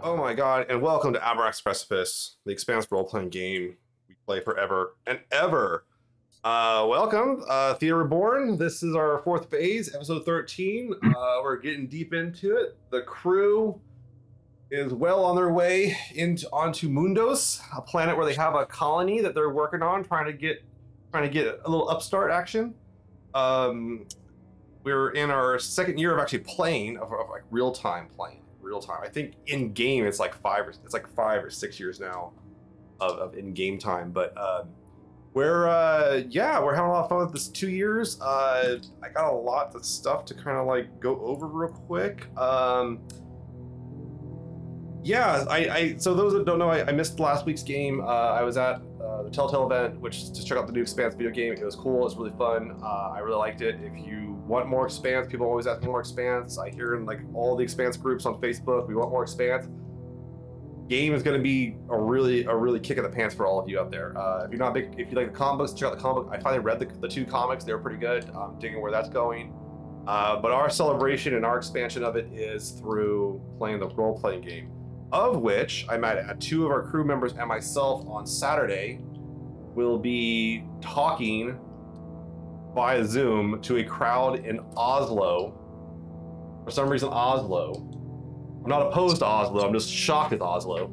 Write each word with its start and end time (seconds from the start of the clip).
Oh 0.00 0.16
my 0.16 0.32
god, 0.32 0.66
and 0.70 0.80
welcome 0.80 1.12
to 1.12 1.18
Abraxas' 1.18 1.60
Precipice, 1.60 2.36
the 2.44 2.52
Expanse 2.52 2.86
role 2.88 3.02
playing 3.02 3.30
game 3.30 3.76
we 4.08 4.14
play 4.26 4.40
forever 4.40 4.94
and 5.08 5.18
ever. 5.32 5.86
Uh, 6.44 6.86
welcome, 6.88 7.42
uh, 7.48 7.74
Theia 7.74 7.98
Reborn. 7.98 8.58
This 8.58 8.84
is 8.84 8.94
our 8.94 9.18
fourth 9.24 9.50
phase, 9.50 9.92
episode 9.92 10.24
13. 10.24 10.94
Uh, 11.02 11.40
we're 11.42 11.56
getting 11.56 11.88
deep 11.88 12.14
into 12.14 12.56
it. 12.56 12.76
The 12.90 13.02
crew 13.02 13.80
is 14.70 14.92
well 14.92 15.24
on 15.24 15.34
their 15.34 15.52
way 15.52 15.98
into 16.14 16.46
onto 16.52 16.88
Mundos, 16.88 17.60
a 17.76 17.82
planet 17.82 18.16
where 18.16 18.24
they 18.24 18.34
have 18.34 18.54
a 18.54 18.66
colony 18.66 19.20
that 19.20 19.34
they're 19.34 19.50
working 19.50 19.82
on, 19.82 20.04
trying 20.04 20.26
to 20.26 20.32
get 20.32 20.62
trying 21.10 21.24
to 21.24 21.28
get 21.28 21.60
a 21.64 21.68
little 21.68 21.88
upstart 21.88 22.30
action. 22.30 22.72
Um, 23.34 24.06
we're 24.84 25.10
in 25.10 25.30
our 25.30 25.58
second 25.58 25.98
year 25.98 26.14
of 26.14 26.20
actually 26.20 26.40
playing, 26.40 26.98
of, 26.98 27.12
of 27.12 27.30
like 27.30 27.42
real 27.50 27.72
time 27.72 28.08
playing 28.16 28.44
real 28.60 28.80
time. 28.80 29.00
I 29.02 29.08
think 29.08 29.34
in 29.46 29.72
game 29.72 30.06
it's 30.06 30.18
like 30.18 30.34
five 30.40 30.66
or 30.66 30.70
it's 30.70 30.94
like 30.94 31.08
five 31.14 31.44
or 31.44 31.50
six 31.50 31.78
years 31.78 32.00
now 32.00 32.32
of, 33.00 33.18
of 33.18 33.34
in 33.34 33.52
game 33.52 33.78
time. 33.78 34.10
But 34.10 34.36
um, 34.36 34.68
we're 35.34 35.68
uh, 35.68 36.22
yeah, 36.28 36.60
we're 36.62 36.74
having 36.74 36.90
a 36.90 36.92
lot 36.92 37.04
of 37.04 37.08
fun 37.08 37.18
with 37.18 37.32
this 37.32 37.48
two 37.48 37.70
years. 37.70 38.20
Uh, 38.20 38.78
I 39.02 39.08
got 39.08 39.32
a 39.32 39.36
lot 39.36 39.74
of 39.74 39.84
stuff 39.84 40.24
to 40.26 40.34
kind 40.34 40.56
of 40.56 40.66
like 40.66 41.00
go 41.00 41.20
over 41.20 41.46
real 41.46 41.72
quick. 41.72 42.26
Um, 42.36 43.00
yeah, 45.04 45.44
I, 45.48 45.56
I 45.68 45.96
so 45.96 46.14
those 46.14 46.32
that 46.32 46.44
don't 46.44 46.58
know, 46.58 46.70
I, 46.70 46.86
I 46.86 46.92
missed 46.92 47.20
last 47.20 47.46
week's 47.46 47.62
game. 47.62 48.00
Uh, 48.00 48.04
I 48.04 48.42
was 48.42 48.56
at 48.56 48.82
uh, 49.02 49.22
the 49.22 49.30
Telltale 49.30 49.70
event, 49.70 50.00
which 50.00 50.32
to 50.32 50.44
check 50.44 50.58
out 50.58 50.66
the 50.66 50.72
new 50.72 50.82
Expanse 50.82 51.14
video 51.14 51.30
game. 51.30 51.52
It 51.52 51.64
was 51.64 51.76
cool. 51.76 52.00
It 52.00 52.04
was 52.04 52.16
really 52.16 52.36
fun. 52.36 52.78
Uh, 52.82 53.12
I 53.14 53.20
really 53.20 53.38
liked 53.38 53.60
it. 53.60 53.76
If 53.82 54.06
you 54.06 54.34
want 54.46 54.66
more 54.68 54.86
Expanse, 54.86 55.28
people 55.28 55.46
always 55.46 55.66
ask 55.66 55.80
me 55.82 55.88
more 55.88 56.00
Expanse. 56.00 56.58
I 56.58 56.70
hear 56.70 56.94
in 56.94 57.04
like 57.04 57.20
all 57.34 57.56
the 57.56 57.62
Expanse 57.62 57.96
groups 57.96 58.26
on 58.26 58.40
Facebook, 58.40 58.88
we 58.88 58.94
want 58.94 59.10
more 59.10 59.22
Expanse. 59.22 59.68
Game 60.88 61.12
is 61.12 61.22
going 61.22 61.36
to 61.36 61.42
be 61.42 61.76
a 61.90 62.00
really 62.00 62.44
a 62.44 62.54
really 62.54 62.80
kick 62.80 62.96
in 62.96 63.04
the 63.04 63.10
pants 63.10 63.34
for 63.34 63.46
all 63.46 63.60
of 63.60 63.68
you 63.68 63.78
out 63.78 63.90
there. 63.90 64.16
Uh, 64.16 64.44
if 64.44 64.50
you're 64.50 64.58
not 64.58 64.72
big, 64.72 64.94
if 64.98 65.10
you 65.10 65.16
like 65.16 65.30
the 65.32 65.36
comic 65.36 65.58
books, 65.58 65.78
check 65.78 65.88
out 65.88 65.96
the 65.96 66.02
comic. 66.02 66.24
book. 66.24 66.34
I 66.34 66.40
finally 66.40 66.60
read 66.62 66.78
the, 66.78 66.86
the 67.00 67.08
two 67.08 67.26
comics; 67.26 67.64
they 67.64 67.72
were 67.72 67.78
pretty 67.78 67.98
good. 67.98 68.30
I'm 68.34 68.58
digging 68.58 68.80
where 68.80 68.90
that's 68.90 69.10
going. 69.10 69.52
Uh, 70.06 70.40
but 70.40 70.50
our 70.50 70.70
celebration 70.70 71.34
and 71.34 71.44
our 71.44 71.58
expansion 71.58 72.02
of 72.02 72.16
it 72.16 72.32
is 72.32 72.70
through 72.70 73.42
playing 73.58 73.80
the 73.80 73.88
role 73.90 74.18
playing 74.18 74.40
game 74.40 74.70
of 75.12 75.40
which 75.40 75.86
I 75.88 75.96
met 75.96 76.18
at 76.18 76.40
two 76.40 76.64
of 76.64 76.70
our 76.70 76.82
crew 76.82 77.04
members 77.04 77.32
and 77.32 77.48
myself 77.48 78.06
on 78.08 78.26
Saturday 78.26 79.00
will 79.74 79.98
be 79.98 80.64
talking 80.80 81.58
via 82.74 83.04
Zoom 83.04 83.60
to 83.62 83.78
a 83.78 83.84
crowd 83.84 84.44
in 84.44 84.60
Oslo. 84.76 85.54
For 86.64 86.70
some 86.70 86.88
reason, 86.88 87.08
Oslo. 87.08 87.74
I'm 88.62 88.68
not 88.68 88.82
opposed 88.82 89.18
to 89.18 89.24
Oslo. 89.24 89.66
I'm 89.66 89.72
just 89.72 89.90
shocked 89.90 90.32
at 90.32 90.42
Oslo 90.42 90.92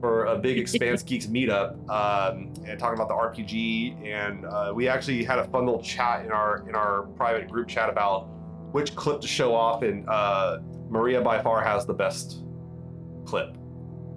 for 0.00 0.24
a 0.26 0.38
big 0.38 0.58
Expanse 0.58 1.02
Geeks 1.02 1.26
meetup 1.26 1.72
um, 1.90 2.54
and 2.66 2.78
talking 2.78 2.98
about 2.98 3.08
the 3.08 3.14
RPG. 3.14 4.06
And 4.06 4.46
uh, 4.46 4.72
we 4.74 4.88
actually 4.88 5.22
had 5.24 5.38
a 5.38 5.44
fun 5.44 5.66
little 5.66 5.82
chat 5.82 6.24
in 6.24 6.32
our 6.32 6.66
in 6.68 6.74
our 6.74 7.02
private 7.16 7.48
group 7.48 7.68
chat 7.68 7.90
about 7.90 8.28
which 8.72 8.94
clip 8.96 9.20
to 9.20 9.28
show 9.28 9.54
off. 9.54 9.82
And 9.82 10.08
uh, 10.08 10.60
Maria 10.88 11.20
by 11.20 11.42
far 11.42 11.62
has 11.62 11.84
the 11.84 11.94
best 11.94 12.42
clip. 13.24 13.56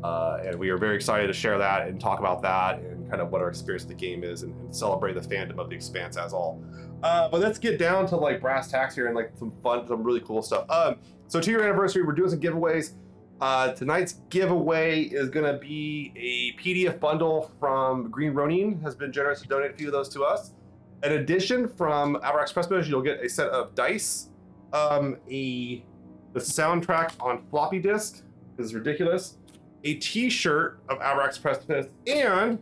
Uh, 0.04 0.40
and 0.46 0.60
we 0.60 0.70
are 0.70 0.78
very 0.78 0.96
excited 0.96 1.28
to 1.28 1.34
share 1.34 1.58
that 1.58 1.88
and 1.88 2.00
talk 2.00 2.20
about 2.20 2.42
that 2.42 2.80
and 2.80 3.10
kind 3.10 3.22
of 3.22 3.32
what 3.32 3.42
our 3.42 3.48
experience 3.48 3.84
of 3.84 3.90
the 3.90 3.96
game 3.96 4.24
is 4.24 4.44
and, 4.44 4.54
and 4.60 4.76
celebrate 4.76 5.14
the 5.14 5.22
fandom 5.22 5.58
of 5.60 5.70
the 5.70 5.76
Expanse 5.76 6.18
as 6.18 6.34
all. 6.34 6.62
Uh, 7.04 7.30
but 7.30 7.40
let's 7.40 7.58
get 7.58 7.80
down 7.80 8.06
to 8.08 8.16
like 8.18 8.42
brass 8.42 8.70
tacks 8.70 8.96
here 8.96 9.08
and 9.08 9.16
like 9.16 9.32
some 9.38 9.54
fun, 9.64 9.88
some 9.88 10.04
really 10.04 10.20
cool 10.20 10.42
stuff. 10.42 10.70
Um, 10.70 10.98
so 11.28 11.40
two 11.40 11.52
year 11.52 11.64
anniversary, 11.64 12.04
we're 12.04 12.14
doing 12.14 12.30
some 12.30 12.40
giveaways. 12.40 12.94
Uh, 13.40 13.72
tonight's 13.74 14.14
giveaway 14.30 15.04
is 15.04 15.30
going 15.30 15.46
to 15.46 15.58
be 15.58 16.14
a 16.16 16.62
PDF 16.62 17.00
bundle 17.00 17.52
from 17.60 18.10
Green 18.10 18.34
Ronin, 18.34 18.80
has 18.82 18.96
been 18.96 19.12
generous 19.12 19.42
to 19.42 19.48
donate 19.48 19.72
a 19.72 19.74
few 19.74 19.88
of 19.88 19.94
those 19.94 20.10
to 20.10 20.24
us. 20.24 20.54
In 21.04 21.14
addition, 21.14 21.68
from 21.68 22.16
Abraxas' 22.18 22.54
Precipice, 22.54 22.88
you'll 22.88 23.02
get 23.02 23.22
a 23.22 23.28
set 23.28 23.50
of 23.50 23.76
dice, 23.76 24.30
um, 24.72 25.18
a 25.30 25.84
the 26.34 26.40
soundtrack 26.40 27.14
on 27.20 27.46
floppy 27.50 27.80
disk 27.80 28.24
is 28.58 28.74
ridiculous 28.74 29.38
a 29.84 29.96
T-shirt 29.96 30.80
of 30.90 31.00
Abraxas' 31.00 31.42
Precipice, 31.42 31.88
and 32.08 32.60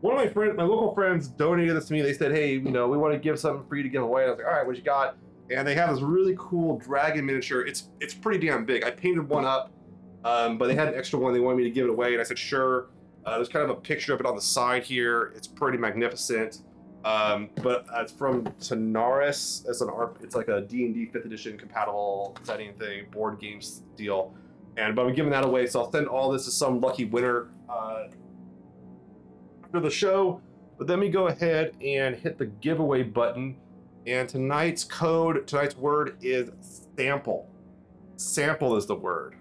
one 0.00 0.16
of 0.16 0.24
my 0.24 0.32
friends, 0.32 0.56
my 0.56 0.62
local 0.62 0.94
friends, 0.94 1.28
donated 1.28 1.76
this 1.76 1.86
to 1.88 1.92
me. 1.92 2.02
They 2.02 2.12
said, 2.12 2.32
"Hey, 2.32 2.52
you 2.52 2.70
know, 2.70 2.88
we 2.88 2.96
want 2.96 3.12
to 3.12 3.18
give 3.18 3.38
something 3.38 3.66
for 3.68 3.76
you 3.76 3.82
to 3.82 3.88
give 3.88 4.02
away." 4.02 4.24
I 4.24 4.30
was 4.30 4.38
like, 4.38 4.46
"All 4.46 4.52
right, 4.52 4.66
what 4.66 4.76
you 4.76 4.82
got?" 4.82 5.16
And 5.50 5.66
they 5.66 5.74
have 5.74 5.90
this 5.90 6.00
really 6.00 6.36
cool 6.38 6.78
dragon 6.78 7.26
miniature. 7.26 7.62
It's 7.62 7.90
it's 8.00 8.14
pretty 8.14 8.46
damn 8.46 8.64
big. 8.64 8.84
I 8.84 8.90
painted 8.90 9.28
one 9.28 9.44
up, 9.44 9.72
um, 10.24 10.58
but 10.58 10.68
they 10.68 10.74
had 10.74 10.88
an 10.88 10.94
extra 10.94 11.18
one. 11.18 11.32
They 11.32 11.40
wanted 11.40 11.58
me 11.58 11.64
to 11.64 11.70
give 11.70 11.86
it 11.86 11.90
away, 11.90 12.12
and 12.12 12.20
I 12.20 12.24
said, 12.24 12.38
"Sure." 12.38 12.86
Uh, 13.26 13.34
there's 13.36 13.50
kind 13.50 13.62
of 13.62 13.70
a 13.70 13.80
picture 13.80 14.14
of 14.14 14.20
it 14.20 14.26
on 14.26 14.34
the 14.34 14.40
side 14.40 14.82
here. 14.82 15.32
It's 15.36 15.46
pretty 15.46 15.76
magnificent. 15.76 16.62
Um, 17.04 17.50
but 17.62 17.86
it's 17.96 18.12
from 18.12 18.44
Tanaris. 18.44 19.68
It's 19.68 19.80
an 19.82 19.90
art. 19.90 20.16
It's 20.22 20.34
like 20.34 20.48
a 20.48 20.62
D&D 20.62 21.06
fifth 21.06 21.24
edition 21.26 21.58
compatible 21.58 22.36
setting 22.44 22.72
thing, 22.74 23.06
board 23.10 23.38
games 23.38 23.82
deal. 23.96 24.34
And 24.80 24.96
but 24.96 25.06
I'm 25.06 25.14
giving 25.14 25.30
that 25.32 25.44
away, 25.44 25.66
so 25.66 25.82
I'll 25.82 25.92
send 25.92 26.08
all 26.08 26.30
this 26.30 26.46
to 26.46 26.50
some 26.50 26.80
lucky 26.80 27.04
winner 27.04 27.48
uh, 27.68 28.04
after 29.62 29.80
the 29.80 29.90
show. 29.90 30.40
But 30.78 30.86
then 30.86 31.00
we 31.00 31.10
go 31.10 31.26
ahead 31.26 31.74
and 31.84 32.16
hit 32.16 32.38
the 32.38 32.46
giveaway 32.46 33.02
button. 33.02 33.56
And 34.06 34.26
tonight's 34.26 34.82
code, 34.82 35.46
tonight's 35.46 35.76
word 35.76 36.16
is 36.22 36.50
sample. 36.96 37.50
Sample 38.16 38.76
is 38.76 38.86
the 38.86 38.94
word. 38.94 39.36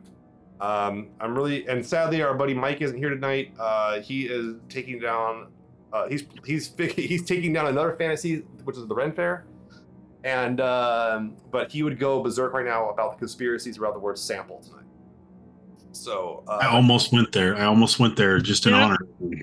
Um, 0.60 1.12
I'm 1.22 1.34
really 1.34 1.66
and 1.68 1.86
sadly 1.86 2.22
our 2.22 2.34
buddy 2.34 2.54
Mike 2.54 2.82
isn't 2.82 2.98
here 2.98 3.10
tonight. 3.10 3.54
Uh, 3.58 4.02
he 4.02 4.26
is 4.26 4.56
taking 4.68 5.00
down. 5.00 5.48
Uh, 5.94 6.10
he's 6.10 6.26
he's 6.46 6.76
he's 6.96 7.24
taking 7.24 7.54
down 7.54 7.68
another 7.68 7.96
fantasy, 7.96 8.40
which 8.66 8.76
is 8.76 8.86
the 8.88 8.96
Ren 8.96 9.14
Fair. 9.14 9.46
And 10.26 10.60
um, 10.60 11.38
but 11.50 11.72
he 11.72 11.82
would 11.84 11.98
go 11.98 12.22
berserk 12.22 12.52
right 12.52 12.66
now 12.66 12.90
about 12.90 13.14
the 13.14 13.20
conspiracies 13.20 13.78
around 13.78 13.94
the 13.94 14.00
word 14.00 14.18
sample 14.18 14.60
tonight. 14.60 14.89
So 15.92 16.44
uh, 16.48 16.60
I 16.62 16.68
almost 16.68 17.12
went 17.12 17.32
there. 17.32 17.56
I 17.56 17.66
almost 17.66 18.00
went 18.00 18.16
there 18.16 18.40
just 18.40 18.66
in 18.66 18.74
Yeah. 18.74 18.84
honor. 18.84 18.98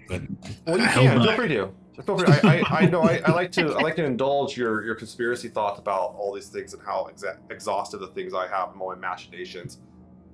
But 0.09 0.23
well, 0.67 0.79
you 0.79 0.85
I 0.85 0.89
can 0.93 1.23
feel 1.23 1.33
free 1.33 1.49
to. 1.49 1.71
Feel 2.05 2.19
free. 2.19 2.27
I, 2.29 2.63
I, 2.71 2.79
I 2.83 2.87
know. 2.87 3.03
I, 3.03 3.21
I 3.25 3.33
like 3.33 3.51
to. 3.53 3.73
I 3.75 3.83
like 3.83 3.97
to 3.97 4.05
indulge 4.05 4.57
your 4.57 4.85
your 4.85 4.95
conspiracy 4.95 5.49
thoughts 5.49 5.79
about 5.79 6.15
all 6.19 6.33
these 6.35 6.49
things 6.49 6.75
and 6.75 6.83
how 6.83 7.09
exa- 7.13 7.39
exhaustive 7.51 8.01
the 8.01 8.09
things 8.09 8.35
I 8.35 8.47
have 8.49 8.73
in 8.73 8.79
my 8.79 8.95
machinations. 8.95 9.79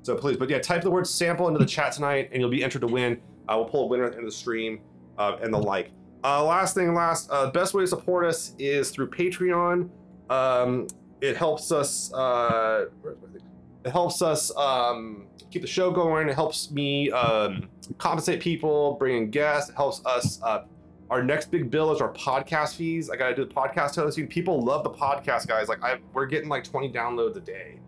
So 0.02 0.16
please, 0.16 0.36
but 0.36 0.50
yeah, 0.50 0.58
type 0.58 0.82
the 0.82 0.90
word 0.90 1.06
sample 1.06 1.46
into 1.46 1.60
the 1.60 1.66
chat 1.66 1.92
tonight, 1.92 2.30
and 2.32 2.40
you'll 2.40 2.50
be 2.50 2.64
entered 2.64 2.80
to 2.80 2.88
win. 2.88 3.20
I 3.48 3.54
will 3.54 3.64
pull 3.64 3.84
a 3.84 3.86
winner 3.86 4.08
in 4.08 4.16
the 4.16 4.22
the 4.26 4.32
stream 4.32 4.80
uh, 5.18 5.36
and 5.40 5.52
the 5.54 5.58
like. 5.58 5.90
Uh, 6.24 6.44
last 6.44 6.74
thing, 6.74 6.94
last 6.94 7.28
uh, 7.32 7.50
best 7.50 7.74
way 7.74 7.82
to 7.84 7.86
support 7.86 8.24
us 8.24 8.54
is 8.58 8.90
through 8.90 9.10
Patreon. 9.10 9.88
Um, 10.30 10.86
it 11.20 11.36
helps 11.36 11.70
us. 11.72 12.12
Uh, 12.12 12.86
where's 13.00 13.16
my 13.20 13.28
thing? 13.28 13.42
It 13.84 13.90
helps 13.90 14.22
us 14.22 14.54
um, 14.56 15.26
keep 15.50 15.62
the 15.62 15.68
show 15.68 15.90
going. 15.90 16.28
It 16.28 16.34
helps 16.34 16.70
me 16.70 17.10
um, 17.10 17.68
compensate 17.98 18.40
people, 18.40 18.94
bring 18.94 19.16
in 19.16 19.30
guests. 19.30 19.70
It 19.70 19.76
helps 19.76 20.04
us. 20.06 20.40
Uh, 20.42 20.64
our 21.10 21.22
next 21.22 21.50
big 21.50 21.70
bill 21.70 21.92
is 21.92 22.00
our 22.00 22.12
podcast 22.14 22.74
fees. 22.76 23.10
I 23.10 23.16
got 23.16 23.28
to 23.28 23.34
do 23.34 23.44
the 23.44 23.52
podcast 23.52 23.96
hosting. 23.96 24.26
People 24.28 24.62
love 24.62 24.82
the 24.82 24.90
podcast, 24.90 25.46
guys. 25.46 25.68
Like 25.68 25.82
I, 25.82 25.98
we're 26.14 26.26
getting 26.26 26.48
like 26.48 26.64
20 26.64 26.90
downloads 26.90 27.36
a 27.36 27.40
day, 27.40 27.80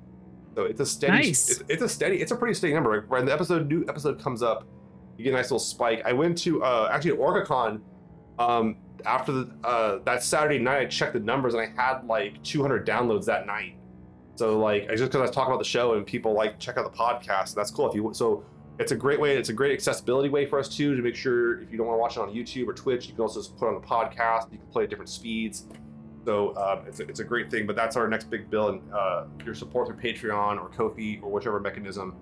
so 0.55 0.65
it's 0.65 0.81
a 0.81 0.87
steady. 0.87 1.13
Nice. 1.13 1.51
It's, 1.51 1.63
it's 1.69 1.83
a 1.83 1.89
steady. 1.89 2.21
It's 2.21 2.33
a 2.33 2.37
pretty 2.37 2.55
steady 2.55 2.75
number. 2.75 3.01
Like, 3.01 3.11
when 3.11 3.25
the 3.25 3.33
episode 3.33 3.67
new 3.69 3.85
episode 3.89 4.21
comes 4.23 4.43
up, 4.43 4.67
you 5.17 5.25
get 5.25 5.33
a 5.33 5.37
nice 5.37 5.47
little 5.47 5.59
spike. 5.59 6.03
I 6.05 6.13
went 6.13 6.37
to 6.39 6.63
uh, 6.63 6.89
actually 6.93 7.13
at 7.13 7.19
OrcaCon. 7.19 7.81
Um, 8.39 8.77
after 9.07 9.33
the, 9.33 9.51
uh, 9.63 9.99
that 10.05 10.23
Saturday 10.23 10.59
night, 10.59 10.81
I 10.81 10.85
checked 10.87 11.13
the 11.13 11.21
numbers 11.21 11.55
and 11.55 11.63
I 11.63 11.83
had 11.83 12.07
like 12.07 12.43
200 12.43 12.87
downloads 12.87 13.27
that 13.27 13.47
night. 13.47 13.77
So 14.37 14.59
like, 14.59 14.91
I 14.91 14.97
just 14.97 15.13
because 15.13 15.29
I 15.29 15.33
talk 15.33 15.47
about 15.47 15.59
the 15.59 15.65
show 15.65 15.95
and 15.95 16.07
people 16.07 16.33
like 16.33 16.59
check 16.59 16.77
out 16.77 16.91
the 16.91 16.97
podcast. 16.97 17.55
That's 17.55 17.71
cool. 17.71 17.89
If 17.89 17.95
you 17.95 18.11
so, 18.15 18.45
it's 18.79 18.93
a 18.93 18.97
great 18.97 19.21
way. 19.21 19.37
It's 19.37 19.49
a 19.49 19.53
great 19.53 19.73
accessibility 19.73 20.29
way 20.29 20.47
for 20.47 20.59
us 20.59 20.69
too 20.69 20.97
to 20.97 21.03
make 21.03 21.15
sure 21.15 21.61
if 21.61 21.71
you 21.71 21.79
don't 21.79 21.87
want 21.87 21.97
to 21.97 22.01
watch 22.01 22.17
it 22.17 22.21
on 22.21 22.35
YouTube 22.35 22.67
or 22.67 22.73
Twitch, 22.73 23.07
you 23.07 23.15
can 23.15 23.23
also 23.23 23.41
just 23.41 23.57
put 23.57 23.67
it 23.67 23.75
on 23.75 23.81
the 23.81 23.87
podcast. 23.87 24.51
You 24.51 24.59
can 24.59 24.67
play 24.69 24.85
at 24.85 24.91
different 24.91 25.11
speeds. 25.11 25.67
So 26.25 26.57
um, 26.57 26.87
it's, 26.87 27.01
a, 27.01 27.07
it's 27.07 27.21
a 27.21 27.25
great 27.25 27.51
thing. 27.51 27.67
But 27.67 27.77
that's 27.77 27.97
our 27.97 28.09
next 28.09 28.31
big 28.31 28.51
bill, 28.51 28.71
and 28.71 28.93
uh, 28.93 29.25
your 29.45 29.55
support 29.55 29.87
through 29.87 29.97
Patreon 29.97 30.61
or 30.61 30.69
Ko-fi 30.71 31.21
or 31.23 31.31
whichever 31.31 31.61
mechanism 31.61 32.17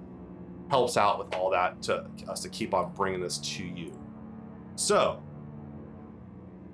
helps 0.68 0.96
out 0.96 1.18
with 1.18 1.34
all 1.34 1.50
that 1.50 1.80
to 1.82 2.06
us 2.28 2.40
to 2.40 2.48
keep 2.48 2.74
on 2.74 2.92
bringing 2.92 3.20
this 3.20 3.38
to 3.38 3.64
you. 3.64 3.92
So, 4.74 5.22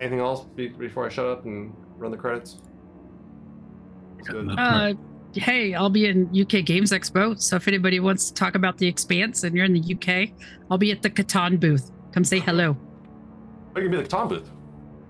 anything 0.01 0.21
else 0.21 0.45
before 0.55 1.07
I 1.07 1.09
shut 1.09 1.27
up 1.27 1.45
and 1.45 1.75
run 1.97 2.11
the 2.11 2.17
credits? 2.17 2.61
Good. 4.25 4.51
Uh, 4.57 4.95
hey, 5.35 5.75
I'll 5.75 5.91
be 5.91 6.07
in 6.07 6.27
UK 6.29 6.65
Games 6.65 6.93
Expo. 6.93 7.41
So 7.41 7.57
if 7.57 7.69
anybody 7.69 8.01
wants 8.01 8.29
to 8.29 8.35
talk 8.35 8.55
about 8.55 8.79
the 8.79 8.87
Expanse 8.87 9.45
and 9.45 9.55
you're 9.57 9.65
in 9.65 9.73
the 9.75 9.95
UK, 9.95 10.31
I'll 10.71 10.79
be 10.79 10.91
at 10.93 11.03
the 11.03 11.11
Catan 11.11 11.61
booth. 11.61 11.91
Come 12.13 12.25
say 12.25 12.39
hello. 12.41 12.77
I 13.77 13.81
can 13.81 13.91
be 13.91 13.97
the 13.99 14.07
Tom 14.07 14.29
booth. 14.29 14.51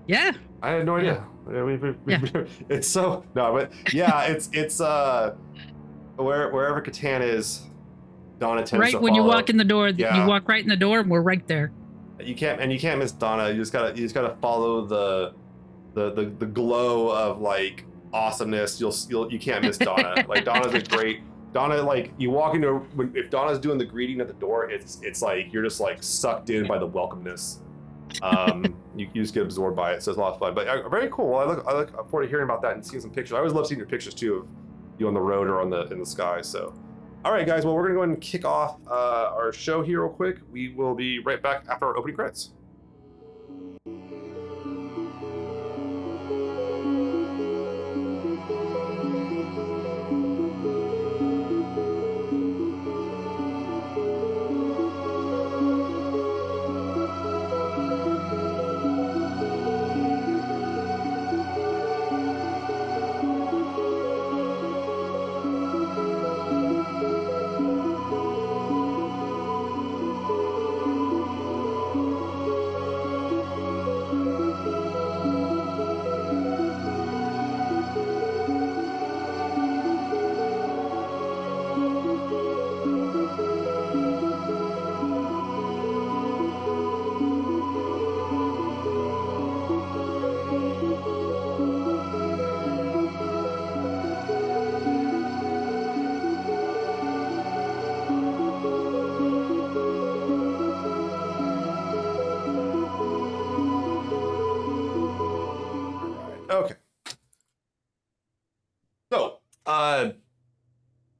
Yeah. 0.07 0.31
I 0.61 0.71
had 0.71 0.85
no 0.85 0.97
idea. 0.97 1.23
Yeah, 1.51 1.63
we- 1.63 1.77
we- 1.77 1.91
we- 2.05 2.15
it's 2.69 2.87
so 2.87 3.23
no, 3.33 3.53
but 3.53 3.71
yeah, 3.93 4.23
it's 4.25 4.49
it's 4.53 4.79
uh 4.81 5.35
where 6.17 6.49
wherever 6.51 6.81
Catan 6.81 7.21
is, 7.21 7.63
Donna 8.39 8.61
tends 8.61 8.73
right 8.73 8.91
to 8.91 8.97
Right 8.97 9.01
when 9.03 9.15
you 9.15 9.23
walk 9.23 9.49
in 9.49 9.57
the 9.57 9.63
door, 9.63 9.87
Yeah. 9.89 10.21
you 10.21 10.27
walk 10.29 10.47
right 10.49 10.61
in 10.61 10.69
the 10.69 10.75
door, 10.75 10.99
and 10.99 11.09
we're 11.09 11.21
right 11.21 11.45
there. 11.47 11.71
You 12.19 12.35
can't 12.35 12.59
and 12.61 12.71
you 12.71 12.77
can't 12.79 12.99
miss 12.99 13.11
Donna. 13.13 13.49
You 13.49 13.55
just 13.55 13.71
gotta 13.73 13.89
you 13.95 14.03
just 14.03 14.13
gotta 14.13 14.35
follow 14.41 14.85
the 14.85 15.33
the 15.93 16.11
the, 16.11 16.25
the 16.25 16.45
glow 16.45 17.09
of 17.09 17.39
like 17.41 17.85
awesomeness. 18.13 18.79
You'll 18.79 18.95
you'll 19.09 19.31
you 19.31 19.39
can't 19.39 19.63
miss 19.63 19.77
Donna. 19.77 20.25
like 20.27 20.45
Donna's 20.45 20.73
a 20.73 20.81
great 20.81 21.21
Donna. 21.53 21.81
Like 21.81 22.11
you 22.17 22.31
walk 22.31 22.55
into 22.55 22.75
when 22.95 23.11
if 23.15 23.29
Donna's 23.29 23.59
doing 23.59 23.77
the 23.77 23.85
greeting 23.85 24.21
at 24.21 24.27
the 24.27 24.33
door, 24.33 24.69
it's 24.69 24.99
it's 25.01 25.21
like 25.21 25.51
you're 25.51 25.63
just 25.63 25.79
like 25.79 26.01
sucked 26.01 26.49
in 26.49 26.67
by 26.67 26.77
the 26.77 26.87
welcomeness. 26.87 27.59
Um, 28.21 28.63
you, 28.95 29.07
you 29.13 29.21
just 29.21 29.33
get 29.33 29.43
absorbed 29.43 29.75
by 29.75 29.93
it, 29.93 30.03
so 30.03 30.11
it's 30.11 30.17
a 30.17 30.21
lot 30.21 30.33
of 30.33 30.39
fun. 30.39 30.53
But 30.53 30.67
uh, 30.67 30.89
very 30.89 31.09
cool. 31.11 31.29
Well, 31.29 31.39
I 31.39 31.45
look 31.45 31.65
I 31.67 31.73
look 31.73 32.09
forward 32.09 32.25
to 32.25 32.29
hearing 32.29 32.45
about 32.45 32.61
that 32.63 32.73
and 32.73 32.85
seeing 32.85 33.01
some 33.01 33.11
pictures. 33.11 33.33
I 33.33 33.37
always 33.37 33.53
love 33.53 33.67
seeing 33.67 33.79
your 33.79 33.87
pictures 33.87 34.13
too 34.13 34.35
of 34.35 34.47
you 34.97 35.07
on 35.07 35.13
the 35.13 35.21
road 35.21 35.47
or 35.47 35.61
on 35.61 35.69
the 35.69 35.87
in 35.87 35.99
the 35.99 36.05
sky. 36.05 36.41
So. 36.41 36.73
All 37.25 37.33
right, 37.33 37.45
guys. 37.45 37.65
Well, 37.65 37.75
we're 37.75 37.83
gonna 37.83 37.95
go 37.95 38.03
ahead 38.03 38.13
and 38.13 38.21
kick 38.21 38.45
off 38.45 38.77
uh, 38.87 39.33
our 39.33 39.51
show 39.51 39.81
here 39.81 40.03
real 40.03 40.09
quick. 40.09 40.37
We 40.49 40.69
will 40.69 40.95
be 40.95 41.19
right 41.19 41.43
back 41.43 41.65
after 41.69 41.87
our 41.87 41.97
opening 41.97 42.15
credits. 42.15 42.53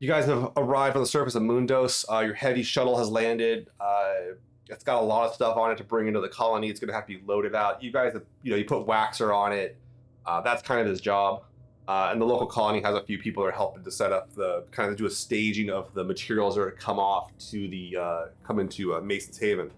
Guys 0.10 0.26
have 0.26 0.54
arrived 0.58 0.96
on 0.96 1.04
the 1.04 1.08
surface 1.08 1.36
of 1.36 1.44
Mundos. 1.44 2.04
Uh, 2.12 2.22
your 2.22 2.34
heavy 2.34 2.64
shuttle 2.64 2.98
has 2.98 3.10
landed. 3.10 3.70
Uh, 3.80 4.34
it's 4.68 4.84
got 4.84 5.04
a 5.04 5.06
lot 5.06 5.28
of 5.28 5.36
stuff 5.36 5.56
on 5.56 5.70
it 5.70 5.78
to 5.78 5.84
bring 5.84 6.08
into 6.08 6.20
the 6.20 6.28
colony. 6.28 6.68
It's 6.68 6.80
going 6.80 6.88
to 6.88 6.96
have 6.96 7.06
to 7.06 7.16
be 7.16 7.24
loaded 7.28 7.54
out. 7.54 7.84
You 7.84 7.92
guys, 7.92 8.14
have, 8.14 8.24
you 8.42 8.50
know, 8.50 8.58
you 8.58 8.66
put 8.66 8.88
Waxor 8.88 9.32
on 9.36 9.54
it. 9.54 9.78
Uh, 10.26 10.42
that's 10.42 10.64
kind 10.64 10.82
of 10.82 10.88
his 10.88 11.00
job. 11.00 11.44
Uh, 11.88 12.10
and 12.12 12.20
the 12.20 12.26
local 12.26 12.48
colony 12.48 12.82
has 12.82 12.96
a 12.96 13.04
few 13.04 13.20
people 13.20 13.44
that 13.44 13.50
are 13.50 13.56
helping 13.56 13.84
to 13.84 13.92
set 13.92 14.12
up 14.12 14.34
the 14.34 14.66
kind 14.72 14.90
of 14.90 14.98
do 14.98 15.06
a 15.06 15.12
staging 15.12 15.70
of 15.70 15.94
the 15.94 16.04
materials 16.04 16.56
that 16.56 16.62
are 16.62 16.72
to 16.72 16.78
come 16.78 16.98
off 16.98 17.30
to 17.52 17.68
the 17.68 17.96
uh, 17.96 18.26
come 18.44 18.58
into 18.58 18.96
uh, 18.96 19.02
Mason's 19.02 19.38
Haven. 19.38 19.70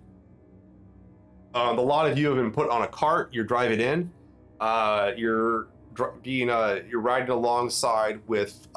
Um, 1.54 1.78
a 1.78 1.82
lot 1.82 2.10
of 2.10 2.18
you 2.18 2.28
have 2.28 2.38
been 2.38 2.54
put 2.54 2.70
on 2.70 2.84
a 2.84 2.88
cart. 2.88 3.34
You're 3.34 3.44
driving 3.44 3.82
in. 3.82 4.10
You're 4.62 5.68
dr- 5.94 6.24
being 6.24 6.48
you're 6.48 7.02
riding 7.02 7.32
alongside 7.32 8.22
with 8.28 8.70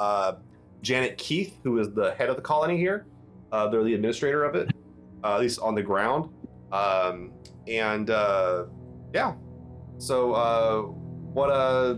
Janet 0.85 1.17
Keith, 1.17 1.59
who 1.65 1.79
is 1.79 1.93
the 1.93 2.15
head 2.15 2.29
of 2.29 2.37
the 2.37 2.43
colony 2.43 2.77
here. 2.77 3.07
Uh, 3.51 3.69
they're 3.69 3.83
the 3.83 3.95
administrator 3.95 4.45
of 4.45 4.55
it, 4.55 4.71
uh, 5.25 5.35
at 5.35 5.41
least 5.41 5.59
on 5.61 5.75
the 5.75 5.83
ground. 5.83 6.31
Um, 6.73 7.33
and 7.67 8.11
uh, 8.11 8.67
yeah, 9.15 9.35
so 9.99 10.33
uh, 10.33 10.83
what 10.83 11.51
uh, 11.51 11.95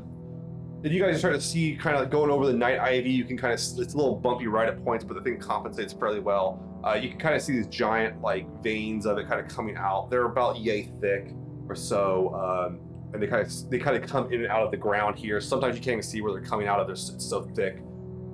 did 0.82 0.92
you 0.92 1.02
guys 1.02 1.18
start 1.18 1.34
to 1.34 1.40
see? 1.40 1.74
Kind 1.74 1.96
of 1.96 2.10
going 2.10 2.30
over 2.30 2.46
the 2.46 2.52
night 2.52 2.78
ivy, 2.78 3.10
you 3.10 3.24
can 3.24 3.36
kind 3.36 3.52
of 3.52 3.58
it's 3.58 3.94
a 3.94 3.96
little 3.96 4.14
bumpy 4.14 4.46
right 4.46 4.68
at 4.68 4.82
points, 4.84 5.04
but 5.04 5.14
the 5.14 5.22
thing 5.22 5.38
compensates 5.38 5.92
fairly 5.92 6.20
well. 6.20 6.62
Uh, 6.84 6.94
you 6.94 7.08
can 7.08 7.18
kind 7.18 7.34
of 7.34 7.42
see 7.42 7.54
these 7.54 7.66
giant 7.66 8.20
like 8.20 8.46
veins 8.62 9.06
of 9.06 9.18
it 9.18 9.26
kind 9.26 9.40
of 9.40 9.48
coming 9.48 9.76
out. 9.76 10.08
They're 10.10 10.26
about 10.26 10.58
yay 10.58 10.90
thick 11.00 11.32
or 11.68 11.74
so. 11.74 12.34
Um, 12.34 12.80
and 13.12 13.22
they 13.22 13.26
kind 13.26 13.44
of 13.44 13.70
they 13.70 13.78
kind 13.78 13.96
of 13.96 14.08
come 14.08 14.32
in 14.32 14.42
and 14.42 14.48
out 14.48 14.62
of 14.62 14.70
the 14.70 14.76
ground 14.76 15.18
here. 15.18 15.40
Sometimes 15.40 15.74
you 15.74 15.80
can't 15.80 15.94
even 15.94 16.02
see 16.02 16.20
where 16.20 16.32
they're 16.32 16.42
coming 16.42 16.68
out 16.68 16.80
of. 16.80 16.86
They're 16.86 16.96
so 16.96 17.42
thick, 17.54 17.82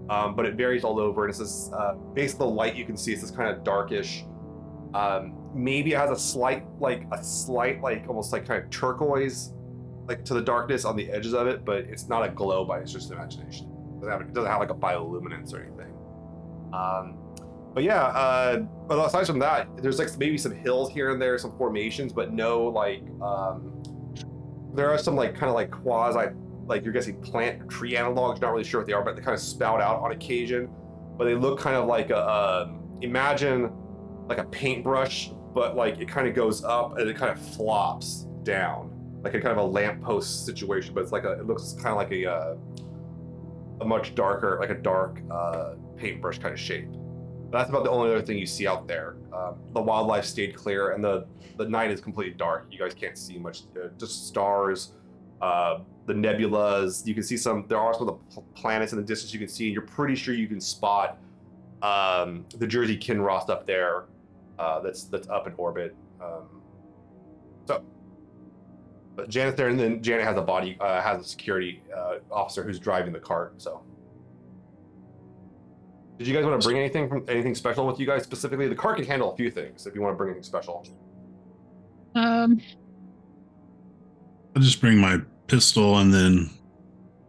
um, 0.09 0.35
but 0.35 0.47
it 0.47 0.55
varies 0.55 0.85
all 0.85 0.99
over. 0.99 1.25
And 1.25 1.31
it's 1.31 1.39
this 1.39 1.71
uh, 1.73 1.95
based 2.15 2.41
on 2.41 2.49
the 2.49 2.55
light 2.55 2.75
you 2.75 2.85
can 2.85 2.97
see. 2.97 3.13
It's 3.13 3.23
this 3.23 3.31
kind 3.31 3.51
of 3.51 3.65
darkish. 3.65 4.25
Um, 4.95 5.39
maybe 5.55 5.93
it 5.93 5.99
has 5.99 6.11
a 6.11 6.17
slight 6.17 6.65
like 6.81 7.07
a 7.13 7.23
slight 7.23 7.81
like 7.81 8.05
almost 8.09 8.33
like 8.33 8.47
kind 8.47 8.63
of 8.63 8.71
turquoise, 8.71 9.53
like 10.07 10.25
to 10.25 10.35
the 10.35 10.43
darkness 10.43 10.85
on 10.85 10.97
the 10.97 11.11
edges 11.11 11.35
of 11.35 11.47
it, 11.47 11.65
but 11.65 11.79
it's 11.85 12.09
not 12.09 12.25
a 12.25 12.29
glow 12.29 12.65
by 12.65 12.81
it's 12.81 12.93
just 12.93 13.11
imagination. 13.11 13.67
It 13.67 14.01
doesn't 14.01 14.11
have, 14.11 14.21
it 14.21 14.35
doesn't 14.35 14.51
have 14.51 14.61
like 14.61 14.71
a 14.71 14.75
bioluminescence 14.75 15.55
or 15.55 15.63
anything. 15.63 15.95
Um, 16.73 17.19
but 17.75 17.85
yeah, 17.85 18.05
uh, 18.05 18.59
but 18.59 19.03
aside 19.07 19.27
from 19.27 19.39
that, 19.39 19.69
there's 19.79 19.99
like 19.99 20.17
maybe 20.19 20.37
some 20.37 20.55
hills 20.55 20.91
here 20.91 21.11
and 21.11 21.21
there, 21.21 21.39
some 21.39 21.57
formations, 21.57 22.13
but 22.13 22.33
no 22.33 22.65
like. 22.65 23.03
Um, 23.23 23.83
there 24.75 24.91
are 24.91 24.99
some 24.99 25.15
like 25.15 25.35
kind 25.35 25.49
of 25.49 25.55
like 25.55 25.71
quasi 25.71 26.31
like 26.73 26.85
you're 26.85 26.93
guessing 26.93 27.21
plant 27.21 27.69
tree 27.69 27.93
analogs 27.93 28.41
not 28.41 28.53
really 28.53 28.65
sure 28.65 28.81
what 28.81 28.87
they 28.87 28.93
are 28.93 29.03
but 29.03 29.15
they 29.17 29.23
kind 29.23 29.35
of 29.35 29.41
spout 29.41 29.81
out 29.81 30.01
on 30.01 30.13
occasion 30.13 30.69
but 31.17 31.25
they 31.25 31.35
look 31.35 31.59
kind 31.59 31.77
of 31.77 31.87
like 31.87 32.11
a 32.11 32.31
um, 32.31 32.83
imagine 33.01 33.71
like 34.29 34.39
a 34.39 34.45
paintbrush 34.45 35.31
but 35.55 35.77
like 35.77 36.01
it 36.01 36.09
kind 36.09 36.27
of 36.27 36.35
goes 36.35 36.65
up 36.65 36.99
and 36.99 37.09
it 37.09 37.17
kind 37.17 37.31
of 37.31 37.39
flops 37.55 38.27
down 38.43 38.91
like 39.23 39.35
a 39.35 39.41
kind 39.41 39.57
of 39.57 39.65
a 39.65 39.67
lamppost 39.67 40.45
situation 40.47 40.95
but 40.95 41.03
it's 41.03 41.13
like 41.13 41.25
a 41.25 41.33
it 41.33 41.47
looks 41.47 41.75
kind 41.75 41.89
of 41.89 41.97
like 41.97 42.11
a 42.11 42.27
uh, 42.27 42.57
a 43.81 43.85
much 43.85 44.15
darker 44.15 44.59
like 44.61 44.71
a 44.71 44.81
dark 44.83 45.21
uh, 45.31 45.75
paintbrush 45.97 46.39
kind 46.39 46.53
of 46.55 46.61
shape 46.61 46.89
but 47.51 47.59
that's 47.59 47.71
about 47.71 47.85
the 47.85 47.91
only 47.91 48.11
other 48.11 48.23
thing 48.23 48.39
you 48.39 48.47
see 48.47 48.67
out 48.67 48.89
there 48.89 49.17
um, 49.33 49.57
the 49.75 49.81
wildlife 49.81 50.25
stayed 50.25 50.55
clear 50.57 50.93
and 50.93 51.05
the 51.05 51.27
the 51.57 51.69
night 51.69 51.91
is 51.91 52.01
completely 52.01 52.35
dark. 52.35 52.67
You 52.71 52.79
guys 52.79 52.95
can't 52.95 53.17
see 53.17 53.39
much. 53.39 53.63
Uh, 53.77 53.89
just 53.99 54.27
stars, 54.27 54.95
uh, 55.41 55.81
the 56.07 56.13
nebulas. 56.13 57.07
You 57.07 57.15
can 57.15 57.23
see 57.23 57.37
some. 57.37 57.65
There 57.69 57.79
are 57.79 57.95
some 57.95 58.09
of 58.09 58.19
the 58.35 58.41
planets 58.55 58.93
in 58.93 58.99
the 58.99 59.05
distance 59.05 59.33
you 59.33 59.39
can 59.39 59.49
see, 59.49 59.67
and 59.67 59.73
you're 59.73 59.83
pretty 59.83 60.15
sure 60.15 60.35
you 60.35 60.49
can 60.49 60.61
spot 60.61 61.19
um, 61.83 62.45
the 62.57 62.67
Jersey 62.67 62.97
Kinross 62.97 63.49
up 63.49 63.67
there. 63.67 64.05
Uh, 64.59 64.81
that's 64.81 65.05
that's 65.05 65.29
up 65.29 65.47
in 65.47 65.55
orbit. 65.57 65.95
Um, 66.21 66.63
so, 67.67 67.83
but 69.17 69.29
Janet's 69.29 69.57
there, 69.57 69.69
and 69.69 69.79
then 69.79 70.03
Janet 70.03 70.25
has 70.25 70.37
a 70.37 70.43
body, 70.43 70.77
uh, 70.81 71.01
has 71.01 71.25
a 71.25 71.29
security 71.29 71.83
uh, 71.97 72.17
officer 72.31 72.63
who's 72.63 72.79
driving 72.79 73.13
the 73.13 73.21
cart. 73.21 73.61
So. 73.61 73.83
Did 76.19 76.29
you 76.29 76.35
guys 76.35 76.45
want 76.45 76.61
to 76.61 76.69
bring 76.69 76.79
anything 76.79 77.09
from 77.09 77.25
anything 77.27 77.55
special 77.55 77.85
with 77.85 77.99
you 77.99 78.07
guys 78.07 78.23
specifically? 78.23 78.69
The 78.69 78.77
cart 78.77 78.97
can 78.97 79.07
handle 79.07 79.33
a 79.33 79.37
few 79.37 79.51
things 79.51 79.89
if 79.89 79.95
you 79.95 80.03
want 80.03 80.13
to 80.13 80.17
bring 80.17 80.31
anything 80.31 80.45
special. 80.45 80.87
Um, 82.15 82.61
I'll 84.55 84.63
just 84.63 84.81
bring 84.81 84.99
my 84.99 85.21
pistol 85.47 85.99
and 85.99 86.13
then 86.13 86.51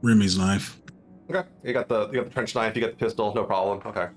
Remy's 0.02 0.38
knife. 0.38 0.80
Okay, 1.30 1.48
you 1.64 1.74
got 1.74 1.88
the 1.88 2.08
you 2.10 2.16
got 2.16 2.26
the 2.26 2.32
trench 2.32 2.54
knife, 2.56 2.76
you 2.76 2.82
got 2.82 2.92
the 2.92 3.06
pistol, 3.06 3.34
no 3.34 3.44
problem. 3.44 3.82
Okay. 3.86 4.08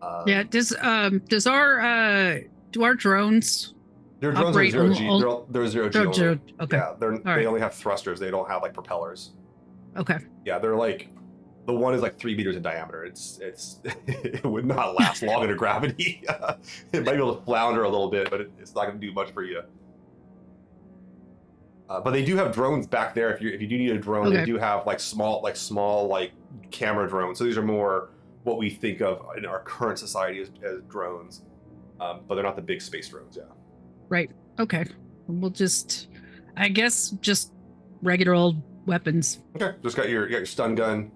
Uh, 0.00 0.24
yeah. 0.26 0.42
Does 0.44 0.74
um 0.80 1.20
does 1.28 1.46
our 1.46 1.80
uh 1.80 2.38
do 2.72 2.82
our 2.84 2.94
drones? 2.94 3.74
Their 4.20 4.32
drones 4.32 4.56
are 4.56 4.70
zero 4.70 4.92
G. 4.94 5.08
all- 5.08 5.18
They're, 5.20 5.28
all- 5.28 5.46
they're 5.50 5.66
zero 5.68 5.88
G. 5.88 5.98
Oh, 5.98 6.02
only. 6.06 6.14
Joe- 6.18 6.38
okay. 6.60 6.76
Yeah, 6.76 6.94
they're 6.98 7.18
they 7.18 7.30
right. 7.30 7.46
only 7.46 7.60
have 7.60 7.74
thrusters. 7.74 8.18
They 8.18 8.30
don't 8.30 8.48
have 8.48 8.62
like 8.62 8.74
propellers. 8.74 9.32
Okay. 9.96 10.18
Yeah, 10.44 10.58
they're 10.58 10.76
like 10.76 11.08
the 11.66 11.74
one 11.74 11.92
is 11.94 12.00
like 12.00 12.18
three 12.18 12.34
meters 12.34 12.56
in 12.56 12.62
diameter. 12.62 13.04
It's 13.04 13.38
it's 13.42 13.80
it 14.06 14.44
would 14.44 14.64
not 14.64 14.98
last 14.98 15.22
long 15.22 15.42
under 15.42 15.54
gravity. 15.54 16.22
it 16.92 17.04
might 17.04 17.12
be 17.12 17.18
able 17.18 17.36
to 17.36 17.44
flounder 17.44 17.82
a 17.84 17.88
little 17.88 18.10
bit, 18.10 18.30
but 18.30 18.40
it, 18.40 18.50
it's 18.58 18.74
not 18.74 18.86
going 18.86 18.98
to 19.00 19.06
do 19.06 19.12
much 19.12 19.30
for 19.32 19.42
you. 19.44 19.60
Uh, 21.88 22.00
but 22.00 22.10
they 22.10 22.22
do 22.24 22.36
have 22.36 22.52
drones 22.52 22.86
back 22.86 23.14
there. 23.14 23.32
If 23.34 23.40
you 23.40 23.48
if 23.50 23.62
you 23.62 23.66
do 23.66 23.78
need 23.78 23.90
a 23.90 23.98
drone, 23.98 24.32
they 24.32 24.44
do 24.44 24.58
have 24.58 24.86
like 24.86 25.00
small 25.00 25.40
like 25.42 25.56
small 25.56 26.06
like 26.06 26.32
camera 26.70 27.08
drones. 27.08 27.38
So 27.38 27.44
these 27.44 27.56
are 27.56 27.62
more 27.62 28.10
what 28.44 28.58
we 28.58 28.68
think 28.70 29.00
of 29.00 29.24
in 29.36 29.46
our 29.46 29.60
current 29.60 29.98
society 29.98 30.40
as, 30.40 30.50
as 30.62 30.80
drones, 30.88 31.42
um, 32.00 32.20
but 32.28 32.34
they're 32.34 32.44
not 32.44 32.56
the 32.56 32.62
big 32.62 32.82
space 32.82 33.08
drones. 33.08 33.36
Yeah. 33.36 33.44
Right. 34.08 34.30
Okay. 34.58 34.84
We'll 35.26 35.50
just, 35.50 36.08
I 36.56 36.68
guess, 36.68 37.10
just 37.20 37.52
regular 38.02 38.34
old 38.34 38.62
weapons. 38.86 39.40
Okay. 39.56 39.76
Just 39.82 39.96
got 39.96 40.08
your 40.08 40.24
you 40.26 40.32
got 40.32 40.38
your 40.38 40.46
stun 40.46 40.74
gun, 40.74 41.10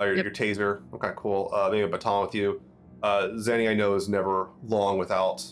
or 0.00 0.06
your, 0.06 0.16
Yep. 0.16 0.24
your 0.24 0.34
taser. 0.34 0.82
Okay, 0.94 1.12
cool. 1.16 1.50
Uh, 1.52 1.68
maybe 1.70 1.82
a 1.82 1.88
baton 1.88 2.22
with 2.26 2.34
you. 2.34 2.60
Uh, 3.04 3.28
Zeni, 3.34 3.70
I 3.70 3.74
know, 3.74 3.94
is 3.94 4.08
never 4.08 4.48
long 4.66 4.98
without 4.98 5.44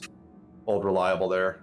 old 0.67 0.85
reliable 0.85 1.29
there. 1.29 1.63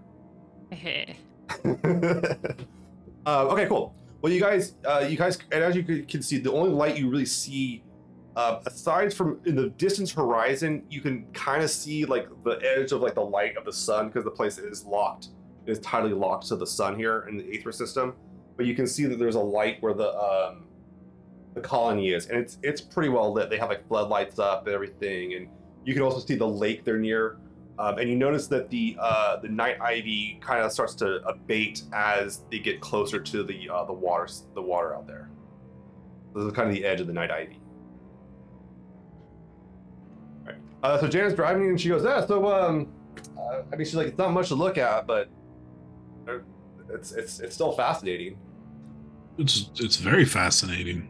uh, 3.25 3.47
okay, 3.47 3.65
cool. 3.67 3.95
Well, 4.21 4.31
you 4.31 4.39
guys, 4.39 4.75
uh, 4.85 5.05
you 5.09 5.17
guys, 5.17 5.37
and 5.51 5.63
as 5.63 5.75
you 5.75 5.83
can- 5.83 6.21
see, 6.21 6.37
the 6.37 6.51
only 6.51 6.69
light 6.71 6.97
you 6.97 7.09
really 7.09 7.25
see, 7.25 7.83
uh, 8.35 8.61
aside 8.65 9.13
from 9.13 9.39
in 9.45 9.55
the 9.55 9.69
distance 9.71 10.11
horizon, 10.11 10.83
you 10.89 11.01
can 11.01 11.25
kind 11.33 11.61
of 11.61 11.69
see 11.69 12.05
like 12.05 12.27
the 12.43 12.59
edge 12.63 12.91
of 12.91 13.01
like 13.01 13.15
the 13.15 13.21
light 13.25 13.57
of 13.57 13.65
the 13.65 13.73
sun 13.73 14.07
because 14.07 14.23
the 14.23 14.31
place 14.31 14.57
is 14.57 14.85
locked, 14.85 15.27
it 15.65 15.71
is 15.71 15.79
tightly 15.79 16.13
locked 16.13 16.47
to 16.47 16.55
the 16.55 16.65
sun 16.65 16.95
here 16.97 17.25
in 17.29 17.37
the 17.37 17.43
Aether 17.53 17.71
system. 17.71 18.13
But 18.55 18.65
you 18.65 18.75
can 18.75 18.87
see 18.87 19.05
that 19.05 19.19
there's 19.19 19.35
a 19.35 19.39
light 19.41 19.77
where 19.81 19.93
the 19.93 20.13
um, 20.17 20.65
the 21.53 21.61
colony 21.61 22.11
is, 22.13 22.27
and 22.27 22.39
it's 22.39 22.57
it's 22.63 22.81
pretty 22.81 23.09
well 23.09 23.31
lit. 23.31 23.49
They 23.49 23.57
have 23.57 23.69
like 23.69 23.87
floodlights 23.87 24.39
up 24.39 24.65
and 24.67 24.73
everything, 24.73 25.33
and 25.33 25.47
you 25.85 25.93
can 25.93 26.01
also 26.03 26.19
see 26.19 26.35
the 26.35 26.47
lake 26.47 26.83
they're 26.85 26.97
near. 26.97 27.37
Um, 27.79 27.97
and 27.97 28.07
you 28.07 28.15
notice 28.15 28.47
that 28.47 28.69
the 28.69 28.95
uh, 28.99 29.37
the 29.37 29.49
night 29.49 29.81
ivy 29.81 30.39
kind 30.41 30.63
of 30.63 30.71
starts 30.71 30.93
to 30.95 31.25
abate 31.27 31.83
as 31.91 32.41
they 32.51 32.59
get 32.59 32.81
closer 32.81 33.19
to 33.19 33.43
the 33.43 33.69
uh, 33.69 33.83
the 33.85 33.93
water 33.93 34.27
the 34.53 34.61
water 34.61 34.95
out 34.95 35.07
there. 35.07 35.29
This 36.35 36.45
is 36.45 36.53
kind 36.53 36.69
of 36.69 36.75
the 36.75 36.85
edge 36.85 37.01
of 37.01 37.07
the 37.07 37.13
night 37.13 37.31
ivy. 37.31 37.59
Right. 40.45 40.55
Uh, 40.83 40.99
so 40.99 41.07
Janet's 41.07 41.35
driving 41.35 41.67
and 41.67 41.81
she 41.81 41.89
goes, 41.89 42.03
"Yeah." 42.03 42.23
So 42.25 42.47
um, 42.53 42.93
uh, 43.37 43.63
I 43.71 43.75
mean, 43.75 43.85
she's 43.85 43.95
like, 43.95 44.07
"It's 44.07 44.17
not 44.19 44.31
much 44.33 44.49
to 44.49 44.55
look 44.55 44.77
at, 44.77 45.07
but 45.07 45.29
uh, 46.27 46.39
it's 46.91 47.11
it's 47.11 47.39
it's 47.39 47.55
still 47.55 47.71
fascinating." 47.71 48.37
It's 49.39 49.71
it's 49.79 49.95
very 49.95 50.25
fascinating. 50.25 51.07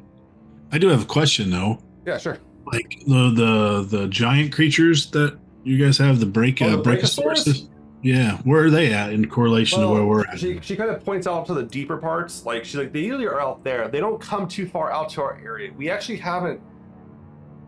I 0.71 0.77
do 0.77 0.87
have 0.87 1.03
a 1.03 1.05
question 1.05 1.49
though. 1.49 1.79
Yeah, 2.05 2.17
sure. 2.17 2.37
Like 2.65 3.01
the 3.05 3.33
the 3.35 3.97
the 3.97 4.07
giant 4.07 4.53
creatures 4.53 5.11
that 5.11 5.37
you 5.63 5.83
guys 5.83 5.97
have, 5.97 6.19
the 6.19 6.25
break 6.25 6.61
Oh, 6.61 6.67
uh, 6.67 6.75
the 6.75 6.83
brachiosaurus. 6.83 7.69
Yeah, 8.01 8.37
where 8.39 8.65
are 8.65 8.69
they 8.69 8.93
at 8.93 9.13
in 9.13 9.29
correlation 9.29 9.79
to 9.79 9.87
where 9.87 10.03
we're 10.03 10.25
at? 10.25 10.37
She, 10.37 10.59
she 10.61 10.75
kind 10.75 10.89
of 10.89 11.05
points 11.05 11.25
out 11.25 11.45
to 11.45 11.53
the 11.53 11.63
deeper 11.63 11.95
parts. 11.95 12.45
Like 12.45 12.65
she's 12.65 12.75
like, 12.75 12.91
they 12.91 12.99
usually 12.99 13.25
are 13.25 13.39
out 13.39 13.63
there. 13.63 13.87
They 13.87 14.01
don't 14.01 14.19
come 14.19 14.45
too 14.45 14.67
far 14.67 14.91
out 14.91 15.09
to 15.11 15.21
our 15.21 15.39
area. 15.41 15.71
We 15.73 15.89
actually 15.89 16.17
haven't. 16.17 16.59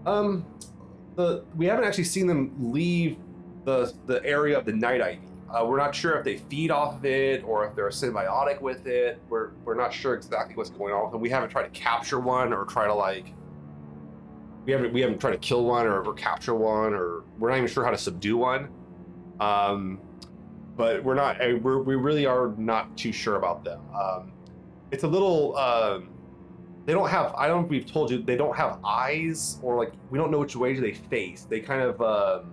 Um, 0.05 0.45
the 1.15 1.45
we 1.55 1.65
haven't 1.65 1.85
actually 1.85 2.03
seen 2.03 2.27
them 2.27 2.53
leave 2.59 3.17
the 3.63 3.93
the 4.07 4.23
area 4.25 4.57
of 4.57 4.65
the 4.65 4.73
night 4.73 5.01
ivy. 5.01 5.21
Uh, 5.49 5.65
we're 5.65 5.77
not 5.77 5.95
sure 5.95 6.17
if 6.17 6.25
they 6.25 6.37
feed 6.37 6.69
off 6.69 6.95
of 6.95 7.05
it 7.05 7.43
or 7.45 7.65
if 7.65 7.75
they're 7.75 7.87
symbiotic 7.87 8.59
with 8.59 8.87
it. 8.87 9.21
We're 9.29 9.51
we're 9.63 9.75
not 9.75 9.93
sure 9.93 10.15
exactly 10.15 10.55
what's 10.55 10.69
going 10.69 10.93
on. 10.93 11.03
with 11.03 11.11
them. 11.13 11.21
We 11.21 11.29
haven't 11.29 11.49
tried 11.49 11.63
to 11.63 11.69
capture 11.69 12.19
one 12.19 12.51
or 12.51 12.65
try 12.65 12.87
to 12.87 12.93
like. 12.93 13.33
We 14.65 14.71
haven't 14.71 14.93
we 14.93 15.01
haven't 15.01 15.19
tried 15.19 15.31
to 15.31 15.37
kill 15.37 15.63
one 15.65 15.85
or, 15.85 16.03
or 16.03 16.13
capture 16.13 16.55
one 16.55 16.93
or 16.93 17.23
we're 17.37 17.49
not 17.49 17.57
even 17.57 17.69
sure 17.69 17.83
how 17.85 17.91
to 17.91 17.97
subdue 17.97 18.37
one. 18.37 18.69
Um, 19.39 20.01
but 20.75 21.03
we're 21.03 21.15
not 21.15 21.41
uh, 21.41 21.57
we're, 21.61 21.81
we 21.81 21.95
really 21.95 22.25
are 22.25 22.53
not 22.57 22.97
too 22.97 23.11
sure 23.11 23.35
about 23.35 23.63
them. 23.63 23.81
Um, 23.95 24.33
it's 24.91 25.03
a 25.03 25.07
little 25.07 25.55
um, 25.57 26.09
they 26.85 26.93
don't 26.93 27.09
have 27.09 27.33
i 27.35 27.47
don't 27.47 27.61
know 27.61 27.65
if 27.65 27.71
we've 27.71 27.91
told 27.91 28.11
you 28.11 28.21
they 28.21 28.35
don't 28.35 28.55
have 28.55 28.79
eyes 28.85 29.57
or 29.63 29.75
like 29.75 29.91
we 30.11 30.19
don't 30.19 30.31
know 30.31 30.39
which 30.39 30.55
way 30.55 30.73
they 30.79 30.93
face. 30.93 31.45
They 31.49 31.59
kind 31.59 31.81
of 31.81 32.01
um, 32.01 32.51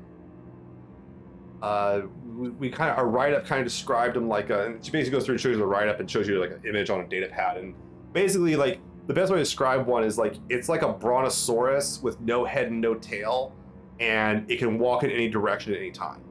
uh, 1.62 2.02
we, 2.26 2.50
we 2.50 2.70
kind 2.70 2.90
of 2.90 2.98
our 2.98 3.06
write-up 3.06 3.46
kind 3.46 3.60
of 3.60 3.66
described 3.66 4.16
them 4.16 4.28
like 4.28 4.50
a, 4.50 4.76
she 4.82 4.90
basically 4.90 5.16
goes 5.16 5.24
through 5.24 5.34
and 5.34 5.40
shows 5.40 5.52
you 5.52 5.58
the 5.58 5.66
write-up 5.66 6.00
and 6.00 6.10
shows 6.10 6.28
you 6.28 6.40
like 6.40 6.50
an 6.50 6.62
image 6.68 6.90
on 6.90 7.00
a 7.00 7.06
data 7.06 7.28
pad. 7.28 7.56
And 7.56 7.74
basically 8.12 8.56
like 8.56 8.80
the 9.06 9.14
best 9.14 9.30
way 9.30 9.38
to 9.38 9.42
describe 9.42 9.86
one 9.86 10.04
is 10.04 10.18
like 10.18 10.36
it's 10.48 10.68
like 10.68 10.82
a 10.82 10.92
brontosaurus 10.92 12.02
with 12.02 12.20
no 12.20 12.44
head 12.44 12.68
and 12.68 12.80
no 12.80 12.94
tail 12.94 13.54
and 14.00 14.50
it 14.50 14.58
can 14.58 14.78
walk 14.78 15.04
in 15.04 15.10
any 15.10 15.28
direction 15.28 15.72
at 15.72 15.78
any 15.78 15.90
time 15.90 16.22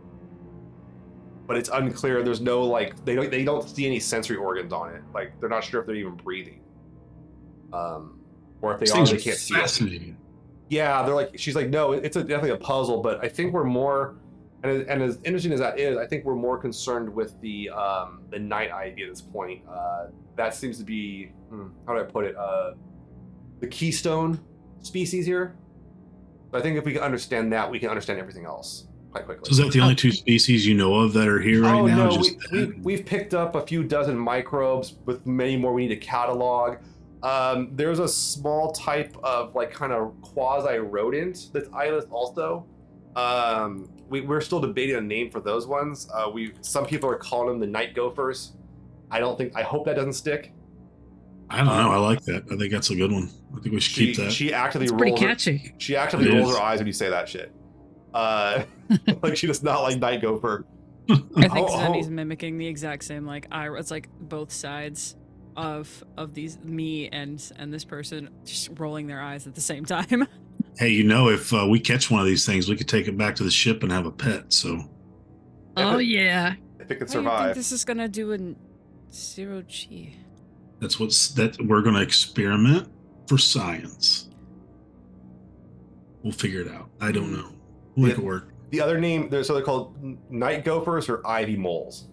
but 1.51 1.57
it's 1.57 1.69
unclear. 1.73 2.23
There's 2.23 2.39
no 2.39 2.63
like 2.63 3.03
they 3.03 3.13
don't 3.13 3.29
they 3.29 3.43
don't 3.43 3.67
see 3.67 3.85
any 3.85 3.99
sensory 3.99 4.37
organs 4.37 4.71
on 4.71 4.95
it. 4.95 5.01
Like 5.13 5.37
they're 5.41 5.49
not 5.49 5.65
sure 5.65 5.81
if 5.81 5.85
they're 5.85 5.97
even 5.97 6.15
breathing, 6.15 6.61
um, 7.73 8.21
or 8.61 8.73
if 8.73 8.79
they 8.79 8.89
are, 8.89 9.05
they 9.05 9.17
can't 9.17 9.37
see 9.37 9.53
it. 9.53 9.57
fascinating. 9.57 10.17
Yeah, 10.69 11.03
they're 11.03 11.13
like 11.13 11.37
she's 11.37 11.53
like 11.53 11.67
no, 11.67 11.91
it's 11.91 12.15
a, 12.15 12.21
definitely 12.21 12.51
a 12.51 12.57
puzzle, 12.57 13.01
but 13.01 13.21
I 13.21 13.27
think 13.27 13.51
we're 13.51 13.65
more 13.65 14.15
and, 14.63 14.83
and 14.83 15.03
as 15.03 15.19
interesting 15.25 15.51
as 15.51 15.59
that 15.59 15.77
is, 15.77 15.97
I 15.97 16.07
think 16.07 16.23
we're 16.23 16.35
more 16.35 16.57
concerned 16.57 17.13
with 17.13 17.39
the 17.41 17.69
um, 17.71 18.21
the 18.29 18.39
night 18.39 18.71
ivy 18.71 19.03
at 19.03 19.09
this 19.09 19.21
point. 19.21 19.61
Uh, 19.69 20.05
that 20.41 20.55
seems 20.55 20.77
to 20.79 20.83
be 20.83 21.27
hmm, 21.49 21.67
how 21.85 21.93
do 21.93 21.99
I 21.99 22.03
put 22.03 22.25
it? 22.25 22.35
Uh, 22.35 22.73
the 23.59 23.67
keystone 23.67 24.39
species 24.81 25.25
here. 25.25 25.55
I 26.53 26.59
think 26.59 26.77
if 26.77 26.83
we 26.83 26.93
can 26.93 27.01
understand 27.01 27.53
that, 27.53 27.69
we 27.69 27.79
can 27.79 27.89
understand 27.89 28.19
everything 28.19 28.45
else 28.45 28.87
quite 29.11 29.25
quickly. 29.25 29.45
So 29.45 29.51
is 29.51 29.57
that 29.57 29.71
the 29.71 29.81
only 29.81 29.95
two 29.95 30.11
species 30.11 30.65
you 30.65 30.73
know 30.73 30.95
of 30.95 31.13
that 31.13 31.27
are 31.27 31.39
here 31.39 31.61
right 31.61 31.75
oh 31.75 31.85
now? 31.85 32.09
no, 32.09 32.17
Just 32.17 32.51
we, 32.51 32.65
we, 32.65 32.73
we've 32.81 33.05
picked 33.05 33.33
up 33.33 33.55
a 33.55 33.65
few 33.65 33.83
dozen 33.83 34.17
microbes 34.17 34.97
with 35.05 35.25
many 35.25 35.55
more 35.55 35.73
we 35.73 35.83
need 35.87 35.99
to 35.99 36.05
catalog. 36.05 36.77
Um, 37.23 37.69
there's 37.73 37.99
a 37.99 38.07
small 38.07 38.71
type 38.71 39.15
of 39.23 39.53
like 39.53 39.71
kind 39.71 39.93
of 39.93 40.19
quasi 40.21 40.79
rodent 40.79 41.49
that's 41.53 41.69
eyeless 41.71 42.05
also. 42.09 42.65
Um, 43.15 43.89
we, 44.09 44.21
we're 44.21 44.41
still 44.41 44.59
debating 44.59 44.95
a 44.95 45.01
name 45.01 45.29
for 45.29 45.39
those 45.39 45.67
ones. 45.67 46.09
Uh, 46.13 46.29
we 46.33 46.53
some 46.61 46.85
people 46.85 47.09
are 47.09 47.17
calling 47.17 47.47
them 47.47 47.59
the 47.59 47.67
night 47.67 47.93
gophers. 47.93 48.53
I 49.11 49.19
don't 49.19 49.37
think. 49.37 49.55
I 49.55 49.61
hope 49.61 49.85
that 49.85 49.95
doesn't 49.95 50.13
stick. 50.13 50.51
I 51.49 51.57
don't 51.57 51.65
know. 51.67 51.73
um, 51.73 51.91
I 51.91 51.97
like 51.97 52.21
that. 52.25 52.45
I 52.51 52.55
think 52.55 52.71
that's 52.71 52.89
a 52.91 52.95
good 52.95 53.11
one. 53.11 53.29
I 53.55 53.59
think 53.59 53.73
we 53.75 53.81
should 53.81 53.93
She 53.93 54.05
keep 54.07 54.15
that. 54.17 54.31
she 54.31 54.53
actively 54.53 54.85
It's 54.85 54.93
pretty 54.93 55.11
rolls. 55.11 55.21
Her, 55.21 55.27
catchy. 55.27 55.75
she 55.79 55.95
actively 55.97 56.29
It 56.29 56.33
rolls 56.33 56.51
is. 56.51 56.55
her 56.57 56.61
eyes 56.63 56.79
when 56.79 56.87
you 56.87 56.93
say 56.93 57.09
that 57.09 57.27
shit. 57.27 57.51
Uh, 58.13 58.63
like 59.21 59.35
she 59.35 59.47
does 59.47 59.61
not 59.61 59.81
like 59.83 59.99
night 59.99 60.21
gopher. 60.21 60.65
I 61.09 61.15
think 61.15 61.51
Oh, 61.55 61.67
oh. 62.05 62.09
Mimicking 62.09 62.57
the 62.57 62.67
exact 62.67 63.03
same 63.03 63.25
like 63.25 63.47
eye. 63.51 63.67
It's 63.77 63.91
like 63.91 64.07
both 64.21 64.51
sides 64.51 65.17
of 65.57 66.03
of 66.15 66.33
these 66.33 66.57
me 66.59 67.09
and 67.09 67.51
and 67.57 67.73
this 67.73 67.83
person 67.83 68.29
just 68.45 68.69
rolling 68.79 69.07
their 69.07 69.19
eyes 69.21 69.45
at 69.45 69.53
the 69.55 69.59
same 69.61 69.83
time. 69.83 70.25
hey, 70.77 70.87
you 70.89 71.03
know, 71.03 71.27
if 71.29 71.53
uh, 71.53 71.67
we 71.69 71.81
catch 71.81 72.09
one 72.09 72.21
of 72.21 72.27
these 72.27 72.45
things, 72.45 72.69
we 72.69 72.77
could 72.77 72.87
take 72.87 73.09
it 73.09 73.17
back 73.17 73.35
to 73.35 73.43
the 73.43 73.51
ship 73.51 73.83
and 73.83 73.91
have 73.91 74.05
a 74.05 74.11
pet. 74.11 74.53
So 74.53 74.79
Oh 75.75 75.97
yeah. 75.97 76.53
If 76.79 76.89
it 76.91 76.95
can 76.95 77.07
How 77.07 77.13
do 77.13 77.19
you 77.19 77.23
think 77.23 77.25
survive. 77.25 77.55
this 77.55 77.71
is 77.73 77.83
gonna 77.83 78.07
do 78.07 78.31
in 78.31 78.55
zero 79.11 79.61
G? 79.63 80.15
that's 80.81 80.99
what's 80.99 81.29
that 81.29 81.61
we're 81.61 81.81
going 81.81 81.95
to 81.95 82.01
experiment 82.01 82.89
for 83.27 83.37
science. 83.37 84.29
We'll 86.23 86.33
figure 86.33 86.61
it 86.61 86.67
out. 86.67 86.89
I 86.99 87.11
don't 87.11 87.31
know. 87.31 87.53
We'll 87.95 88.07
make 88.07 88.17
it 88.17 88.23
work. 88.23 88.49
The 88.71 88.81
other 88.81 88.99
name, 88.99 89.29
they're 89.29 89.43
so 89.43 89.53
they're 89.53 89.63
called 89.63 89.95
night 90.29 90.65
gophers 90.65 91.07
or 91.07 91.25
ivy 91.25 91.55
moles. 91.55 92.07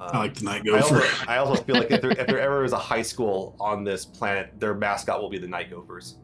Um, 0.00 0.10
I 0.12 0.18
like 0.18 0.34
the 0.34 0.44
night 0.44 0.62
I 0.66 0.76
also, 0.76 0.94
gopher. 1.00 1.24
I 1.30 1.36
also 1.38 1.62
feel 1.62 1.76
like 1.76 1.90
if 1.90 2.00
there, 2.00 2.10
if 2.12 2.26
there 2.26 2.40
ever 2.48 2.64
is 2.64 2.72
a 2.72 2.78
high 2.78 3.02
school 3.02 3.56
on 3.58 3.84
this 3.84 4.04
planet, 4.04 4.52
their 4.58 4.74
mascot 4.74 5.20
will 5.20 5.30
be 5.30 5.38
the 5.38 5.48
night 5.48 5.70
gophers. 5.70 6.18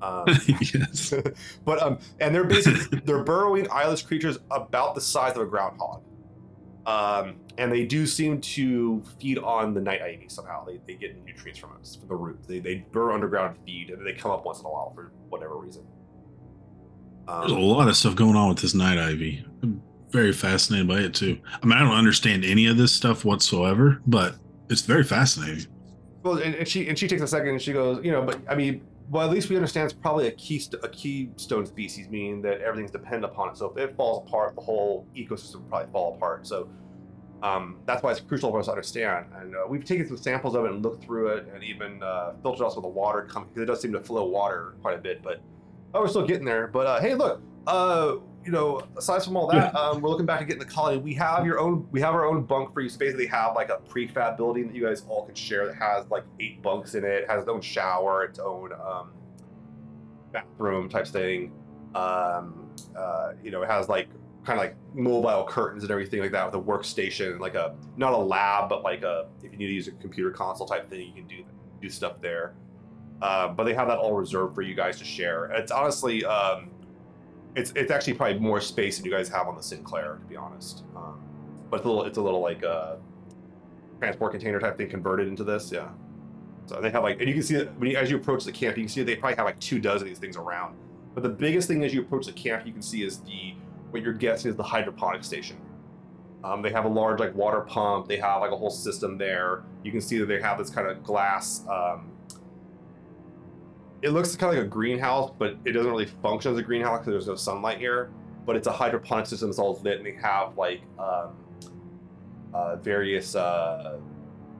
Um, 0.00 0.24
yes. 0.48 1.14
but 1.64 1.82
um, 1.82 1.98
and 2.20 2.34
they're 2.34 2.44
basically 2.44 3.00
they're 3.04 3.24
burrowing 3.24 3.66
eyeless 3.72 4.02
creatures 4.02 4.38
about 4.50 4.94
the 4.94 5.00
size 5.00 5.34
of 5.34 5.42
a 5.42 5.46
groundhog. 5.46 6.02
Um, 6.86 7.40
and 7.58 7.72
they 7.72 7.84
do 7.84 8.06
seem 8.06 8.40
to 8.40 9.02
feed 9.20 9.38
on 9.38 9.74
the 9.74 9.80
night 9.80 10.02
ivy 10.02 10.28
somehow. 10.28 10.64
They, 10.64 10.78
they 10.86 10.94
get 10.94 11.22
nutrients 11.24 11.58
from 11.58 11.72
it, 11.72 11.96
from 11.98 12.08
the 12.08 12.14
roots. 12.14 12.46
They, 12.46 12.60
they 12.60 12.86
burrow 12.92 13.12
underground 13.12 13.56
and 13.56 13.64
feed, 13.66 13.90
and 13.90 14.06
they 14.06 14.12
come 14.12 14.30
up 14.30 14.44
once 14.46 14.60
in 14.60 14.66
a 14.66 14.68
while 14.70 14.92
for 14.94 15.10
whatever 15.28 15.56
reason. 15.56 15.82
There's 17.26 17.50
a 17.50 17.56
Um, 17.56 17.60
lot 17.62 17.88
of 17.88 17.96
stuff 17.96 18.14
going 18.14 18.36
on 18.36 18.48
with 18.48 18.58
this 18.58 18.72
night 18.72 18.98
ivy. 18.98 19.44
I'm 19.64 19.82
very 20.10 20.32
fascinated 20.32 20.86
by 20.86 21.00
it 21.00 21.12
too. 21.12 21.38
I 21.60 21.66
mean, 21.66 21.76
I 21.76 21.80
don't 21.80 21.96
understand 21.96 22.44
any 22.44 22.66
of 22.66 22.76
this 22.76 22.92
stuff 22.92 23.24
whatsoever, 23.24 24.00
but 24.06 24.36
it's 24.70 24.82
very 24.82 25.02
fascinating. 25.02 25.66
Well, 26.22 26.38
and, 26.38 26.54
and 26.54 26.68
she 26.68 26.88
and 26.88 26.96
she 26.96 27.08
takes 27.08 27.22
a 27.22 27.26
second 27.26 27.48
and 27.48 27.60
she 27.62 27.72
goes, 27.72 28.04
you 28.04 28.12
know, 28.12 28.22
but 28.22 28.38
I 28.48 28.54
mean, 28.54 28.82
well, 29.10 29.24
at 29.24 29.30
least 29.30 29.48
we 29.48 29.56
understand 29.56 29.84
it's 29.90 29.94
probably 29.94 30.26
a 30.26 30.32
key 30.32 30.62
a 30.82 30.88
keystone 30.88 31.66
species, 31.66 32.08
meaning 32.08 32.42
that 32.42 32.60
everything's 32.60 32.90
dependent 32.90 33.24
upon 33.24 33.50
it. 33.50 33.56
So 33.56 33.72
if 33.76 33.76
it 33.76 33.96
falls 33.96 34.26
apart, 34.26 34.54
the 34.56 34.62
whole 34.62 35.06
ecosystem 35.16 35.56
will 35.56 35.68
probably 35.68 35.92
fall 35.92 36.14
apart. 36.14 36.46
So 36.46 36.68
um, 37.42 37.78
that's 37.86 38.02
why 38.02 38.10
it's 38.10 38.20
crucial 38.20 38.50
for 38.50 38.58
us 38.58 38.66
to 38.66 38.72
understand. 38.72 39.26
And 39.36 39.54
uh, 39.54 39.64
we've 39.68 39.84
taken 39.84 40.08
some 40.08 40.16
samples 40.16 40.54
of 40.54 40.64
it 40.64 40.72
and 40.72 40.82
looked 40.82 41.04
through 41.04 41.28
it, 41.28 41.48
and 41.54 41.62
even 41.62 42.02
uh, 42.02 42.32
filtered 42.42 42.62
also 42.62 42.80
the 42.80 42.88
water 42.88 43.22
coming 43.22 43.48
because 43.48 43.62
it 43.62 43.66
does 43.66 43.80
seem 43.80 43.92
to 43.92 44.00
flow 44.00 44.26
water 44.26 44.74
quite 44.82 44.98
a 44.98 45.00
bit. 45.00 45.22
But 45.22 45.40
oh, 45.94 46.00
we're 46.00 46.08
still 46.08 46.26
getting 46.26 46.44
there. 46.44 46.66
But 46.66 46.86
uh, 46.86 47.00
hey, 47.00 47.14
look, 47.14 47.42
uh, 47.66 48.16
you 48.46 48.52
know, 48.52 48.80
aside 48.96 49.24
from 49.24 49.36
all 49.36 49.48
that, 49.48 49.74
um, 49.74 50.00
we're 50.00 50.08
looking 50.08 50.24
back 50.24 50.38
to 50.38 50.46
getting 50.46 50.60
the 50.60 50.64
colony. 50.64 50.98
We 50.98 51.12
have 51.14 51.44
your 51.44 51.58
own, 51.58 51.86
we 51.90 52.00
have 52.00 52.14
our 52.14 52.24
own 52.24 52.44
bunk 52.44 52.72
for 52.72 52.80
you. 52.80 52.88
So 52.88 52.98
basically, 52.98 53.26
have 53.26 53.56
like 53.56 53.70
a 53.70 53.78
prefab 53.88 54.36
building 54.36 54.68
that 54.68 54.74
you 54.76 54.82
guys 54.82 55.02
all 55.08 55.26
can 55.26 55.34
share 55.34 55.66
that 55.66 55.74
has 55.74 56.08
like 56.10 56.24
eight 56.38 56.62
bunks 56.62 56.94
in 56.94 57.04
it, 57.04 57.28
has 57.28 57.40
its 57.40 57.48
own 57.48 57.60
shower, 57.60 58.22
its 58.22 58.38
own 58.38 58.72
um, 58.72 59.10
bathroom 60.32 60.88
type 60.88 61.08
thing. 61.08 61.52
Um, 61.96 62.70
uh, 62.96 63.32
you 63.42 63.50
know, 63.50 63.62
it 63.62 63.68
has 63.68 63.88
like 63.88 64.08
kind 64.44 64.60
of 64.60 64.64
like 64.64 64.76
mobile 64.94 65.44
curtains 65.48 65.82
and 65.82 65.90
everything 65.90 66.20
like 66.20 66.30
that 66.30 66.46
with 66.46 66.54
a 66.54 66.64
workstation, 66.64 67.40
like 67.40 67.56
a 67.56 67.74
not 67.96 68.12
a 68.12 68.16
lab, 68.16 68.68
but 68.68 68.84
like 68.84 69.02
a 69.02 69.26
if 69.42 69.50
you 69.50 69.58
need 69.58 69.66
to 69.66 69.72
use 69.72 69.88
a 69.88 69.92
computer 69.92 70.30
console 70.30 70.68
type 70.68 70.88
thing, 70.88 71.08
you 71.08 71.14
can 71.14 71.26
do 71.26 71.44
do 71.82 71.90
stuff 71.90 72.20
there. 72.20 72.54
Uh, 73.20 73.48
but 73.48 73.64
they 73.64 73.74
have 73.74 73.88
that 73.88 73.98
all 73.98 74.12
reserved 74.12 74.54
for 74.54 74.62
you 74.62 74.74
guys 74.74 74.98
to 74.98 75.04
share. 75.04 75.46
It's 75.46 75.72
honestly, 75.72 76.24
um, 76.24 76.70
it's 77.56 77.72
it's 77.74 77.90
actually 77.90 78.14
probably 78.14 78.38
more 78.38 78.60
space 78.60 78.98
than 78.98 79.06
you 79.06 79.10
guys 79.10 79.28
have 79.30 79.48
on 79.48 79.56
the 79.56 79.62
Sinclair, 79.62 80.18
to 80.20 80.26
be 80.28 80.36
honest. 80.36 80.84
Um, 80.94 81.20
but 81.70 81.78
it's 81.78 81.86
a 81.86 81.88
little 81.88 82.04
it's 82.04 82.18
a 82.18 82.22
little 82.22 82.40
like 82.40 82.62
a 82.62 82.98
transport 83.98 84.32
container 84.32 84.60
type 84.60 84.76
thing 84.76 84.88
converted 84.88 85.26
into 85.26 85.42
this, 85.42 85.72
yeah. 85.72 85.88
So 86.66 86.80
they 86.80 86.90
have 86.90 87.02
like, 87.02 87.18
and 87.18 87.28
you 87.28 87.34
can 87.34 87.42
see 87.42 87.54
that 87.54 87.78
when 87.78 87.90
you, 87.90 87.96
as 87.96 88.10
you 88.10 88.16
approach 88.16 88.44
the 88.44 88.52
camp, 88.52 88.76
you 88.76 88.82
can 88.82 88.88
see 88.88 89.02
they 89.02 89.16
probably 89.16 89.36
have 89.36 89.46
like 89.46 89.58
two 89.58 89.78
dozen 89.78 90.06
of 90.06 90.08
these 90.08 90.18
things 90.18 90.36
around. 90.36 90.76
But 91.14 91.22
the 91.22 91.28
biggest 91.30 91.66
thing 91.66 91.82
as 91.82 91.94
you 91.94 92.02
approach 92.02 92.26
the 92.26 92.32
camp, 92.32 92.66
you 92.66 92.72
can 92.72 92.82
see 92.82 93.02
is 93.02 93.20
the 93.20 93.54
what 93.90 94.02
you're 94.02 94.12
guessing 94.12 94.50
is 94.50 94.56
the 94.56 94.62
hydroponic 94.62 95.24
station. 95.24 95.56
Um, 96.44 96.60
they 96.60 96.70
have 96.70 96.84
a 96.84 96.88
large 96.88 97.20
like 97.20 97.34
water 97.34 97.62
pump. 97.62 98.06
They 98.06 98.18
have 98.18 98.42
like 98.42 98.50
a 98.50 98.56
whole 98.56 98.70
system 98.70 99.16
there. 99.16 99.62
You 99.82 99.92
can 99.92 100.00
see 100.00 100.18
that 100.18 100.26
they 100.26 100.40
have 100.42 100.58
this 100.58 100.68
kind 100.68 100.88
of 100.88 101.02
glass. 101.02 101.64
Um, 101.68 102.10
it 104.06 104.12
looks 104.12 104.36
kind 104.36 104.52
of 104.52 104.58
like 104.58 104.66
a 104.66 104.70
greenhouse, 104.70 105.32
but 105.36 105.56
it 105.64 105.72
doesn't 105.72 105.90
really 105.90 106.06
function 106.06 106.52
as 106.52 106.58
a 106.58 106.62
greenhouse 106.62 107.00
because 107.00 107.12
there's 107.12 107.26
no 107.26 107.34
sunlight 107.34 107.78
here. 107.78 108.10
But 108.44 108.54
it's 108.54 108.68
a 108.68 108.72
hydroponic 108.72 109.26
system 109.26 109.48
that's 109.48 109.58
all 109.58 109.80
lit, 109.82 109.96
and 109.96 110.06
they 110.06 110.12
have 110.22 110.56
like 110.56 110.82
um, 110.96 111.34
uh, 112.54 112.76
various 112.76 113.34
uh, 113.34 113.98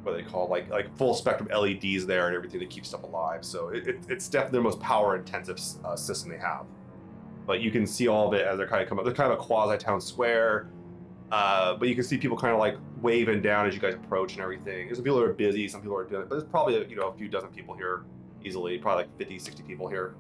what 0.03 0.17
they 0.17 0.23
call 0.23 0.49
like 0.49 0.69
like 0.69 0.95
full 0.99 1.15
spectrum 1.15 1.49
LEDs 1.49 2.07
there 2.07 2.27
and 2.27 2.35
everything 2.35 2.59
to 2.59 2.67
keep 2.67 2.85
stuff 2.85 3.05
alive. 3.05 3.45
So 3.45 3.69
it, 3.69 3.87
it, 3.87 4.01
it's 4.09 4.29
definitely 4.29 4.59
the 4.59 4.65
most 4.65 4.81
power 4.81 5.15
intensive 5.15 5.61
uh, 5.85 5.95
system 5.95 6.31
they 6.31 6.39
have. 6.39 6.67
But 7.47 7.61
you 7.61 7.71
can 7.71 7.87
see 7.87 8.09
all 8.09 8.27
of 8.27 8.35
it 8.35 8.45
as 8.45 8.59
they're 8.59 8.67
kind 8.67 8.83
of 8.83 8.89
come 8.89 8.99
up. 8.99 9.05
They're 9.05 9.15
kind 9.15 9.33
of 9.33 9.39
a 9.39 9.43
quasi 9.43 9.79
town 9.79 10.01
square. 10.01 10.71
Uh, 11.31 11.77
but 11.77 11.89
you 11.89 11.95
can 11.95 12.03
see 12.03 12.19
people 12.19 12.37
kind 12.37 12.53
of 12.53 12.59
like 12.59 12.77
waving 13.01 13.43
down 13.43 13.67
as 13.67 13.75
you 13.75 13.81
guys 13.81 13.95
approach 13.95 14.33
and 14.33 14.43
everything. 14.43 14.87
There's 14.87 14.99
some 14.99 15.05
people 15.05 15.21
are 15.21 15.33
busy, 15.33 15.69
some 15.69 15.83
people 15.83 15.97
are 15.97 16.05
doing 16.05 16.23
it, 16.23 16.29
but 16.29 16.37
there's 16.37 16.51
probably 16.51 16.85
you 16.89 16.97
know 16.97 17.09
a 17.09 17.17
few 17.17 17.29
dozen 17.29 17.51
people 17.51 17.77
here 17.77 18.05
easily, 18.45 18.79
probably 18.79 19.05
like 19.05 19.19
50, 19.19 19.39
60 19.39 19.63
people 19.63 19.89
here. 19.89 20.15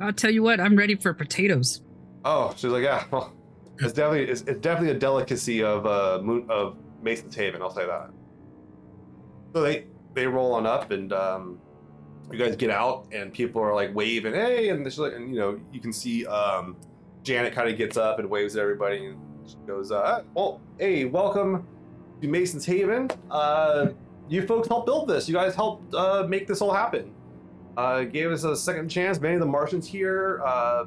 I'll 0.00 0.12
tell 0.12 0.30
you 0.30 0.42
what, 0.42 0.60
I'm 0.60 0.76
ready 0.76 0.94
for 0.94 1.14
potatoes. 1.14 1.82
Oh, 2.24 2.52
she's 2.56 2.70
like, 2.70 2.82
yeah, 2.84 3.04
well, 3.10 3.32
it's 3.78 3.92
definitely 3.92 4.30
it's, 4.30 4.42
it's 4.42 4.60
definitely 4.60 4.90
a 4.90 4.98
delicacy 4.98 5.62
of 5.62 5.86
uh 5.86 6.20
moon 6.22 6.46
of 6.48 6.76
Mason's 7.02 7.34
Haven. 7.34 7.60
I'll 7.62 7.70
say 7.70 7.86
that. 7.86 8.10
So 9.52 9.62
they 9.62 9.86
they 10.14 10.26
roll 10.26 10.52
on 10.52 10.66
up 10.66 10.90
and 10.90 11.12
um, 11.12 11.60
you 12.30 12.38
guys 12.38 12.56
get 12.56 12.70
out 12.70 13.06
and 13.12 13.32
people 13.32 13.60
are 13.60 13.74
like 13.74 13.94
waving, 13.94 14.34
hey, 14.34 14.70
and 14.70 14.84
she's 14.86 14.98
like, 14.98 15.12
and 15.12 15.34
you 15.34 15.40
know 15.40 15.60
you 15.72 15.80
can 15.80 15.92
see 15.92 16.24
um, 16.26 16.76
Janet 17.22 17.52
kind 17.52 17.68
of 17.68 17.76
gets 17.76 17.96
up 17.96 18.18
and 18.18 18.28
waves 18.28 18.56
at 18.56 18.62
everybody 18.62 19.06
and 19.06 19.18
she 19.46 19.56
goes, 19.66 19.92
uh, 19.92 20.22
well, 20.34 20.60
hey, 20.78 21.04
welcome 21.04 21.66
to 22.20 22.28
Mason's 22.28 22.64
Haven. 22.64 23.10
Uh, 23.30 23.88
you 24.28 24.46
folks 24.46 24.68
helped 24.68 24.86
build 24.86 25.08
this. 25.08 25.28
You 25.28 25.34
guys 25.34 25.54
helped 25.54 25.94
uh, 25.94 26.26
make 26.28 26.46
this 26.46 26.60
all 26.60 26.72
happen. 26.72 27.12
Uh, 27.76 28.02
gave 28.02 28.30
us 28.30 28.44
a 28.44 28.56
second 28.56 28.88
chance. 28.88 29.20
Many 29.20 29.34
of 29.34 29.40
the 29.40 29.46
Martians 29.46 29.86
here 29.86 30.40
uh, 30.44 30.86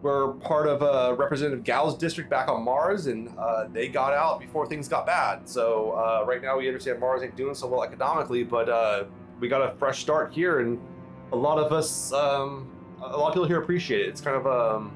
were 0.00 0.32
part 0.34 0.66
of 0.66 0.82
uh, 0.82 1.14
Representative 1.16 1.64
Gal's 1.64 1.96
district 1.96 2.30
back 2.30 2.48
on 2.48 2.62
Mars, 2.62 3.06
and 3.06 3.28
uh, 3.38 3.68
they 3.72 3.88
got 3.88 4.12
out 4.12 4.40
before 4.40 4.66
things 4.66 4.88
got 4.88 5.06
bad. 5.06 5.48
So 5.48 5.92
uh, 5.92 6.24
right 6.26 6.42
now 6.42 6.58
we 6.58 6.66
understand 6.66 6.98
Mars 6.98 7.22
ain't 7.22 7.36
doing 7.36 7.54
so 7.54 7.66
well 7.66 7.82
economically, 7.82 8.42
but 8.42 8.68
uh, 8.68 9.04
we 9.38 9.48
got 9.48 9.62
a 9.62 9.76
fresh 9.76 10.00
start 10.00 10.32
here, 10.32 10.60
and 10.60 10.80
a 11.32 11.36
lot 11.36 11.58
of 11.58 11.72
us, 11.72 12.12
um, 12.12 12.70
a 13.02 13.16
lot 13.16 13.28
of 13.28 13.34
people 13.34 13.46
here 13.46 13.60
appreciate 13.60 14.00
it. 14.00 14.08
It's 14.08 14.20
kind 14.20 14.36
of 14.36 14.46
um, 14.46 14.92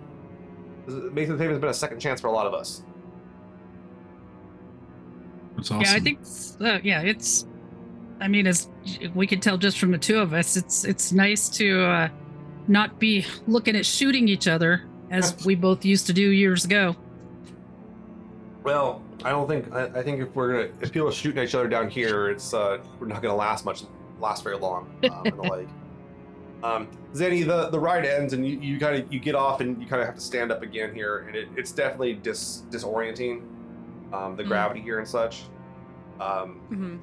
Mason's 1.12 1.40
Haven 1.40 1.50
has 1.50 1.60
been 1.60 1.70
a 1.70 1.74
second 1.74 2.00
chance 2.00 2.20
for 2.20 2.28
a 2.28 2.32
lot 2.32 2.46
of 2.46 2.54
us. 2.54 2.82
That's 5.56 5.70
awesome. 5.70 5.80
Yeah, 5.80 5.92
I 5.94 6.00
think. 6.00 6.20
Uh, 6.60 6.78
yeah, 6.82 7.02
it's. 7.02 7.46
I 8.20 8.28
mean, 8.28 8.46
as 8.46 8.68
we 9.14 9.26
can 9.26 9.40
tell 9.40 9.58
just 9.58 9.78
from 9.78 9.90
the 9.90 9.98
two 9.98 10.18
of 10.18 10.32
us, 10.32 10.56
it's 10.56 10.84
it's 10.84 11.12
nice 11.12 11.48
to 11.50 11.84
uh, 11.84 12.08
not 12.68 12.98
be 12.98 13.26
looking 13.46 13.76
at 13.76 13.84
shooting 13.84 14.28
each 14.28 14.48
other 14.48 14.84
as 15.10 15.44
we 15.44 15.54
both 15.54 15.84
used 15.84 16.06
to 16.06 16.12
do 16.12 16.30
years 16.30 16.64
ago. 16.64 16.96
Well, 18.62 19.02
I 19.24 19.30
don't 19.30 19.48
think. 19.48 19.72
I, 19.72 19.84
I 19.86 20.02
think 20.02 20.20
if 20.20 20.34
we're 20.34 20.52
gonna, 20.52 20.74
if 20.80 20.92
people 20.92 21.08
are 21.08 21.12
shooting 21.12 21.42
each 21.42 21.54
other 21.54 21.68
down 21.68 21.88
here, 21.88 22.30
it's 22.30 22.52
uh, 22.52 22.78
we're 22.98 23.06
not 23.06 23.22
gonna 23.22 23.36
last 23.36 23.64
much, 23.64 23.84
last 24.20 24.42
very 24.42 24.56
long. 24.56 24.90
Um, 25.04 25.26
and 25.26 25.38
the 25.38 25.42
like. 25.42 25.68
Um, 26.62 26.88
Zeni, 27.12 27.46
the 27.46 27.68
the 27.68 27.78
ride 27.78 28.04
ends, 28.04 28.32
and 28.32 28.46
you, 28.46 28.58
you 28.58 28.80
kind 28.80 28.96
of 28.96 29.12
you 29.12 29.20
get 29.20 29.34
off, 29.34 29.60
and 29.60 29.80
you 29.80 29.86
kind 29.86 30.00
of 30.00 30.06
have 30.06 30.16
to 30.16 30.20
stand 30.20 30.50
up 30.50 30.62
again 30.62 30.94
here, 30.94 31.18
and 31.28 31.36
it, 31.36 31.48
it's 31.56 31.70
definitely 31.70 32.14
dis 32.14 32.64
disorienting, 32.70 33.42
um, 34.12 34.36
the 34.36 34.44
Mm. 34.44 34.48
gravity 34.48 34.80
here 34.80 34.98
and 34.98 35.08
such. 35.08 35.44
Um, 36.20 36.54
hmm 36.68 36.96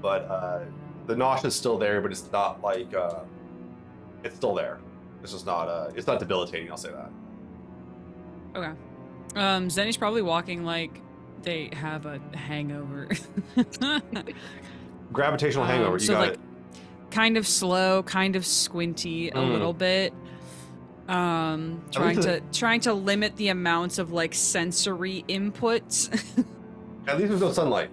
but 0.00 0.22
uh, 0.30 0.60
the 1.06 1.40
is 1.44 1.54
still 1.56 1.76
there, 1.76 2.00
but 2.00 2.12
it's 2.12 2.30
not 2.30 2.62
like 2.62 2.94
uh, 2.94 3.20
it's 4.22 4.36
still 4.36 4.54
there. 4.54 4.78
It's 5.22 5.32
just 5.32 5.44
not 5.46 5.68
uh, 5.68 5.90
it's 5.96 6.06
not 6.06 6.18
debilitating. 6.20 6.70
I'll 6.70 6.76
say 6.76 6.90
that. 6.92 7.10
Okay. 8.54 8.72
Um, 9.34 9.68
Zeni's 9.68 9.96
probably 9.96 10.22
walking 10.22 10.64
like 10.64 11.00
they 11.42 11.70
have 11.72 12.06
a 12.06 12.20
hangover. 12.34 13.08
Gravitational 15.12 15.64
Um, 15.64 15.70
hangover. 15.70 15.96
You 15.98 16.06
so, 16.06 16.12
got 16.14 16.20
like, 16.20 16.32
it. 16.34 16.40
kind 17.10 17.36
of 17.36 17.46
slow, 17.46 18.02
kind 18.04 18.36
of 18.36 18.44
squinty 18.46 19.30
a 19.30 19.34
Mm. 19.34 19.52
little 19.52 19.72
bit. 19.72 20.12
Um, 21.08 21.82
trying 21.90 22.20
to 22.20 22.34
it- 22.34 22.52
trying 22.52 22.80
to 22.82 22.92
limit 22.92 23.34
the 23.36 23.48
amounts 23.48 23.98
of 23.98 24.12
like 24.12 24.34
sensory 24.34 25.24
inputs. 25.28 26.10
At 27.06 27.16
least 27.16 27.30
there's 27.30 27.40
no 27.40 27.50
sunlight. 27.52 27.90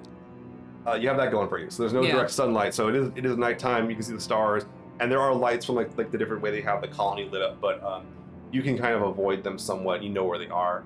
Uh, 0.85 0.95
you 0.95 1.07
have 1.07 1.17
that 1.17 1.31
going 1.31 1.47
for 1.47 1.57
you. 1.57 1.69
So 1.69 1.83
there's 1.83 1.93
no 1.93 2.01
Yeah. 2.01 2.11
direct 2.13 2.31
sunlight. 2.31 2.73
So 2.73 2.89
it 2.89 2.95
is 2.95 3.11
it 3.15 3.25
is 3.25 3.37
nighttime. 3.37 3.89
You 3.89 3.95
can 3.95 4.03
see 4.03 4.13
the 4.13 4.19
stars, 4.21 4.65
and 4.99 5.09
there 5.11 5.21
are 5.21 5.33
lights 5.33 5.65
from 5.65 5.75
like 5.75 5.97
like 5.97 6.11
the 6.11 6.17
different 6.17 6.43
way 6.43 6.51
they 6.51 6.61
have 6.61 6.81
the 6.81 6.87
colony 6.89 7.29
lit 7.29 7.41
up. 7.41 7.59
But 7.61 7.81
um, 7.83 8.03
you 8.51 8.61
can 8.61 8.77
kind 8.77 8.93
of 8.93 9.01
avoid 9.03 9.43
them 9.43 9.57
somewhat. 9.57 10.03
You 10.03 10.09
know 10.09 10.25
where 10.25 10.37
they 10.37 10.49
are. 10.49 10.83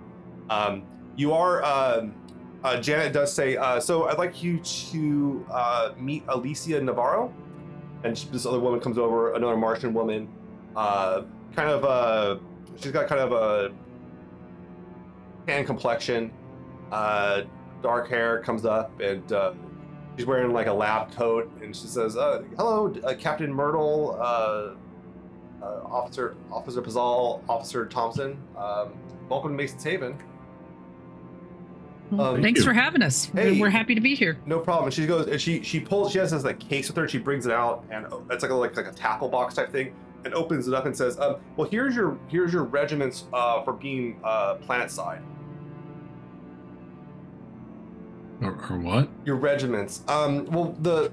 Um, 0.52 0.84
you 1.16 1.34
are. 1.34 1.64
Um, 1.64 2.14
uh, 2.64 2.80
Janet 2.80 3.12
does 3.14 3.34
say. 3.34 3.58
Uh, 3.58 3.80
so 3.80 4.08
I'd 4.08 4.18
like 4.20 4.44
you 4.44 4.60
to 4.60 5.46
uh, 5.52 5.92
meet 5.98 6.24
Alicia 6.28 6.80
Navarro, 6.82 7.34
and 8.04 8.16
this 8.32 8.46
other 8.46 8.60
woman 8.60 8.80
comes 8.80 9.00
over. 9.00 9.34
Another 9.34 9.58
Martian 9.58 9.94
woman. 9.96 10.28
Uh, 10.76 11.24
kind 11.60 11.72
of. 11.72 11.84
a 11.84 12.40
she's 12.80 12.92
got 12.92 13.08
kind 13.08 13.22
of 13.22 13.32
a 13.34 13.72
tan 15.46 15.66
complexion. 15.66 16.32
Uh, 16.92 17.42
dark 17.82 18.10
hair 18.10 18.40
comes 18.42 18.66
up 18.66 19.00
and 19.00 19.32
uh, 19.34 19.54
she's 20.18 20.26
wearing 20.26 20.52
like 20.54 20.68
a 20.68 20.74
lab 20.74 21.12
coat 21.12 21.50
and 21.62 21.74
she 21.76 21.88
says 21.88 22.18
uh, 22.18 22.42
hello 22.58 22.94
uh, 23.06 23.14
captain 23.18 23.54
myrtle 23.54 24.18
uh, 24.20 24.74
uh, 25.64 25.82
officer 25.86 26.36
officer 26.52 26.82
Pezahl 26.82 27.42
officer 27.48 27.86
thompson 27.86 28.38
um, 28.58 28.92
welcome 29.30 29.52
to 29.52 29.56
mason's 29.56 29.84
haven 29.84 30.18
Well, 32.12 32.36
Um, 32.36 32.42
Thanks 32.42 32.66
for 32.66 32.74
having 32.74 33.02
us. 33.04 33.26
Hey. 33.26 33.62
We're 33.62 33.70
happy 33.70 33.94
to 33.96 34.02
be 34.02 34.14
here. 34.16 34.38
no 34.46 34.60
problem 34.60 34.86
and 34.86 34.94
she 34.94 35.06
goes 35.06 35.28
and 35.28 35.40
she 35.40 35.62
she 35.64 35.80
pulls 35.80 36.12
she 36.12 36.18
has 36.18 36.32
this 36.32 36.44
like 36.44 36.60
case 36.60 36.88
with 36.90 36.98
her 36.98 37.08
she 37.08 37.20
brings 37.20 37.46
it 37.46 37.54
out 37.54 37.86
and 37.92 38.08
uh, 38.08 38.18
it's 38.32 38.42
like 38.42 38.52
a 38.52 38.56
like, 38.56 38.76
like 38.76 38.88
a 38.88 38.92
tackle 38.94 39.30
box 39.30 39.54
type 39.56 39.72
thing 39.72 39.94
and 40.26 40.34
opens 40.34 40.68
it 40.68 40.74
up 40.74 40.86
and 40.86 40.96
says 40.96 41.18
um, 41.20 41.38
well 41.56 41.68
here's 41.70 41.96
your 41.96 42.18
here's 42.28 42.52
your 42.54 42.64
regiments 42.64 43.26
uh, 43.34 43.62
for 43.64 43.74
being 43.74 44.20
uh, 44.24 44.56
planet 44.56 44.92
side 44.92 45.22
Or, 48.42 48.52
or 48.70 48.78
what? 48.80 49.10
your 49.26 49.36
regiments 49.36 50.02
um, 50.08 50.46
well 50.46 50.76
the 50.82 51.12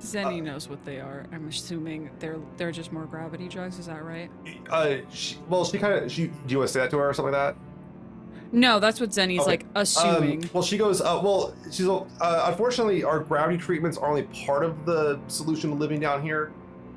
Zeni 0.00 0.40
knows 0.40 0.68
what 0.68 0.84
they 0.84 1.00
are. 1.00 1.26
I'm 1.32 1.48
assuming 1.48 2.08
they're 2.20 2.38
they're 2.56 2.70
just 2.70 2.92
more 2.92 3.04
gravity 3.06 3.48
drugs. 3.48 3.80
Is 3.80 3.86
that 3.86 4.04
right? 4.04 4.30
uh, 4.70 4.98
she, 5.10 5.36
well 5.48 5.64
she 5.64 5.76
kind 5.78 5.92
of 6.04 6.12
she 6.12 6.28
do 6.28 6.34
you 6.46 6.58
want 6.58 6.68
to 6.68 6.72
say 6.72 6.78
that 6.80 6.90
to 6.90 6.98
her 6.98 7.08
or 7.10 7.14
something 7.14 7.32
like 7.32 7.56
that 7.56 8.52
No, 8.52 8.78
that's 8.78 9.00
what 9.00 9.10
Zeni's 9.10 9.40
Okay. 9.40 9.50
like 9.50 9.66
assuming. 9.74 10.44
Um, 10.44 10.50
well, 10.52 10.62
she 10.62 10.78
goes, 10.78 11.00
uh, 11.00 11.20
well, 11.22 11.52
she's, 11.70 11.88
uh, 11.88 12.04
unfortunately, 12.46 13.02
our 13.04 13.18
gravity 13.20 13.58
treatments 13.58 13.98
are 13.98 14.08
only 14.08 14.22
part 14.46 14.64
of 14.64 14.86
the 14.86 15.18
solution 15.26 15.70
to 15.70 15.76
living 15.76 15.98
down 16.00 16.22
here. 16.22 16.52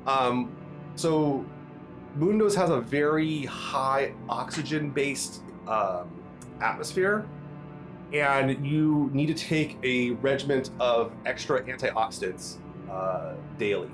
Um, 0.06 0.50
so, 0.94 1.44
Mundos 2.18 2.54
has 2.54 2.70
a 2.70 2.80
very 2.80 3.44
high 3.46 4.12
oxygen 4.28 4.90
based 4.90 5.42
um, 5.66 6.10
atmosphere, 6.60 7.26
and 8.12 8.64
you 8.66 9.10
need 9.12 9.26
to 9.26 9.34
take 9.34 9.78
a 9.82 10.10
regiment 10.10 10.70
of 10.78 11.12
extra 11.24 11.62
antioxidants 11.62 12.56
uh, 12.90 13.34
daily. 13.58 13.90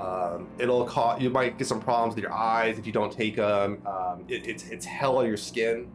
Um, 0.00 0.48
it'll 0.58 0.84
cause 0.84 1.20
you 1.20 1.28
might 1.28 1.58
get 1.58 1.66
some 1.66 1.80
problems 1.80 2.14
with 2.14 2.22
your 2.22 2.32
eyes 2.32 2.78
if 2.78 2.86
you 2.86 2.92
don't 2.92 3.12
take 3.12 3.36
them. 3.36 3.82
Um, 3.84 4.24
it, 4.28 4.46
it's 4.46 4.68
it's 4.68 4.86
hell 4.86 5.18
on 5.18 5.26
your 5.26 5.36
skin. 5.36 5.90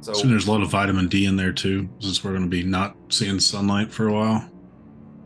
So 0.00 0.12
So 0.12 0.28
there's 0.28 0.46
a 0.46 0.52
lot 0.52 0.60
of 0.60 0.70
vitamin 0.70 1.08
D 1.08 1.24
in 1.24 1.36
there 1.36 1.52
too, 1.52 1.88
since 2.00 2.22
we're 2.22 2.32
going 2.32 2.42
to 2.42 2.48
be 2.48 2.62
not 2.62 2.96
seeing 3.08 3.40
sunlight 3.40 3.90
for 3.90 4.08
a 4.08 4.12
while. 4.12 4.50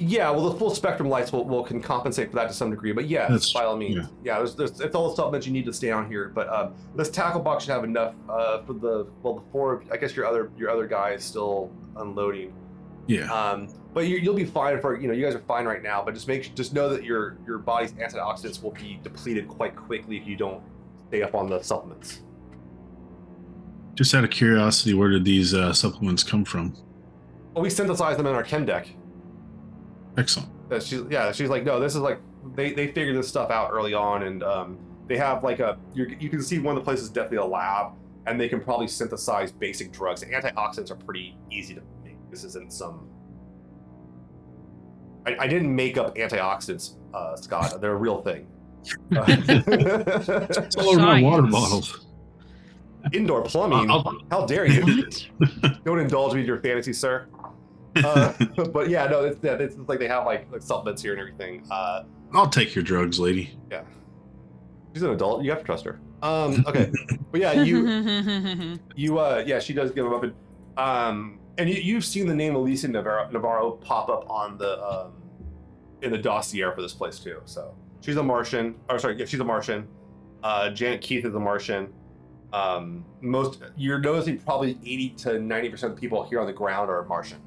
Yeah, 0.00 0.30
well, 0.30 0.48
the 0.48 0.56
full 0.56 0.70
spectrum 0.70 1.08
lights 1.08 1.32
will, 1.32 1.44
will 1.44 1.64
can 1.64 1.82
compensate 1.82 2.30
for 2.30 2.36
that 2.36 2.48
to 2.48 2.54
some 2.54 2.70
degree. 2.70 2.92
But 2.92 3.08
yeah, 3.08 3.22
That's- 3.22 3.52
by 3.52 3.64
all 3.64 3.76
means, 3.76 3.96
yeah. 3.96 4.06
yeah, 4.22 4.38
there's, 4.38 4.54
there's 4.54 4.80
it's 4.80 4.94
all 4.94 5.10
the 5.10 5.16
supplements 5.16 5.46
you 5.46 5.52
need 5.52 5.64
to 5.66 5.72
stay 5.72 5.90
on 5.90 6.08
here. 6.08 6.30
But 6.32 6.48
um, 6.48 6.74
this 6.94 7.10
tackle 7.10 7.40
box 7.40 7.64
should 7.64 7.72
have 7.72 7.82
enough 7.84 8.14
uh, 8.28 8.62
for 8.62 8.74
the 8.74 9.08
well, 9.22 9.34
the 9.34 9.42
four. 9.50 9.82
I 9.90 9.96
guess 9.96 10.14
your 10.14 10.26
other 10.26 10.50
your 10.56 10.70
other 10.70 10.86
guy 10.86 11.10
is 11.10 11.24
still 11.24 11.72
unloading. 11.96 12.52
Yeah. 13.08 13.32
Um, 13.32 13.68
but 13.92 14.06
you, 14.06 14.18
you'll 14.18 14.34
be 14.34 14.44
fine 14.44 14.80
for 14.80 15.00
you 15.00 15.08
know 15.08 15.14
you 15.14 15.24
guys 15.24 15.34
are 15.34 15.40
fine 15.40 15.64
right 15.64 15.82
now. 15.82 16.04
But 16.04 16.14
just 16.14 16.28
make 16.28 16.54
just 16.54 16.72
know 16.72 16.88
that 16.90 17.02
your 17.02 17.36
your 17.44 17.58
body's 17.58 17.92
antioxidants 17.92 18.62
will 18.62 18.70
be 18.72 19.00
depleted 19.02 19.48
quite 19.48 19.74
quickly 19.74 20.16
if 20.16 20.26
you 20.28 20.36
don't 20.36 20.62
stay 21.08 21.22
up 21.22 21.34
on 21.34 21.48
the 21.50 21.60
supplements. 21.62 22.20
Just 23.94 24.14
out 24.14 24.22
of 24.22 24.30
curiosity, 24.30 24.94
where 24.94 25.08
did 25.08 25.24
these 25.24 25.54
uh, 25.54 25.72
supplements 25.72 26.22
come 26.22 26.44
from? 26.44 26.76
Well, 27.52 27.64
we 27.64 27.70
synthesize 27.70 28.16
them 28.16 28.26
in 28.26 28.34
our 28.36 28.44
chem 28.44 28.64
deck. 28.64 28.88
Excellent. 30.16 30.48
That 30.68 30.82
she's 30.82 31.02
yeah, 31.10 31.32
she's 31.32 31.48
like, 31.48 31.64
no, 31.64 31.78
this 31.80 31.94
is 31.94 32.00
like 32.00 32.20
they 32.54 32.72
they 32.72 32.86
figured 32.88 33.16
this 33.16 33.28
stuff 33.28 33.50
out 33.50 33.70
early 33.72 33.94
on, 33.94 34.22
and 34.24 34.42
um, 34.42 34.78
they 35.06 35.16
have 35.16 35.42
like 35.44 35.60
a 35.60 35.78
you 35.94 36.16
you 36.18 36.28
can 36.28 36.42
see 36.42 36.58
one 36.58 36.76
of 36.76 36.82
the 36.82 36.84
places 36.84 37.04
is 37.04 37.10
definitely 37.10 37.38
a 37.38 37.44
lab, 37.44 37.92
and 38.26 38.40
they 38.40 38.48
can 38.48 38.60
probably 38.60 38.88
synthesize 38.88 39.52
basic 39.52 39.92
drugs. 39.92 40.22
Antioxidants 40.24 40.90
are 40.90 40.96
pretty 40.96 41.36
easy 41.50 41.74
to 41.74 41.82
make. 42.04 42.16
This 42.30 42.44
isn't 42.44 42.72
some. 42.72 43.08
I, 45.26 45.36
I 45.40 45.46
didn't 45.46 45.74
make 45.74 45.98
up 45.98 46.16
antioxidants, 46.16 46.94
uh, 47.14 47.36
Scott. 47.36 47.80
They're 47.80 47.92
a 47.92 47.96
real 47.96 48.22
thing. 48.22 48.46
Uh, 49.14 49.24
It's 49.28 50.76
all 50.76 50.88
over 50.90 51.00
my 51.00 51.20
water 51.22 51.42
bottles. 51.42 52.06
Indoor 53.12 53.42
plumbing. 53.42 53.90
I'll- 53.90 54.18
How 54.30 54.46
dare 54.46 54.66
you? 54.66 55.06
Don't 55.84 55.98
indulge 55.98 56.34
me 56.34 56.40
in 56.40 56.46
your 56.46 56.60
fantasy, 56.60 56.92
sir. 56.92 57.26
Uh, 58.04 58.32
but 58.72 58.88
yeah, 58.88 59.06
no, 59.06 59.24
it's, 59.24 59.38
yeah, 59.42 59.54
it's 59.54 59.76
like 59.86 59.98
they 59.98 60.08
have 60.08 60.24
like, 60.24 60.50
like 60.50 60.62
supplements 60.62 61.02
here 61.02 61.12
and 61.12 61.20
everything. 61.20 61.66
Uh, 61.70 62.04
I'll 62.34 62.48
take 62.48 62.74
your 62.74 62.84
drugs, 62.84 63.18
lady. 63.18 63.58
Yeah, 63.70 63.82
she's 64.92 65.02
an 65.02 65.10
adult. 65.10 65.44
You 65.44 65.50
have 65.50 65.60
to 65.60 65.64
trust 65.64 65.84
her. 65.84 66.00
Um, 66.22 66.64
okay, 66.68 66.90
but 67.30 67.40
yeah, 67.40 67.62
you 67.62 68.78
you 68.96 69.18
uh 69.18 69.42
yeah, 69.46 69.58
she 69.58 69.72
does 69.72 69.90
give 69.90 70.04
them 70.04 70.14
up 70.14 70.22
and 70.22 70.34
um 70.76 71.38
and 71.58 71.68
you, 71.68 71.76
you've 71.76 72.04
seen 72.04 72.26
the 72.26 72.34
name 72.34 72.54
Elisa 72.54 72.88
Navarro, 72.88 73.30
Navarro 73.30 73.72
pop 73.72 74.08
up 74.08 74.28
on 74.28 74.58
the 74.58 74.82
um 74.84 75.12
in 76.02 76.10
the 76.10 76.18
dossier 76.18 76.70
for 76.74 76.82
this 76.82 76.92
place 76.92 77.18
too. 77.18 77.40
So 77.44 77.74
she's 78.00 78.16
a 78.16 78.22
Martian. 78.22 78.74
Or 78.88 78.98
sorry, 78.98 79.18
yeah, 79.18 79.26
she's 79.26 79.40
a 79.40 79.44
Martian. 79.44 79.86
Uh, 80.42 80.70
Janet 80.70 81.00
Keith 81.00 81.24
is 81.24 81.34
a 81.34 81.40
Martian. 81.40 81.92
Um, 82.52 83.04
most 83.20 83.60
you're 83.76 83.98
noticing 83.98 84.38
probably 84.38 84.78
eighty 84.84 85.10
to 85.18 85.38
ninety 85.38 85.68
percent 85.68 85.92
of 85.92 85.96
the 85.96 86.00
people 86.00 86.24
here 86.24 86.40
on 86.40 86.46
the 86.46 86.52
ground 86.52 86.90
are 86.90 87.04
Martian. 87.04 87.38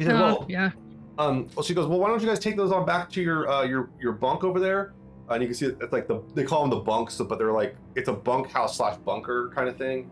He 0.00 0.06
said, 0.06 0.14
Uh, 0.14 0.18
"Well, 0.38 0.46
yeah. 0.48 0.70
um, 1.18 1.46
well, 1.54 1.62
she 1.62 1.74
goes, 1.74 1.86
well, 1.86 1.98
why 2.00 2.08
don't 2.08 2.22
you 2.22 2.26
guys 2.26 2.38
take 2.38 2.56
those 2.56 2.72
on 2.72 2.86
back 2.86 3.10
to 3.10 3.20
your 3.20 3.50
uh, 3.50 3.64
your 3.64 3.90
your 4.00 4.12
bunk 4.12 4.44
over 4.44 4.58
there? 4.58 4.94
Uh, 5.28 5.34
and 5.34 5.42
you 5.42 5.48
can 5.48 5.54
see 5.54 5.66
it's 5.66 5.92
like 5.92 6.08
the 6.08 6.22
they 6.34 6.42
call 6.42 6.62
them 6.62 6.70
the 6.70 6.82
bunks, 6.82 7.18
but 7.18 7.38
they're 7.38 7.52
like 7.52 7.76
it's 7.94 8.08
a 8.08 8.12
bunkhouse 8.14 8.78
slash 8.78 8.96
bunker 8.96 9.50
kind 9.54 9.68
of 9.68 9.76
thing. 9.76 10.10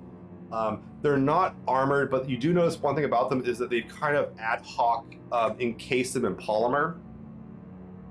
Um, 0.53 0.83
they're 1.01 1.17
not 1.17 1.55
armored, 1.67 2.11
but 2.11 2.29
you 2.29 2.37
do 2.37 2.53
notice 2.53 2.79
one 2.81 2.95
thing 2.95 3.05
about 3.05 3.31
them 3.31 3.43
is 3.47 3.57
that 3.59 3.71
they've 3.71 3.89
kind 3.89 4.15
of 4.17 4.31
ad 4.39 4.61
hoc 4.67 5.07
um, 5.33 5.57
encased 5.59 6.13
them 6.13 6.27
in 6.27 6.35
polymer. 6.37 6.99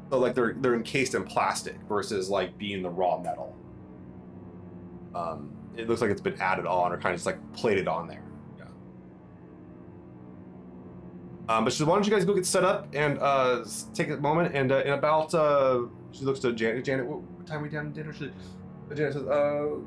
So 0.10 0.18
like 0.18 0.34
they're 0.34 0.56
they're 0.60 0.76
encased 0.76 1.14
in 1.14 1.24
plastic 1.26 1.76
versus 1.88 2.30
like 2.30 2.58
being 2.58 2.82
the 2.82 2.90
raw 2.90 3.20
metal. 3.20 3.56
Um, 5.14 5.52
it 5.76 5.88
looks 5.88 6.02
like 6.02 6.10
it's 6.10 6.22
been 6.22 6.40
added 6.42 6.66
on 6.66 6.92
or 6.92 6.98
kind 6.98 7.14
of 7.14 7.18
just 7.18 7.26
like 7.28 7.38
plated 7.54 7.88
on 7.88 8.08
there. 8.08 8.24
Um, 11.50 11.64
but 11.64 11.72
she 11.72 11.80
said, 11.80 11.88
why 11.88 11.96
don't 11.96 12.06
you 12.06 12.12
guys 12.12 12.26
go 12.26 12.34
get 12.34 12.46
set 12.46 12.64
up 12.64 12.88
and 12.94 13.18
uh, 13.20 13.64
take 13.94 14.10
a 14.10 14.18
moment 14.18 14.54
and 14.54 14.72
uh, 14.72 14.84
in 14.84 14.94
about 14.94 15.34
uh, 15.34 15.84
she 16.12 16.26
looks 16.26 16.40
to 16.42 16.52
Janet. 16.52 16.84
Janet, 16.84 17.06
what, 17.06 17.22
what 17.22 17.48
time 17.48 17.60
are 17.60 17.64
we 17.64 17.70
down 17.70 17.86
to 17.86 17.92
dinner? 17.92 18.14
She, 18.14 18.32
Janet 18.94 19.14
says, 19.14 19.24
uh, 19.24 19.78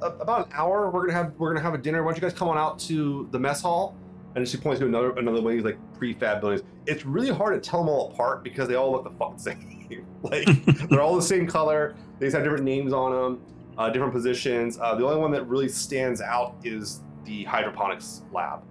about 0.00 0.46
an 0.46 0.52
hour. 0.54 0.90
We're 0.90 1.06
gonna 1.06 1.12
have 1.12 1.34
we're 1.38 1.52
gonna 1.52 1.62
have 1.62 1.74
a 1.74 1.78
dinner. 1.78 2.02
Why 2.02 2.12
don't 2.12 2.22
you 2.22 2.28
guys 2.28 2.36
come 2.36 2.48
on 2.48 2.58
out 2.58 2.78
to 2.80 3.28
the 3.32 3.38
mess 3.38 3.60
hall? 3.60 3.96
And 4.34 4.46
she 4.46 4.56
points 4.56 4.80
to 4.80 4.86
another 4.86 5.10
another 5.12 5.40
one 5.40 5.52
of 5.52 5.58
these 5.58 5.64
like 5.64 5.78
prefab 5.98 6.40
buildings. 6.40 6.62
It's 6.86 7.04
really 7.04 7.30
hard 7.30 7.60
to 7.60 7.70
tell 7.70 7.80
them 7.80 7.88
all 7.88 8.12
apart 8.12 8.44
because 8.44 8.68
they 8.68 8.74
all 8.74 8.92
look 8.92 9.04
the 9.04 9.10
fucking 9.10 9.38
same. 9.38 10.06
like 10.22 10.46
they're 10.88 11.00
all 11.00 11.16
the 11.16 11.22
same 11.22 11.46
color. 11.46 11.96
They 12.18 12.26
just 12.26 12.34
have 12.34 12.44
different 12.44 12.64
names 12.64 12.92
on 12.92 13.12
them, 13.12 13.42
uh, 13.76 13.90
different 13.90 14.12
positions. 14.12 14.78
Uh, 14.80 14.94
the 14.94 15.04
only 15.04 15.20
one 15.20 15.30
that 15.32 15.46
really 15.46 15.68
stands 15.68 16.20
out 16.20 16.56
is 16.64 17.00
the 17.24 17.44
hydroponics 17.44 18.22
lab, 18.32 18.62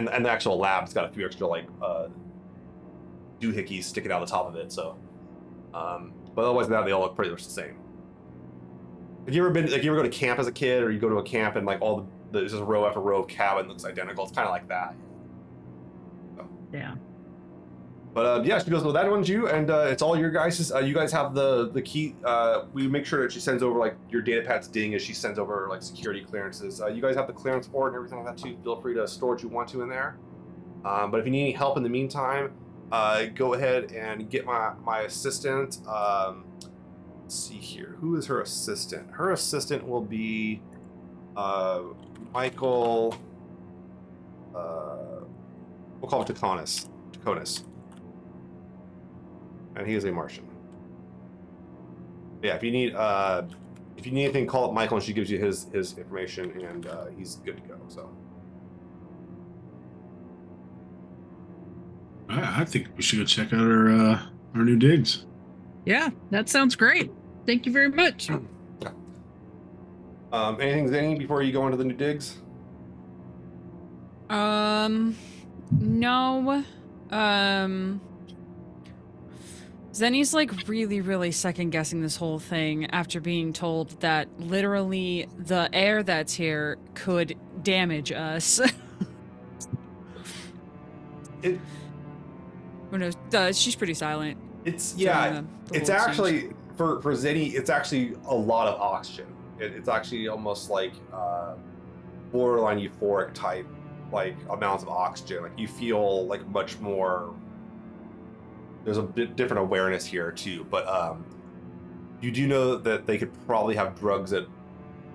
and 0.00 0.08
and 0.08 0.24
the 0.24 0.30
actual 0.30 0.58
lab's 0.58 0.92
got 0.94 1.04
a 1.04 1.12
few 1.12 1.26
extra 1.26 1.46
like 1.46 1.66
uh, 1.82 2.08
doohickeys 3.40 3.84
sticking 3.84 4.10
out 4.10 4.20
the 4.20 4.26
top 4.26 4.46
of 4.46 4.56
it. 4.56 4.72
So, 4.72 4.96
um, 5.74 6.12
but 6.34 6.42
otherwise 6.42 6.66
than 6.66 6.76
that, 6.76 6.86
they 6.86 6.92
all 6.92 7.02
look 7.02 7.14
pretty 7.14 7.30
much 7.30 7.44
the 7.44 7.50
same. 7.50 7.76
Have 9.26 9.34
you 9.34 9.42
ever 9.42 9.50
been 9.50 9.70
like 9.70 9.82
you 9.82 9.90
ever 9.90 10.02
go 10.02 10.08
to 10.08 10.16
camp 10.16 10.40
as 10.40 10.46
a 10.46 10.52
kid, 10.52 10.82
or 10.82 10.90
you 10.90 10.98
go 10.98 11.08
to 11.08 11.16
a 11.16 11.22
camp 11.22 11.56
and 11.56 11.66
like 11.66 11.80
all 11.80 11.96
the 12.00 12.06
there's 12.32 12.52
just 12.52 12.64
row 12.64 12.86
after 12.86 13.00
row 13.00 13.22
of 13.22 13.28
cabin 13.28 13.68
looks 13.68 13.84
identical? 13.84 14.24
It's 14.24 14.32
kind 14.32 14.46
of 14.46 14.52
like 14.52 14.68
that. 14.68 14.94
Yeah. 16.72 16.94
But 18.12 18.26
uh, 18.26 18.42
yeah, 18.44 18.58
she 18.58 18.70
goes, 18.70 18.82
"Well, 18.82 18.92
that 18.92 19.08
one's 19.08 19.28
you, 19.28 19.48
and 19.48 19.70
uh, 19.70 19.86
it's 19.88 20.02
all 20.02 20.18
your 20.18 20.30
guys'. 20.30 20.72
Uh, 20.72 20.80
you 20.80 20.94
guys 20.94 21.12
have 21.12 21.32
the 21.32 21.70
the 21.70 21.80
key. 21.80 22.16
Uh, 22.24 22.64
we 22.72 22.88
make 22.88 23.06
sure 23.06 23.22
that 23.22 23.30
she 23.30 23.38
sends 23.38 23.62
over 23.62 23.78
like 23.78 23.94
your 24.10 24.20
data 24.20 24.42
pads 24.42 24.66
ding 24.66 24.94
as 24.94 25.02
she 25.02 25.14
sends 25.14 25.38
over 25.38 25.68
like 25.70 25.80
security 25.80 26.24
clearances. 26.24 26.80
Uh, 26.80 26.88
you 26.88 27.00
guys 27.00 27.14
have 27.14 27.28
the 27.28 27.32
clearance 27.32 27.68
board 27.68 27.92
and 27.92 27.96
everything 27.96 28.24
like 28.24 28.36
that 28.36 28.42
too. 28.42 28.56
Feel 28.64 28.80
free 28.80 28.94
to 28.94 29.06
store 29.06 29.34
what 29.34 29.42
you 29.44 29.48
want 29.48 29.68
to 29.68 29.82
in 29.82 29.88
there. 29.88 30.16
Um, 30.84 31.12
but 31.12 31.20
if 31.20 31.26
you 31.26 31.30
need 31.30 31.42
any 31.42 31.52
help 31.52 31.76
in 31.76 31.84
the 31.84 31.88
meantime, 31.88 32.52
uh, 32.90 33.26
go 33.26 33.54
ahead 33.54 33.92
and 33.92 34.28
get 34.28 34.44
my 34.44 34.72
my 34.82 35.02
assistant. 35.02 35.78
Um, 35.86 36.46
see 37.28 37.58
here, 37.58 37.96
who 38.00 38.16
is 38.16 38.26
her 38.26 38.40
assistant? 38.40 39.12
Her 39.12 39.30
assistant 39.30 39.86
will 39.86 40.02
be 40.02 40.62
Michael. 42.32 43.14
We'll 44.52 46.08
call 46.08 46.24
him 46.24 46.34
Taconis. 46.34 46.88
Taconis 47.12 47.62
and 49.76 49.86
he 49.86 49.94
is 49.94 50.04
a 50.04 50.12
Martian. 50.12 50.46
Yeah, 52.42 52.54
if 52.54 52.62
you 52.62 52.70
need 52.70 52.94
uh, 52.94 53.42
if 53.96 54.06
you 54.06 54.12
need 54.12 54.24
anything, 54.24 54.46
call 54.46 54.66
up 54.66 54.72
Michael, 54.72 54.96
and 54.96 55.04
she 55.04 55.12
gives 55.12 55.30
you 55.30 55.38
his 55.38 55.66
his 55.72 55.96
information, 55.98 56.50
and 56.64 56.86
uh, 56.86 57.06
he's 57.16 57.36
good 57.36 57.56
to 57.56 57.62
go. 57.62 57.78
So 57.88 58.10
I, 62.28 62.62
I 62.62 62.64
think 62.64 62.88
we 62.96 63.02
should 63.02 63.18
go 63.18 63.24
check 63.24 63.52
out 63.52 63.60
our 63.60 63.90
uh, 63.90 64.22
our 64.54 64.64
new 64.64 64.76
digs. 64.76 65.26
Yeah. 65.84 66.10
That 66.30 66.48
sounds 66.48 66.76
great. 66.76 67.10
Thank 67.46 67.66
you 67.66 67.72
very 67.72 67.90
much. 67.90 68.30
um, 70.32 70.60
anything, 70.60 70.88
Zeni, 70.88 71.18
before 71.18 71.42
you 71.42 71.52
go 71.52 71.66
into 71.66 71.76
the 71.76 71.84
new 71.84 71.94
digs? 71.94 72.38
Um, 74.28 75.16
no. 75.78 76.64
Um, 77.10 78.00
Zeni's 80.00 80.32
like 80.32 80.66
really, 80.66 81.02
really 81.02 81.30
second 81.30 81.70
guessing 81.70 82.00
this 82.00 82.16
whole 82.16 82.38
thing 82.38 82.86
after 82.86 83.20
being 83.20 83.52
told 83.52 84.00
that 84.00 84.28
literally 84.40 85.28
the 85.36 85.68
air 85.74 86.02
that's 86.02 86.32
here 86.32 86.78
could 86.94 87.36
damage 87.62 88.10
us. 88.12 88.60
It 91.42 91.58
Who 92.90 92.98
knows? 92.98 93.14
Uh, 93.32 93.50
she's 93.50 93.74
pretty 93.74 93.94
silent. 93.94 94.36
it's 94.66 94.94
yeah, 94.94 95.40
the- 95.40 95.46
the 95.72 95.78
it's 95.78 95.88
actually 95.88 96.50
for 96.76 97.00
for 97.00 97.14
Zeni, 97.14 97.54
it's 97.54 97.70
actually 97.70 98.14
a 98.26 98.34
lot 98.34 98.68
of 98.68 98.78
oxygen. 98.78 99.26
It, 99.58 99.72
it's 99.72 99.88
actually 99.88 100.28
almost 100.28 100.68
like 100.68 100.92
uh, 101.14 101.54
borderline 102.30 102.78
euphoric 102.78 103.32
type 103.32 103.66
like 104.12 104.36
amounts 104.50 104.82
of 104.82 104.90
oxygen. 104.90 105.44
Like 105.44 105.58
you 105.58 105.66
feel 105.66 106.26
like 106.26 106.46
much 106.48 106.78
more. 106.78 107.34
There's 108.84 108.96
a 108.98 109.02
bit 109.02 109.36
different 109.36 109.60
awareness 109.62 110.06
here 110.06 110.32
too, 110.32 110.66
but 110.70 110.86
um, 110.88 111.24
you 112.20 112.30
do 112.30 112.46
know 112.46 112.76
that 112.76 113.06
they 113.06 113.18
could 113.18 113.30
probably 113.46 113.74
have 113.76 113.98
drugs 113.98 114.30
that 114.30 114.46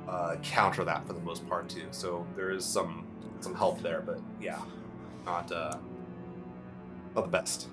uh, 0.08 0.36
counter 0.44 0.84
that 0.84 1.06
for 1.08 1.14
the 1.14 1.20
most 1.22 1.48
part 1.50 1.68
too. 1.70 1.88
So 1.92 2.26
there 2.36 2.52
is 2.52 2.64
some 2.66 3.06
some 3.40 3.56
help 3.56 3.82
there, 3.82 4.02
but 4.06 4.20
yeah, 4.42 4.60
not 5.26 5.52
uh, 5.52 5.78
not 7.16 7.22
the 7.26 7.30
best. 7.32 7.68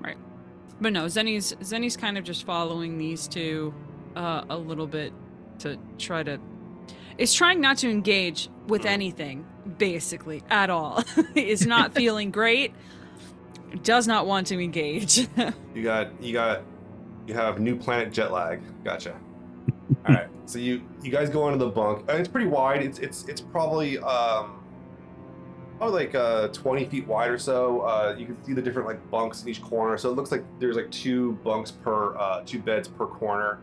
Right, 0.00 0.16
but 0.80 0.92
no, 0.92 1.04
Zeni's 1.06 1.52
Zeni's 1.60 1.96
kind 1.96 2.18
of 2.18 2.24
just 2.24 2.44
following 2.44 2.98
these 2.98 3.28
two 3.28 3.72
uh, 4.16 4.44
a 4.50 4.56
little 4.56 4.86
bit 4.86 5.12
to 5.60 5.78
try 5.98 6.22
to. 6.24 6.38
Is 7.18 7.34
trying 7.34 7.60
not 7.60 7.76
to 7.78 7.90
engage 7.90 8.48
with 8.66 8.82
Mhm. 8.82 8.86
anything, 8.90 9.46
basically, 9.78 10.42
at 10.48 10.70
all. 10.70 11.04
is 11.34 11.66
not 11.66 11.94
feeling 11.94 12.30
great. 12.30 12.72
Does 13.82 14.06
not 14.06 14.26
want 14.26 14.46
to 14.48 14.58
engage. 14.62 15.28
You 15.74 15.84
got 15.84 16.20
you 16.22 16.32
got 16.32 16.62
you 17.26 17.34
have 17.34 17.60
new 17.60 17.76
planet 17.76 18.12
jet 18.12 18.32
lag. 18.32 18.60
Gotcha. 18.84 19.14
All 20.08 20.14
right. 20.14 20.26
So 20.46 20.58
you 20.58 20.82
you 21.02 21.10
guys 21.12 21.30
go 21.30 21.46
into 21.48 21.64
the 21.64 21.70
bunk. 21.70 22.10
Uh, 22.10 22.14
It's 22.16 22.28
pretty 22.28 22.48
wide. 22.48 22.82
It's 22.82 22.98
it's 22.98 23.24
it's 23.28 23.40
probably 23.40 23.98
um 24.00 24.56
probably 25.78 26.06
like 26.06 26.14
uh 26.14 26.48
20 26.48 26.86
feet 26.86 27.06
wide 27.06 27.30
or 27.30 27.38
so. 27.38 27.82
Uh, 27.82 28.14
you 28.18 28.26
can 28.26 28.42
see 28.44 28.52
the 28.52 28.60
different 28.60 28.88
like 28.88 29.10
bunks 29.10 29.42
in 29.42 29.48
each 29.48 29.62
corner. 29.62 29.96
So 29.96 30.10
it 30.10 30.16
looks 30.16 30.32
like 30.32 30.42
there's 30.58 30.76
like 30.76 30.90
two 30.90 31.32
bunks 31.44 31.70
per 31.70 32.16
uh, 32.18 32.42
two 32.44 32.58
beds 32.58 32.88
per 32.88 33.06
corner. 33.06 33.60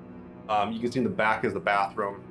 Um, 0.49 0.71
you 0.71 0.79
can 0.79 0.91
see 0.91 0.99
in 0.99 1.03
the 1.03 1.09
back 1.11 1.43
is 1.43 1.53
the 1.53 1.59
bathroom. 1.59 2.23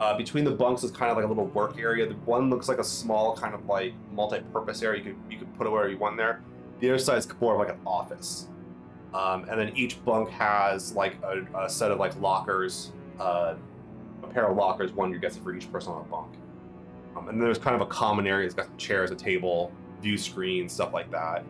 Uh, 0.00 0.16
between 0.16 0.44
the 0.44 0.50
bunks 0.50 0.82
is 0.84 0.90
kind 0.92 1.10
of 1.10 1.16
like 1.16 1.26
a 1.26 1.28
little 1.28 1.46
work 1.46 1.78
area. 1.78 2.06
The 2.06 2.14
one 2.24 2.50
looks 2.50 2.68
like 2.68 2.78
a 2.78 2.84
small 2.84 3.36
kind 3.36 3.54
of 3.54 3.66
like 3.66 3.94
multi-purpose 4.12 4.82
area. 4.82 5.02
You 5.02 5.10
could 5.10 5.16
you 5.32 5.38
could 5.38 5.58
put 5.58 5.66
it 5.66 5.70
wherever 5.70 5.90
you 5.90 5.98
want 5.98 6.16
there. 6.16 6.40
The 6.80 6.90
other 6.90 6.98
side 6.98 7.18
is 7.18 7.28
more 7.40 7.54
of 7.54 7.58
like 7.58 7.70
an 7.70 7.80
office. 7.86 8.48
Um, 9.12 9.46
and 9.48 9.58
then 9.58 9.72
each 9.76 10.04
bunk 10.04 10.28
has 10.30 10.94
like 10.94 11.16
a, 11.22 11.46
a 11.56 11.70
set 11.70 11.90
of 11.90 11.98
like 11.98 12.20
lockers, 12.20 12.92
uh, 13.20 13.54
a 14.22 14.26
pair 14.26 14.46
of 14.48 14.56
lockers, 14.56 14.92
one 14.92 15.12
you 15.12 15.18
gets 15.18 15.36
for 15.36 15.54
each 15.54 15.70
person 15.70 15.92
on 15.92 16.00
a 16.00 16.04
bunk. 16.04 16.34
Um, 17.16 17.28
and 17.28 17.38
then 17.38 17.44
there's 17.44 17.58
kind 17.58 17.76
of 17.76 17.82
a 17.82 17.86
common 17.86 18.26
area. 18.26 18.44
It's 18.44 18.54
got 18.54 18.66
some 18.66 18.76
chairs, 18.76 19.12
a 19.12 19.14
table, 19.14 19.72
view 20.02 20.18
screen, 20.18 20.68
stuff 20.68 20.92
like 20.92 21.10
that. 21.12 21.44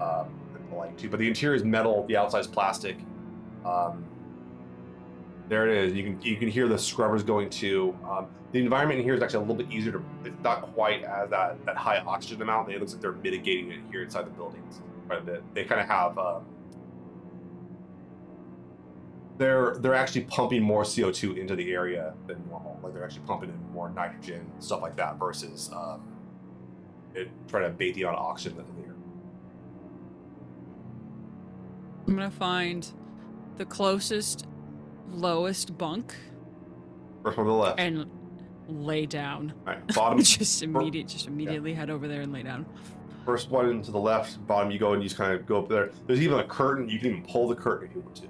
Um, 0.00 0.28
and 0.54 0.70
the 0.70 0.74
like 0.74 0.96
too. 0.96 1.10
But 1.10 1.20
the 1.20 1.28
interior 1.28 1.54
is 1.54 1.62
metal, 1.62 2.06
the 2.06 2.16
outside's 2.16 2.46
plastic. 2.46 2.96
Um, 3.66 4.06
there 5.48 5.68
it 5.68 5.76
is. 5.76 5.94
You 5.94 6.04
can 6.04 6.22
you 6.22 6.36
can 6.36 6.48
hear 6.48 6.68
the 6.68 6.78
scrubbers 6.78 7.22
going 7.22 7.50
too. 7.50 7.96
Um, 8.08 8.28
the 8.52 8.58
environment 8.58 8.98
in 8.98 9.04
here 9.04 9.14
is 9.14 9.22
actually 9.22 9.38
a 9.44 9.46
little 9.46 9.56
bit 9.56 9.70
easier 9.70 9.92
to. 9.92 10.04
It's 10.24 10.42
not 10.42 10.62
quite 10.74 11.04
as 11.04 11.30
that 11.30 11.64
that 11.66 11.76
high 11.76 11.98
oxygen 11.98 12.42
amount. 12.42 12.70
It 12.70 12.80
looks 12.80 12.92
like 12.92 13.02
they're 13.02 13.12
mitigating 13.12 13.70
it 13.70 13.80
here 13.90 14.02
inside 14.02 14.26
the 14.26 14.30
buildings 14.30 14.80
quite 15.06 15.20
a 15.20 15.22
bit. 15.22 15.54
They 15.54 15.64
kind 15.64 15.80
of 15.80 15.86
have. 15.88 16.18
Um, 16.18 16.44
they're 19.38 19.76
they're 19.78 19.94
actually 19.94 20.22
pumping 20.22 20.62
more 20.62 20.82
CO2 20.82 21.38
into 21.38 21.56
the 21.56 21.72
area 21.72 22.12
than 22.26 22.44
normal. 22.48 22.78
Like 22.82 22.92
they're 22.92 23.04
actually 23.04 23.22
pumping 23.26 23.50
in 23.50 23.72
more 23.72 23.90
nitrogen 23.90 24.50
stuff 24.58 24.82
like 24.82 24.96
that 24.96 25.18
versus 25.18 25.70
um, 25.72 26.02
it 27.14 27.30
trying 27.48 27.64
to 27.64 27.70
bait 27.70 27.94
the 27.94 28.04
on 28.04 28.14
oxygen 28.16 28.58
in 28.58 28.82
the 28.82 28.88
air. 28.88 28.94
I'm 32.06 32.16
gonna 32.16 32.30
find 32.30 32.90
the 33.56 33.64
closest, 33.64 34.46
lowest 35.08 35.78
bunk 35.78 36.14
First 37.22 37.36
one 37.36 37.46
to 37.46 37.52
the 37.52 37.56
left. 37.58 37.80
and 37.80 38.10
lay 38.70 39.06
down. 39.06 39.52
All 39.66 39.74
right, 39.74 39.86
bottom. 39.94 40.22
just 40.22 40.62
immediate, 40.62 41.08
just 41.08 41.26
immediately 41.26 41.74
head 41.74 41.90
over 41.90 42.08
there 42.08 42.22
and 42.22 42.32
lay 42.32 42.42
down. 42.42 42.66
First 43.26 43.50
one 43.50 43.82
to 43.82 43.90
the 43.90 43.98
left, 43.98 44.44
bottom. 44.46 44.70
You 44.70 44.78
go 44.78 44.92
and 44.92 45.02
you 45.02 45.08
just 45.08 45.18
kind 45.18 45.32
of 45.32 45.46
go 45.46 45.58
up 45.58 45.68
there. 45.68 45.90
There's 46.06 46.22
even 46.22 46.38
a 46.38 46.44
curtain. 46.44 46.88
You 46.88 46.98
can 46.98 47.10
even 47.10 47.22
pull 47.24 47.48
the 47.48 47.54
curtain 47.54 47.88
if 47.88 47.94
you 47.94 48.00
want 48.00 48.16
to. 48.16 48.28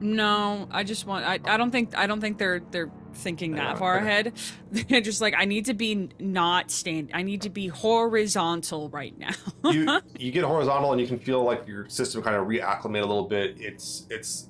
No, 0.00 0.66
I 0.70 0.84
just 0.84 1.06
want. 1.06 1.24
I, 1.26 1.38
I 1.44 1.56
don't 1.56 1.70
think. 1.70 1.96
I 1.96 2.06
don't 2.06 2.20
think 2.20 2.38
they're 2.38 2.62
they're 2.70 2.90
thinking 3.14 3.52
that 3.56 3.78
far 3.78 3.96
ahead. 3.96 4.32
They're 4.70 5.00
just 5.00 5.20
like, 5.20 5.34
I 5.36 5.44
need 5.44 5.66
to 5.66 5.74
be 5.74 6.08
not 6.18 6.70
stand. 6.70 7.10
I 7.12 7.22
need 7.22 7.42
to 7.42 7.50
be 7.50 7.66
horizontal 7.66 8.88
right 8.90 9.16
now. 9.18 9.34
you 9.64 10.00
you 10.18 10.30
get 10.30 10.44
horizontal 10.44 10.92
and 10.92 11.00
you 11.00 11.06
can 11.06 11.18
feel 11.18 11.42
like 11.42 11.66
your 11.66 11.88
system 11.88 12.22
kind 12.22 12.36
of 12.36 12.46
reacclimate 12.46 13.02
a 13.02 13.06
little 13.06 13.28
bit. 13.28 13.56
It's 13.58 14.06
it's 14.10 14.49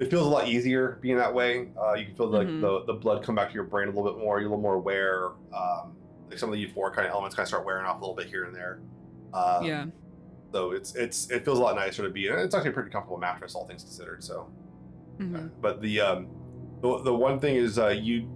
it 0.00 0.10
feels 0.10 0.26
a 0.26 0.28
lot 0.28 0.48
easier 0.48 0.98
being 1.02 1.16
that 1.16 1.32
way. 1.32 1.68
Uh, 1.80 1.94
you 1.94 2.06
can 2.06 2.14
feel 2.16 2.28
like 2.28 2.48
Mhm. 2.48 2.60
the, 2.60 2.84
the 2.86 2.94
blood 2.94 3.22
come 3.22 3.34
back 3.34 3.48
to 3.48 3.54
your 3.54 3.64
brain 3.64 3.86
a 3.88 3.90
little 3.92 4.10
bit 4.12 4.18
more. 4.18 4.40
You're 4.40 4.48
a 4.48 4.50
little 4.50 4.62
more 4.62 4.74
aware. 4.74 5.26
Um, 5.54 5.94
like 6.28 6.38
some 6.38 6.48
of 6.48 6.54
the 6.54 6.66
euphoric 6.66 6.94
kind 6.94 7.06
of 7.06 7.12
elements 7.12 7.36
kind 7.36 7.44
of 7.44 7.48
start 7.48 7.64
wearing 7.66 7.84
off 7.86 7.98
a 7.98 8.00
little 8.00 8.14
bit 8.16 8.26
here 8.28 8.44
and 8.44 8.54
there. 8.54 8.80
Um, 9.34 9.64
yeah. 9.64 9.86
So 10.52 10.72
it's 10.72 10.94
it's 10.96 11.30
it 11.30 11.44
feels 11.44 11.58
a 11.58 11.62
lot 11.62 11.76
nicer 11.76 12.02
to 12.02 12.10
be. 12.10 12.28
And 12.28 12.40
it's 12.40 12.54
actually 12.54 12.70
a 12.70 12.72
pretty 12.72 12.90
comfortable 12.90 13.18
mattress, 13.18 13.54
all 13.54 13.66
things 13.66 13.82
considered. 13.84 14.24
So, 14.24 14.48
Mhm. 15.20 15.50
but 15.60 15.80
the 15.82 16.00
um 16.00 16.28
the, 16.80 17.02
the 17.02 17.14
one 17.14 17.38
thing 17.38 17.56
is 17.56 17.78
uh, 17.78 17.88
you 17.88 18.28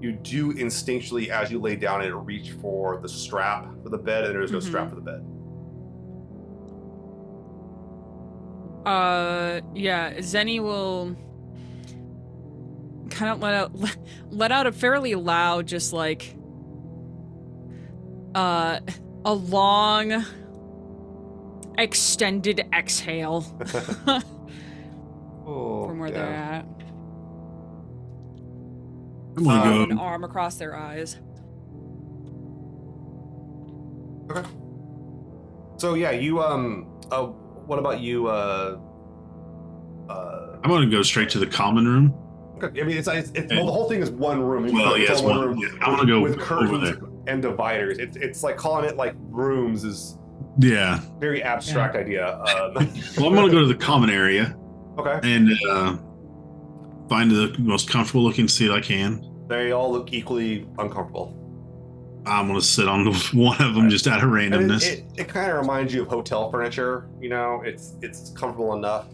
you 0.00 0.12
do 0.12 0.52
instinctually 0.54 1.28
as 1.28 1.52
you 1.52 1.60
lay 1.60 1.76
down 1.76 2.02
and 2.02 2.26
reach 2.26 2.52
for 2.62 2.98
the 3.00 3.08
strap 3.08 3.66
for 3.84 3.88
the 3.90 3.98
bed, 3.98 4.24
and 4.24 4.34
there's 4.34 4.50
no 4.50 4.58
Mhm. 4.58 4.62
strap 4.62 4.88
for 4.88 4.94
the 4.96 5.00
bed. 5.02 5.24
Uh, 8.84 9.60
yeah. 9.74 10.14
Zeni 10.14 10.60
will 10.60 11.16
kind 13.10 13.32
of 13.32 13.40
let 13.40 13.54
out 13.54 13.72
let 14.30 14.52
out 14.52 14.66
a 14.66 14.72
fairly 14.72 15.14
loud, 15.14 15.66
just 15.66 15.92
like 15.92 16.34
uh, 18.34 18.80
a 19.24 19.32
long, 19.32 20.24
extended 21.78 22.66
exhale 22.72 23.42
Oh, 25.44 25.86
from 25.88 25.98
where 25.98 26.10
they're 26.10 26.24
at. 26.24 26.64
I'm 29.36 29.44
gonna 29.44 29.82
Um, 29.82 29.90
An 29.90 29.98
arm 29.98 30.24
across 30.24 30.56
their 30.56 30.76
eyes. 30.76 31.18
Okay. 34.30 34.48
So 35.78 35.94
yeah, 35.94 36.10
you 36.12 36.40
um. 36.40 36.86
Uh, 37.10 37.32
what 37.66 37.78
about 37.78 38.00
you? 38.00 38.26
Uh. 38.28 38.78
Uh. 40.08 40.56
I'm 40.64 40.70
gonna 40.70 40.86
go 40.90 41.02
straight 41.02 41.28
to 41.30 41.38
the 41.38 41.46
common 41.46 41.86
room. 41.86 42.14
okay, 42.62 42.80
I 42.80 42.84
mean, 42.84 42.96
it's, 42.96 43.08
it's, 43.08 43.30
it's 43.34 43.52
well, 43.52 43.66
the 43.66 43.72
whole 43.72 43.88
thing 43.88 44.00
is 44.00 44.10
one 44.10 44.40
room. 44.40 44.64
It's 44.64 44.74
Well, 44.74 44.94
it's 44.94 45.08
yes, 45.08 45.20
all 45.20 45.28
one- 45.28 45.58
yeah, 45.58 45.68
I'm 45.80 45.96
gonna 45.96 46.06
go 46.06 46.20
with 46.20 46.32
over 46.34 46.40
curtains 46.42 46.82
there. 46.98 47.08
and 47.26 47.42
dividers. 47.42 47.98
It's 47.98 48.16
it's 48.16 48.42
like 48.42 48.56
calling 48.56 48.84
it 48.84 48.96
like 48.96 49.14
rooms 49.18 49.84
is 49.84 50.18
Yeah. 50.58 51.00
very 51.18 51.42
abstract 51.42 51.96
idea. 51.96 52.36
Um, 52.46 52.74
Well, 53.16 53.26
I'm 53.28 53.34
gonna 53.34 53.50
go 53.50 53.60
to 53.60 53.66
the 53.66 53.74
common 53.74 54.10
area 54.10 54.56
okay, 54.98 55.18
and 55.22 55.48
uh, 55.68 55.96
find 57.08 57.30
the 57.30 57.54
most 57.58 57.88
comfortable 57.90 58.22
looking 58.22 58.46
seat 58.48 58.70
I 58.70 58.80
can. 58.80 59.28
they 59.48 59.72
all 59.72 59.90
look 59.90 60.12
equally 60.12 60.66
uncomfortable. 60.78 61.38
I'm 62.24 62.46
gonna 62.46 62.60
sit 62.60 62.88
on 62.88 63.12
one 63.32 63.60
of 63.60 63.74
them 63.74 63.88
just 63.90 64.06
out 64.06 64.22
of 64.22 64.32
And 64.32 64.52
randomness. 64.52 64.86
it, 64.86 64.98
it, 64.98 65.20
it 65.22 65.28
kind 65.28 65.50
of 65.50 65.56
reminds 65.58 65.92
you 65.92 66.02
of 66.02 66.08
hotel 66.08 66.50
furniture. 66.50 67.08
You 67.20 67.28
know, 67.28 67.62
it's 67.64 67.94
it's 68.02 68.30
comfortable 68.30 68.74
enough. 68.74 69.06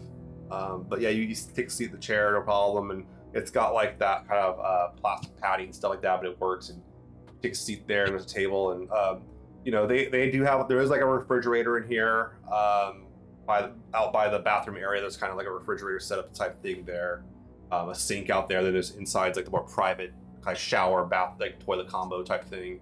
Um, 0.51 0.85
but 0.89 1.01
yeah, 1.01 1.09
you, 1.09 1.23
you 1.23 1.35
take 1.55 1.67
a 1.67 1.69
seat 1.69 1.85
in 1.85 1.91
the 1.91 1.97
chair, 1.97 2.33
no 2.33 2.41
problem, 2.41 2.91
and 2.91 3.05
it's 3.33 3.51
got 3.51 3.73
like 3.73 3.99
that 3.99 4.27
kind 4.27 4.39
of 4.39 4.59
uh, 4.59 4.89
plastic 4.99 5.35
padding 5.37 5.67
and 5.67 5.75
stuff 5.75 5.91
like 5.91 6.01
that, 6.01 6.21
but 6.21 6.29
it 6.29 6.39
works. 6.39 6.69
And 6.69 6.79
you 6.79 7.33
take 7.41 7.51
a 7.53 7.55
seat 7.55 7.87
there, 7.87 8.05
and 8.05 8.13
there's 8.13 8.25
a 8.25 8.27
table, 8.33 8.71
and 8.71 8.89
um, 8.91 9.21
you 9.63 9.71
know 9.71 9.85
they 9.85 10.07
they 10.07 10.31
do 10.31 10.43
have 10.43 10.67
there 10.67 10.79
is 10.81 10.89
like 10.89 11.01
a 11.01 11.05
refrigerator 11.05 11.77
in 11.77 11.87
here. 11.87 12.37
Um, 12.51 13.05
by 13.45 13.69
out 13.95 14.13
by 14.13 14.29
the 14.29 14.39
bathroom 14.39 14.77
area, 14.77 15.01
there's 15.01 15.17
kind 15.17 15.31
of 15.31 15.37
like 15.37 15.47
a 15.47 15.51
refrigerator 15.51 15.99
setup 15.99 16.33
type 16.33 16.61
thing 16.61 16.83
there. 16.85 17.23
Um, 17.71 17.89
a 17.89 17.95
sink 17.95 18.29
out 18.29 18.49
there 18.49 18.63
that 18.63 18.75
is 18.75 18.95
inside 18.95 19.35
like 19.35 19.45
the 19.45 19.51
more 19.51 19.61
private 19.63 20.13
kind 20.41 20.55
of 20.55 20.61
shower 20.61 21.05
bath 21.05 21.33
like 21.39 21.63
toilet 21.63 21.87
combo 21.87 22.23
type 22.23 22.45
thing. 22.45 22.79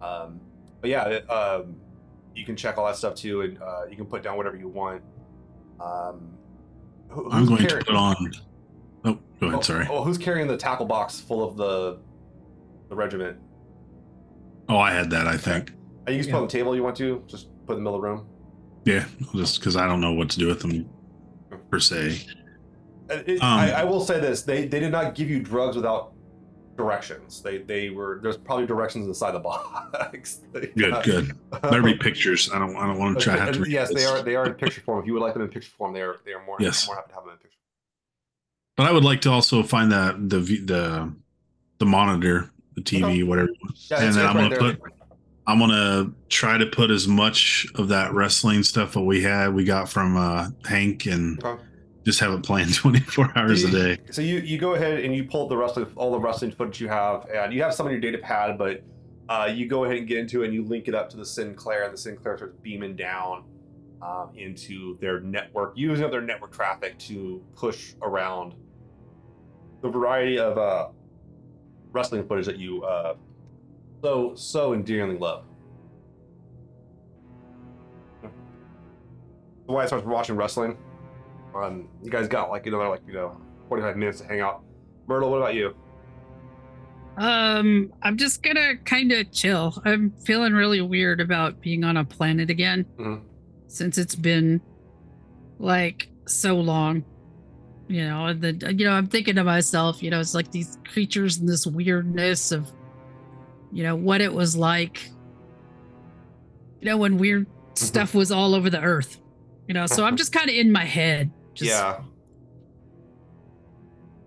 Um, 0.00 0.40
but 0.80 0.90
yeah, 0.90 1.04
it, 1.08 1.30
um, 1.30 1.76
you 2.34 2.44
can 2.44 2.56
check 2.56 2.78
all 2.78 2.86
that 2.86 2.96
stuff 2.96 3.14
too, 3.14 3.40
and 3.42 3.60
uh, 3.62 3.82
you 3.88 3.96
can 3.96 4.06
put 4.06 4.22
down 4.22 4.36
whatever 4.36 4.56
you 4.56 4.68
want. 4.68 5.02
Um, 5.80 6.30
who- 7.08 7.30
I'm 7.30 7.40
who's 7.40 7.48
going 7.48 7.66
carry- 7.66 7.80
to 7.82 7.86
put 7.86 7.96
on. 7.96 8.32
Oh, 9.04 9.18
go 9.40 9.46
ahead. 9.48 9.58
Oh, 9.58 9.60
Sorry. 9.62 9.86
Oh, 9.90 10.02
who's 10.04 10.18
carrying 10.18 10.46
the 10.48 10.56
tackle 10.56 10.86
box 10.86 11.20
full 11.20 11.42
of 11.46 11.56
the 11.56 11.98
the 12.88 12.94
regiment? 12.96 13.38
Oh, 14.68 14.78
I 14.78 14.90
had 14.92 15.10
that. 15.10 15.26
I 15.26 15.36
think. 15.36 15.72
And 16.06 16.14
you 16.16 16.22
can 16.22 16.22
just 16.22 16.30
put 16.30 16.36
on 16.38 16.42
the 16.44 16.48
table. 16.52 16.74
You 16.76 16.82
want 16.82 16.96
to 16.96 17.22
just 17.26 17.48
put 17.66 17.76
in 17.76 17.84
the 17.84 17.90
middle 17.90 17.96
of 17.96 18.02
the 18.02 18.08
room. 18.08 18.26
Yeah, 18.84 19.04
just 19.34 19.58
because 19.60 19.76
I 19.76 19.86
don't 19.86 20.00
know 20.00 20.12
what 20.12 20.28
to 20.30 20.38
do 20.38 20.46
with 20.46 20.60
them 20.60 20.88
per 21.70 21.80
se. 21.80 22.20
Uh, 23.10 23.14
it- 23.26 23.42
Um, 23.42 23.58
I, 23.60 23.72
I 23.80 23.84
will 23.84 24.00
say 24.00 24.20
this: 24.20 24.42
they 24.42 24.66
they 24.66 24.80
did 24.80 24.92
not 24.92 25.14
give 25.14 25.30
you 25.30 25.40
drugs 25.40 25.76
without 25.76 26.12
directions. 26.76 27.40
They 27.42 27.58
they 27.58 27.90
were 27.90 28.20
there's 28.22 28.36
probably 28.36 28.66
directions 28.66 29.06
inside 29.06 29.32
the 29.32 29.40
box. 29.40 30.40
Good, 30.52 31.02
good. 31.04 31.32
Better 31.62 31.82
be 31.82 31.94
pictures. 31.94 32.50
I 32.52 32.58
don't. 32.58 32.76
I 32.76 32.86
don't 32.86 32.98
want 32.98 33.18
to 33.18 33.24
try 33.24 33.34
to 33.34 33.40
have 33.40 33.48
to. 33.50 33.56
And 33.56 33.64
read 33.66 33.72
yes, 33.72 33.92
they 33.92 34.04
are. 34.04 34.22
They 34.22 34.36
are 34.36 34.46
in 34.46 34.54
picture 34.54 34.80
form. 34.80 35.00
If 35.00 35.06
you 35.06 35.12
would 35.14 35.22
like 35.22 35.34
them 35.34 35.42
in 35.42 35.48
picture 35.48 35.70
form, 35.76 35.92
they 35.92 36.02
are. 36.02 36.16
They 36.24 36.32
are 36.32 36.44
more. 36.44 36.56
Yes. 36.60 36.86
More 36.86 36.96
happy 36.96 37.08
to 37.10 37.14
have 37.14 37.24
them 37.24 37.32
in 37.32 37.38
picture. 37.38 37.58
But 38.76 38.86
I 38.86 38.92
would 38.92 39.04
like 39.04 39.20
to 39.22 39.30
also 39.30 39.62
find 39.62 39.90
that 39.92 40.28
the 40.28 40.38
the 40.40 41.12
the 41.78 41.86
monitor, 41.86 42.50
the 42.74 42.82
TV, 42.82 43.04
Okay. 43.04 43.22
whatever. 43.22 43.48
Yeah, 43.90 44.02
and 44.02 44.14
then 44.14 44.26
I'm 44.26 44.36
right 44.36 44.42
gonna 44.50 44.60
there. 44.60 44.76
put. 44.76 44.92
I'm 45.48 45.58
gonna 45.60 46.10
try 46.28 46.58
to 46.58 46.66
put 46.66 46.90
as 46.90 47.06
much 47.06 47.66
of 47.76 47.88
that 47.88 48.12
wrestling 48.12 48.62
stuff 48.64 48.94
that 48.94 49.02
we 49.02 49.22
had, 49.22 49.54
we 49.54 49.62
got 49.64 49.88
from 49.88 50.16
uh, 50.16 50.48
Hank, 50.68 51.06
and 51.06 51.42
Okay. 51.44 51.62
Just 52.06 52.20
have 52.20 52.32
it 52.32 52.42
playing 52.44 52.68
24 52.72 53.32
hours 53.36 53.64
a 53.64 53.70
day. 53.70 53.98
So 54.12 54.22
you 54.22 54.38
you 54.38 54.58
go 54.58 54.74
ahead 54.74 55.00
and 55.00 55.14
you 55.14 55.24
pull 55.24 55.48
the 55.48 55.56
wrestling 55.56 55.86
all 55.96 56.12
the 56.12 56.20
wrestling 56.20 56.52
footage 56.52 56.80
you 56.80 56.88
have, 56.88 57.28
and 57.28 57.52
you 57.52 57.62
have 57.62 57.74
some 57.74 57.86
on 57.86 57.92
your 57.92 58.00
data 58.00 58.18
pad, 58.18 58.56
but 58.56 58.82
uh, 59.28 59.50
you 59.52 59.66
go 59.66 59.84
ahead 59.84 59.98
and 59.98 60.06
get 60.06 60.18
into 60.18 60.42
it 60.42 60.46
and 60.46 60.54
you 60.54 60.64
link 60.64 60.86
it 60.86 60.94
up 60.94 61.10
to 61.10 61.16
the 61.16 61.26
Sinclair, 61.26 61.82
and 61.82 61.92
the 61.92 61.98
Sinclair 61.98 62.36
starts 62.36 62.56
beaming 62.62 62.94
down 62.94 63.42
um, 64.00 64.30
into 64.36 64.96
their 65.00 65.20
network, 65.20 65.72
using 65.76 66.04
up 66.04 66.12
their 66.12 66.22
network 66.22 66.52
traffic 66.52 66.96
to 67.00 67.42
push 67.56 67.94
around 68.00 68.54
the 69.82 69.88
variety 69.88 70.38
of 70.38 70.56
uh, 70.56 70.88
wrestling 71.90 72.24
footage 72.28 72.46
that 72.46 72.56
you 72.56 72.84
uh, 72.84 73.14
so 74.00 74.32
so 74.36 74.74
endearingly 74.74 75.18
love. 75.18 75.44
Why 79.66 79.74
Wyatt 79.74 79.88
starts 79.88 80.06
watching 80.06 80.36
wrestling. 80.36 80.78
Um, 81.62 81.88
you 82.02 82.10
guys 82.10 82.28
got 82.28 82.50
like 82.50 82.66
another 82.66 82.88
like 82.88 83.00
you 83.06 83.14
know 83.14 83.40
45 83.68 83.96
minutes 83.96 84.20
to 84.20 84.26
hang 84.26 84.40
out. 84.40 84.62
Myrtle, 85.06 85.30
what 85.30 85.38
about 85.38 85.54
you? 85.54 85.74
Um, 87.16 87.92
I'm 88.02 88.16
just 88.18 88.42
gonna 88.42 88.76
kind 88.84 89.10
of 89.12 89.32
chill. 89.32 89.80
I'm 89.84 90.10
feeling 90.24 90.52
really 90.52 90.82
weird 90.82 91.20
about 91.20 91.60
being 91.62 91.82
on 91.82 91.96
a 91.96 92.04
planet 92.04 92.50
again 92.50 92.84
Mhm. 92.98 93.22
since 93.68 93.96
it's 93.96 94.14
been 94.14 94.60
like 95.58 96.08
so 96.26 96.56
long. 96.56 97.04
You 97.88 98.04
know, 98.04 98.26
and 98.26 98.42
the 98.42 98.74
you 98.74 98.84
know, 98.84 98.92
I'm 98.92 99.06
thinking 99.06 99.36
to 99.36 99.44
myself, 99.44 100.02
you 100.02 100.10
know, 100.10 100.20
it's 100.20 100.34
like 100.34 100.50
these 100.50 100.76
creatures 100.92 101.38
and 101.38 101.48
this 101.48 101.66
weirdness 101.66 102.50
of, 102.52 102.70
you 103.72 103.82
know, 103.84 103.94
what 103.96 104.20
it 104.20 104.32
was 104.34 104.56
like. 104.56 105.08
You 106.80 106.86
know, 106.90 106.98
when 106.98 107.16
weird 107.16 107.46
stuff 107.74 108.14
was 108.14 108.30
all 108.30 108.54
over 108.54 108.68
the 108.68 108.80
earth. 108.82 109.20
You 109.68 109.74
know, 109.74 109.86
so 109.86 110.04
I'm 110.04 110.16
just 110.22 110.32
kind 110.32 110.50
of 110.50 110.54
in 110.56 110.70
my 110.70 110.84
head. 110.84 111.30
Just, 111.56 111.70
yeah. 111.70 112.00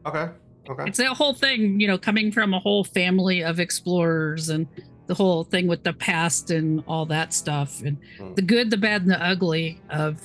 Okay. 0.06 0.30
Okay. 0.70 0.84
It's 0.88 0.98
that 0.98 1.16
whole 1.16 1.34
thing, 1.34 1.80
you 1.80 1.88
know, 1.88 1.98
coming 1.98 2.32
from 2.32 2.54
a 2.54 2.60
whole 2.60 2.84
family 2.84 3.44
of 3.44 3.60
explorers 3.60 4.50
and 4.50 4.68
the 5.08 5.14
whole 5.16 5.44
thing 5.44 5.68
with 5.68 5.84
the 5.84 5.94
past 5.94 6.52
and 6.52 6.84
all 6.88 7.06
that 7.08 7.34
stuff 7.34 7.82
and 7.82 7.98
Hmm. 8.18 8.34
the 8.36 8.42
good, 8.44 8.70
the 8.70 8.78
bad, 8.78 9.02
and 9.04 9.12
the 9.12 9.24
ugly 9.24 9.82
of, 9.90 10.22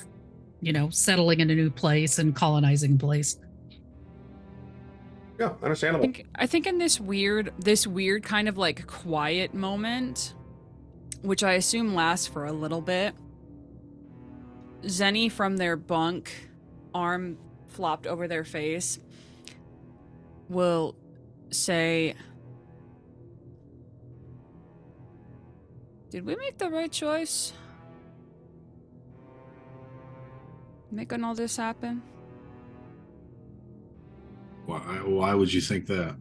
you 0.61 0.73
know, 0.73 0.91
settling 0.91 1.41
in 1.41 1.51
a 1.51 1.55
new 1.55 1.71
place 1.71 2.19
and 2.19 2.35
colonizing 2.35 2.95
a 2.95 2.99
place. 2.99 3.39
Yeah, 5.41 5.53
I 5.61 5.65
understandable. 5.65 6.05
think 6.05 6.27
I 6.37 6.47
think 6.47 6.67
in 6.67 6.79
this 6.79 7.01
weird 7.01 7.53
this 7.59 7.87
weird 7.87 8.23
kind 8.23 8.49
of 8.49 8.57
like 8.57 8.87
quiet 8.87 9.53
moment, 9.55 10.35
which 11.23 11.43
I 11.43 11.55
assume 11.55 11.95
lasts 11.95 12.27
for 12.27 12.45
a 12.45 12.53
little 12.53 12.81
bit. 12.81 13.15
Zeni 14.83 15.33
from 15.33 15.57
their 15.57 15.77
bunk, 15.77 16.51
arm 16.95 17.39
flopped 17.67 18.07
over 18.07 18.29
their 18.29 18.45
face, 18.45 18.99
will 20.49 20.95
say 21.51 22.15
Did 26.15 26.25
we 26.27 26.37
make 26.37 26.59
the 26.59 26.71
right 26.71 26.93
choice? 26.93 27.53
Making 30.93 31.25
all 31.25 31.35
this 31.35 31.57
happen? 31.57 32.03
Why, 34.65 34.79
why 34.79 35.35
would 35.35 35.53
you 35.53 35.61
think 35.61 35.89
that? 35.89 36.15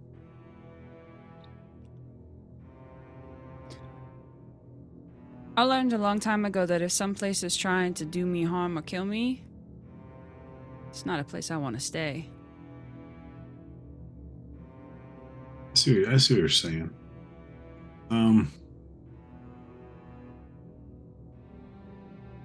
I 5.55 5.61
learned 5.61 5.93
a 5.93 5.99
long 5.99 6.19
time 6.19 6.43
ago 6.43 6.65
that 6.65 6.81
if 6.81 6.91
some 6.91 7.13
place 7.13 7.43
is 7.43 7.55
trying 7.55 7.93
to 7.93 8.03
do 8.03 8.25
me 8.25 8.45
harm 8.45 8.79
or 8.79 8.81
kill 8.81 9.05
me, 9.05 9.43
it's 10.93 11.07
not 11.07 11.19
a 11.19 11.23
place 11.23 11.49
I 11.49 11.57
want 11.57 11.75
to 11.75 11.79
stay. 11.79 12.29
I 15.71 15.75
see, 15.75 15.99
what- 16.05 16.13
I 16.13 16.17
see 16.17 16.35
what 16.35 16.39
you're 16.41 16.49
saying. 16.49 16.91
Um, 18.11 18.51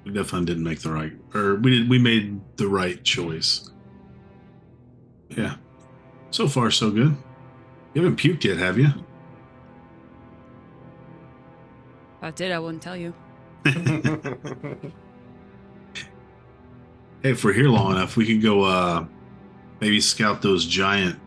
we 0.02 0.12
definitely 0.12 0.46
didn't 0.46 0.64
make 0.64 0.80
the 0.80 0.90
right, 0.90 1.12
or 1.34 1.56
we 1.56 1.78
did. 1.80 1.90
We 1.90 1.98
made 1.98 2.40
the 2.56 2.66
right 2.68 3.04
choice. 3.04 3.70
Yeah. 5.28 5.56
So 6.30 6.48
far, 6.48 6.70
so 6.70 6.90
good. 6.90 7.14
You 7.92 8.02
haven't 8.02 8.16
puked 8.18 8.44
yet, 8.44 8.56
have 8.56 8.78
you? 8.78 8.86
If 12.16 12.22
I 12.22 12.30
did, 12.30 12.50
I 12.50 12.58
wouldn't 12.58 12.82
tell 12.82 12.96
you. 12.96 13.12
Hey, 17.22 17.30
if 17.30 17.44
we're 17.44 17.52
here 17.52 17.68
long 17.68 17.92
enough, 17.92 18.16
we 18.16 18.26
could 18.26 18.42
go. 18.42 18.62
uh 18.64 19.06
Maybe 19.80 20.00
scout 20.00 20.42
those 20.42 20.66
giant. 20.66 21.18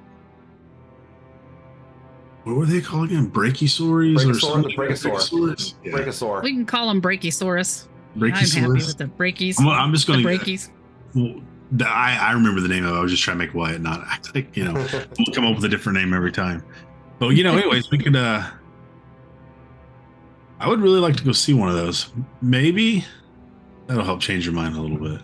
What 2.44 2.56
were 2.58 2.66
they 2.66 2.82
called 2.82 3.06
again? 3.10 3.30
Brachiosaurs 3.32 4.26
or 4.26 4.32
Brachiosaur- 4.32 4.40
something? 4.42 4.62
the 4.64 4.76
Brachiosaur. 4.76 5.12
Brachiosaurs? 5.30 5.74
Yeah. 5.86 5.92
Brachiosaur. 5.94 6.44
We 6.44 6.52
can 6.54 6.66
call 6.66 6.88
them 6.88 7.02
Brachiosaurus. 7.02 7.88
I'm 8.20 8.30
happy 8.30 8.68
with 8.68 8.98
the 8.98 9.06
Brachies. 9.06 9.56
I'm, 9.60 9.68
I'm 9.70 9.94
just 9.94 10.06
going 10.08 10.22
to. 10.22 10.28
Brachies. 10.28 10.70
Well, 11.16 11.36
the- 11.72 11.88
I, 11.88 12.18
I 12.18 12.32
remember 12.34 12.60
the 12.60 12.68
name 12.68 12.84
of 12.86 12.94
it. 12.94 12.98
I 12.98 13.02
was 13.02 13.12
just 13.12 13.24
trying 13.24 13.38
to 13.40 13.46
make 13.46 13.54
Wyatt 13.54 13.80
not 13.82 14.02
act 14.08 14.36
like, 14.36 14.58
you 14.58 14.66
know, 14.66 14.74
we'll 15.18 15.34
come 15.34 15.46
up 15.46 15.56
with 15.56 15.64
a 15.64 15.70
different 15.70 15.98
name 15.98 16.14
every 16.14 16.32
time. 16.32 16.62
But, 17.20 17.30
you 17.30 17.44
know, 17.46 17.56
anyways, 17.56 17.90
we 17.92 18.00
could, 18.00 18.16
uh, 18.16 18.46
I 20.60 20.68
would 20.68 20.82
really 20.82 21.00
like 21.00 21.16
to 21.18 21.24
go 21.24 21.32
see 21.32 21.54
one 21.54 21.70
of 21.70 21.76
those. 21.76 22.10
Maybe 22.42 23.06
that'll 23.88 24.04
help 24.04 24.20
change 24.20 24.46
your 24.46 24.56
mind 24.56 24.76
a 24.76 24.82
little 24.82 24.98
bit. 24.98 25.22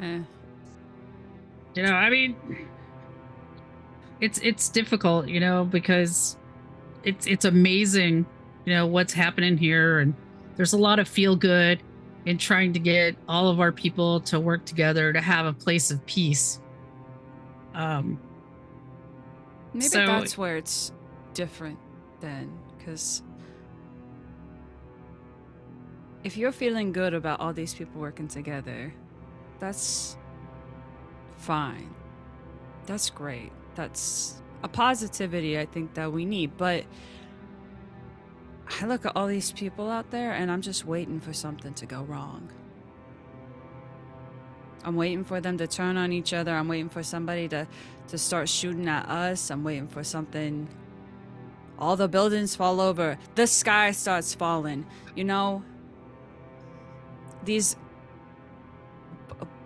Eh. 0.00 0.20
You 1.74 1.82
know, 1.82 1.92
I 1.92 2.10
mean, 2.10 2.36
it's 4.20 4.38
it's 4.38 4.68
difficult, 4.68 5.28
you 5.28 5.40
know, 5.40 5.64
because 5.64 6.36
it's 7.04 7.26
it's 7.26 7.44
amazing, 7.44 8.26
you 8.64 8.74
know, 8.74 8.86
what's 8.86 9.12
happening 9.12 9.56
here, 9.58 10.00
and 10.00 10.14
there's 10.56 10.72
a 10.72 10.78
lot 10.78 10.98
of 10.98 11.06
feel 11.08 11.36
good 11.36 11.82
in 12.24 12.38
trying 12.38 12.72
to 12.72 12.78
get 12.78 13.14
all 13.28 13.48
of 13.48 13.60
our 13.60 13.70
people 13.72 14.20
to 14.20 14.40
work 14.40 14.64
together 14.64 15.12
to 15.12 15.20
have 15.20 15.46
a 15.46 15.52
place 15.52 15.90
of 15.90 16.04
peace. 16.06 16.60
Um, 17.74 18.18
Maybe 19.74 19.88
So- 19.88 20.06
that's 20.06 20.38
where 20.38 20.56
it's 20.56 20.92
different 21.34 21.78
then, 22.20 22.50
because 22.78 23.22
if 26.24 26.36
you're 26.36 26.52
feeling 26.52 26.92
good 26.92 27.12
about 27.12 27.40
all 27.40 27.52
these 27.52 27.74
people 27.74 28.00
working 28.00 28.26
together, 28.26 28.94
that's 29.58 30.16
fine. 31.38 31.94
That's 32.86 33.10
great. 33.10 33.52
That's 33.74 34.40
a 34.62 34.68
positivity 34.68 35.58
I 35.58 35.66
think 35.66 35.94
that 35.94 36.12
we 36.12 36.24
need. 36.24 36.56
But 36.56 36.84
I 38.80 38.86
look 38.86 39.06
at 39.06 39.12
all 39.14 39.26
these 39.26 39.52
people 39.52 39.90
out 39.90 40.10
there 40.10 40.32
and 40.32 40.50
I'm 40.50 40.62
just 40.62 40.84
waiting 40.84 41.20
for 41.20 41.32
something 41.32 41.74
to 41.74 41.86
go 41.86 42.02
wrong. 42.02 42.50
I'm 44.84 44.96
waiting 44.96 45.24
for 45.24 45.40
them 45.40 45.58
to 45.58 45.66
turn 45.66 45.96
on 45.96 46.12
each 46.12 46.32
other. 46.32 46.54
I'm 46.54 46.68
waiting 46.68 46.88
for 46.88 47.02
somebody 47.02 47.48
to 47.48 47.66
to 48.08 48.18
start 48.18 48.48
shooting 48.48 48.88
at 48.88 49.08
us. 49.08 49.50
I'm 49.50 49.64
waiting 49.64 49.88
for 49.88 50.04
something. 50.04 50.68
All 51.78 51.96
the 51.96 52.08
buildings 52.08 52.54
fall 52.54 52.80
over. 52.80 53.18
The 53.34 53.46
sky 53.48 53.90
starts 53.90 54.32
falling. 54.32 54.86
You 55.16 55.24
know, 55.24 55.64
these 57.44 57.76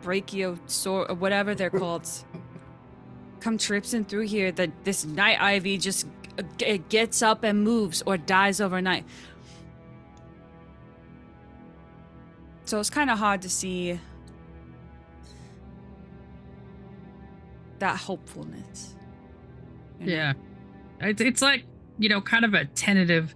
brachiosaur 0.03 1.09
or 1.09 1.15
whatever 1.15 1.55
they're 1.55 1.71
called 1.71 2.09
come 3.41 3.59
tripping 3.59 4.05
through 4.05 4.27
here. 4.27 4.53
That 4.53 4.71
this 4.85 5.05
night 5.05 5.41
ivy 5.41 5.79
just 5.79 6.07
g- 6.59 6.79
gets 6.89 7.23
up 7.23 7.43
and 7.45 7.63
moves 7.65 8.03
or 8.07 8.17
dies 8.17 8.61
overnight. 8.61 9.05
So 12.65 12.79
it's 12.79 12.91
kind 12.91 13.11
of 13.11 13.19
hard 13.19 13.43
to 13.43 13.49
see 13.49 13.99
that 17.81 17.97
hopefulness. 17.97 18.95
you 19.99 20.07
know? 20.07 20.13
yeah, 20.13 20.33
it's 21.01 21.21
it's 21.21 21.43
like 21.43 21.65
you 21.99 22.09
know, 22.09 22.21
kind 22.21 22.45
of 22.45 22.55
a 22.55 22.65
tentative. 22.65 23.35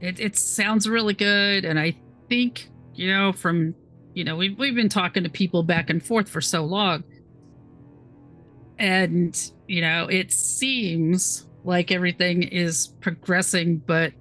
It 0.00 0.18
it 0.18 0.36
sounds 0.36 0.88
really 0.88 1.14
good, 1.14 1.64
and 1.64 1.78
I 1.78 1.96
think 2.28 2.70
you 2.94 3.12
know 3.12 3.32
from 3.32 3.74
you 4.20 4.24
know 4.24 4.36
we've 4.36 4.58
we've 4.58 4.74
been 4.74 4.90
talking 4.90 5.22
to 5.22 5.30
people 5.30 5.62
back 5.62 5.88
and 5.88 6.04
forth 6.04 6.28
for 6.28 6.42
so 6.42 6.62
long, 6.62 7.04
and 8.78 9.50
you 9.66 9.80
know 9.80 10.08
it 10.08 10.30
seems 10.30 11.46
like 11.64 11.90
everything 11.90 12.42
is 12.42 12.88
progressing, 13.00 13.78
but 13.78 14.12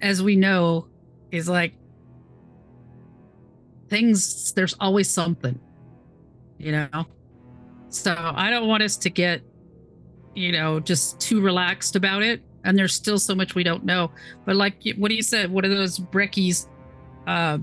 as 0.00 0.22
we 0.22 0.36
know, 0.36 0.86
is 1.32 1.48
like 1.48 1.74
things. 3.88 4.52
There's 4.52 4.76
always 4.78 5.10
something, 5.10 5.58
you 6.58 6.70
know. 6.70 7.06
So 7.88 8.14
I 8.16 8.50
don't 8.50 8.68
want 8.68 8.84
us 8.84 8.96
to 8.98 9.10
get, 9.10 9.42
you 10.36 10.52
know, 10.52 10.78
just 10.78 11.18
too 11.18 11.40
relaxed 11.40 11.96
about 11.96 12.22
it. 12.22 12.40
And 12.62 12.78
there's 12.78 12.94
still 12.94 13.18
so 13.18 13.34
much 13.34 13.56
we 13.56 13.64
don't 13.64 13.84
know. 13.84 14.12
But 14.44 14.54
like 14.54 14.76
what 14.96 15.08
do 15.08 15.16
you 15.16 15.24
said, 15.24 15.50
what 15.50 15.64
are 15.64 15.68
those 15.68 15.98
breckies? 15.98 16.68
Uh, 17.26 17.58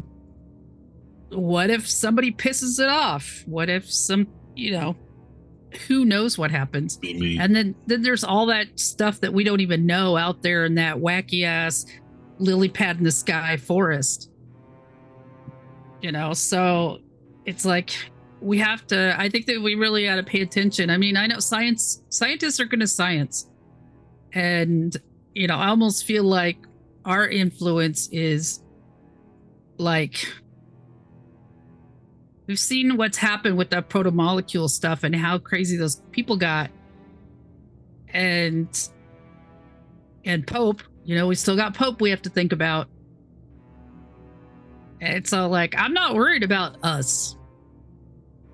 what 1.31 1.69
if 1.69 1.87
somebody 1.87 2.31
pisses 2.31 2.79
it 2.79 2.89
off? 2.89 3.43
What 3.45 3.69
if 3.69 3.91
some, 3.91 4.27
you 4.55 4.71
know, 4.71 4.95
who 5.87 6.05
knows 6.05 6.37
what 6.37 6.51
happens? 6.51 6.99
And 7.03 7.55
then 7.55 7.75
then 7.85 8.01
there's 8.01 8.23
all 8.23 8.47
that 8.47 8.79
stuff 8.79 9.21
that 9.21 9.33
we 9.33 9.43
don't 9.43 9.61
even 9.61 9.85
know 9.85 10.17
out 10.17 10.41
there 10.41 10.65
in 10.65 10.75
that 10.75 10.97
wacky 10.97 11.43
ass 11.43 11.86
lily 12.39 12.69
pad 12.69 12.97
in 12.97 13.03
the 13.03 13.11
sky 13.11 13.57
forest. 13.57 14.32
You 16.01 16.11
know, 16.11 16.34
so 16.34 16.99
it's 17.45 17.65
like 17.65 17.91
we 18.41 18.57
have 18.59 18.88
to 18.88 19.15
I 19.19 19.30
think 19.30 19.45
that 19.45 19.61
we 19.61 19.75
really 19.75 20.05
got 20.05 20.15
to 20.15 20.23
pay 20.23 20.41
attention. 20.41 20.89
I 20.89 20.97
mean, 20.97 21.17
I 21.17 21.27
know 21.27 21.39
science 21.39 22.01
scientists 22.09 22.59
are 22.59 22.65
going 22.65 22.80
to 22.80 22.88
science. 22.88 23.47
And 24.34 24.95
you 25.36 25.47
know, 25.47 25.55
I 25.55 25.67
almost 25.67 26.05
feel 26.05 26.23
like 26.23 26.57
our 27.05 27.27
influence 27.27 28.09
is 28.11 28.63
like 29.77 30.25
we've 32.50 32.58
seen 32.58 32.97
what's 32.97 33.16
happened 33.16 33.56
with 33.56 33.70
that 33.70 33.89
protomolecule 33.89 34.68
stuff 34.68 35.04
and 35.04 35.16
how 35.16 35.38
crazy 35.38 35.78
those 35.78 36.02
people 36.12 36.36
got. 36.36 36.72
And 38.12 38.68
and 40.26 40.45
pope 40.45 40.82
you 41.06 41.16
know 41.16 41.28
we 41.28 41.36
still 41.36 41.56
got 41.56 41.76
pope 41.76 42.02
we 42.02 42.10
have 42.10 42.24
to 42.24 42.30
think 42.30 42.52
about. 42.52 42.88
And 45.00 45.26
so 45.28 45.47
like 45.47 45.76
i'm 45.78 45.93
not 45.93 46.16
worried 46.16 46.43
about 46.43 46.84
us 46.84 47.38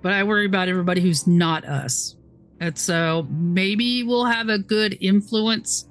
but 0.01 0.11
i 0.11 0.23
worry 0.23 0.45
about 0.45 0.67
everybody 0.67 1.01
who's 1.01 1.25
not 1.25 1.63
us. 1.65 2.17
And 2.59 2.77
so 2.77 3.25
maybe 3.29 4.03
we'll 4.03 4.25
have 4.25 4.49
a 4.49 4.59
good 4.59 4.97
influence 4.99 5.89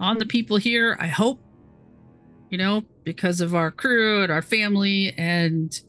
on 0.00 0.18
the 0.18 0.26
people 0.26 0.56
here 0.56 0.96
i 1.00 1.06
hope 1.06 1.40
you 2.50 2.58
know 2.58 2.82
because 3.04 3.40
of 3.40 3.54
our 3.54 3.70
crew 3.70 4.24
and 4.24 4.32
our 4.32 4.42
family 4.42 5.14
and 5.16 5.80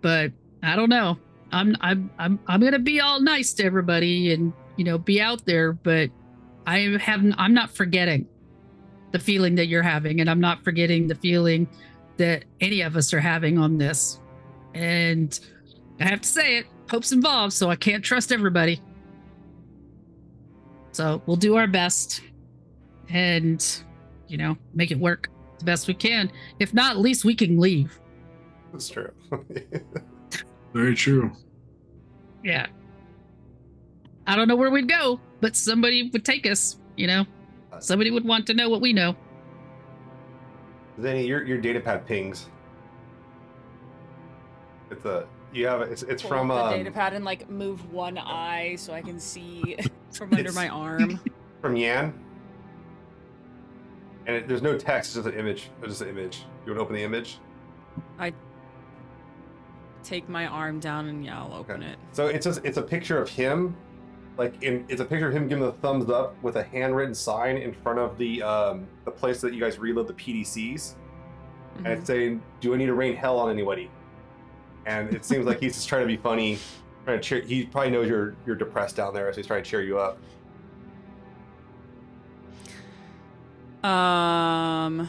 but 0.00 0.32
I 0.62 0.76
don't 0.76 0.88
know. 0.88 1.18
I'm 1.52 1.76
I'm 1.80 2.10
I'm 2.18 2.38
I'm 2.46 2.60
gonna 2.60 2.78
be 2.78 3.00
all 3.00 3.20
nice 3.20 3.52
to 3.54 3.64
everybody 3.64 4.32
and 4.32 4.52
you 4.76 4.84
know 4.84 4.98
be 4.98 5.20
out 5.20 5.44
there, 5.46 5.72
but 5.72 6.10
I 6.66 6.96
have 7.00 7.24
I'm 7.38 7.54
not 7.54 7.70
forgetting 7.70 8.26
the 9.12 9.18
feeling 9.18 9.54
that 9.54 9.66
you're 9.66 9.82
having, 9.82 10.20
and 10.20 10.28
I'm 10.28 10.40
not 10.40 10.62
forgetting 10.62 11.06
the 11.08 11.14
feeling 11.14 11.66
that 12.18 12.44
any 12.60 12.82
of 12.82 12.96
us 12.96 13.12
are 13.14 13.20
having 13.20 13.58
on 13.58 13.78
this. 13.78 14.20
And 14.74 15.38
I 16.00 16.04
have 16.04 16.20
to 16.20 16.28
say 16.28 16.58
it, 16.58 16.66
Pope's 16.86 17.12
involved, 17.12 17.54
so 17.54 17.70
I 17.70 17.76
can't 17.76 18.04
trust 18.04 18.32
everybody. 18.32 18.82
So 20.92 21.22
we'll 21.26 21.36
do 21.36 21.56
our 21.56 21.66
best 21.66 22.22
and 23.08 23.64
you 24.26 24.36
know 24.36 24.58
make 24.74 24.90
it 24.90 24.98
work 24.98 25.30
the 25.58 25.64
best 25.64 25.88
we 25.88 25.94
can. 25.94 26.30
If 26.58 26.74
not, 26.74 26.92
at 26.92 26.98
least 26.98 27.24
we 27.24 27.34
can 27.34 27.58
leave. 27.58 27.98
That's 28.78 28.90
true. 28.90 29.10
Very 30.72 30.94
true. 30.94 31.32
Yeah. 32.44 32.68
I 34.24 34.36
don't 34.36 34.46
know 34.46 34.54
where 34.54 34.70
we'd 34.70 34.88
go, 34.88 35.18
but 35.40 35.56
somebody 35.56 36.10
would 36.12 36.24
take 36.24 36.46
us, 36.46 36.76
you 36.96 37.08
know. 37.08 37.26
Somebody 37.80 38.12
would 38.12 38.24
want 38.24 38.46
to 38.46 38.54
know 38.54 38.68
what 38.68 38.80
we 38.80 38.92
know. 38.92 39.16
Zeni, 41.00 41.26
your 41.26 41.44
your 41.44 41.58
data 41.58 41.80
pad 41.80 42.06
pings. 42.06 42.46
It's 44.92 45.04
a 45.04 45.26
you 45.52 45.66
have 45.66 45.80
it's 45.80 46.04
it's 46.04 46.22
Pull 46.22 46.28
from 46.28 46.50
up 46.52 46.70
the 46.70 46.76
um, 46.76 46.78
data 46.78 46.92
pad 46.92 47.14
and 47.14 47.24
like 47.24 47.50
move 47.50 47.92
one 47.92 48.16
eye 48.16 48.76
so 48.76 48.92
I 48.92 49.02
can 49.02 49.18
see 49.18 49.76
from 50.12 50.32
under 50.32 50.52
my 50.52 50.68
arm. 50.68 51.18
from 51.60 51.74
Yan. 51.74 52.14
And 54.28 54.36
it, 54.36 54.46
there's 54.46 54.62
no 54.62 54.78
text, 54.78 55.16
it's 55.16 55.24
just 55.24 55.34
an 55.34 55.40
image. 55.40 55.68
It's 55.80 55.88
just 55.88 56.02
an 56.02 56.10
image. 56.10 56.44
You 56.64 56.70
want 56.70 56.78
to 56.78 56.82
open 56.82 56.94
the 56.94 57.02
image? 57.02 57.38
Take 60.04 60.28
my 60.28 60.46
arm 60.46 60.80
down 60.80 61.08
and 61.08 61.24
yeah, 61.24 61.38
I'll 61.40 61.54
open 61.54 61.82
it. 61.82 61.98
So 62.12 62.26
it's 62.28 62.44
just 62.44 62.60
it's 62.64 62.78
a 62.78 62.82
picture 62.82 63.20
of 63.20 63.28
him, 63.28 63.76
like 64.36 64.62
in 64.62 64.84
it's 64.88 65.00
a 65.00 65.04
picture 65.04 65.28
of 65.28 65.34
him 65.34 65.48
giving 65.48 65.64
the 65.64 65.72
thumbs 65.72 66.08
up 66.08 66.34
with 66.42 66.56
a 66.56 66.62
handwritten 66.62 67.14
sign 67.14 67.56
in 67.56 67.72
front 67.72 67.98
of 67.98 68.16
the 68.16 68.42
um 68.42 68.86
the 69.04 69.10
place 69.10 69.40
that 69.42 69.52
you 69.52 69.60
guys 69.60 69.78
reload 69.78 70.06
the 70.06 70.14
PDCs, 70.14 70.94
and 71.78 71.86
it's 71.88 72.06
saying, 72.06 72.42
"Do 72.60 72.72
I 72.74 72.76
need 72.76 72.86
to 72.86 72.94
rain 72.94 73.14
hell 73.14 73.38
on 73.38 73.50
anybody?" 73.50 73.90
And 74.86 75.12
it 75.14 75.24
seems 75.24 75.44
like 75.44 75.60
he's 75.60 75.74
just 75.74 75.88
trying 75.88 76.02
to 76.02 76.06
be 76.06 76.16
funny, 76.16 76.58
trying 77.04 77.20
to 77.20 77.22
cheer. 77.22 77.40
He 77.42 77.66
probably 77.66 77.90
knows 77.90 78.08
you're 78.08 78.34
you're 78.46 78.56
depressed 78.56 78.96
down 78.96 79.12
there, 79.12 79.30
so 79.32 79.36
he's 79.36 79.46
trying 79.46 79.62
to 79.62 79.68
cheer 79.68 79.82
you 79.82 79.98
up. 79.98 80.18
Um. 83.84 85.08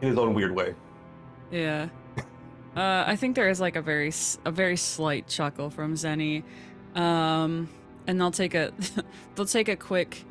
in 0.00 0.08
his 0.08 0.18
own 0.18 0.34
weird 0.34 0.54
way. 0.54 0.74
Yeah. 1.50 1.88
Uh, 2.76 3.04
I 3.06 3.16
think 3.16 3.36
there 3.36 3.48
is 3.48 3.60
like 3.60 3.76
a 3.76 3.82
very 3.82 4.12
a 4.44 4.50
very 4.50 4.76
slight 4.76 5.28
chuckle 5.28 5.70
from 5.70 5.94
Zeni, 5.94 6.42
um, 6.96 7.68
and 8.06 8.20
they'll 8.20 8.30
take 8.32 8.54
a 8.54 8.72
they'll 9.34 9.46
take 9.46 9.68
a 9.68 9.76
quick 9.76 10.24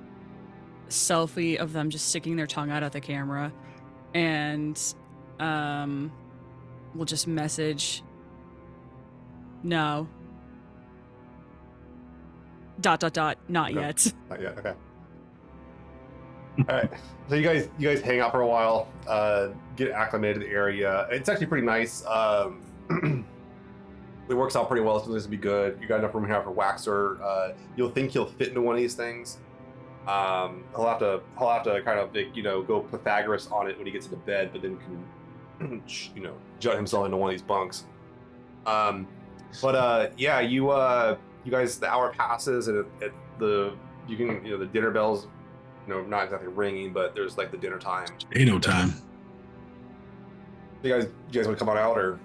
selfie 0.89 1.55
of 1.57 1.71
them 1.73 1.89
just 1.89 2.09
sticking 2.09 2.35
their 2.35 2.47
tongue 2.47 2.69
out 2.69 2.83
at 2.83 2.91
the 2.91 2.99
camera, 3.01 3.53
and 4.13 4.79
um, 5.39 6.11
we'll 6.93 7.05
just 7.05 7.27
message. 7.27 8.03
No. 9.63 10.09
Dot 12.81 12.99
dot 12.99 13.13
dot. 13.13 13.37
Not 13.47 13.73
No. 13.73 13.81
yet. 13.81 14.13
Not 14.29 14.41
yet. 14.41 14.57
Okay. 14.57 14.73
All 16.59 16.65
right. 16.75 16.89
So 17.29 17.35
you 17.35 17.43
guys, 17.43 17.69
you 17.79 17.87
guys 17.87 18.01
hang 18.01 18.19
out 18.19 18.31
for 18.31 18.41
a 18.41 18.47
while, 18.47 18.87
uh, 19.07 19.49
get 19.75 19.91
acclimated 19.91 20.41
to 20.41 20.47
the 20.47 20.53
area. 20.53 21.07
It's 21.09 21.29
actually 21.29 21.47
pretty 21.47 21.65
nice. 21.65 22.05
Um, 22.05 22.61
it 24.29 24.33
works 24.33 24.55
out 24.55 24.67
pretty 24.67 24.83
well. 24.83 24.97
It's 24.97 25.05
supposed 25.05 25.25
to 25.25 25.31
be 25.31 25.37
good. 25.37 25.79
You 25.81 25.87
got 25.87 25.99
enough 25.99 26.13
room 26.13 26.27
here 26.27 26.41
for 26.43 26.51
Waxor. 26.51 27.19
Uh, 27.21 27.53
you'll 27.75 27.89
think 27.89 28.11
he'll 28.11 28.25
fit 28.25 28.49
into 28.49 28.61
one 28.61 28.75
of 28.75 28.81
these 28.81 28.93
things. 28.93 29.39
Um, 30.07 30.65
he'll 30.75 30.87
have 30.87 30.99
to, 30.99 31.21
he'll 31.39 31.49
have 31.49 31.63
to 31.63 31.81
kind 31.81 31.99
of, 31.99 32.13
like, 32.13 32.35
you 32.35 32.43
know, 32.43 32.61
go 32.61 32.81
Pythagoras 32.81 33.47
on 33.47 33.67
it 33.67 33.77
when 33.77 33.85
he 33.87 33.91
gets 33.91 34.05
into 34.05 34.17
bed, 34.17 34.49
but 34.51 34.61
then 34.61 34.77
can, 35.57 35.81
you 36.15 36.21
know, 36.21 36.35
jut 36.59 36.75
himself 36.75 37.05
into 37.05 37.17
one 37.17 37.29
of 37.29 37.33
these 37.33 37.41
bunks. 37.41 37.85
Um, 38.65 39.07
but 39.61 39.75
uh, 39.75 40.09
yeah, 40.17 40.39
you, 40.39 40.69
uh, 40.69 41.17
you 41.45 41.51
guys, 41.51 41.79
the 41.79 41.89
hour 41.89 42.11
passes 42.11 42.67
and 42.67 42.79
it, 42.79 42.85
it, 43.01 43.13
the 43.39 43.73
you 44.07 44.17
can, 44.17 44.45
you 44.45 44.51
know, 44.51 44.57
the 44.57 44.65
dinner 44.65 44.91
bells 44.91 45.27
you 45.87 45.93
know, 45.93 46.01
not 46.03 46.25
exactly 46.25 46.47
ringing, 46.49 46.93
but 46.93 47.13
there's 47.15 47.37
like 47.37 47.51
the 47.51 47.57
dinner 47.57 47.77
time. 47.79 48.07
Ain't 48.35 48.47
no 48.49 48.59
time. 48.59 48.93
You 50.81 50.89
guys, 50.93 51.03
you 51.31 51.33
guys 51.39 51.47
want 51.47 51.57
to 51.57 51.65
come 51.65 51.69
on 51.69 51.77
out, 51.77 51.97
or 51.97 52.19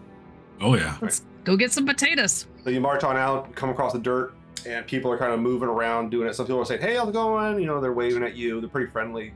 Oh 0.60 0.74
yeah. 0.76 0.96
Let's 1.00 1.22
go 1.44 1.56
get 1.56 1.70
some 1.72 1.86
potatoes. 1.86 2.46
so 2.64 2.70
you 2.70 2.80
march 2.80 3.04
on 3.04 3.16
out, 3.16 3.54
come 3.54 3.70
across 3.70 3.92
the 3.92 3.98
dirt, 4.00 4.34
and 4.66 4.84
people 4.86 5.10
are 5.12 5.18
kind 5.18 5.32
of 5.32 5.38
moving 5.40 5.68
around 5.68 6.10
doing 6.10 6.28
it. 6.28 6.34
Some 6.34 6.46
people 6.46 6.60
are 6.60 6.64
saying, 6.64 6.80
"Hey, 6.80 6.96
how's 6.96 7.08
it 7.08 7.12
going?" 7.12 7.60
You 7.60 7.66
know, 7.66 7.80
they're 7.80 7.92
waving 7.92 8.22
at 8.24 8.34
you. 8.34 8.60
They're 8.60 8.68
pretty 8.68 8.90
friendly. 8.90 9.32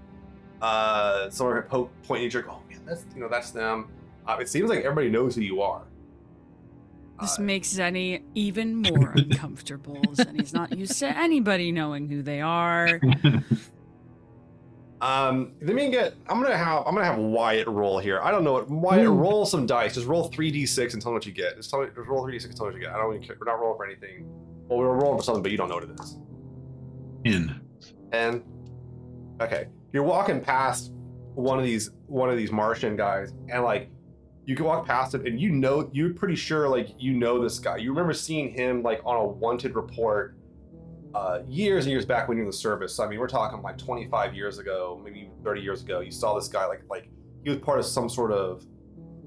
Uh, 0.61 1.31
some 1.31 1.47
are 1.47 1.63
po- 1.63 1.91
pointing 2.07 2.27
at 2.27 2.35
you, 2.35 2.41
like, 2.41 2.49
"Oh 2.51 2.63
man, 2.69 2.81
that's 2.85 3.05
you 3.15 3.21
know, 3.21 3.29
that's 3.29 3.51
them." 3.53 3.89
Uh, 4.27 4.39
it 4.41 4.49
seems 4.49 4.69
like 4.71 4.81
everybody 4.81 5.11
knows 5.11 5.35
who 5.37 5.41
you 5.43 5.63
are. 5.63 5.83
This 7.21 7.39
Uh, 7.39 7.43
makes 7.43 7.73
Zeni 7.73 8.23
even 8.35 8.75
more 8.83 9.13
uncomfortable. 9.17 10.01
Zeni's 10.15 10.53
not 10.53 10.77
used 10.77 10.99
to 10.99 11.17
anybody 11.17 11.71
knowing 11.71 12.09
who 12.09 12.23
they 12.23 12.41
are. 12.41 13.01
Um, 15.03 15.55
let 15.61 15.75
me 15.75 15.91
get. 15.91 16.15
I'm 16.29 16.41
gonna 16.41 16.57
have. 16.57 16.87
I'm 16.87 16.95
gonna 16.95 17.05
have 17.05 17.19
Wyatt 17.19 17.67
roll 17.67 17.99
here. 17.99 18.21
I 18.23 18.31
don't 18.31 18.45
know 18.45 18.53
what. 18.53 18.71
Wyatt, 18.71 19.07
Ooh. 19.07 19.13
roll 19.13 19.45
some 19.45 19.67
dice. 19.67 19.95
Just 19.95 20.07
roll 20.07 20.29
three 20.29 20.53
d6 20.53 20.93
and 20.93 21.03
tell 21.03 21.11
me 21.11 21.17
what 21.17 21.27
you 21.27 21.33
get. 21.33 21.57
Just 21.57 21.71
tell 21.71 21.81
me. 21.81 21.89
Just 21.89 22.09
roll 22.09 22.25
three 22.25 22.39
d6 22.39 22.45
and 22.47 22.57
tell 22.57 22.67
me 22.67 22.73
what 22.73 22.81
you 22.81 22.87
get. 22.87 22.95
I 22.95 22.99
don't 22.99 23.13
even 23.15 23.27
care. 23.27 23.37
We're 23.39 23.51
not 23.53 23.61
rolling 23.61 23.77
for 23.77 23.85
anything. 23.85 24.27
Well, 24.69 24.79
we're 24.79 24.95
rolling 24.95 25.19
for 25.19 25.25
something, 25.25 25.43
but 25.43 25.51
you 25.51 25.59
don't 25.59 25.69
know 25.69 25.75
what 25.75 25.85
it 25.85 26.01
is. 26.01 26.19
In. 27.25 27.61
And 28.13 28.45
okay, 29.41 29.67
you're 29.93 30.05
walking 30.05 30.41
past 30.41 30.93
one 31.35 31.59
of 31.59 31.65
these 31.65 31.91
one 32.07 32.31
of 32.31 32.37
these 32.37 32.53
Martian 32.53 32.97
guys, 32.97 33.33
and 33.49 33.65
like 33.65 33.91
you 34.47 34.55
can 34.55 34.67
walk 34.67 34.87
past 34.87 35.17
it, 35.17 35.27
and 35.27 35.41
you 35.41 35.51
know 35.51 35.91
you're 35.93 36.15
pretty 36.15 36.37
sure 36.37 36.69
like 36.69 36.91
you 36.97 37.13
know 37.13 37.43
this 37.43 37.59
guy. 37.59 37.77
You 37.77 37.91
remember 37.91 38.13
seeing 38.13 38.53
him 38.53 38.85
like 38.85 39.01
on 39.05 39.17
a 39.17 39.27
wanted 39.27 39.75
report 39.75 40.37
uh, 41.15 41.41
years 41.49 41.85
and 41.85 41.91
years 41.93 42.07
back 42.07 42.29
when 42.29 42.37
you 42.39 42.43
were 42.43 42.47
in 42.47 42.51
the 42.51 42.57
service. 42.57 42.99
I 42.99 43.07
mean, 43.09 43.19
we're 43.19 43.27
talking 43.29 43.61
like 43.63 43.79
25 43.79 44.35
years 44.35 44.59
ago, 44.59 45.01
maybe 45.05 45.31
30 45.45 45.61
years 45.61 45.83
ago. 45.83 46.01
You 46.01 46.11
saw 46.11 46.35
this 46.35 46.49
guy 46.49 46.67
like 46.67 46.83
like 46.89 47.09
he 47.45 47.51
was 47.51 47.59
part 47.59 47.79
of 47.79 47.85
some 47.85 48.09
sort 48.09 48.33
of 48.33 48.65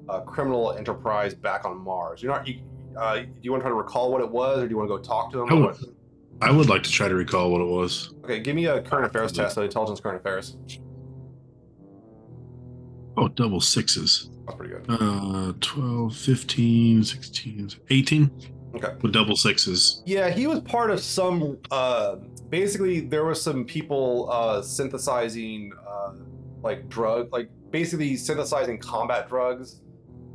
uh, 0.10 0.22
criminal 0.22 0.74
enterprise 0.74 1.34
back 1.36 1.66
on 1.66 1.78
Mars. 1.78 2.22
You're 2.24 2.34
not. 2.34 2.48
You, 2.48 2.60
uh, 2.98 3.18
do 3.20 3.28
you 3.42 3.52
want 3.52 3.62
to 3.62 3.66
try 3.66 3.70
to 3.72 3.76
recall 3.76 4.12
what 4.12 4.22
it 4.22 4.30
was, 4.30 4.60
or 4.60 4.68
do 4.68 4.72
you 4.72 4.78
want 4.78 4.90
to 4.90 4.96
go 4.98 5.02
talk 5.02 5.32
to 5.34 5.42
him? 5.42 5.50
I 5.50 5.54
would- 5.54 5.78
I 6.42 6.52
would 6.52 6.68
like 6.68 6.84
to 6.84 6.92
try 6.92 7.08
to 7.08 7.16
recall 7.16 7.50
what 7.50 7.62
it 7.62 7.68
was. 7.68 8.14
Okay, 8.26 8.42
give 8.42 8.58
me 8.58 8.66
a 8.66 8.82
current 8.82 9.06
affairs 9.06 9.32
test, 9.32 9.56
so 9.56 9.62
intelligence 9.62 10.02
current 10.02 10.20
affairs. 10.20 10.58
Oh, 13.18 13.30
double 13.30 13.62
sixes. 13.62 14.30
That's 14.46 14.58
pretty 14.58 14.74
good. 14.74 14.86
Uh, 14.90 15.54
12, 15.62 16.14
15, 16.16 17.04
16, 17.06 17.70
18 17.90 18.32
Okay. 18.76 18.94
with 19.02 19.14
double 19.14 19.36
sixes. 19.36 20.02
Yeah, 20.06 20.30
he 20.30 20.48
was 20.48 20.60
part 20.62 20.92
of 20.92 21.00
some. 21.00 21.58
Uh, 21.72 22.18
basically, 22.50 23.02
there 23.02 23.26
was 23.26 23.42
some 23.42 23.66
people 23.66 24.30
uh, 24.32 24.62
synthesizing 24.62 25.72
uh, 25.88 26.14
like 26.62 26.90
drug, 26.90 27.32
like 27.32 27.50
basically 27.72 28.16
synthesizing 28.16 28.80
combat 28.80 29.30
drugs, 29.30 29.82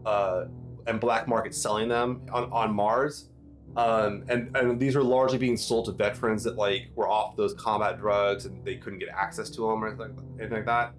uh, 0.07 0.45
and 0.87 1.01
black 1.01 1.29
market 1.29 1.55
selling 1.55 1.89
them 1.89 2.23
on, 2.33 2.51
on 2.53 2.75
Mars. 2.75 3.29
Um, 3.77 4.25
and 4.29 4.57
and 4.57 4.81
these 4.81 4.97
were 4.97 5.05
largely 5.05 5.39
being 5.39 5.57
sold 5.57 5.87
to 5.87 5.93
veterans 5.93 6.43
that 6.43 6.57
like 6.57 6.89
were 6.97 7.09
off 7.09 7.37
those 7.37 7.55
combat 7.55 7.99
drugs 7.99 8.47
and 8.47 8.65
they 8.65 8.77
couldn't 8.77 8.99
get 8.99 9.11
access 9.11 9.49
to 9.51 9.61
them 9.61 9.85
or 9.85 9.89
anything, 9.89 10.19
anything 10.41 10.57
like 10.57 10.67
that. 10.67 10.93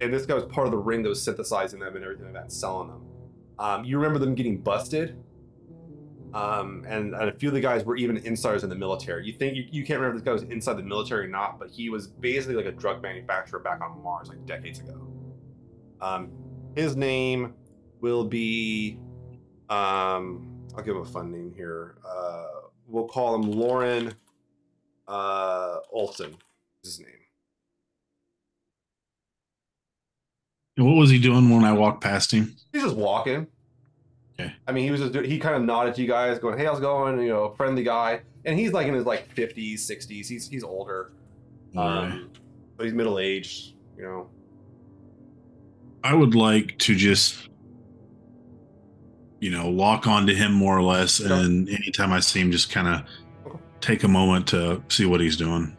And 0.00 0.12
this 0.12 0.24
guy 0.24 0.34
was 0.34 0.44
part 0.44 0.66
of 0.66 0.70
the 0.70 0.78
ring 0.78 1.02
that 1.02 1.08
was 1.08 1.22
synthesizing 1.22 1.80
them 1.80 1.96
and 1.96 2.04
everything 2.04 2.26
like 2.26 2.34
that, 2.34 2.42
and 2.42 2.52
selling 2.52 2.88
them. 2.88 3.02
Um, 3.58 3.84
you 3.84 3.96
remember 3.96 4.18
them 4.18 4.34
getting 4.34 4.58
busted? 4.58 5.16
Um, 6.34 6.84
and, 6.88 7.14
and 7.14 7.28
a 7.28 7.32
few 7.32 7.48
of 7.48 7.54
the 7.54 7.60
guys 7.60 7.84
were 7.84 7.96
even 7.96 8.16
insiders 8.18 8.64
in 8.64 8.68
the 8.68 8.74
military. 8.74 9.24
You 9.24 9.32
think 9.34 9.56
you, 9.56 9.64
you 9.70 9.84
can't 9.84 10.00
remember 10.00 10.18
if 10.18 10.24
this 10.24 10.28
guy 10.28 10.32
was 10.32 10.42
inside 10.42 10.74
the 10.74 10.82
military 10.82 11.26
or 11.26 11.28
not, 11.28 11.60
but 11.60 11.70
he 11.70 11.90
was 11.90 12.08
basically 12.08 12.56
like 12.56 12.66
a 12.66 12.72
drug 12.72 13.02
manufacturer 13.02 13.60
back 13.60 13.80
on 13.80 14.02
Mars 14.02 14.28
like 14.28 14.44
decades 14.44 14.80
ago. 14.80 15.06
Um, 16.00 16.32
his 16.74 16.96
name 16.96 17.54
will 18.00 18.24
be, 18.24 18.98
um, 19.70 20.66
I'll 20.76 20.82
give 20.82 20.96
him 20.96 21.02
a 21.02 21.06
fun 21.06 21.30
name 21.30 21.52
here. 21.54 21.98
Uh, 22.04 22.46
we'll 22.88 23.06
call 23.06 23.36
him 23.36 23.42
Lauren 23.42 24.12
uh, 25.06 25.78
Olson. 25.92 26.36
Is 26.82 26.96
his 26.96 27.00
name. 27.00 27.08
What 30.76 30.96
was 30.96 31.10
he 31.10 31.20
doing 31.20 31.48
when 31.48 31.64
I 31.64 31.72
walked 31.72 32.02
past 32.02 32.32
him? 32.32 32.56
He's 32.72 32.82
just 32.82 32.96
walking. 32.96 33.46
Okay. 34.38 34.52
I 34.66 34.72
mean, 34.72 34.84
he 34.84 34.90
was 34.90 35.00
just, 35.00 35.14
he 35.26 35.38
kind 35.38 35.54
of 35.54 35.62
nodded 35.62 35.94
to 35.94 36.02
you 36.02 36.08
guys, 36.08 36.38
going, 36.40 36.58
"Hey, 36.58 36.64
how's 36.64 36.78
it 36.78 36.82
going?" 36.82 37.20
You 37.20 37.28
know, 37.28 37.54
friendly 37.56 37.84
guy, 37.84 38.20
and 38.44 38.58
he's 38.58 38.72
like 38.72 38.86
in 38.88 38.94
his 38.94 39.04
like 39.06 39.30
fifties, 39.32 39.84
sixties. 39.84 40.28
He's 40.28 40.48
he's 40.48 40.64
older. 40.64 41.12
Um, 41.76 42.30
but 42.76 42.84
he's 42.86 42.92
middle 42.94 43.18
aged, 43.18 43.74
you 43.96 44.02
know. 44.04 44.28
I 46.02 46.14
would 46.14 46.34
like 46.34 46.76
to 46.80 46.94
just, 46.94 47.48
you 49.40 49.50
know, 49.50 49.70
lock 49.70 50.06
onto 50.06 50.34
him 50.34 50.52
more 50.52 50.76
or 50.76 50.82
less, 50.82 51.20
Yeah. 51.20 51.40
and 51.40 51.68
anytime 51.68 52.12
I 52.12 52.20
see 52.20 52.40
him, 52.40 52.50
just 52.52 52.70
kind 52.70 52.88
of 52.88 53.60
take 53.80 54.02
a 54.04 54.08
moment 54.08 54.46
to 54.48 54.82
see 54.88 55.06
what 55.06 55.20
he's 55.20 55.36
doing. 55.36 55.76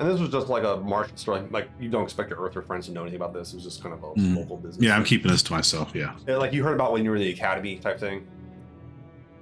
And 0.00 0.08
this 0.08 0.18
was 0.18 0.30
just 0.30 0.48
like 0.48 0.64
a 0.64 0.78
Martian 0.78 1.16
story. 1.18 1.42
Like 1.50 1.68
you 1.78 1.90
don't 1.90 2.02
expect 2.04 2.30
your 2.30 2.40
Earther 2.40 2.62
friends 2.62 2.86
to 2.86 2.92
know 2.92 3.02
anything 3.02 3.20
about 3.20 3.34
this. 3.34 3.52
It 3.52 3.56
was 3.56 3.64
just 3.64 3.82
kind 3.82 3.94
of 3.94 4.02
a 4.02 4.06
Mm. 4.14 4.34
local 4.38 4.56
business. 4.56 4.82
Yeah, 4.82 4.96
I'm 4.96 5.04
keeping 5.04 5.30
this 5.30 5.42
to 5.44 5.52
myself. 5.52 5.92
Yeah. 5.94 6.14
Yeah, 6.26 6.36
like 6.36 6.54
you 6.54 6.64
heard 6.64 6.74
about 6.74 6.92
when 6.92 7.04
you 7.04 7.10
were 7.10 7.16
in 7.16 7.22
the 7.22 7.30
academy 7.30 7.76
type 7.76 8.00
thing. 8.00 8.26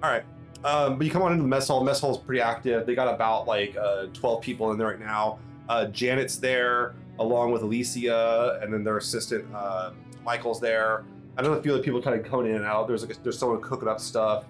All 0.02 0.10
right. 0.10 0.24
Um, 0.64 0.98
but 0.98 1.04
you 1.04 1.12
come 1.12 1.22
on 1.22 1.30
into 1.30 1.42
the 1.42 1.48
mess 1.48 1.68
hall. 1.68 1.84
Mess 1.84 2.00
hall 2.00 2.10
is 2.10 2.18
pretty 2.18 2.40
active. 2.42 2.86
They 2.86 2.96
got 2.96 3.12
about 3.14 3.46
like 3.46 3.76
uh, 3.80 4.06
12 4.12 4.42
people 4.42 4.72
in 4.72 4.78
there 4.78 4.88
right 4.88 4.98
now. 5.00 5.38
Uh, 5.68 5.86
Janet's 5.86 6.36
there 6.38 6.94
along 7.20 7.52
with 7.52 7.62
Alicia, 7.62 8.58
and 8.60 8.72
then 8.74 8.82
their 8.82 8.96
assistant 8.96 9.44
uh, 9.54 9.92
Michael's 10.24 10.60
there. 10.60 11.04
I 11.36 11.42
know 11.42 11.52
a 11.52 11.62
few 11.62 11.72
other 11.72 11.82
people 11.84 12.02
kind 12.02 12.18
of 12.20 12.28
coming 12.28 12.48
in 12.50 12.56
and 12.56 12.64
out. 12.64 12.88
There's 12.88 13.06
like 13.06 13.16
a, 13.16 13.22
there's 13.22 13.38
someone 13.38 13.60
cooking 13.60 13.86
up 13.88 14.00
stuff, 14.00 14.44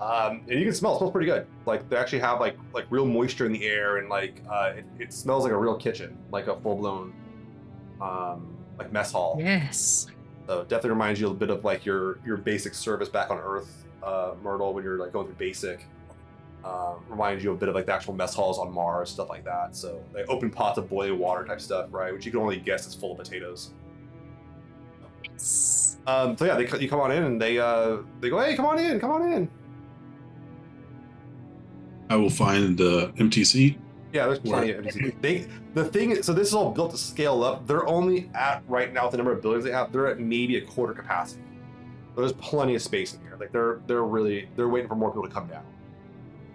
um, 0.00 0.42
and 0.48 0.58
you 0.58 0.64
can 0.64 0.74
smell. 0.74 0.94
It 0.94 0.98
smells 0.98 1.12
pretty 1.12 1.26
good. 1.26 1.46
Like 1.64 1.88
they 1.88 1.96
actually 1.96 2.18
have 2.20 2.40
like 2.40 2.56
like 2.74 2.86
real 2.90 3.06
moisture 3.06 3.46
in 3.46 3.52
the 3.52 3.64
air, 3.64 3.96
and 3.98 4.08
like 4.08 4.42
uh, 4.50 4.72
it, 4.76 4.84
it 4.98 5.12
smells 5.12 5.44
like 5.44 5.52
a 5.52 5.58
real 5.58 5.76
kitchen, 5.76 6.18
like 6.30 6.48
a 6.48 6.60
full 6.60 6.76
blown 6.76 7.14
um, 8.00 8.56
like 8.78 8.92
mess 8.92 9.12
hall. 9.12 9.36
Yes. 9.40 10.06
So 10.46 10.60
it 10.60 10.68
definitely 10.68 10.90
reminds 10.90 11.20
you 11.20 11.28
a 11.28 11.34
bit 11.34 11.50
of 11.50 11.64
like 11.64 11.84
your 11.84 12.18
your 12.26 12.36
basic 12.36 12.74
service 12.74 13.08
back 13.08 13.30
on 13.30 13.38
Earth, 13.38 13.84
uh, 14.02 14.32
Myrtle, 14.42 14.74
when 14.74 14.84
you're 14.84 14.98
like 14.98 15.12
going 15.12 15.26
through 15.26 15.36
basic. 15.36 15.86
Um, 16.64 17.04
reminds 17.08 17.44
you 17.44 17.52
a 17.52 17.56
bit 17.56 17.68
of 17.68 17.76
like 17.76 17.86
the 17.86 17.94
actual 17.94 18.12
mess 18.12 18.34
halls 18.34 18.58
on 18.58 18.72
Mars, 18.72 19.10
stuff 19.10 19.28
like 19.28 19.44
that. 19.44 19.76
So 19.76 20.02
like 20.12 20.28
open 20.28 20.50
pots 20.50 20.78
of 20.78 20.88
boiling 20.88 21.16
water 21.16 21.44
type 21.44 21.60
stuff, 21.60 21.86
right? 21.92 22.12
Which 22.12 22.26
you 22.26 22.32
can 22.32 22.40
only 22.40 22.56
guess 22.56 22.88
is 22.88 22.94
full 22.94 23.12
of 23.12 23.18
potatoes. 23.18 23.70
Yes. 25.22 25.98
Um, 26.08 26.36
so 26.36 26.44
yeah, 26.44 26.56
they 26.56 26.66
you 26.80 26.88
come 26.88 26.98
on 26.98 27.12
in 27.12 27.22
and 27.22 27.40
they 27.40 27.58
uh 27.58 27.98
they 28.20 28.30
go, 28.30 28.40
hey, 28.40 28.56
come 28.56 28.66
on 28.66 28.78
in, 28.80 28.98
come 28.98 29.12
on 29.12 29.32
in. 29.32 29.48
I 32.08 32.16
will 32.16 32.30
find 32.30 32.76
the 32.76 33.08
MTC. 33.16 33.76
Yeah, 34.12 34.26
there's 34.26 34.38
plenty 34.38 34.70
of 34.70 34.84
MTC. 34.84 35.20
They 35.20 35.46
the 35.74 35.84
thing 35.84 36.22
so 36.22 36.32
this 36.32 36.48
is 36.48 36.54
all 36.54 36.70
built 36.70 36.92
to 36.92 36.96
scale 36.96 37.42
up. 37.42 37.66
They're 37.66 37.86
only 37.86 38.30
at 38.34 38.62
right 38.68 38.92
now 38.92 39.04
with 39.04 39.12
the 39.12 39.18
number 39.18 39.32
of 39.32 39.42
buildings 39.42 39.64
they 39.64 39.72
have, 39.72 39.92
they're 39.92 40.06
at 40.06 40.18
maybe 40.18 40.56
a 40.56 40.60
quarter 40.60 40.94
capacity. 40.94 41.42
There's 42.16 42.32
plenty 42.32 42.74
of 42.74 42.82
space 42.82 43.14
in 43.14 43.20
here. 43.20 43.36
Like 43.38 43.52
they're 43.52 43.80
they're 43.86 44.04
really 44.04 44.48
they're 44.56 44.68
waiting 44.68 44.88
for 44.88 44.94
more 44.94 45.10
people 45.10 45.28
to 45.28 45.34
come 45.34 45.48
down. 45.48 45.64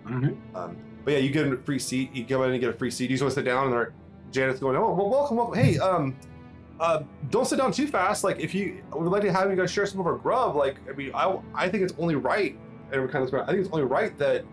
Right. 0.06 0.36
Um, 0.56 0.78
but 1.04 1.14
yeah, 1.14 1.20
you 1.20 1.30
get 1.30 1.48
a 1.48 1.58
free 1.58 1.80
seat. 1.80 2.14
You 2.16 2.24
go 2.24 2.44
in 2.44 2.52
and 2.52 2.60
get 2.60 2.70
a 2.70 2.74
free 2.74 2.92
seat. 2.92 3.10
You 3.10 3.18
just 3.18 3.24
want 3.24 3.34
to 3.34 3.40
sit 3.40 3.46
down, 3.46 3.74
and 3.74 3.88
Janet's 4.32 4.60
going, 4.60 4.76
"Oh, 4.76 4.94
well, 4.94 5.10
welcome, 5.10 5.38
welcome. 5.38 5.56
Hey, 5.56 5.78
um, 5.80 6.16
uh, 6.80 7.04
don't 7.30 7.46
sit 7.46 7.58
down 7.58 7.72
too 7.72 7.88
fast. 7.88 8.24
Like, 8.24 8.40
if 8.40 8.56
you 8.56 8.82
would 8.94 9.12
like 9.12 9.22
to 9.22 9.32
have 9.32 9.50
you 9.50 9.56
guys 9.56 9.72
share 9.72 9.86
some 9.86 10.00
of 10.00 10.08
our 10.08 10.16
grub, 10.16 10.56
like, 10.56 10.78
I 10.90 10.94
mean, 10.94 11.12
I, 11.14 11.38
I 11.54 11.70
think 11.70 11.84
it's 11.84 11.94
only 12.00 12.16
right, 12.16 12.58
and 12.92 13.02
we're 13.02 13.08
kind 13.08 13.28
of, 13.28 13.34
I 13.34 13.46
think 13.46 13.60
it's 13.60 13.70
only 13.72 13.86
right 13.86 14.18
that 14.18 14.44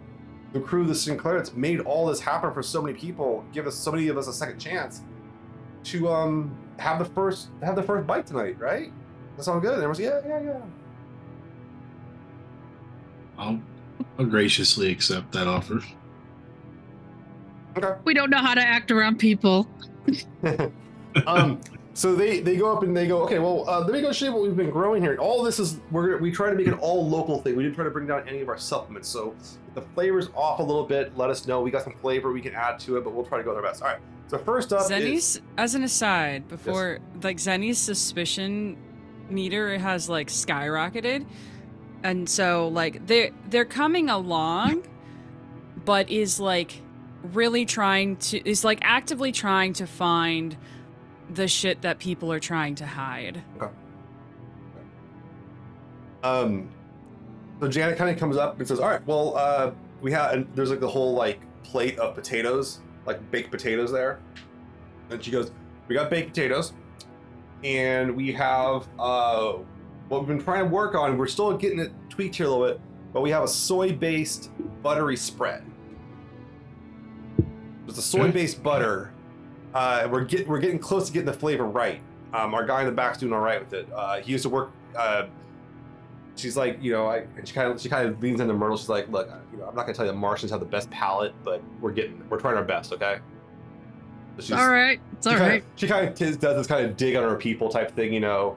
the 0.52 0.60
crew, 0.60 0.82
of 0.82 0.88
the 0.88 0.94
Sinclair, 0.94 1.36
that's 1.36 1.52
made 1.54 1.80
all 1.80 2.06
this 2.06 2.20
happen 2.20 2.52
for 2.52 2.62
so 2.62 2.80
many 2.82 2.98
people, 2.98 3.44
give 3.52 3.66
us 3.66 3.74
so 3.74 3.92
many 3.92 4.08
of 4.08 4.16
us 4.16 4.28
a 4.28 4.32
second 4.32 4.58
chance 4.58 5.02
to 5.84 6.08
um 6.08 6.56
have 6.78 6.98
the 6.98 7.04
first 7.04 7.48
have 7.62 7.76
the 7.76 7.82
first 7.82 8.06
bite 8.06 8.26
tonight, 8.26 8.58
right? 8.58 8.92
That 9.36 9.42
sound 9.44 9.62
good? 9.62 9.74
And 9.74 9.82
everyone's 9.82 10.00
yeah, 10.00 10.20
yeah, 10.26 10.42
yeah. 10.42 10.60
I'll, 13.38 13.60
I'll 14.18 14.26
graciously 14.26 14.90
accept 14.90 15.32
that 15.32 15.46
offer. 15.46 15.80
We 18.04 18.14
don't 18.14 18.30
know 18.30 18.38
how 18.38 18.54
to 18.54 18.60
act 18.60 18.90
around 18.90 19.18
people. 19.18 19.68
um, 21.26 21.60
so 21.98 22.14
they 22.14 22.38
they 22.38 22.56
go 22.56 22.72
up 22.72 22.84
and 22.84 22.96
they 22.96 23.08
go, 23.08 23.22
okay, 23.24 23.40
well, 23.40 23.68
uh, 23.68 23.80
let 23.80 23.90
me 23.90 24.00
go 24.00 24.12
show 24.12 24.26
you 24.26 24.32
what 24.32 24.42
we've 24.42 24.56
been 24.56 24.70
growing 24.70 25.02
here. 25.02 25.16
All 25.16 25.42
this 25.42 25.58
is 25.58 25.80
we're 25.90 26.16
we 26.18 26.30
try 26.30 26.48
to 26.48 26.54
make 26.54 26.68
an 26.68 26.74
all 26.74 27.04
local 27.04 27.42
thing. 27.42 27.56
We 27.56 27.64
didn't 27.64 27.74
try 27.74 27.82
to 27.82 27.90
bring 27.90 28.06
down 28.06 28.28
any 28.28 28.40
of 28.40 28.48
our 28.48 28.56
supplements. 28.56 29.08
So 29.08 29.34
if 29.36 29.74
the 29.74 29.80
flavor's 29.80 30.28
off 30.36 30.60
a 30.60 30.62
little 30.62 30.84
bit, 30.84 31.18
let 31.18 31.28
us 31.28 31.48
know. 31.48 31.60
We 31.60 31.72
got 31.72 31.82
some 31.82 31.94
flavor 31.94 32.32
we 32.32 32.40
can 32.40 32.54
add 32.54 32.78
to 32.80 32.98
it, 32.98 33.04
but 33.04 33.14
we'll 33.14 33.24
try 33.24 33.38
to 33.38 33.42
go 33.42 33.52
our 33.52 33.60
best. 33.60 33.82
All 33.82 33.88
right. 33.88 33.98
So 34.28 34.38
first 34.38 34.72
up 34.72 34.82
is 34.82 34.90
Zeni's, 34.90 35.40
as 35.56 35.74
an 35.74 35.82
aside, 35.82 36.46
before 36.46 37.00
like 37.24 37.38
Zeni's 37.38 37.78
suspicion 37.78 38.76
meter 39.28 39.76
has 39.76 40.08
like 40.08 40.28
skyrocketed, 40.28 41.26
and 42.04 42.28
so 42.30 42.68
like 42.68 43.08
they're 43.08 43.30
they're 43.50 43.64
coming 43.64 44.08
along, 44.08 44.86
but 45.84 46.08
is 46.08 46.38
like 46.38 46.80
really 47.32 47.64
trying 47.64 48.14
to 48.18 48.48
is 48.48 48.62
like 48.62 48.78
actively 48.82 49.32
trying 49.32 49.72
to 49.72 49.84
find 49.84 50.56
the 51.34 51.48
shit 51.48 51.82
that 51.82 51.98
people 51.98 52.32
are 52.32 52.40
trying 52.40 52.74
to 52.76 52.86
hide. 52.86 53.42
Okay. 53.56 53.72
um. 56.22 56.68
So 57.60 57.66
Janet 57.68 57.98
kind 57.98 58.10
of 58.10 58.18
comes 58.18 58.36
up 58.36 58.58
and 58.58 58.68
says, 58.68 58.78
"All 58.78 58.88
right, 58.88 59.04
well, 59.06 59.36
uh, 59.36 59.72
we 60.00 60.12
have 60.12 60.32
and 60.32 60.46
there's 60.54 60.70
like 60.70 60.80
the 60.80 60.88
whole 60.88 61.14
like 61.14 61.40
plate 61.64 61.98
of 61.98 62.14
potatoes, 62.14 62.80
like 63.06 63.30
baked 63.30 63.50
potatoes 63.50 63.90
there." 63.90 64.20
And 65.10 65.22
she 65.22 65.30
goes, 65.30 65.50
"We 65.88 65.94
got 65.94 66.08
baked 66.08 66.28
potatoes, 66.28 66.72
and 67.64 68.14
we 68.14 68.32
have 68.32 68.88
uh, 68.98 69.54
what 70.08 70.20
we've 70.20 70.28
been 70.28 70.42
trying 70.42 70.64
to 70.64 70.70
work 70.70 70.94
on. 70.94 71.18
We're 71.18 71.26
still 71.26 71.56
getting 71.56 71.80
it 71.80 71.92
tweaked 72.08 72.36
here 72.36 72.46
a 72.46 72.50
little 72.50 72.66
bit, 72.66 72.80
but 73.12 73.20
we 73.22 73.30
have 73.30 73.42
a 73.42 73.48
soy-based 73.48 74.50
buttery 74.82 75.16
spread. 75.16 75.64
It's 77.86 77.98
a 77.98 78.02
soy-based 78.02 78.62
butter. 78.62 79.12
Uh, 79.74 80.08
we're 80.10 80.24
get, 80.24 80.48
we're 80.48 80.58
getting 80.60 80.78
close 80.78 81.06
to 81.06 81.12
getting 81.12 81.26
the 81.26 81.32
flavor 81.32 81.64
right. 81.64 82.00
Um, 82.32 82.54
our 82.54 82.64
guy 82.64 82.80
in 82.80 82.86
the 82.86 82.92
back's 82.92 83.18
doing 83.18 83.32
all 83.32 83.40
right 83.40 83.60
with 83.60 83.72
it. 83.72 83.88
Uh, 83.94 84.20
he 84.20 84.32
used 84.32 84.42
to 84.42 84.48
work." 84.48 84.70
Uh, 84.96 85.26
she's 86.36 86.56
like, 86.56 86.82
you 86.82 86.92
know, 86.92 87.06
I, 87.06 87.18
and 87.36 87.46
she 87.46 87.54
kind 87.54 87.72
of 87.72 87.80
she 87.80 87.88
kind 87.88 88.08
of 88.08 88.20
leans 88.22 88.40
into 88.40 88.54
Myrtle. 88.54 88.76
She's 88.76 88.88
like, 88.88 89.08
look, 89.10 89.28
you 89.52 89.58
know, 89.58 89.64
I'm 89.66 89.74
not 89.74 89.82
gonna 89.82 89.94
tell 89.94 90.06
you 90.06 90.12
that 90.12 90.18
Martians 90.18 90.50
have 90.50 90.60
the 90.60 90.66
best 90.66 90.90
palate, 90.90 91.34
but 91.44 91.62
we're 91.80 91.92
getting, 91.92 92.22
we're 92.28 92.40
trying 92.40 92.56
our 92.56 92.64
best, 92.64 92.92
okay? 92.92 93.18
So 94.38 94.42
she's- 94.44 94.60
all 94.60 94.68
right. 94.70 95.00
It's 95.14 95.26
all 95.26 95.32
she 95.34 95.38
kinda. 95.38 95.62
She 95.76 95.88
kind 95.88 96.08
of 96.08 96.14
does 96.14 96.38
this 96.38 96.66
kind 96.66 96.86
of 96.86 96.96
dig 96.96 97.16
on 97.16 97.24
her 97.24 97.36
people 97.36 97.68
type 97.68 97.94
thing, 97.94 98.12
you 98.12 98.20
know. 98.20 98.56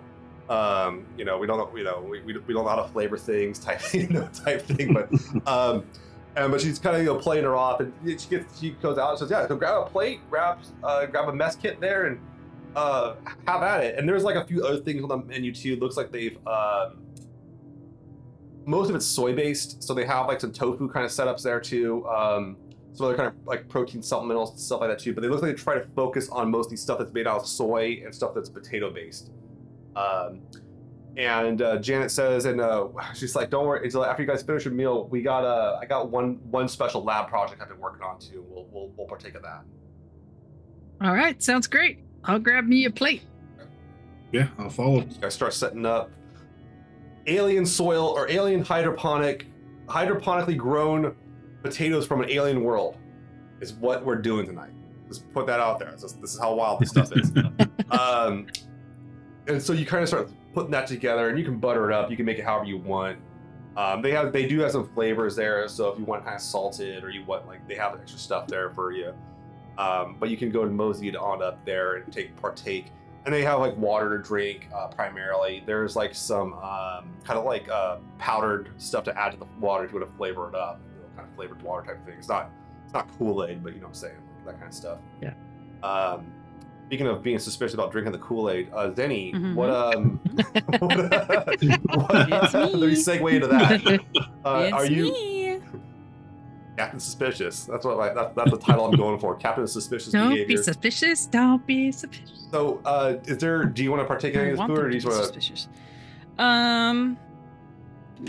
Um, 0.50 1.06
you 1.18 1.24
know, 1.24 1.38
we 1.38 1.48
don't 1.48 1.58
know, 1.58 1.78
you 1.78 1.84
know, 1.86 2.02
we, 2.02 2.20
we, 2.22 2.38
we 2.40 2.54
don't 2.54 2.66
know 2.66 2.70
how 2.70 2.76
to 2.84 2.88
flavor 2.90 3.18
things 3.18 3.58
type, 3.58 3.82
you 3.94 4.08
know, 4.10 4.28
type 4.34 4.62
thing, 4.64 4.94
but 4.94 5.10
um, 5.48 5.86
and 6.36 6.52
but 6.52 6.62
she's 6.62 6.80
kind 6.80 6.96
of 6.96 7.02
you 7.02 7.08
know 7.08 7.16
playing 7.18 7.44
her 7.44 7.56
off, 7.56 7.80
and 7.80 7.94
she 8.06 8.30
gets 8.30 8.60
she 8.60 8.72
goes 8.72 8.98
out 8.98 9.12
and 9.12 9.20
says, 9.20 9.30
yeah, 9.30 9.48
so 9.48 9.56
grab 9.56 9.88
a 9.88 9.90
plate, 9.90 10.20
grab 10.30 10.60
uh, 10.84 11.06
grab 11.06 11.30
a 11.30 11.34
mess 11.34 11.56
kit 11.56 11.80
there, 11.80 12.08
and 12.08 12.20
uh, 12.76 13.16
have 13.48 13.64
at 13.64 13.84
it. 13.84 13.98
And 13.98 14.08
there's 14.08 14.24
like 14.24 14.36
a 14.36 14.46
few 14.46 14.64
other 14.64 14.80
things 14.80 15.04
on 15.04 15.10
the 15.10 15.18
menu 15.18 15.54
too. 15.54 15.76
Looks 15.76 15.98
like 15.98 16.12
they've 16.12 16.38
um, 16.48 17.06
most 18.66 18.90
of 18.90 18.96
it's 18.96 19.06
soy 19.06 19.34
based, 19.34 19.84
so 19.84 19.94
they 19.94 20.06
have 20.06 20.28
like 20.28 20.40
some 20.40 20.52
tofu 20.52 20.88
kind 20.90 21.06
of 21.06 21.12
setups 21.12 21.44
there 21.44 21.60
too. 21.60 22.08
Um, 22.08 22.58
some 22.94 23.06
other 23.08 23.16
kind 23.16 23.30
of 23.30 23.36
like 23.46 23.68
protein 23.70 24.02
supplementals 24.02 24.52
and 24.52 24.60
stuff 24.60 24.82
like 24.82 24.90
that 24.90 25.00
too. 25.00 25.14
But 25.14 25.22
they 25.22 25.28
look 25.28 25.42
like 25.42 25.56
they 25.56 25.62
try 25.62 25.76
to 25.76 25.86
focus 25.96 26.30
on 26.30 26.52
mostly 26.52 26.78
stuff 26.78 27.00
that's 27.00 27.14
made 27.14 27.28
out 27.28 27.42
of 27.42 27.48
soy 27.48 28.02
and 28.04 28.14
stuff 28.14 28.34
that's 28.34 28.50
potato 28.50 28.92
based. 28.92 29.32
Um, 29.96 30.42
and 31.18 31.62
uh, 31.62 31.78
Janet 31.78 32.12
says, 32.12 32.46
and 32.46 32.62
uh, 32.62 32.88
she's 33.14 33.36
like, 33.36 33.50
"Don't 33.50 33.66
worry. 33.66 33.84
Until 33.84 34.06
after 34.06 34.24
you 34.24 34.28
guys 34.28 34.44
finish 34.44 34.66
your 34.66 34.74
meal, 34.74 35.08
we 35.08 35.22
got 35.22 35.44
uh, 35.44 35.80
I 35.82 35.86
got 35.86 36.10
one 36.10 36.40
one 36.50 36.68
special 36.68 37.04
lab 37.04 37.28
project 37.28 37.62
I've 37.62 37.70
been 37.70 37.80
working 37.80 38.02
on 38.02 38.20
too. 38.20 38.46
We'll 38.50 38.68
we'll, 38.72 38.92
we'll 38.98 39.08
partake 39.08 39.36
of 39.36 39.42
that." 39.44 39.64
All 41.02 41.14
right. 41.14 41.42
Sounds 41.42 41.68
great. 41.68 42.00
I'll 42.24 42.40
grab 42.40 42.66
me 42.66 42.86
a 42.86 42.92
plate. 42.92 43.24
Yeah, 44.32 44.48
I'll 44.58 44.70
follow. 44.70 45.04
I 45.24 45.30
start 45.30 45.54
setting 45.54 45.86
up 45.86 46.12
alien 47.28 47.66
soil 47.66 48.06
or 48.06 48.30
alien 48.30 48.64
hydroponic, 48.64 49.48
hydroponically 49.88 50.58
grown 50.58 51.16
potatoes 51.64 52.08
from 52.08 52.22
an 52.22 52.30
alien 52.30 52.64
world 52.64 52.98
is 53.60 53.74
what 53.74 54.06
we're 54.06 54.16
doing 54.16 54.46
tonight. 54.46 54.72
Just 55.08 55.32
put 55.34 55.46
that 55.48 55.60
out 55.60 55.80
there. 55.80 55.92
This, 55.92 56.14
this 56.14 56.34
is 56.34 56.40
how 56.40 56.54
wild 56.56 56.80
this 56.80 56.90
stuff 56.90 57.12
is. 57.16 57.32
um, 57.92 58.48
and 59.48 59.62
so 59.62 59.74
you 59.74 59.86
kind 59.86 60.04
of 60.04 60.08
start 60.08 60.30
putting 60.54 60.72
that 60.72 60.88
together, 60.88 61.30
and 61.30 61.38
you 61.38 61.46
can 61.46 61.58
butter 61.58 61.90
it 61.90 61.94
up. 61.94 62.10
You 62.10 62.18
can 62.18 62.26
make 62.26 62.40
it 62.40 62.46
however 62.46 62.66
you 62.66 62.78
want. 62.78 63.20
Um, 63.78 64.02
they 64.02 64.12
have 64.12 64.34
they 64.34 64.48
do 64.48 64.60
have 64.60 64.72
some 64.72 64.88
flavors 64.90 65.36
there, 65.36 65.68
so 65.68 65.90
if 65.90 66.00
you 66.00 66.06
want 66.06 66.26
kind 66.26 66.36
of 66.36 66.42
salted 66.42 67.04
or 67.04 67.10
you 67.10 67.24
want 67.24 67.48
like 67.48 67.66
they 67.68 67.76
have 67.76 67.96
extra 67.96 68.20
stuff 68.20 68.48
there 68.48 68.70
for 68.72 68.92
you. 68.92 69.14
Um, 69.78 70.18
but 70.20 70.30
you 70.30 70.38
can 70.38 70.52
go 70.52 70.64
and 70.64 70.76
mosey 70.76 71.08
it 71.08 71.16
on 71.16 71.42
up 71.42 71.64
there 71.66 71.96
and 71.96 72.12
take 72.12 72.36
partake 72.36 72.92
and 73.26 73.34
they 73.34 73.44
have 73.44 73.60
like 73.60 73.78
water 73.78 74.18
to 74.18 74.24
drink 74.24 74.68
uh, 74.76 74.88
primarily. 74.88 75.64
There's 75.66 75.96
like 75.96 76.16
some 76.16 76.54
um, 76.54 77.14
kind 77.24 77.38
of 77.38 77.46
like 77.46 77.70
uh, 77.70 77.98
powdered 78.18 78.72
stuff 78.78 79.04
to 79.06 79.18
add 79.20 79.32
to 79.34 79.38
the 79.38 79.46
water 79.60 79.88
to, 79.88 80.00
to 80.00 80.06
flavor 80.06 80.50
it 80.50 80.56
up, 80.56 80.82
you 80.96 81.02
know, 81.02 81.08
kind 81.16 81.28
of 81.28 81.36
flavored 81.36 81.62
water 81.62 81.86
type 81.86 82.00
of 82.00 82.06
thing. 82.06 82.16
It's 82.18 82.30
not 82.30 82.50
it's 82.84 82.94
not 82.94 83.08
Kool 83.18 83.46
Aid, 83.46 83.64
but 83.64 83.74
you 83.74 83.80
know 83.80 83.88
what 83.88 83.90
I'm 83.90 83.96
saying, 83.96 84.18
that 84.46 84.56
kind 84.56 84.68
of 84.68 84.74
stuff. 84.74 84.98
Yeah. 85.22 85.34
Um, 85.84 86.26
speaking 86.92 87.08
of 87.08 87.24
being 87.24 87.40
suspicious 87.40 87.74
about 87.74 87.90
drinking 87.90 88.12
the 88.12 88.18
Kool 88.18 88.50
Aid, 88.50 88.68
uh, 88.74 88.90
Zeni, 88.90 89.34
Mhm. 89.34 89.56
what 89.56 89.70
um, 89.70 90.20
what, 90.80 90.82
what 90.90 92.28
It's 92.34 92.54
let 92.54 92.74
me 92.74 92.88
me. 92.88 92.96
segue 92.96 93.32
into 93.34 93.48
that. 93.48 94.02
Uh, 94.44 94.64
it's 94.66 94.74
are 94.74 94.86
you? 94.88 95.04
me. 95.14 95.60
Captain 96.76 97.00
Suspicious. 97.00 97.64
That's 97.66 97.86
what 97.86 97.98
I, 98.00 98.14
that's, 98.14 98.36
that's 98.36 98.52
the 98.52 98.58
title 98.58 98.86
I'm 98.88 98.98
going 98.98 99.20
for. 99.20 99.36
Captain 99.36 99.66
Suspicious 99.68 100.12
Don't 100.12 100.32
behavior. 100.32 100.58
be 100.58 100.64
suspicious. 100.64 101.28
Don't 101.28 101.66
be 101.66 101.92
suspicious. 101.94 102.48
so, 102.52 102.82
uh, 102.84 103.14
is 103.26 103.38
there? 103.38 103.64
Do 103.66 103.84
you 103.84 103.90
want 103.92 104.02
to 104.02 104.06
partake 104.08 104.34
in 104.34 104.42
any 104.42 104.50
of 104.52 104.58
this 104.58 104.66
food, 104.68 104.78
or 104.80 104.90
do 104.90 104.98
you 104.98 105.04
want 105.08 105.18
to? 105.20 105.24
suspicious. 105.24 105.70
Um, 106.40 107.18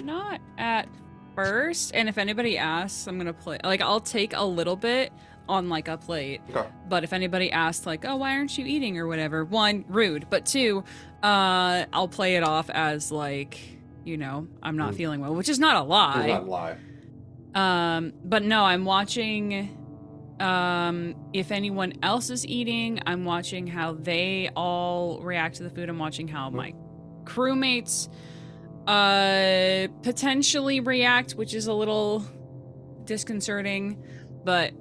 not 0.04 0.40
at 0.58 0.86
first. 1.34 1.92
And 1.94 2.08
if 2.08 2.16
anybody 2.18 2.58
asks, 2.58 3.06
I'm 3.08 3.16
gonna 3.18 3.32
play. 3.32 3.58
Like, 3.64 3.80
I'll 3.80 4.00
take 4.00 4.34
a 4.36 4.44
little 4.44 4.76
bit 4.76 5.12
on 5.48 5.68
like 5.68 5.88
a 5.88 5.96
plate. 5.96 6.40
Okay. 6.50 6.68
But 6.88 7.04
if 7.04 7.12
anybody 7.12 7.50
asks, 7.52 7.86
like, 7.86 8.04
"Oh, 8.04 8.16
why 8.16 8.36
aren't 8.36 8.56
you 8.58 8.64
eating?" 8.66 8.98
or 8.98 9.06
whatever, 9.06 9.44
one, 9.44 9.84
rude. 9.88 10.26
But 10.30 10.46
two, 10.46 10.84
uh, 11.22 11.84
I'll 11.92 12.08
play 12.08 12.36
it 12.36 12.42
off 12.42 12.70
as 12.70 13.10
like, 13.12 13.58
you 14.04 14.16
know, 14.16 14.46
I'm 14.62 14.76
not 14.76 14.92
Mm. 14.92 14.96
feeling 14.96 15.20
well, 15.20 15.34
which 15.34 15.48
is 15.48 15.58
not 15.58 15.76
a 15.76 15.82
lie. 15.82 16.26
not 16.26 16.48
lie. 16.48 16.76
Um, 17.54 18.12
but 18.24 18.42
no, 18.42 18.64
I'm 18.64 18.84
watching. 18.84 19.78
Um, 20.40 21.14
if 21.32 21.52
anyone 21.52 21.92
else 22.02 22.30
is 22.30 22.44
eating, 22.46 22.98
I'm 23.06 23.24
watching 23.24 23.66
how 23.68 23.92
they 23.92 24.50
all 24.56 25.20
react 25.22 25.56
to 25.56 25.62
the 25.62 25.70
food. 25.70 25.88
I'm 25.88 25.98
watching 25.98 26.26
how 26.26 26.50
my 26.50 26.74
crewmates 27.24 28.08
uh 28.88 29.86
potentially 30.02 30.80
react, 30.80 31.32
which 31.32 31.54
is 31.54 31.66
a 31.68 31.72
little 31.74 32.24
disconcerting. 33.04 34.02
But 34.44 34.72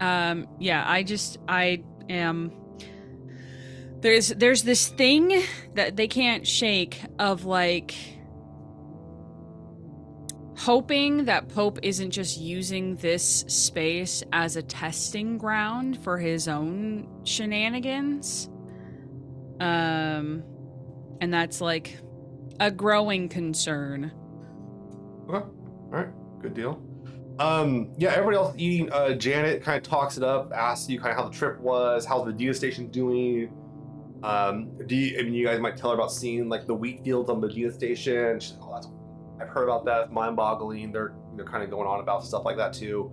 um, 0.00 0.46
yeah, 0.58 0.84
I 0.86 1.02
just 1.02 1.38
I 1.48 1.82
am. 2.08 2.52
There's 4.00 4.28
there's 4.28 4.62
this 4.62 4.88
thing 4.88 5.42
that 5.74 5.96
they 5.96 6.06
can't 6.06 6.46
shake 6.46 7.02
of 7.18 7.44
like 7.44 7.94
hoping 10.56 11.24
that 11.24 11.48
Pope 11.48 11.78
isn't 11.82 12.10
just 12.10 12.38
using 12.38 12.96
this 12.96 13.40
space 13.48 14.22
as 14.32 14.56
a 14.56 14.62
testing 14.62 15.38
ground 15.38 16.02
for 16.02 16.18
his 16.18 16.48
own 16.48 17.08
shenanigans. 17.24 18.48
Um 19.60 20.44
and 21.20 21.34
that's 21.34 21.60
like 21.60 21.98
a 22.60 22.70
growing 22.70 23.28
concern. 23.28 24.12
Okay. 25.28 25.38
All 25.38 25.88
right. 25.90 26.08
Good 26.40 26.54
deal. 26.54 26.82
Um, 27.38 27.92
yeah, 27.96 28.10
everybody 28.10 28.36
else 28.36 28.54
eating. 28.56 28.92
Uh, 28.92 29.14
Janet 29.14 29.62
kind 29.62 29.76
of 29.76 29.82
talks 29.82 30.16
it 30.16 30.24
up, 30.24 30.52
asks 30.52 30.88
you 30.88 30.98
kind 30.98 31.12
of 31.12 31.16
how 31.16 31.28
the 31.28 31.34
trip 31.34 31.60
was, 31.60 32.04
how's 32.04 32.24
the 32.24 32.32
Medina 32.32 32.54
station 32.54 32.88
doing. 32.88 33.52
Um, 34.22 34.70
do 34.86 34.96
you, 34.96 35.18
I 35.18 35.22
mean, 35.22 35.34
you 35.34 35.46
guys 35.46 35.60
might 35.60 35.76
tell 35.76 35.90
her 35.90 35.94
about 35.94 36.10
seeing 36.10 36.48
like 36.48 36.66
the 36.66 36.74
wheat 36.74 37.04
fields 37.04 37.30
on 37.30 37.40
Medina 37.40 37.70
station. 37.70 38.40
She's 38.40 38.52
like, 38.54 38.62
oh, 38.62 38.74
that's, 38.74 38.88
I've 39.40 39.48
heard 39.48 39.64
about 39.64 39.84
that. 39.84 40.02
It's 40.04 40.12
mind-boggling. 40.12 40.90
They're 40.90 41.14
know 41.38 41.44
kind 41.44 41.62
of 41.62 41.70
going 41.70 41.86
on 41.86 42.00
about 42.00 42.24
stuff 42.24 42.44
like 42.44 42.56
that 42.56 42.72
too. 42.72 43.12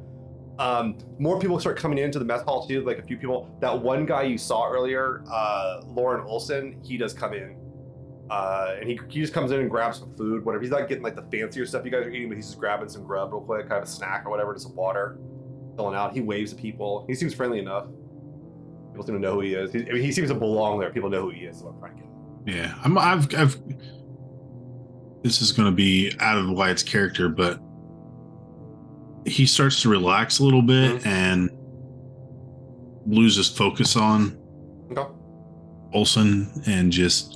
Um, 0.57 0.97
more 1.19 1.39
people 1.39 1.59
start 1.59 1.77
coming 1.77 1.97
into 1.97 2.17
the 2.17 2.25
mess 2.25 2.41
hall 2.41 2.67
too. 2.67 2.81
Like 2.81 2.97
a 2.97 3.03
few 3.03 3.17
people. 3.17 3.55
That 3.61 3.79
one 3.79 4.05
guy 4.05 4.23
you 4.23 4.37
saw 4.37 4.67
earlier, 4.67 5.23
uh, 5.31 5.81
Lauren 5.85 6.25
Olson, 6.25 6.81
he 6.83 6.97
does 6.97 7.13
come 7.13 7.33
in. 7.33 7.57
Uh, 8.29 8.75
and 8.79 8.89
he, 8.89 8.99
he 9.07 9.21
just 9.21 9.33
comes 9.33 9.51
in 9.51 9.59
and 9.59 9.69
grabs 9.69 9.99
some 9.99 10.15
food, 10.15 10.43
whatever. 10.43 10.61
He's 10.61 10.71
not 10.71 10.87
getting 10.89 11.03
like 11.03 11.15
the 11.15 11.21
fancier 11.31 11.65
stuff 11.65 11.85
you 11.85 11.91
guys 11.91 12.05
are 12.05 12.09
eating, 12.09 12.27
but 12.29 12.35
he's 12.35 12.47
just 12.47 12.59
grabbing 12.59 12.89
some 12.89 13.03
grub 13.03 13.31
real 13.31 13.41
quick, 13.41 13.69
kind 13.69 13.81
of 13.83 13.87
a 13.87 13.91
snack 13.91 14.23
or 14.25 14.31
whatever, 14.31 14.53
just 14.53 14.65
some 14.65 14.75
water, 14.75 15.19
filling 15.75 15.95
out. 15.95 16.13
He 16.13 16.21
waves 16.21 16.51
to 16.51 16.57
people. 16.59 17.05
He 17.07 17.13
seems 17.13 17.33
friendly 17.35 17.59
enough. 17.59 17.85
People 18.91 19.05
seem 19.05 19.15
to 19.15 19.21
know 19.21 19.33
who 19.35 19.41
he 19.41 19.53
is. 19.53 19.71
He, 19.73 19.79
I 19.87 19.93
mean, 19.93 20.01
he 20.01 20.11
seems 20.11 20.29
to 20.29 20.35
belong 20.35 20.79
there. 20.79 20.89
People 20.89 21.09
know 21.09 21.21
who 21.23 21.29
he 21.29 21.41
is. 21.41 21.59
So 21.59 21.67
I'm 21.67 21.77
trying 21.79 21.97
to 21.97 22.01
get. 22.01 22.55
Yeah, 22.55 22.73
I'm, 22.83 22.97
I've, 22.97 23.33
I've. 23.35 23.57
This 25.23 25.41
is 25.41 25.51
going 25.51 25.69
to 25.69 25.75
be 25.75 26.11
out 26.19 26.37
of 26.37 26.49
Wyatt's 26.49 26.83
character, 26.83 27.29
but 27.29 27.59
he 29.27 29.45
starts 29.45 29.81
to 29.81 29.89
relax 29.89 30.39
a 30.39 30.43
little 30.43 30.61
bit 30.61 31.01
Mhm. 31.01 31.05
and 31.07 31.49
loses 33.07 33.49
focus 33.49 33.95
on 33.95 34.37
Okay. 34.91 35.03
Olson 35.93 36.47
and 36.67 36.91
just 36.91 37.34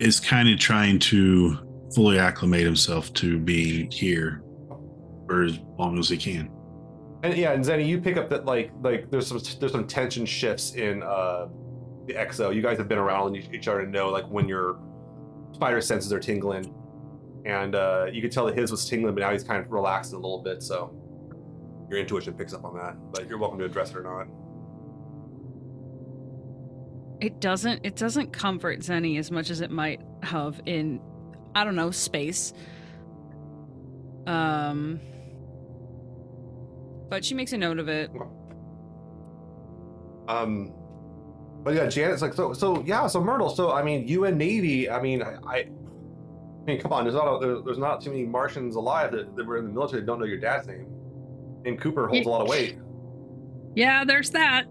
is 0.00 0.20
kind 0.20 0.48
of 0.48 0.58
trying 0.58 0.98
to 0.98 1.58
fully 1.94 2.18
acclimate 2.18 2.64
himself 2.64 3.12
to 3.14 3.38
being 3.38 3.90
here 3.90 4.42
for 5.26 5.44
as 5.44 5.58
long 5.78 5.98
as 5.98 6.08
he 6.08 6.16
can. 6.16 6.50
And 7.22 7.36
yeah, 7.36 7.52
and 7.52 7.64
Zeni, 7.64 7.86
you 7.86 8.00
pick 8.00 8.16
up 8.16 8.28
that 8.28 8.44
like 8.44 8.70
like 8.80 9.10
there's 9.10 9.26
some 9.26 9.40
there's 9.58 9.72
some 9.72 9.86
tension 9.86 10.24
shifts 10.24 10.74
in 10.74 11.02
uh 11.02 11.48
the 12.06 12.14
XO. 12.14 12.54
You 12.54 12.62
guys 12.62 12.78
have 12.78 12.88
been 12.88 12.98
around 12.98 13.36
each 13.36 13.68
other 13.68 13.84
to 13.84 13.90
know 13.90 14.08
like 14.08 14.28
when 14.28 14.48
your 14.48 14.80
spider 15.52 15.80
senses 15.80 16.12
are 16.12 16.20
tingling, 16.20 16.72
and 17.44 17.74
uh, 17.74 18.06
you 18.12 18.22
could 18.22 18.32
tell 18.32 18.46
that 18.46 18.56
his 18.56 18.70
was 18.70 18.88
tingling, 18.88 19.14
but 19.14 19.20
now 19.20 19.32
he's 19.32 19.44
kind 19.44 19.64
of 19.64 19.70
relaxing 19.70 20.14
a 20.14 20.20
little 20.20 20.42
bit. 20.42 20.62
So 20.62 20.94
your 21.90 21.98
intuition 21.98 22.34
picks 22.34 22.52
up 22.52 22.64
on 22.64 22.76
that. 22.76 22.96
But 23.12 23.28
you're 23.28 23.38
welcome 23.38 23.58
to 23.58 23.64
address 23.64 23.90
it 23.90 23.96
or 23.96 24.02
not. 24.02 24.26
It 27.20 27.40
doesn't 27.40 27.84
it 27.84 27.96
doesn't 27.96 28.32
comfort 28.32 28.80
Zeni 28.80 29.18
as 29.18 29.30
much 29.30 29.50
as 29.50 29.60
it 29.60 29.70
might 29.70 30.00
have 30.22 30.60
in 30.66 31.00
I 31.54 31.64
don't 31.64 31.76
know, 31.76 31.90
space. 31.90 32.52
Um 34.26 35.00
but 37.08 37.24
she 37.24 37.34
makes 37.34 37.52
a 37.52 37.58
note 37.58 37.78
of 37.78 37.88
it. 37.88 38.10
Um, 40.28 40.74
but 41.62 41.74
yeah, 41.74 41.86
Janet's 41.86 42.22
like 42.22 42.34
so 42.34 42.52
so 42.52 42.82
yeah. 42.84 43.06
So 43.06 43.22
Myrtle, 43.22 43.48
so 43.48 43.72
I 43.72 43.82
mean, 43.82 44.06
you 44.06 44.24
and 44.26 44.36
Navy. 44.38 44.90
I 44.90 45.00
mean, 45.00 45.22
I. 45.22 45.36
I 45.46 45.66
I 46.60 46.72
mean, 46.72 46.82
come 46.82 46.92
on. 46.92 47.04
There's 47.04 47.14
not 47.14 47.36
a, 47.36 47.38
there, 47.40 47.62
there's 47.62 47.78
not 47.78 48.02
too 48.02 48.10
many 48.10 48.26
Martians 48.26 48.76
alive 48.76 49.10
that, 49.12 49.34
that 49.36 49.46
were 49.46 49.56
in 49.56 49.64
the 49.64 49.72
military 49.72 50.02
that 50.02 50.06
don't 50.06 50.18
know 50.18 50.26
your 50.26 50.36
dad's 50.36 50.66
name. 50.66 50.86
And 51.64 51.80
Cooper 51.80 52.06
holds 52.06 52.26
a 52.26 52.28
lot 52.28 52.42
of 52.42 52.48
weight. 52.48 52.76
Yeah, 53.74 54.04
there's 54.04 54.28
that. 54.32 54.66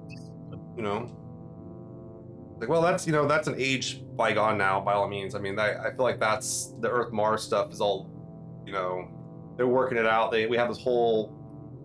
you 0.75 0.83
know 0.83 1.16
like 2.59 2.69
well 2.69 2.81
that's 2.81 3.05
you 3.05 3.13
know 3.13 3.27
that's 3.27 3.47
an 3.47 3.55
age 3.57 4.01
bygone 4.15 4.57
now 4.57 4.79
by 4.79 4.93
all 4.93 5.07
means 5.07 5.35
i 5.35 5.39
mean 5.39 5.57
I, 5.59 5.75
I 5.87 5.91
feel 5.95 6.03
like 6.03 6.19
that's 6.19 6.73
the 6.79 6.89
earth 6.89 7.11
mars 7.11 7.43
stuff 7.43 7.71
is 7.71 7.81
all 7.81 8.09
you 8.65 8.73
know 8.73 9.09
they're 9.57 9.67
working 9.67 9.97
it 9.97 10.05
out 10.05 10.31
they 10.31 10.45
we 10.47 10.57
have 10.57 10.67
this 10.69 10.81
whole 10.81 11.33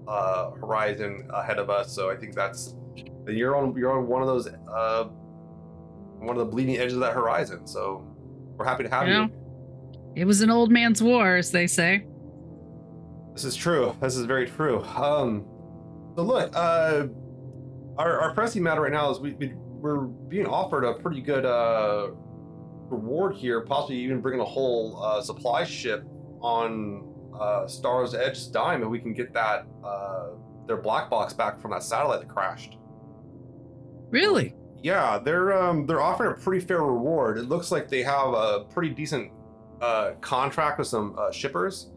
uh 0.09 0.51
horizon 0.53 1.29
ahead 1.33 1.59
of 1.59 1.71
us 1.71 1.95
so 1.95 2.11
i 2.11 2.17
think 2.17 2.35
that's 2.35 2.75
you're 3.27 3.57
on 3.57 3.77
you're 3.77 3.93
on 3.97 4.07
one 4.07 4.23
of 4.23 4.29
those 4.29 4.49
uh 4.49 5.05
one 6.19 6.37
of 6.37 6.39
the 6.39 6.45
bleeding 6.45 6.77
edges 6.77 6.95
of 6.95 7.01
that 7.01 7.13
horizon 7.15 7.67
so 7.67 8.07
we're 8.57 8.65
happy 8.65 8.83
to 8.83 8.89
have 8.91 9.07
you 9.09 9.15
It 10.15 10.25
was 10.27 10.41
an 10.43 10.51
old 10.51 10.71
man's 10.71 11.03
war, 11.03 11.37
as 11.37 11.51
they 11.51 11.67
say. 11.67 12.05
This 13.33 13.45
is 13.45 13.57
true. 13.57 13.97
This 14.03 14.15
is 14.15 14.27
very 14.27 14.47
true. 14.47 14.83
Um, 14.85 15.47
so 16.15 16.23
look, 16.23 16.55
uh, 16.55 17.07
our 17.97 18.21
our 18.21 18.35
pressing 18.35 18.63
matter 18.63 18.83
right 18.83 18.93
now 18.93 19.11
is 19.11 19.21
we, 19.21 19.33
we 19.33 19.55
we're 19.83 20.03
being 20.03 20.47
offered 20.47 20.85
a 20.85 20.95
pretty 20.95 21.21
good 21.21 21.45
uh 21.45 22.09
reward 22.89 23.35
here, 23.35 23.63
possibly 23.63 23.97
even 23.99 24.21
bringing 24.21 24.41
a 24.41 24.45
whole 24.45 25.03
uh, 25.03 25.21
supply 25.23 25.65
ship 25.65 26.05
on 26.41 27.09
uh, 27.39 27.67
Star's 27.67 28.15
Edge 28.15 28.51
dime 28.53 28.83
and 28.83 28.91
we 28.91 28.99
can 28.99 29.13
get 29.13 29.33
that 29.35 29.67
uh 29.85 30.29
their 30.67 30.77
black 30.77 31.11
box 31.11 31.33
back 31.33 31.61
from 31.61 31.73
that 31.73 31.83
satellite 31.83 32.21
that 32.21 32.29
crashed. 32.29 32.79
Really? 34.11 34.55
Yeah, 34.83 35.19
they're 35.19 35.53
um 35.53 35.87
they're 35.87 36.03
offering 36.03 36.33
a 36.33 36.35
pretty 36.35 36.65
fair 36.65 36.83
reward. 36.83 37.39
It 37.39 37.49
looks 37.49 37.73
like 37.73 37.89
they 37.89 38.03
have 38.03 38.35
a 38.35 38.65
pretty 38.71 38.91
decent 38.91 39.33
uh, 39.81 40.13
contract 40.21 40.79
with 40.79 40.87
some 40.87 41.17
uh, 41.19 41.33
shippers, 41.33 41.91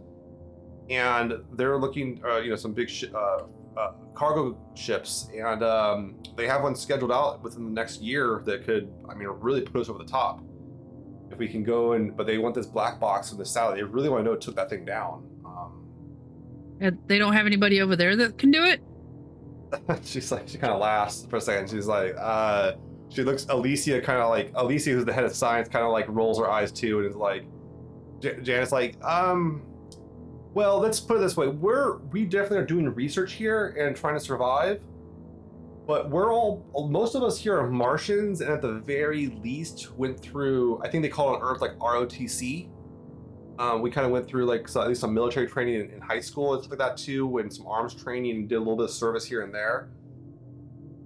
and 0.90 1.34
they're 1.54 1.78
looking, 1.78 2.22
uh, 2.26 2.38
you 2.38 2.50
know, 2.50 2.56
some 2.56 2.74
big 2.74 2.90
shi 2.90 3.08
uh, 3.76 3.80
uh, 3.80 3.92
cargo 4.14 4.58
ships, 4.76 5.30
and 5.36 5.64
um, 5.64 6.16
they 6.36 6.48
have 6.48 6.64
one 6.64 6.76
scheduled 6.76 7.12
out 7.12 7.44
within 7.44 7.66
the 7.66 7.72
next 7.72 8.02
year 8.02 8.42
that 8.46 8.64
could, 8.66 8.92
I 9.10 9.14
mean, 9.16 9.28
really 9.30 9.62
put 9.62 9.82
us 9.82 9.90
over 9.90 10.00
the 10.00 10.10
top. 10.10 10.42
If 11.32 11.38
we 11.40 11.48
can 11.48 11.64
go 11.64 11.94
and, 11.94 12.16
but 12.16 12.28
they 12.28 12.38
want 12.38 12.56
this 12.56 12.68
black 12.68 13.00
box 13.00 13.30
from 13.30 13.40
the 13.40 13.46
satellite. 13.46 13.78
They 13.78 13.84
really 13.84 14.10
want 14.10 14.22
to 14.22 14.26
know 14.26 14.34
who 14.36 14.40
took 14.40 14.56
that 14.56 14.70
thing 14.70 14.86
down. 14.86 15.28
Um, 15.46 15.86
And 16.80 16.98
they 17.08 17.18
don't 17.18 17.34
have 17.34 17.46
anybody 17.46 17.82
over 17.82 17.96
there 17.96 18.16
that 18.16 18.38
can 18.38 18.52
do 18.52 18.64
it? 18.64 18.82
she's 20.04 20.32
like 20.32 20.48
she 20.48 20.58
kind 20.58 20.72
of 20.72 20.80
laughs 20.80 21.26
for 21.30 21.36
a 21.38 21.42
second 21.42 21.70
she's 21.70 21.88
like 21.88 22.16
uh 22.18 22.74
she 23.10 23.24
looks 23.24 23.46
alicia 23.50 24.00
kind 24.00 24.20
of 24.20 24.30
like 24.30 24.52
alicia 24.56 24.92
who's 24.92 25.04
the 25.04 25.12
head 25.12 25.26
of 25.26 25.36
science 25.36 25.68
kind 25.68 25.84
of 25.84 25.92
like 25.92 26.06
rolls 26.08 26.38
her 26.40 26.50
eyes 26.50 26.72
too 26.72 27.00
and 27.00 27.10
is 27.10 27.16
like 27.16 27.46
J- 28.22 28.40
janet's 28.42 28.72
like 28.72 28.96
um 29.04 29.64
well 30.56 30.80
let's 30.80 31.00
put 31.00 31.18
it 31.18 31.20
this 31.20 31.38
way 31.38 31.48
we're 31.48 31.98
we 32.12 32.26
definitely 32.26 32.58
are 32.58 32.66
doing 32.66 32.90
research 32.96 33.34
here 33.34 33.76
and 33.80 33.96
trying 33.96 34.16
to 34.16 34.20
survive 34.20 34.82
but 35.86 36.10
we're 36.10 36.34
all 36.34 36.66
most 36.90 37.14
of 37.14 37.22
us 37.22 37.38
here 37.38 37.56
are 37.56 37.70
martians 37.70 38.42
and 38.42 38.50
at 38.50 38.62
the 38.62 38.80
very 38.80 39.28
least 39.44 39.92
went 39.96 40.20
through 40.20 40.82
i 40.84 40.90
think 40.90 41.04
they 41.04 41.10
call 41.10 41.32
it 41.34 41.38
on 41.38 41.44
earth 41.44 41.62
like 41.62 41.78
rotc 41.78 42.68
um, 43.58 43.82
we 43.82 43.90
kind 43.90 44.06
of 44.06 44.12
went 44.12 44.28
through 44.28 44.46
like 44.46 44.68
so, 44.68 44.82
at 44.82 44.88
least 44.88 45.02
some 45.02 45.14
military 45.14 45.48
training 45.48 45.76
in, 45.76 45.90
in 45.92 46.02
high 46.02 46.20
school 46.20 46.54
and 46.54 46.64
stuff 46.64 46.78
like 46.78 46.80
that 46.80 46.98
too, 46.98 47.38
and 47.38 47.54
some 47.54 47.66
arms 47.68 47.94
training 47.94 48.36
and 48.36 48.50
did 48.50 48.56
a 48.56 48.60
little 48.60 48.76
bit 48.76 48.86
of 48.86 48.92
service 48.92 49.26
here 49.26 49.44
and 49.44 49.54
there. 49.54 49.90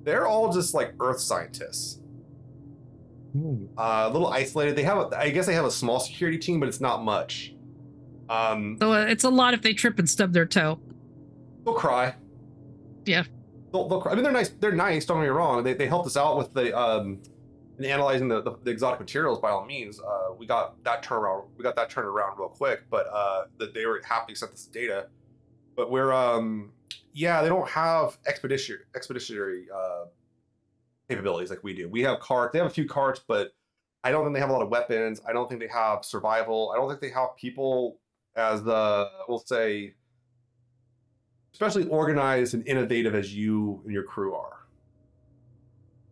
They're 0.03 0.25
all 0.25 0.51
just 0.51 0.73
like 0.73 0.93
Earth 0.99 1.19
scientists, 1.19 1.99
uh, 3.77 4.07
a 4.07 4.09
little 4.09 4.29
isolated. 4.29 4.75
They 4.75 4.83
have, 4.83 4.97
a, 4.97 5.19
I 5.19 5.29
guess, 5.29 5.45
they 5.45 5.53
have 5.53 5.65
a 5.65 5.71
small 5.71 5.99
security 5.99 6.39
team, 6.39 6.59
but 6.59 6.67
it's 6.67 6.81
not 6.81 7.03
much. 7.03 7.53
Um, 8.29 8.77
So 8.79 8.93
uh, 8.93 9.05
it's 9.05 9.23
a 9.23 9.29
lot 9.29 9.53
if 9.53 9.61
they 9.61 9.73
trip 9.73 9.97
and 9.99 10.09
stub 10.09 10.33
their 10.33 10.45
toe. 10.45 10.79
they'll 11.65 11.73
cry. 11.73 12.15
Yeah. 13.05 13.23
They'll, 13.71 13.87
they'll 13.87 14.01
cry. 14.01 14.11
I 14.11 14.15
mean, 14.15 14.23
they're 14.23 14.31
nice. 14.33 14.49
They're 14.49 14.71
nice. 14.71 15.05
Don't 15.05 15.17
get 15.17 15.23
me 15.23 15.29
wrong. 15.29 15.63
They, 15.63 15.73
they 15.73 15.87
helped 15.87 16.07
us 16.07 16.17
out 16.17 16.37
with 16.37 16.53
the 16.53 16.77
um, 16.77 17.21
in 17.77 17.85
analyzing 17.85 18.27
the, 18.27 18.41
the, 18.41 18.55
the 18.63 18.71
exotic 18.71 18.99
materials. 18.99 19.39
By 19.39 19.49
all 19.51 19.65
means, 19.65 19.99
uh, 19.99 20.33
we 20.37 20.45
got 20.45 20.83
that 20.83 21.01
turned 21.03 21.23
around. 21.23 21.47
We 21.57 21.63
got 21.63 21.75
that 21.75 21.89
turned 21.89 22.07
around 22.07 22.37
real 22.37 22.49
quick. 22.49 22.83
But 22.89 23.07
uh, 23.11 23.45
that 23.57 23.73
they 23.73 23.85
were 23.85 24.01
happy 24.07 24.33
to 24.33 24.39
send 24.39 24.53
us 24.53 24.65
data. 24.65 25.07
But 25.75 25.89
we're 25.91 26.11
um, 26.11 26.71
yeah, 27.13 27.41
they 27.41 27.49
don't 27.49 27.67
have 27.69 28.17
expedition 28.27 28.79
expeditionary 28.95 29.67
uh, 29.73 30.05
capabilities 31.09 31.49
like 31.49 31.63
we 31.63 31.73
do. 31.73 31.89
We 31.89 32.01
have 32.03 32.19
carts. 32.19 32.53
They 32.53 32.59
have 32.59 32.67
a 32.67 32.73
few 32.73 32.87
carts, 32.87 33.21
but 33.27 33.53
I 34.03 34.11
don't 34.11 34.23
think 34.23 34.33
they 34.35 34.39
have 34.39 34.49
a 34.49 34.53
lot 34.53 34.61
of 34.61 34.69
weapons. 34.69 35.21
I 35.27 35.33
don't 35.33 35.47
think 35.49 35.61
they 35.61 35.67
have 35.67 36.05
survival. 36.05 36.71
I 36.73 36.77
don't 36.77 36.87
think 36.87 37.01
they 37.01 37.09
have 37.09 37.35
people 37.37 37.99
as 38.39 38.63
the 38.63 39.09
we'll 39.27 39.39
say 39.39 39.93
especially 41.53 41.85
organized 41.87 42.53
and 42.53 42.65
innovative 42.67 43.13
as 43.13 43.35
you 43.35 43.81
and 43.83 43.93
your 43.93 44.03
crew 44.03 44.33
are. 44.33 44.59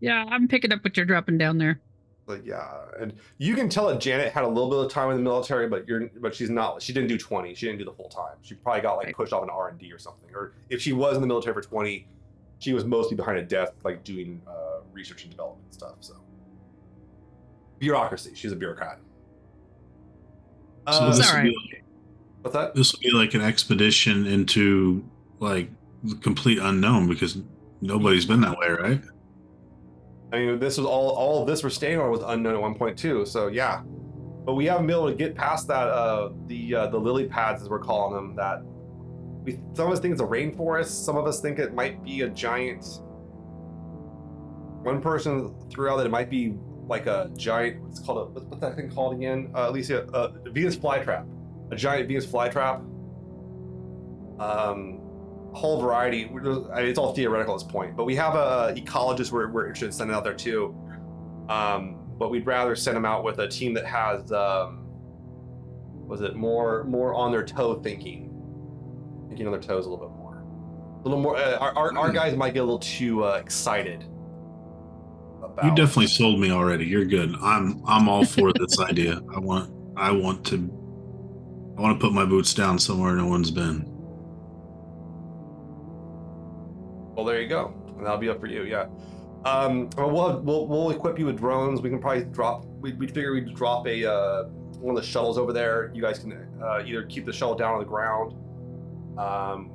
Yeah, 0.01 0.25
I'm 0.27 0.47
picking 0.47 0.71
up 0.73 0.83
what 0.83 0.97
you're 0.97 1.05
dropping 1.05 1.37
down 1.37 1.57
there. 1.57 1.79
Like 2.27 2.45
yeah, 2.45 2.67
and 2.99 3.13
you 3.37 3.55
can 3.55 3.69
tell 3.69 3.87
that 3.87 4.01
Janet 4.01 4.33
had 4.33 4.43
a 4.43 4.47
little 4.47 4.69
bit 4.69 4.79
of 4.79 4.91
time 4.91 5.09
in 5.11 5.15
the 5.15 5.23
military, 5.23 5.69
but 5.69 5.87
you're 5.87 6.09
but 6.19 6.35
she's 6.35 6.49
not. 6.49 6.81
She 6.81 6.91
didn't 6.91 7.07
do 7.07 7.17
20. 7.17 7.55
She 7.55 7.65
didn't 7.67 7.79
do 7.79 7.85
the 7.85 7.93
full 7.93 8.09
time. 8.09 8.35
She 8.41 8.55
probably 8.55 8.81
got 8.81 8.97
like 8.97 9.05
Right. 9.07 9.15
pushed 9.15 9.31
off 9.31 9.43
an 9.43 9.49
R 9.49 9.69
and 9.69 9.79
D 9.79 9.91
or 9.93 9.97
something. 9.97 10.29
Or 10.35 10.53
if 10.69 10.81
she 10.81 10.91
was 10.91 11.15
in 11.15 11.21
the 11.21 11.27
military 11.27 11.53
for 11.53 11.61
20, 11.61 12.05
she 12.59 12.73
was 12.73 12.83
mostly 12.83 13.15
behind 13.15 13.37
a 13.37 13.43
desk, 13.43 13.71
like 13.85 14.03
doing 14.03 14.41
uh, 14.45 14.81
research 14.91 15.21
and 15.23 15.31
development 15.31 15.73
stuff. 15.73 15.95
So 16.01 16.15
bureaucracy. 17.79 18.31
She's 18.35 18.51
a 18.51 18.55
bureaucrat. 18.57 18.99
So 20.91 20.93
Uh, 20.93 21.07
this 21.07 21.19
It's 21.19 21.27
will, 21.31 21.37
alright. 21.39 21.53
be, 21.71 21.81
what's 22.47 22.55
that? 22.55 22.75
this 22.75 22.93
will 22.93 22.99
be 22.99 23.11
like 23.11 23.33
an 23.33 23.41
expedition 23.41 24.25
into 24.25 25.03
like 25.39 25.69
the 26.03 26.15
complete 26.15 26.59
unknown 26.59 27.07
because 27.07 27.37
nobody's 27.81 28.25
been 28.25 28.41
that 28.41 28.57
way, 28.57 28.69
right? 28.69 29.01
I 30.31 30.39
mean, 30.39 30.59
this 30.59 30.77
was 30.77 30.85
all 30.85 31.09
all 31.11 31.41
of 31.41 31.47
this 31.47 31.63
we're 31.63 31.69
staying 31.69 31.99
on 31.99 32.11
was 32.11 32.23
unknown 32.25 32.55
at 32.55 32.61
one 32.61 32.75
point 32.75 32.97
too. 32.97 33.25
So 33.25 33.47
yeah, 33.47 33.81
but 34.45 34.55
we 34.55 34.65
haven't 34.65 34.87
been 34.87 34.95
able 34.95 35.09
to 35.09 35.15
get 35.15 35.35
past 35.35 35.67
that. 35.67 35.87
Uh, 35.87 36.31
the 36.47 36.75
uh, 36.75 36.87
the 36.87 36.97
lily 36.97 37.27
pads, 37.27 37.61
as 37.61 37.69
we're 37.69 37.79
calling 37.79 38.13
them, 38.13 38.35
that 38.35 38.61
we 39.43 39.59
some 39.73 39.87
of 39.87 39.93
us 39.93 39.99
think 39.99 40.13
it's 40.13 40.21
a 40.21 40.25
rainforest. 40.25 41.05
Some 41.05 41.17
of 41.17 41.25
us 41.25 41.39
think 41.41 41.59
it 41.59 41.73
might 41.73 42.03
be 42.03 42.21
a 42.21 42.29
giant. 42.29 43.01
One 44.83 45.01
person 45.01 45.53
threw 45.69 45.89
out 45.89 45.97
that 45.97 46.05
it 46.05 46.11
might 46.11 46.29
be 46.29 46.55
like 46.87 47.07
a 47.07 47.29
giant. 47.35 47.81
What's 47.81 47.99
called? 47.99 48.17
A, 48.17 48.25
what's, 48.31 48.45
what's 48.45 48.61
that 48.61 48.75
thing 48.75 48.89
called 48.89 49.15
again? 49.15 49.51
Uh, 49.55 49.67
Alicia, 49.69 50.03
uh, 50.11 50.33
Venus 50.51 50.75
flytrap. 50.75 51.25
A 51.71 51.75
giant 51.75 52.07
Venus 52.07 52.25
flytrap. 52.25 52.79
Um, 54.39 55.01
whole 55.53 55.81
variety. 55.81 56.25
I 56.25 56.29
mean, 56.29 56.67
it's 56.73 56.99
all 56.99 57.13
theoretical 57.13 57.55
at 57.55 57.61
this 57.61 57.71
point, 57.71 57.97
but 57.97 58.05
we 58.05 58.15
have 58.15 58.35
a 58.35 58.73
ecologist 58.77 59.31
we're, 59.31 59.49
we're 59.49 59.65
interested 59.65 59.87
in 59.87 59.91
sending 59.91 60.15
out 60.15 60.23
there 60.23 60.33
too. 60.33 60.75
Um, 61.49 61.97
but 62.17 62.29
we'd 62.29 62.45
rather 62.45 62.75
send 62.75 62.95
them 62.95 63.05
out 63.05 63.23
with 63.23 63.39
a 63.39 63.47
team 63.47 63.73
that 63.73 63.85
has, 63.85 64.31
um, 64.31 64.83
was 66.07 66.21
it 66.21 66.35
more 66.35 66.83
more 66.85 67.13
on 67.13 67.31
their 67.31 67.43
toe 67.43 67.75
thinking, 67.81 68.31
thinking 69.29 69.45
on 69.45 69.51
their 69.51 69.61
toes 69.61 69.85
a 69.85 69.89
little 69.89 70.07
bit 70.07 70.15
more, 70.15 70.43
a 70.99 71.03
little 71.03 71.21
more. 71.21 71.37
Uh, 71.37 71.57
our, 71.57 71.75
our, 71.77 71.97
our 71.97 72.11
guys 72.11 72.35
might 72.35 72.53
get 72.53 72.59
a 72.59 72.63
little 72.63 72.79
too 72.79 73.23
uh, 73.23 73.39
excited. 73.41 74.05
About 75.43 75.65
You 75.65 75.75
definitely 75.75 76.07
sold 76.07 76.39
me 76.39 76.51
already. 76.51 76.85
You're 76.85 77.05
good. 77.05 77.35
I'm 77.41 77.81
I'm 77.85 78.07
all 78.07 78.25
for 78.25 78.51
this 78.53 78.79
idea. 78.89 79.21
I 79.35 79.39
want 79.39 79.71
I 79.95 80.11
want 80.11 80.45
to 80.47 80.57
I 81.77 81.81
want 81.81 81.99
to 81.99 82.03
put 82.03 82.13
my 82.13 82.25
boots 82.25 82.53
down 82.55 82.79
somewhere 82.79 83.13
no 83.13 83.27
one's 83.27 83.51
been. 83.51 83.85
Well, 87.15 87.25
there 87.25 87.39
you 87.39 87.47
go. 87.47 87.73
And 87.97 88.05
that'll 88.05 88.17
be 88.17 88.29
up 88.29 88.39
for 88.39 88.47
you. 88.47 88.63
Yeah. 88.63 88.87
Um, 89.45 89.89
well, 89.95 90.31
have, 90.31 90.43
we'll 90.43 90.67
we'll 90.67 90.89
equip 90.89 91.19
you 91.19 91.25
with 91.27 91.37
drones. 91.37 91.81
We 91.81 91.89
can 91.89 91.99
probably 91.99 92.25
drop. 92.25 92.65
We 92.65 92.93
we 92.93 93.07
figure 93.07 93.33
we'd 93.33 93.53
drop 93.53 93.87
a 93.87 94.11
uh, 94.11 94.43
one 94.79 94.95
of 94.95 95.01
the 95.01 95.07
shuttles 95.07 95.37
over 95.37 95.53
there. 95.53 95.91
You 95.93 96.01
guys 96.01 96.19
can 96.19 96.33
uh, 96.61 96.83
either 96.85 97.03
keep 97.03 97.25
the 97.25 97.33
shuttle 97.33 97.55
down 97.55 97.73
on 97.73 97.79
the 97.79 97.85
ground, 97.85 98.33
um, 99.19 99.71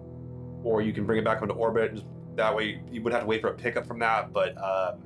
or 0.64 0.82
you 0.82 0.92
can 0.92 1.06
bring 1.06 1.18
it 1.18 1.24
back 1.24 1.40
into 1.40 1.54
orbit. 1.54 1.94
Just 1.94 2.06
that 2.34 2.54
way, 2.54 2.82
you 2.90 3.02
would 3.02 3.12
have 3.12 3.22
to 3.22 3.26
wait 3.26 3.40
for 3.40 3.48
a 3.48 3.54
pickup 3.54 3.86
from 3.86 4.00
that. 4.00 4.32
But 4.32 4.56
um, 4.58 4.98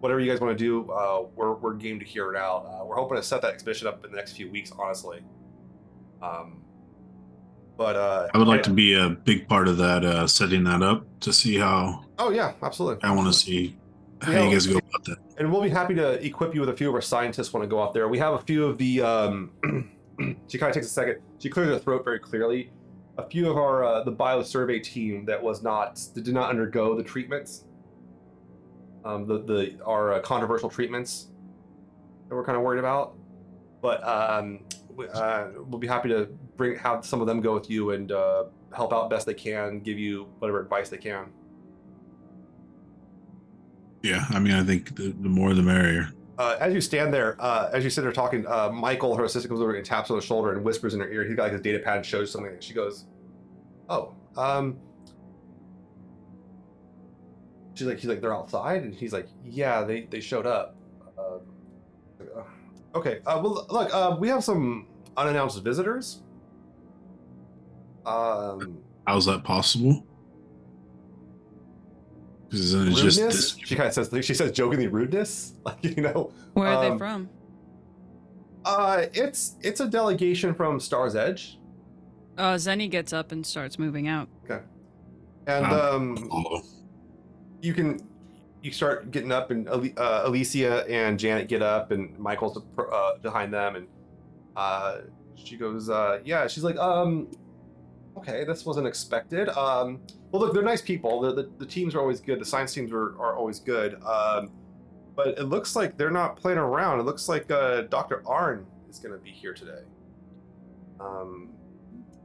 whatever 0.00 0.18
you 0.20 0.30
guys 0.30 0.40
want 0.40 0.56
to 0.56 0.64
do, 0.64 0.90
uh, 0.90 1.26
we're 1.36 1.54
we're 1.54 1.74
game 1.74 1.98
to 1.98 2.06
hear 2.06 2.32
it 2.32 2.36
out. 2.36 2.66
Uh, 2.66 2.84
we're 2.84 2.96
hoping 2.96 3.18
to 3.18 3.22
set 3.22 3.42
that 3.42 3.52
expedition 3.52 3.86
up 3.86 4.02
in 4.04 4.10
the 4.10 4.16
next 4.16 4.32
few 4.32 4.50
weeks, 4.50 4.72
honestly. 4.78 5.22
Um, 6.22 6.62
but 7.76 7.96
uh, 7.96 8.28
I 8.32 8.38
would 8.38 8.46
like 8.48 8.62
to 8.64 8.70
be 8.70 8.94
a 8.94 9.08
big 9.10 9.48
part 9.48 9.66
of 9.66 9.76
that, 9.78 10.04
uh, 10.04 10.26
setting 10.26 10.62
that 10.64 10.82
up 10.82 11.04
to 11.20 11.32
see 11.32 11.56
how 11.58 12.04
Oh 12.18 12.30
yeah, 12.30 12.52
absolutely. 12.62 13.02
I 13.02 13.12
want 13.14 13.26
to 13.26 13.32
see 13.38 13.76
how 14.20 14.32
Yeah. 14.32 14.44
you 14.44 14.52
guys 14.52 14.66
go 14.66 14.76
about 14.76 15.04
that. 15.06 15.16
and 15.38 15.50
we'll 15.50 15.62
be 15.62 15.68
happy 15.70 15.94
to 15.94 16.24
equip 16.24 16.54
you 16.54 16.60
with 16.60 16.68
a 16.68 16.76
few 16.76 16.88
of 16.88 16.94
our 16.94 17.00
scientists 17.00 17.52
when 17.52 17.62
to 17.62 17.66
go 17.66 17.82
out 17.82 17.92
there. 17.92 18.08
We 18.08 18.18
have 18.18 18.34
a 18.34 18.38
few 18.38 18.64
of 18.66 18.78
the. 18.78 19.02
Um, 19.02 19.50
she 20.46 20.58
kind 20.58 20.70
of 20.70 20.74
takes 20.74 20.86
a 20.86 20.90
second. 20.90 21.16
She 21.38 21.48
clears 21.48 21.68
her 21.70 21.78
throat 21.78 22.04
very 22.04 22.20
clearly. 22.20 22.70
A 23.18 23.28
few 23.28 23.50
of 23.50 23.56
our 23.56 23.82
uh, 23.84 24.04
the 24.04 24.12
biosurvey 24.12 24.82
team 24.82 25.24
that 25.24 25.42
was 25.42 25.62
not 25.62 25.96
that 26.14 26.22
did 26.22 26.34
not 26.34 26.50
undergo 26.50 26.94
the 26.96 27.02
treatments. 27.02 27.64
Um, 29.04 29.26
the 29.26 29.38
the 29.42 29.82
our 29.84 30.14
uh, 30.14 30.20
controversial 30.20 30.70
treatments 30.70 31.28
that 32.28 32.34
we're 32.36 32.44
kind 32.44 32.56
of 32.56 32.62
worried 32.62 32.78
about, 32.78 33.16
but 33.82 34.06
um, 34.06 34.60
uh, 35.14 35.48
we'll 35.68 35.78
be 35.78 35.86
happy 35.86 36.08
to 36.08 36.26
bring 36.56 36.76
have 36.78 37.04
some 37.04 37.20
of 37.20 37.26
them 37.26 37.40
go 37.40 37.54
with 37.54 37.70
you 37.70 37.90
and 37.90 38.12
uh, 38.12 38.44
help 38.74 38.92
out 38.92 39.10
best 39.10 39.26
they 39.26 39.34
can, 39.34 39.80
give 39.80 39.98
you 39.98 40.28
whatever 40.38 40.60
advice 40.60 40.88
they 40.88 40.98
can. 40.98 41.26
Yeah, 44.02 44.24
I 44.30 44.38
mean, 44.38 44.54
I 44.54 44.64
think 44.64 44.96
the, 44.96 45.14
the 45.20 45.28
more 45.28 45.54
the 45.54 45.62
merrier. 45.62 46.10
uh, 46.38 46.56
as 46.58 46.74
you 46.74 46.80
stand 46.80 47.14
there, 47.14 47.36
uh, 47.40 47.70
as 47.72 47.84
you 47.84 47.90
sit 47.90 48.02
there 48.02 48.12
talking, 48.12 48.46
uh, 48.46 48.68
Michael, 48.70 49.16
her 49.16 49.24
assistant, 49.24 49.50
comes 49.50 49.60
over 49.60 49.74
and 49.74 49.84
taps 49.84 50.10
on 50.10 50.16
her 50.16 50.22
shoulder 50.22 50.52
and 50.52 50.64
whispers 50.64 50.94
in 50.94 51.00
her 51.00 51.10
ear. 51.10 51.24
He's 51.24 51.36
got 51.36 51.44
like 51.44 51.52
his 51.52 51.60
data 51.60 51.78
pad 51.78 51.98
and 51.98 52.06
shows 52.06 52.30
something. 52.32 52.56
She 52.60 52.74
goes, 52.74 53.06
"Oh, 53.88 54.14
um." 54.36 54.78
She's 57.74 57.86
like, 57.86 57.98
he's 57.98 58.06
like, 58.06 58.20
they're 58.20 58.34
outside, 58.34 58.82
and 58.82 58.94
he's 58.94 59.14
like, 59.14 59.28
yeah, 59.44 59.82
they 59.82 60.02
they 60.02 60.20
showed 60.20 60.46
up. 60.46 60.76
Okay, 62.94 63.20
uh, 63.26 63.40
well, 63.42 63.66
look, 63.70 63.92
uh, 63.94 64.16
we 64.18 64.28
have 64.28 64.44
some 64.44 64.86
unannounced 65.16 65.62
visitors. 65.62 66.22
Um, 68.04 68.78
How's 69.06 69.26
that 69.26 69.44
possible? 69.44 70.04
Isn't 72.52 72.88
it 72.88 72.90
just 72.96 73.18
rudeness. 73.18 73.54
this, 73.54 73.56
She 73.66 73.74
kind 73.76 73.88
of 73.88 73.94
says, 73.94 74.24
she 74.24 74.34
says 74.34 74.52
jokingly, 74.52 74.88
rudeness, 74.88 75.54
like 75.64 75.82
you 75.82 76.02
know. 76.02 76.32
Where 76.52 76.68
are 76.68 76.84
Um, 76.84 76.92
they 76.92 76.98
from? 76.98 77.30
Uh, 78.64 79.06
it's 79.14 79.56
it's 79.62 79.80
a 79.80 79.88
delegation 79.88 80.54
from 80.54 80.78
Star's 80.78 81.16
Edge. 81.16 81.58
Uh, 82.38 82.54
Zeni 82.54 82.90
gets 82.90 83.12
up 83.12 83.32
and 83.32 83.44
starts 83.44 83.78
moving 83.78 84.06
out. 84.06 84.28
Okay. 84.44 84.62
And 85.46 85.66
Wow. 85.66 85.96
um, 85.96 86.62
you 87.62 87.74
can 87.74 87.98
you 88.62 88.72
start 88.72 89.10
getting 89.10 89.32
up, 89.32 89.50
and 89.50 89.68
uh, 89.68 90.22
Alicia 90.24 90.88
and 90.88 91.18
Janet 91.18 91.48
get 91.48 91.62
up, 91.62 91.90
and 91.90 92.16
Michael's 92.18 92.62
uh, 92.78 93.18
behind 93.18 93.52
them, 93.52 93.76
and 93.76 93.86
uh, 94.56 94.98
she 95.34 95.56
goes, 95.56 95.90
uh, 95.90 96.20
"Yeah." 96.24 96.46
She's 96.46 96.64
like, 96.64 96.76
"Um, 96.76 97.28
okay, 98.16 98.44
this 98.44 98.64
wasn't 98.64 98.86
expected. 98.86 99.48
Um, 99.50 100.00
well, 100.30 100.42
look, 100.42 100.54
they're 100.54 100.62
nice 100.62 100.82
people. 100.82 101.20
The, 101.20 101.34
the, 101.34 101.50
the 101.58 101.66
teams 101.66 101.94
are 101.94 102.00
always 102.00 102.20
good. 102.20 102.40
The 102.40 102.44
science 102.44 102.72
teams 102.72 102.92
are, 102.92 103.18
are 103.20 103.36
always 103.36 103.60
good. 103.60 104.02
Um, 104.02 104.50
but 105.14 105.38
it 105.38 105.44
looks 105.44 105.76
like 105.76 105.96
they're 105.96 106.10
not 106.10 106.36
playing 106.36 106.58
around. 106.58 107.00
It 107.00 107.02
looks 107.02 107.28
like 107.28 107.50
uh, 107.50 107.82
Dr. 107.82 108.22
Arn 108.26 108.66
is 108.88 108.98
going 108.98 109.12
to 109.12 109.22
be 109.22 109.30
here 109.30 109.52
today. 109.52 109.82
Um, 111.00 111.50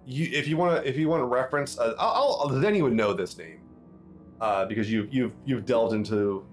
you, 0.06 0.30
if 0.32 0.48
you 0.48 0.56
want 0.56 0.82
to, 0.82 0.88
if 0.90 0.96
you 0.98 1.10
want 1.10 1.22
to 1.22 1.26
reference, 1.26 1.78
uh, 1.78 1.96
I'll, 2.00 2.40
I'll, 2.42 2.48
then 2.50 2.76
you 2.76 2.84
would 2.84 2.94
know 2.94 3.14
this 3.14 3.38
name, 3.38 3.60
uh, 4.42 4.66
because 4.66 4.92
you, 4.92 5.08
you've 5.12 5.34
you've 5.46 5.66
delved 5.66 5.94
into 5.94 6.46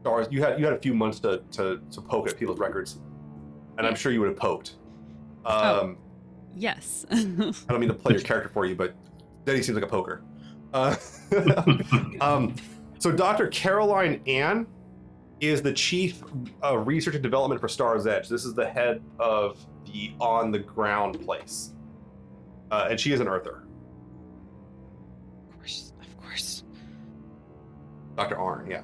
stars. 0.00 0.26
You 0.30 0.42
had 0.42 0.58
you 0.58 0.64
had 0.64 0.74
a 0.74 0.80
few 0.80 0.94
months 0.94 1.20
to 1.20 1.42
to, 1.52 1.80
to 1.90 2.00
poke 2.00 2.28
at 2.28 2.38
people's 2.38 2.58
records, 2.58 3.00
and 3.78 3.86
I'm 3.86 3.94
sure 3.94 4.12
you 4.12 4.20
would 4.20 4.28
have 4.28 4.38
poked. 4.38 4.76
Oh. 5.44 5.80
Um, 5.80 5.98
Yes. 6.54 7.06
I 7.10 7.14
don't 7.16 7.80
mean 7.80 7.88
to 7.88 7.94
play 7.94 8.12
your 8.12 8.22
character 8.22 8.48
for 8.48 8.66
you, 8.66 8.74
but 8.74 8.94
Denny 9.44 9.62
seems 9.62 9.74
like 9.74 9.84
a 9.84 9.88
poker. 9.88 10.22
Uh, 10.72 10.96
um, 12.20 12.54
so 12.98 13.10
Dr. 13.12 13.48
Caroline 13.48 14.20
Ann 14.26 14.66
is 15.40 15.62
the 15.62 15.72
chief 15.72 16.22
uh, 16.62 16.78
research 16.78 17.14
and 17.14 17.22
development 17.22 17.60
for 17.60 17.68
Star's 17.68 18.06
Edge. 18.06 18.28
This 18.28 18.44
is 18.44 18.54
the 18.54 18.68
head 18.68 19.02
of 19.18 19.58
the 19.86 20.12
on 20.20 20.50
the 20.50 20.58
ground 20.58 21.20
place, 21.20 21.72
uh, 22.70 22.88
and 22.90 22.98
she 22.98 23.12
is 23.12 23.20
an 23.20 23.28
Earther. 23.28 23.64
of 25.48 25.56
course. 25.56 25.92
Of 26.00 26.22
course. 26.22 26.64
Dr. 28.16 28.38
Arn, 28.38 28.70
yeah. 28.70 28.82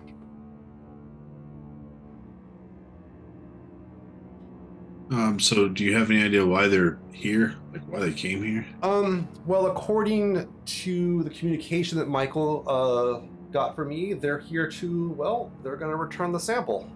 Um, 5.10 5.40
so 5.40 5.68
do 5.68 5.84
you 5.84 5.96
have 5.96 6.10
any 6.10 6.22
idea 6.22 6.44
why 6.44 6.68
they're 6.68 6.98
here? 7.12 7.56
Like 7.72 7.82
why 7.88 8.00
they 8.00 8.12
came 8.12 8.42
here? 8.42 8.66
Um, 8.82 9.26
well, 9.46 9.66
according 9.66 10.46
to 10.64 11.22
the 11.22 11.30
communication 11.30 11.98
that 11.98 12.08
Michael 12.08 12.64
uh, 12.66 13.26
got 13.50 13.74
from 13.74 13.88
me, 13.88 14.12
they're 14.12 14.38
here 14.38 14.70
to, 14.70 15.10
well, 15.10 15.50
they're 15.62 15.76
going 15.76 15.90
to 15.90 15.96
return 15.96 16.32
the 16.32 16.40
sample. 16.40 16.90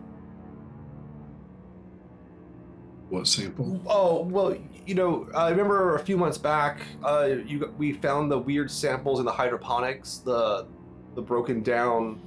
What 3.09 3.27
sample? 3.27 3.81
Oh, 3.87 4.23
well, 4.23 4.57
you 4.87 4.95
know, 4.95 5.29
I 5.35 5.51
remember 5.51 5.97
a 5.97 5.99
few 5.99 6.17
months 6.17 6.39
back, 6.39 6.81
uh, 7.05 7.29
you 7.47 7.73
we 7.77 7.93
found 7.93 8.31
the 8.31 8.39
weird 8.39 8.71
samples 8.71 9.19
in 9.21 9.27
the 9.27 9.33
hydroponics, 9.33 10.19
the 10.19 10.67
the 11.15 11.23
broken 11.23 11.63
down 11.63 12.21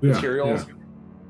Yeah, 0.00 0.12
materials. 0.14 0.66
yeah. 0.68 0.74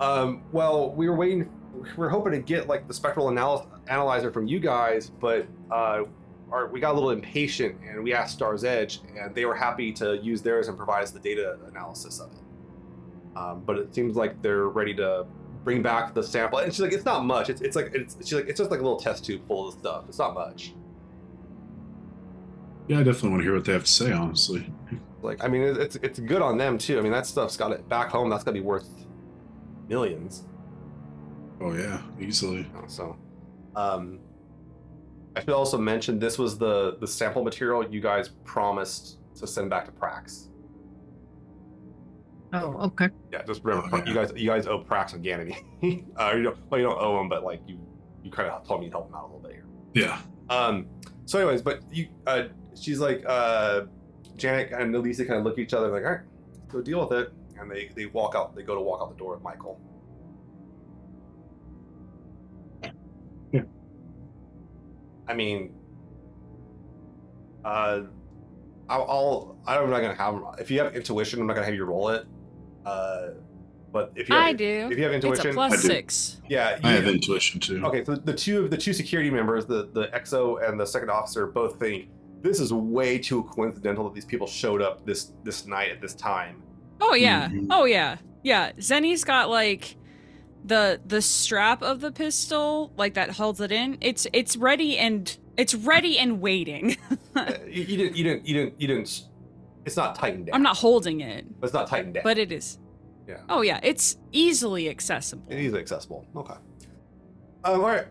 Um, 0.06 0.42
well, 0.52 0.90
we 0.92 1.08
were 1.08 1.16
waiting. 1.16 1.48
We 1.74 1.88
were 1.96 2.08
hoping 2.08 2.32
to 2.32 2.38
get 2.40 2.66
like 2.68 2.86
the 2.88 2.94
spectral 2.94 3.30
anal- 3.30 3.68
analyzer 3.88 4.30
from 4.32 4.46
you 4.46 4.58
guys, 4.60 5.10
but 5.10 5.46
uh, 5.70 6.02
our, 6.50 6.68
we 6.68 6.80
got 6.80 6.92
a 6.92 6.94
little 6.94 7.10
impatient 7.10 7.76
and 7.88 8.02
we 8.02 8.12
asked 8.14 8.34
Star's 8.34 8.64
Edge, 8.64 9.00
and 9.18 9.34
they 9.34 9.44
were 9.44 9.54
happy 9.54 9.92
to 9.94 10.16
use 10.18 10.40
theirs 10.42 10.68
and 10.68 10.76
provide 10.76 11.02
us 11.02 11.10
the 11.10 11.18
data 11.20 11.58
analysis 11.68 12.20
of 12.20 12.30
it. 12.32 13.36
Um, 13.36 13.62
but 13.66 13.78
it 13.78 13.94
seems 13.94 14.16
like 14.16 14.40
they're 14.42 14.68
ready 14.68 14.94
to 14.94 15.26
bring 15.64 15.82
back 15.82 16.14
the 16.14 16.22
sample. 16.22 16.58
And 16.58 16.72
she's 16.72 16.80
like, 16.80 16.92
"It's 16.92 17.04
not 17.04 17.24
much. 17.24 17.50
It's, 17.50 17.60
it's 17.60 17.74
like 17.76 17.90
it's 17.94 18.16
she's 18.20 18.34
like 18.34 18.48
it's 18.48 18.58
just 18.58 18.70
like 18.70 18.80
a 18.80 18.82
little 18.82 18.98
test 19.00 19.24
tube 19.24 19.46
full 19.46 19.68
of 19.68 19.74
stuff. 19.74 20.04
It's 20.08 20.18
not 20.18 20.34
much." 20.34 20.74
Yeah, 22.86 23.00
I 23.00 23.02
definitely 23.02 23.30
want 23.30 23.40
to 23.40 23.44
hear 23.44 23.54
what 23.54 23.64
they 23.64 23.72
have 23.72 23.84
to 23.84 23.90
say. 23.90 24.12
Honestly, 24.12 24.70
Like, 25.24 25.42
I 25.42 25.48
mean, 25.48 25.62
it's 25.62 25.96
it's 25.96 26.18
good 26.20 26.42
on 26.42 26.58
them 26.58 26.76
too. 26.78 26.98
I 26.98 27.02
mean, 27.02 27.12
that 27.12 27.26
stuff's 27.26 27.56
got 27.56 27.72
it 27.72 27.88
back 27.88 28.10
home. 28.10 28.28
That's 28.30 28.44
got 28.44 28.50
to 28.52 28.60
be 28.60 28.60
worth 28.60 28.88
millions. 29.88 30.44
oh 31.60 31.72
yeah, 31.74 32.00
easily. 32.20 32.58
you 32.58 32.66
so 32.86 33.16
um 33.76 34.20
i 35.36 35.40
should 35.40 35.50
also 35.50 35.76
mention 35.76 36.18
this 36.20 36.38
was 36.38 36.56
the 36.58 36.96
the 37.00 37.06
sample 37.08 37.42
material 37.42 37.84
you 37.92 38.00
guys 38.00 38.28
promised 38.44 39.18
to 39.34 39.46
send 39.48 39.68
back 39.68 39.84
to 39.84 39.90
prax 39.90 40.48
Oh, 42.52 42.74
okay. 42.86 43.08
yeah 43.32 43.42
just 43.42 43.64
remember 43.64 43.88
Oh, 43.96 44.02
you 44.06 44.14
guys 44.14 44.32
you 44.36 44.48
guys 44.48 44.68
owe 44.68 44.78
prax 44.78 45.12
and 45.14 45.24
ganymede 45.24 45.56
uh, 46.16 46.32
you 46.36 46.44
don't 46.44 46.56
well 46.70 46.80
you 46.80 46.86
don't 46.86 47.00
owe 47.00 47.16
them 47.18 47.28
but 47.28 47.42
like 47.42 47.60
you 47.66 47.80
you 48.22 48.30
kind 48.30 48.48
of 48.48 48.64
told 48.66 48.80
me 48.80 48.86
to 48.86 48.92
help 48.92 49.08
them 49.08 49.16
out 49.16 49.24
a 49.24 49.26
little 49.26 49.40
bit 49.40 49.52
here 49.52 49.66
Yeah. 49.92 50.18
um 50.50 50.86
so 51.24 51.40
anyways 51.40 51.62
but 51.62 51.80
you 51.92 52.06
uh 52.28 52.44
she's 52.80 53.00
like 53.00 53.24
uh 53.26 53.82
janet 54.36 54.72
and 54.72 54.94
elisa 54.94 55.24
kind 55.24 55.38
of 55.38 55.44
look 55.44 55.54
at 55.54 55.60
each 55.60 55.74
other 55.74 55.88
like 55.88 56.04
all 56.04 56.10
right 56.10 56.20
let's 56.60 56.72
go 56.72 56.80
deal 56.82 57.00
with 57.06 57.12
it 57.18 57.32
and 57.58 57.70
they 57.70 57.90
they 57.94 58.06
walk 58.06 58.34
out 58.34 58.54
they 58.56 58.62
go 58.62 58.74
to 58.74 58.80
walk 58.80 59.00
out 59.00 59.08
the 59.10 59.16
door 59.16 59.34
with 59.34 59.42
michael 59.42 59.80
Yeah. 63.52 63.62
i 65.28 65.34
mean 65.34 65.72
uh 67.64 68.00
I'll, 68.88 69.02
I'll 69.08 69.56
i'm 69.66 69.90
not 69.90 70.00
gonna 70.00 70.14
have 70.14 70.40
if 70.58 70.70
you 70.70 70.80
have 70.80 70.94
intuition 70.94 71.40
i'm 71.40 71.46
not 71.46 71.54
gonna 71.54 71.66
have 71.66 71.74
you 71.74 71.84
roll 71.84 72.08
it 72.10 72.26
uh 72.84 73.28
but 73.92 74.10
if 74.16 74.28
you 74.28 74.34
have, 74.34 74.44
I 74.44 74.52
do. 74.52 74.88
if 74.90 74.98
you 74.98 75.04
have 75.04 75.12
It's 75.12 75.24
a 75.24 75.28
intuition 75.28 75.54
plus 75.54 75.80
six. 75.82 76.40
yeah 76.48 76.80
I 76.82 76.90
you- 76.90 76.96
have 76.96 77.06
intuition 77.06 77.60
too. 77.60 77.80
Okay, 77.86 78.04
so 78.04 78.16
the 78.16 78.34
two 78.34 78.64
of 78.64 78.70
the 78.72 78.76
two 78.76 78.92
security 78.92 79.30
members, 79.30 79.66
the 79.66 79.88
the 79.92 80.08
XO 80.08 80.68
and 80.68 80.80
the 80.80 80.84
second 80.84 81.10
officer, 81.10 81.46
both 81.46 81.78
think 81.78 82.08
this 82.44 82.60
is 82.60 82.72
way 82.72 83.18
too 83.18 83.42
coincidental 83.44 84.04
that 84.04 84.14
these 84.14 84.24
people 84.26 84.46
showed 84.46 84.80
up 84.82 85.04
this 85.04 85.32
this 85.42 85.66
night 85.66 85.90
at 85.90 86.00
this 86.00 86.14
time. 86.14 86.62
Oh 87.00 87.14
yeah. 87.14 87.48
Mhm. 87.48 87.66
Oh 87.70 87.84
yeah. 87.86 88.18
Yeah. 88.42 88.72
Zeni's 88.78 89.24
got 89.24 89.48
like 89.50 89.96
the 90.64 91.00
the 91.06 91.20
strap 91.20 91.82
of 91.82 92.00
the 92.00 92.12
pistol, 92.12 92.92
like 92.96 93.14
that 93.14 93.30
holds 93.30 93.60
it 93.60 93.72
in. 93.72 93.98
It's 94.00 94.26
it's 94.32 94.56
ready 94.56 94.96
and 94.98 95.36
it's 95.56 95.74
ready 95.74 96.18
and 96.18 96.40
waiting. 96.40 96.96
Uh, 97.36 97.52
you, 97.66 97.82
you 97.82 97.96
didn't 97.96 98.16
you 98.16 98.22
didn't 98.22 98.46
you 98.46 98.54
didn't 98.54 98.80
you 98.80 98.86
didn't. 98.86 99.22
It's 99.84 99.96
not 99.96 100.14
tightened 100.14 100.46
down. 100.46 100.54
I'm 100.54 100.62
not 100.62 100.76
holding 100.76 101.20
it, 101.20 101.44
But 101.60 101.66
it's 101.66 101.74
not 101.74 101.88
tightened 101.88 102.14
down. 102.14 102.22
but 102.22 102.38
it 102.38 102.52
is. 102.52 102.78
Yeah. 103.26 103.38
Oh 103.48 103.62
yeah, 103.62 103.80
it's 103.82 104.18
easily 104.30 104.88
accessible. 104.88 105.42
It's 105.48 105.60
easily 105.60 105.80
accessible. 105.80 106.24
Okay. 106.36 106.54
Um, 107.64 107.80
all 107.80 107.80
right. 107.80 108.06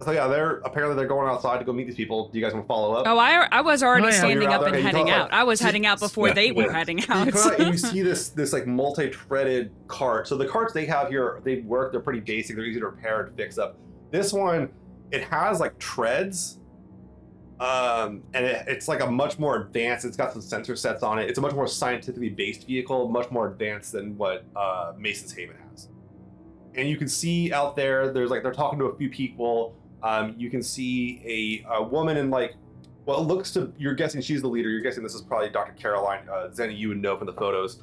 So 0.00 0.12
yeah, 0.12 0.28
they're 0.28 0.58
apparently 0.58 0.94
they're 0.96 1.08
going 1.08 1.26
outside 1.28 1.58
to 1.58 1.64
go 1.64 1.72
meet 1.72 1.86
these 1.88 1.96
people. 1.96 2.28
Do 2.28 2.38
you 2.38 2.44
guys 2.44 2.54
want 2.54 2.64
to 2.64 2.68
follow 2.68 2.94
up? 2.94 3.06
Oh, 3.08 3.18
I 3.18 3.48
I 3.50 3.60
was 3.62 3.82
already 3.82 4.06
Oh, 4.06 4.10
yeah. 4.10 4.14
standing 4.18 4.42
You're 4.42 4.52
up 4.52 4.60
there? 4.60 4.68
and 4.68 4.76
Okay, 4.76 4.86
heading 4.86 5.06
go, 5.06 5.10
like, 5.10 5.20
out. 5.22 5.32
I 5.32 5.42
was 5.42 5.58
heading 5.60 5.86
out 5.86 5.98
before 5.98 6.28
yeah, 6.28 6.34
they 6.34 6.52
were 6.52 6.66
yeah. 6.66 6.72
heading 6.72 7.00
So 7.02 7.14
you 7.14 7.20
out. 7.20 7.36
out 7.36 7.58
and 7.60 7.68
you 7.72 7.78
see 7.78 8.02
this 8.02 8.28
this 8.28 8.52
like 8.52 8.66
multi-threaded 8.66 9.72
cart. 9.88 10.28
So 10.28 10.36
the 10.36 10.46
carts 10.46 10.72
they 10.72 10.86
have 10.86 11.08
here, 11.08 11.40
they 11.42 11.56
work. 11.62 11.90
They're 11.90 12.00
pretty 12.00 12.20
basic. 12.20 12.54
They're 12.54 12.64
easy 12.64 12.78
to 12.78 12.86
repair 12.86 13.22
and 13.22 13.36
fix 13.36 13.58
up. 13.58 13.76
This 14.12 14.32
one, 14.32 14.68
it 15.10 15.24
has 15.24 15.58
like 15.58 15.76
treads, 15.80 16.60
um, 17.58 18.22
and 18.34 18.46
it, 18.46 18.64
it's 18.68 18.86
like 18.86 19.00
a 19.00 19.10
much 19.10 19.38
more 19.40 19.56
advanced. 19.62 20.04
It's 20.04 20.16
got 20.16 20.32
some 20.32 20.40
sensor 20.42 20.76
sets 20.76 21.02
on 21.02 21.18
it. 21.18 21.28
It's 21.28 21.38
a 21.38 21.42
much 21.42 21.54
more 21.54 21.66
scientifically 21.66 22.28
based 22.30 22.68
vehicle, 22.68 23.08
much 23.08 23.30
more 23.32 23.48
advanced 23.48 23.92
than 23.92 24.16
what 24.16 24.44
uh, 24.54 24.92
Mason's 24.96 25.32
Haven 25.32 25.56
has. 25.72 25.88
And 26.76 26.88
you 26.88 26.96
can 26.96 27.08
see 27.08 27.52
out 27.52 27.74
there, 27.74 28.12
there's 28.12 28.30
like 28.30 28.44
they're 28.44 28.52
talking 28.52 28.78
to 28.78 28.84
a 28.84 28.96
few 28.96 29.10
people. 29.10 29.74
Um, 30.02 30.34
you 30.38 30.50
can 30.50 30.62
see 30.62 31.64
a, 31.66 31.74
a 31.74 31.82
woman 31.82 32.16
in 32.16 32.30
like 32.30 32.54
well, 33.08 33.22
it 33.22 33.24
looks 33.24 33.52
to 33.52 33.72
you're 33.78 33.94
guessing 33.94 34.20
she's 34.20 34.42
the 34.42 34.48
leader. 34.48 34.68
You're 34.68 34.82
guessing 34.82 35.02
this 35.02 35.14
is 35.14 35.22
probably 35.22 35.48
Dr. 35.48 35.72
Caroline 35.72 36.28
uh, 36.28 36.48
Zeni. 36.48 36.76
You 36.76 36.88
would 36.88 37.00
know 37.00 37.16
from 37.16 37.26
the 37.26 37.32
photos. 37.32 37.82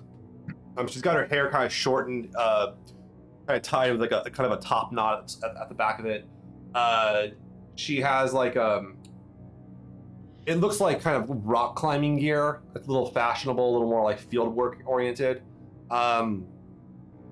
Um, 0.77 0.87
she's 0.87 1.01
got 1.01 1.15
her 1.15 1.25
hair 1.25 1.49
kind 1.49 1.65
of 1.65 1.73
shortened, 1.73 2.31
uh, 2.37 2.73
kind 3.47 3.57
of 3.57 3.63
tied 3.63 3.91
with 3.91 4.01
like 4.01 4.11
a 4.11 4.29
kind 4.29 4.51
of 4.51 4.59
a 4.59 4.61
top 4.61 4.91
knot 4.91 5.35
at, 5.43 5.57
at 5.59 5.67
the 5.67 5.73
back 5.73 5.97
of 5.99 6.05
it. 6.05 6.27
Uh, 6.75 7.27
she 7.73 7.99
has 8.01 8.33
like 8.33 8.55
um, 8.55 8.97
it 10.45 10.55
looks 10.55 10.79
like 10.79 11.01
kind 11.01 11.17
of 11.17 11.27
rock 11.43 11.75
climbing 11.75 12.17
gear. 12.17 12.61
It's 12.75 12.87
a 12.87 12.91
little 12.91 13.09
fashionable, 13.09 13.67
a 13.67 13.71
little 13.71 13.89
more 13.89 14.03
like 14.03 14.19
field 14.19 14.55
work 14.55 14.77
oriented. 14.85 15.41
Um, 15.89 16.45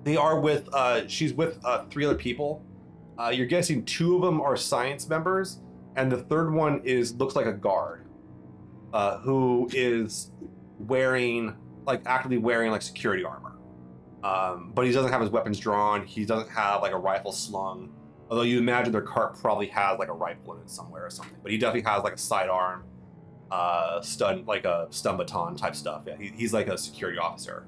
they 0.02 0.16
are 0.16 0.40
with 0.40 0.68
uh, 0.74 1.06
she's 1.06 1.32
with 1.32 1.60
uh, 1.64 1.84
three 1.90 2.04
other 2.04 2.16
people. 2.16 2.60
Uh, 3.18 3.32
you're 3.34 3.46
guessing 3.46 3.84
two 3.84 4.16
of 4.16 4.22
them 4.22 4.40
are 4.40 4.56
science 4.56 5.08
members 5.08 5.60
and 5.96 6.10
the 6.10 6.18
third 6.18 6.52
one 6.52 6.80
is 6.84 7.14
looks 7.14 7.36
like 7.36 7.46
a 7.46 7.52
guard 7.52 8.06
uh, 8.92 9.18
who 9.18 9.68
is 9.72 10.30
wearing 10.78 11.54
like 11.86 12.02
actively 12.06 12.38
wearing 12.38 12.70
like 12.70 12.82
security 12.82 13.24
armor. 13.24 13.52
Um, 14.22 14.72
but 14.74 14.86
he 14.86 14.92
doesn't 14.92 15.12
have 15.12 15.20
his 15.20 15.30
weapons 15.30 15.58
drawn. 15.58 16.04
He 16.06 16.24
doesn't 16.24 16.48
have 16.50 16.80
like 16.80 16.92
a 16.92 16.98
rifle 16.98 17.32
slung. 17.32 17.92
Although 18.30 18.42
you 18.42 18.58
imagine 18.58 18.90
their 18.90 19.02
cart 19.02 19.38
probably 19.38 19.66
has 19.66 19.98
like 19.98 20.08
a 20.08 20.14
rifle 20.14 20.54
in 20.54 20.62
it 20.62 20.70
somewhere 20.70 21.04
or 21.04 21.10
something. 21.10 21.36
But 21.42 21.52
he 21.52 21.58
definitely 21.58 21.90
has 21.90 22.02
like 22.02 22.14
a 22.14 22.18
sidearm 22.18 22.84
uh 23.50 24.00
stun 24.00 24.42
like 24.46 24.64
a 24.64 24.86
stun 24.90 25.18
baton 25.18 25.54
type 25.54 25.76
stuff. 25.76 26.04
Yeah 26.06 26.16
he, 26.18 26.28
he's 26.28 26.52
like 26.52 26.68
a 26.68 26.78
security 26.78 27.18
officer. 27.18 27.66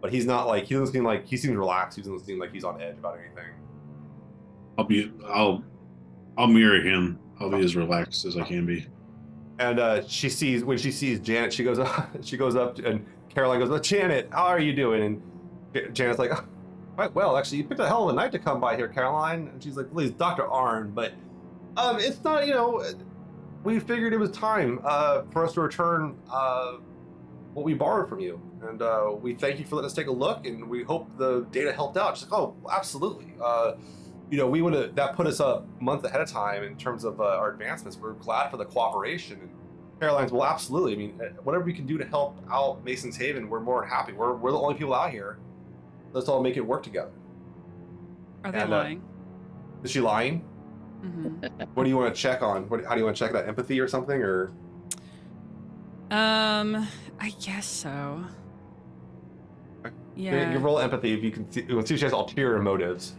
But 0.00 0.12
he's 0.12 0.26
not 0.26 0.48
like 0.48 0.64
he 0.64 0.74
doesn't 0.74 0.92
seem 0.92 1.04
like 1.04 1.26
he 1.26 1.36
seems 1.36 1.54
relaxed. 1.54 1.96
He 1.96 2.02
doesn't 2.02 2.26
seem 2.26 2.40
like 2.40 2.52
he's 2.52 2.64
on 2.64 2.82
edge 2.82 2.98
about 2.98 3.18
anything 3.18 3.54
I'll 4.78 4.84
be. 4.84 5.12
I'll. 5.26 5.64
I'll 6.38 6.46
mirror 6.46 6.80
him. 6.80 7.18
I'll 7.40 7.50
be 7.50 7.60
as 7.60 7.76
relaxed 7.76 8.24
as 8.24 8.36
I 8.36 8.42
can 8.44 8.64
be. 8.64 8.86
And 9.58 9.78
uh, 9.78 10.06
she 10.06 10.28
sees 10.28 10.64
when 10.64 10.78
she 10.78 10.90
sees 10.90 11.20
Janet, 11.20 11.52
she 11.52 11.64
goes 11.64 11.78
up. 11.80 12.10
She 12.22 12.36
goes 12.36 12.56
up, 12.56 12.78
and 12.78 13.04
Caroline 13.34 13.60
goes, 13.60 13.70
oh, 13.70 13.78
"Janet, 13.78 14.28
how 14.32 14.44
are 14.44 14.60
you 14.60 14.72
doing?" 14.72 15.22
And 15.74 15.94
Janet's 15.94 16.18
like, 16.18 16.30
"Oh, 16.32 16.44
"Quite 16.96 17.14
well, 17.14 17.36
actually. 17.36 17.58
You 17.58 17.64
picked 17.64 17.80
a 17.80 17.86
hell 17.86 18.08
of 18.08 18.14
a 18.14 18.16
night 18.16 18.32
to 18.32 18.38
come 18.38 18.60
by 18.60 18.76
here, 18.76 18.88
Caroline." 18.88 19.48
And 19.48 19.62
she's 19.62 19.76
like, 19.76 19.90
"Please, 19.90 20.10
Doctor 20.10 20.46
Arn, 20.46 20.90
but 20.92 21.12
um, 21.76 21.98
it's 21.98 22.22
not. 22.24 22.46
You 22.46 22.54
know, 22.54 22.84
we 23.64 23.78
figured 23.78 24.12
it 24.12 24.18
was 24.18 24.30
time 24.30 24.80
uh, 24.84 25.22
for 25.30 25.44
us 25.44 25.52
to 25.54 25.60
return 25.60 26.16
uh, 26.30 26.76
what 27.54 27.64
we 27.64 27.74
borrowed 27.74 28.08
from 28.08 28.20
you, 28.20 28.40
and 28.62 28.82
uh, 28.82 29.12
we 29.20 29.34
thank 29.34 29.58
you 29.58 29.64
for 29.64 29.76
letting 29.76 29.86
us 29.86 29.94
take 29.94 30.06
a 30.08 30.12
look, 30.12 30.46
and 30.46 30.68
we 30.68 30.82
hope 30.82 31.08
the 31.18 31.46
data 31.50 31.72
helped 31.72 31.96
out." 31.96 32.16
She's 32.16 32.28
like, 32.28 32.40
"Oh, 32.40 32.56
absolutely." 32.70 33.34
Uh, 33.42 33.74
you 34.30 34.38
know, 34.38 34.48
we 34.48 34.62
would 34.62 34.72
have 34.72 34.94
that 34.94 35.14
put 35.14 35.26
us 35.26 35.40
up 35.40 35.66
months 35.80 36.04
ahead 36.06 36.20
of 36.20 36.28
time 36.30 36.62
in 36.62 36.76
terms 36.76 37.04
of 37.04 37.20
uh, 37.20 37.24
our 37.24 37.52
advancements. 37.52 37.96
We're 37.98 38.14
glad 38.14 38.50
for 38.50 38.56
the 38.56 38.64
cooperation. 38.64 39.38
And 39.40 39.50
Caroline's, 40.00 40.32
well, 40.32 40.44
absolutely. 40.44 40.94
I 40.94 40.96
mean, 40.96 41.20
uh, 41.20 41.28
whatever 41.42 41.64
we 41.64 41.72
can 41.72 41.86
do 41.86 41.98
to 41.98 42.04
help 42.04 42.38
out 42.50 42.82
Mason's 42.84 43.16
Haven, 43.16 43.48
we're 43.48 43.60
more 43.60 43.82
than 43.82 43.90
happy. 43.90 44.12
We're, 44.12 44.34
we're 44.34 44.52
the 44.52 44.58
only 44.58 44.74
people 44.74 44.94
out 44.94 45.10
here. 45.10 45.38
Let's 46.12 46.28
all 46.28 46.42
make 46.42 46.56
it 46.56 46.60
work 46.62 46.82
together. 46.82 47.10
Are 48.44 48.52
they 48.52 48.58
And, 48.60 48.72
uh, 48.72 48.76
lying? 48.78 49.02
Is 49.82 49.90
she 49.90 50.00
lying? 50.00 50.40
hmm 51.02 51.28
What 51.74 51.84
do 51.84 51.90
you 51.90 51.96
want 51.96 52.14
to 52.14 52.20
check 52.20 52.42
on? 52.42 52.68
What, 52.68 52.84
how 52.84 52.94
do 52.94 52.98
you 53.00 53.04
want 53.04 53.16
to 53.16 53.24
check 53.24 53.32
that 53.32 53.48
empathy 53.48 53.80
or 53.80 53.88
something? 53.88 54.20
Or 54.22 54.50
Um, 56.10 56.86
I 57.20 57.30
guess 57.44 57.66
so. 57.66 58.24
Okay. 59.86 59.94
Yeah. 60.16 60.52
you 60.52 60.58
roll 60.58 60.78
empathy 60.78 61.12
if 61.12 61.22
you 61.22 61.30
can 61.30 61.50
see, 61.50 61.66
see 61.66 61.74
if 61.76 61.86
she 61.88 62.04
has 62.04 62.12
ulterior 62.12 62.60
motives. 62.60 63.14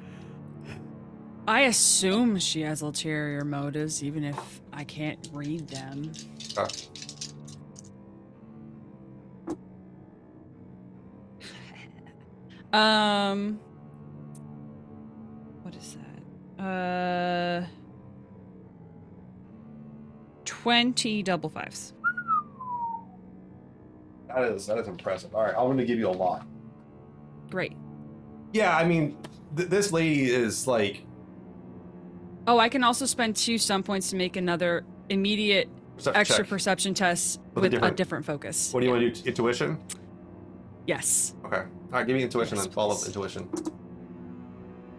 I 1.47 1.61
assume 1.61 2.39
she 2.39 2.61
has 2.61 2.81
ulterior 2.81 3.43
motives, 3.43 4.03
even 4.03 4.23
if 4.23 4.61
I 4.71 4.83
can't 4.83 5.27
read 5.33 5.67
them. 5.67 6.11
Uh, 6.57 6.67
Um, 12.73 13.59
what 15.61 15.75
is 15.75 15.95
that? 16.57 16.63
Uh, 16.63 17.67
20 20.45 21.21
double 21.21 21.49
fives. 21.49 21.93
That 24.27 24.43
is 24.45 24.65
that 24.65 24.79
is 24.79 24.87
impressive. 24.87 25.35
All 25.35 25.43
right, 25.43 25.53
I'm 25.55 25.65
going 25.65 25.77
to 25.77 25.85
give 25.85 25.99
you 25.99 26.09
a 26.09 26.11
lot. 26.11 26.47
Great. 27.51 27.73
Yeah, 28.53 28.75
I 28.75 28.83
mean, 28.83 29.17
th- 29.55 29.69
this 29.69 29.91
lady 29.91 30.31
is 30.31 30.65
like 30.65 31.05
Oh, 32.47 32.59
I 32.59 32.69
can 32.69 32.83
also 32.83 33.05
spend 33.05 33.35
two 33.35 33.57
stun 33.57 33.83
points 33.83 34.09
to 34.09 34.15
make 34.15 34.35
another 34.35 34.85
immediate 35.09 35.69
perception 35.95 36.19
extra 36.19 36.37
check. 36.43 36.49
perception 36.49 36.93
test 36.93 37.39
With 37.39 37.47
a 37.47 37.49
with, 37.53 37.65
a 37.65 37.69
different- 37.69 37.97
different 37.97 38.25
focus. 38.25 38.73
What 38.73 38.81
do 38.81 38.85
you 38.87 38.91
want 38.91 39.15
to 39.15 39.21
do? 39.21 39.27
Intuition. 39.29 39.79
Yes. 40.87 41.35
Okay. 41.45 41.57
All 41.57 41.65
right, 41.91 42.05
give 42.07 42.15
me 42.17 42.23
intuition 42.23 42.57
Yes, 42.57 42.65
then. 42.65 42.73
Follow 42.73 42.95
please. 42.95 43.07
intuition. 43.07 43.49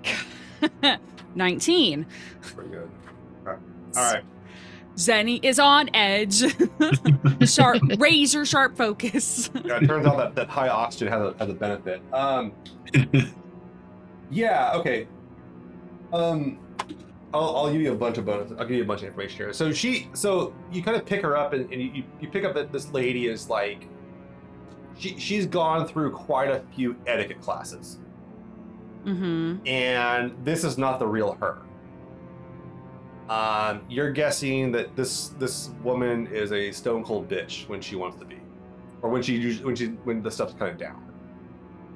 19. 1.35 2.07
Pretty 2.41 2.71
good. 2.71 2.91
Okay. 3.47 3.59
All 3.97 4.13
right. 4.13 4.23
Zeni 4.97 5.45
is 5.45 5.59
on 5.59 5.91
edge. 5.93 6.43
sharp, 7.49 7.83
razor 7.99 8.45
sharp 8.47 8.77
focus. 8.77 9.51
Yeah, 9.65 9.79
it 9.83 9.87
turns 9.89 10.07
out 10.07 10.17
that, 10.19 10.35
that 10.37 10.49
high 10.49 10.69
oxygen 10.69 11.09
has 11.09 11.21
a, 11.21 11.35
has 11.39 11.49
a 11.51 11.55
benefit. 11.55 12.01
Um, 12.13 12.53
yeah, 14.31 14.73
okay. 14.77 15.09
Um, 16.13 16.59
I'll, 17.35 17.57
I'll 17.57 17.73
give 17.73 17.83
you 17.83 17.93
a 17.93 17.97
bunch 17.97 18.17
of 18.17 18.25
bonus. 18.25 18.53
I'll 18.53 18.67
give 18.67 18.77
you 18.77 18.85
a 18.85 18.87
bunch 18.87 19.03
of 19.03 19.09
information 19.09 19.37
here. 19.39 19.53
So 19.53 19.73
she, 19.73 20.09
so 20.15 20.55
you 20.71 20.83
kind 20.83 20.97
of 20.97 21.05
pick 21.05 21.21
her 21.23 21.37
up, 21.37 21.53
and, 21.53 21.71
and 21.73 21.83
you, 21.83 22.05
you- 22.21 22.29
pick 22.29 22.45
up 22.45 22.55
that 22.55 22.73
this 22.73 22.91
lady 22.93 23.27
is 23.27 23.51
like, 23.51 23.89
she 24.97 25.19
she's 25.19 25.45
gone 25.45 25.89
through 25.89 26.13
quite 26.13 26.49
a 26.49 26.63
few 26.75 26.95
etiquette 27.09 27.41
classes, 27.41 27.99
mm-hmm. 29.05 29.67
and 29.67 30.33
this 30.45 30.63
is 30.63 30.79
not 30.79 31.01
the 31.01 31.07
real 31.07 31.33
her. 31.41 31.59
Um, 33.29 33.83
you're 33.89 34.13
guessing 34.13 34.71
that 34.73 34.95
this 34.95 35.31
this 35.41 35.71
woman 35.83 36.29
is 36.29 36.53
a 36.53 36.71
stone 36.71 37.03
cold 37.03 37.29
bitch 37.29 37.69
when 37.69 37.81
she 37.81 37.97
wants 37.97 38.19
to 38.19 38.25
be, 38.25 38.39
or 39.03 39.11
when 39.11 39.23
she 39.23 39.57
when 39.57 39.75
she 39.75 39.87
when 40.05 40.23
the 40.23 40.31
stuff's 40.31 40.55
kind 40.55 40.71
of 40.71 40.79
down. 40.79 41.03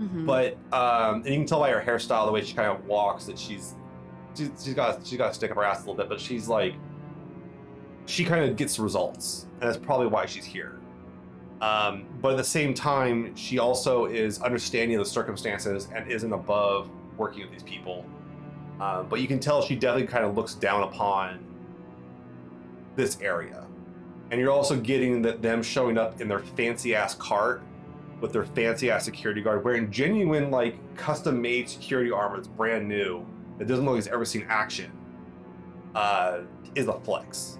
Mm-hmm. 0.01 0.26
But 0.26 0.55
um, 0.72 1.22
and 1.22 1.26
you 1.26 1.36
can 1.36 1.47
tell 1.47 1.61
by 1.61 1.70
her 1.70 1.80
hairstyle, 1.80 2.26
the 2.26 2.32
way 2.32 2.43
she 2.43 2.55
kind 2.55 2.68
of 2.68 2.84
walks, 2.86 3.26
that 3.26 3.39
she's 3.39 3.76
she's, 4.35 4.51
she's 4.62 4.74
got 4.74 5.07
she's 5.07 5.18
got 5.18 5.29
to 5.29 5.35
stick 5.35 5.51
up 5.51 5.57
her 5.57 5.64
ass 5.64 5.79
a 5.79 5.81
little 5.81 5.95
bit. 5.95 6.09
But 6.09 6.20
she's 6.20 6.49
like, 6.49 6.74
she 8.07 8.24
kind 8.24 8.45
of 8.45 8.57
gets 8.57 8.79
results, 8.79 9.47
and 9.61 9.68
that's 9.68 9.79
probably 9.79 10.07
why 10.07 10.26
she's 10.26 10.45
here. 10.45 10.79
Um, 11.61 12.07
but 12.20 12.33
at 12.33 12.37
the 12.37 12.45
same 12.45 12.72
time, 12.72 13.35
she 13.35 13.59
also 13.59 14.07
is 14.07 14.41
understanding 14.43 14.97
the 14.99 15.05
circumstances 15.05 15.89
and 15.95 16.11
isn't 16.11 16.33
above 16.33 16.89
working 17.16 17.43
with 17.43 17.51
these 17.51 17.64
people. 17.64 18.05
Um, 18.81 19.09
but 19.09 19.20
you 19.20 19.26
can 19.26 19.41
tell 19.41 19.61
she 19.61 19.74
definitely 19.74 20.07
kind 20.07 20.24
of 20.24 20.37
looks 20.37 20.55
down 20.55 20.85
upon 20.85 21.45
this 22.95 23.20
area. 23.20 23.66
And 24.31 24.41
you're 24.41 24.53
also 24.53 24.79
getting 24.79 25.22
that 25.22 25.43
them 25.43 25.62
showing 25.62 25.99
up 25.99 26.20
in 26.20 26.29
their 26.29 26.41
fancy 26.41 26.95
ass 26.95 27.14
cart 27.14 27.62
with 28.20 28.33
their 28.33 28.45
fancy 28.45 28.91
ass 28.91 29.05
security 29.05 29.41
guard 29.41 29.64
wearing 29.64 29.91
genuine 29.91 30.51
like 30.51 30.76
custom 30.97 31.41
made 31.41 31.68
security 31.68 32.11
armor 32.11 32.37
that's 32.37 32.49
brand 32.49 32.87
new 32.87 33.24
that 33.59 33.67
doesn't 33.67 33.85
look 33.85 33.93
like 33.93 33.99
it's 33.99 34.09
ever 34.09 34.25
seen 34.25 34.47
action 34.49 34.93
uh, 35.95 36.41
is 36.75 36.87
a 36.87 36.99
flex. 37.01 37.59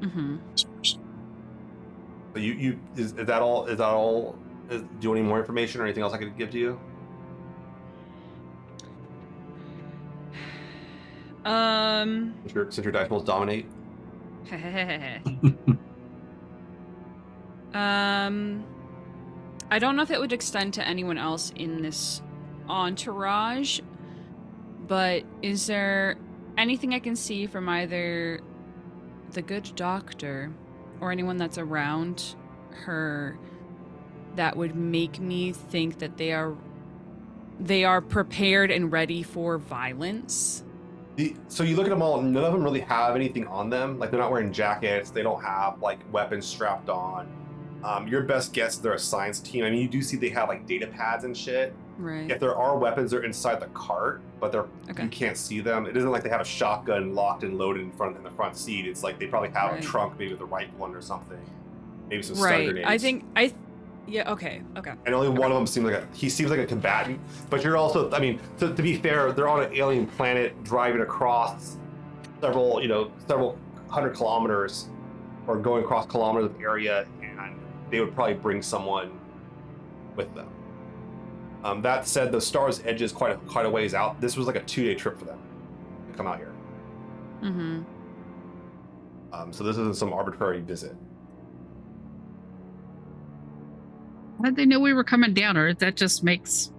Mm-hmm. 0.00 0.36
But 2.32 2.42
you 2.42 2.52
you 2.52 2.78
is, 2.96 3.12
is 3.14 3.26
that 3.26 3.42
all? 3.42 3.66
Is 3.66 3.78
that 3.78 3.88
all? 3.88 4.38
Is, 4.70 4.82
do 4.82 4.88
you 5.00 5.08
want 5.08 5.20
any 5.20 5.28
more 5.28 5.40
information 5.40 5.80
or 5.80 5.84
anything 5.84 6.02
else 6.02 6.12
I 6.12 6.18
could 6.18 6.36
give 6.38 6.50
to 6.50 6.58
you? 6.58 6.78
Um. 11.44 12.34
Since 12.42 12.54
your, 12.54 12.70
since 12.70 12.84
your 12.84 12.92
dice 12.92 13.10
rolls 13.10 13.24
dominate. 13.24 13.66
um. 17.74 18.64
I 19.70 19.78
don't 19.78 19.96
know 19.96 20.02
if 20.02 20.10
it 20.10 20.18
would 20.18 20.32
extend 20.32 20.74
to 20.74 20.86
anyone 20.86 21.18
else 21.18 21.52
in 21.54 21.82
this 21.82 22.22
entourage, 22.68 23.80
but 24.86 25.24
is 25.42 25.66
there 25.66 26.16
anything 26.56 26.94
I 26.94 27.00
can 27.00 27.14
see 27.14 27.46
from 27.46 27.68
either 27.68 28.40
the 29.32 29.42
good 29.42 29.70
doctor 29.76 30.50
or 31.00 31.12
anyone 31.12 31.36
that's 31.36 31.58
around 31.58 32.34
her 32.70 33.38
that 34.36 34.56
would 34.56 34.74
make 34.74 35.20
me 35.20 35.52
think 35.52 35.98
that 35.98 36.16
they 36.16 36.32
are 36.32 36.56
they 37.60 37.84
are 37.84 38.00
prepared 38.00 38.70
and 38.70 38.90
ready 38.90 39.22
for 39.22 39.58
violence? 39.58 40.64
So 41.48 41.64
you 41.64 41.74
look 41.74 41.86
at 41.86 41.90
them 41.90 42.00
all. 42.00 42.22
None 42.22 42.44
of 42.44 42.52
them 42.52 42.62
really 42.62 42.80
have 42.80 43.16
anything 43.16 43.46
on 43.48 43.68
them. 43.68 43.98
Like 43.98 44.10
they're 44.10 44.20
not 44.20 44.30
wearing 44.30 44.52
jackets. 44.52 45.10
They 45.10 45.22
don't 45.22 45.42
have 45.42 45.82
like 45.82 45.98
weapons 46.12 46.46
strapped 46.46 46.88
on. 46.88 47.28
Um, 47.84 48.08
your 48.08 48.22
best 48.22 48.52
guess 48.52 48.74
is 48.74 48.80
they're 48.80 48.92
a 48.94 48.98
science 48.98 49.40
team. 49.40 49.64
I 49.64 49.70
mean, 49.70 49.80
you 49.82 49.88
do 49.88 50.02
see 50.02 50.16
they 50.16 50.30
have 50.30 50.48
like 50.48 50.66
data 50.66 50.86
pads 50.86 51.24
and 51.24 51.36
shit. 51.36 51.74
Right. 51.96 52.30
If 52.30 52.38
there 52.40 52.56
are 52.56 52.76
weapons, 52.78 53.10
they're 53.10 53.22
inside 53.24 53.60
the 53.60 53.66
cart, 53.68 54.20
but 54.40 54.52
they're 54.52 54.66
Okay. 54.90 55.04
you 55.04 55.08
can't 55.08 55.36
see 55.36 55.60
them. 55.60 55.86
It 55.86 55.96
isn't 55.96 56.10
like 56.10 56.22
they 56.22 56.28
have 56.28 56.40
a 56.40 56.44
shotgun 56.44 57.14
locked 57.14 57.42
and 57.44 57.56
loaded 57.58 57.82
in 57.82 57.90
front 57.92 58.16
in 58.16 58.22
the 58.22 58.30
front 58.30 58.56
seat. 58.56 58.86
It's 58.86 59.02
like 59.02 59.18
they 59.18 59.26
probably 59.26 59.50
have 59.50 59.72
Right. 59.72 59.80
a 59.80 59.86
trunk, 59.86 60.14
maybe 60.18 60.32
with 60.32 60.40
a 60.40 60.44
rifle 60.44 60.86
in 60.86 60.94
or 60.94 61.00
something, 61.02 61.38
maybe 62.08 62.22
some 62.22 62.36
stun 62.36 62.46
Right. 62.50 62.64
grenades. 62.66 62.88
I 62.88 62.98
think 62.98 63.24
I. 63.36 63.52
Yeah. 64.06 64.32
Okay. 64.32 64.62
Okay. 64.76 64.92
and 65.04 65.14
only 65.14 65.28
one 65.28 65.50
of 65.52 65.56
them 65.56 65.66
seems 65.66 65.84
like 65.86 65.96
a 66.02 66.06
he 66.14 66.28
seems 66.30 66.50
like 66.50 66.60
a 66.60 66.66
combatant. 66.66 67.20
But 67.50 67.62
you're 67.62 67.76
also, 67.76 68.10
I 68.12 68.18
mean, 68.20 68.40
to, 68.58 68.74
to 68.74 68.82
be 68.82 68.96
fair, 68.96 69.32
they're 69.32 69.48
on 69.48 69.62
an 69.62 69.72
alien 69.74 70.06
planet 70.06 70.64
driving 70.64 71.02
across 71.02 71.76
several, 72.40 72.80
you 72.80 72.88
know, 72.88 73.10
several 73.26 73.58
hundred 73.88 74.14
kilometers, 74.14 74.88
or 75.46 75.56
going 75.58 75.82
across 75.84 76.06
kilometers 76.06 76.46
of 76.50 76.60
area, 76.60 77.06
they 77.90 78.00
would 78.00 78.14
probably 78.14 78.34
bring 78.34 78.62
someone 78.62 79.18
with 80.16 80.34
them. 80.34 80.48
Um, 81.64 81.82
that 81.82 82.06
said, 82.06 82.30
the 82.30 82.40
Star's 82.40 82.80
Edge 82.84 83.02
is 83.02 83.12
quite 83.12 83.32
a, 83.32 83.36
quite 83.36 83.66
a 83.66 83.70
ways 83.70 83.94
out. 83.94 84.20
This 84.20 84.36
was 84.36 84.46
like 84.46 84.56
a 84.56 84.62
two 84.62 84.84
day 84.84 84.94
trip 84.94 85.18
for 85.18 85.24
them 85.24 85.38
to 86.10 86.16
come 86.16 86.26
out 86.26 86.38
here. 86.38 86.52
Mm-hmm. 87.42 87.82
Um, 89.32 89.52
so 89.52 89.64
this 89.64 89.76
isn't 89.76 89.96
some 89.96 90.12
arbitrary 90.12 90.60
visit. 90.60 90.96
How 94.38 94.44
did 94.44 94.56
they 94.56 94.66
know 94.66 94.78
we 94.78 94.92
were 94.92 95.04
coming 95.04 95.34
down, 95.34 95.56
or 95.56 95.74
that 95.74 95.96
just 95.96 96.22
makes 96.22 96.72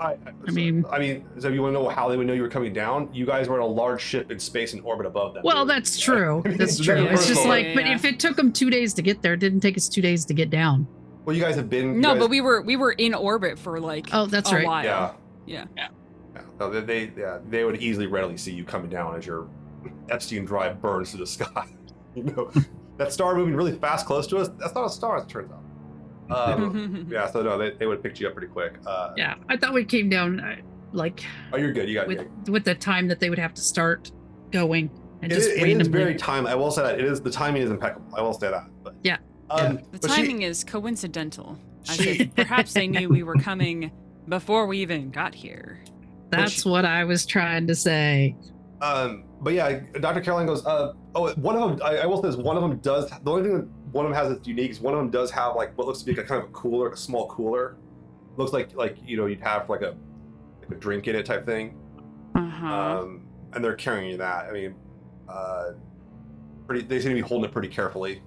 I, 0.00 0.16
I 0.46 0.50
mean- 0.52 0.84
I 0.90 0.98
mean, 0.98 1.24
so 1.38 1.48
you 1.48 1.60
want 1.62 1.74
to 1.74 1.80
know 1.82 1.88
how 1.88 2.08
they 2.08 2.16
would 2.16 2.26
know 2.26 2.32
you 2.32 2.42
were 2.42 2.48
coming 2.48 2.72
down? 2.72 3.08
You 3.12 3.26
guys 3.26 3.48
were 3.48 3.56
in 3.56 3.62
a 3.62 3.66
large 3.66 4.00
ship 4.00 4.30
in 4.30 4.38
space 4.38 4.72
in 4.74 4.80
orbit 4.80 5.06
above 5.06 5.34
them. 5.34 5.42
well, 5.44 5.64
that's 5.64 5.98
true. 6.08 6.42
I 6.44 6.48
mean, 6.48 6.58
That's 6.58 6.76
it's 6.76 6.84
true. 6.84 6.96
It's 7.04 7.26
just 7.26 7.40
personal. 7.40 7.48
like, 7.48 7.74
but 7.74 7.84
Yeah. 7.86 7.94
if 7.94 8.04
it 8.04 8.20
took 8.20 8.36
them 8.36 8.52
two 8.52 8.70
days 8.70 8.94
to 8.94 9.02
get 9.02 9.22
there, 9.22 9.34
it 9.34 9.40
didn't 9.40 9.60
take 9.60 9.76
us 9.76 9.88
two 9.88 10.02
days 10.02 10.24
to 10.26 10.34
get 10.34 10.50
down. 10.50 10.86
Well, 11.24 11.34
you 11.36 11.42
guys 11.42 11.56
have 11.56 11.68
been. 11.68 12.00
No, 12.00 12.12
guys- 12.14 12.20
but 12.20 12.30
we 12.30 12.40
were 12.40 12.62
we 12.62 12.76
were 12.76 12.92
in 12.92 13.12
orbit 13.14 13.58
for 13.58 13.80
like 13.80 14.06
Oh, 14.12 14.26
that's 14.26 14.50
a 14.52 14.56
right. 14.56 14.66
while. 14.66 14.84
Yeah. 14.84 15.12
Yeah. 15.46 15.64
Yeah. 15.76 15.88
No, 16.60 16.70
they, 16.70 16.80
they, 17.06 17.12
yeah, 17.20 17.38
they 17.48 17.64
would 17.64 17.80
easily 17.82 18.06
readily 18.06 18.36
see 18.36 18.52
you 18.52 18.64
coming 18.64 18.88
down 18.90 19.14
as 19.16 19.26
your 19.26 19.48
Epstein 20.10 20.44
drive 20.44 20.80
burns 20.80 21.10
through 21.10 21.20
the 21.20 21.26
sky. 21.38 21.66
you 22.14 22.22
know, 22.24 22.50
that 22.96 23.12
star 23.12 23.34
moving 23.34 23.54
really 23.54 23.72
fast 23.72 24.06
close 24.06 24.26
to 24.28 24.38
us, 24.38 24.48
that's 24.58 24.74
not 24.74 24.86
a 24.86 24.90
star, 24.90 25.16
as 25.18 25.24
it 25.24 25.28
turns 25.28 25.50
out. 25.52 25.62
Um, 26.30 27.06
yeah, 27.10 27.30
so 27.30 27.42
no, 27.42 27.56
they, 27.58 27.70
they 27.72 27.86
would 27.86 27.96
have 27.98 28.02
picked 28.02 28.20
you 28.20 28.28
up 28.28 28.34
pretty 28.34 28.48
quick. 28.52 28.74
Uh, 28.86 29.12
Yeah, 29.16 29.34
I 29.48 29.56
thought 29.56 29.72
we 29.74 29.84
came 29.84 30.08
down 30.08 30.40
uh, 30.40 30.56
like 30.92 31.22
Oh, 31.52 31.56
you're 31.56 31.72
good. 31.72 31.88
You 31.88 31.94
got 31.94 32.08
with 32.08 32.20
it. 32.20 32.30
with 32.50 32.64
the 32.64 32.74
time 32.74 33.08
that 33.08 33.20
they 33.20 33.30
would 33.30 33.38
have 33.38 33.54
to 33.54 33.62
start 33.62 34.10
going 34.50 34.90
and 35.22 35.32
It 35.32 35.34
just 35.34 35.48
is, 35.50 35.56
it 35.56 35.68
is 35.68 35.74
randomly. 35.76 35.98
very 35.98 36.14
time. 36.16 36.46
I 36.46 36.54
will 36.54 36.70
say 36.70 36.82
that 36.82 36.98
it 36.98 37.04
is 37.04 37.20
the 37.20 37.30
timing 37.30 37.62
is 37.62 37.70
impeccable. 37.70 38.14
I 38.16 38.22
will 38.22 38.34
say 38.34 38.50
that. 38.50 38.64
But 38.84 38.94
Yeah. 39.02 39.16
um, 39.50 39.76
The 39.92 39.98
but 40.00 40.10
she- 40.10 40.16
timing 40.16 40.42
is 40.42 40.64
coincidental. 40.64 41.58
I 41.88 41.92
she- 41.94 42.26
perhaps 42.36 42.72
they 42.74 42.86
knew 42.86 43.08
we 43.08 43.22
were 43.22 43.34
coming 43.50 43.90
before 44.28 44.66
we 44.66 44.78
even 44.78 45.10
got 45.10 45.34
here. 45.34 45.80
That's 46.30 46.64
what 46.66 46.84
I 46.84 47.04
was 47.04 47.24
trying 47.24 47.66
to 47.68 47.74
say. 47.74 48.36
Um, 48.82 49.24
but 49.40 49.54
yeah, 49.54 49.80
Dr. 50.00 50.20
Caroline 50.20 50.46
goes, 50.46 50.64
uh, 50.66 50.92
oh, 51.14 51.32
one 51.34 51.56
of 51.56 51.70
them, 51.78 51.80
I, 51.82 51.98
I 51.98 52.06
will 52.06 52.22
say 52.22 52.28
this, 52.28 52.36
one 52.36 52.56
of 52.56 52.62
them 52.62 52.76
does, 52.78 53.08
the 53.10 53.18
only 53.30 53.42
thing 53.42 53.56
that 53.58 53.68
one 53.92 54.04
of 54.06 54.12
them 54.12 54.18
has 54.24 54.36
its 54.36 54.46
unique 54.46 54.76
one 54.76 54.94
of 54.94 55.00
them 55.00 55.10
does 55.10 55.30
have 55.30 55.56
like 55.56 55.76
what 55.78 55.86
looks 55.86 56.00
to 56.00 56.06
be 56.06 56.12
like 56.14 56.24
a 56.24 56.28
kind 56.28 56.42
of 56.42 56.48
a 56.48 56.52
cooler, 56.52 56.90
a 56.90 56.96
small 56.96 57.28
cooler. 57.28 57.76
Looks 58.36 58.52
like, 58.52 58.74
like, 58.76 58.96
you 59.04 59.16
know, 59.16 59.26
you'd 59.26 59.40
have 59.40 59.68
like 59.68 59.82
a, 59.82 59.96
like 60.60 60.70
a 60.70 60.74
drink 60.76 61.08
in 61.08 61.16
it 61.16 61.26
type 61.26 61.44
thing. 61.44 61.76
Uh-huh. 62.36 62.66
Um, 63.00 63.26
and 63.52 63.64
they're 63.64 63.74
carrying 63.74 64.16
that. 64.18 64.46
I 64.46 64.52
mean, 64.52 64.74
uh, 65.28 65.70
pretty, 66.66 66.84
they 66.86 67.00
seem 67.00 67.10
to 67.10 67.14
be 67.16 67.20
holding 67.20 67.48
it 67.48 67.52
pretty 67.52 67.68
carefully. 67.68 68.22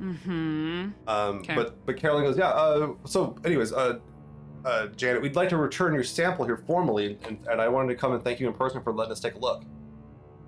mm-hmm. 0.00 0.88
Um, 1.06 1.36
Okay. 1.38 1.54
but, 1.54 1.84
but 1.86 1.96
Carolyn 1.96 2.24
goes, 2.24 2.36
yeah, 2.36 2.48
uh, 2.48 2.94
so 3.04 3.36
anyways, 3.44 3.72
uh, 3.72 3.98
uh, 4.64 4.86
Janet, 4.88 5.22
we'd 5.22 5.36
like 5.36 5.48
to 5.50 5.56
return 5.56 5.94
your 5.94 6.04
sample 6.04 6.44
here 6.44 6.56
formally, 6.66 7.18
and, 7.24 7.38
and 7.48 7.60
I 7.60 7.68
wanted 7.68 7.88
to 7.88 7.94
come 7.94 8.12
and 8.12 8.22
thank 8.24 8.40
you 8.40 8.48
in 8.48 8.54
person 8.54 8.82
for 8.82 8.92
letting 8.92 9.12
us 9.12 9.20
take 9.20 9.34
a 9.34 9.38
look. 9.38 9.64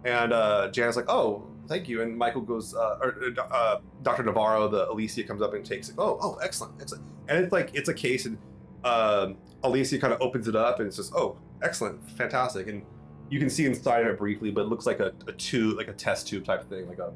And 0.05 0.33
uh, 0.33 0.71
Janet's 0.71 0.97
like, 0.97 1.09
oh, 1.09 1.49
thank 1.69 1.89
you. 1.89 2.03
And 2.03 2.17
Michael 2.17 2.43
goes, 2.43 2.75
uh, 2.75 2.99
or 3.01 3.17
uh, 3.51 3.79
Dr. 4.03 4.23
Navarro, 4.23 4.69
the 4.69 4.91
Alicia 4.91 5.25
comes 5.25 5.43
up 5.43 5.55
and 5.55 5.65
takes 5.65 5.89
it. 5.89 5.97
Oh, 5.99 6.19
oh, 6.21 6.39
excellent, 6.43 6.81
excellent. 6.81 7.05
And 7.29 7.43
it's 7.43 7.53
like 7.53 7.71
it's 7.75 7.89
a 7.89 7.95
case, 7.95 8.27
and 8.27 8.39
um, 8.85 9.37
Alicia 9.63 9.99
kind 9.99 10.13
of 10.13 10.21
opens 10.21 10.47
it 10.47 10.55
up 10.55 10.79
and 10.79 10.87
it's 10.87 10.97
just, 10.97 11.15
oh, 11.15 11.39
excellent, 11.63 12.09
fantastic, 12.11 12.69
and 12.69 12.83
you 13.31 13.39
can 13.39 13.49
see 13.49 13.65
inside 13.65 14.03
of 14.03 14.09
it 14.09 14.19
briefly, 14.19 14.51
but 14.51 14.63
it 14.63 14.69
looks 14.69 14.87
like 14.87 15.01
a, 15.01 15.13
a 15.27 15.33
tube, 15.33 15.77
like 15.77 15.89
a 15.89 15.93
test 15.93 16.29
tube 16.29 16.45
type 16.45 16.61
of 16.61 16.69
thing, 16.69 16.87
like 16.87 16.99
a 16.99 17.13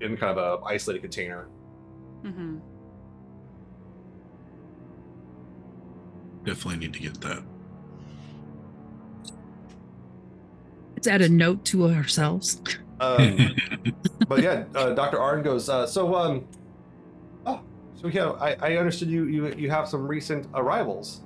in 0.00 0.16
kind 0.16 0.36
of 0.36 0.62
a 0.62 0.64
isolated 0.64 1.02
container. 1.02 1.48
Mm-hmm. 2.24 2.58
Definitely 6.44 6.80
need 6.80 6.94
to 6.94 7.00
get 7.00 7.20
that. 7.20 7.42
Let's 10.94 11.06
add 11.06 11.22
a 11.22 11.28
note 11.28 11.64
to 11.66 11.86
ourselves. 11.86 12.60
Um, 13.00 13.56
but 14.28 14.42
yeah, 14.42 14.64
uh, 14.74 14.94
Dr. 14.94 15.18
Arden 15.18 15.42
goes, 15.42 15.68
uh, 15.68 15.86
so 15.86 16.14
um, 16.14 16.46
oh, 17.46 17.60
so 17.94 18.08
yeah, 18.08 18.30
I, 18.32 18.56
I 18.60 18.76
understood 18.76 19.08
you 19.08 19.24
you 19.24 19.48
you 19.54 19.70
have 19.70 19.88
some 19.88 20.06
recent 20.06 20.46
arrivals. 20.54 21.22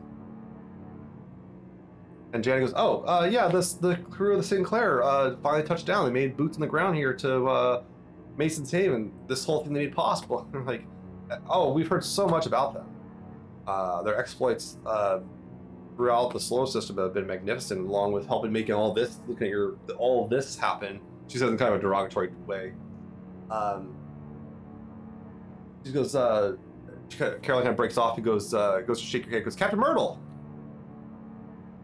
And 2.32 2.42
Janet 2.42 2.64
goes, 2.64 2.72
oh, 2.76 3.04
uh, 3.06 3.28
yeah, 3.30 3.46
this 3.46 3.74
the 3.74 3.96
crew 3.96 4.32
of 4.32 4.38
the 4.38 4.44
Sinclair 4.44 5.04
uh, 5.04 5.36
finally 5.40 5.62
touched 5.62 5.86
down. 5.86 6.04
They 6.04 6.10
made 6.10 6.36
boots 6.36 6.56
on 6.56 6.60
the 6.60 6.66
ground 6.66 6.96
here 6.96 7.14
to 7.14 7.46
uh, 7.46 7.82
Mason's 8.36 8.72
Haven. 8.72 9.12
This 9.28 9.44
whole 9.44 9.62
thing 9.62 9.72
they 9.72 9.86
made 9.86 9.94
possible. 9.94 10.48
I'm 10.54 10.66
like, 10.66 10.84
oh, 11.48 11.72
we've 11.72 11.86
heard 11.86 12.04
so 12.04 12.26
much 12.26 12.46
about 12.46 12.74
them. 12.74 12.86
Uh, 13.68 14.02
their 14.02 14.18
exploits 14.18 14.78
uh, 14.84 15.20
throughout 15.96 16.32
the 16.32 16.40
solar 16.40 16.66
system 16.66 16.98
have 16.98 17.14
been 17.14 17.26
magnificent, 17.26 17.86
along 17.86 18.12
with 18.12 18.26
helping 18.26 18.52
making 18.52 18.74
all 18.74 18.92
this, 18.92 19.20
looking 19.28 19.46
at 19.46 19.50
your 19.50 19.76
all 19.96 20.26
this 20.26 20.56
happen. 20.56 21.00
She 21.28 21.38
says 21.38 21.50
in 21.50 21.56
kind 21.58 21.72
of 21.72 21.78
a 21.80 21.82
derogatory 21.82 22.30
way. 22.46 22.72
Um, 23.50 23.94
she 25.84 25.92
goes, 25.92 26.14
uh, 26.14 26.56
she 27.08 27.18
kind 27.18 27.34
of- 27.34 27.42
Caroline 27.42 27.64
kind 27.64 27.72
of 27.72 27.76
breaks 27.76 27.96
off. 27.98 28.16
He 28.16 28.22
goes, 28.22 28.52
uh, 28.54 28.80
goes 28.86 29.00
to 29.00 29.06
shake 29.06 29.24
her 29.26 29.30
head. 29.30 29.44
Goes, 29.44 29.56
Captain 29.56 29.78
Myrtle. 29.78 30.20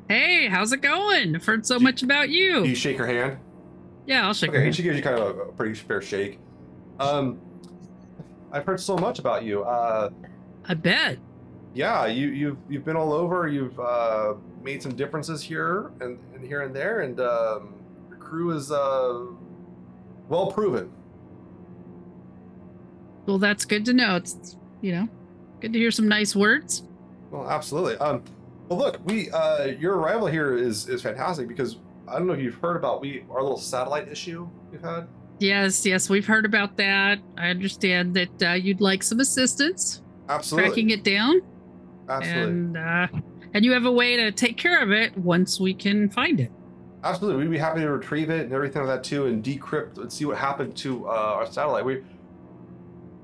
Hey, 0.08 0.48
how's 0.48 0.72
it 0.72 0.82
going? 0.82 1.36
I've 1.36 1.44
heard 1.46 1.64
so 1.64 1.78
much 1.78 2.02
about 2.02 2.26
Do 2.26 2.32
you. 2.32 2.64
you 2.64 2.74
shake 2.74 2.98
her 2.98 3.06
hand? 3.06 3.38
Yeah, 4.06 4.26
I'll 4.26 4.34
shake 4.34 4.50
Okay, 4.50 4.56
and 4.58 4.64
hand. 4.64 4.76
she 4.76 4.82
gives 4.82 4.96
you 4.96 5.02
kind 5.02 5.16
of 5.18 5.36
a, 5.38 5.40
a 5.42 5.52
pretty 5.52 5.74
fair 5.74 6.02
shake. 6.02 6.38
Um, 6.98 7.38
I've 8.50 8.64
heard 8.66 8.80
so 8.80 8.96
much 8.96 9.18
about 9.20 9.44
you. 9.44 9.62
Uh, 9.62 10.10
I 10.64 10.74
bet. 10.74 11.18
yeah, 11.74 12.06
you 12.06 12.28
you've 12.28 12.56
you've 12.68 12.84
been 12.84 12.96
all 12.96 13.12
over. 13.12 13.46
You've 13.46 13.78
uh, 13.78 14.34
made 14.62 14.82
some 14.82 14.96
differences 14.96 15.42
here 15.42 15.92
and, 16.00 16.18
and 16.34 16.44
here 16.44 16.62
and 16.62 16.74
there, 16.74 17.00
and 17.02 17.20
um, 17.20 17.74
crew 18.30 18.52
is 18.52 18.70
uh, 18.70 19.26
well 20.28 20.52
proven. 20.52 20.90
Well, 23.26 23.38
that's 23.38 23.64
good 23.64 23.84
to 23.86 23.92
know. 23.92 24.16
It's 24.16 24.56
you 24.80 24.92
know, 24.92 25.08
good 25.60 25.72
to 25.72 25.78
hear 25.78 25.90
some 25.90 26.08
nice 26.08 26.34
words. 26.34 26.84
Well, 27.30 27.48
absolutely. 27.50 27.96
Um, 27.96 28.22
well, 28.68 28.78
look, 28.78 29.00
we 29.04 29.30
uh, 29.30 29.64
your 29.64 29.96
arrival 29.96 30.28
here 30.28 30.56
is 30.56 30.88
is 30.88 31.02
fantastic 31.02 31.48
because 31.48 31.76
I 32.08 32.18
don't 32.18 32.26
know 32.26 32.32
if 32.32 32.40
you've 32.40 32.54
heard 32.54 32.76
about 32.76 33.00
we 33.00 33.24
our 33.30 33.42
little 33.42 33.58
satellite 33.58 34.08
issue 34.08 34.48
we've 34.70 34.80
had. 34.80 35.08
Yes, 35.40 35.84
yes, 35.84 36.08
we've 36.08 36.26
heard 36.26 36.44
about 36.44 36.76
that. 36.76 37.18
I 37.36 37.48
understand 37.48 38.14
that 38.14 38.42
uh, 38.42 38.52
you'd 38.52 38.80
like 38.80 39.02
some 39.02 39.20
assistance 39.20 40.02
Absolutely, 40.28 40.68
tracking 40.68 40.90
it 40.90 41.02
down, 41.02 41.40
absolutely, 42.08 42.50
and 42.50 42.76
uh, 42.76 43.06
and 43.54 43.64
you 43.64 43.72
have 43.72 43.86
a 43.86 43.92
way 43.92 44.16
to 44.16 44.30
take 44.30 44.56
care 44.56 44.82
of 44.82 44.92
it 44.92 45.16
once 45.16 45.58
we 45.58 45.74
can 45.74 46.08
find 46.10 46.40
it. 46.40 46.52
Absolutely. 47.04 47.42
We'd 47.42 47.50
be 47.50 47.58
happy 47.58 47.80
to 47.80 47.90
retrieve 47.90 48.30
it 48.30 48.42
and 48.42 48.52
everything 48.52 48.82
like 48.82 48.96
that 48.96 49.04
too, 49.04 49.26
and 49.26 49.42
decrypt 49.42 49.98
and 49.98 50.12
see 50.12 50.24
what 50.24 50.38
happened 50.38 50.76
to 50.78 51.08
uh, 51.08 51.10
our 51.10 51.46
satellite. 51.46 51.84
We 51.84 52.02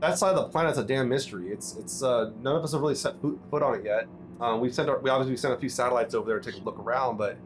that 0.01 0.19
side 0.19 0.31
of 0.31 0.37
the 0.37 0.45
planet's 0.45 0.79
a 0.79 0.85
damn 0.85 1.09
mystery. 1.09 1.49
It's 1.49 1.77
it's 1.77 2.03
uh, 2.03 2.31
none 2.43 2.57
of 2.57 2.63
us 2.63 2.73
have 2.73 2.81
really 2.81 2.95
set 2.95 3.21
foot, 3.21 3.39
foot 3.51 3.63
on 3.63 3.77
it 3.77 3.85
yet. 3.85 4.07
Um, 4.41 4.61
we 4.61 4.71
sent 4.71 4.89
our, 4.89 4.99
we 4.99 5.11
obviously 5.11 5.37
sent 5.37 5.55
a 5.55 5.59
few 5.59 5.69
satellites 5.69 6.15
over 6.15 6.29
there 6.29 6.41
to 6.41 6.53
take 6.53 6.61
a 6.61 6.65
look 6.65 6.79
around, 6.79 7.17
but 7.17 7.39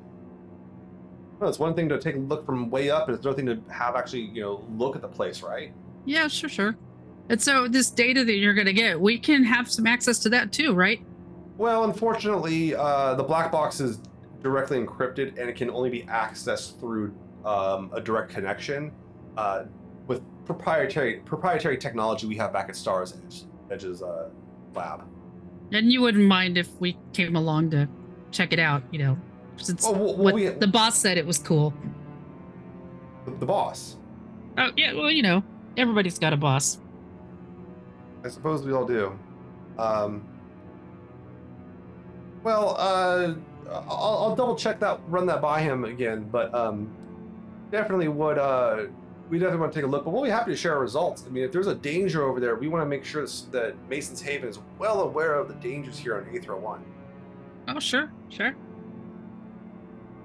well, 1.38 1.48
it's 1.48 1.58
one 1.58 1.74
thing 1.74 1.88
to 1.88 1.98
take 1.98 2.16
a 2.16 2.18
look 2.18 2.44
from 2.44 2.68
way 2.70 2.90
up, 2.90 3.08
and 3.08 3.16
it's 3.16 3.24
another 3.24 3.36
thing 3.36 3.46
to 3.46 3.72
have 3.72 3.94
actually 3.94 4.22
you 4.22 4.42
know 4.42 4.64
look 4.76 4.96
at 4.96 5.02
the 5.02 5.08
place, 5.08 5.42
right? 5.42 5.72
Yeah, 6.04 6.28
sure, 6.28 6.50
sure. 6.50 6.76
And 7.28 7.40
so 7.40 7.68
this 7.68 7.90
data 7.90 8.24
that 8.24 8.34
you're 8.34 8.54
gonna 8.54 8.72
get, 8.72 9.00
we 9.00 9.18
can 9.18 9.44
have 9.44 9.70
some 9.70 9.86
access 9.86 10.18
to 10.20 10.28
that 10.30 10.52
too, 10.52 10.74
right? 10.74 11.00
Well, 11.56 11.84
unfortunately, 11.84 12.74
uh, 12.74 13.14
the 13.14 13.22
black 13.22 13.52
box 13.52 13.80
is 13.80 14.00
directly 14.42 14.78
encrypted 14.78 15.38
and 15.38 15.48
it 15.48 15.56
can 15.56 15.70
only 15.70 15.90
be 15.90 16.02
accessed 16.04 16.78
through 16.80 17.14
um, 17.44 17.90
a 17.94 18.00
direct 18.00 18.30
connection 18.30 18.92
uh, 19.36 19.64
with 20.06 20.22
proprietary 20.44 21.20
proprietary 21.24 21.76
technology 21.76 22.26
we 22.26 22.36
have 22.36 22.52
back 22.52 22.68
at 22.68 22.76
Stars 22.76 23.14
Edge, 23.24 23.44
Edge's 23.70 24.02
uh, 24.02 24.28
lab. 24.74 25.04
And 25.72 25.92
you 25.92 26.00
wouldn't 26.00 26.24
mind 26.24 26.58
if 26.58 26.68
we 26.80 26.98
came 27.12 27.36
along 27.36 27.70
to 27.70 27.88
check 28.32 28.52
it 28.52 28.58
out, 28.58 28.82
you 28.90 28.98
know, 28.98 29.18
since 29.56 29.84
well, 29.84 29.94
well, 29.94 30.16
what 30.16 30.34
we- 30.34 30.48
the 30.48 30.66
boss 30.66 30.96
said 30.98 31.18
it 31.18 31.26
was 31.26 31.38
cool. 31.38 31.72
The, 33.24 33.32
the 33.32 33.46
boss, 33.46 33.96
Oh 34.58 34.70
yeah, 34.76 34.92
well 34.94 35.10
you 35.10 35.22
know, 35.22 35.42
everybody's 35.76 36.18
got 36.18 36.32
a 36.32 36.36
boss. 36.36 36.78
I 38.24 38.28
suppose 38.28 38.62
we 38.62 38.72
all 38.72 38.84
do. 38.86 39.18
Um, 39.78 40.26
well, 42.42 42.76
uh, 42.78 43.34
I'll, 43.72 44.18
I'll 44.28 44.36
double 44.36 44.56
check 44.56 44.80
that, 44.80 45.00
run 45.08 45.26
that 45.26 45.40
by 45.40 45.60
him 45.62 45.84
again, 45.84 46.28
but 46.30 46.52
um, 46.54 46.90
definitely 47.70 48.08
would. 48.08 48.38
Uh, 48.38 48.86
we 49.28 49.38
definitely 49.38 49.60
want 49.60 49.72
to 49.72 49.78
take 49.78 49.84
a 49.86 49.88
look, 49.88 50.04
but 50.04 50.10
we'll 50.10 50.24
be 50.24 50.28
happy 50.30 50.50
to 50.50 50.56
share 50.56 50.74
our 50.74 50.80
results. 50.80 51.22
I 51.24 51.30
mean, 51.30 51.44
if 51.44 51.52
there's 51.52 51.68
a 51.68 51.74
danger 51.76 52.24
over 52.24 52.40
there, 52.40 52.56
we 52.56 52.66
want 52.66 52.82
to 52.82 52.86
make 52.88 53.04
sure 53.04 53.24
that 53.52 53.74
Mason's 53.88 54.20
Haven 54.20 54.48
is 54.48 54.58
well 54.78 55.02
aware 55.02 55.34
of 55.34 55.46
the 55.46 55.54
dangers 55.54 55.96
here 55.96 56.16
on 56.16 56.24
Aethra 56.24 56.58
One. 56.58 56.82
Oh 57.68 57.78
sure, 57.78 58.10
sure. 58.28 58.56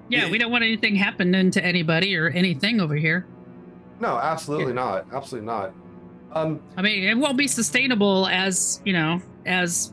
Yeah, 0.08 0.24
Yeah. 0.24 0.30
we 0.30 0.38
don't 0.38 0.50
want 0.50 0.64
anything 0.64 0.96
happening 0.96 1.50
to 1.52 1.64
anybody 1.64 2.16
or 2.16 2.28
anything 2.28 2.80
over 2.80 2.96
here. 2.96 3.26
No, 4.00 4.18
absolutely 4.18 4.72
not. 4.72 5.06
Absolutely 5.12 5.46
not. 5.46 5.72
Um, 6.32 6.60
I 6.76 6.82
mean, 6.82 7.04
it 7.04 7.16
won't 7.16 7.38
be 7.38 7.46
sustainable 7.46 8.26
as 8.26 8.80
you 8.84 8.92
know, 8.92 9.22
as 9.46 9.92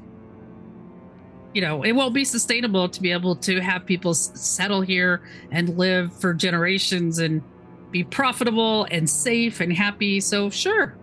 you 1.53 1.61
know, 1.61 1.83
it 1.83 1.91
won't 1.91 2.13
be 2.13 2.25
sustainable 2.25 2.89
to 2.89 3.01
be 3.01 3.11
able 3.11 3.35
to 3.37 3.59
have 3.61 3.85
people 3.85 4.13
settle 4.13 4.81
here 4.81 5.21
and 5.51 5.77
live 5.77 6.13
for 6.13 6.33
generations 6.33 7.19
and 7.19 7.43
be 7.91 8.03
profitable 8.03 8.87
and 8.89 9.09
safe 9.09 9.59
and 9.59 9.71
happy. 9.71 10.19
So 10.19 10.49
sure, 10.49 10.95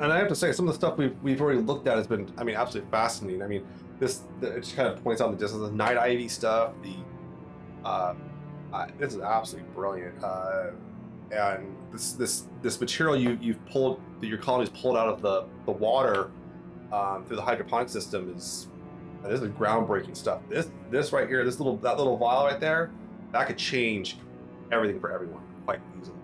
and 0.00 0.12
I 0.12 0.18
have 0.18 0.28
to 0.28 0.34
say, 0.34 0.52
some 0.52 0.68
of 0.68 0.74
the 0.74 0.78
stuff 0.78 0.96
we've, 0.96 1.16
we've 1.22 1.40
already 1.40 1.60
looked 1.60 1.88
at 1.88 1.96
has 1.96 2.06
been, 2.06 2.32
I 2.38 2.44
mean, 2.44 2.54
absolutely 2.54 2.90
fascinating. 2.90 3.42
I 3.42 3.48
mean, 3.48 3.66
this 3.98 4.22
it 4.40 4.60
just 4.60 4.76
kind 4.76 4.88
of 4.88 5.02
points 5.02 5.20
out 5.20 5.30
the 5.32 5.36
distance, 5.36 5.62
the 5.62 5.74
night 5.74 5.96
ivy 5.96 6.28
stuff, 6.28 6.72
the 6.82 6.94
uh, 7.84 8.14
this 8.98 9.14
is 9.14 9.20
absolutely 9.20 9.68
brilliant. 9.74 10.22
Uh, 10.22 10.70
and 11.32 11.76
this 11.92 12.12
this 12.12 12.46
this 12.62 12.80
material 12.80 13.16
you 13.16 13.38
you've 13.40 13.64
pulled 13.66 14.00
that 14.20 14.28
your 14.28 14.38
colony's 14.38 14.68
pulled 14.70 14.96
out 14.96 15.08
of 15.08 15.20
the 15.20 15.46
the 15.66 15.72
water 15.72 16.30
um, 16.92 17.24
through 17.26 17.36
the 17.36 17.42
hydroponic 17.42 17.88
system 17.88 18.32
is 18.36 18.68
this 19.22 19.40
is 19.40 19.48
groundbreaking 19.48 20.16
stuff. 20.16 20.40
This 20.48 20.70
this 20.90 21.12
right 21.12 21.28
here, 21.28 21.44
this 21.44 21.58
little 21.58 21.76
that 21.78 21.96
little 21.98 22.16
vial 22.16 22.44
right 22.46 22.60
there, 22.60 22.90
that 23.32 23.46
could 23.46 23.58
change 23.58 24.16
everything 24.72 25.00
for 25.00 25.12
everyone 25.12 25.42
quite 25.64 25.80
easily. 26.00 26.16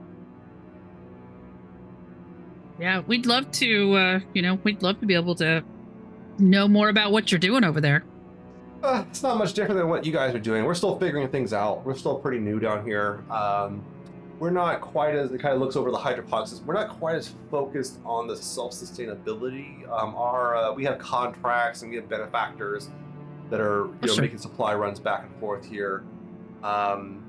yeah, 2.79 3.01
we'd 3.07 3.27
love 3.27 3.51
to. 3.53 3.95
Uh, 3.95 4.21
you 4.33 4.43
know, 4.43 4.59
we'd 4.65 4.83
love 4.83 5.01
to 5.01 5.07
be 5.07 5.15
able 5.15 5.35
to 5.37 5.63
know 6.39 6.67
more 6.69 6.89
about 6.89 7.13
what 7.13 7.31
you're 7.31 7.39
doing 7.39 7.65
over 7.65 7.81
there. 7.81 8.05
Uh, 8.83 9.05
it's 9.09 9.23
not 9.23 9.39
much 9.39 9.55
different 9.55 9.79
than 9.79 9.89
what 9.89 10.05
you 10.05 10.13
guys 10.13 10.35
are 10.35 10.41
doing. 10.41 10.65
We're 10.65 10.75
still 10.75 10.99
figuring 10.99 11.29
things 11.29 11.53
out. 11.53 11.85
We're 11.87 11.95
still 11.95 12.17
pretty 12.19 12.39
new 12.39 12.61
down 12.61 12.85
here. 12.85 13.25
Um, 13.31 13.83
we're 14.45 14.51
not 14.51 14.83
quite 14.83 15.15
as 15.15 15.33
it 15.33 15.41
kind 15.41 15.55
of 15.55 15.61
looks 15.61 15.75
over 15.75 15.91
the 15.91 15.97
hydroponic 15.97 16.47
system. 16.47 16.67
We're 16.67 16.75
not 16.75 16.91
quite 16.91 17.17
as 17.17 17.35
focused 17.51 17.99
on 18.05 18.27
the 18.27 18.37
self-sustainability. 18.37 19.91
Um, 19.91 20.15
our 20.15 20.55
uh, 20.55 20.73
we 20.75 20.85
have 20.85 20.99
contracts 20.99 21.81
and 21.81 21.91
we 21.91 21.97
have 21.97 22.11
benefactors 22.11 22.91
that 23.49 23.59
are 23.59 23.87
you 23.87 24.09
know 24.09 24.13
Sure. 24.13 24.21
making 24.23 24.37
supply 24.37 24.75
runs 24.75 25.01
back 25.01 25.25
and 25.25 25.35
forth 25.41 25.65
here. 25.65 26.05
Um, 26.63 27.25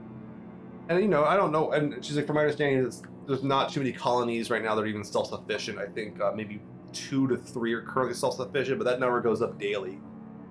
and 0.90 1.00
you 1.00 1.08
know, 1.08 1.24
I 1.24 1.38
don't 1.38 1.54
know. 1.54 1.72
And 1.72 2.04
she's 2.04 2.18
like, 2.18 2.28
from 2.28 2.36
my 2.36 2.42
understanding, 2.42 2.82
there's, 2.82 3.02
there's 3.28 3.44
not 3.44 3.72
too 3.72 3.80
many 3.80 3.94
colonies 3.94 4.50
right 4.50 4.62
now 4.62 4.76
that 4.76 4.82
are 4.82 4.88
even 4.88 5.06
self-sufficient. 5.06 5.80
I 5.80 5.86
think 5.86 6.20
uh, 6.20 6.34
maybe 6.36 6.60
two 6.92 7.30
to 7.30 7.38
three 7.38 7.72
are 7.72 7.82
currently 7.82 8.14
self-sufficient, 8.16 8.78
but 8.78 8.84
that 8.84 9.00
number 9.00 9.22
goes 9.22 9.42
up 9.42 9.58
daily. 9.58 10.00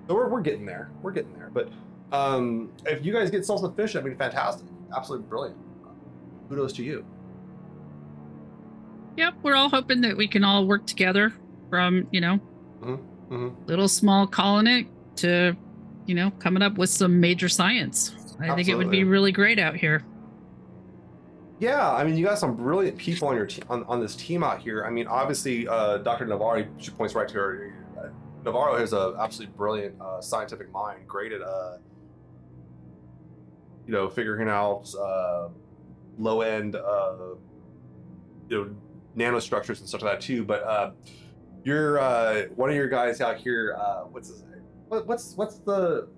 So 0.08 0.14
we're, 0.14 0.30
we're 0.30 0.40
getting 0.40 0.64
there. 0.64 0.90
We're 1.02 1.12
getting 1.12 1.34
there. 1.34 1.50
But 1.52 1.68
um, 2.10 2.72
if 2.86 3.04
you 3.04 3.12
guys 3.12 3.30
get 3.30 3.44
self-sufficient, 3.44 4.02
I 4.02 4.08
mean, 4.08 4.16
fantastic, 4.16 4.66
absolutely 4.96 5.26
brilliant. 5.28 5.58
Kudos 6.48 6.72
to 6.74 6.82
you. 6.84 7.04
Yep, 9.16 9.34
we're 9.42 9.54
all 9.54 9.68
hoping 9.68 10.00
that 10.02 10.16
we 10.16 10.26
can 10.26 10.44
all 10.44 10.66
work 10.66 10.86
together 10.86 11.32
from 11.70 12.06
you 12.10 12.20
know 12.20 12.36
hmm 12.82 13.48
little 13.66 13.88
small 13.88 14.26
colony 14.26 14.88
to 15.16 15.56
you 16.06 16.14
know 16.14 16.30
coming 16.32 16.62
up 16.62 16.76
with 16.76 16.90
some 16.90 17.18
major 17.20 17.48
science. 17.48 18.14
I 18.40 18.54
think 18.54 18.68
it 18.68 18.74
would 18.74 18.90
be 18.90 19.04
really 19.04 19.32
great 19.32 19.58
out 19.58 19.76
here. 19.76 20.04
Yeah, 21.60 21.92
I 21.92 22.04
mean, 22.04 22.16
you 22.16 22.24
got 22.24 22.38
some 22.38 22.56
brilliant 22.56 22.98
people 22.98 23.28
on 23.28 23.36
your 23.36 23.46
te- 23.46 23.62
on, 23.70 23.84
on 23.84 24.00
this 24.00 24.16
team 24.16 24.42
out 24.42 24.60
here. 24.60 24.84
I 24.84 24.90
mean, 24.90 25.06
obviously, 25.06 25.68
uh, 25.68 25.98
Dr. 25.98 26.26
Navari, 26.26 26.68
she 26.78 26.90
points 26.90 27.14
right 27.14 27.28
to 27.28 27.34
her. 27.34 27.72
uh, 27.96 28.08
Navarro 28.44 28.74
is 28.82 28.92
a 28.92 29.14
absolutely 29.18 29.54
brilliant 29.56 29.94
uh, 30.00 30.20
scientific 30.20 30.70
mind, 30.72 31.06
great 31.06 31.32
at 31.32 31.40
uh, 31.40 31.78
you 33.86 33.92
know 33.92 34.08
figuring 34.10 34.48
out 34.48 34.92
uh, 35.00 35.48
low 36.18 36.40
end 36.40 36.76
uh, 36.76 37.16
you 38.48 38.64
know 38.64 38.76
nanostructures 39.16 39.80
and 39.80 39.88
stuff 39.88 40.02
like 40.02 40.14
that 40.14 40.20
too. 40.20 40.44
But 40.44 40.62
uh, 40.62 40.90
you're 41.64 41.98
uh, 41.98 42.42
one 42.54 42.70
of 42.70 42.76
your 42.76 42.88
guys 42.88 43.20
out 43.20 43.36
here. 43.36 43.76
Uh, 43.78 44.02
what's 44.02 44.28
his? 44.28 44.44
What, 44.88 45.06
what's 45.06 45.34
what's 45.34 45.58
the? 45.58 46.08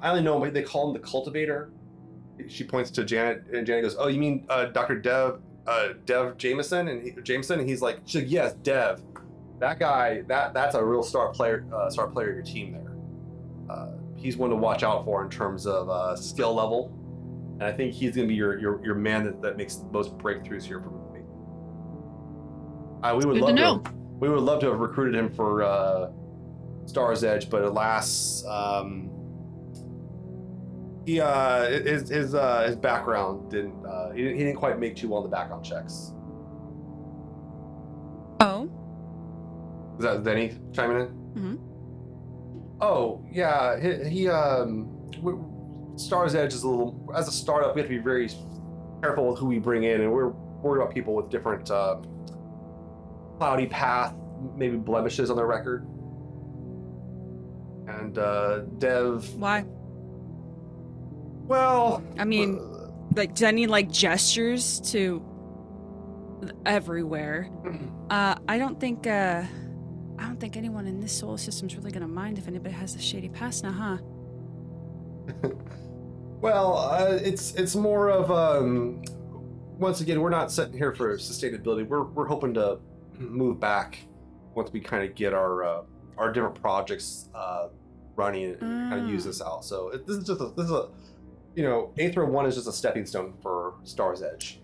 I 0.00 0.10
only 0.10 0.22
know. 0.22 0.48
They 0.48 0.62
call 0.62 0.88
him 0.88 0.94
the 0.94 1.06
cultivator. 1.06 1.70
She 2.48 2.64
points 2.64 2.90
to 2.92 3.04
Janet, 3.04 3.46
and 3.52 3.66
Janet 3.66 3.84
goes, 3.84 3.96
"Oh, 3.98 4.08
you 4.08 4.18
mean 4.18 4.46
uh, 4.48 4.66
Dr. 4.66 4.98
Dev, 4.98 5.40
uh, 5.66 5.88
Dev 6.04 6.36
Jameson?" 6.36 6.88
And 6.88 7.02
he, 7.02 7.12
Jameson, 7.22 7.60
and 7.60 7.68
he's 7.68 7.82
like, 7.82 8.00
she's 8.06 8.22
like, 8.22 8.30
"Yes, 8.30 8.54
Dev. 8.54 9.02
That 9.60 9.78
guy. 9.78 10.22
That 10.22 10.54
that's 10.54 10.74
a 10.74 10.84
real 10.84 11.02
star 11.02 11.30
player. 11.32 11.64
Uh, 11.72 11.88
star 11.90 12.08
player 12.08 12.30
of 12.30 12.34
your 12.34 12.44
team 12.44 12.72
there. 12.72 12.92
Uh, 13.70 13.92
he's 14.16 14.36
one 14.36 14.50
to 14.50 14.56
watch 14.56 14.82
out 14.82 15.04
for 15.04 15.22
in 15.22 15.30
terms 15.30 15.66
of 15.66 15.88
uh, 15.88 16.16
skill 16.16 16.54
level, 16.54 16.92
and 17.62 17.72
I 17.72 17.76
think 17.76 17.94
he's 17.94 18.16
going 18.16 18.26
to 18.26 18.28
be 18.28 18.34
your, 18.34 18.58
your 18.58 18.84
your 18.84 18.94
man 18.96 19.24
that, 19.24 19.40
that 19.42 19.56
makes 19.56 19.76
the 19.76 19.86
most 19.86 20.18
breakthroughs 20.18 20.64
here 20.64 20.80
for 20.80 20.90
me. 20.90 21.20
Uh, 23.04 23.14
we 23.16 23.24
would 23.24 23.34
Good 23.34 23.40
to 23.40 23.44
love 23.46 23.54
know. 23.54 23.82
have- 23.84 23.94
we 24.18 24.28
would 24.28 24.40
love 24.40 24.60
to 24.60 24.66
have 24.70 24.78
recruited 24.80 25.14
him 25.16 25.32
for 25.32 25.62
uh, 25.62 26.10
Star's 26.86 27.22
Edge, 27.24 27.50
but 27.50 27.62
alas, 27.62 28.44
um, 28.48 29.10
he 31.06 31.20
uh, 31.20 31.68
his 31.68 32.08
his 32.08 32.34
uh, 32.34 32.64
his 32.66 32.74
background 32.76 33.50
didn't 33.50 33.84
uh, 33.86 34.10
he, 34.12 34.22
didn't 34.22 34.38
he 34.38 34.44
didn't 34.44 34.58
quite 34.58 34.78
make 34.80 34.94
too 34.96 35.08
well 35.08 35.24
in 35.24 35.30
the 35.30 35.36
background 35.36 35.64
checks. 35.64 36.12
Oh, 38.40 38.68
Is 39.98 40.04
that 40.04 40.22
Denny 40.24 40.56
chiming 40.72 40.96
in? 41.00 41.08
Mhm. 41.34 41.58
Oh 42.80 43.24
yeah, 43.30 43.78
he, 43.80 44.08
he 44.08 44.28
um, 44.28 44.88
w- 45.12 45.44
Star's 45.96 46.34
Edge 46.34 46.54
is 46.54 46.62
a 46.62 46.68
little 46.68 47.10
as 47.14 47.28
a 47.28 47.32
startup. 47.32 47.74
We 47.74 47.80
have 47.80 47.90
to 47.90 47.96
be 47.96 48.02
very 48.02 48.30
careful 49.02 49.28
with 49.30 49.38
who 49.38 49.46
we 49.46 49.58
bring 49.58 49.84
in, 49.84 50.00
and 50.00 50.12
we're 50.12 50.28
worried 50.28 50.82
about 50.82 50.94
people 50.94 51.14
with 51.14 51.28
different 51.30 51.70
uh, 51.70 51.96
cloudy 53.38 53.66
path, 53.66 54.14
maybe 54.56 54.76
blemishes 54.76 55.30
on 55.30 55.36
their 55.36 55.46
record. 55.46 55.86
And 57.88 58.16
uh, 58.16 58.60
Dev, 58.78 59.34
why? 59.34 59.64
well, 61.46 62.02
I 62.18 62.24
mean, 62.24 62.58
uh, 62.58 62.90
like 63.16 63.34
Jenny 63.34 63.66
like 63.66 63.90
gestures 63.90 64.80
to 64.92 65.22
everywhere. 66.66 67.50
Uh, 68.10 68.34
I 68.46 68.58
don't 68.58 68.78
think 68.78 69.06
uh, 69.06 69.42
I 70.18 70.22
don't 70.26 70.38
think 70.38 70.58
anyone 70.58 70.86
in 70.86 71.00
this 71.00 71.18
solar 71.18 71.38
system's 71.38 71.74
really 71.76 71.90
gonna 71.90 72.06
mind 72.06 72.36
if 72.36 72.46
anybody 72.46 72.74
has 72.74 72.94
a 72.94 72.98
shady 73.00 73.30
past 73.30 73.64
now, 73.64 73.72
huh? 73.72 73.96
Well, 76.40 76.76
uh, 76.76 77.18
it's 77.22 77.54
it's 77.54 77.76
more 77.76 78.10
of 78.10 78.30
um, 78.30 79.02
once 79.78 80.00
again 80.00 80.20
we're 80.20 80.30
not 80.30 80.50
sitting 80.50 80.76
here 80.76 80.92
for 80.92 81.16
sustainability. 81.16 81.86
We're 81.86 82.02
we're 82.02 82.26
hoping 82.26 82.52
to 82.54 82.78
move 83.18 83.60
back 83.60 83.98
once 84.54 84.72
we 84.72 84.80
kind 84.80 85.08
of 85.08 85.14
get 85.14 85.32
our 85.34 85.62
uh, 85.64 85.82
our 86.18 86.32
different 86.32 86.60
projects 86.60 87.28
uh, 87.34 87.68
running 88.16 88.56
and 88.60 88.90
kind 88.90 89.04
of 89.04 89.08
use 89.08 89.22
Mm. 89.22 89.26
this 89.26 89.40
out. 89.42 89.64
So 89.64 89.90
it, 89.90 90.04
this 90.06 90.16
is 90.16 90.24
just 90.26 90.40
a, 90.40 90.46
this 90.56 90.66
is 90.66 90.72
a 90.72 90.88
you 91.54 91.62
know 91.62 91.92
Aethra 91.96 92.26
One 92.28 92.44
is 92.46 92.56
just 92.56 92.66
a 92.66 92.72
stepping 92.72 93.06
stone 93.06 93.34
for 93.40 93.74
Star's 93.84 94.20
Edge. 94.22 94.58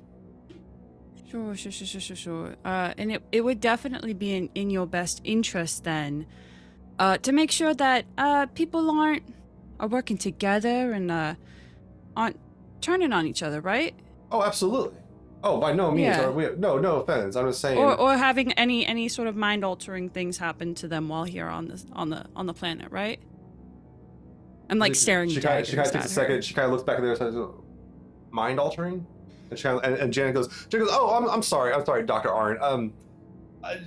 Sure, 1.31 1.55
sure, 1.55 1.71
sure, 1.71 1.87
sure, 1.87 2.01
sure, 2.01 2.17
sure. 2.17 2.57
Uh, 2.65 2.93
and 2.99 3.13
it, 3.13 3.23
it 3.31 3.43
would 3.43 3.61
definitely 3.61 4.15
be 4.15 4.35
in, 4.35 4.49
in 4.55 4.71
your 4.71 4.87
best 4.87 5.21
interest 5.25 5.85
then, 5.85 6.25
uh, 6.99 7.19
to 7.19 7.33
make 7.33 7.51
sure 7.51 7.75
that 7.75 8.07
uh, 8.17 8.47
people 8.55 8.91
aren't 8.91 9.23
are 9.81 9.89
working 9.89 10.19
together 10.19 10.93
and 10.93 11.11
uh, 11.11 11.35
aren't 12.17 12.39
turning 12.81 13.13
on 13.13 13.27
each 13.27 13.43
other, 13.43 13.61
right? 13.61 13.95
Oh, 14.31 14.43
absolutely. 14.43 14.99
Oh, 15.43 15.59
by 15.61 15.73
no 15.73 15.91
means. 15.91 16.17
Yeah. 16.17 16.25
Are 16.25 16.33
we, 16.33 16.49
no, 16.57 16.79
no 16.79 16.97
offense. 16.97 17.37
I'm 17.37 17.47
just 17.47 17.61
saying. 17.61 17.79
Or, 17.79 17.95
or 17.95 18.17
having 18.17 18.53
any 18.55 18.85
any 18.85 19.09
sort 19.09 19.29
of 19.29 19.37
mind 19.37 19.65
altering 19.65 20.09
things 20.09 20.39
happen 20.39 20.75
to 20.77 20.89
them 20.89 21.09
while 21.09 21.25
here 21.25 21.47
on 21.47 21.69
the 21.69 21.85
on 21.93 22.11
the 22.11 22.27
on 22.35 22.47
the 22.47 22.55
planet, 22.55 22.91
right? 22.91 23.21
I'm 24.71 24.79
like 24.79 24.95
staring 24.95 25.31
She 25.31 25.41
kind 25.41 25.61
of 25.61 25.67
she 25.67 25.77
kind 25.77 25.87
of 25.87 25.93
takes 25.93 26.07
a 26.07 26.09
second. 26.09 26.37
her. 26.37 26.43
She 26.43 26.55
kind 26.55 26.67
of 26.67 26.73
looks 26.73 26.83
back 26.83 26.97
at 26.97 27.03
there 27.03 27.11
and 27.11 27.19
says, 27.19 27.35
"Mind 28.31 28.59
altering." 28.61 29.07
And, 29.51 29.59
she 29.59 29.67
and, 29.67 29.81
and 29.83 30.13
Janet 30.13 30.35
goes, 30.35 30.49
Janet 30.69 30.89
goes, 30.89 30.97
"Oh, 30.99 31.17
I'm, 31.17 31.31
I'm 31.31 31.43
sorry. 31.43 31.73
I'm 31.73 31.85
sorry, 31.87 32.05
Doctor 32.05 32.31
Arn. 32.31 32.59
Um, 32.61 32.93
I, 33.65 33.79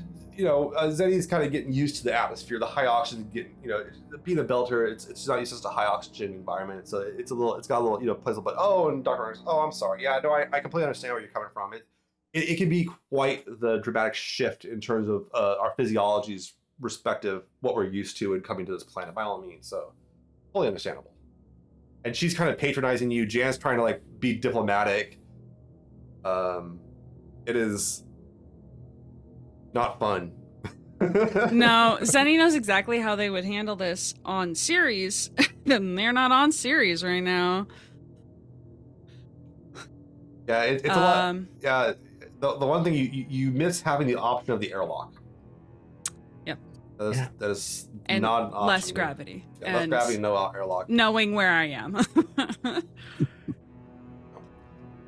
you 0.41 0.47
know, 0.47 0.73
uh, 0.73 0.87
Zeni's 0.87 1.27
kind 1.27 1.43
of 1.43 1.51
getting 1.51 1.71
used 1.71 1.97
to 1.97 2.03
the 2.03 2.19
atmosphere, 2.19 2.57
the 2.57 2.65
high 2.65 2.87
oxygen. 2.87 3.29
Getting, 3.31 3.55
you 3.63 3.69
know, 3.69 3.85
being 4.23 4.39
a 4.39 4.43
belter, 4.43 4.91
it's 4.91 5.05
it's 5.05 5.27
not 5.27 5.39
used 5.39 5.61
to 5.61 5.69
a 5.69 5.71
high 5.71 5.85
oxygen 5.85 6.33
environment. 6.33 6.87
So 6.87 6.97
it's 7.15 7.29
a 7.29 7.35
little, 7.35 7.57
it's 7.57 7.67
got 7.67 7.79
a 7.79 7.83
little, 7.83 8.01
you 8.01 8.07
know, 8.07 8.19
a 8.25 8.41
but 8.41 8.55
oh, 8.57 8.89
and 8.89 9.07
Arn 9.07 9.37
"Oh, 9.45 9.59
I'm 9.59 9.71
sorry. 9.71 10.01
Yeah, 10.01 10.19
no, 10.23 10.31
I, 10.31 10.47
I 10.51 10.59
completely 10.59 10.85
understand 10.85 11.13
where 11.13 11.21
you're 11.21 11.29
coming 11.29 11.49
from. 11.53 11.73
It, 11.73 11.85
it, 12.33 12.49
it 12.49 12.57
can 12.57 12.69
be 12.69 12.89
quite 13.11 13.45
the 13.59 13.77
dramatic 13.83 14.15
shift 14.15 14.65
in 14.65 14.81
terms 14.81 15.07
of 15.07 15.27
uh, 15.35 15.57
our 15.61 15.75
physiologies 15.77 16.53
respective 16.79 17.43
what 17.59 17.75
we're 17.75 17.85
used 17.85 18.17
to 18.17 18.33
in 18.33 18.41
coming 18.41 18.65
to 18.65 18.71
this 18.71 18.83
planet 18.83 19.13
by 19.13 19.21
all 19.21 19.39
means 19.39 19.67
so 19.67 19.93
totally 20.51 20.65
understandable 20.65 21.13
and 22.05 22.15
she's 22.15 22.33
kind 22.33 22.49
of 22.49 22.57
patronizing 22.57 23.11
you 23.11 23.23
jan's 23.23 23.55
trying 23.55 23.77
to 23.77 23.83
like 23.83 24.01
be 24.19 24.33
diplomatic 24.33 25.19
um 26.25 26.79
it 27.45 27.55
is 27.55 28.03
not 29.73 29.99
fun 29.99 30.31
No, 30.99 31.97
Zeni 32.01 32.37
knows 32.37 32.53
exactly 32.55 32.99
how 32.99 33.15
they 33.15 33.29
would 33.29 33.43
handle 33.45 33.75
this 33.75 34.13
on 34.23 34.53
Ceres, 34.53 35.31
and 35.65 35.97
they're 35.97 36.13
not 36.13 36.31
on 36.31 36.51
Ceres 36.51 37.03
right 37.03 37.21
now. 37.23 37.67
yeah 40.47 40.63
it, 40.63 40.75
it's 40.85 40.95
a 40.95 40.99
lot 40.99 41.17
Um, 41.25 41.47
yeah 41.61 41.93
the, 42.39 42.57
the 42.57 42.65
one 42.65 42.83
thing 42.83 42.93
you, 42.93 43.03
you 43.05 43.25
you 43.29 43.51
miss 43.51 43.81
having 43.81 44.07
the 44.07 44.15
option 44.15 44.53
of 44.53 44.59
the 44.59 44.71
airlock 44.73 45.13
Yep. 46.45 46.59
that 46.97 47.05
is, 47.09 47.17
Yeah. 47.17 47.27
that 47.39 47.49
is 47.51 47.89
and 48.07 48.21
not 48.23 48.43
an 48.43 48.47
option 48.53 48.67
less 48.67 48.91
gravity. 48.91 49.45
yeah, 49.61 49.73
less 49.73 49.83
and 49.83 49.91
gravity 49.91 50.17
no 50.17 50.51
airlock 50.53 50.89
Knowing 50.89 51.33
where 51.35 51.49
I 51.51 51.65
am. 51.69 51.97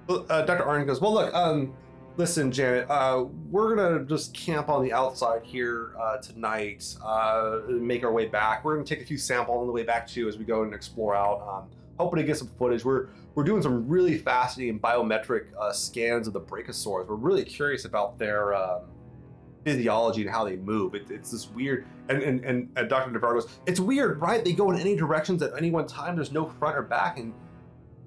Well, 0.07 0.25
uh, 0.29 0.41
Dr. 0.41 0.65
Arn 0.65 0.85
goes, 0.85 0.99
Well, 0.99 1.13
look, 1.13 1.33
um, 1.33 1.73
listen, 2.17 2.51
Janet, 2.51 2.89
uh, 2.89 3.25
we're 3.49 3.75
going 3.75 3.99
to 3.99 4.05
just 4.05 4.33
camp 4.33 4.69
on 4.69 4.83
the 4.83 4.93
outside 4.93 5.43
here 5.43 5.95
uh, 5.99 6.17
tonight, 6.17 6.95
uh, 7.03 7.59
make 7.69 8.03
our 8.03 8.11
way 8.11 8.27
back. 8.27 8.63
We're 8.63 8.75
going 8.75 8.85
to 8.85 8.95
take 8.95 9.03
a 9.03 9.07
few 9.07 9.17
samples 9.17 9.61
on 9.61 9.67
the 9.67 9.73
way 9.73 9.83
back, 9.83 10.07
too, 10.07 10.27
as 10.27 10.37
we 10.37 10.45
go 10.45 10.63
and 10.63 10.73
explore 10.73 11.15
out. 11.15 11.41
Um, 11.47 11.69
hoping 11.97 12.17
to 12.17 12.23
get 12.23 12.37
some 12.37 12.49
footage. 12.59 12.83
We're, 12.83 13.07
we're 13.35 13.43
doing 13.43 13.61
some 13.61 13.87
really 13.87 14.17
fascinating 14.17 14.79
biometric 14.79 15.47
uh, 15.59 15.71
scans 15.71 16.27
of 16.27 16.33
the 16.33 16.41
brachiosaurs. 16.41 17.07
We're 17.07 17.15
really 17.15 17.45
curious 17.45 17.85
about 17.85 18.17
their 18.19 18.53
um, 18.53 18.81
physiology 19.63 20.21
and 20.21 20.29
how 20.29 20.43
they 20.43 20.55
move. 20.55 20.95
It, 20.95 21.09
it's 21.09 21.31
this 21.31 21.49
weird. 21.49 21.85
And, 22.09 22.21
and, 22.21 22.43
and, 22.45 22.69
and 22.75 22.89
Dr. 22.89 23.11
Navarro 23.11 23.41
goes, 23.41 23.49
It's 23.65 23.79
weird, 23.79 24.21
right? 24.21 24.43
They 24.43 24.53
go 24.53 24.71
in 24.71 24.79
any 24.79 24.95
directions 24.95 25.41
at 25.41 25.51
any 25.57 25.71
one 25.71 25.87
time. 25.87 26.15
There's 26.15 26.31
no 26.31 26.47
front 26.47 26.77
or 26.77 26.83
back. 26.83 27.17
And 27.17 27.33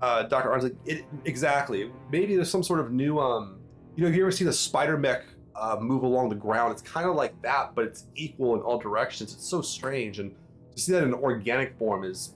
uh, 0.00 0.24
Dr. 0.24 0.52
Arn's 0.52 0.64
like, 0.64 1.06
exactly. 1.24 1.90
Maybe 2.10 2.36
there's 2.36 2.50
some 2.50 2.62
sort 2.62 2.80
of 2.80 2.92
new, 2.92 3.18
um, 3.18 3.55
you 3.97 4.05
know, 4.05 4.14
you 4.14 4.23
ever 4.23 4.31
seen 4.31 4.48
a 4.48 4.52
spider 4.52 4.97
mech 4.97 5.24
uh, 5.55 5.77
move 5.81 6.02
along 6.02 6.28
the 6.28 6.35
ground? 6.35 6.73
It's 6.73 6.82
kind 6.82 7.09
of 7.09 7.16
like 7.16 7.40
that, 7.43 7.74
but 7.74 7.85
it's 7.85 8.06
equal 8.14 8.55
in 8.55 8.60
all 8.60 8.78
directions. 8.78 9.32
It's 9.32 9.48
so 9.48 9.62
strange. 9.62 10.18
And 10.18 10.35
to 10.74 10.81
see 10.81 10.93
that 10.93 11.02
in 11.02 11.14
organic 11.14 11.77
form 11.78 12.05
is 12.05 12.35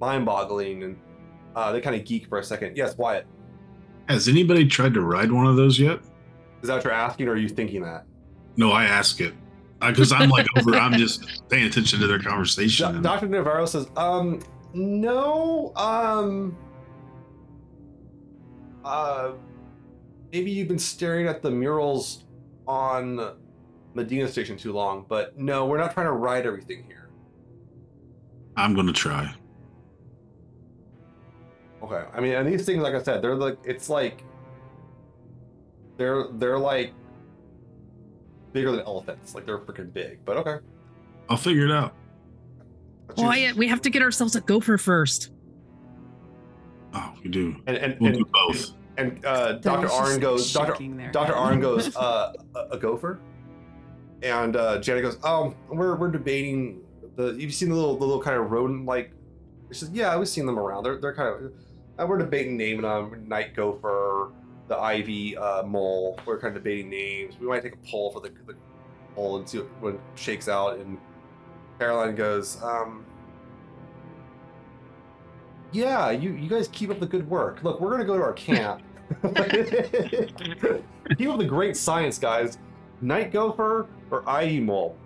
mind 0.00 0.26
boggling. 0.26 0.82
And 0.82 0.98
uh, 1.56 1.72
they 1.72 1.80
kind 1.80 1.96
of 1.96 2.04
geek 2.04 2.28
for 2.28 2.38
a 2.38 2.44
second. 2.44 2.76
Yes, 2.76 2.96
Wyatt. 2.96 3.26
Has 4.08 4.28
anybody 4.28 4.66
tried 4.66 4.92
to 4.94 5.00
ride 5.00 5.32
one 5.32 5.46
of 5.46 5.56
those 5.56 5.78
yet? 5.78 6.00
Is 6.62 6.68
that 6.68 6.76
what 6.76 6.84
you're 6.84 6.92
asking, 6.92 7.28
or 7.28 7.32
are 7.32 7.36
you 7.36 7.48
thinking 7.48 7.82
that? 7.82 8.04
No, 8.56 8.70
I 8.70 8.84
ask 8.84 9.20
it 9.20 9.34
because 9.80 10.12
I'm 10.12 10.30
like 10.30 10.46
over. 10.56 10.74
I'm 10.74 10.94
just 10.94 11.48
paying 11.48 11.66
attention 11.66 12.00
to 12.00 12.06
their 12.06 12.18
conversation. 12.18 12.96
Do- 12.96 13.02
Dr. 13.02 13.28
Navarro 13.28 13.66
says, 13.66 13.86
um, 13.96 14.40
no, 14.72 15.72
um, 15.76 16.56
uh, 18.84 19.32
maybe 20.34 20.50
you've 20.50 20.66
been 20.66 20.78
staring 20.80 21.28
at 21.28 21.42
the 21.42 21.50
murals 21.50 22.24
on 22.66 23.36
Medina 23.94 24.26
Station 24.26 24.56
too 24.56 24.72
long, 24.72 25.06
but 25.08 25.38
no, 25.38 25.64
we're 25.66 25.78
not 25.78 25.94
trying 25.94 26.06
to 26.06 26.12
ride 26.12 26.44
everything 26.44 26.82
here. 26.88 27.08
I'm 28.56 28.74
gonna 28.74 28.92
try. 28.92 29.32
Okay, 31.84 32.04
I 32.12 32.20
mean, 32.20 32.32
and 32.32 32.48
these 32.52 32.66
things, 32.66 32.82
like 32.82 32.94
I 32.94 33.02
said, 33.02 33.22
they're 33.22 33.36
like, 33.36 33.58
it's 33.64 33.88
like, 33.88 34.24
they're 35.98 36.24
they're 36.32 36.58
like 36.58 36.92
bigger 38.52 38.72
than 38.72 38.80
elephants, 38.80 39.36
like 39.36 39.46
they're 39.46 39.58
freaking 39.58 39.92
big. 39.92 40.18
But 40.24 40.38
okay. 40.38 40.56
I'll 41.28 41.36
figure 41.36 41.64
it 41.64 41.70
out. 41.70 41.94
But 43.06 43.18
you- 43.18 43.24
Wyatt, 43.24 43.56
we 43.56 43.68
have 43.68 43.82
to 43.82 43.90
get 43.90 44.02
ourselves 44.02 44.34
a 44.34 44.40
gopher 44.40 44.78
first. 44.78 45.30
Oh, 46.92 47.12
we 47.22 47.30
do. 47.30 47.54
and 47.68 47.76
and 47.76 47.96
We'll 48.00 48.08
and, 48.10 48.18
do 48.18 48.24
both. 48.32 48.72
And 48.96 49.24
uh, 49.24 49.52
Dr. 49.54 49.90
Arn 49.90 50.20
goes, 50.20 50.52
Dr. 50.52 51.10
Dr. 51.12 51.34
Arn 51.34 51.60
goes, 51.60 51.94
uh, 51.96 52.32
a, 52.54 52.60
a 52.72 52.78
gopher? 52.78 53.20
and 54.24 54.56
uh, 54.56 54.78
Janet 54.78 55.02
goes, 55.02 55.18
"Oh, 55.22 55.54
we're 55.68 55.96
we're 55.96 56.10
debating 56.10 56.80
the. 57.16 57.32
You've 57.32 57.54
seen 57.54 57.68
the 57.68 57.74
little 57.74 57.96
the 57.96 58.04
little 58.04 58.22
kind 58.22 58.36
of 58.36 58.50
rodent 58.50 58.86
like." 58.86 59.12
She 59.70 59.78
says, 59.80 59.90
"Yeah, 59.90 60.16
we've 60.16 60.28
seen 60.28 60.46
them 60.46 60.58
around. 60.58 60.84
They're 60.84 60.98
they're 60.98 61.14
kind 61.14 61.28
of. 61.28 61.52
Uh, 61.98 62.06
we're 62.06 62.18
debating 62.18 62.56
naming 62.56 62.82
them. 62.82 63.28
Night 63.28 63.54
gopher, 63.54 64.32
the 64.68 64.76
ivy 64.76 65.36
uh, 65.36 65.62
mole. 65.62 66.18
We're 66.24 66.40
kind 66.40 66.56
of 66.56 66.62
debating 66.62 66.90
names. 66.90 67.38
We 67.38 67.46
might 67.46 67.62
take 67.62 67.74
a 67.74 67.88
poll 67.88 68.10
for 68.10 68.20
the, 68.20 68.30
the 68.46 68.56
poll 69.14 69.36
and 69.36 69.48
see 69.48 69.58
what, 69.58 69.68
what 69.80 70.00
shakes 70.16 70.48
out." 70.48 70.78
And 70.78 70.98
Caroline 71.78 72.14
goes, 72.14 72.62
um, 72.62 73.04
"Yeah, 75.74 76.10
you 76.10 76.32
you 76.32 76.48
guys 76.48 76.68
keep 76.68 76.90
up 76.90 77.00
the 77.00 77.06
good 77.06 77.28
work. 77.28 77.62
Look, 77.62 77.80
we're 77.80 77.90
gonna 77.90 78.04
go 78.04 78.16
to 78.16 78.22
our 78.22 78.32
camp." 78.32 78.82
keep 79.22 81.28
up 81.28 81.38
the 81.38 81.46
great 81.46 81.76
science, 81.76 82.18
guys. 82.18 82.58
Night 83.00 83.32
Gopher 83.32 83.88
or 84.10 84.28
Ivy 84.28 84.60
Mole. 84.60 84.96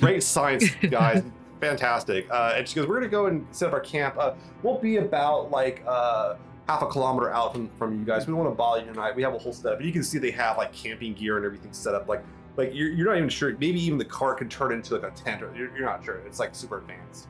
Great 0.00 0.22
science, 0.22 0.70
guys. 0.90 1.22
Fantastic. 1.60 2.26
Uh, 2.30 2.54
and 2.56 2.68
she 2.68 2.74
goes, 2.74 2.86
We're 2.86 2.98
going 2.98 3.08
to 3.08 3.08
go 3.08 3.26
and 3.26 3.46
set 3.50 3.68
up 3.68 3.74
our 3.74 3.80
camp. 3.80 4.16
Uh, 4.18 4.34
we'll 4.62 4.78
be 4.78 4.96
about 4.96 5.50
like 5.50 5.82
uh, 5.86 6.34
half 6.68 6.82
a 6.82 6.86
kilometer 6.86 7.30
out 7.30 7.54
from, 7.54 7.70
from 7.78 7.98
you 7.98 8.04
guys. 8.04 8.26
We 8.26 8.32
don't 8.32 8.42
want 8.42 8.50
to 8.50 8.56
bother 8.56 8.80
you 8.80 8.92
tonight. 8.92 9.14
We 9.14 9.22
have 9.22 9.34
a 9.34 9.38
whole 9.38 9.52
setup. 9.52 9.78
And 9.78 9.86
you 9.86 9.92
can 9.92 10.02
see 10.02 10.18
they 10.18 10.30
have 10.32 10.56
like 10.56 10.72
camping 10.72 11.14
gear 11.14 11.36
and 11.36 11.46
everything 11.46 11.72
set 11.72 11.94
up. 11.94 12.08
Like, 12.08 12.24
like 12.56 12.74
you're, 12.74 12.90
you're 12.90 13.06
not 13.06 13.16
even 13.16 13.28
sure. 13.28 13.56
Maybe 13.58 13.80
even 13.80 13.98
the 13.98 14.04
car 14.04 14.34
could 14.34 14.50
turn 14.50 14.72
into 14.72 14.96
like 14.96 15.10
a 15.10 15.14
tent. 15.14 15.42
Or 15.42 15.54
you're, 15.56 15.74
you're 15.76 15.86
not 15.86 16.04
sure. 16.04 16.16
It's 16.26 16.38
like 16.38 16.54
super 16.54 16.78
advanced. 16.78 17.28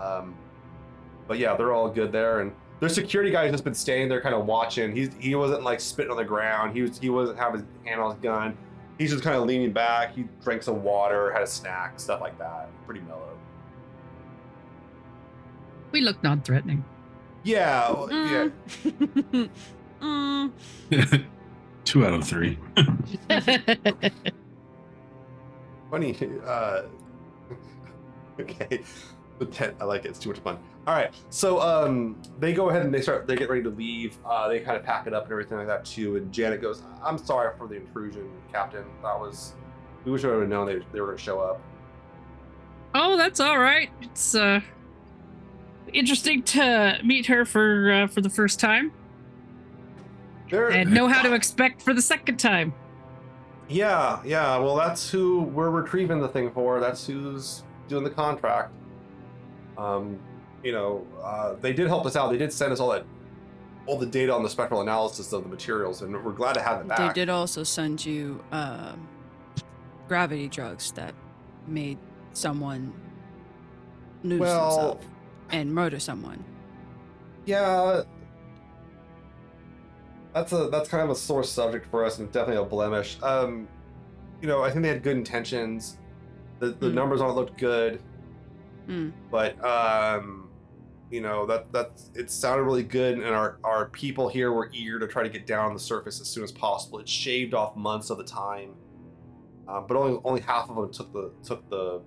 Um, 0.00 0.36
but 1.26 1.38
yeah, 1.38 1.56
they're 1.56 1.72
all 1.72 1.88
good 1.88 2.12
there. 2.12 2.40
And 2.40 2.52
their 2.80 2.88
security 2.88 3.30
guy 3.30 3.44
has 3.44 3.52
just 3.52 3.64
been 3.64 3.74
standing 3.74 4.08
there, 4.08 4.20
kind 4.20 4.34
of 4.34 4.46
watching. 4.46 4.94
He's 4.94 5.10
he 5.18 5.34
wasn't 5.34 5.62
like 5.62 5.80
spitting 5.80 6.10
on 6.10 6.16
the 6.16 6.24
ground. 6.24 6.74
He 6.76 6.82
was 6.82 6.98
he 6.98 7.10
wasn't 7.10 7.38
having 7.38 7.60
his 7.60 7.68
hand 7.84 8.00
on 8.00 8.12
his 8.14 8.20
gun. 8.22 8.56
He's 8.98 9.10
just 9.10 9.22
kind 9.22 9.36
of 9.36 9.44
leaning 9.44 9.72
back. 9.72 10.14
He 10.14 10.24
drank 10.42 10.62
some 10.62 10.82
water, 10.82 11.30
had 11.32 11.42
a 11.42 11.46
snack, 11.46 12.00
stuff 12.00 12.20
like 12.20 12.38
that. 12.38 12.68
Pretty 12.86 13.00
mellow. 13.02 13.36
We 15.92 16.00
look 16.00 16.22
non-threatening. 16.22 16.84
Yeah, 17.44 17.92
well, 17.92 18.10
yeah. 18.12 18.48
Mm. 20.02 20.52
Mm. 20.90 21.24
Two 21.84 22.04
out 22.04 22.12
of 22.12 22.24
three. 22.24 22.58
Funny. 25.90 26.16
Uh, 26.44 26.82
okay. 28.40 28.80
The 29.38 29.46
tent. 29.46 29.76
I 29.80 29.84
like 29.84 30.04
it. 30.04 30.08
It's 30.08 30.18
too 30.18 30.30
much 30.30 30.38
fun. 30.38 30.58
All 30.86 30.94
right. 30.94 31.12
So 31.30 31.60
um, 31.60 32.20
they 32.38 32.52
go 32.52 32.70
ahead 32.70 32.82
and 32.82 32.94
they 32.94 33.02
start. 33.02 33.26
They 33.26 33.36
get 33.36 33.50
ready 33.50 33.62
to 33.62 33.70
leave. 33.70 34.16
Uh, 34.24 34.48
they 34.48 34.60
kind 34.60 34.76
of 34.76 34.82
pack 34.82 35.06
it 35.06 35.12
up 35.12 35.24
and 35.24 35.32
everything 35.32 35.58
like 35.58 35.66
that 35.66 35.84
too. 35.84 36.16
And 36.16 36.32
Janet 36.32 36.62
goes, 36.62 36.82
"I'm 37.02 37.18
sorry 37.18 37.56
for 37.58 37.66
the 37.68 37.74
intrusion, 37.74 38.30
Captain. 38.52 38.84
That 39.02 39.18
was. 39.18 39.54
We 40.04 40.12
wish 40.12 40.22
we 40.22 40.30
would 40.30 40.40
have 40.40 40.48
known 40.48 40.66
they, 40.66 40.78
they 40.92 41.00
were 41.00 41.06
going 41.06 41.18
to 41.18 41.22
show 41.22 41.40
up." 41.40 41.60
oh, 42.96 43.16
that's 43.16 43.40
all 43.40 43.58
right. 43.58 43.90
It's 44.00 44.34
uh 44.34 44.60
interesting 45.92 46.42
to 46.42 46.98
meet 47.04 47.26
her 47.26 47.44
for 47.44 47.92
uh, 47.92 48.06
for 48.08 48.20
the 48.20 48.30
first 48.30 48.58
time 48.58 48.92
They're, 50.50 50.70
and 50.70 50.92
know 50.92 51.06
how 51.06 51.22
to 51.22 51.34
expect 51.34 51.82
for 51.82 51.94
the 51.94 52.02
second 52.02 52.38
time. 52.38 52.74
Yeah, 53.68 54.20
yeah. 54.24 54.58
Well, 54.58 54.76
that's 54.76 55.10
who 55.10 55.42
we're 55.42 55.70
retrieving 55.70 56.20
the 56.20 56.28
thing 56.28 56.50
for. 56.52 56.80
That's 56.80 57.06
who's 57.06 57.64
doing 57.88 58.04
the 58.04 58.10
contract. 58.10 58.72
Um, 59.78 60.18
you 60.62 60.72
know, 60.72 61.06
uh, 61.22 61.54
they 61.60 61.72
did 61.72 61.86
help 61.86 62.06
us 62.06 62.16
out. 62.16 62.30
They 62.30 62.38
did 62.38 62.52
send 62.52 62.72
us 62.72 62.80
all 62.80 62.90
that, 62.90 63.04
all 63.86 63.98
the 63.98 64.06
data 64.06 64.32
on 64.34 64.42
the 64.42 64.48
spectral 64.50 64.80
analysis 64.80 65.32
of 65.32 65.42
the 65.44 65.48
materials, 65.48 66.02
and 66.02 66.12
we're 66.24 66.32
glad 66.32 66.54
to 66.54 66.62
have 66.62 66.80
it 66.80 66.88
back. 66.88 66.98
They 66.98 67.20
did 67.20 67.28
also 67.28 67.62
send 67.62 68.04
you 68.04 68.42
um, 68.52 69.08
gravity 70.08 70.48
drugs 70.48 70.92
that 70.92 71.14
made 71.66 71.98
someone 72.32 72.92
lose 74.24 74.40
Well- 74.40 74.70
himself 74.70 75.04
and 75.50 75.72
murder 75.74 76.00
someone. 76.00 76.42
Yeah, 77.44 78.02
that's 80.34 80.52
a 80.52 80.68
that's 80.70 80.88
kind 80.88 81.04
of 81.04 81.10
a 81.10 81.14
sore 81.14 81.44
subject 81.44 81.86
for 81.90 82.04
us, 82.04 82.18
and 82.18 82.30
definitely 82.32 82.62
a 82.62 82.66
blemish. 82.66 83.18
Um, 83.22 83.68
you 84.42 84.48
know, 84.48 84.62
I 84.62 84.70
think 84.70 84.82
they 84.82 84.88
had 84.88 85.02
good 85.02 85.16
intentions. 85.16 85.98
The 86.58 86.68
the 86.70 86.88
Mm. 86.88 86.94
numbers 86.94 87.20
on 87.20 87.30
it 87.30 87.34
looked 87.34 87.56
good. 87.58 88.00
Mm. 88.88 89.12
but 89.30 89.62
um 89.64 90.48
you 91.10 91.20
know 91.20 91.46
that 91.46 91.72
that 91.72 92.00
it 92.14 92.30
sounded 92.30 92.64
really 92.64 92.82
good 92.82 93.14
and 93.14 93.24
our 93.24 93.58
our 93.64 93.86
people 93.90 94.28
here 94.28 94.52
were 94.52 94.70
eager 94.72 94.98
to 94.98 95.06
try 95.06 95.22
to 95.22 95.28
get 95.28 95.46
down 95.46 95.66
on 95.66 95.74
the 95.74 95.80
surface 95.80 96.20
as 96.20 96.28
soon 96.28 96.44
as 96.44 96.52
possible. 96.52 96.98
It 96.98 97.08
shaved 97.08 97.54
off 97.54 97.76
months 97.76 98.10
of 98.10 98.18
the 98.18 98.24
time 98.24 98.74
um, 99.68 99.86
but 99.88 99.96
only 99.96 100.20
only 100.24 100.40
half 100.40 100.68
of 100.70 100.76
them 100.76 100.92
took 100.92 101.12
the 101.12 101.32
took 101.44 101.68
the 101.70 102.00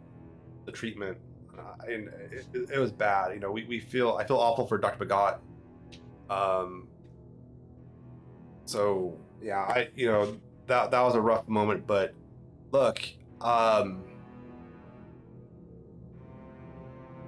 the 0.66 0.72
treatment. 0.72 1.18
Uh, 1.58 1.92
and 1.92 2.08
it, 2.32 2.46
it, 2.54 2.70
it 2.76 2.80
was 2.80 2.92
bad. 2.92 3.34
You 3.34 3.40
know 3.40 3.52
we, 3.52 3.66
we 3.66 3.80
feel 3.80 4.16
i 4.16 4.26
feel 4.26 4.38
awful 4.38 4.66
for 4.66 4.78
dr 4.78 5.04
bagot 5.04 5.40
um 6.30 6.88
so 8.66 9.18
yeah 9.42 9.62
i 9.62 9.90
you 9.96 10.08
know 10.08 10.38
that 10.68 10.92
that 10.92 11.02
was 11.02 11.16
a 11.16 11.22
rough 11.22 11.48
moment 11.48 11.88
but 11.88 12.14
look 12.72 13.02
um 13.42 14.04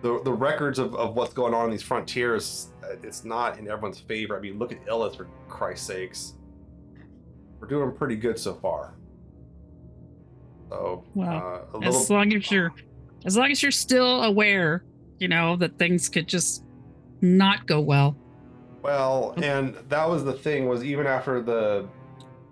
the 0.01 0.21
the 0.23 0.31
records 0.33 0.79
of, 0.79 0.95
of 0.95 1.15
what's 1.15 1.33
going 1.33 1.53
on 1.53 1.65
in 1.65 1.71
these 1.71 1.83
frontiers, 1.83 2.69
uh, 2.83 2.95
it's 3.03 3.23
not 3.23 3.57
in 3.59 3.67
everyone's 3.67 3.99
favor. 3.99 4.37
I 4.37 4.39
mean, 4.41 4.57
look 4.59 4.71
at 4.71 4.83
Illith 4.85 5.15
for 5.17 5.27
Christ's 5.47 5.87
sakes. 5.87 6.33
We're 7.59 7.67
doing 7.67 7.91
pretty 7.91 8.15
good 8.15 8.39
so 8.39 8.55
far. 8.55 8.95
So, 10.69 11.03
Well, 11.13 11.67
uh, 11.73 11.77
As 11.85 11.95
little. 11.95 12.15
long 12.17 12.33
as 12.33 12.49
you're 12.51 12.73
as 13.25 13.37
long 13.37 13.51
as 13.51 13.61
you're 13.61 13.71
still 13.71 14.23
aware, 14.23 14.83
you 15.19 15.27
know, 15.27 15.55
that 15.57 15.77
things 15.77 16.09
could 16.09 16.27
just 16.27 16.63
not 17.21 17.67
go 17.67 17.79
well. 17.79 18.17
Well, 18.81 19.35
and 19.43 19.75
that 19.89 20.09
was 20.09 20.23
the 20.23 20.33
thing 20.33 20.67
was 20.67 20.83
even 20.83 21.05
after 21.05 21.41
the 21.41 21.87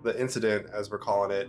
the 0.04 0.18
incident, 0.20 0.66
as 0.72 0.90
we're 0.90 0.98
calling 0.98 1.30
it, 1.32 1.48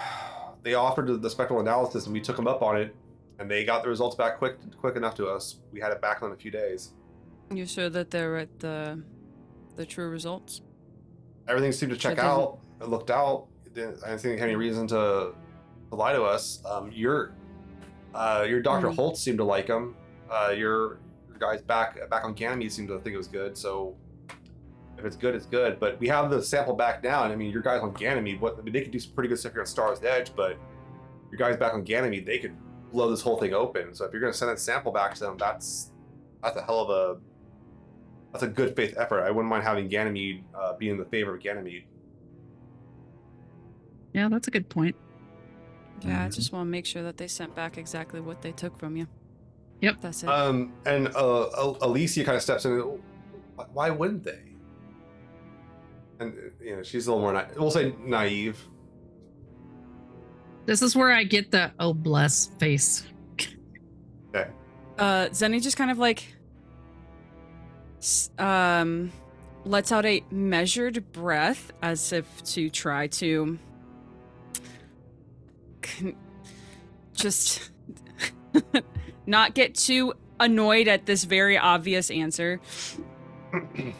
they 0.62 0.74
offered 0.74 1.22
the 1.22 1.30
spectral 1.30 1.60
analysis, 1.60 2.06
and 2.06 2.12
we 2.12 2.20
took 2.20 2.36
them 2.36 2.48
up 2.48 2.60
on 2.62 2.76
it, 2.76 2.94
and 3.38 3.50
they 3.50 3.64
got 3.64 3.82
the 3.82 3.88
results 3.88 4.16
back 4.16 4.38
quick 4.38 4.56
quick 4.78 4.96
enough 4.96 5.14
to 5.16 5.26
us. 5.28 5.58
We 5.72 5.80
had 5.80 5.92
it 5.92 6.00
back 6.00 6.22
in 6.22 6.30
a 6.32 6.36
few 6.36 6.50
days. 6.50 6.92
You 7.52 7.66
sure 7.66 7.90
that 7.90 8.10
they're 8.10 8.36
at 8.38 8.60
the 8.60 9.02
the 9.76 9.86
true 9.86 10.08
results? 10.08 10.62
everything 11.48 11.72
seemed 11.72 11.90
to 11.90 11.98
check 11.98 12.18
out. 12.18 12.58
It 12.80 12.88
looked 12.88 13.10
out. 13.10 13.48
It 13.66 13.74
didn't, 13.74 14.02
I 14.04 14.08
didn't 14.10 14.20
think 14.20 14.34
they 14.36 14.38
had 14.40 14.48
any 14.48 14.54
reason 14.56 14.86
to, 14.88 15.34
to 15.90 15.94
lie 15.96 16.12
to 16.12 16.22
us. 16.22 16.62
Um, 16.64 16.90
your 16.92 17.32
uh, 18.14 18.46
your 18.48 18.60
Doctor 18.62 18.88
Mhm. 18.88 18.94
Holt 18.94 19.18
seemed 19.18 19.38
to 19.38 19.44
like 19.44 19.66
him. 19.66 19.96
Uh, 20.30 20.50
your, 20.56 20.98
your 21.28 21.38
guys 21.40 21.60
back 21.60 22.08
back 22.08 22.24
on 22.24 22.34
Ganymede 22.34 22.72
seemed 22.72 22.88
to 22.88 23.00
think 23.00 23.14
it 23.14 23.18
was 23.18 23.26
good. 23.26 23.58
So 23.58 23.96
if 24.98 25.04
it's 25.04 25.16
good, 25.16 25.34
it's 25.34 25.46
good. 25.46 25.80
But 25.80 25.98
we 25.98 26.06
have 26.08 26.30
the 26.30 26.40
sample 26.42 26.74
back 26.74 27.02
now. 27.02 27.24
And 27.24 27.32
I 27.32 27.36
mean, 27.36 27.50
your 27.50 27.62
guys 27.62 27.80
on 27.82 27.92
Ganymede, 27.92 28.40
what 28.40 28.56
I 28.56 28.62
mean, 28.62 28.72
they 28.72 28.82
could 28.82 28.92
do 28.92 29.00
some 29.00 29.12
pretty 29.14 29.28
good 29.28 29.38
stuff 29.38 29.52
here 29.52 29.62
on 29.62 29.66
Star's 29.66 30.00
Edge. 30.04 30.30
But 30.36 30.56
your 31.32 31.38
guys 31.38 31.56
back 31.56 31.74
on 31.74 31.82
Ganymede, 31.82 32.24
they 32.24 32.38
could 32.38 32.54
blow 32.92 33.10
this 33.10 33.22
whole 33.22 33.38
thing 33.38 33.54
open. 33.54 33.94
So 33.94 34.04
if 34.04 34.12
you're 34.12 34.20
going 34.20 34.32
to 34.32 34.38
send 34.38 34.50
that 34.50 34.58
sample 34.60 34.92
back 34.92 35.14
to 35.14 35.20
them, 35.20 35.36
that's 35.38 35.90
that's 36.42 36.56
a 36.56 36.62
hell 36.62 36.80
of 36.80 36.90
a 36.90 37.20
that's 38.32 38.44
a 38.44 38.48
good 38.48 38.74
faith 38.76 38.94
effort. 38.96 39.22
I 39.22 39.30
wouldn't 39.30 39.48
mind 39.50 39.62
having 39.64 39.88
Ganymede 39.88 40.44
uh, 40.54 40.74
be 40.76 40.88
in 40.90 40.98
the 40.98 41.04
favor 41.06 41.34
of 41.34 41.42
Ganymede. 41.42 41.84
Yeah, 44.12 44.28
that's 44.28 44.48
a 44.48 44.50
good 44.50 44.68
point. 44.68 44.94
Yeah, 46.02 46.24
I 46.24 46.28
Mhm. 46.28 46.34
just 46.34 46.52
want 46.52 46.66
to 46.66 46.70
make 46.70 46.84
sure 46.86 47.02
that 47.02 47.16
they 47.16 47.28
sent 47.28 47.54
back 47.54 47.78
exactly 47.78 48.20
what 48.20 48.42
they 48.42 48.52
took 48.52 48.76
from 48.78 48.96
you. 48.96 49.06
Yep. 49.80 50.00
That's 50.00 50.22
it. 50.22 50.28
Um, 50.28 50.72
and 50.86 51.08
uh, 51.14 51.48
Al- 51.56 51.78
Alicia 51.80 52.24
kind 52.24 52.36
of 52.36 52.42
steps 52.42 52.64
in. 52.64 52.72
"Why- 53.56 53.66
Why 53.72 53.90
wouldn't 53.90 54.24
they? 54.24 54.40
And 56.20 56.34
you 56.60 56.76
know, 56.76 56.82
she's 56.82 57.06
a 57.06 57.10
little 57.12 57.22
more. 57.22 57.32
Na- 57.32 57.46
we'll 57.56 57.70
say 57.70 57.94
naive. 58.04 58.68
This 60.64 60.82
is 60.82 60.94
where 60.94 61.10
I 61.12 61.24
get 61.24 61.50
the 61.50 61.72
oh 61.78 61.92
bless 61.92 62.46
face. 62.46 63.04
uh 64.98 65.28
Zeni 65.30 65.60
just 65.62 65.76
kind 65.76 65.90
of 65.90 65.98
like 65.98 66.34
um 68.38 69.12
lets 69.64 69.92
out 69.92 70.04
a 70.04 70.22
measured 70.30 71.12
breath 71.12 71.72
as 71.82 72.12
if 72.12 72.42
to 72.44 72.68
try 72.68 73.06
to 73.06 73.58
just 77.14 77.70
not 79.26 79.54
get 79.54 79.74
too 79.74 80.12
annoyed 80.40 80.88
at 80.88 81.06
this 81.06 81.24
very 81.24 81.56
obvious 81.56 82.10
answer 82.10 82.60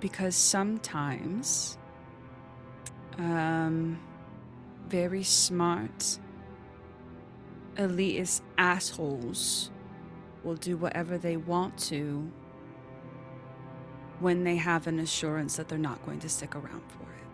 because 0.00 0.34
sometimes 0.34 1.78
um 3.18 3.98
very 4.88 5.22
smart 5.22 6.18
elitist 7.76 8.42
assholes 8.58 9.70
will 10.42 10.54
do 10.54 10.76
whatever 10.76 11.18
they 11.18 11.36
want 11.36 11.76
to 11.78 12.30
when 14.20 14.44
they 14.44 14.56
have 14.56 14.86
an 14.86 15.00
assurance 15.00 15.56
that 15.56 15.68
they're 15.68 15.78
not 15.78 16.04
going 16.06 16.20
to 16.20 16.28
stick 16.28 16.54
around 16.54 16.82
for 16.88 17.02
it. 17.02 17.26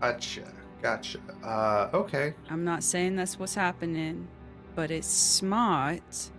Gotcha. 0.00 0.52
Gotcha. 0.82 1.18
Uh, 1.42 1.88
okay. 1.92 2.34
I'm 2.48 2.64
not 2.64 2.82
saying 2.82 3.16
that's 3.16 3.38
what's 3.38 3.54
happening, 3.54 4.28
but 4.74 4.90
it's 4.90 5.06
smart 5.06 6.30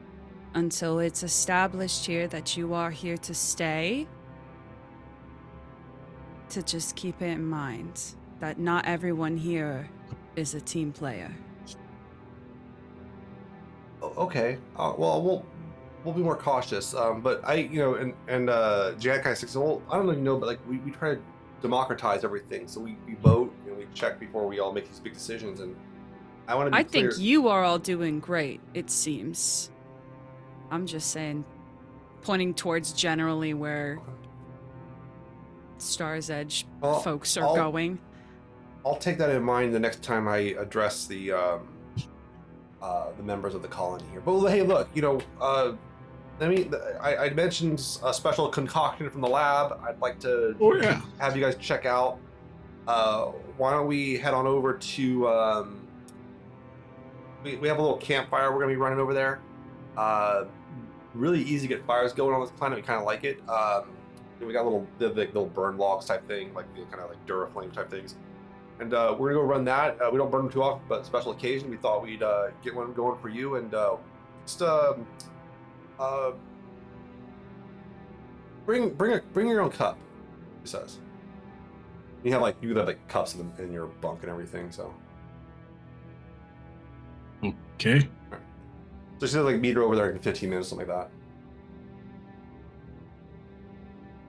until 0.53 0.99
it's 0.99 1.23
established 1.23 2.05
here 2.05 2.27
that 2.27 2.57
you 2.57 2.73
are 2.73 2.91
here 2.91 3.17
to 3.17 3.33
stay 3.33 4.07
to 6.51 6.63
just 6.63 6.95
keep 6.95 7.21
it 7.21 7.27
in 7.27 7.45
mind 7.45 8.13
that 8.39 8.59
not 8.59 8.85
everyone 8.85 9.37
here 9.37 9.89
is 10.35 10.53
a 10.53 10.61
team 10.61 10.91
player. 10.91 11.31
Okay. 14.01 14.57
Uh, 14.75 14.93
well, 14.97 15.21
we'll 15.21 15.45
we'll 16.03 16.13
be 16.13 16.21
more 16.21 16.35
cautious. 16.35 16.93
Um, 16.93 17.21
but 17.21 17.41
I, 17.43 17.55
you 17.55 17.79
know, 17.79 17.95
and 17.95 18.13
and 18.27 18.49
uh, 18.49 18.93
Janet 18.97 19.23
kind 19.23 19.33
of 19.33 19.37
says, 19.37 19.55
well, 19.55 19.81
I 19.89 19.97
don't 19.97 20.05
know 20.05 20.11
if 20.11 20.17
you 20.17 20.23
know, 20.23 20.37
but 20.37 20.47
like 20.47 20.59
we, 20.67 20.77
we 20.79 20.91
try 20.91 21.15
to 21.15 21.21
democratize 21.61 22.23
everything, 22.23 22.67
so 22.67 22.81
we, 22.81 22.97
we 23.05 23.13
vote 23.15 23.53
and 23.67 23.77
we 23.77 23.87
check 23.93 24.19
before 24.19 24.47
we 24.47 24.59
all 24.59 24.73
make 24.73 24.87
these 24.87 24.99
big 24.99 25.13
decisions. 25.13 25.59
And 25.59 25.75
I 26.47 26.55
want 26.55 26.67
to 26.67 26.71
be 26.71 26.77
I 26.77 26.83
clear. 26.83 27.11
think 27.11 27.21
you 27.21 27.47
are 27.47 27.63
all 27.63 27.79
doing 27.79 28.19
great, 28.19 28.59
it 28.73 28.89
seems. 28.89 29.69
I'm 30.71 30.87
just 30.87 31.11
saying, 31.11 31.45
pointing 32.23 32.53
towards 32.53 32.93
generally 32.93 33.53
where 33.53 33.99
Star's 35.81 36.29
Edge 36.29 36.65
Well, 36.79 36.99
folks 36.99 37.35
are 37.37 37.43
I'll- 37.45 37.55
going. 37.55 37.99
I'll 38.85 38.95
take 38.97 39.19
that 39.19 39.29
in 39.29 39.43
mind 39.43 39.73
the 39.75 39.79
next 39.79 40.01
time 40.01 40.27
I 40.27 40.37
address 40.57 41.05
the 41.05 41.31
um, 41.33 41.67
uh, 42.81 43.11
the 43.15 43.21
members 43.23 43.53
of 43.53 43.61
the 43.61 43.67
colony 43.67 44.03
here. 44.11 44.21
But 44.21 44.47
hey, 44.49 44.63
look, 44.63 44.89
you 44.95 45.03
know, 45.03 45.21
uh, 45.39 45.73
I 46.39 46.47
mean, 46.47 46.73
I, 46.99 47.15
I 47.15 47.29
mentioned 47.29 47.79
a 48.03 48.11
special 48.11 48.47
concoction 48.49 49.07
from 49.11 49.21
the 49.21 49.27
lab. 49.27 49.79
I'd 49.83 49.99
like 50.01 50.19
to 50.21 50.55
Oh 50.59 50.73
yeah. 50.75 50.99
have 51.19 51.35
you 51.37 51.43
guys 51.43 51.55
check 51.57 51.85
out. 51.85 52.17
Uh, 52.87 53.25
why 53.57 53.69
don't 53.71 53.85
we 53.85 54.17
head 54.17 54.33
on 54.33 54.47
over 54.47 54.73
to? 54.73 55.27
Um, 55.29 55.87
we, 57.43 57.57
we 57.57 57.67
have 57.67 57.77
a 57.77 57.81
little 57.83 57.97
campfire 57.97 58.51
we're 58.51 58.61
gonna 58.61 58.73
be 58.73 58.77
running 58.77 58.97
over 58.99 59.13
there. 59.13 59.41
Uh, 59.95 60.45
really 61.13 61.43
easy 61.43 61.67
to 61.67 61.75
get 61.75 61.85
fires 61.85 62.13
going 62.13 62.33
on 62.33 62.41
this 62.41 62.49
planet. 62.49 62.77
We 62.77 62.81
kind 62.81 62.99
of 62.99 63.05
like 63.05 63.23
it. 63.25 63.47
Um, 63.47 63.91
we 64.47 64.53
got 64.53 64.63
little 64.63 64.87
the, 64.97 65.09
the 65.09 65.25
little 65.25 65.45
burn 65.47 65.77
logs 65.77 66.05
type 66.05 66.27
thing, 66.27 66.53
like 66.53 66.73
the 66.75 66.83
kind 66.85 67.01
of 67.03 67.09
like 67.09 67.25
Duraflame 67.25 67.71
type 67.71 67.89
things. 67.89 68.15
And 68.79 68.93
uh, 68.93 69.15
we're 69.17 69.29
gonna 69.33 69.41
go 69.41 69.47
run 69.47 69.65
that. 69.65 70.01
Uh, 70.01 70.09
we 70.11 70.17
don't 70.17 70.31
burn 70.31 70.43
them 70.43 70.51
too 70.51 70.63
often, 70.63 70.81
but 70.89 71.05
special 71.05 71.31
occasion, 71.31 71.69
we 71.69 71.77
thought 71.77 72.01
we'd 72.01 72.23
uh, 72.23 72.47
get 72.63 72.75
one 72.75 72.93
going 72.93 73.19
for 73.21 73.29
you 73.29 73.55
and 73.55 73.73
uh, 73.73 73.95
just 74.45 74.61
um, 74.63 75.05
uh, 75.99 76.31
bring 78.65 78.89
bring 78.89 79.13
a 79.13 79.21
bring 79.33 79.47
your 79.47 79.61
own 79.61 79.69
cup. 79.71 79.97
He 80.63 80.67
says. 80.67 80.99
You 82.23 82.31
have 82.33 82.41
like 82.41 82.55
you 82.61 82.75
have 82.75 82.87
like 82.87 83.07
cups 83.07 83.35
in, 83.35 83.51
in 83.57 83.71
your 83.71 83.87
bunk 83.87 84.21
and 84.21 84.29
everything. 84.31 84.71
So 84.71 84.93
Okay. 87.43 88.07
so 89.17 89.25
she 89.25 89.27
said 89.27 89.41
like 89.41 89.59
meet 89.59 89.75
her 89.75 89.81
over 89.81 89.95
there 89.95 90.11
in 90.11 90.19
15 90.19 90.49
minutes, 90.49 90.69
something 90.69 90.87
like 90.87 90.95
I'm 90.95 91.09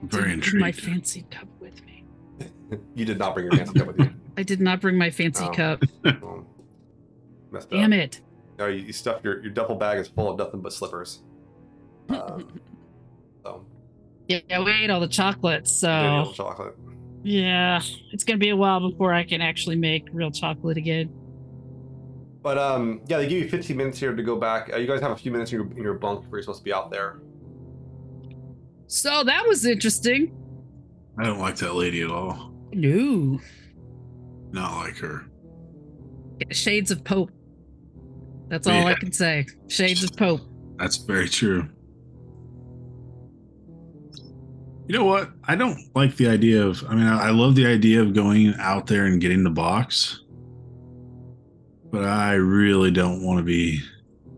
very 0.03 0.29
Didn't 0.31 0.49
bring 0.51 0.59
My 0.61 0.71
fancy 0.71 1.25
cup 1.31 1.47
with 1.59 1.83
me. 1.85 2.03
you 2.95 3.05
did 3.05 3.17
not 3.19 3.33
bring 3.35 3.45
your 3.45 3.55
fancy 3.55 3.73
cup 3.79 3.87
with 3.87 3.99
you. 3.99 4.09
I 4.37 4.43
did 4.43 4.61
not 4.61 4.81
bring 4.81 4.97
my 4.97 5.09
fancy 5.09 5.45
Oh. 5.45 5.51
cup. 5.51 5.83
Um, 6.05 6.45
messed 7.51 7.65
up. 7.65 7.71
Damn 7.71 7.93
it. 7.93 8.21
No, 8.57 8.67
you, 8.67 8.83
you 8.83 8.93
stuffed 8.93 9.23
your 9.23 9.41
your 9.41 9.51
duffel 9.51 9.75
bag 9.75 9.99
is 9.99 10.07
full 10.07 10.29
of 10.31 10.37
nothing 10.37 10.61
but 10.61 10.73
slippers. 10.73 11.21
Um, 12.09 12.59
so 13.43 13.65
Yeah, 14.27 14.63
we 14.63 14.71
ate 14.71 14.89
all 14.89 14.99
the 14.99 15.07
chocolates, 15.07 15.81
maybe 15.83 15.93
a 15.93 16.01
so 16.01 16.17
little 16.17 16.33
chocolate. 16.33 16.75
yeah, 17.23 17.81
it's 18.11 18.23
gonna 18.23 18.37
be 18.39 18.49
a 18.49 18.55
while 18.55 18.89
before 18.89 19.13
I 19.13 19.23
can 19.23 19.41
actually 19.41 19.75
make 19.75 20.07
real 20.11 20.31
chocolate 20.31 20.77
again. 20.77 21.09
But 22.41 22.57
um, 22.57 23.01
yeah, 23.07 23.17
they 23.19 23.27
give 23.27 23.41
you 23.43 23.49
15 23.49 23.77
minutes 23.77 23.99
here 23.99 24.13
to 24.13 24.23
go 24.23 24.35
back. 24.35 24.71
Uh, 24.73 24.77
you 24.77 24.85
guys 24.87 24.99
have 25.01 25.11
a 25.11 25.15
few 25.15 25.31
minutes 25.31 25.51
in 25.53 25.59
your, 25.59 25.71
in 25.77 25.83
your 25.83 25.93
bunk 25.93 26.23
before 26.23 26.37
you're 26.39 26.43
supposed 26.43 26.59
to 26.59 26.63
be 26.65 26.73
out 26.73 26.91
there. 26.91 27.19
So 28.93 29.23
that 29.23 29.47
was 29.47 29.65
interesting. 29.65 30.31
I 31.17 31.23
don't 31.23 31.39
like 31.39 31.55
that 31.55 31.73
lady 31.73 32.03
at 32.03 32.11
all. 32.11 32.53
No, 32.73 33.39
Not 34.51 34.77
like 34.77 34.97
her. 34.97 35.25
shades 36.51 36.91
of 36.91 37.03
Pope. 37.03 37.31
That's 38.49 38.67
all 38.67 38.85
I 38.85 38.93
can 38.93 39.11
say. 39.11 39.47
Shades 39.67 40.03
of 40.03 40.15
Pope. 40.15 40.41
That's 40.77 40.97
very 40.97 41.27
true. 41.27 41.67
You 44.87 44.95
know 44.99 45.05
what? 45.05 45.31
I 45.45 45.55
don't 45.55 45.79
like 45.95 46.15
the 46.15 46.27
idea 46.27 46.63
of. 46.63 46.83
I 46.87 46.93
mean, 46.93 47.07
I, 47.07 47.29
I 47.29 47.31
love 47.31 47.55
the 47.55 47.65
idea 47.65 47.99
of 47.99 48.13
going 48.13 48.53
out 48.59 48.85
there 48.85 49.05
and 49.05 49.19
getting 49.19 49.43
the 49.43 49.49
box, 49.49 50.21
but 51.91 52.03
I 52.03 52.33
really 52.33 52.91
don't 52.91 53.25
want 53.25 53.39
to 53.39 53.43
be. 53.43 53.81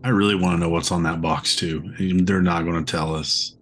I 0.02 0.08
really 0.08 0.34
want 0.34 0.54
to 0.56 0.60
know 0.60 0.70
what's 0.70 0.92
on 0.92 1.02
that 1.02 1.20
box 1.20 1.56
too. 1.56 1.92
And 1.98 2.26
They're 2.26 2.40
not 2.40 2.64
going 2.64 2.82
to 2.82 2.90
tell 2.90 3.14
us. 3.14 3.55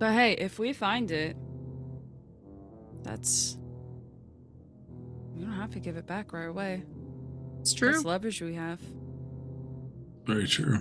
But 0.00 0.14
hey, 0.14 0.32
if 0.32 0.58
we 0.58 0.72
find 0.72 1.10
it, 1.10 1.36
that's. 3.02 3.56
We 5.34 5.42
don't 5.44 5.52
have 5.52 5.70
to 5.72 5.78
give 5.78 5.96
it 5.98 6.06
back 6.06 6.32
right 6.32 6.48
away. 6.48 6.82
It's 7.60 7.74
true. 7.74 7.92
That's 7.92 8.04
leverage 8.04 8.40
we 8.40 8.54
have. 8.54 8.80
Very 10.24 10.48
true. 10.48 10.78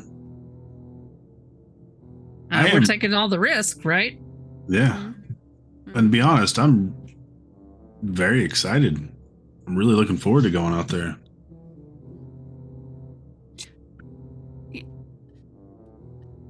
Uh, 2.49 2.67
we're 2.71 2.77
am- 2.77 2.83
taking 2.83 3.13
all 3.13 3.27
the 3.27 3.39
risk, 3.39 3.83
right? 3.83 4.17
Yeah. 4.69 5.11
Mhm. 5.85 5.95
And 5.95 5.95
to 5.95 6.09
be 6.09 6.21
honest, 6.21 6.57
I'm 6.57 6.95
very 8.01 8.43
excited. 8.45 8.97
I'm 9.67 9.75
really 9.75 9.95
looking 9.95 10.17
forward 10.17 10.43
to 10.43 10.49
going 10.49 10.73
out 10.73 10.87
there. 10.87 11.17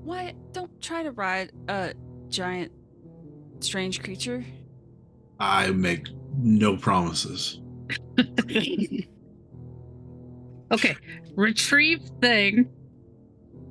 Why 0.04 0.34
don't 0.52 0.82
try 0.82 1.04
to 1.04 1.12
ride 1.12 1.52
a 1.68 1.94
giant 2.30 2.72
strange 3.60 4.02
creature? 4.02 4.46
I 5.40 5.72
make 5.72 6.08
no 6.38 6.78
promises. 6.78 7.60
okay, 10.72 10.96
retrieve 11.36 12.02
thing, 12.22 12.70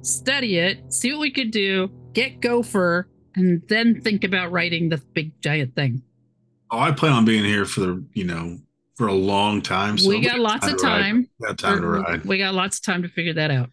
study 0.02 0.58
it, 0.58 0.92
see 0.92 1.12
what 1.12 1.20
we 1.20 1.30
could 1.30 1.50
do, 1.50 1.90
get 2.12 2.40
gopher, 2.40 3.08
and 3.36 3.62
then 3.68 4.00
think 4.00 4.24
about 4.24 4.50
writing 4.50 4.88
the 4.88 5.00
big 5.14 5.40
giant 5.40 5.74
thing. 5.74 6.02
Oh, 6.70 6.78
I 6.78 6.92
plan 6.92 7.12
on 7.12 7.24
being 7.24 7.44
here 7.44 7.64
for 7.64 7.80
the, 7.80 8.04
you 8.12 8.24
know, 8.24 8.58
for 8.96 9.06
a 9.06 9.14
long 9.14 9.62
time. 9.62 9.96
So 9.96 10.08
we 10.08 10.20
got 10.20 10.38
lots 10.38 10.66
of 10.66 10.80
time. 10.80 11.28
Got 11.40 11.58
time 11.58 11.80
to 11.80 11.86
ride. 11.86 12.24
We 12.24 12.36
got 12.38 12.54
lots 12.54 12.78
of 12.78 12.84
time 12.84 13.02
to 13.02 13.08
figure 13.08 13.34
that 13.34 13.50
out. 13.50 13.70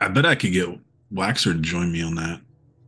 I 0.00 0.08
bet 0.08 0.26
I 0.26 0.34
could 0.34 0.52
get 0.52 0.68
Waxor 1.14 1.52
to 1.52 1.58
join 1.60 1.92
me 1.92 2.02
on 2.02 2.14
that. 2.16 2.40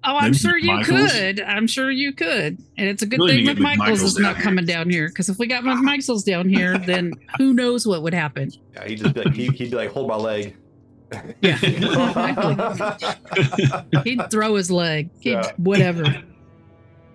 Oh, 0.08 0.16
I'm 0.16 0.24
Maybe 0.26 0.36
sure 0.38 0.56
you 0.58 0.70
McMichaels? 0.70 1.10
could. 1.10 1.40
I'm 1.42 1.66
sure 1.66 1.90
you 1.90 2.12
could. 2.12 2.58
And 2.78 2.88
it's 2.88 3.02
a 3.02 3.06
good 3.06 3.18
Really 3.18 3.36
thing 3.38 3.46
need 3.46 3.56
to 3.56 3.62
get 3.62 3.78
McMichaels 3.78 3.86
McMichaels 3.86 4.04
is 4.04 4.18
not 4.18 4.34
down 4.34 4.42
coming 4.42 4.66
here. 4.66 4.76
down 4.76 4.90
here. 4.90 5.08
Because 5.08 5.28
if 5.28 5.38
we 5.38 5.46
got 5.48 5.64
McMichaels 5.64 6.24
down 6.24 6.48
here, 6.48 6.78
then 6.86 7.12
who 7.38 7.54
knows 7.54 7.86
what 7.86 8.02
would 8.02 8.14
happen. 8.14 8.52
Yeah, 8.74 8.86
he'd 8.86 8.98
just 9.00 9.14
be 9.14 9.22
like, 9.24 9.34
he, 9.34 9.46
he'd 9.48 9.70
be 9.70 9.76
like, 9.76 9.90
hold 9.90 10.08
my 10.08 10.16
leg. 10.16 10.54
Yeah, 11.40 11.56
He'd 14.04 14.30
throw 14.30 14.54
his 14.54 14.70
leg. 14.70 15.10
He'd 15.20 15.32
Yeah. 15.32 15.52
whatever. 15.56 16.04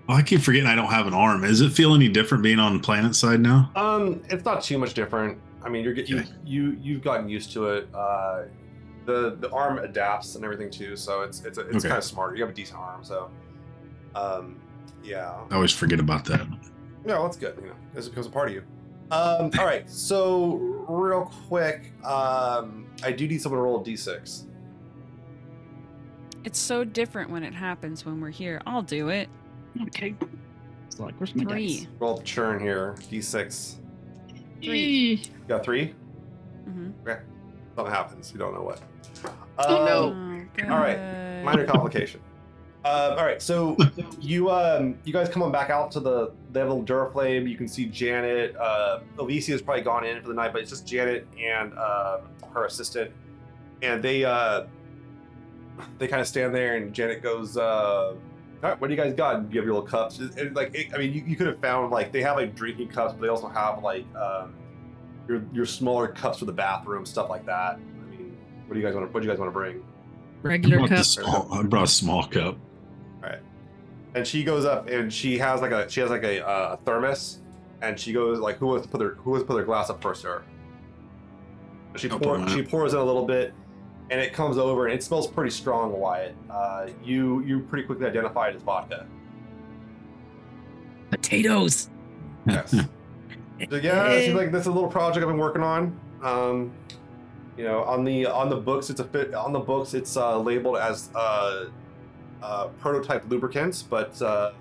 Oh, 0.09 0.15
I 0.15 0.21
keep 0.21 0.41
forgetting 0.41 0.67
I 0.67 0.75
don't 0.75 0.89
have 0.91 1.07
an 1.07 1.13
arm. 1.13 1.41
Does 1.41 1.61
it 1.61 1.71
feel 1.71 1.93
any 1.95 2.09
different 2.09 2.43
being 2.43 2.59
on 2.59 2.73
the 2.73 2.79
planet 2.83 3.15
side 3.15 3.39
now? 3.39 3.71
Um, 3.75 4.21
it's 4.29 4.43
not 4.43 4.63
too 4.63 4.77
much 4.77 4.93
different. 4.93 5.37
I 5.63 5.69
mean, 5.69 5.83
you're 5.83 5.93
get 5.93 6.09
you 6.09 6.19
Okay. 6.19 6.29
you 6.45 6.77
you've 6.81 7.01
gotten 7.03 7.29
used 7.29 7.51
to 7.53 7.67
it. 7.69 7.87
Uh, 7.93 8.43
the 9.05 9.35
the 9.39 9.49
arm 9.51 9.79
adapts 9.79 10.35
and 10.35 10.43
everything 10.45 10.69
too, 10.69 10.95
so 10.95 11.21
it's 11.21 11.41
it's 11.43 11.57
it's 11.57 11.67
Okay. 11.77 11.87
kind 11.89 11.97
of 11.97 12.03
smart. 12.03 12.37
You 12.37 12.43
have 12.43 12.51
a 12.51 12.55
decent 12.55 12.77
arm, 12.79 13.03
so 13.03 13.29
um, 14.15 14.59
yeah, 15.03 15.33
I 15.49 15.55
always 15.55 15.71
forget 15.73 15.99
about 15.99 16.25
that. 16.25 16.41
yeah, 17.05 17.13
well, 17.15 17.23
that's 17.23 17.37
good. 17.37 17.55
You 17.61 17.67
know, 17.69 17.75
this 17.93 18.07
becomes 18.09 18.27
a 18.27 18.29
part 18.29 18.49
of 18.49 18.53
you. 18.55 18.63
Um, 19.11 19.51
all 19.59 19.65
right, 19.65 19.89
so 19.89 20.55
real 20.87 21.31
quick, 21.47 21.91
um, 22.05 22.85
I 23.03 23.11
do 23.11 23.27
need 23.27 23.41
someone 23.41 23.57
to 23.59 23.63
roll 23.63 23.81
a 23.81 23.83
d6. 23.83 24.45
It's 26.43 26.57
so 26.59 26.83
different 26.83 27.29
when 27.29 27.43
it 27.43 27.53
happens 27.53 28.05
when 28.05 28.19
we're 28.21 28.29
here. 28.31 28.61
I'll 28.65 28.81
do 28.81 29.09
it. 29.09 29.29
Okay. 29.87 30.15
It's 30.87 30.99
like, 30.99 31.13
where's 31.19 31.35
my 31.35 31.43
Three. 31.43 31.77
dice? 31.79 31.87
Roll 31.99 32.17
the 32.17 32.23
churn 32.23 32.59
here, 32.59 32.95
d6. 33.11 33.75
Three. 34.63 34.79
You 35.15 35.17
got 35.47 35.63
three. 35.63 35.93
Something 37.75 37.93
happens. 37.93 38.31
You 38.33 38.39
don't 38.39 38.53
know 38.53 38.61
what. 38.63 38.81
Oh, 39.59 39.85
no. 39.85 40.45
All 40.73 40.79
right, 40.79 41.43
minor 41.43 41.65
complication. 41.65 42.19
Uh, 42.83 43.15
all 43.17 43.25
right, 43.25 43.41
so 43.41 43.77
you 44.19 44.49
um, 44.49 44.97
you 45.03 45.13
guys 45.13 45.29
come 45.29 45.43
on 45.43 45.51
back 45.51 45.69
out 45.69 45.91
to 45.91 45.99
the 45.99 46.31
they 46.51 46.59
have 46.59 46.69
a 46.69 46.73
little 46.73 46.85
Duraflame. 46.85 47.47
You 47.47 47.55
can 47.55 47.67
see 47.67 47.85
Janet. 47.85 48.55
Uh, 48.57 48.99
Alicia 49.19 49.51
has 49.51 49.61
probably 49.61 49.83
gone 49.83 50.03
in 50.05 50.19
for 50.21 50.27
the 50.29 50.33
night, 50.33 50.51
but 50.51 50.61
it's 50.61 50.71
just 50.71 50.87
Janet 50.87 51.27
and 51.39 51.73
uh, 51.75 52.21
her 52.53 52.65
assistant, 52.65 53.11
and 53.83 54.01
they 54.03 54.25
uh, 54.25 54.63
they 55.99 56.07
kind 56.07 56.21
of 56.21 56.27
stand 56.27 56.53
there, 56.55 56.75
and 56.75 56.91
Janet 56.93 57.21
goes, 57.21 57.55
uh, 57.55 57.61
All 57.61 58.15
right, 58.61 58.81
what 58.81 58.87
do 58.87 58.93
you 58.95 58.99
guys 59.01 59.13
got? 59.13 59.35
You 59.35 59.43
have 59.43 59.53
your 59.53 59.63
little 59.75 59.81
cups. 59.83 60.19
It- 60.19 60.37
it- 60.37 60.53
like, 60.55 60.73
it- 60.75 60.93
I 60.93 60.97
mean, 60.97 61.13
you, 61.13 61.23
you 61.25 61.35
could 61.35 61.47
have 61.47 61.59
found 61.59 61.91
like 61.91 62.11
they 62.11 62.21
have 62.23 62.35
like 62.35 62.55
drinking 62.55 62.89
cups, 62.89 63.13
but 63.13 63.21
they 63.21 63.27
also 63.27 63.47
have 63.47 63.83
like 63.83 64.05
um, 64.15 64.53
your 65.31 65.43
your 65.53 65.65
smaller 65.65 66.07
cups 66.07 66.39
for 66.39 66.45
the 66.45 66.53
bathroom, 66.53 67.05
stuff 67.05 67.29
like 67.29 67.45
that. 67.45 67.75
I 67.75 68.09
mean, 68.09 68.37
what 68.67 68.73
do 68.73 68.79
you 68.79 68.85
guys 68.85 68.95
want? 68.95 69.07
to 69.07 69.13
What 69.13 69.21
do 69.21 69.27
you 69.27 69.31
guys 69.31 69.39
want 69.39 69.49
to 69.49 69.53
bring? 69.53 69.83
Regular 70.43 70.77
brought, 70.77 70.89
cup. 70.89 71.05
small, 71.05 71.47
I 71.51 71.63
brought 71.63 71.83
a 71.83 71.87
small 71.87 72.27
cup. 72.27 72.57
And 74.13 74.27
she 74.27 74.43
goes 74.43 74.65
up 74.65 74.89
and 74.89 75.11
she 75.11 75.37
has 75.37 75.61
like 75.61 75.71
a 75.71 75.89
she 75.89 76.01
has 76.01 76.09
like 76.09 76.23
a, 76.23 76.45
uh, 76.45 76.73
a 76.73 76.77
thermos, 76.83 77.39
and 77.81 77.97
she 77.97 78.11
goes 78.11 78.39
like, 78.39 78.57
who 78.57 78.67
wants 78.67 78.85
to 78.85 78.91
put 78.91 78.97
their 78.97 79.13
who 79.13 79.31
wants 79.31 79.43
to 79.43 79.47
put 79.47 79.55
their 79.55 79.63
glass 79.63 79.89
up 79.89 80.01
first, 80.01 80.21
sir? 80.21 80.43
She 81.95 82.09
I'll 82.09 82.19
pour, 82.19 82.45
she 82.49 82.61
pours 82.61 82.93
in 82.93 82.99
a 82.99 83.03
little 83.03 83.25
bit, 83.25 83.53
and 84.09 84.19
it 84.19 84.33
comes 84.33 84.57
over 84.57 84.87
and 84.87 84.93
it 84.93 85.01
smells 85.01 85.27
pretty 85.27 85.51
strong, 85.51 85.97
Wyatt. 85.97 86.35
Uh, 86.49 86.87
you 87.01 87.41
you 87.43 87.61
pretty 87.61 87.85
quickly 87.85 88.05
identify 88.05 88.49
it 88.49 88.55
as 88.55 88.63
vodka. 88.63 89.07
Potatoes. 91.09 91.89
Yes. 92.45 92.75
So 93.69 93.75
yeah, 93.83 94.19
she's 94.19 94.33
like, 94.33 94.51
this 94.51 94.61
is 94.61 94.67
a 94.67 94.71
little 94.71 94.89
project 94.89 95.23
I've 95.23 95.29
been 95.29 95.37
working 95.37 95.63
on. 95.63 95.99
Um, 96.21 96.73
you 97.57 97.63
know, 97.63 97.83
on 97.83 98.03
the 98.03 98.25
on 98.25 98.49
the 98.49 98.55
books, 98.55 98.89
it's 98.89 98.99
a 98.99 99.03
fit 99.03 99.33
on 99.33 99.53
the 99.53 99.59
books. 99.59 99.93
It's 99.93 100.15
uh, 100.17 100.39
labeled 100.39 100.77
as 100.77 101.09
uh, 101.15 101.65
uh, 102.41 102.67
prototype 102.79 103.29
lubricants, 103.29 103.81
but 103.83 104.19
uh, 104.21 104.51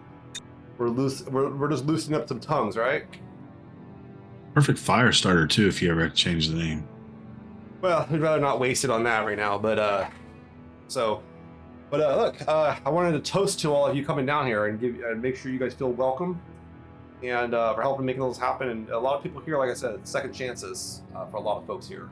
we're 0.78 0.88
loose. 0.88 1.22
We're, 1.26 1.54
we're 1.54 1.70
just 1.70 1.86
loosening 1.86 2.20
up 2.20 2.28
some 2.28 2.40
tongues, 2.40 2.76
right? 2.76 3.04
Perfect 4.54 4.78
fire 4.78 5.12
starter 5.12 5.46
too, 5.46 5.68
if 5.68 5.80
you 5.80 5.90
ever 5.90 6.08
change 6.08 6.48
the 6.48 6.56
name. 6.56 6.88
Well, 7.80 8.06
we'd 8.10 8.20
rather 8.20 8.40
not 8.40 8.60
waste 8.60 8.84
it 8.84 8.90
on 8.90 9.04
that 9.04 9.24
right 9.24 9.38
now. 9.38 9.56
But 9.56 9.78
uh, 9.78 10.08
so, 10.88 11.22
but 11.90 12.00
uh, 12.00 12.16
look, 12.16 12.48
uh, 12.48 12.76
I 12.84 12.90
wanted 12.90 13.12
to 13.12 13.30
toast 13.30 13.60
to 13.60 13.72
all 13.72 13.86
of 13.86 13.96
you 13.96 14.04
coming 14.04 14.26
down 14.26 14.46
here 14.46 14.66
and 14.66 14.80
give 14.80 15.00
and 15.04 15.22
make 15.22 15.36
sure 15.36 15.52
you 15.52 15.58
guys 15.58 15.74
feel 15.74 15.92
welcome, 15.92 16.40
and 17.22 17.54
uh, 17.54 17.74
for 17.74 17.82
helping 17.82 18.06
making 18.06 18.26
this 18.26 18.38
happen. 18.38 18.68
And 18.68 18.88
a 18.90 18.98
lot 18.98 19.16
of 19.16 19.22
people 19.22 19.40
here, 19.40 19.58
like 19.58 19.70
I 19.70 19.74
said, 19.74 20.06
second 20.06 20.32
chances 20.32 21.02
uh, 21.14 21.26
for 21.26 21.36
a 21.36 21.40
lot 21.40 21.58
of 21.58 21.66
folks 21.66 21.86
here. 21.88 22.08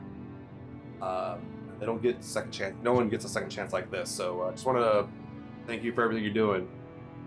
Um, 1.01 1.39
they 1.79 1.85
don't 1.85 2.01
get 2.01 2.23
second 2.23 2.51
chance. 2.51 2.75
No 2.83 2.93
one 2.93 3.09
gets 3.09 3.25
a 3.25 3.29
second 3.29 3.49
chance 3.49 3.71
like 3.73 3.89
this. 3.89 4.09
So 4.09 4.43
I 4.43 4.51
just 4.51 4.65
wanted 4.65 4.81
to 4.81 5.07
thank 5.65 5.83
you 5.83 5.93
for 5.93 6.03
everything 6.03 6.23
you're 6.23 6.33
doing, 6.33 6.67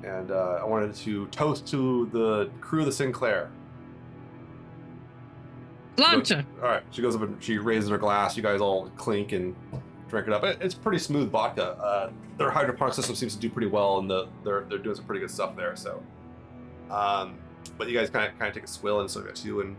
and 0.04 0.30
uh, 0.30 0.58
I 0.60 0.64
wanted 0.64 0.94
to 0.96 1.26
toast 1.28 1.66
to 1.68 2.06
the 2.12 2.50
crew 2.60 2.80
of 2.80 2.86
the 2.86 2.92
Sinclair. 2.92 3.50
Plancha. 5.96 6.44
All 6.62 6.68
right, 6.68 6.82
she 6.90 7.02
goes 7.02 7.14
up 7.14 7.22
and 7.22 7.42
she 7.42 7.58
raises 7.58 7.90
her 7.90 7.98
glass. 7.98 8.36
You 8.36 8.42
guys 8.42 8.60
all 8.60 8.88
clink 8.96 9.32
and 9.32 9.54
drink 10.08 10.26
it 10.26 10.32
up. 10.32 10.42
It- 10.44 10.58
It's 10.60 10.74
pretty 10.74 10.98
smooth 10.98 11.30
vodka. 11.30 11.72
Uh, 11.72 12.10
their 12.38 12.50
hydroponic 12.50 12.94
system 12.94 13.14
seems 13.14 13.34
to 13.34 13.40
do 13.40 13.50
pretty 13.50 13.68
well, 13.68 13.98
and 13.98 14.08
the, 14.10 14.26
they're 14.42 14.62
they're 14.68 14.78
doing 14.78 14.96
some 14.96 15.04
pretty 15.04 15.20
good 15.20 15.30
stuff 15.30 15.54
there. 15.54 15.76
So, 15.76 16.02
um, 16.90 17.36
but 17.82 17.90
you 17.90 17.98
guys 17.98 18.10
kind 18.10 18.30
of 18.30 18.38
kind 18.38 18.48
of 18.48 18.54
take 18.54 18.62
a 18.62 18.68
swill 18.68 19.00
and 19.00 19.10
so 19.10 19.26
at 19.26 19.44
you 19.44 19.60
and 19.60 19.76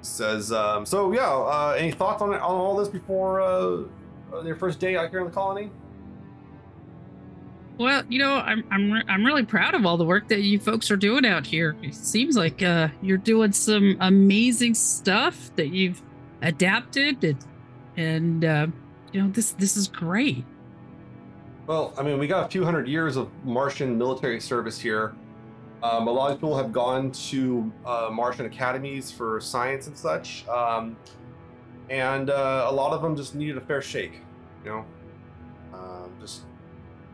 says, 0.00 0.50
um, 0.50 0.84
so 0.84 1.12
yeah. 1.12 1.30
Uh, 1.30 1.76
any 1.78 1.92
thoughts 1.92 2.20
on 2.20 2.32
it, 2.34 2.40
on 2.40 2.56
all 2.56 2.76
this 2.76 2.88
before 2.88 3.40
uh, 3.40 3.84
uh, 4.32 4.42
your 4.42 4.56
first 4.56 4.80
day 4.80 4.96
out 4.96 5.08
here 5.10 5.20
in 5.20 5.26
the 5.26 5.30
colony? 5.30 5.70
Well, 7.78 8.02
you 8.08 8.18
know, 8.18 8.34
I'm 8.34 8.64
I'm 8.72 8.90
re- 8.90 9.04
I'm 9.06 9.24
really 9.24 9.44
proud 9.44 9.76
of 9.76 9.86
all 9.86 9.96
the 9.96 10.04
work 10.04 10.26
that 10.28 10.40
you 10.40 10.58
folks 10.58 10.90
are 10.90 10.96
doing 10.96 11.24
out 11.24 11.46
here. 11.46 11.76
It 11.80 11.94
seems 11.94 12.36
like 12.36 12.60
uh, 12.60 12.88
you're 13.02 13.18
doing 13.18 13.52
some 13.52 13.96
amazing 14.00 14.74
stuff 14.74 15.54
that 15.54 15.68
you've 15.68 16.02
adapted, 16.42 17.22
and, 17.22 17.44
and 17.96 18.44
uh, 18.44 18.66
you 19.12 19.22
know 19.22 19.30
this 19.30 19.52
this 19.52 19.76
is 19.76 19.86
great. 19.86 20.44
Well, 21.68 21.94
I 21.96 22.02
mean, 22.02 22.18
we 22.18 22.26
got 22.26 22.46
a 22.46 22.48
few 22.48 22.64
hundred 22.64 22.88
years 22.88 23.16
of 23.16 23.30
Martian 23.44 23.96
military 23.96 24.40
service 24.40 24.80
here. 24.80 25.14
Um, 25.82 26.06
a 26.06 26.12
lot 26.12 26.30
of 26.30 26.36
people 26.36 26.56
have 26.56 26.72
gone 26.72 27.10
to 27.10 27.72
uh, 27.84 28.08
Martian 28.12 28.46
academies 28.46 29.10
for 29.10 29.40
science 29.40 29.88
and 29.88 29.98
such, 29.98 30.46
um, 30.46 30.96
and 31.90 32.30
uh, 32.30 32.66
a 32.68 32.72
lot 32.72 32.92
of 32.92 33.02
them 33.02 33.16
just 33.16 33.34
needed 33.34 33.56
a 33.56 33.60
fair 33.60 33.82
shake. 33.82 34.20
You 34.64 34.70
know, 34.70 34.84
um, 35.74 36.12
just 36.20 36.42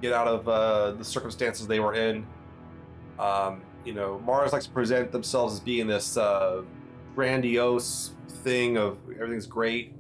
get 0.03 0.13
out 0.13 0.29
of 0.29 0.47
uh, 0.49 0.91
the 0.93 1.05
circumstances 1.05 1.67
they 1.67 1.81
were 1.81 1.95
in. 1.95 2.27
Um, 3.19 3.63
you 3.87 3.95
know, 3.95 4.19
Mars 4.19 4.53
likes 4.53 4.67
to 4.67 4.71
present 4.71 5.13
themselves 5.13 5.55
as 5.55 5.61
being 5.61 5.87
this 5.87 6.19
uh, 6.19 6.63
grandiose 7.15 8.13
thing 8.45 8.77
of 8.77 8.99
everything's 9.15 9.47
great, 9.47 9.95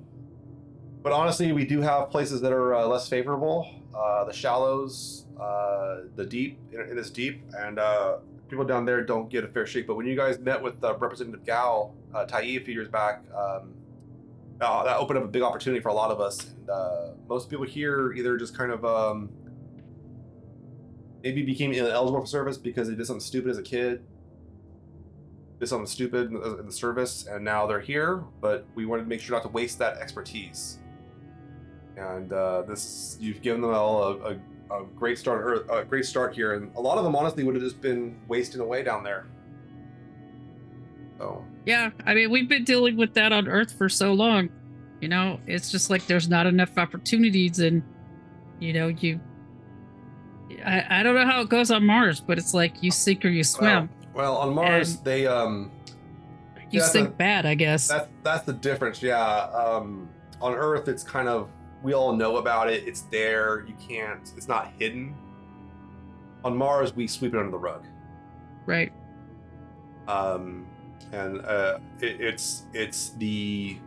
but 1.02 1.12
honestly, 1.12 1.52
we 1.52 1.64
do 1.64 1.80
have 1.80 2.10
places 2.10 2.42
that 2.42 2.52
are 2.52 2.74
uh, 2.74 2.86
less 2.86 3.08
favorable. 3.08 3.66
Uh, 3.96 4.24
the 4.24 4.32
shallows, 4.32 5.24
the 5.38 6.26
deep, 6.28 6.58
it 6.70 6.98
is 6.98 7.10
deep, 7.10 7.40
and 7.56 7.78
uh, 7.78 8.18
people 8.48 8.64
down 8.64 8.84
there 8.84 9.02
don't 9.04 9.28
get 9.28 9.44
a 9.44 9.48
fair 9.48 9.66
shake. 9.66 9.86
But 9.86 9.96
when 9.96 10.06
you 10.06 10.16
guys 10.16 10.38
met 10.38 10.62
with 10.62 10.82
uh, 10.82 10.96
Representative 10.96 11.44
Gal 11.44 11.94
uh, 12.14 12.24
Tai 12.24 12.42
a 12.42 12.58
few 12.60 12.74
years 12.74 12.88
back, 12.88 13.22
um, 13.34 13.74
uh, 14.60 14.84
that 14.84 14.96
opened 14.96 15.18
up 15.18 15.24
a 15.24 15.28
big 15.28 15.42
opportunity 15.42 15.80
for 15.80 15.88
a 15.88 15.94
lot 15.94 16.10
of 16.10 16.20
us. 16.20 16.46
And 16.46 16.70
uh, 16.70 17.10
most 17.28 17.48
people 17.48 17.64
here 17.64 18.12
either 18.12 18.36
just 18.36 18.56
kind 18.56 18.72
of 18.72 18.84
um, 18.84 19.30
maybe 21.22 21.42
became 21.42 21.72
ineligible 21.72 22.20
for 22.20 22.26
service 22.26 22.58
because 22.58 22.88
they 22.88 22.94
did 22.94 23.06
something 23.06 23.20
stupid 23.20 23.50
as 23.50 23.58
a 23.58 23.62
kid, 23.62 24.02
did 25.60 25.68
something 25.68 25.86
stupid 25.86 26.28
in 26.28 26.34
the, 26.34 26.58
in 26.58 26.66
the 26.66 26.72
service, 26.72 27.26
and 27.26 27.44
now 27.44 27.66
they're 27.66 27.80
here. 27.80 28.24
But 28.40 28.66
we 28.74 28.86
wanted 28.86 29.04
to 29.04 29.08
make 29.08 29.20
sure 29.20 29.36
not 29.36 29.42
to 29.42 29.48
waste 29.48 29.78
that 29.78 29.98
expertise 29.98 30.78
and 31.98 32.32
uh, 32.32 32.62
this 32.62 33.16
you've 33.20 33.42
given 33.42 33.60
them 33.60 33.74
all 33.74 34.02
a, 34.02 34.32
a, 34.32 34.36
a 34.70 34.84
great 34.96 35.18
start 35.18 35.40
or 35.42 35.78
a 35.80 35.84
great 35.84 36.04
start 36.04 36.34
here 36.34 36.54
and 36.54 36.74
a 36.76 36.80
lot 36.80 36.98
of 36.98 37.04
them 37.04 37.16
honestly 37.16 37.42
would 37.44 37.54
have 37.54 37.64
just 37.64 37.80
been 37.80 38.18
wasting 38.28 38.60
away 38.60 38.82
down 38.82 39.02
there 39.02 39.26
so 41.18 41.44
Yeah, 41.66 41.90
I 42.06 42.14
mean, 42.14 42.30
we've 42.30 42.48
been 42.48 42.64
dealing 42.64 42.96
with 42.96 43.14
that 43.14 43.32
on 43.32 43.48
Earth 43.48 43.72
for 43.76 43.88
so 43.88 44.12
long. 44.12 44.48
You 45.00 45.08
know, 45.08 45.40
it's 45.46 45.70
just 45.70 45.90
like 45.90 46.06
there's 46.06 46.28
not 46.28 46.46
enough 46.46 46.76
opportunities, 46.78 47.58
and 47.60 47.82
you 48.60 48.72
know, 48.72 48.88
you. 48.88 49.20
I, 50.64 51.00
I 51.00 51.02
don't 51.02 51.14
know 51.14 51.26
how 51.26 51.40
it 51.40 51.48
goes 51.48 51.70
on 51.70 51.84
Mars, 51.84 52.20
but 52.20 52.38
it's 52.38 52.54
like 52.54 52.82
you 52.82 52.90
sink 52.90 53.24
or 53.24 53.28
you 53.28 53.44
swim. 53.44 53.88
well, 54.14 54.14
well 54.14 54.36
on 54.38 54.54
mars 54.54 54.96
And- 54.96 55.04
they 55.04 55.26
um 55.26 55.70
you 56.70 56.80
sink 56.80 57.10
the- 57.10 57.14
bad, 57.16 57.46
I 57.46 57.54
guess. 57.54 57.86
that's 57.88 58.08
that's 58.22 58.44
the 58.44 58.52
difference 58.54 59.02
yeah 59.02 59.18
um 59.44 60.08
on 60.40 60.54
earth 60.54 60.88
it's 60.88 61.02
kind 61.02 61.28
of 61.28 61.48
we 61.82 61.92
all 61.94 62.12
know 62.12 62.36
about 62.38 62.68
it 62.70 62.86
it's 62.86 63.02
there 63.02 63.64
you 63.66 63.74
can't 63.74 64.32
it's 64.36 64.48
not 64.48 64.72
hidden 64.78 65.14
on 66.44 66.56
mars 66.56 66.94
we 66.94 67.06
sweep 67.06 67.34
it 67.34 67.38
under 67.38 67.50
the 67.50 67.58
rug 67.58 67.84
Right. 68.66 68.92
um, 70.08 70.66
and 71.12 71.40
uh, 71.46 71.78
it, 72.00 72.20
it's 72.20 72.64
it's 72.74 73.10
the 73.10 73.78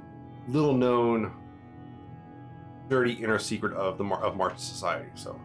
little 0.48 0.74
known 0.74 1.32
dirty 2.90 3.14
inner 3.14 3.38
secret 3.40 3.74
of 3.74 3.98
the 4.00 4.04
Mar- 4.04 4.24
of 4.24 4.36
Martian 4.36 4.58
society. 4.58 5.08
So 5.14 5.40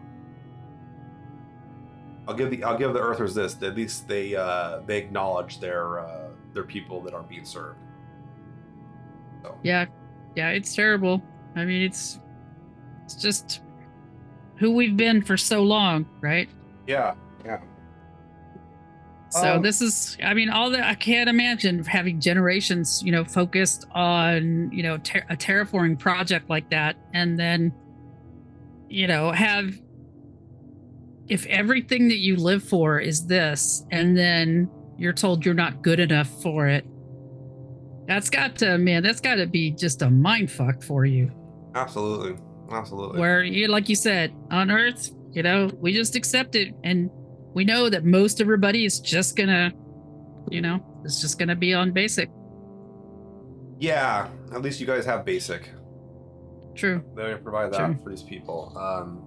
I'll 2.27 2.33
give 2.33 2.49
the 2.49 2.63
I'll 2.63 2.77
give 2.77 2.93
the 2.93 2.99
Earthers 2.99 3.35
this: 3.35 3.53
that 3.55 3.67
at 3.67 3.75
least 3.75 4.07
they 4.07 4.35
uh, 4.35 4.79
they 4.87 4.97
acknowledge 4.97 5.59
their 5.59 5.99
uh, 5.99 6.29
their 6.53 6.63
people 6.63 7.01
that 7.03 7.13
are 7.13 7.21
being 7.23 7.45
served. 7.45 7.77
So 9.43 9.55
Yeah. 9.61 9.85
Yeah, 10.35 10.49
it's 10.49 10.73
terrible. 10.75 11.21
I 11.55 11.63
mean, 11.63 11.83
it's 11.83 12.19
it's 13.07 13.15
just 13.15 13.61
who 14.57 14.71
we've 14.71 14.97
been 14.97 15.21
for 15.21 15.37
so 15.37 15.63
long, 15.63 16.05
right? 16.19 16.49
yeah, 16.87 17.15
yeah. 17.45 17.61
So 19.29 19.55
Um, 19.55 19.61
this 19.61 19.81
is, 19.81 20.17
I 20.21 20.33
mean, 20.33 20.49
all 20.49 20.69
that 20.71 20.83
I 20.83 20.93
can't 20.93 21.29
imagine 21.29 21.81
having 21.85 22.19
generations, 22.19 23.01
you 23.01 23.13
know, 23.13 23.23
focused 23.23 23.85
on, 23.91 24.69
you 24.73 24.83
know, 24.83 24.97
ter- 24.97 25.23
a 25.29 25.37
terraforming 25.37 25.97
project 25.97 26.49
like 26.49 26.69
that, 26.71 26.97
and 27.13 27.39
then, 27.39 27.73
you 28.89 29.07
know, 29.07 29.31
have 29.31 29.73
if 31.29 31.45
everything 31.45 32.09
that 32.09 32.17
you 32.17 32.35
live 32.35 32.61
for 32.63 32.99
is 32.99 33.25
this, 33.25 33.85
and 33.91 34.17
then 34.17 34.69
you're 34.97 35.13
told 35.13 35.45
you're 35.45 35.53
not 35.53 35.81
good 35.81 36.01
enough 36.01 36.29
for 36.41 36.67
it. 36.67 36.85
That's 38.05 38.29
got 38.29 38.57
to, 38.57 38.77
man, 38.77 39.01
that's 39.01 39.21
got 39.21 39.35
to 39.35 39.45
be 39.45 39.71
just 39.71 40.01
a 40.01 40.09
mind 40.09 40.51
fuck 40.51 40.81
for 40.83 41.05
you. 41.05 41.31
Absolutely, 41.75 42.37
absolutely. 42.71 43.19
Where 43.19 43.43
you, 43.43 43.67
like 43.67 43.89
you 43.89 43.95
said, 43.95 44.33
on 44.51 44.71
Earth, 44.71 45.11
you 45.31 45.43
know, 45.43 45.69
we 45.79 45.93
just 45.93 46.15
accept 46.15 46.55
it, 46.55 46.73
and 46.83 47.09
we 47.53 47.63
know 47.65 47.89
that 47.89 48.05
most 48.05 48.41
everybody 48.41 48.85
is 48.85 48.99
just 48.99 49.35
gonna, 49.35 49.71
you 50.49 50.61
know, 50.61 50.83
it's 51.03 51.21
just 51.21 51.37
gonna 51.39 51.55
be 51.55 51.73
on 51.73 51.91
basic. 51.91 52.29
yeah, 53.79 54.27
at 54.53 54.61
least 54.61 54.79
you 54.79 54.87
guys 54.87 55.05
have 55.05 55.23
basic. 55.25 55.69
True. 56.75 57.03
They 57.15 57.35
provide 57.35 57.71
that 57.73 57.77
Sure. 57.77 57.99
for 58.03 58.09
these 58.09 58.23
people. 58.23 58.73
Um, 58.77 59.21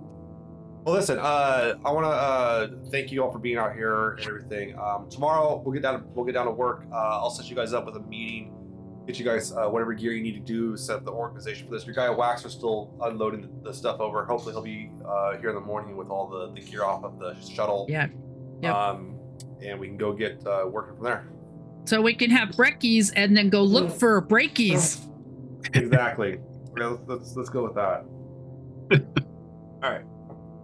well, 0.85 0.95
listen, 0.95 1.19
uh, 1.19 1.75
I 1.85 1.93
want 1.93 2.05
to 2.07 2.11
uh, 2.11 2.69
thank 2.91 3.13
you 3.13 3.23
all 3.23 3.31
for 3.31 3.39
being 3.39 3.59
out 3.59 3.75
here 3.75 4.13
and 4.13 4.27
everything. 4.27 4.79
Um, 4.79 5.09
tomorrow 5.11 5.61
we'll 5.65 5.73
get 5.73 5.83
down. 5.83 6.01
To, 6.01 6.07
We'll 6.15 6.25
get 6.25 6.33
down 6.33 6.47
to 6.47 6.53
work. 6.53 6.85
Uh, 6.93 6.97
I'll 6.97 7.31
set 7.31 7.49
you 7.51 7.55
guys 7.57 7.73
up 7.73 7.87
with 7.87 7.97
a 7.97 8.01
meeting. 8.01 8.55
Get 9.11 9.19
you 9.19 9.25
guys 9.25 9.51
uh, 9.51 9.69
whatever 9.69 9.93
gear 9.93 10.13
you 10.13 10.23
need 10.23 10.35
to 10.35 10.39
do, 10.39 10.77
set 10.77 10.95
up 10.95 11.05
the 11.05 11.11
organization 11.11 11.67
for 11.67 11.75
this. 11.75 11.85
Your 11.85 11.97
guy 11.97 12.07
Waxor 12.07 12.49
still 12.49 12.97
unloading 13.03 13.41
the, 13.41 13.71
the 13.71 13.75
stuff 13.75 13.99
over. 13.99 14.25
Hopefully, 14.25 14.53
he'll 14.53 14.63
be 14.63 14.89
uh, 15.05 15.37
here 15.39 15.49
in 15.49 15.57
the 15.57 15.61
morning 15.61 15.97
with 15.97 16.11
all 16.11 16.29
the, 16.29 16.53
the 16.53 16.61
gear 16.61 16.85
off 16.85 17.03
of 17.03 17.19
the 17.19 17.35
shuttle. 17.41 17.87
Yeah. 17.89 18.07
Yep. 18.63 18.73
Um, 18.73 19.19
and 19.61 19.81
we 19.81 19.89
can 19.89 19.97
go 19.97 20.13
get 20.13 20.47
uh, 20.47 20.65
working 20.71 20.95
from 20.95 21.05
there. 21.07 21.27
So 21.87 22.01
we 22.01 22.15
can 22.15 22.31
have 22.31 22.51
brekkies 22.51 23.13
and 23.17 23.37
then 23.37 23.51
go 23.51 23.65
look 23.65 23.91
for 23.91 24.21
breakies. 24.21 25.01
exactly. 25.75 26.39
Okay, 26.71 26.85
let's, 26.85 27.03
let's 27.09 27.37
let's 27.37 27.49
go 27.51 27.65
with 27.65 27.75
that. 27.75 28.05
all 29.83 29.91
right. 29.91 30.05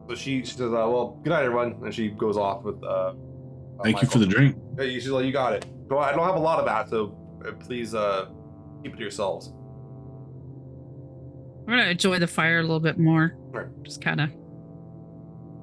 So 0.09 0.15
she 0.15 0.45
she 0.45 0.53
says, 0.53 0.73
uh, 0.73 0.87
"Well, 0.89 1.19
good 1.25 1.31
night, 1.31 1.43
everyone," 1.43 1.81
and 1.83 1.93
she 1.93 2.11
goes 2.11 2.37
off 2.37 2.63
with. 2.63 2.81
Uh, 2.81 2.87
uh, 2.87 3.15
Thank 3.83 4.03
you 4.03 4.07
for 4.07 4.21
the 4.21 4.27
drink. 4.27 4.57
Yeah, 4.79 4.85
you- 4.85 5.01
she's 5.01 5.11
like, 5.11 5.27
"You 5.27 5.33
got 5.33 5.53
it." 5.55 5.67
Go. 5.89 5.99
I 5.99 6.13
don't 6.13 6.25
have 6.25 6.37
a 6.37 6.39
lot 6.39 6.61
of 6.61 6.65
that, 6.67 6.89
so 6.89 7.19
uh, 7.45 7.51
please 7.55 7.93
uh, 7.93 8.27
keep 8.87 8.95
it 8.95 8.97
to 8.99 9.03
yourselves. 9.03 9.49
I'm 11.63 11.67
gonna 11.77 11.91
enjoy 11.91 12.21
the 12.21 12.29
fire 12.29 12.61
a 12.61 12.63
little 12.63 12.79
bit 12.81 12.99
more. 12.99 13.35
Right. 13.51 13.67
Just 13.83 14.01
kind 14.01 14.21
of. 14.21 14.31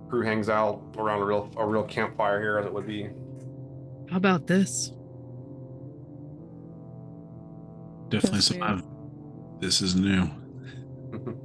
Crew 0.09 0.23
hangs 0.23 0.49
out 0.49 0.81
around 0.97 1.21
a 1.21 1.25
real 1.25 1.49
a 1.55 1.65
real 1.65 1.83
campfire 1.83 2.41
here, 2.41 2.57
as 2.59 2.65
it 2.65 2.73
would 2.73 2.85
be. 2.85 3.09
How 4.09 4.17
about 4.17 4.45
this? 4.45 4.91
Definitely 8.09 8.37
That's 8.39 8.45
some. 8.47 8.61
I've- 8.61 8.83
This 9.59 9.81
is 9.81 9.95
new. 9.95 10.29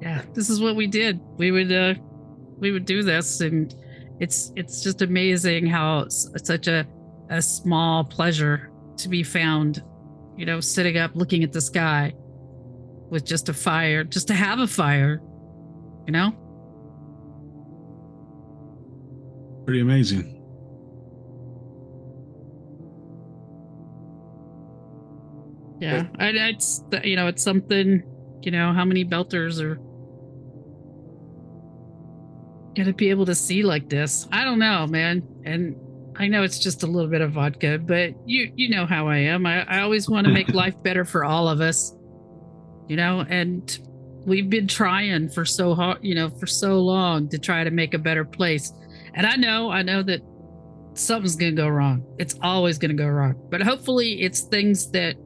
Yeah, 0.00 0.22
this 0.34 0.50
is 0.50 0.60
what 0.60 0.76
we 0.76 0.86
did. 0.86 1.18
We 1.38 1.50
would 1.50 1.72
uh 1.72 1.94
we 2.58 2.72
would 2.72 2.84
do 2.84 3.02
this 3.02 3.40
and 3.40 3.74
it's 4.20 4.52
it's 4.56 4.82
just 4.82 5.02
amazing 5.02 5.66
how 5.66 6.08
such 6.08 6.68
a 6.68 6.86
a 7.30 7.42
small 7.42 8.04
pleasure 8.04 8.70
to 8.98 9.08
be 9.08 9.22
found, 9.22 9.82
you 10.36 10.46
know, 10.46 10.60
sitting 10.60 10.96
up 10.98 11.12
looking 11.14 11.42
at 11.42 11.52
the 11.52 11.60
sky 11.60 12.12
with 13.10 13.24
just 13.24 13.48
a 13.48 13.54
fire, 13.54 14.04
just 14.04 14.28
to 14.28 14.34
have 14.34 14.58
a 14.58 14.66
fire, 14.66 15.20
you 16.06 16.12
know? 16.12 16.32
Pretty 19.64 19.80
amazing. 19.80 20.40
Yeah, 25.80 26.06
I, 26.18 26.28
it's 26.28 26.82
you 27.02 27.16
know 27.16 27.26
it's 27.26 27.42
something. 27.42 28.02
You 28.42 28.50
know 28.50 28.72
how 28.72 28.84
many 28.84 29.04
belters 29.04 29.62
are 29.62 29.78
gonna 32.74 32.92
be 32.92 33.10
able 33.10 33.26
to 33.26 33.34
see 33.34 33.62
like 33.62 33.88
this? 33.88 34.26
I 34.32 34.44
don't 34.44 34.58
know, 34.58 34.86
man. 34.86 35.22
And 35.44 35.76
I 36.16 36.28
know 36.28 36.42
it's 36.42 36.58
just 36.58 36.82
a 36.82 36.86
little 36.86 37.10
bit 37.10 37.20
of 37.20 37.32
vodka, 37.32 37.78
but 37.78 38.14
you 38.26 38.52
you 38.54 38.68
know 38.68 38.86
how 38.86 39.08
I 39.08 39.18
am. 39.18 39.46
I, 39.46 39.64
I 39.64 39.80
always 39.80 40.08
want 40.08 40.26
to 40.26 40.32
make 40.32 40.48
life 40.54 40.80
better 40.82 41.04
for 41.04 41.24
all 41.24 41.48
of 41.48 41.60
us. 41.60 41.94
You 42.88 42.96
know, 42.96 43.24
and 43.28 43.78
we've 44.26 44.50
been 44.50 44.66
trying 44.66 45.28
for 45.28 45.44
so 45.44 45.74
hard, 45.74 45.98
you 46.02 46.14
know, 46.14 46.28
for 46.28 46.46
so 46.46 46.80
long 46.80 47.28
to 47.30 47.38
try 47.38 47.64
to 47.64 47.70
make 47.70 47.94
a 47.94 47.98
better 47.98 48.24
place. 48.24 48.72
And 49.14 49.26
I 49.26 49.36
know, 49.36 49.70
I 49.70 49.82
know 49.82 50.02
that 50.02 50.20
something's 50.94 51.36
gonna 51.36 51.52
go 51.52 51.68
wrong. 51.68 52.04
It's 52.18 52.34
always 52.42 52.78
gonna 52.78 52.94
go 52.94 53.08
wrong. 53.08 53.34
But 53.50 53.62
hopefully 53.62 54.22
it's 54.22 54.40
things 54.42 54.90
that 54.90 55.16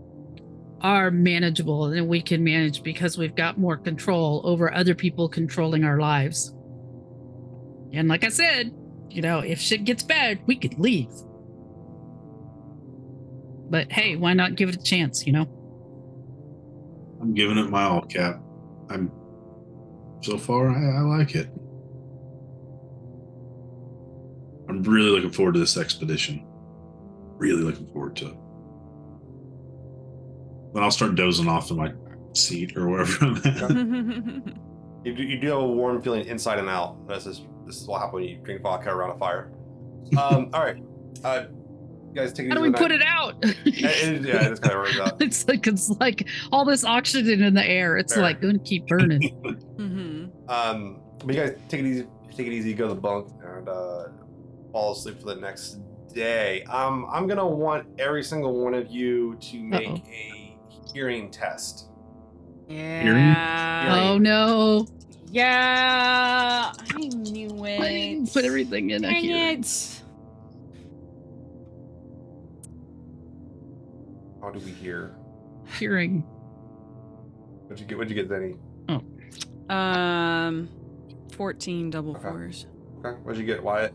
are 0.81 1.11
manageable 1.11 1.87
and 1.87 2.09
we 2.09 2.23
can 2.23 2.45
manage 2.45 2.83
because 2.83 3.19
we've 3.19 3.35
got 3.35 3.59
more 3.59 3.77
control 3.77 4.41
over 4.45 4.73
other 4.73 4.95
people 4.95 5.29
controlling 5.29 5.85
our 5.85 5.99
lives. 5.99 6.55
And 7.93 8.09
like 8.09 8.25
I 8.25 8.29
said, 8.29 8.75
you 9.11 9.23
know, 9.23 9.41
if 9.41 9.61
shit 9.61 9.85
gets 9.85 10.03
bad, 10.03 10.41
we 10.47 10.57
could 10.57 10.79
leave. 10.79 11.11
But 13.71 13.93
hey, 13.93 14.17
why 14.17 14.35
not 14.35 14.57
give 14.57 14.69
it 14.69 14.77
a 14.77 14.83
chance, 14.83 15.27
you 15.27 15.33
know? 15.33 15.47
I'm 17.21 17.35
giving 17.35 17.59
it 17.59 17.69
my 17.71 17.83
all, 17.85 18.03
Cap. 18.03 18.41
I'm 18.91 19.11
so 20.23 20.39
far. 20.39 20.71
I, 20.71 20.99
I 20.99 21.01
like 21.01 21.35
it. 21.35 21.49
I'm 24.69 24.83
really 24.83 25.11
looking 25.11 25.31
forward 25.31 25.55
to 25.55 25.61
this 25.61 25.77
expedition. 25.77 26.47
Really 27.39 27.63
looking 27.63 27.87
forward 27.89 28.17
to 28.17 28.27
it. 28.27 28.37
Then 30.75 30.83
I'll 30.83 30.91
start 30.91 31.15
dozing 31.15 31.49
off 31.49 31.71
in 31.71 31.79
my 31.79 31.93
seat 32.35 32.77
or 32.77 32.89
wherever 32.89 33.25
I'm 33.25 33.37
at. 33.37 34.55
You 35.05 35.15
do, 35.15 35.23
you 35.23 35.41
do 35.41 35.47
have 35.47 35.59
a 35.59 35.67
warm 35.67 36.03
feeling 36.03 36.27
inside 36.27 36.59
and 36.59 36.69
out. 36.69 37.07
This 37.07 37.25
is 37.25 37.43
this 37.69 37.81
is 37.81 37.87
what 37.87 37.99
happens 38.01 38.15
when 38.15 38.25
you 38.25 38.37
drink 38.39 38.63
vodka 38.63 38.91
around 38.91 39.11
a 39.11 39.19
fire. 39.19 39.51
Um, 40.19 40.51
all 40.55 40.65
right, 40.65 40.83
uh, 41.25 41.45
guys 42.15 42.33
take 42.33 42.47
it 42.47 42.49
easy. 42.49 42.49
How 42.49 42.55
do 42.57 42.63
we 42.63 42.71
with 42.71 42.79
put 42.81 42.91
it 42.91 43.03
out? 43.03 43.37
It- 43.43 43.67
it- 43.67 44.23
yeah, 44.25 44.49
it's 44.49 44.59
kind 44.61 44.75
of 44.75 44.81
works 44.81 44.99
out. 45.01 45.21
it's 45.23 45.47
like 45.47 45.67
it's 45.67 45.91
like 46.01 46.27
all 46.51 46.65
this 46.65 46.85
oxygen 46.85 47.43
in 47.43 47.55
the 47.55 47.65
air. 47.65 47.97
It's 47.99 48.15
Fair. 48.15 48.23
like 48.23 48.41
going 48.41 48.59
to 48.59 48.65
keep 48.65 48.87
burning. 48.89 49.29
hmm 49.77 50.27
Um, 50.49 51.01
but 51.25 51.35
you 51.35 51.41
guys 51.41 51.57
take 51.69 51.81
it 51.81 51.87
easy. 51.87 52.07
Take 52.35 52.47
it 52.47 52.53
easy. 52.53 52.73
Go 52.75 52.89
to 52.89 52.95
the 52.95 53.01
bunk 53.01 53.29
and 53.45 53.69
uh, 53.69 54.05
fall 54.73 54.93
asleep 54.93 55.19
for 55.21 55.27
the 55.35 55.41
next 55.41 55.79
day. 56.15 56.63
Um, 56.65 57.07
I'm 57.11 57.27
gonna 57.27 57.47
want 57.47 57.87
every 57.99 58.23
single 58.23 58.63
one 58.65 58.75
of 58.75 58.91
you 58.91 59.37
to 59.43 59.63
make 59.63 59.89
Uh-oh. 59.89 60.03
a 60.09 60.59
hearing 60.93 61.31
test. 61.31 61.89
Yeah. 62.69 64.05
oh 64.11 64.19
no! 64.19 64.87
Yeah. 65.31 66.73
I 66.95 66.99
knew 66.99 67.65
it. 67.65 67.81
I 67.81 67.89
didn't 67.89 68.33
put 68.33 68.45
everything 68.45 68.91
in 68.91 69.05
a 69.05 69.09
Dang 69.09 69.23
hearing. 69.25 69.61
it. 69.61 70.03
How 74.41 74.51
do 74.51 74.59
we 74.61 74.71
hear? 74.71 75.15
hearing. 75.79 76.21
What'd 77.67 77.81
you 77.81 77.87
get? 77.87 77.99
What'd 77.99 78.11
you 78.17 78.23
get, 78.25 78.31
Zeni? 78.31 78.57
Um, 79.71 80.69
14 81.33 81.91
double 81.91 82.13
Okay. 82.17 82.23
fours. 82.23 82.67
Okay. 83.05 83.19
What'd 83.23 83.39
you 83.39 83.45
get, 83.47 83.63
Wyatt? 83.63 83.93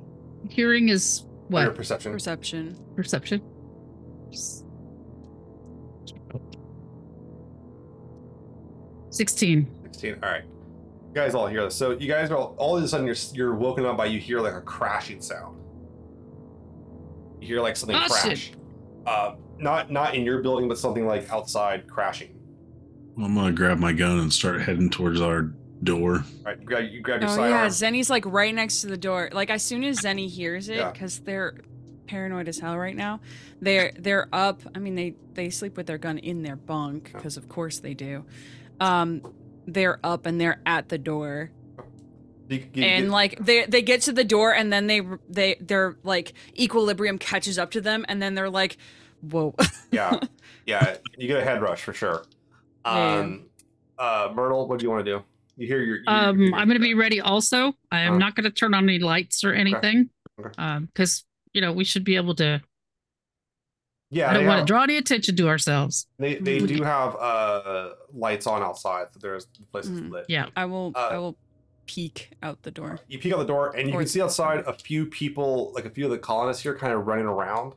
Hearing 0.49 0.89
is 0.89 1.25
What? 1.49 1.63
Your 1.65 1.73
perception. 1.73 2.11
Perception. 2.13 2.77
Perception. 2.97 3.43
Sixteen. 4.33 4.66
16. 9.17 9.67
16. 9.85 10.15
All 10.23 10.31
right. 10.31 10.45
You 10.45 11.15
guys 11.15 11.35
all 11.35 11.47
hear 11.47 11.63
this. 11.65 11.75
So 11.75 11.93
you 11.93 12.07
guys 12.09 12.31
are 12.31 12.37
all, 12.37 12.55
all 12.59 12.77
of 12.77 12.85
a 12.85 12.89
sudden 12.89 13.07
you're 13.07 13.17
you're 13.33 13.55
woken 13.55 13.87
up 13.87 13.97
by 13.97 14.07
you 14.07 14.21
hear 14.21 14.41
like 14.41 14.53
a 14.55 14.61
crashing 14.61 15.21
sound. 15.23 15.59
You 17.41 17.47
hear 17.47 17.61
like 17.61 17.77
something 17.77 17.97
Oh, 17.97 18.03
shit. 18.03 18.09
crash. 18.23 18.53
Uh, 19.07 19.37
not 19.59 19.91
not 19.91 20.15
in 20.15 20.25
your 20.25 20.43
building, 20.43 20.69
but 20.69 20.79
something 20.79 21.07
like 21.07 21.31
outside 21.31 21.87
crashing. 21.89 22.35
I'm 23.19 23.35
gonna 23.35 23.53
grab 23.53 23.79
my 23.79 23.93
gun 23.93 24.19
and 24.19 24.33
start 24.33 24.61
heading 24.63 24.91
towards 24.91 25.21
our 25.21 25.53
door. 25.83 26.17
All 26.17 26.23
right, 26.45 26.59
you 26.61 26.67
grab, 26.67 26.85
you 26.91 27.01
grab 27.01 27.23
your 27.23 27.31
Oh 27.31 27.45
yeah, 27.49 27.69
sidearm. 27.69 27.95
Zeni's 27.95 28.11
like 28.11 28.27
right 28.27 28.55
next 28.55 28.83
to 28.83 28.89
the 28.89 28.97
door. 28.97 29.31
Like 29.33 29.49
as 29.49 29.63
soon 29.63 29.85
as 29.85 30.01
Zeni 30.01 30.29
hears 30.29 30.69
it, 30.69 30.77
Yeah. 30.77 30.91
because 30.91 31.21
they're 31.21 31.55
paranoid 32.07 32.49
as 32.49 32.59
hell 32.59 32.77
right 32.77 32.97
now. 32.97 33.21
They're 33.61 33.93
they're 33.99 34.29
up. 34.35 34.61
I 34.75 34.79
mean, 34.81 34.95
they 34.97 35.15
they 35.33 35.49
sleep 35.51 35.77
with 35.79 35.87
their 35.87 35.99
gun 35.99 36.19
in 36.19 36.43
their 36.43 36.57
bunk 36.57 37.13
because 37.15 37.37
of 37.39 37.49
course 37.49 37.79
they 37.79 37.95
do. 37.95 38.25
Um, 38.81 39.23
they're 39.67 39.99
up 40.05 40.27
and 40.27 40.41
they're 40.41 40.61
at 40.67 40.89
the 40.89 40.99
door, 40.99 41.51
You- 42.49 42.65
you 42.75 42.85
and 42.85 43.05
get- 43.07 43.11
like 43.13 43.39
they 43.45 43.65
they 43.67 43.83
get 43.83 44.03
to 44.03 44.13
the 44.13 44.25
door 44.25 44.55
and 44.55 44.73
then 44.73 44.87
they 44.87 45.03
they 45.29 45.57
their 45.61 45.97
like 46.05 46.33
equilibrium 46.59 47.19
catches 47.19 47.59
up 47.59 47.71
to 47.73 47.81
them, 47.81 48.05
and 48.09 48.21
then 48.23 48.35
they're 48.35 48.51
like, 48.51 48.77
whoa. 49.23 49.55
yeah, 49.91 50.21
yeah, 50.67 50.97
you 51.19 51.27
get 51.27 51.39
a 51.39 51.45
head 51.45 51.61
rush 51.63 51.83
for 51.83 51.93
sure. 51.93 52.25
Yeah. 52.85 53.19
Um, 53.19 53.47
uh, 53.99 54.33
Myrtle, 54.35 54.69
what 54.69 54.79
do 54.79 54.85
you 54.85 54.91
want 54.91 55.05
to 55.05 55.11
do? 55.19 55.25
You 55.57 55.67
hear 55.67 55.81
your. 55.83 55.97
you- 55.97 56.03
Um, 56.07 56.39
you- 56.41 56.55
I'm 56.55 56.69
going 56.69 56.79
to 56.81 56.85
be 56.87 56.95
ready. 56.95 57.21
Also, 57.21 57.73
I 57.91 58.01
am 58.03 58.13
Uh-huh. 58.13 58.19
not 58.19 58.35
going 58.37 58.45
to 58.45 58.51
turn 58.51 58.75
on 58.75 58.85
any 58.89 58.99
lights 58.99 59.43
or 59.43 59.53
anything. 59.55 60.11
Okay. 60.39 60.51
Um, 60.59 60.85
because 60.87 61.25
you 61.55 61.61
know 61.63 61.73
we 61.73 61.83
should 61.85 62.05
be 62.05 62.17
able 62.17 62.35
to. 62.37 62.61
Yeah, 64.11 64.31
I 64.31 64.35
don't 64.35 64.43
they 64.45 64.49
want 64.49 64.61
to 64.61 64.65
draw 64.73 64.83
any 64.85 64.97
attention 64.97 65.35
to 65.37 65.49
ourselves. 65.49 66.07
They 66.19 66.37
they 66.37 66.59
do 66.61 66.83
have 66.85 67.17
uh 67.17 67.91
lights 68.13 68.47
on 68.47 68.63
outside. 68.63 69.09
So 69.13 69.19
there's 69.21 69.47
places 69.73 70.01
Mhm. 70.01 70.11
lit. 70.11 70.27
Yeah. 70.29 70.47
I 70.57 70.65
will 70.67 70.93
Uh, 70.95 71.09
I 71.13 71.19
will 71.19 71.37
peek 71.87 72.31
out 72.43 72.63
the 72.63 72.71
door. 72.71 72.99
You 73.09 73.19
peek 73.19 73.33
out 73.33 73.39
the 73.39 73.45
door 73.47 73.75
and 73.77 73.89
you 73.89 73.95
Or- 73.95 74.01
can 74.01 74.09
see 74.09 74.21
outside 74.23 74.61
a 74.67 74.73
few 74.73 75.07
people, 75.07 75.73
like 75.75 75.85
a 75.87 75.91
few 75.91 76.05
of 76.05 76.11
the 76.11 76.19
colonists 76.19 76.63
here, 76.63 76.77
kind 76.77 76.93
of 76.93 77.07
running 77.07 77.27
around. 77.27 77.75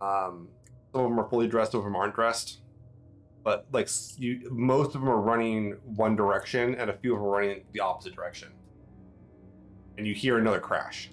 Um, 0.00 0.48
some 0.92 1.04
of 1.04 1.10
them 1.10 1.20
are 1.20 1.28
fully 1.28 1.48
dressed, 1.48 1.72
some 1.72 1.78
of 1.80 1.84
them 1.84 1.96
aren't 1.96 2.14
dressed. 2.14 2.60
But 3.44 3.66
like 3.72 3.88
you, 4.18 4.48
most 4.50 4.88
of 4.94 5.00
them 5.00 5.08
are 5.08 5.20
running 5.20 5.72
one 5.84 6.14
direction, 6.16 6.74
and 6.76 6.88
a 6.90 6.96
few 6.96 7.12
of 7.14 7.18
them 7.20 7.28
are 7.28 7.30
running 7.30 7.64
the 7.72 7.80
opposite 7.80 8.14
direction. 8.14 8.48
And 9.98 10.06
you 10.06 10.14
hear 10.14 10.38
another 10.38 10.60
crash. 10.60 11.10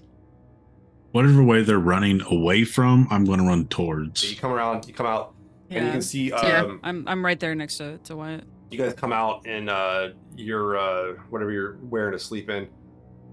Whatever 1.11 1.43
way 1.43 1.63
they're 1.63 1.79
running 1.79 2.21
away 2.29 2.63
from, 2.63 3.07
I'm 3.09 3.25
going 3.25 3.39
to 3.39 3.45
run 3.45 3.67
So 4.13 4.27
you 4.27 4.35
come 4.35 4.51
around, 4.51 4.87
you 4.87 4.93
come 4.93 5.07
out, 5.07 5.33
and 5.69 5.85
you 5.85 5.91
can 5.91 6.01
see 6.01 6.31
um, 6.31 6.47
Yeah. 6.47 6.77
I'm 6.83 7.07
I'm 7.07 7.25
right 7.25 7.39
there 7.39 7.55
next 7.55 7.77
to 7.77 7.97
to 7.99 8.15
Wyatt. 8.15 8.43
you 8.69 8.77
guys 8.77 8.93
come 8.93 9.11
out 9.11 9.45
in 9.47 9.69
uh, 9.69 10.09
your 10.35 10.77
uh, 10.77 11.13
whatever 11.29 11.51
you're 11.51 11.77
wearing 11.81 12.11
to 12.13 12.19
sleep 12.19 12.49
in. 12.49 12.67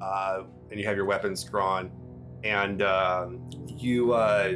uh, 0.01 0.43
and 0.70 0.81
you 0.81 0.86
have 0.86 0.97
your 0.97 1.05
weapons 1.07 1.44
drawn, 1.44 1.90
and 2.44 2.82
um, 2.82 3.48
you 3.66 4.12
uh, 4.12 4.55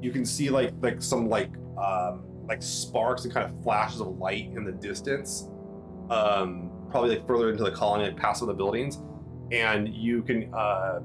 you 0.00 0.10
can 0.10 0.24
see 0.24 0.50
like 0.50 0.72
like 0.82 1.00
some 1.02 1.28
like 1.28 1.50
um, 1.78 2.24
like 2.48 2.62
sparks 2.62 3.24
and 3.24 3.32
kind 3.32 3.48
of 3.48 3.62
flashes 3.62 4.00
of 4.00 4.08
light 4.18 4.50
in 4.54 4.64
the 4.64 4.72
distance, 4.72 5.48
um, 6.10 6.70
probably 6.90 7.10
like 7.16 7.26
further 7.26 7.50
into 7.50 7.64
the 7.64 7.70
colony, 7.70 8.04
like 8.04 8.16
past 8.16 8.40
some 8.40 8.48
of 8.48 8.56
the 8.56 8.62
buildings, 8.62 8.98
and 9.52 9.88
you 9.94 10.22
can 10.22 10.52
uh, 10.54 11.00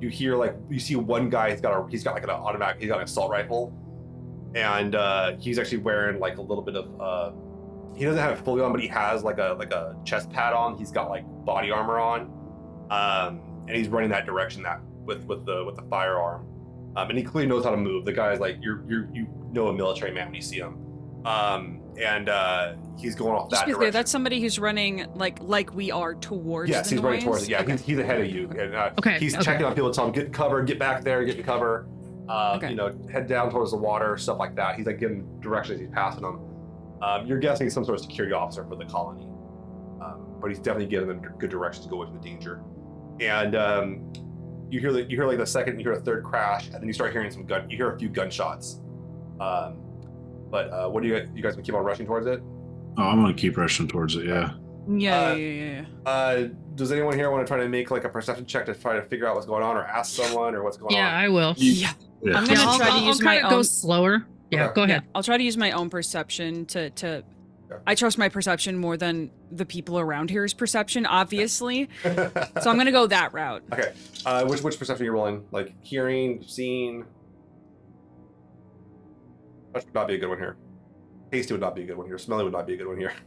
you 0.00 0.08
hear 0.08 0.36
like 0.36 0.54
you 0.68 0.80
see 0.80 0.96
one 0.96 1.30
guy. 1.30 1.50
He's 1.50 1.60
got 1.60 1.72
a 1.72 1.90
he's 1.90 2.02
got 2.02 2.14
like 2.14 2.24
an 2.24 2.30
automatic. 2.30 2.80
He's 2.80 2.88
got 2.88 2.98
an 2.98 3.04
assault 3.04 3.30
rifle, 3.30 3.72
and 4.54 4.94
uh, 4.94 5.36
he's 5.38 5.58
actually 5.58 5.78
wearing 5.78 6.18
like 6.18 6.38
a 6.38 6.42
little 6.42 6.64
bit 6.64 6.76
of. 6.76 7.00
Uh, 7.00 7.32
he 7.96 8.04
doesn't 8.04 8.20
have 8.20 8.32
it 8.32 8.42
fully 8.44 8.62
on, 8.62 8.72
but 8.72 8.80
he 8.80 8.88
has 8.88 9.22
like 9.22 9.38
a 9.38 9.56
like 9.58 9.72
a 9.72 9.96
chest 10.04 10.30
pad 10.30 10.52
on. 10.52 10.76
He's 10.78 10.90
got 10.90 11.10
like 11.10 11.24
body 11.44 11.70
armor 11.70 11.98
on, 11.98 12.22
um, 12.90 13.40
and 13.68 13.76
he's 13.76 13.88
running 13.88 14.10
that 14.10 14.26
direction 14.26 14.62
that 14.62 14.80
with 15.04 15.24
with 15.24 15.44
the 15.44 15.64
with 15.64 15.76
the 15.76 15.82
firearm. 15.82 16.46
Um, 16.96 17.08
and 17.08 17.18
he 17.18 17.24
clearly 17.24 17.48
knows 17.48 17.64
how 17.64 17.70
to 17.70 17.76
move. 17.76 18.04
The 18.04 18.12
guy's 18.12 18.40
like 18.40 18.56
you're 18.60 18.84
you 18.88 19.08
you 19.12 19.26
know 19.52 19.68
a 19.68 19.72
military 19.72 20.12
man 20.12 20.26
when 20.26 20.34
you 20.34 20.42
see 20.42 20.58
him, 20.58 20.78
um, 21.24 21.79
and 21.98 22.28
uh, 22.28 22.74
he's 22.98 23.14
going 23.14 23.32
off 23.34 23.50
Just 23.50 23.62
that 23.62 23.66
be 23.66 23.72
direction. 23.72 23.92
that's 23.92 24.10
somebody 24.10 24.40
who's 24.40 24.58
running 24.58 25.06
like 25.14 25.38
like 25.42 25.74
we 25.74 25.90
are 25.90 26.14
towards. 26.14 26.70
yes, 26.70 26.88
the 26.88 26.96
he's 26.96 27.02
running 27.02 27.18
noise? 27.20 27.24
towards 27.24 27.42
it. 27.44 27.50
Yeah, 27.50 27.60
Okay. 27.62 27.72
he's, 27.72 27.82
he's 27.82 27.98
ahead 27.98 28.20
of 28.20 28.26
you, 28.30 28.48
and 28.58 28.74
uh, 28.74 28.90
Okay, 28.98 29.18
he's 29.18 29.34
okay. 29.34 29.44
checking 29.44 29.66
on 29.66 29.74
people, 29.74 29.90
telling 29.90 30.12
them 30.12 30.24
get 30.24 30.32
cover, 30.32 30.62
get 30.62 30.78
back 30.78 31.02
there, 31.04 31.24
get 31.24 31.36
to 31.36 31.42
cover. 31.42 31.86
Uh, 32.28 32.54
Okay. 32.56 32.70
You 32.70 32.76
know, 32.76 32.96
head 33.12 33.26
down 33.26 33.50
towards 33.50 33.72
the 33.72 33.76
water, 33.76 34.16
stuff 34.16 34.38
like 34.38 34.54
that. 34.56 34.76
He's 34.76 34.86
like 34.86 34.98
giving 35.00 35.26
directions. 35.40 35.80
He's 35.80 35.90
passing 35.90 36.22
them. 36.22 36.40
Um, 37.02 37.26
you're 37.26 37.38
guessing 37.38 37.66
he's 37.66 37.74
some 37.74 37.84
sort 37.84 37.98
of 37.98 38.04
security 38.04 38.34
officer 38.34 38.64
for 38.64 38.76
the 38.76 38.84
colony, 38.84 39.24
um, 40.02 40.36
but 40.40 40.48
he's 40.50 40.58
definitely 40.60 40.86
giving 40.86 41.08
them 41.08 41.20
good 41.38 41.50
directions 41.50 41.86
to 41.86 41.90
go 41.90 41.96
away 42.02 42.06
from 42.12 42.20
the 42.20 42.28
danger. 42.28 42.60
And 43.20 43.54
um, 43.56 44.12
you 44.70 44.80
hear 44.80 44.92
the, 44.92 45.02
you 45.02 45.16
hear 45.16 45.26
like 45.26 45.38
the 45.38 45.46
second, 45.46 45.78
you 45.78 45.84
hear 45.84 45.94
a 45.94 46.00
third 46.00 46.22
crash, 46.24 46.66
and 46.66 46.74
then 46.74 46.86
you 46.86 46.92
start 46.92 47.12
hearing 47.12 47.30
some 47.30 47.46
gun. 47.46 47.68
You 47.68 47.76
hear 47.76 47.90
a 47.92 47.98
few 47.98 48.08
gunshots. 48.08 48.80
Um, 49.40 49.82
but 50.50 50.70
uh, 50.72 50.88
what 50.88 51.02
do 51.02 51.08
you 51.08 51.16
you 51.34 51.42
guys 51.42 51.54
gonna 51.54 51.62
keep 51.64 51.74
on 51.74 51.84
rushing 51.84 52.06
towards 52.06 52.26
it? 52.26 52.40
Oh, 52.98 53.02
I'm 53.02 53.20
gonna 53.20 53.34
keep 53.34 53.56
rushing 53.56 53.88
towards 53.88 54.16
it. 54.16 54.26
Yeah. 54.26 54.52
Yeah, 54.88 55.28
Uh, 55.30 55.34
yeah, 55.34 55.34
yeah, 55.34 55.84
yeah. 56.06 56.10
Uh, 56.10 56.48
does 56.74 56.90
anyone 56.90 57.14
here 57.14 57.30
want 57.30 57.46
to 57.46 57.50
try 57.50 57.62
to 57.62 57.68
make 57.68 57.90
like 57.90 58.04
a 58.04 58.08
perception 58.08 58.46
check 58.46 58.66
to 58.66 58.74
try 58.74 58.96
to 58.96 59.02
figure 59.02 59.26
out 59.26 59.34
what's 59.34 59.46
going 59.46 59.62
on, 59.62 59.76
or 59.76 59.84
ask 59.84 60.14
someone, 60.16 60.54
or 60.54 60.64
what's 60.64 60.76
going 60.78 60.94
on? 60.94 60.98
Yeah. 61.00 61.16
I 61.16 61.28
will. 61.28 61.54
Yeah. 61.56 61.92
Yeah. 62.22 62.36
I'm 62.38 62.46
gonna 62.46 62.60
I'll, 62.60 62.76
try 62.78 62.86
to 62.88 62.92
I'll, 62.94 63.02
use 63.04 63.20
I'll 63.20 63.24
my 63.24 63.34
kind 63.36 63.44
of 63.46 63.50
go 63.50 63.62
slower. 63.62 64.26
Yeah, 64.50 64.64
Okay. 64.64 64.74
go 64.74 64.82
ahead. 64.84 65.02
Yeah, 65.04 65.10
I'll 65.14 65.22
try 65.22 65.36
to 65.36 65.44
use 65.44 65.56
my 65.56 65.70
own 65.72 65.90
perception 65.90 66.66
to 66.66 66.90
to. 66.90 67.22
Okay. 67.70 67.82
I 67.86 67.94
trust 67.94 68.18
my 68.18 68.28
perception 68.28 68.76
more 68.78 68.96
than 68.96 69.30
the 69.52 69.64
people 69.64 70.00
around 70.00 70.28
here's 70.28 70.52
perception, 70.54 71.06
obviously. 71.06 71.88
so 72.02 72.30
so 72.62 72.70
I'm 72.70 72.76
gonna 72.76 72.90
go 72.90 73.06
that 73.06 73.32
route. 73.32 73.62
Okay. 73.72 73.92
Uh, 74.26 74.44
which 74.46 74.62
which 74.62 74.76
perception 74.78 75.04
you're 75.04 75.14
you 75.14 75.20
rolling? 75.20 75.44
Like 75.52 75.72
hearing, 75.82 76.42
seeing. 76.46 77.04
That 79.72 79.84
would 79.84 79.94
not 79.94 80.08
be 80.08 80.14
a 80.14 80.18
good 80.18 80.28
one 80.28 80.38
here. 80.38 80.56
Tasty 81.30 81.54
would 81.54 81.60
not 81.60 81.74
be 81.76 81.82
a 81.82 81.86
good 81.86 81.96
one 81.96 82.06
here. 82.06 82.18
Smelly 82.18 82.44
would 82.44 82.52
not 82.52 82.66
be 82.66 82.74
a 82.74 82.76
good 82.76 82.88
one 82.88 82.98
here. 82.98 83.12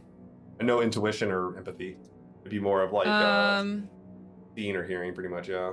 And 0.60 0.68
no 0.68 0.82
intuition 0.82 1.32
or 1.32 1.56
empathy. 1.58 1.96
It'd 2.42 2.50
be 2.52 2.60
more 2.60 2.80
of 2.82 2.92
like 2.92 3.08
uh, 3.08 3.58
Um, 3.60 3.88
seeing 4.54 4.76
or 4.76 4.86
hearing, 4.86 5.12
pretty 5.12 5.28
much. 5.28 5.48
Yeah. 5.48 5.72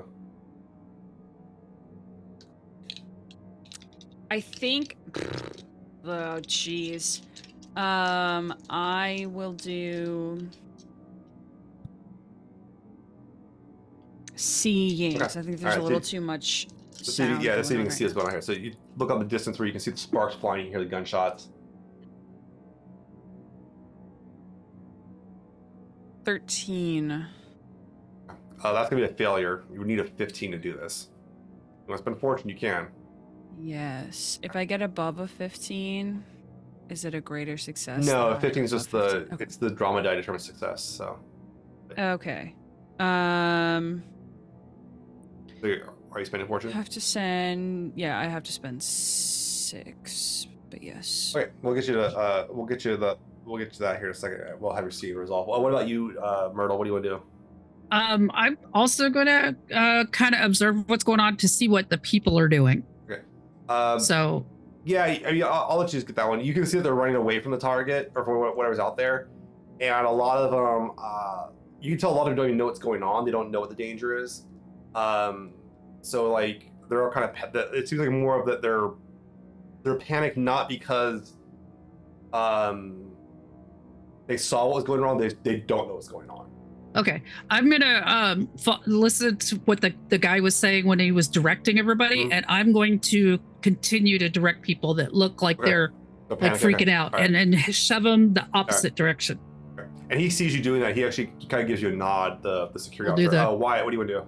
I 4.31 4.39
think. 4.39 4.97
Oh, 6.03 6.39
jeez. 6.41 7.21
Um, 7.75 8.55
I 8.71 9.27
will 9.29 9.53
do. 9.53 10.47
Seeing. 14.35 15.17
Okay. 15.21 15.25
I 15.25 15.27
think 15.27 15.45
there's 15.45 15.63
Alright, 15.63 15.77
a 15.79 15.83
little 15.83 16.01
see- 16.01 16.17
too 16.17 16.21
much. 16.21 16.67
So 17.03 17.23
yeah, 17.23 17.55
that's 17.55 17.67
so 17.69 17.73
you 17.75 17.81
can 17.81 17.91
see 17.91 18.03
what's 18.03 18.13
going 18.13 18.27
on 18.27 18.33
here. 18.33 18.41
So 18.41 18.51
you 18.51 18.73
look 18.97 19.11
up 19.11 19.19
the 19.19 19.25
distance 19.25 19.57
where 19.59 19.65
you 19.65 19.71
can 19.71 19.81
see 19.81 19.91
the 19.91 19.97
sparks 19.97 20.35
flying. 20.35 20.65
You 20.65 20.71
can 20.71 20.79
hear 20.79 20.83
the 20.85 20.89
gunshots. 20.89 21.49
Thirteen. 26.23 27.25
Uh, 28.63 28.73
that's 28.73 28.89
gonna 28.89 29.01
be 29.01 29.11
a 29.11 29.15
failure. 29.15 29.63
You 29.71 29.79
would 29.79 29.87
need 29.87 29.99
a 29.99 30.05
15 30.05 30.51
to 30.51 30.57
do 30.57 30.73
this. 30.73 31.09
You 31.87 31.89
want 31.89 31.97
to 31.97 32.03
spend 32.03 32.19
fortune? 32.19 32.47
You 32.49 32.55
can. 32.55 32.87
Yes. 33.59 34.39
If 34.43 34.55
I 34.55 34.65
get 34.65 34.81
above 34.83 35.19
a 35.19 35.27
fifteen, 35.27 36.23
is 36.89 37.05
it 37.05 37.15
a 37.15 37.21
greater 37.21 37.57
success? 37.57 38.05
no, 38.05 38.31
than 38.31 38.41
15 38.41 38.63
is 38.63 38.71
just 38.71 38.91
the 38.91 39.01
15? 39.09 39.33
Okay. 39.33 39.43
it's 39.43 39.57
the 39.57 39.69
drama 39.69 40.03
die 40.03 40.15
determines 40.15 40.45
success. 40.45 40.83
So, 40.83 41.19
Okay. 41.97 42.53
Um, 42.99 44.03
so 45.59 45.67
are 46.11 46.19
you 46.19 46.25
spending 46.25 46.47
fortune? 46.47 46.71
I 46.71 46.73
have 46.73 46.89
to 46.89 47.01
send. 47.01 47.93
Yeah, 47.95 48.19
I 48.19 48.25
have 48.25 48.43
to 48.43 48.51
spend 48.51 48.81
six. 48.83 50.47
But 50.69 50.83
yes. 50.83 51.33
Okay, 51.35 51.51
we'll 51.61 51.73
get 51.73 51.87
you 51.87 51.95
to 51.95 52.05
uh, 52.17 52.47
we'll 52.49 52.65
get 52.65 52.85
you 52.85 52.95
the 52.97 53.17
we'll 53.45 53.57
get 53.57 53.73
to 53.73 53.79
that 53.79 53.97
here 53.97 54.07
in 54.07 54.11
a 54.11 54.15
second. 54.15 54.41
We'll 54.59 54.73
have 54.73 54.83
your 54.83 54.91
scene 54.91 55.15
resolved. 55.15 55.49
Well, 55.49 55.61
what 55.61 55.69
about 55.69 55.87
you, 55.87 56.17
uh, 56.21 56.49
Myrtle? 56.53 56.77
What 56.77 56.85
do 56.85 56.89
you 56.89 56.93
want 56.93 57.03
to 57.05 57.09
do? 57.09 57.21
Um, 57.91 58.31
I'm 58.33 58.57
also 58.73 59.09
gonna 59.09 59.55
uh, 59.73 60.05
kind 60.11 60.33
of 60.33 60.41
observe 60.41 60.87
what's 60.87 61.03
going 61.03 61.19
on 61.19 61.35
to 61.37 61.47
see 61.47 61.67
what 61.67 61.89
the 61.89 61.97
people 61.97 62.39
are 62.39 62.47
doing. 62.47 62.83
Okay. 63.09 63.21
Um, 63.67 63.99
So 63.99 64.45
yeah, 64.85 65.03
I 65.03 65.31
mean, 65.31 65.43
I'll, 65.43 65.67
I'll 65.69 65.77
let 65.77 65.91
you 65.93 65.97
just 65.97 66.07
get 66.07 66.15
that 66.15 66.27
one. 66.27 66.39
You 66.43 66.53
can 66.53 66.65
see 66.65 66.77
that 66.77 66.83
they're 66.83 66.95
running 66.95 67.15
away 67.15 67.39
from 67.41 67.51
the 67.51 67.57
target 67.57 68.11
or 68.15 68.23
from 68.23 68.37
whatever's 68.55 68.79
out 68.79 68.95
there, 68.97 69.27
and 69.81 70.07
a 70.07 70.09
lot 70.09 70.37
of 70.37 70.51
them, 70.51 70.91
uh, 70.97 71.47
you 71.81 71.91
can 71.91 71.99
tell 71.99 72.11
a 72.11 72.15
lot 72.15 72.21
of 72.23 72.27
them 72.29 72.37
don't 72.37 72.45
even 72.45 72.57
know 72.57 72.65
what's 72.65 72.79
going 72.79 73.03
on. 73.03 73.25
They 73.25 73.31
don't 73.31 73.51
know 73.51 73.59
what 73.59 73.69
the 73.69 73.75
danger 73.75 74.17
is. 74.17 74.45
Um, 74.95 75.51
so 76.01 76.31
like 76.31 76.69
they're 76.89 77.03
all 77.05 77.11
kind 77.11 77.25
of 77.29 77.33
pa- 77.35 77.49
it 77.73 77.87
seems 77.87 78.01
like 78.01 78.09
more 78.11 78.39
of 78.39 78.45
that 78.47 78.61
they're 78.61 78.89
they're 79.83 79.95
panicked 79.97 80.37
not 80.37 80.67
because 80.69 81.33
um 82.33 83.11
they 84.27 84.37
saw 84.37 84.65
what 84.67 84.75
was 84.75 84.83
going 84.83 85.03
on. 85.03 85.17
They 85.17 85.29
they 85.43 85.57
don't 85.57 85.87
know 85.87 85.95
what's 85.95 86.07
going 86.07 86.29
on. 86.29 86.47
okay, 86.95 87.21
I'm 87.49 87.69
gonna 87.69 88.03
um 88.05 88.49
fo- 88.57 88.79
listen 88.85 89.37
to 89.37 89.55
what 89.65 89.81
the 89.81 89.93
the 90.09 90.17
guy 90.17 90.39
was 90.39 90.55
saying 90.55 90.85
when 90.85 90.99
he 90.99 91.11
was 91.11 91.27
directing 91.27 91.79
everybody, 91.79 92.25
Mhm. 92.25 92.33
and 92.33 92.45
I'm 92.47 92.71
going 92.71 92.99
to 93.11 93.39
continue 93.61 94.17
to 94.19 94.29
direct 94.29 94.61
people 94.61 94.93
that 94.95 95.13
look 95.13 95.41
like 95.41 95.59
Okay. 95.59 95.69
they're 95.69 95.91
The 96.29 96.35
like 96.35 96.39
panic, 96.39 96.63
okay. 96.63 96.73
freaking 96.85 96.89
out, 96.89 97.13
right. 97.13 97.25
and 97.25 97.35
and 97.35 97.55
shove 97.75 98.03
them 98.03 98.33
the 98.33 98.45
opposite 98.53 98.95
direction. 98.95 99.39
And 100.09 100.19
he 100.19 100.29
sees 100.29 100.53
you 100.55 100.61
doing 100.61 100.81
that. 100.81 100.95
He 100.95 101.05
actually 101.05 101.27
kind 101.49 101.61
of 101.61 101.67
gives 101.67 101.81
you 101.81 101.89
a 101.89 101.95
nod. 101.95 102.41
The 102.43 102.67
the 102.67 102.79
security 102.79 103.25
officer. 103.25 103.37
that. 103.37 103.47
Uh, 103.49 103.53
Wyatt, 103.53 103.83
what 103.85 103.91
do 103.91 103.95
you 103.95 103.99
want 103.99 104.09
to 104.09 104.15
do? 104.19 104.25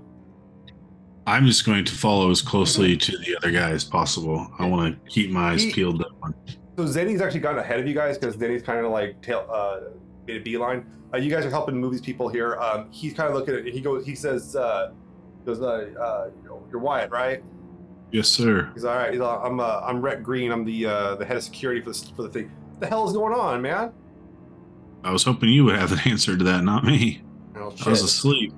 I'm 1.25 1.45
just 1.45 1.65
going 1.65 1.85
to 1.85 1.93
follow 1.93 2.29
as 2.31 2.41
closely 2.41 2.97
to 2.97 3.17
the 3.17 3.37
other 3.37 3.51
guy 3.51 3.69
as 3.71 3.83
possible. 3.83 4.47
I 4.59 4.67
want 4.67 5.03
to 5.03 5.09
keep 5.09 5.29
my 5.31 5.51
eyes 5.53 5.63
He- 5.63 5.71
peeled. 5.71 5.99
That 5.99 6.11
one. 6.19 6.33
So 6.77 6.85
Zeni's 6.85 7.21
actually 7.21 7.39
gotten 7.41 7.59
ahead 7.59 7.79
of 7.79 7.87
you 7.87 7.93
guys 7.93 8.17
because 8.17 8.35
Zeni's 8.35 8.63
kind 8.63 8.83
of 8.85 8.91
like 8.91 9.21
tail, 9.21 9.47
uh, 9.51 9.91
made 10.27 10.37
a 10.37 10.43
beeline. 10.43 10.85
Uh, 11.13 11.17
you 11.17 11.29
guys 11.29 11.45
are 11.45 11.49
helping 11.51 11.77
move 11.79 11.91
these 11.91 12.01
people 12.01 12.27
here. 12.27 12.55
Um, 12.55 12.87
he's 12.91 13.13
kind 13.13 13.29
of 13.29 13.35
looking 13.35 13.53
at. 13.55 13.65
He 13.65 13.79
goes. 13.79 14.05
He 14.05 14.15
says, 14.15 14.55
uh, 14.55 14.91
"Goes, 15.45 15.61
uh, 15.61 15.91
uh, 15.99 16.29
you're 16.71 16.81
Wyatt, 16.81 17.11
right?" 17.11 17.43
Yes, 18.11 18.27
sir. 18.27 18.71
He's 18.73 18.83
all 18.85 18.95
right. 18.95 19.11
He's 19.11 19.21
all, 19.21 19.39
I'm. 19.45 19.59
Uh, 19.59 19.81
I'm 19.83 20.01
Rhett 20.01 20.23
Green. 20.23 20.51
I'm 20.51 20.65
the 20.65 20.87
uh, 20.87 21.15
the 21.15 21.25
head 21.25 21.37
of 21.37 21.43
security 21.43 21.81
for 21.81 21.91
this 21.91 22.09
for 22.09 22.23
the 22.23 22.29
thing. 22.29 22.51
What 22.71 22.79
the 22.79 22.87
hell 22.87 23.07
is 23.07 23.13
going 23.13 23.33
on, 23.33 23.61
man? 23.61 23.91
I 25.03 25.11
was 25.11 25.23
hoping 25.23 25.49
you 25.49 25.65
would 25.65 25.75
have 25.75 25.91
an 25.91 25.99
answer 26.05 26.35
to 26.35 26.43
that, 26.45 26.63
not 26.63 26.83
me. 26.83 27.21
Oh, 27.55 27.71
I 27.85 27.89
was 27.89 28.01
asleep. 28.01 28.51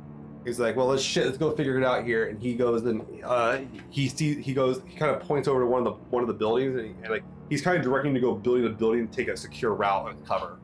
He's 0.46 0.60
like, 0.60 0.76
well, 0.76 0.86
let's 0.86 1.02
shit. 1.02 1.26
Let's 1.26 1.38
go 1.40 1.56
figure 1.56 1.78
it 1.78 1.84
out 1.84 2.06
here. 2.06 2.28
And 2.28 2.40
he 2.40 2.54
goes 2.54 2.86
and 2.86 3.04
uh, 3.24 3.60
he 3.90 4.08
sees. 4.08 4.46
He 4.46 4.54
goes. 4.54 4.82
He 4.88 4.96
kind 4.96 5.14
of 5.16 5.22
points 5.22 5.48
over 5.48 5.62
to 5.62 5.66
one 5.66 5.80
of 5.80 5.86
the 5.86 5.92
one 6.12 6.22
of 6.22 6.28
the 6.28 6.36
buildings 6.36 6.76
and, 6.78 6.86
he, 6.86 6.92
and 7.02 7.10
like 7.10 7.24
he's 7.50 7.62
kind 7.64 7.78
of 7.78 7.84
directing 7.84 8.14
to 8.14 8.20
go 8.20 8.36
building 8.36 8.64
to 8.64 8.70
building, 8.70 9.00
and 9.02 9.12
take 9.12 9.28
a 9.28 9.36
secure 9.36 9.74
route 9.74 10.12
and 10.12 10.24
cover. 10.26 10.60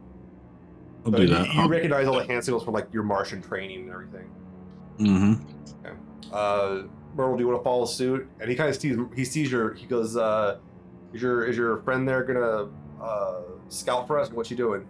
I'll 1.06 1.12
So 1.12 1.18
do 1.18 1.28
that. 1.28 1.52
you 1.56 1.68
recognize 1.68 2.06
all 2.08 2.18
the 2.20 2.26
hand 2.28 2.44
signals 2.46 2.64
from 2.64 2.76
like 2.76 2.94
your 2.94 3.02
Martian 3.02 3.42
training 3.42 3.82
and 3.82 3.92
everything. 3.92 4.30
Mm 5.00 5.36
hmm 5.36 6.32
Uh, 6.32 6.84
Myrtle, 7.16 7.36
do 7.36 7.42
you 7.44 7.48
want 7.50 7.60
to 7.60 7.64
follow 7.64 7.86
suit? 7.86 8.30
And 8.40 8.50
he 8.50 8.56
kind 8.56 8.70
of 8.70 8.76
sees. 8.80 8.96
He 9.16 9.26
sees 9.26 9.52
your. 9.52 9.74
He 9.74 9.88
goes. 9.88 10.16
Uh, 10.16 10.60
is 11.12 11.22
your 11.24 11.44
is 11.46 11.58
your 11.58 11.78
friend 11.82 12.08
there 12.08 12.24
gonna 12.24 12.70
uh, 13.04 13.42
scout 13.70 14.06
for 14.06 14.20
us? 14.20 14.32
What 14.32 14.52
you 14.52 14.56
doing? 14.58 14.88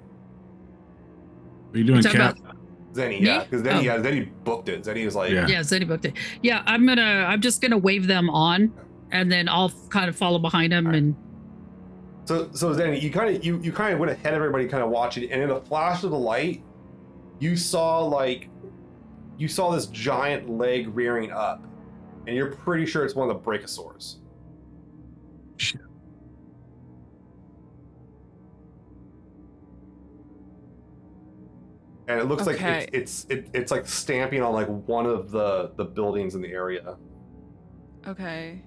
What 1.70 1.76
are 1.76 1.80
you 1.80 1.86
doing, 1.86 2.02
Talking 2.04 2.20
Cat? 2.20 2.38
about- 2.40 2.56
Zeni, 2.94 3.22
yeah, 3.22 3.44
because 3.44 3.62
Zeni, 3.62 3.76
Oh. 3.78 3.80
yeah, 3.80 3.98
Zeni 3.98 4.30
booked 4.44 4.68
it. 4.70 4.84
Zeni 4.84 5.06
was 5.06 5.16
like, 5.16 5.32
Yeah. 5.32 5.48
Yeah, 5.48 5.60
Zeni 5.62 5.88
booked 5.88 6.06
it. 6.06 6.14
Yeah, 6.42 6.62
I'm 6.66 6.86
gonna. 6.86 7.02
I'm 7.02 7.40
just 7.42 7.62
gonna 7.62 7.78
wave 7.78 8.08
them 8.08 8.30
on, 8.30 8.72
and 9.12 9.32
then 9.32 9.48
I'll 9.48 9.70
kind 9.90 10.10
of 10.10 10.16
follow 10.16 10.40
behind 10.40 10.72
them. 10.74 10.86
All 10.88 10.92
right. 10.92 11.02
And 11.02 11.16
So, 12.26 12.50
so 12.52 12.74
Zeni, 12.76 13.02
you 13.02 13.10
kind 13.10 13.36
of 13.36 13.46
you 13.46 13.60
you 13.62 13.72
kind 13.72 13.94
of 13.94 14.00
went 14.00 14.12
ahead 14.12 14.34
of 14.34 14.38
everybody, 14.38 14.68
kind 14.68 14.84
of 14.84 14.90
watching, 14.90 15.32
and 15.32 15.42
in 15.42 15.50
a 15.52 15.62
flash 15.62 16.04
of 16.04 16.12
the 16.12 16.18
light, 16.20 16.64
you 17.40 17.56
saw 17.56 18.00
like 18.00 18.50
you 19.38 19.48
saw 19.48 19.72
this 19.72 19.88
giant 19.88 20.50
leg 20.50 20.90
rearing 20.94 21.32
up, 21.32 21.64
and 22.28 22.36
you're 22.36 22.52
pretty 22.52 22.86
sure 22.86 23.06
it's 23.06 23.16
one 23.16 23.30
of 23.30 23.36
the 23.36 23.50
brachiosaurs. 23.50 24.18
Shit. 25.58 25.82
And 32.12 32.20
it 32.20 32.26
looks 32.26 32.46
Okay. 32.46 32.80
like 32.82 32.90
it's 32.92 33.26
it's 33.30 33.32
it, 33.48 33.50
it's 33.54 33.72
like 33.72 33.88
stamping 33.88 34.42
on 34.42 34.52
like 34.54 34.68
one 34.68 35.06
of 35.06 35.32
the 35.32 35.72
the 35.78 35.86
buildings 35.86 36.36
in 36.36 36.42
the 36.42 36.52
area. 36.52 36.98
Okay. 38.06 38.62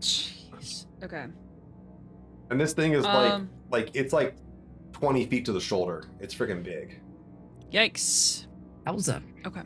Jeez. 0.00 0.86
Okay. 1.02 1.24
And 2.50 2.60
this 2.60 2.74
thing 2.74 2.92
is 2.92 3.04
like 3.04 3.32
Um. 3.32 3.48
like 3.70 3.90
it's 3.94 4.12
like 4.12 4.36
twenty 4.92 5.24
feet 5.26 5.46
to 5.46 5.52
the 5.52 5.60
shoulder. 5.60 6.04
It's 6.20 6.34
freaking 6.34 6.62
big. 6.62 7.00
Yikes. 7.72 8.46
Wowza. 8.86 9.22
Okay. 9.46 9.62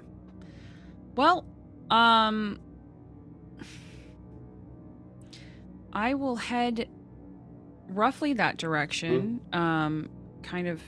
Well, 1.16 1.44
um 1.90 2.60
I 5.92 6.14
will 6.14 6.36
head 6.36 6.88
roughly 7.88 8.34
that 8.34 8.56
direction, 8.56 9.40
um 9.52 10.10
kind 10.42 10.68
of 10.68 10.80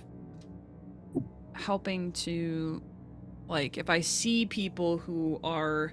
helping 1.53 2.13
to 2.13 2.83
like 3.49 3.77
if 3.77 3.91
I 3.91 4.01
see 4.01 4.47
people 4.47 4.99
who 4.99 5.41
are 5.45 5.93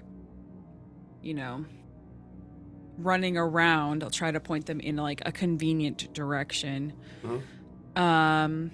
you 1.22 1.34
know 1.34 1.64
running 2.96 3.36
around, 3.36 4.02
I'll 4.02 4.10
try 4.10 4.30
to 4.30 4.40
point 4.40 4.66
them 4.66 4.80
in 4.80 4.96
like 4.96 5.22
a 5.26 5.32
convenient 5.32 6.12
direction. 6.12 6.92
Um 7.96 8.70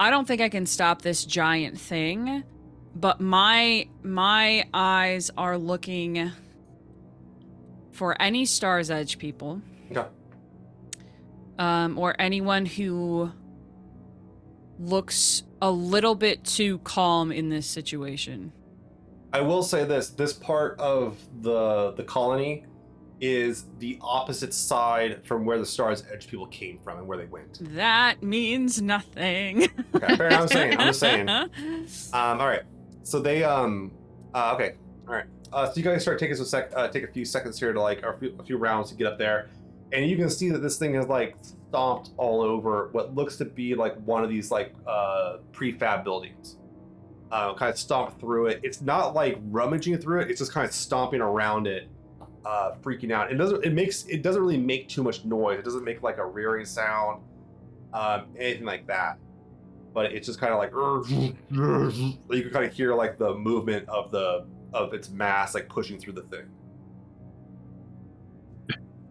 I 0.00 0.10
don't 0.10 0.26
think 0.26 0.40
I 0.40 0.48
can 0.48 0.64
stop 0.64 1.02
this 1.02 1.24
giant 1.24 1.78
thing, 1.78 2.44
but 2.94 3.20
my 3.20 3.88
my 4.02 4.68
eyes 4.72 5.30
are 5.36 5.58
looking 5.58 6.30
for 7.92 8.20
any 8.22 8.44
Stars 8.44 8.90
Edge 8.90 9.18
people. 9.18 9.60
Okay. 9.90 10.06
Um, 11.58 11.98
or 11.98 12.14
anyone 12.20 12.64
who 12.64 13.32
looks 14.78 15.42
a 15.60 15.70
little 15.70 16.14
bit 16.14 16.44
too 16.44 16.78
calm 16.78 17.32
in 17.32 17.48
this 17.48 17.66
situation. 17.66 18.52
I 19.32 19.40
will 19.42 19.62
say 19.62 19.84
this: 19.84 20.10
this 20.10 20.32
part 20.32 20.78
of 20.78 21.18
the 21.42 21.92
the 21.92 22.04
colony 22.04 22.64
is 23.20 23.66
the 23.78 23.98
opposite 24.00 24.54
side 24.54 25.24
from 25.26 25.44
where 25.44 25.58
the 25.58 25.66
Stars 25.66 26.04
Edge 26.12 26.28
people 26.28 26.46
came 26.46 26.78
from 26.78 26.98
and 26.98 27.06
where 27.06 27.18
they 27.18 27.26
went. 27.26 27.58
That 27.74 28.22
means 28.22 28.80
nothing. 28.80 29.68
Okay, 29.94 30.16
fair 30.16 30.28
enough. 30.28 30.42
I'm 30.42 30.48
saying. 30.48 30.78
I'm 30.78 30.86
just 30.86 31.00
saying. 31.00 31.28
Um, 32.12 32.40
all 32.40 32.46
right. 32.46 32.62
So 33.02 33.20
they 33.20 33.44
um. 33.44 33.92
Uh, 34.34 34.52
okay. 34.54 34.74
All 35.06 35.14
right. 35.14 35.26
Uh, 35.52 35.66
so 35.66 35.76
you 35.76 35.82
guys 35.82 36.02
start 36.02 36.18
taking 36.18 36.36
some 36.36 36.46
sec. 36.46 36.70
Uh, 36.74 36.88
take 36.88 37.04
a 37.04 37.12
few 37.12 37.24
seconds 37.24 37.58
here 37.58 37.72
to 37.72 37.80
like 37.80 38.02
or 38.04 38.12
a 38.14 38.18
few, 38.18 38.36
a 38.38 38.44
few 38.44 38.56
rounds 38.56 38.90
to 38.90 38.96
get 38.96 39.06
up 39.06 39.18
there, 39.18 39.48
and 39.92 40.08
you 40.08 40.16
can 40.16 40.30
see 40.30 40.50
that 40.50 40.58
this 40.58 40.78
thing 40.78 40.94
is 40.94 41.06
like 41.06 41.36
stomped 41.68 42.10
all 42.16 42.40
over 42.40 42.88
what 42.92 43.14
looks 43.14 43.36
to 43.36 43.44
be 43.44 43.74
like 43.74 43.94
one 44.04 44.24
of 44.24 44.30
these 44.30 44.50
like 44.50 44.74
uh 44.86 45.38
prefab 45.52 46.04
buildings. 46.04 46.56
Uh, 47.30 47.52
kind 47.52 47.70
of 47.70 47.78
stomped 47.78 48.18
through 48.18 48.46
it. 48.46 48.58
It's 48.62 48.80
not 48.80 49.14
like 49.14 49.38
rummaging 49.50 49.98
through 49.98 50.22
it. 50.22 50.30
It's 50.30 50.38
just 50.38 50.50
kind 50.50 50.66
of 50.66 50.72
stomping 50.72 51.20
around 51.20 51.66
it, 51.66 51.86
uh, 52.46 52.70
freaking 52.80 53.12
out. 53.12 53.30
It 53.30 53.34
doesn't. 53.34 53.66
It 53.66 53.74
makes. 53.74 54.06
It 54.06 54.22
doesn't 54.22 54.40
really 54.40 54.56
make 54.56 54.88
too 54.88 55.02
much 55.02 55.26
noise. 55.26 55.58
It 55.58 55.64
doesn't 55.66 55.84
make 55.84 56.02
like 56.02 56.16
a 56.16 56.24
rearing 56.24 56.64
sound, 56.64 57.22
um, 57.92 58.28
anything 58.38 58.64
like 58.64 58.86
that 58.86 59.18
but 59.98 60.12
it's 60.12 60.26
just 60.26 60.38
kind 60.38 60.52
of 60.52 60.58
like 60.58 60.70
you 62.36 62.42
can 62.42 62.50
kind 62.52 62.64
of 62.64 62.72
hear 62.72 62.94
like 62.94 63.18
the 63.18 63.34
movement 63.34 63.88
of 63.88 64.10
the 64.10 64.46
of 64.72 64.94
its 64.94 65.10
mass 65.10 65.54
like 65.54 65.68
pushing 65.68 65.98
through 65.98 66.12
the 66.12 66.22
thing. 66.22 66.46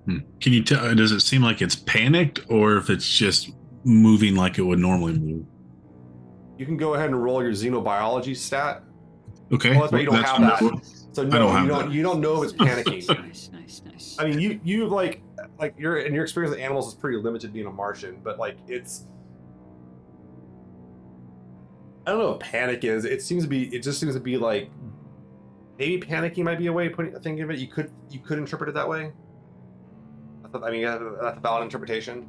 Hmm. 0.07 0.17
Can 0.39 0.53
you 0.53 0.63
tell? 0.63 0.95
Does 0.95 1.11
it 1.11 1.19
seem 1.19 1.41
like 1.43 1.61
it's 1.61 1.75
panicked, 1.75 2.39
or 2.49 2.77
if 2.77 2.89
it's 2.89 3.07
just 3.07 3.51
moving 3.83 4.35
like 4.35 4.57
it 4.57 4.61
would 4.63 4.79
normally 4.79 5.19
move? 5.19 5.45
You 6.57 6.65
can 6.65 6.77
go 6.77 6.93
ahead 6.93 7.07
and 7.09 7.21
roll 7.23 7.43
your 7.43 7.51
xenobiology 7.51 8.35
stat. 8.35 8.83
Okay, 9.51 9.71
Well, 9.71 9.81
that's 9.81 9.93
right, 9.93 9.99
you 10.01 10.05
don't 10.07 10.23
have 10.23 10.41
that. 10.41 10.61
what- 10.61 10.85
So 11.13 11.23
no, 11.23 11.39
don't 11.39 11.51
have 11.51 11.63
you 11.63 11.69
don't 11.69 11.85
that. 11.89 11.91
you 11.93 12.03
don't 12.03 12.21
know 12.21 12.41
if 12.41 12.49
it's 12.49 12.53
panicking. 12.61 13.21
nice, 13.21 13.49
nice, 13.51 13.81
nice. 13.85 14.15
I 14.19 14.27
mean, 14.27 14.39
you 14.39 14.59
you 14.63 14.87
like 14.87 15.21
like 15.59 15.75
your 15.77 15.97
and 15.99 16.13
your 16.15 16.23
experience 16.23 16.51
with 16.55 16.59
animals 16.63 16.87
is 16.87 16.93
pretty 16.95 17.17
limited 17.17 17.51
being 17.53 17.65
a 17.67 17.71
Martian, 17.71 18.19
but 18.23 18.39
like 18.39 18.57
it's. 18.67 19.05
I 22.05 22.11
don't 22.11 22.19
know 22.19 22.29
what 22.31 22.39
panic 22.39 22.83
is. 22.85 23.03
It 23.03 23.21
seems 23.21 23.43
to 23.43 23.49
be. 23.49 23.63
It 23.75 23.83
just 23.83 23.99
seems 23.99 24.13
to 24.15 24.19
be 24.21 24.37
like 24.37 24.69
maybe 25.77 25.99
panicking 26.05 26.43
might 26.45 26.57
be 26.57 26.67
a 26.67 26.73
way 26.73 26.87
of 26.87 26.93
putting 26.93 27.11
thinking 27.19 27.41
of 27.41 27.51
it. 27.51 27.59
You 27.59 27.67
could 27.67 27.91
you 28.09 28.19
could 28.19 28.37
interpret 28.37 28.69
it 28.69 28.75
that 28.75 28.87
way. 28.87 29.11
I, 30.53 30.71
mean 30.71 30.83
that's 30.83 31.01
a 31.01 31.39
valid 31.41 31.63
interpretation. 31.63 32.27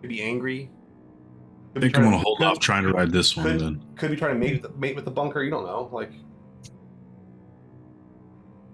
Could 0.00 0.08
be 0.10 0.22
angry. 0.22 0.70
I 0.70 1.74
Could 1.74 1.74
be 1.74 1.80
think 1.88 1.96
I'm 1.96 2.02
trying 2.02 2.12
gonna 2.12 2.22
hold 2.22 2.38
could- 2.38 2.46
off 2.46 2.58
trying 2.60 2.82
to 2.84 2.92
ride 2.92 3.10
this 3.10 3.36
one 3.36 3.46
could- 3.46 3.60
then. 3.60 3.84
Could 3.96 4.10
be 4.10 4.16
trying 4.16 4.34
to 4.34 4.38
mate 4.38 4.62
with 4.62 4.72
the, 4.72 4.78
mate 4.78 4.94
with 4.96 5.04
the 5.04 5.10
bunker. 5.10 5.42
You 5.42 5.50
don't 5.50 5.64
know. 5.66 5.88
Like 5.92 6.12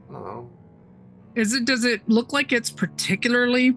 I 0.08 0.12
don't 0.12 0.24
know. 0.24 0.50
Is 1.36 1.54
it? 1.54 1.64
Does 1.64 1.84
it 1.84 2.06
look 2.08 2.32
like 2.32 2.52
it's 2.52 2.70
particularly 2.70 3.76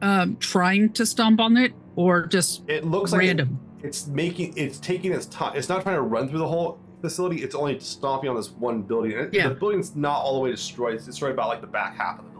um, 0.00 0.36
trying 0.38 0.90
to 0.94 1.04
stomp 1.04 1.40
on 1.40 1.56
it, 1.56 1.72
or 1.96 2.26
just 2.26 2.68
It 2.68 2.84
looks 2.84 3.12
like 3.12 3.22
it- 3.22 3.26
random? 3.26 3.60
it's 3.84 4.08
making 4.08 4.52
it's 4.56 4.80
taking 4.80 5.12
its 5.12 5.26
time 5.26 5.52
it's 5.56 5.68
not 5.68 5.82
trying 5.84 5.94
to 5.94 6.02
run 6.02 6.28
through 6.28 6.40
the 6.40 6.48
whole 6.48 6.80
facility 7.00 7.44
it's 7.44 7.54
only 7.54 7.78
stomping 7.78 8.28
on 8.28 8.34
this 8.34 8.50
one 8.50 8.82
building 8.82 9.12
and 9.12 9.20
it- 9.28 9.34
Yeah. 9.34 9.48
the 9.50 9.54
building's 9.54 9.94
not 9.94 10.16
all 10.16 10.34
the 10.34 10.40
way 10.40 10.50
destroyed 10.50 10.94
it's 10.94 11.04
destroyed 11.06 11.30
about 11.30 11.46
like 11.46 11.60
the 11.60 11.68
back 11.68 11.94
half 11.96 12.18
of 12.18 12.24
the 12.24 12.30
building 12.32 12.37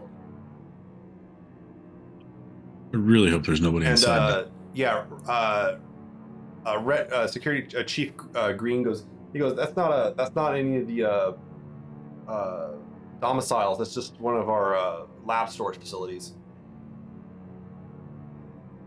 I 2.93 2.97
really 2.97 3.29
hope 3.31 3.45
there's 3.45 3.61
nobody 3.61 3.85
and 3.85 3.91
inside. 3.91 4.17
uh 4.17 4.45
yeah 4.73 5.05
uh 5.27 5.75
uh, 6.65 6.77
Rhett, 6.79 7.11
uh 7.13 7.27
security 7.27 7.75
uh, 7.77 7.83
chief 7.83 8.11
uh, 8.35 8.51
green 8.51 8.83
goes 8.83 9.05
he 9.33 9.39
goes 9.39 9.55
that's 9.55 9.75
not 9.75 9.91
a 9.91 10.13
that's 10.17 10.35
not 10.35 10.55
any 10.55 10.77
of 10.77 10.87
the 10.87 11.03
uh 11.03 11.33
uh 12.27 12.71
domiciles 13.21 13.77
that's 13.77 13.93
just 13.93 14.19
one 14.19 14.35
of 14.35 14.49
our 14.49 14.75
uh 14.75 15.05
lab 15.25 15.49
storage 15.49 15.77
facilities 15.77 16.33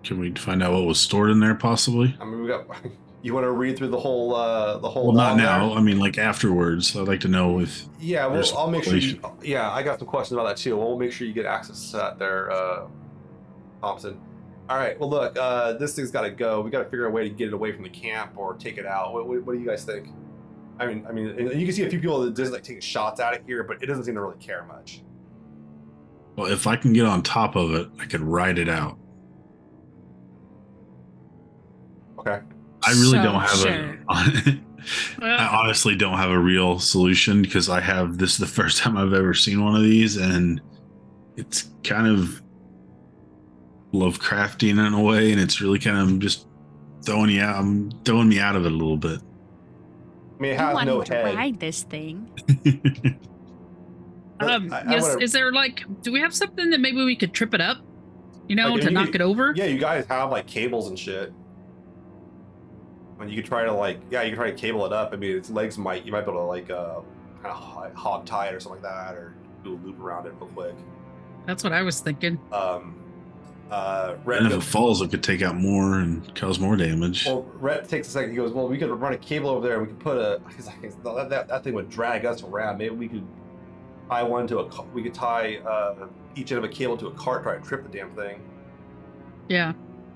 Can 0.04 0.18
we 0.18 0.32
find 0.32 0.62
out 0.62 0.72
what 0.72 0.84
was 0.84 1.00
stored 1.00 1.30
in 1.30 1.40
there, 1.40 1.54
possibly? 1.54 2.16
i 2.20 2.24
mean 2.24 2.42
we 2.42 2.48
got 2.48 2.66
you 3.22 3.32
want 3.34 3.44
to 3.44 3.52
read 3.52 3.76
through 3.76 3.88
the 3.88 3.98
whole 4.00 4.34
uh 4.34 4.78
the 4.78 4.88
whole 4.90 5.06
Well, 5.08 5.16
not 5.16 5.28
log 5.30 5.36
there? 5.38 5.46
now. 5.46 5.74
I 5.74 5.80
mean, 5.80 5.98
like 6.00 6.18
afterwards. 6.18 6.96
I'd 6.96 7.06
like 7.06 7.20
to 7.20 7.28
know 7.28 7.60
if 7.60 7.84
Yeah, 8.00 8.26
well, 8.26 8.44
I'll 8.58 8.70
make 8.70 8.82
sure. 8.84 8.96
You, 8.96 9.20
yeah, 9.42 9.70
I 9.70 9.82
got 9.84 9.98
some 10.00 10.08
questions 10.08 10.32
about 10.36 10.48
that 10.48 10.56
too. 10.56 10.76
We'll 10.76 10.98
make 10.98 11.12
sure 11.12 11.26
you 11.26 11.32
get 11.32 11.46
access 11.46 11.90
to 11.92 11.96
that 11.98 12.18
there, 12.18 12.50
uh, 12.50 12.86
Thompson. 13.82 14.20
All 14.70 14.78
right. 14.78 14.98
Well, 14.98 15.10
look, 15.10 15.36
uh, 15.38 15.74
this 15.74 15.94
thing's 15.94 16.10
got 16.10 16.22
to 16.22 16.30
go. 16.30 16.60
We 16.60 16.70
got 16.70 16.78
to 16.78 16.84
figure 16.84 17.06
out 17.06 17.10
a 17.10 17.12
way 17.12 17.28
to 17.28 17.34
get 17.34 17.48
it 17.48 17.54
away 17.54 17.72
from 17.72 17.82
the 17.82 17.88
camp 17.90 18.32
or 18.36 18.54
take 18.54 18.78
it 18.78 18.86
out. 18.86 19.12
What, 19.12 19.26
what, 19.26 19.42
what 19.44 19.52
do 19.54 19.58
you 19.58 19.66
guys 19.66 19.84
think? 19.84 20.08
I 20.78 20.86
mean, 20.86 21.04
I 21.08 21.12
mean, 21.12 21.26
you 21.58 21.66
can 21.66 21.74
see 21.74 21.84
a 21.84 21.90
few 21.90 22.00
people 22.00 22.20
that 22.22 22.34
just 22.34 22.52
like 22.52 22.62
taking 22.62 22.80
shots 22.80 23.20
at 23.20 23.34
it 23.34 23.42
here, 23.46 23.62
but 23.64 23.82
it 23.82 23.86
doesn't 23.86 24.04
seem 24.04 24.14
to 24.14 24.20
really 24.20 24.38
care 24.38 24.64
much. 24.64 25.02
well, 26.36 26.50
if 26.50 26.66
I 26.66 26.76
can 26.76 26.92
get 26.92 27.04
on 27.06 27.22
top 27.22 27.56
of 27.56 27.74
it, 27.74 27.88
I 28.00 28.06
could 28.06 28.20
ride 28.22 28.58
it 28.58 28.68
out. 28.68 28.96
Okay. 32.18 32.40
I 32.84 32.90
really 32.92 33.18
So, 33.18 33.22
don't 33.22 33.40
have 33.40 33.50
sure. 33.50 33.98
a. 34.08 34.60
I 35.22 35.46
honestly 35.62 35.94
don't 35.94 36.16
have 36.16 36.30
a 36.30 36.38
real 36.38 36.78
solution 36.80 37.42
because 37.42 37.68
I 37.68 37.80
have 37.80 38.18
this 38.18 38.32
is 38.32 38.38
the 38.38 38.46
first 38.46 38.78
time 38.82 38.96
I've 38.96 39.12
ever 39.12 39.34
seen 39.34 39.62
one 39.62 39.76
of 39.76 39.82
these, 39.82 40.16
and 40.16 40.60
it's 41.36 41.70
kind 41.84 42.06
of 42.06 42.42
Lovecraftian 43.92 44.84
in 44.86 44.92
a 44.94 45.02
way, 45.02 45.32
and 45.32 45.40
it's 45.40 45.60
really 45.60 45.78
kind 45.78 45.96
of 45.98 46.18
just 46.18 46.46
throwing 47.04 47.30
you 47.30 47.42
out. 47.42 47.56
I'm 47.56 47.90
throwing 48.04 48.28
me 48.28 48.38
out 48.38 48.56
of 48.56 48.64
it 48.64 48.72
a 48.72 48.74
little 48.74 48.96
bit. 48.96 49.20
I 50.38 50.42
mean, 50.42 50.52
it 50.52 50.58
has 50.58 50.84
no 50.86 51.00
head. 51.02 51.60
this 51.60 51.82
thing. 51.84 52.28
Um, 54.40 54.72
I- 54.72 54.80
I 54.80 54.90
yes. 54.90 55.02
wanna- 55.02 55.20
Is 55.22 55.30
there 55.32 55.52
like? 55.52 55.84
Do 56.02 56.10
we 56.10 56.18
have 56.20 56.34
something 56.34 56.70
that 56.70 56.80
maybe 56.80 57.04
we 57.04 57.14
could 57.14 57.32
trip 57.32 57.54
it 57.54 57.60
up? 57.60 57.78
You 58.48 58.56
know, 58.56 58.70
Like, 58.70 58.80
to 58.80 58.88
you 58.88 58.92
knock 58.92 59.06
could- 59.06 59.16
it 59.16 59.20
over. 59.20 59.52
Yeah, 59.54 59.66
you 59.66 59.78
guys 59.78 60.04
have 60.06 60.32
like 60.32 60.48
cables 60.48 60.88
and 60.88 60.98
shit. 60.98 61.32
And 63.20 63.30
you 63.30 63.36
could 63.36 63.44
try 63.44 63.64
to 63.64 63.72
like, 63.72 64.00
yeah, 64.10 64.22
you 64.22 64.30
could 64.30 64.38
try 64.38 64.50
to 64.50 64.56
cable 64.56 64.84
it 64.84 64.92
up. 64.92 65.10
I 65.12 65.16
mean, 65.16 65.36
its 65.36 65.48
legs 65.48 65.78
might, 65.78 66.04
you 66.04 66.10
might 66.10 66.22
be 66.24 66.32
able 66.32 66.40
to 66.40 66.46
like, 66.46 66.70
uh, 66.70 67.00
kind 67.40 67.54
of 67.54 67.94
hog 67.94 68.26
tie 68.26 68.48
it 68.48 68.54
or 68.54 68.58
something 68.58 68.82
like 68.82 68.90
that, 68.92 69.14
or 69.14 69.36
do 69.62 69.74
a 69.74 69.78
loop 69.86 70.00
around 70.00 70.26
it 70.26 70.34
real 70.40 70.48
quick. 70.50 70.74
That's 71.46 71.62
what 71.62 71.72
I 71.72 71.82
was 71.82 72.00
thinking. 72.00 72.40
Um, 72.50 72.96
uh, 73.72 74.16
Rhett, 74.24 74.42
and 74.42 74.52
if 74.52 74.58
it 74.58 74.62
falls, 74.62 75.00
it 75.00 75.10
could 75.10 75.22
take 75.22 75.40
out 75.42 75.56
more 75.56 75.98
and 76.00 76.34
cause 76.34 76.58
more 76.60 76.76
damage. 76.76 77.24
well, 77.26 77.42
Rhett 77.54 77.88
takes 77.88 78.08
a 78.08 78.10
second. 78.10 78.30
He 78.30 78.36
goes, 78.36 78.52
well, 78.52 78.68
we 78.68 78.76
could 78.76 78.90
run 78.90 79.14
a 79.14 79.18
cable 79.18 79.48
over 79.48 79.66
there. 79.66 79.78
and 79.78 79.86
We 79.86 79.88
could 79.94 80.00
put 80.00 80.18
a. 80.18 80.40
He's 80.56 80.66
that, 81.04 81.28
that, 81.30 81.48
that 81.48 81.64
thing 81.64 81.72
would 81.74 81.88
drag 81.88 82.24
us 82.26 82.42
around. 82.42 82.78
Maybe 82.78 82.94
we 82.94 83.08
could 83.08 83.26
tie 84.10 84.22
one 84.22 84.46
to 84.48 84.58
a. 84.60 84.84
We 84.92 85.02
could 85.02 85.14
tie 85.14 85.56
uh, 85.58 86.06
each 86.36 86.52
end 86.52 86.58
of 86.58 86.64
a 86.64 86.72
cable 86.72 86.96
to 86.98 87.06
a 87.06 87.12
cart, 87.14 87.42
try 87.44 87.56
to 87.56 87.62
trip 87.62 87.82
the 87.82 87.88
damn 87.98 88.14
thing, 88.14 88.42
Yeah. 89.48 89.72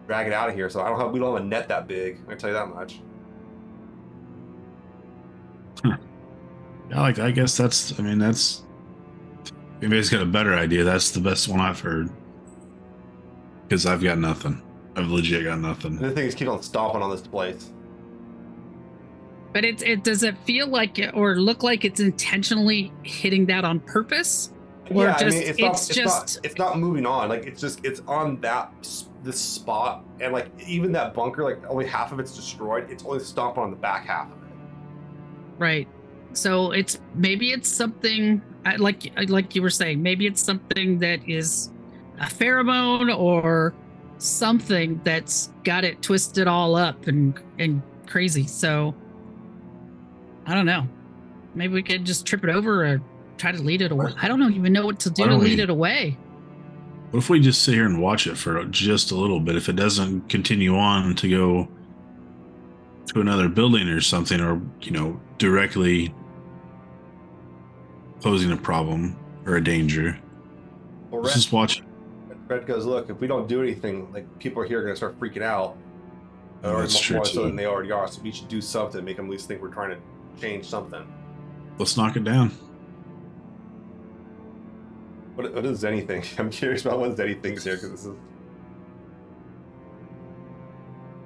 drag 0.06 0.26
it 0.26 0.32
out 0.34 0.48
of 0.50 0.54
here. 0.54 0.68
So 0.68 0.82
I 0.82 0.88
don't 0.90 1.00
have. 1.00 1.10
We 1.12 1.18
don't 1.18 1.34
have 1.34 1.42
a 1.42 1.46
net 1.46 1.66
that 1.68 1.88
big. 1.88 2.20
I 2.26 2.30
can 2.30 2.38
tell 2.38 2.50
you 2.50 2.54
that 2.54 2.68
much. 2.68 3.00
Yeah, 6.88 7.00
like 7.00 7.18
I 7.18 7.30
guess 7.32 7.56
that's. 7.56 7.98
I 7.98 8.02
mean, 8.02 8.18
that's. 8.18 8.62
If 9.44 9.52
anybody's 9.82 10.08
got 10.08 10.22
a 10.22 10.26
better 10.26 10.54
idea, 10.54 10.84
that's 10.84 11.10
the 11.10 11.20
best 11.20 11.48
one 11.48 11.60
I've 11.60 11.80
heard. 11.80 12.10
Because 13.68 13.86
I've 13.86 14.02
got 14.02 14.18
nothing. 14.18 14.62
I've 14.94 15.08
legit 15.08 15.44
got 15.44 15.58
nothing. 15.60 15.96
The 15.98 16.10
thing 16.12 16.26
is 16.26 16.34
keep 16.34 16.48
on 16.48 16.62
stomping 16.62 17.02
on 17.02 17.10
this 17.10 17.20
place. 17.20 17.70
But 19.52 19.64
it 19.64 19.82
it 19.82 20.04
does 20.04 20.22
it 20.22 20.36
feel 20.44 20.66
like 20.68 20.98
it 20.98 21.14
or 21.14 21.36
look 21.36 21.62
like 21.62 21.84
it's 21.84 22.00
intentionally 22.00 22.92
hitting 23.02 23.46
that 23.46 23.64
on 23.64 23.80
purpose? 23.80 24.52
Or 24.90 25.04
yeah, 25.04 25.18
just- 25.18 25.36
I 25.36 25.40
mean, 25.40 25.48
it's, 25.48 25.58
not, 25.58 25.70
it's 25.72 25.88
it's 25.90 25.96
just- 25.98 26.36
not 26.36 26.44
it's 26.44 26.58
not 26.58 26.78
moving 26.78 27.06
on. 27.06 27.28
Like 27.28 27.44
it's 27.46 27.60
just 27.60 27.84
it's 27.84 28.00
on 28.06 28.40
that 28.42 28.72
this 29.22 29.38
spot, 29.40 30.04
and 30.20 30.32
like 30.32 30.48
even 30.66 30.92
that 30.92 31.12
bunker, 31.12 31.42
like 31.42 31.58
only 31.68 31.86
half 31.86 32.12
of 32.12 32.20
it's 32.20 32.34
destroyed. 32.36 32.90
It's 32.90 33.04
only 33.04 33.18
stomping 33.20 33.62
on 33.64 33.70
the 33.70 33.76
back 33.76 34.06
half 34.06 34.26
of 34.30 34.38
it. 34.44 34.48
Right. 35.58 35.88
So 36.32 36.70
it's 36.72 37.00
maybe 37.14 37.50
it's 37.50 37.68
something 37.68 38.42
like 38.78 39.10
like 39.28 39.54
you 39.54 39.62
were 39.62 39.70
saying. 39.70 40.02
Maybe 40.02 40.26
it's 40.26 40.42
something 40.42 40.98
that 41.00 41.26
is 41.28 41.70
a 42.20 42.24
pheromone 42.24 43.16
or 43.16 43.74
something 44.18 45.00
that's 45.04 45.50
got 45.64 45.84
it 45.84 46.00
twisted 46.02 46.46
all 46.48 46.74
up 46.74 47.06
and 47.06 47.38
and 47.58 47.82
crazy. 48.06 48.46
So 48.46 48.94
I 50.46 50.54
don't 50.54 50.66
know. 50.66 50.86
Maybe 51.54 51.74
we 51.74 51.82
could 51.82 52.04
just 52.04 52.26
trip 52.26 52.44
it 52.44 52.50
over 52.50 52.86
or 52.86 53.00
try 53.38 53.52
to 53.52 53.60
lead 53.62 53.82
it 53.82 53.92
away. 53.92 54.12
I 54.20 54.28
don't 54.28 54.38
know, 54.40 54.48
even 54.48 54.72
know 54.72 54.86
what 54.86 55.00
to 55.00 55.10
do 55.10 55.24
to 55.24 55.28
don't 55.30 55.40
lead 55.40 55.58
we- 55.58 55.62
it 55.62 55.70
away. 55.70 56.18
What 57.10 57.20
if 57.20 57.30
we 57.30 57.40
just 57.40 57.62
sit 57.62 57.74
here 57.74 57.86
and 57.86 58.02
watch 58.02 58.26
it 58.26 58.36
for 58.36 58.64
just 58.66 59.10
a 59.12 59.14
little 59.14 59.38
bit? 59.40 59.54
If 59.56 59.68
it 59.68 59.76
doesn't 59.76 60.28
continue 60.28 60.76
on 60.76 61.14
to 61.16 61.28
go 61.30 61.68
to 63.06 63.20
another 63.20 63.48
building 63.48 63.88
or 63.88 64.00
something, 64.00 64.40
or 64.40 64.60
you 64.82 64.90
know, 64.90 65.18
directly 65.38 66.12
posing 68.20 68.50
a 68.50 68.56
problem 68.56 69.16
or 69.46 69.56
a 69.56 69.62
danger, 69.64 70.18
Well, 71.10 71.22
let's 71.22 71.34
just 71.34 71.52
watch 71.52 71.82
it. 72.48 72.52
Rhett 72.54 72.66
goes, 72.66 72.84
look, 72.86 73.10
if 73.10 73.20
we 73.20 73.26
don't 73.26 73.48
do 73.48 73.62
anything, 73.62 74.12
like 74.12 74.38
people 74.38 74.62
are 74.62 74.66
here 74.66 74.80
are 74.80 74.82
gonna 74.82 74.96
start 74.96 75.18
freaking 75.18 75.42
out. 75.42 75.76
Oh, 76.64 76.74
Or 76.74 76.80
that's 76.80 76.94
more 76.94 77.02
true, 77.02 77.16
more 77.16 77.24
so 77.24 77.32
too. 77.42 77.46
than 77.48 77.56
they 77.56 77.66
already 77.66 77.92
are. 77.92 78.08
So 78.08 78.22
we 78.22 78.32
should 78.32 78.48
do 78.48 78.60
something, 78.60 79.04
make 79.04 79.16
them 79.16 79.26
at 79.26 79.30
least 79.32 79.48
think 79.48 79.60
we're 79.62 79.68
trying 79.72 79.90
to 79.90 80.40
change 80.40 80.66
something. 80.66 81.06
Let's 81.78 81.96
knock 81.96 82.16
it 82.16 82.24
down. 82.24 82.50
What, 85.34 85.52
what 85.54 85.66
is 85.66 85.84
anything? 85.84 86.24
I'm 86.38 86.50
curious 86.50 86.84
about 86.84 86.98
what 86.98 87.14
Zeni 87.16 87.40
thinks 87.42 87.64
here 87.64 87.74
because 87.76 87.90
this 87.90 88.06
is. 88.06 88.14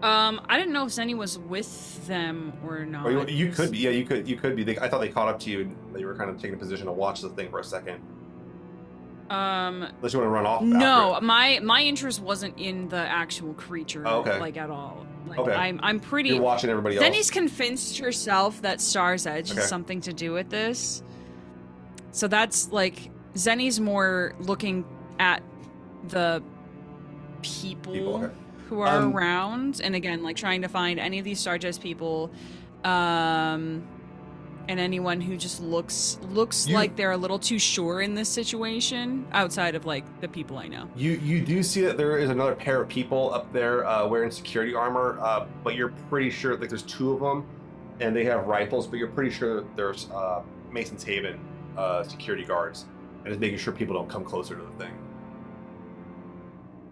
Um, 0.03 0.41
I 0.49 0.59
didn't 0.59 0.73
know 0.73 0.87
if 0.87 0.93
Zeni 0.93 1.15
was 1.17 1.39
with 1.39 2.07
them 2.07 2.55
or 2.67 2.87
not. 2.87 3.07
Or 3.07 3.13
you, 3.13 3.47
you 3.47 3.53
could 3.53 3.71
be, 3.71 3.79
yeah, 3.79 3.91
you 3.91 4.05
could, 4.07 4.27
you 4.27 4.37
could 4.37 4.57
be. 4.57 4.65
They, 4.65 4.79
I 4.79 4.89
thought 4.89 5.01
they 5.01 5.11
caught 5.11 5.29
up 5.29 5.39
to 5.41 5.51
you 5.51 5.61
and 5.61 5.77
that 5.95 6.01
you 6.01 6.07
were 6.07 6.17
kind 6.17 6.31
of 6.31 6.37
taking 6.37 6.55
a 6.55 6.59
position 6.59 6.87
to 6.87 6.93
watch 6.93 7.21
the 7.21 7.29
thing 7.29 7.51
for 7.51 7.61
a 7.61 7.65
second. 7.65 8.01
Um, 9.31 9.85
Unless 9.85 10.13
you 10.13 10.19
want 10.19 10.27
to 10.29 10.35
run 10.35 10.45
off. 10.47 10.63
no, 10.63 11.15
after 11.15 11.25
my 11.25 11.61
my 11.63 11.83
interest 11.83 12.21
wasn't 12.21 12.59
in 12.59 12.89
the 12.89 12.97
actual 12.97 13.55
creature, 13.55 14.03
Oh, 14.05 14.19
okay. 14.21 14.41
like 14.41 14.57
at 14.57 14.71
all. 14.71 15.07
Like 15.29 15.39
Okay. 15.39 15.53
I'm 15.55 15.79
I'm 15.83 16.01
pretty. 16.01 16.31
You're 16.31 16.41
watching 16.43 16.69
everybody 16.69 16.97
else. 16.97 17.07
Zeni's 17.07 17.31
convinced 17.31 17.99
herself 17.99 18.61
that 18.63 18.81
Star's 18.81 19.27
Edge 19.27 19.51
Okay. 19.53 19.61
has 19.61 19.69
something 19.69 20.01
to 20.03 20.13
do 20.13 20.33
with 20.33 20.51
this. 20.51 21.03
So 22.11 22.27
that's 22.27 22.73
like 22.73 23.11
Zeni's 23.35 23.79
more 23.79 24.35
looking 24.41 24.85
at 25.21 25.43
the 26.09 26.43
people, 27.43 27.93
People, 27.93 28.15
okay. 28.25 28.35
who 28.69 28.81
are 28.81 28.89
Um, 28.99 29.15
around, 29.17 29.81
and 29.85 29.95
again, 29.95 30.25
like 30.25 30.35
trying 30.37 30.63
to 30.63 30.69
find 30.69 30.99
any 30.99 31.21
of 31.21 31.25
these 31.25 31.39
Star's 31.39 31.79
people, 31.79 32.33
um, 32.83 33.87
and 34.71 34.79
anyone 34.79 35.21
who 35.21 35.37
just 35.37 35.61
looks 35.61 36.17
looks 36.31 36.69
You- 36.69 36.75
like 36.77 36.95
they're 36.95 37.11
a 37.11 37.17
little 37.17 37.41
too 37.41 37.59
sure 37.59 38.03
in 38.03 38.15
this 38.15 38.29
situation, 38.29 39.27
outside 39.33 39.75
of 39.75 39.85
like 39.85 40.05
the 40.21 40.29
people 40.29 40.59
I 40.59 40.69
know. 40.69 40.89
You 40.95 41.13
you 41.25 41.45
do 41.45 41.61
see 41.65 41.81
that 41.83 41.97
there 41.97 42.19
is 42.19 42.31
another 42.31 42.55
pair 42.55 42.81
of 42.81 42.89
people 42.89 43.35
up 43.35 43.53
there 43.53 43.85
uh, 43.85 44.07
wearing 44.07 44.31
security 44.31 44.73
armor, 44.73 45.19
uh, 45.21 45.47
but 45.65 45.75
you're 45.75 45.93
pretty 46.09 46.31
sure 46.31 46.57
like 46.57 46.69
there's 46.69 46.85
two 46.85 47.13
of 47.13 47.19
them, 47.19 47.45
and 47.99 48.15
they 48.15 48.25
have 48.27 48.47
rifles, 48.47 48.87
but 48.87 49.01
you're 49.01 49.09
pretty 49.09 49.31
sure 49.31 49.57
that 49.57 49.77
there's 49.77 50.09
uh, 50.13 50.43
Mason's 50.71 51.03
Haven 51.03 51.41
uh, 51.77 52.05
security 52.05 52.45
guards, 52.45 52.87
and 53.25 53.27
just 53.27 53.41
making 53.41 53.59
sure 53.59 53.73
people 53.73 53.95
don't 53.97 54.09
come 54.09 54.25
closer 54.25 54.55
to 54.55 54.63
the 54.63 54.85
thing. 54.85 54.93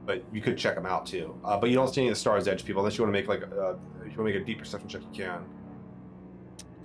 But 0.05 0.25
you 0.33 0.41
could 0.41 0.59
check 0.59 0.75
them 0.75 0.87
out 0.87 1.07
too. 1.07 1.39
Uh, 1.45 1.57
but 1.59 1.71
you 1.71 1.77
don't 1.77 1.95
see 1.95 2.01
any 2.01 2.09
of 2.09 2.15
the 2.17 2.21
Stars 2.21 2.49
Edge 2.49 2.65
people 2.65 2.81
unless 2.83 2.99
you 2.99 3.05
want 3.05 3.15
to 3.15 3.21
make 3.21 3.29
like 3.29 3.43
uh, 3.45 3.75
if 4.05 4.11
you 4.13 4.17
want 4.17 4.17
to 4.17 4.23
make 4.25 4.35
a 4.37 4.45
deep 4.45 4.59
perception 4.59 4.89
check, 4.89 5.03
you 5.03 5.25
can. 5.25 5.45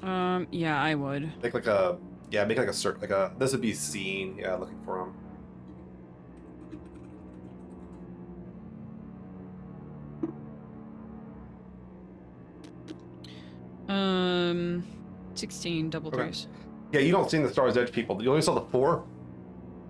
Um, 0.04 0.48
yeah, 0.52 0.82
I 0.82 0.96
would. 0.96 1.32
Make 1.42 1.54
like 1.54 1.68
a 1.68 1.98
yeah, 2.30 2.44
make 2.46 2.58
like 2.58 2.68
a 2.68 2.72
cert 2.72 3.00
like 3.02 3.10
a 3.12 3.34
this 3.40 3.54
would 3.54 3.62
be 3.62 3.74
seen. 3.74 4.38
Yeah, 4.38 4.56
looking 4.56 4.80
for 4.84 4.98
them. 4.98 5.16
Um, 13.88 14.84
sixteen 15.36 15.90
double 15.90 16.10
Okay. 16.10 16.24
threes. 16.24 16.48
Yeah, 16.92 17.02
you 17.02 17.12
don't 17.12 17.30
see 17.30 17.38
the 17.40 17.50
Stars 17.50 17.76
Edge 17.78 17.92
people. 17.92 18.22
You 18.22 18.30
only 18.30 18.42
saw 18.42 18.54
the 18.54 18.62
four, 18.62 19.06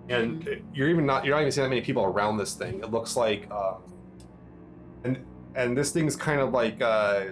and 0.09 0.47
you're 0.73 0.89
even 0.89 1.05
not 1.05 1.25
you're 1.25 1.35
not 1.35 1.41
even 1.41 1.51
seeing 1.51 1.63
that 1.65 1.69
many 1.69 1.81
people 1.81 2.03
around 2.03 2.37
this 2.37 2.53
thing. 2.53 2.79
It 2.79 2.91
looks 2.91 3.15
like, 3.17 3.49
um, 3.51 3.83
and 5.03 5.25
and 5.55 5.77
this 5.77 5.91
thing's 5.91 6.15
kind 6.15 6.39
of 6.39 6.51
like 6.53 6.81
uh, 6.81 7.25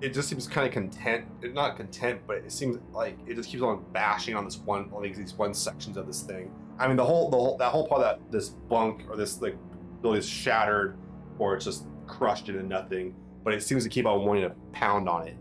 it 0.00 0.14
just 0.14 0.28
seems 0.28 0.46
kind 0.48 0.66
of 0.66 0.72
content. 0.72 1.26
Not 1.54 1.76
content, 1.76 2.20
but 2.26 2.38
it 2.38 2.52
seems 2.52 2.78
like 2.92 3.18
it 3.26 3.34
just 3.34 3.48
keeps 3.50 3.62
on 3.62 3.84
bashing 3.92 4.34
on 4.34 4.44
this 4.44 4.58
one 4.58 4.90
on 4.92 5.02
these, 5.02 5.34
one 5.34 5.52
sections 5.54 5.96
of 5.96 6.06
this 6.06 6.22
thing. 6.22 6.50
I 6.78 6.88
mean, 6.88 6.96
the 6.96 7.04
whole 7.04 7.28
the 7.30 7.36
whole 7.36 7.56
that 7.58 7.70
whole 7.70 7.86
part 7.86 8.02
of 8.02 8.06
that 8.20 8.32
this 8.32 8.48
bunk 8.48 9.02
or 9.10 9.16
this 9.16 9.40
like 9.42 9.56
building 10.02 10.18
is 10.18 10.28
shattered, 10.28 10.96
or 11.38 11.54
it's 11.54 11.64
just 11.64 11.86
crushed 12.06 12.48
into 12.48 12.62
nothing. 12.62 13.14
But 13.44 13.54
it 13.54 13.62
seems 13.62 13.84
to 13.84 13.90
keep 13.90 14.06
on 14.06 14.24
wanting 14.24 14.42
to 14.44 14.54
pound 14.72 15.08
on 15.08 15.28
it. 15.28 15.36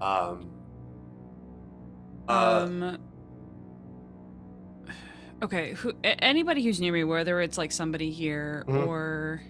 Um. 0.00 0.50
Uh, 2.28 2.66
um. 2.68 2.98
Okay, 5.42 5.72
who? 5.74 5.92
Anybody 6.04 6.62
who's 6.62 6.80
near 6.80 6.92
me, 6.92 7.02
whether 7.02 7.40
it's 7.40 7.58
like 7.58 7.72
somebody 7.72 8.10
here 8.12 8.64
Mhm. 8.68 8.86
or 8.86 9.42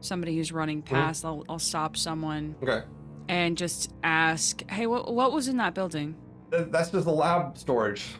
somebody 0.00 0.34
who's 0.36 0.50
running 0.52 0.80
past, 0.80 1.24
I'll 1.26 1.44
I'll 1.48 1.58
stop 1.58 1.96
someone 1.96 2.54
okay. 2.62 2.84
And 3.28 3.56
just 3.56 3.92
ask, 4.02 4.68
"Hey, 4.70 4.86
what 4.86 5.12
what 5.12 5.32
was 5.32 5.48
in 5.48 5.56
that 5.58 5.74
building? 5.74 6.16
That's 6.50 6.90
just 6.90 7.04
the 7.04 7.12
lab 7.12 7.58
storage. 7.58 8.14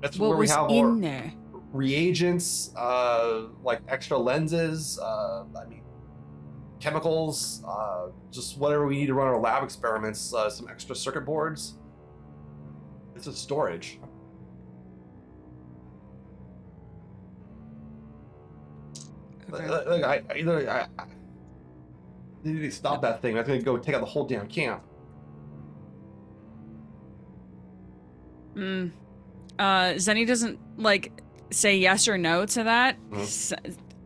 That's 0.00 0.18
What 0.18 0.30
where 0.30 0.38
we 0.38 0.48
have 0.48 0.70
in 0.70 0.84
our 0.84 1.00
there?" 1.00 1.32
reagents, 1.72 2.74
uh, 2.76 3.48
like 3.62 3.80
extra 3.88 4.16
lenses. 4.16 4.98
Uh, 4.98 5.44
I 5.56 5.66
mean, 5.66 5.82
chemicals. 6.80 7.62
Uh, 7.66 8.08
just 8.30 8.58
whatever 8.58 8.86
we 8.86 8.96
need 8.96 9.06
to 9.06 9.14
run 9.14 9.28
our 9.28 9.40
lab 9.40 9.64
experiments. 9.64 10.32
Uh, 10.34 10.50
some 10.50 10.68
extra 10.68 10.94
circuit 10.94 11.24
boards. 11.24 11.78
It's 13.16 13.26
a 13.26 13.32
storage. 13.32 13.98
Okay. 19.52 19.68
Like, 19.68 19.86
like, 19.86 20.04
I, 20.04 20.22
I 20.32 20.38
either 20.38 20.70
I, 20.70 20.86
I 20.98 21.06
they 22.44 22.52
need 22.52 22.60
to 22.60 22.70
stop 22.70 23.02
that 23.02 23.20
thing. 23.22 23.34
That's 23.34 23.48
gonna 23.48 23.60
go 23.62 23.76
take 23.78 23.94
out 23.94 24.00
the 24.00 24.06
whole 24.06 24.26
damn 24.26 24.46
camp. 24.46 24.82
Mm. 28.54 28.92
Uh, 29.58 29.62
Zeni 29.94 30.26
doesn't 30.26 30.58
like 30.76 31.12
say 31.50 31.76
yes 31.76 32.06
or 32.08 32.16
no 32.18 32.46
to 32.46 32.64
that. 32.64 32.96
S- 33.14 33.52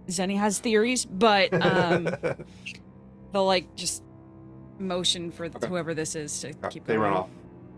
Zenny 0.09 0.39
has 0.39 0.59
theories, 0.59 1.05
but 1.05 1.53
um, 1.63 2.05
they'll 3.33 3.45
like 3.47 3.75
just 3.77 4.03
motion 4.79 5.31
for 5.31 5.47
Okay. 5.47 5.67
whoever 5.67 5.93
this 5.95 6.15
is 6.15 6.41
to 6.41 6.53
keep 6.71 6.85
they 6.87 6.95
going. 6.95 7.11
run 7.11 7.13
off. 7.15 7.29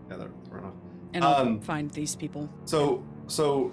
Yeah, 0.09 0.17
they 0.17 0.25
run 0.49 0.65
off. 0.65 0.73
and 1.13 1.23
I'll 1.23 1.35
Um, 1.41 1.59
find 1.61 1.89
these 1.91 2.15
people. 2.15 2.49
So 2.65 3.03
so 3.27 3.71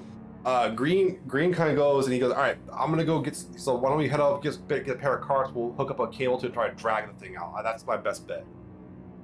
uh, 0.49 0.71
Green 0.71 1.21
Green 1.27 1.53
kind 1.53 1.71
of 1.71 1.77
goes 1.77 2.07
and 2.07 2.15
he 2.15 2.19
goes, 2.19 2.33
all 2.33 2.39
right, 2.39 2.57
I'm 2.73 2.89
gonna 2.91 3.05
go 3.05 3.21
get. 3.21 3.37
So 3.37 3.75
why 3.77 3.91
don't 3.91 3.99
we 3.99 4.09
head 4.09 4.21
up, 4.21 4.43
get, 4.43 4.57
get 4.69 4.89
a 4.89 4.95
pair 4.95 5.17
of 5.17 5.23
carts? 5.23 5.51
We'll 5.53 5.73
hook 5.73 5.91
up 5.91 6.01
a 6.01 6.09
cable 6.09 6.39
to 6.39 6.47
it, 6.47 6.55
try 6.55 6.69
to 6.71 6.75
drag 6.75 7.07
the 7.13 7.15
thing 7.21 7.37
out. 7.37 7.55
That's 7.63 7.85
my 7.87 7.97
best 7.99 8.27
bet. 8.27 8.47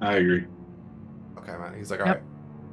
I 0.02 0.14
agree. 0.16 0.44
Okay, 1.38 1.52
man. 1.52 1.74
He's 1.76 1.90
like, 1.90 2.00
all 2.00 2.06
Yep. 2.06 2.22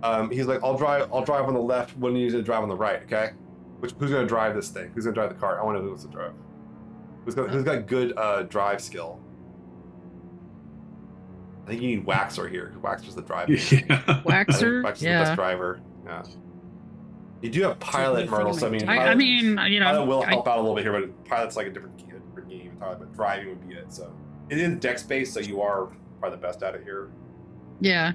right. 0.04 0.10
Um, 0.20 0.32
he's 0.32 0.48
like, 0.48 0.62
I'll 0.64 0.78
drive. 0.78 1.10
I'll 1.14 1.24
drive 1.24 1.46
on 1.46 1.54
the 1.54 1.62
left. 1.62 1.96
When 1.98 2.16
you 2.16 2.26
need 2.26 2.32
to 2.32 2.42
drive 2.42 2.64
on 2.64 2.70
the 2.70 2.76
right. 2.76 3.04
Okay. 3.04 3.32
Which 3.80 3.92
who's 4.00 4.12
gonna 4.12 4.28
drive 4.28 4.54
this 4.56 4.70
thing? 4.70 4.92
Who's 4.94 5.06
gonna 5.06 5.14
drive 5.14 5.30
the 5.30 5.36
cart? 5.36 5.60
I 5.60 5.64
want 5.64 5.78
to 5.78 5.84
know 5.84 5.92
who's 5.92 6.04
gonna 6.04 6.16
drive. 6.16 6.34
Who's 7.24 7.36
got 7.36 7.50
who's 7.52 7.64
got 7.64 7.88
good 7.88 8.14
uh, 8.18 8.44
drive 8.44 8.82
skill? 8.82 9.20
I 11.64 11.70
think 11.70 11.82
you 11.82 11.88
need 11.96 12.06
Waxor 12.06 12.50
here. 12.50 12.74
Waxor's 12.82 13.16
the 13.16 13.22
driver. 13.22 13.52
Yeah. 13.54 14.02
I 14.08 14.14
Waxor, 14.26 14.84
Waxor's 14.84 15.00
the 15.02 15.06
best 15.08 15.36
driver. 15.36 15.80
Yeah. 16.06 16.24
You 17.42 17.50
do 17.50 17.64
have 17.64 17.80
pilot, 17.80 18.30
Myrtle. 18.30 18.54
So 18.54 18.68
I 18.68 18.70
mean, 18.70 18.88
I, 18.88 18.94
I 18.94 18.98
pilot- 19.00 19.18
mean, 19.18 19.46
you 19.68 19.82
Pilot 19.82 20.00
know, 20.00 20.06
will 20.06 20.24
I- 20.24 20.30
help 20.30 20.48
out 20.48 20.58
a 20.58 20.62
little 20.62 20.76
bit 20.76 20.84
here, 20.84 20.94
but 21.00 21.26
pilot's 21.26 21.56
like 21.56 21.68
a 21.68 21.72
different, 21.72 22.00
a 22.02 22.06
different 22.20 22.50
game 22.50 22.72
entirely. 22.72 22.98
But 23.00 23.14
driving 23.14 23.50
would 23.50 23.68
be 23.68 23.76
it. 23.76 23.92
So 23.92 24.14
it 24.50 24.58
is 24.60 24.80
dex 24.80 25.04
based, 25.04 25.34
so 25.34 25.40
you 25.40 25.62
are 25.62 25.88
probably 26.20 26.38
the 26.38 26.42
best 26.42 26.62
at 26.64 26.76
it 26.76 26.84
here. 26.84 27.10
yeah. 27.80 28.12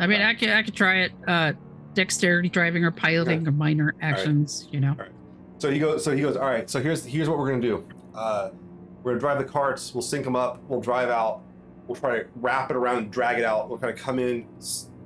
I 0.00 0.06
mean, 0.06 0.20
Okay. 0.20 0.28
I 0.30 0.34
could 0.34 0.48
I 0.50 0.62
could 0.62 0.74
try 0.76 0.98
it. 1.00 1.12
Uh, 1.26 1.52
dexterity 1.94 2.48
driving 2.48 2.84
or 2.84 2.92
piloting 2.92 3.40
Okay. 3.40 3.48
or 3.48 3.52
minor 3.52 3.96
actions. 4.00 4.68
You 4.70 4.78
know. 4.78 4.94
So 5.58 5.70
he 5.72 5.80
goes. 5.80 6.04
So 6.04 6.14
he 6.14 6.20
goes. 6.22 6.36
All 6.36 6.46
right. 6.46 6.70
So 6.70 6.80
here's 6.80 7.04
here's 7.04 7.28
what 7.28 7.36
we're 7.36 7.48
gonna 7.50 7.60
do. 7.62 7.84
Uh, 8.14 8.50
We're 9.02 9.12
gonna 9.12 9.20
drive 9.20 9.38
the 9.38 9.44
carts. 9.44 9.92
We'll 9.92 10.02
sync 10.02 10.24
them 10.24 10.36
up. 10.36 10.62
We'll 10.68 10.80
drive 10.80 11.08
out. 11.08 11.40
We'll 11.88 11.96
try 11.96 12.18
to 12.20 12.26
wrap 12.36 12.70
it 12.70 12.76
around 12.76 12.98
and 12.98 13.10
drag 13.10 13.38
it 13.40 13.44
out. 13.44 13.68
We'll 13.68 13.78
kind 13.78 13.92
of 13.92 13.98
come 13.98 14.20
in, 14.20 14.46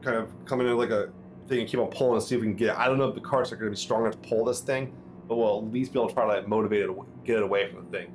kind 0.02 0.16
of 0.18 0.28
come 0.44 0.60
in 0.60 0.76
like 0.76 0.90
a 0.90 1.10
thing 1.48 1.60
and 1.60 1.69
keep 1.69 1.81
on 1.81 1.89
pulling 1.89 2.14
and 2.14 2.23
see 2.23 2.35
if 2.35 2.40
we 2.40 2.47
can 2.47 2.56
get 2.56 2.70
it. 2.70 2.78
I 2.78 2.86
don't 2.86 2.98
know 2.98 3.09
if 3.09 3.14
the 3.14 3.20
carts 3.20 3.52
are 3.52 3.56
gonna 3.56 3.70
be 3.70 3.77
strong 3.77 4.02
enough 4.02 4.20
to 4.20 4.28
pull 4.28 4.44
this 4.44 4.60
thing, 4.60 4.93
but 5.28 5.36
we'll 5.36 5.59
at 5.59 5.73
least 5.73 5.93
be 5.93 5.98
able 5.98 6.09
to 6.09 6.14
try 6.14 6.24
to 6.27 6.40
like, 6.40 6.48
motivate 6.48 6.82
it, 6.82 6.90
get 7.24 7.36
it 7.39 7.43
away 7.43 7.70
from 7.70 7.85
the 7.85 7.90
thing. 7.90 8.14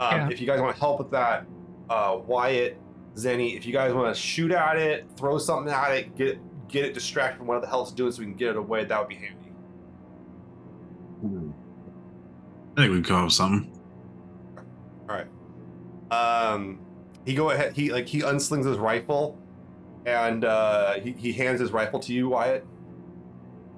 Um, 0.00 0.14
Yeah. 0.16 0.28
If 0.30 0.40
you 0.40 0.46
guys 0.46 0.60
want 0.60 0.74
to 0.74 0.80
help 0.80 0.98
with 0.98 1.10
that, 1.12 1.46
uh, 1.90 2.18
Wyatt, 2.26 2.78
Zeni, 3.16 3.56
if 3.56 3.64
you 3.66 3.72
guys 3.72 3.92
want 3.92 4.14
to 4.14 4.20
shoot 4.20 4.50
at 4.50 4.76
it, 4.76 5.06
throw 5.16 5.38
something 5.38 5.72
at 5.72 5.92
it, 5.92 6.16
get 6.16 6.28
it, 6.28 6.38
get 6.68 6.84
it 6.84 6.94
distracted 6.94 7.38
from 7.38 7.46
what 7.46 7.60
the 7.62 7.68
hell 7.68 7.82
it's 7.82 7.92
doing, 7.92 8.10
so 8.10 8.20
we 8.20 8.26
can 8.26 8.34
get 8.34 8.50
it 8.50 8.56
away, 8.56 8.84
that 8.84 8.98
would 8.98 9.08
be 9.08 9.14
handy. 9.14 9.52
I 12.76 12.80
think 12.80 12.90
we 12.90 12.96
can 12.96 13.04
come 13.04 13.16
up 13.18 13.24
with 13.24 13.32
something. 13.32 13.72
All 15.08 15.16
right. 15.16 15.26
Um, 16.10 16.80
he 17.24 17.34
go 17.34 17.50
ahead. 17.50 17.74
He 17.74 17.92
like 17.92 18.06
he 18.06 18.20
unslings 18.20 18.66
his 18.66 18.78
rifle, 18.78 19.38
and 20.06 20.44
uh, 20.44 20.94
he 20.94 21.12
he 21.12 21.32
hands 21.32 21.60
his 21.60 21.72
rifle 21.72 21.98
to 22.00 22.12
you, 22.12 22.28
Wyatt. 22.28 22.66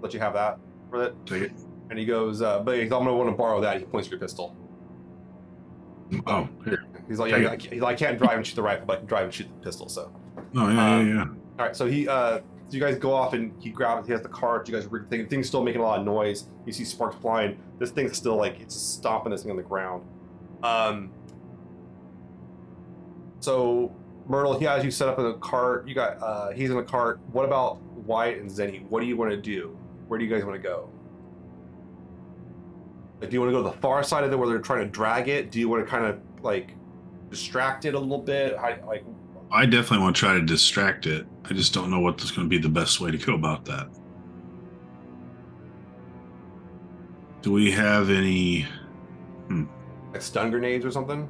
Let 0.00 0.12
you 0.14 0.20
have 0.20 0.34
that 0.34 0.58
for 0.90 1.04
it. 1.04 1.14
Take 1.26 1.42
it. 1.42 1.52
And 1.90 1.98
he 1.98 2.04
goes, 2.04 2.42
uh, 2.42 2.60
"But 2.60 2.76
he's, 2.78 2.84
I'm 2.92 3.00
gonna 3.04 3.14
want 3.14 3.30
to 3.30 3.36
borrow 3.36 3.60
that." 3.60 3.78
He 3.78 3.84
points 3.84 4.08
to 4.08 4.10
your 4.12 4.20
pistol. 4.20 4.56
Oh, 6.26 6.48
here. 6.64 6.84
He's 7.08 7.18
like, 7.18 7.30
yeah, 7.30 7.36
I, 7.38 7.40
can't- 7.56 7.72
he's 7.72 7.82
like, 7.82 7.94
"I 8.00 8.06
can't 8.06 8.18
drive 8.18 8.36
and 8.36 8.46
shoot 8.46 8.56
the 8.56 8.62
rifle, 8.62 8.86
but 8.86 8.94
I 8.94 8.96
can 8.98 9.06
drive 9.06 9.24
and 9.24 9.34
shoot 9.34 9.48
the 9.48 9.64
pistol." 9.64 9.88
So, 9.88 10.12
Oh, 10.54 10.68
yeah, 10.68 10.96
Um, 10.96 11.08
yeah, 11.08 11.14
yeah. 11.14 11.20
all 11.58 11.66
right. 11.66 11.74
So 11.76 11.86
he, 11.86 12.08
uh, 12.08 12.38
so 12.38 12.42
you 12.70 12.80
guys 12.80 12.98
go 12.98 13.12
off 13.12 13.32
and 13.32 13.52
he 13.62 13.70
grabs. 13.70 14.06
He 14.06 14.12
has 14.12 14.22
the 14.22 14.28
cart. 14.28 14.68
You 14.68 14.74
guys 14.74 14.86
rig 14.86 15.04
the 15.04 15.08
thing. 15.08 15.22
The 15.22 15.28
thing's 15.28 15.46
still 15.48 15.62
making 15.62 15.80
a 15.80 15.84
lot 15.84 15.98
of 16.00 16.04
noise. 16.04 16.46
You 16.64 16.72
see 16.72 16.84
sparks 16.84 17.16
flying. 17.16 17.58
This 17.78 17.90
thing's 17.92 18.16
still 18.16 18.36
like 18.36 18.60
it's 18.60 18.74
just 18.74 18.94
stomping 18.94 19.30
this 19.30 19.42
thing 19.42 19.50
on 19.52 19.56
the 19.56 19.62
ground. 19.62 20.04
Um. 20.64 21.10
So 23.40 23.94
Myrtle, 24.28 24.58
he 24.58 24.64
has 24.64 24.84
you 24.84 24.90
set 24.90 25.08
up 25.08 25.18
in 25.18 25.26
a 25.26 25.34
cart. 25.34 25.86
You 25.86 25.94
got 25.94 26.20
uh, 26.22 26.50
he's 26.50 26.70
in 26.70 26.76
a 26.76 26.82
cart. 26.82 27.20
What 27.32 27.44
about 27.44 27.80
Wyatt 27.82 28.38
and 28.38 28.50
Zeni? 28.50 28.86
What 28.88 29.00
do 29.00 29.06
you 29.06 29.16
want 29.16 29.30
to 29.30 29.36
do? 29.36 29.78
Where 30.08 30.18
do 30.18 30.24
you 30.24 30.30
guys 30.30 30.44
want 30.44 30.56
to 30.56 30.62
go? 30.62 30.90
Like, 33.20 33.30
do 33.30 33.34
you 33.34 33.40
want 33.40 33.52
to 33.52 33.58
go 33.58 33.62
to 33.62 33.70
the 33.70 33.80
far 33.80 34.02
side 34.02 34.24
of 34.24 34.32
it 34.32 34.38
where 34.38 34.48
they're 34.48 34.58
trying 34.58 34.84
to 34.84 34.90
drag 34.90 35.28
it? 35.28 35.50
Do 35.50 35.58
you 35.58 35.68
want 35.68 35.84
to 35.84 35.90
kind 35.90 36.04
of 36.04 36.20
like 36.42 36.74
distract 37.30 37.84
it 37.84 37.94
a 37.94 37.98
little 37.98 38.18
bit? 38.18 38.56
How, 38.56 38.76
like, 38.86 39.04
I 39.50 39.64
definitely 39.64 40.00
want 40.00 40.16
to 40.16 40.20
try 40.20 40.34
to 40.34 40.42
distract 40.42 41.06
it. 41.06 41.26
I 41.44 41.54
just 41.54 41.72
don't 41.72 41.90
know 41.90 42.00
what's 42.00 42.30
going 42.30 42.46
to 42.46 42.50
be 42.50 42.58
the 42.58 42.68
best 42.68 43.00
way 43.00 43.10
to 43.10 43.18
go 43.18 43.34
about 43.34 43.64
that. 43.66 43.88
Do 47.42 47.52
we 47.52 47.70
have 47.70 48.10
any? 48.10 48.66
like 50.12 50.22
stun 50.22 50.50
grenades 50.50 50.84
or 50.84 50.90
something? 50.90 51.28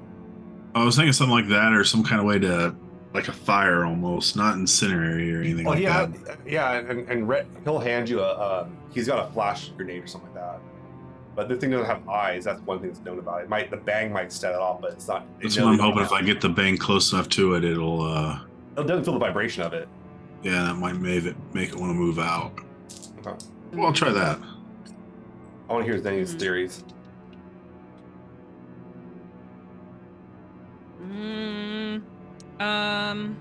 I 0.75 0.85
was 0.85 0.97
thinking 0.97 1.13
something 1.13 1.35
like 1.35 1.49
that, 1.49 1.73
or 1.73 1.85
some 1.85 2.05
kind 2.05 2.21
of 2.21 2.27
way 2.27 2.39
to, 2.39 2.75
like 3.17 3.29
a 3.29 3.33
fire 3.33 3.85
almost, 3.85 4.37
not 4.37 4.55
incinerary 4.57 5.35
or 5.35 5.41
anything 5.43 5.67
Oh 5.67 5.71
like 5.71 5.81
yeah, 5.83 6.07
that. 6.07 6.39
yeah, 6.47 6.73
and 6.75 7.09
and 7.09 7.29
Rhett, 7.29 7.47
he'll 7.65 7.79
hand 7.79 8.09
you 8.09 8.21
a. 8.21 8.63
Um, 8.63 8.77
he's 8.93 9.07
got 9.09 9.29
a 9.29 9.33
flash 9.33 9.71
grenade 9.71 10.05
or 10.05 10.07
something 10.07 10.33
like 10.35 10.43
that. 10.43 10.61
But 11.35 11.49
the 11.49 11.57
thing 11.57 11.71
doesn't 11.71 11.87
have 11.87 12.09
eyes. 12.09 12.45
That's 12.45 12.61
one 12.63 12.79
thing 12.81 12.89
that's 12.93 13.05
known 13.05 13.19
about 13.19 13.41
it. 13.41 13.45
it 13.45 13.49
might 13.51 13.71
the 13.71 13.77
bang 13.77 14.13
might 14.13 14.33
set 14.33 14.53
it 14.53 14.59
off, 14.61 14.81
but 14.81 14.93
it's 14.93 15.09
not. 15.09 15.23
it 15.41 15.45
That's 15.45 15.57
what 15.59 15.67
I'm 15.69 15.79
hoping. 15.79 16.03
If 16.03 16.13
I 16.13 16.23
get 16.23 16.41
the 16.41 16.49
bang 16.49 16.77
close 16.79 17.13
enough 17.13 17.29
to 17.31 17.55
it, 17.55 17.65
it'll. 17.65 18.03
uh 18.03 18.41
it 18.79 18.87
doesn't 18.87 19.05
feel 19.05 19.15
the 19.15 19.21
vibration 19.21 19.63
of 19.63 19.73
it. 19.73 19.89
Yeah, 20.43 20.63
that 20.65 20.75
might 20.77 20.97
make 20.97 21.25
it 21.25 21.37
make 21.55 21.71
it 21.71 21.75
want 21.77 21.91
to 21.91 21.95
move 21.95 22.19
out. 22.19 22.53
Okay. 23.21 23.33
Well, 23.73 23.87
I'll 23.87 23.93
try 23.93 24.11
that. 24.13 24.39
I 25.69 25.73
want 25.73 25.85
to 25.87 25.93
hear 25.93 26.01
Zeni's 26.01 26.35
Mhm. 26.35 26.39
theories. 26.39 26.85
Mm, 31.03 32.03
um. 32.61 33.37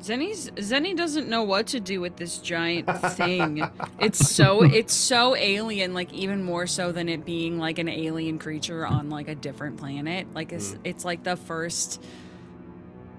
Zeni's 0.00 0.50
Zeni 0.52 0.96
doesn't 0.96 1.28
know 1.28 1.42
what 1.42 1.66
to 1.68 1.80
do 1.80 2.00
with 2.00 2.16
this 2.16 2.38
giant 2.38 2.88
thing. 3.12 3.62
it's 4.00 4.30
so 4.30 4.62
it's 4.62 4.94
so 4.94 5.36
alien, 5.36 5.92
like 5.92 6.10
even 6.14 6.42
more 6.42 6.66
so 6.66 6.90
than 6.90 7.08
it 7.10 7.26
being 7.26 7.58
like 7.58 7.78
an 7.78 7.88
alien 7.88 8.38
creature 8.38 8.86
on 8.86 9.10
like 9.10 9.28
a 9.28 9.34
different 9.34 9.76
planet. 9.76 10.26
Like 10.34 10.52
it's 10.52 10.70
Mm. 10.72 10.78
it's 10.84 11.04
like 11.04 11.22
the 11.22 11.36
first. 11.36 12.02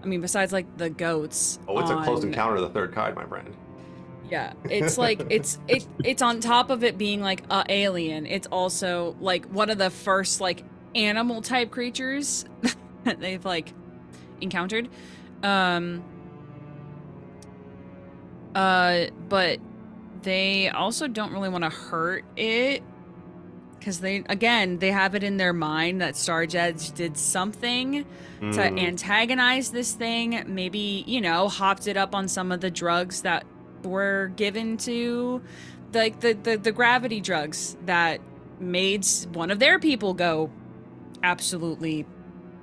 I 0.02 0.08
mean, 0.08 0.22
besides 0.22 0.52
like 0.52 0.76
the 0.78 0.90
goats. 0.90 1.60
Oh, 1.68 1.78
it's 1.80 1.92
a 1.92 2.02
close 2.02 2.24
encounter 2.24 2.56
of 2.56 2.62
the 2.62 2.70
third 2.70 2.94
kind, 2.94 3.16
my 3.16 3.26
friend. 3.26 3.56
yeah, 4.32 4.54
it's 4.64 4.98
like 4.98 5.22
it's 5.30 5.60
it 5.68 5.86
it's 6.04 6.24
on 6.24 6.40
top 6.40 6.72
of 6.72 6.84
it 6.84 6.98
being 6.98 7.22
like 7.22 7.44
a 7.52 7.64
alien. 7.70 8.26
It's 8.26 8.48
also 8.48 9.16
like 9.20 9.46
one 9.46 9.70
of 9.70 9.78
the 9.78 9.92
first 9.92 10.42
like 10.42 10.64
animal 10.96 11.42
type 11.42 11.72
creatures 11.72 12.46
that 13.04 13.20
they've 13.20 13.44
like 13.46 13.74
encountered. 14.42 14.90
Um 15.44 16.04
uh 18.56 19.06
but 19.30 19.60
they 20.24 20.70
also 20.70 21.08
don't 21.08 21.32
really 21.32 21.50
want 21.50 21.64
to 21.64 21.70
hurt 21.70 22.24
it 22.36 22.84
cuz 23.80 24.00
they 24.00 24.24
again, 24.30 24.78
they 24.80 24.92
have 24.92 25.16
it 25.16 25.24
in 25.24 25.38
their 25.38 25.54
mind 25.54 26.02
that 26.02 26.16
Stars 26.16 26.54
Edge 26.54 26.92
did 26.92 27.18
something 27.18 28.06
to 28.40 28.48
Mm. 28.48 28.80
antagonize 28.80 29.70
this 29.70 29.94
thing, 29.94 30.44
maybe, 30.48 31.04
you 31.08 31.22
know, 31.22 31.48
hopped 31.48 31.88
it 31.88 31.96
up 31.96 32.14
on 32.16 32.28
some 32.28 32.52
of 32.52 32.60
the 32.60 32.72
drugs 32.72 33.22
that 33.22 33.46
were 33.84 34.32
given 34.36 34.78
to 34.78 35.42
like 35.94 36.20
the, 36.22 36.34
the, 36.34 36.58
the 36.58 36.72
gravity 36.72 37.22
drugs 37.22 37.76
that 37.86 38.20
made 38.60 39.06
one 39.34 39.50
of 39.52 39.60
their 39.60 39.80
people 39.80 40.14
go 40.14 40.50
absolutely 41.24 42.06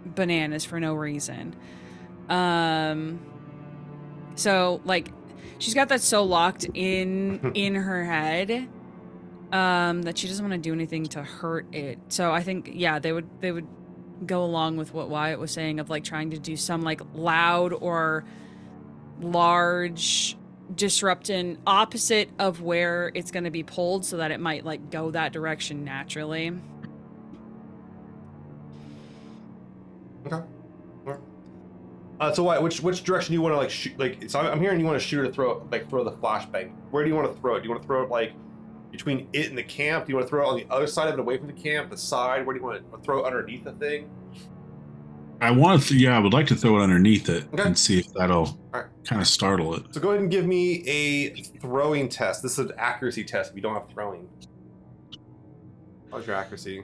bananas 0.05 0.64
for 0.64 0.80
no 0.80 0.94
reason. 0.94 1.55
Um 2.28 3.20
so 4.35 4.80
like 4.85 5.10
she's 5.59 5.74
got 5.74 5.89
that 5.89 6.01
so 6.01 6.24
locked 6.24 6.66
in 6.74 7.52
in 7.55 7.74
her 7.74 8.05
head 8.05 8.68
um 9.52 10.02
that 10.02 10.18
she 10.18 10.28
doesn't 10.28 10.44
want 10.48 10.52
to 10.62 10.68
do 10.68 10.72
anything 10.72 11.05
to 11.06 11.22
hurt 11.22 11.66
it. 11.74 11.98
So 12.09 12.32
I 12.32 12.43
think 12.43 12.70
yeah, 12.72 12.98
they 12.98 13.12
would 13.12 13.28
they 13.40 13.52
would 13.52 13.66
go 14.26 14.44
along 14.44 14.76
with 14.76 14.93
what 14.93 15.09
Wyatt 15.09 15.39
was 15.39 15.51
saying 15.51 15.80
of 15.80 15.90
like 15.90 16.05
trying 16.05 16.30
to 16.30 16.39
do 16.39 16.56
some 16.56 16.82
like 16.82 17.01
loud 17.14 17.72
or 17.72 18.24
large 19.20 20.36
disrupting 20.74 21.59
opposite 21.66 22.30
of 22.39 22.60
where 22.60 23.10
it's 23.14 23.30
going 23.30 23.44
to 23.44 23.51
be 23.51 23.62
pulled 23.62 24.05
so 24.05 24.18
that 24.18 24.30
it 24.30 24.40
might 24.40 24.64
like 24.64 24.90
go 24.90 25.10
that 25.10 25.32
direction 25.32 25.85
naturally. 25.85 26.52
Okay. 30.26 30.42
Uh, 32.20 32.32
so 32.32 32.42
why? 32.42 32.58
Which 32.58 32.80
which 32.80 33.04
direction 33.04 33.30
do 33.30 33.34
you 33.34 33.42
want 33.42 33.52
to 33.52 33.58
like 33.58 33.70
shoot? 33.70 33.96
Like, 33.96 34.28
so 34.28 34.40
I'm, 34.40 34.46
I'm 34.46 34.60
hearing 34.60 34.80
you 34.80 34.86
want 34.86 35.00
to 35.00 35.06
shoot 35.06 35.24
or 35.24 35.32
throw 35.32 35.64
like 35.70 35.88
throw 35.88 36.02
the 36.02 36.10
flashbang. 36.12 36.72
Where 36.90 37.04
do 37.04 37.08
you 37.10 37.14
want 37.14 37.32
to 37.32 37.40
throw 37.40 37.54
it? 37.54 37.60
Do 37.60 37.64
you 37.64 37.70
want 37.70 37.82
to 37.82 37.86
throw 37.86 38.02
it 38.02 38.08
like 38.10 38.32
between 38.90 39.28
it 39.32 39.48
and 39.50 39.56
the 39.56 39.62
camp? 39.62 40.06
Do 40.06 40.10
you 40.10 40.16
want 40.16 40.26
to 40.26 40.28
throw 40.30 40.44
it 40.44 40.48
on 40.50 40.56
the 40.56 40.66
other 40.74 40.88
side 40.88 41.06
of 41.08 41.14
it, 41.14 41.20
away 41.20 41.38
from 41.38 41.46
the 41.46 41.52
camp, 41.52 41.90
the 41.90 41.96
side? 41.96 42.44
Where 42.44 42.54
do 42.54 42.60
you 42.60 42.66
want 42.66 42.90
to 42.92 42.98
throw 43.02 43.20
it 43.20 43.26
underneath 43.26 43.62
the 43.62 43.70
thing? 43.72 44.10
I 45.40 45.52
want 45.52 45.80
to. 45.80 45.88
Th- 45.90 46.00
yeah, 46.00 46.16
I 46.16 46.18
would 46.18 46.32
like 46.32 46.48
to 46.48 46.56
throw 46.56 46.80
it 46.80 46.82
underneath 46.82 47.28
it 47.28 47.44
Okay. 47.54 47.62
and 47.62 47.78
see 47.78 48.00
if 48.00 48.12
that'll 48.14 48.58
Alright. 48.74 48.90
kind 49.04 49.22
of 49.22 49.28
startle 49.28 49.76
it. 49.76 49.84
So 49.92 50.00
go 50.00 50.08
ahead 50.08 50.20
and 50.22 50.28
give 50.28 50.44
me 50.44 50.82
a 50.88 51.34
throwing 51.60 52.08
test. 52.08 52.42
This 52.42 52.54
is 52.58 52.58
an 52.58 52.72
accuracy 52.78 53.22
test. 53.22 53.50
If 53.50 53.56
you 53.56 53.62
don't 53.62 53.74
have 53.74 53.88
throwing, 53.88 54.28
how's 56.10 56.26
your 56.26 56.34
accuracy? 56.34 56.82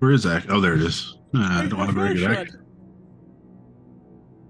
Where 0.00 0.10
is 0.10 0.24
that? 0.24 0.46
Oh, 0.50 0.60
there 0.60 0.74
it 0.74 0.80
is. 0.82 1.16
Nah, 1.32 1.60
I 1.62 1.66
don't 1.66 1.78
have 1.78 1.88
a 1.88 1.92
very 1.92 2.14
good 2.16 2.30
accuracy. 2.30 2.58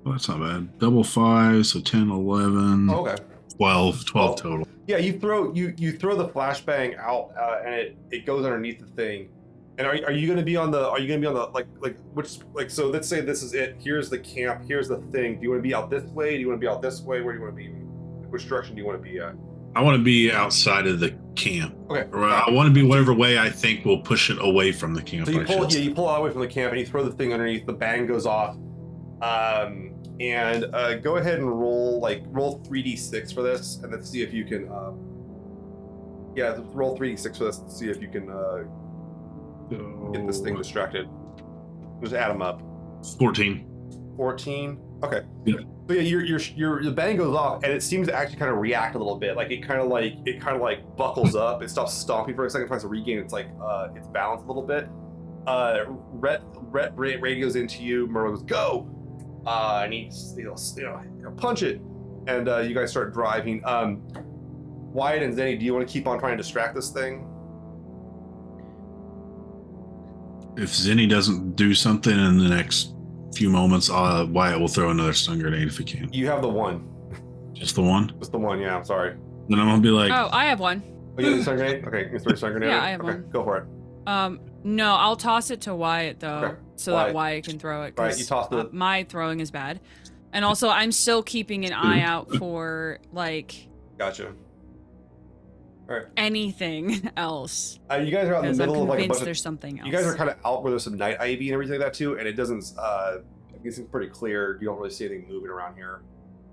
Well, 0.04 0.12
that's 0.14 0.28
not 0.28 0.40
bad. 0.40 0.78
Double 0.78 1.04
five, 1.04 1.66
so 1.66 1.80
10, 1.80 2.10
11, 2.10 2.90
Oh, 2.90 3.06
okay. 3.06 3.22
12, 3.56 4.04
12 4.06 4.30
Oh. 4.30 4.34
total. 4.34 4.68
Yeah, 4.88 4.96
you 4.96 5.12
throw 5.18 5.52
you 5.54 5.72
you 5.78 5.92
throw 5.92 6.16
the 6.16 6.28
flashbang 6.28 6.98
out, 6.98 7.30
uh, 7.40 7.60
and 7.64 7.72
it 7.74 7.96
it 8.10 8.26
goes 8.26 8.44
underneath 8.44 8.80
the 8.80 8.86
thing. 8.86 9.28
And 9.78 9.86
are, 9.86 9.92
are 10.06 10.12
you 10.12 10.26
going 10.26 10.38
to 10.38 10.44
be 10.44 10.56
on 10.56 10.70
the? 10.72 10.88
Are 10.90 10.98
you 10.98 11.06
going 11.06 11.20
to 11.20 11.24
be 11.24 11.28
on 11.28 11.34
the 11.34 11.46
like 11.54 11.68
like 11.78 11.96
which 12.14 12.40
like 12.52 12.68
so? 12.68 12.88
Let's 12.90 13.06
say 13.06 13.20
this 13.20 13.42
is 13.44 13.54
it. 13.54 13.76
Here's 13.78 14.10
the 14.10 14.18
camp. 14.18 14.62
Here's 14.66 14.88
the 14.88 14.96
thing. 15.12 15.36
Do 15.36 15.42
you 15.44 15.50
want 15.50 15.60
to 15.60 15.68
be 15.68 15.72
out 15.72 15.88
this 15.88 16.02
way? 16.10 16.34
Do 16.34 16.40
you 16.40 16.48
want 16.48 16.60
to 16.60 16.64
be 16.64 16.68
out 16.68 16.82
this 16.82 17.00
way? 17.00 17.20
Where 17.22 17.32
do 17.32 17.38
you 17.38 17.44
want 17.44 17.56
to 17.56 17.62
be? 17.62 17.68
Which 18.28 18.48
direction 18.48 18.74
do 18.74 18.80
you 18.82 18.86
want 18.86 18.98
to 19.02 19.08
be 19.08 19.20
at? 19.20 19.34
I 19.74 19.82
want 19.82 19.96
to 19.96 20.02
be 20.02 20.30
outside 20.30 20.86
of 20.86 21.00
the 21.00 21.16
camp. 21.34 21.74
Okay. 21.90 22.08
Or 22.12 22.24
I 22.24 22.50
want 22.50 22.68
to 22.68 22.74
be 22.74 22.82
whatever 22.82 23.14
way 23.14 23.38
I 23.38 23.50
think 23.50 23.84
will 23.84 24.00
push 24.00 24.30
it 24.30 24.38
away 24.40 24.72
from 24.72 24.94
the 24.94 25.02
camp. 25.02 25.26
So 25.26 25.32
you 25.32 25.40
I 25.40 25.44
pull, 25.44 25.68
should 25.68 25.74
yeah, 25.78 25.88
you 25.88 25.94
pull 25.94 26.08
out 26.08 26.20
away 26.20 26.30
from 26.30 26.40
the 26.40 26.46
camp 26.46 26.72
and 26.72 26.80
you 26.80 26.86
throw 26.86 27.04
the 27.04 27.12
thing 27.12 27.32
underneath. 27.32 27.66
The 27.66 27.72
bang 27.72 28.06
goes 28.06 28.26
off. 28.26 28.56
Um, 29.22 29.94
and 30.20 30.64
uh, 30.74 30.96
go 30.96 31.16
ahead 31.16 31.38
and 31.38 31.48
roll 31.48 32.00
like 32.00 32.22
roll 32.26 32.62
three 32.64 32.82
d 32.82 32.96
six 32.96 33.32
for 33.32 33.42
this, 33.42 33.78
and 33.82 33.92
let's 33.92 34.10
see 34.10 34.22
if 34.22 34.32
you 34.32 34.44
can. 34.44 34.70
Um, 34.70 36.32
yeah, 36.36 36.58
roll 36.72 36.96
three 36.96 37.10
d 37.10 37.16
six 37.16 37.38
for 37.38 37.44
this. 37.44 37.58
and 37.58 37.70
see 37.70 37.88
if 37.88 38.00
you 38.02 38.08
can 38.08 38.30
uh, 38.30 38.64
get 40.12 40.26
this 40.26 40.40
thing 40.40 40.56
distracted. 40.56 41.08
Just 42.02 42.14
add 42.14 42.30
them 42.30 42.42
up. 42.42 42.60
14. 43.18 44.14
14. 44.16 44.80
Okay. 45.02 45.22
Yeah. 45.44 45.56
So 45.88 45.94
yeah, 45.94 46.02
your 46.02 46.24
your 46.24 46.40
your 46.54 46.82
the 46.84 46.92
bang 46.92 47.16
goes 47.16 47.34
off, 47.34 47.64
and 47.64 47.72
it 47.72 47.82
seems 47.82 48.06
to 48.06 48.14
actually 48.14 48.38
kind 48.38 48.50
of 48.50 48.58
react 48.58 48.94
a 48.94 48.98
little 48.98 49.18
bit. 49.18 49.36
Like 49.36 49.50
it 49.50 49.62
kind 49.62 49.80
of 49.80 49.88
like 49.88 50.14
it 50.26 50.40
kind 50.40 50.54
of 50.54 50.62
like 50.62 50.96
buckles 50.96 51.34
up. 51.34 51.62
It 51.62 51.70
stops 51.70 51.92
stomping 51.92 52.36
for 52.36 52.46
a 52.46 52.50
second, 52.50 52.68
tries 52.68 52.82
to 52.82 52.88
regain 52.88 53.18
its 53.18 53.32
like 53.32 53.48
uh 53.60 53.88
its 53.96 54.06
balance 54.06 54.42
a 54.42 54.46
little 54.46 54.62
bit. 54.62 54.88
Uh, 55.46 55.84
Rhett 55.88 56.42
Rhett 56.54 56.92
ra- 56.96 57.16
radios 57.20 57.56
into 57.56 57.82
you. 57.82 58.06
Myrtle 58.06 58.32
goes 58.32 58.42
go. 58.44 58.88
Uh, 59.44 59.80
and 59.84 59.92
he's 59.92 60.34
you 60.36 60.44
know, 60.44 60.56
you 60.76 61.22
know 61.24 61.32
punch 61.32 61.62
it, 61.64 61.80
and 62.28 62.48
uh, 62.48 62.58
you 62.58 62.74
guys 62.74 62.90
start 62.90 63.12
driving. 63.12 63.60
Um, 63.64 64.02
Wyatt 64.92 65.22
and 65.22 65.34
Zeni, 65.36 65.58
do 65.58 65.64
you 65.64 65.74
want 65.74 65.86
to 65.86 65.92
keep 65.92 66.06
on 66.06 66.20
trying 66.20 66.36
to 66.36 66.42
distract 66.42 66.76
this 66.76 66.90
thing? 66.90 67.26
If 70.56 70.68
Zeni 70.68 71.08
doesn't 71.08 71.56
do 71.56 71.74
something 71.74 72.16
in 72.16 72.38
the 72.38 72.48
next 72.48 72.94
few 73.34 73.48
moments, 73.50 73.90
uh, 73.90 74.26
Wyatt 74.28 74.60
will 74.60 74.68
throw 74.68 74.90
another 74.90 75.12
stun 75.12 75.38
grenade 75.38 75.66
if 75.68 75.78
he 75.78 75.84
can. 75.84 76.12
You 76.12 76.26
have 76.28 76.42
the 76.42 76.48
one. 76.48 76.88
Just 77.52 77.74
the 77.74 77.82
one. 77.82 78.12
Just 78.18 78.32
the 78.32 78.38
one. 78.38 78.60
Yeah, 78.60 78.76
I'm 78.76 78.84
sorry. 78.84 79.16
Then 79.48 79.58
I'm 79.60 79.66
gonna 79.66 79.80
be 79.80 79.90
like, 79.90 80.10
oh, 80.10 80.28
I 80.32 80.46
have 80.46 80.60
one. 80.60 80.82
Oh, 81.18 81.20
you 81.22 81.28
have 81.28 81.36
the 81.38 81.42
stun 81.42 81.56
grenade? 81.56 81.84
Okay, 81.86 82.10
you 82.12 82.18
throw 82.18 82.32
a 82.32 82.36
stun 82.36 82.50
grenade. 82.52 82.70
Yeah, 82.70 82.82
I 82.82 82.90
have 82.90 83.00
okay, 83.00 83.12
one. 83.12 83.30
Go 83.30 83.44
for 83.44 83.58
it. 83.58 83.64
Um, 84.06 84.40
no, 84.64 84.94
I'll 84.94 85.16
toss 85.16 85.50
it 85.50 85.62
to 85.62 85.74
Wyatt 85.74 86.20
though, 86.20 86.44
Okay. 86.44 86.54
so 86.76 86.94
Wyatt. 86.94 87.08
that 87.08 87.14
Wyatt 87.14 87.44
can 87.46 87.58
throw 87.58 87.82
it. 87.82 87.94
Right, 87.96 88.10
'cause, 88.10 88.18
you 88.20 88.26
toss 88.26 88.48
the- 88.48 88.58
uh, 88.58 88.68
my 88.72 89.04
throwing 89.04 89.40
is 89.40 89.50
bad, 89.50 89.80
and 90.32 90.44
also 90.44 90.68
I'm 90.68 90.92
still 90.92 91.22
keeping 91.22 91.64
an 91.64 91.72
eye 91.72 92.00
out 92.12 92.34
for 92.36 92.98
like 93.12 93.68
Gotcha. 93.98 94.32
Anything 96.16 97.10
else 97.16 97.78
Uh, 97.90 97.96
you 97.96 98.10
guys 98.10 98.28
are 98.28 98.34
out 98.36 98.44
in 98.44 98.52
because 98.52 98.58
the 98.58 98.64
I'm 98.64 98.70
middle 98.70 98.82
of 98.84 98.88
like 98.88 98.98
a 98.98 99.02
convinced 99.02 99.08
bunch 99.10 99.20
of 99.20 99.24
there's 99.26 99.42
something 99.42 99.78
else. 99.80 99.86
You 99.86 99.92
guys 99.92 100.06
are 100.06 100.14
kind 100.14 100.30
of 100.30 100.36
out 100.44 100.62
where 100.62 100.70
there's 100.70 100.84
some 100.84 100.96
night 100.96 101.20
ivy 101.20 101.48
and 101.48 101.54
everything 101.54 101.78
like 101.78 101.86
that 101.88 101.94
too, 101.94 102.18
and 102.18 102.26
it 102.26 102.32
doesn't. 102.32 102.72
Uh, 102.78 103.18
it 103.64 103.72
seems 103.74 103.88
pretty 103.88 104.08
clear. 104.08 104.58
You 104.60 104.66
don't 104.66 104.78
really 104.78 104.90
see 104.90 105.04
anything 105.06 105.28
moving 105.28 105.50
around 105.50 105.76
here. 105.76 106.02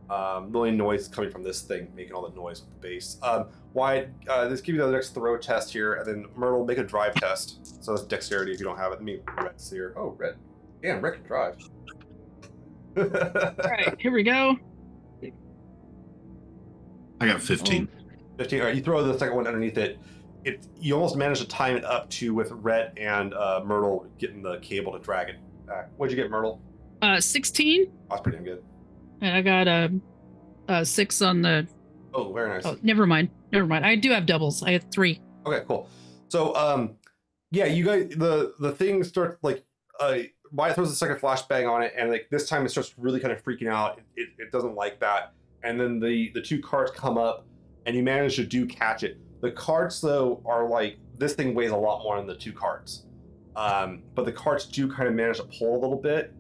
Um, 0.09 0.51
the 0.51 0.57
only 0.57 0.71
noise 0.71 1.01
is 1.01 1.07
coming 1.07 1.29
from 1.31 1.43
this 1.43 1.61
thing 1.61 1.87
making 1.95 2.13
all 2.13 2.27
the 2.27 2.35
noise 2.35 2.61
with 2.61 2.69
the 2.81 2.87
base. 2.87 3.17
Um, 3.21 3.45
Wyatt, 3.73 4.09
uh, 4.27 4.47
this 4.47 4.59
give 4.61 4.75
you 4.75 4.81
the 4.81 4.91
next 4.91 5.09
throw 5.09 5.37
test 5.37 5.71
here, 5.71 5.93
and 5.93 6.07
then 6.07 6.25
Myrtle 6.35 6.65
make 6.65 6.79
a 6.79 6.83
drive 6.83 7.13
test. 7.15 7.83
So 7.83 7.93
that's 7.93 8.05
dexterity 8.07 8.51
if 8.51 8.59
you 8.59 8.65
don't 8.65 8.77
have 8.77 8.91
it. 8.91 8.95
Let 8.95 9.03
me 9.03 9.19
Rhett's 9.37 9.69
here. 9.69 9.93
Oh, 9.95 10.15
Rhett. 10.17 10.35
Damn, 10.81 11.01
Rhett 11.01 11.15
can 11.15 11.23
drive. 11.23 11.57
All 12.97 13.03
right, 13.69 13.95
here 13.99 14.11
we 14.11 14.23
go. 14.23 14.57
I 17.21 17.27
got 17.27 17.41
15. 17.41 17.87
15. 18.39 18.59
All 18.61 18.65
right, 18.67 18.75
you 18.75 18.81
throw 18.81 19.03
the 19.03 19.17
second 19.19 19.35
one 19.35 19.45
underneath 19.45 19.77
it. 19.77 19.99
It 20.45 20.65
you 20.79 20.93
almost 20.95 21.17
manage 21.17 21.39
to 21.41 21.47
time 21.47 21.75
it 21.75 21.83
up 21.83 22.09
to 22.11 22.33
with 22.33 22.51
Rhett 22.51 22.97
and 22.97 23.33
uh, 23.33 23.61
Myrtle 23.65 24.07
getting 24.17 24.41
the 24.41 24.57
cable 24.59 24.93
to 24.93 24.99
drag 24.99 25.29
it 25.29 25.35
back. 25.67 25.89
What'd 25.97 26.15
you 26.17 26.21
get, 26.21 26.31
Myrtle? 26.31 26.61
Uh, 27.01 27.19
16, 27.19 27.91
That's 28.09 28.21
pretty 28.21 28.37
damn 28.37 28.45
good. 28.45 28.63
and 29.21 29.35
I 29.35 29.41
got 29.41 29.67
a, 29.67 29.91
a 30.67 30.85
six 30.85 31.21
on 31.21 31.41
the. 31.41 31.67
Oh, 32.13 32.33
very 32.33 32.49
nice. 32.49 32.65
Oh, 32.65 32.77
never 32.81 33.05
mind. 33.05 33.29
Never 33.51 33.65
mind. 33.67 33.85
I 33.85 33.95
do 33.95 34.11
have 34.11 34.25
doubles. 34.25 34.63
I 34.63 34.71
had 34.71 34.89
three. 34.91 35.21
Okay, 35.45 35.63
cool. 35.67 35.87
So, 36.29 36.55
um, 36.55 36.95
yeah, 37.51 37.65
you 37.65 37.83
guys, 37.85 38.09
the 38.15 38.53
the 38.59 38.71
thing 38.71 39.03
starts 39.03 39.37
like, 39.43 39.63
uh, 39.99 40.19
Wyatt 40.51 40.75
throws 40.75 40.91
a 40.91 40.95
second 40.95 41.17
flashbang 41.17 41.69
on 41.69 41.83
it, 41.83 41.93
and 41.97 42.09
like 42.09 42.27
this 42.31 42.47
time 42.47 42.65
it 42.65 42.69
starts 42.69 42.93
really 42.97 43.19
kind 43.19 43.33
of 43.33 43.43
freaking 43.43 43.67
out. 43.67 43.99
It, 44.15 44.29
it 44.37 44.51
doesn't 44.51 44.75
like 44.75 44.99
that, 45.01 45.33
and 45.63 45.79
then 45.79 45.99
the 45.99 46.31
the 46.33 46.41
two 46.41 46.61
carts 46.61 46.91
come 46.91 47.17
up, 47.17 47.45
and 47.85 47.95
you 47.95 48.03
manage 48.03 48.35
to 48.37 48.45
do 48.45 48.65
catch 48.65 49.03
it. 49.03 49.17
The 49.41 49.51
carts 49.51 50.01
though 50.01 50.41
are 50.45 50.67
like 50.67 50.97
this 51.17 51.33
thing 51.33 51.53
weighs 51.53 51.71
a 51.71 51.77
lot 51.77 52.03
more 52.03 52.17
than 52.17 52.27
the 52.27 52.35
two 52.35 52.53
carts, 52.53 53.05
um, 53.55 54.03
but 54.15 54.25
the 54.25 54.31
carts 54.31 54.65
do 54.65 54.91
kind 54.91 55.07
of 55.07 55.15
manage 55.15 55.37
to 55.37 55.43
pull 55.43 55.77
a 55.77 55.79
little 55.79 55.97
bit. 55.97 56.33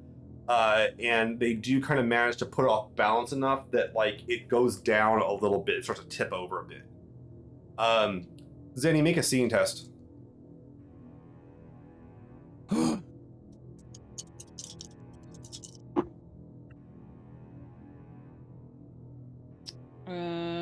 Uh, 0.47 0.87
and 0.97 1.39
they 1.39 1.53
do 1.53 1.79
kind 1.79 1.99
of 1.99 2.07
manage 2.07 2.37
to 2.37 2.45
put 2.45 2.65
off 2.65 2.95
balance 2.95 3.33
enough 3.33 3.69
that 3.69 3.93
like 3.93 4.21
it 4.27 4.47
goes 4.47 4.77
down 4.77 5.21
a 5.21 5.31
little 5.31 5.59
bit. 5.59 5.75
It 5.75 5.83
starts 5.83 6.01
to 6.01 6.07
tip 6.07 6.33
over 6.33 6.61
a 6.61 6.63
bit. 6.63 6.81
Um, 7.77 8.25
Zeni, 8.75 9.03
make 9.03 9.17
a 9.17 9.23
scene 9.23 9.49
test. 9.49 9.89
Um, 20.07 20.58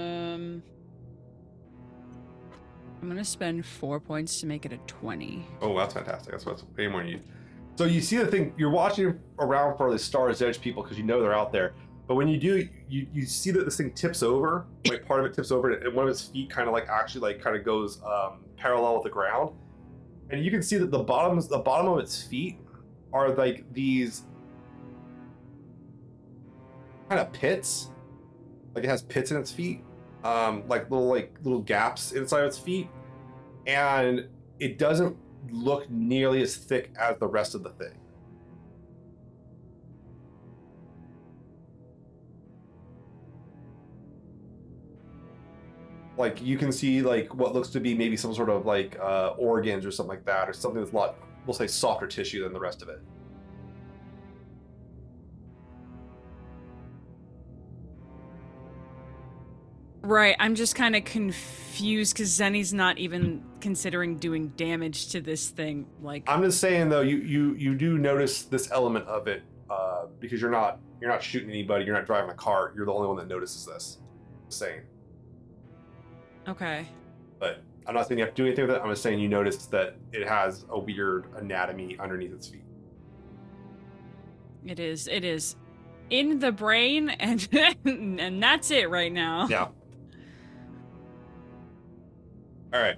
I'm 3.07 3.13
gonna 3.13 3.23
spend 3.23 3.65
four 3.65 4.01
points 4.01 4.41
to 4.41 4.45
make 4.45 4.65
it 4.65 4.73
a 4.73 4.77
twenty. 4.79 5.47
Oh, 5.61 5.77
that's 5.77 5.93
fantastic. 5.93 6.29
That's 6.29 6.45
what's 6.45 6.65
way 6.75 6.87
more 6.87 7.03
you. 7.03 7.21
So 7.75 7.85
you 7.85 8.01
see 8.01 8.17
the 8.17 8.27
thing. 8.27 8.53
You're 8.57 8.69
watching 8.69 9.17
around 9.39 9.77
for 9.77 9.89
the 9.93 9.97
Stars 9.97 10.41
Edge 10.41 10.59
people 10.59 10.83
because 10.83 10.97
you 10.97 11.05
know 11.05 11.21
they're 11.21 11.33
out 11.33 11.53
there. 11.53 11.73
But 12.05 12.15
when 12.15 12.27
you 12.27 12.37
do, 12.37 12.67
you 12.89 13.07
you 13.13 13.25
see 13.25 13.51
that 13.51 13.63
this 13.63 13.77
thing 13.77 13.93
tips 13.93 14.23
over. 14.23 14.65
Like 14.89 15.05
part 15.05 15.21
of 15.21 15.25
it 15.25 15.33
tips 15.33 15.51
over, 15.51 15.71
and 15.71 15.95
one 15.95 16.03
of 16.03 16.11
its 16.11 16.23
feet 16.23 16.49
kind 16.49 16.67
of 16.67 16.73
like 16.73 16.89
actually 16.89 17.21
like 17.21 17.41
kind 17.41 17.55
of 17.55 17.63
goes 17.63 18.01
um, 18.03 18.43
parallel 18.57 18.95
with 18.95 19.03
the 19.03 19.09
ground. 19.09 19.55
And 20.29 20.43
you 20.43 20.51
can 20.51 20.61
see 20.61 20.75
that 20.75 20.91
the 20.91 20.99
bottoms, 20.99 21.47
the 21.47 21.59
bottom 21.59 21.89
of 21.89 21.99
its 21.99 22.21
feet, 22.21 22.59
are 23.13 23.29
like 23.29 23.63
these 23.71 24.23
kind 27.07 27.21
of 27.21 27.31
pits. 27.31 27.89
Like 28.75 28.83
it 28.83 28.89
has 28.89 29.01
pits 29.03 29.31
in 29.31 29.37
its 29.37 29.49
feet, 29.49 29.81
um, 30.25 30.63
like 30.67 30.91
little 30.91 31.07
like 31.07 31.33
little 31.43 31.61
gaps 31.61 32.11
inside 32.11 32.41
of 32.41 32.47
its 32.47 32.57
feet, 32.57 32.89
and 33.67 34.27
it 34.59 34.79
doesn't 34.79 35.15
look 35.51 35.89
nearly 35.91 36.41
as 36.41 36.55
thick 36.55 36.91
as 36.97 37.17
the 37.19 37.27
rest 37.27 37.53
of 37.53 37.63
the 37.63 37.69
thing. 37.69 37.93
Like 46.17 46.41
you 46.41 46.57
can 46.57 46.71
see 46.71 47.03
like 47.03 47.35
what 47.35 47.53
looks 47.53 47.69
to 47.69 47.79
be 47.79 47.93
maybe 47.93 48.17
some 48.17 48.33
sort 48.33 48.49
of 48.49 48.65
like 48.65 48.97
uh, 48.99 49.35
organs 49.37 49.85
or 49.85 49.91
something 49.91 50.15
like 50.15 50.25
that, 50.25 50.49
or 50.49 50.53
something 50.53 50.81
that's 50.81 50.91
a 50.91 50.95
lot, 50.95 51.15
we'll 51.45 51.53
say, 51.53 51.67
softer 51.67 52.07
tissue 52.07 52.43
than 52.43 52.53
the 52.53 52.59
rest 52.59 52.81
of 52.81 52.89
it. 52.89 53.01
Right. 60.01 60.35
I'm 60.39 60.55
just 60.55 60.73
kind 60.73 60.95
of 60.95 61.03
confused 61.03 62.15
because 62.15 62.35
Zeni's 62.35 62.73
not 62.73 62.97
even 62.97 63.43
considering 63.61 64.17
doing 64.17 64.49
damage 64.49 65.09
to 65.09 65.21
this 65.21 65.49
thing. 65.49 65.85
Like, 66.01 66.23
I'm 66.27 66.43
just 66.43 66.59
saying 66.59 66.89
though, 66.89 67.01
you 67.01 67.17
you 67.17 67.53
you 67.55 67.75
do 67.75 67.97
notice 67.97 68.43
this 68.43 68.71
element 68.71 69.05
of 69.07 69.27
it 69.27 69.43
uh, 69.69 70.05
because 70.19 70.41
you're 70.41 70.51
not 70.51 70.79
you're 71.01 71.09
not 71.09 71.21
shooting 71.23 71.49
anybody, 71.49 71.85
you're 71.85 71.95
not 71.95 72.05
driving 72.05 72.29
a 72.29 72.35
car, 72.35 72.73
you're 72.75 72.85
the 72.85 72.93
only 72.93 73.07
one 73.07 73.17
that 73.17 73.27
notices 73.27 73.65
this. 73.65 73.97
Just 74.47 74.59
saying. 74.59 74.81
okay. 76.47 76.87
But 77.39 77.61
I'm 77.85 77.93
not 77.93 78.07
saying 78.07 78.17
you 78.19 78.25
have 78.25 78.33
to 78.33 78.41
do 78.41 78.47
anything 78.47 78.67
with 78.67 78.75
it. 78.75 78.81
I'm 78.81 78.89
just 78.89 79.03
saying 79.03 79.19
you 79.19 79.29
noticed 79.29 79.69
that 79.71 79.95
it 80.11 80.27
has 80.27 80.65
a 80.69 80.79
weird 80.79 81.27
anatomy 81.37 81.97
underneath 81.99 82.33
its 82.33 82.47
feet. 82.47 82.63
It 84.65 84.79
is. 84.79 85.07
It 85.07 85.23
is 85.23 85.55
in 86.09 86.39
the 86.39 86.51
brain, 86.51 87.09
and 87.19 87.47
and 87.85 88.41
that's 88.41 88.71
it 88.71 88.89
right 88.89 89.11
now. 89.11 89.47
Yeah. 89.49 89.67
All 92.73 92.81
right. 92.81 92.97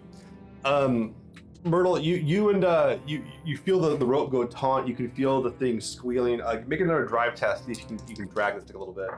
Um, 0.65 1.15
Myrtle, 1.63 1.99
you 1.99 2.15
you 2.15 2.49
and 2.49 2.63
uh, 2.63 2.97
you 3.05 3.23
you 3.43 3.57
feel 3.57 3.79
the, 3.79 3.97
the 3.97 4.05
rope 4.05 4.31
go 4.31 4.45
taut. 4.45 4.87
You 4.87 4.95
can 4.95 5.09
feel 5.11 5.41
the 5.41 5.51
thing 5.51 5.81
squealing. 5.81 6.41
Uh, 6.41 6.63
make 6.67 6.79
another 6.79 7.05
drive 7.05 7.35
test. 7.35 7.65
See 7.65 7.73
if 7.73 7.81
you 7.81 7.85
can 7.97 7.99
you 8.07 8.15
can 8.15 8.27
drag 8.29 8.55
this 8.55 8.63
thing 8.63 8.75
a 8.75 8.79
little 8.79 8.93
bit. 8.93 9.09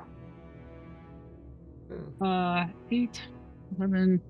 Hmm. 2.19 2.23
Uh, 2.23 2.65
8, 2.89 3.21
11, 3.77 4.21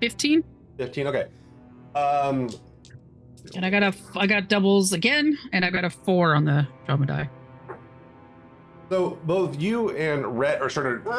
15. 0.00 0.44
Fifteen. 0.76 1.06
Okay. 1.06 1.26
Um, 1.94 2.48
And 3.54 3.64
I 3.64 3.70
got 3.70 3.82
a, 3.82 3.94
I 4.16 4.26
got 4.26 4.48
doubles 4.48 4.92
again, 4.92 5.38
and 5.52 5.64
I 5.64 5.70
got 5.70 5.84
a 5.84 5.90
four 5.90 6.34
on 6.34 6.44
the 6.44 6.66
drama 6.86 7.06
die. 7.06 7.30
So 8.90 9.18
both 9.24 9.60
you 9.60 9.90
and 9.90 10.38
Rhett 10.38 10.60
are 10.60 10.68
starting 10.68 11.04
to 11.04 11.10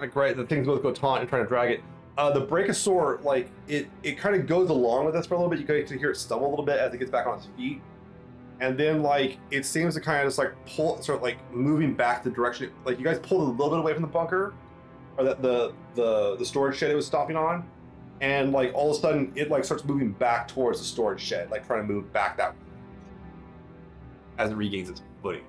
like 0.00 0.14
right. 0.14 0.36
The 0.36 0.46
things 0.46 0.66
both 0.66 0.82
go 0.82 0.92
taunt 0.92 1.20
and 1.20 1.28
trying 1.28 1.42
to 1.42 1.48
drag 1.48 1.70
it. 1.72 1.80
Uh, 2.16 2.30
the 2.30 2.46
Brachiosaur, 2.46 3.22
like 3.24 3.50
it, 3.66 3.88
it 4.04 4.16
kind 4.16 4.36
of 4.36 4.46
goes 4.46 4.70
along 4.70 5.04
with 5.04 5.14
this 5.14 5.26
for 5.26 5.34
a 5.34 5.36
little 5.36 5.50
bit. 5.50 5.58
You 5.58 5.66
can 5.66 5.76
actually 5.76 5.98
hear 5.98 6.10
it 6.10 6.16
stumble 6.16 6.46
a 6.46 6.50
little 6.50 6.64
bit 6.64 6.78
as 6.78 6.94
it 6.94 6.98
gets 6.98 7.10
back 7.10 7.26
on 7.26 7.38
its 7.38 7.48
feet, 7.56 7.82
and 8.60 8.78
then 8.78 9.02
like 9.02 9.38
it 9.50 9.66
seems 9.66 9.94
to 9.94 10.00
kind 10.00 10.20
of 10.20 10.26
just 10.26 10.38
like 10.38 10.54
pull, 10.64 11.02
sort 11.02 11.16
of 11.16 11.22
like 11.22 11.38
moving 11.52 11.92
back 11.92 12.22
the 12.22 12.30
direction. 12.30 12.70
Like 12.84 12.98
you 12.98 13.04
guys 13.04 13.18
pulled 13.18 13.40
a 13.40 13.50
little 13.50 13.70
bit 13.70 13.80
away 13.80 13.94
from 13.94 14.02
the 14.02 14.08
bunker, 14.08 14.54
or 15.16 15.24
that 15.24 15.42
the 15.42 15.72
the 15.96 16.36
the 16.36 16.44
storage 16.44 16.76
shed 16.76 16.92
it 16.92 16.94
was 16.94 17.04
stopping 17.06 17.34
on, 17.34 17.68
and 18.20 18.52
like 18.52 18.72
all 18.74 18.92
of 18.92 18.96
a 18.96 19.00
sudden 19.00 19.32
it 19.34 19.50
like 19.50 19.64
starts 19.64 19.84
moving 19.84 20.12
back 20.12 20.46
towards 20.46 20.78
the 20.78 20.84
storage 20.84 21.20
shed, 21.20 21.50
like 21.50 21.66
trying 21.66 21.84
to 21.84 21.92
move 21.92 22.12
back 22.12 22.36
that 22.36 22.52
way 22.52 22.58
as 24.38 24.52
it 24.52 24.54
regains 24.54 24.88
its 24.88 25.02
footing. 25.20 25.44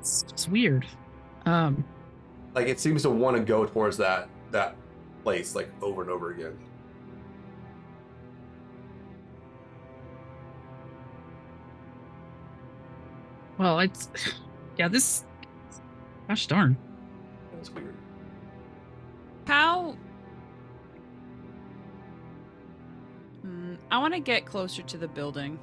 It's 0.00 0.48
weird. 0.48 0.86
Um, 1.46 1.84
like 2.54 2.68
it 2.68 2.80
seems 2.80 3.02
to 3.02 3.10
want 3.10 3.36
to 3.36 3.42
go 3.42 3.66
towards 3.66 3.96
that 3.98 4.28
that 4.50 4.76
place 5.22 5.54
like 5.54 5.70
over 5.82 6.02
and 6.02 6.10
over 6.10 6.30
again 6.30 6.56
Well, 13.58 13.80
it's 13.80 14.08
yeah. 14.76 14.88
This, 14.88 15.24
gosh 16.28 16.46
darn. 16.46 16.76
That's 17.52 17.70
weird. 17.70 17.94
How? 19.46 19.96
Hmm, 23.42 23.74
I 23.90 23.98
want 23.98 24.14
to 24.14 24.20
get 24.20 24.46
closer 24.46 24.82
to 24.82 24.98
the 24.98 25.08
building. 25.08 25.58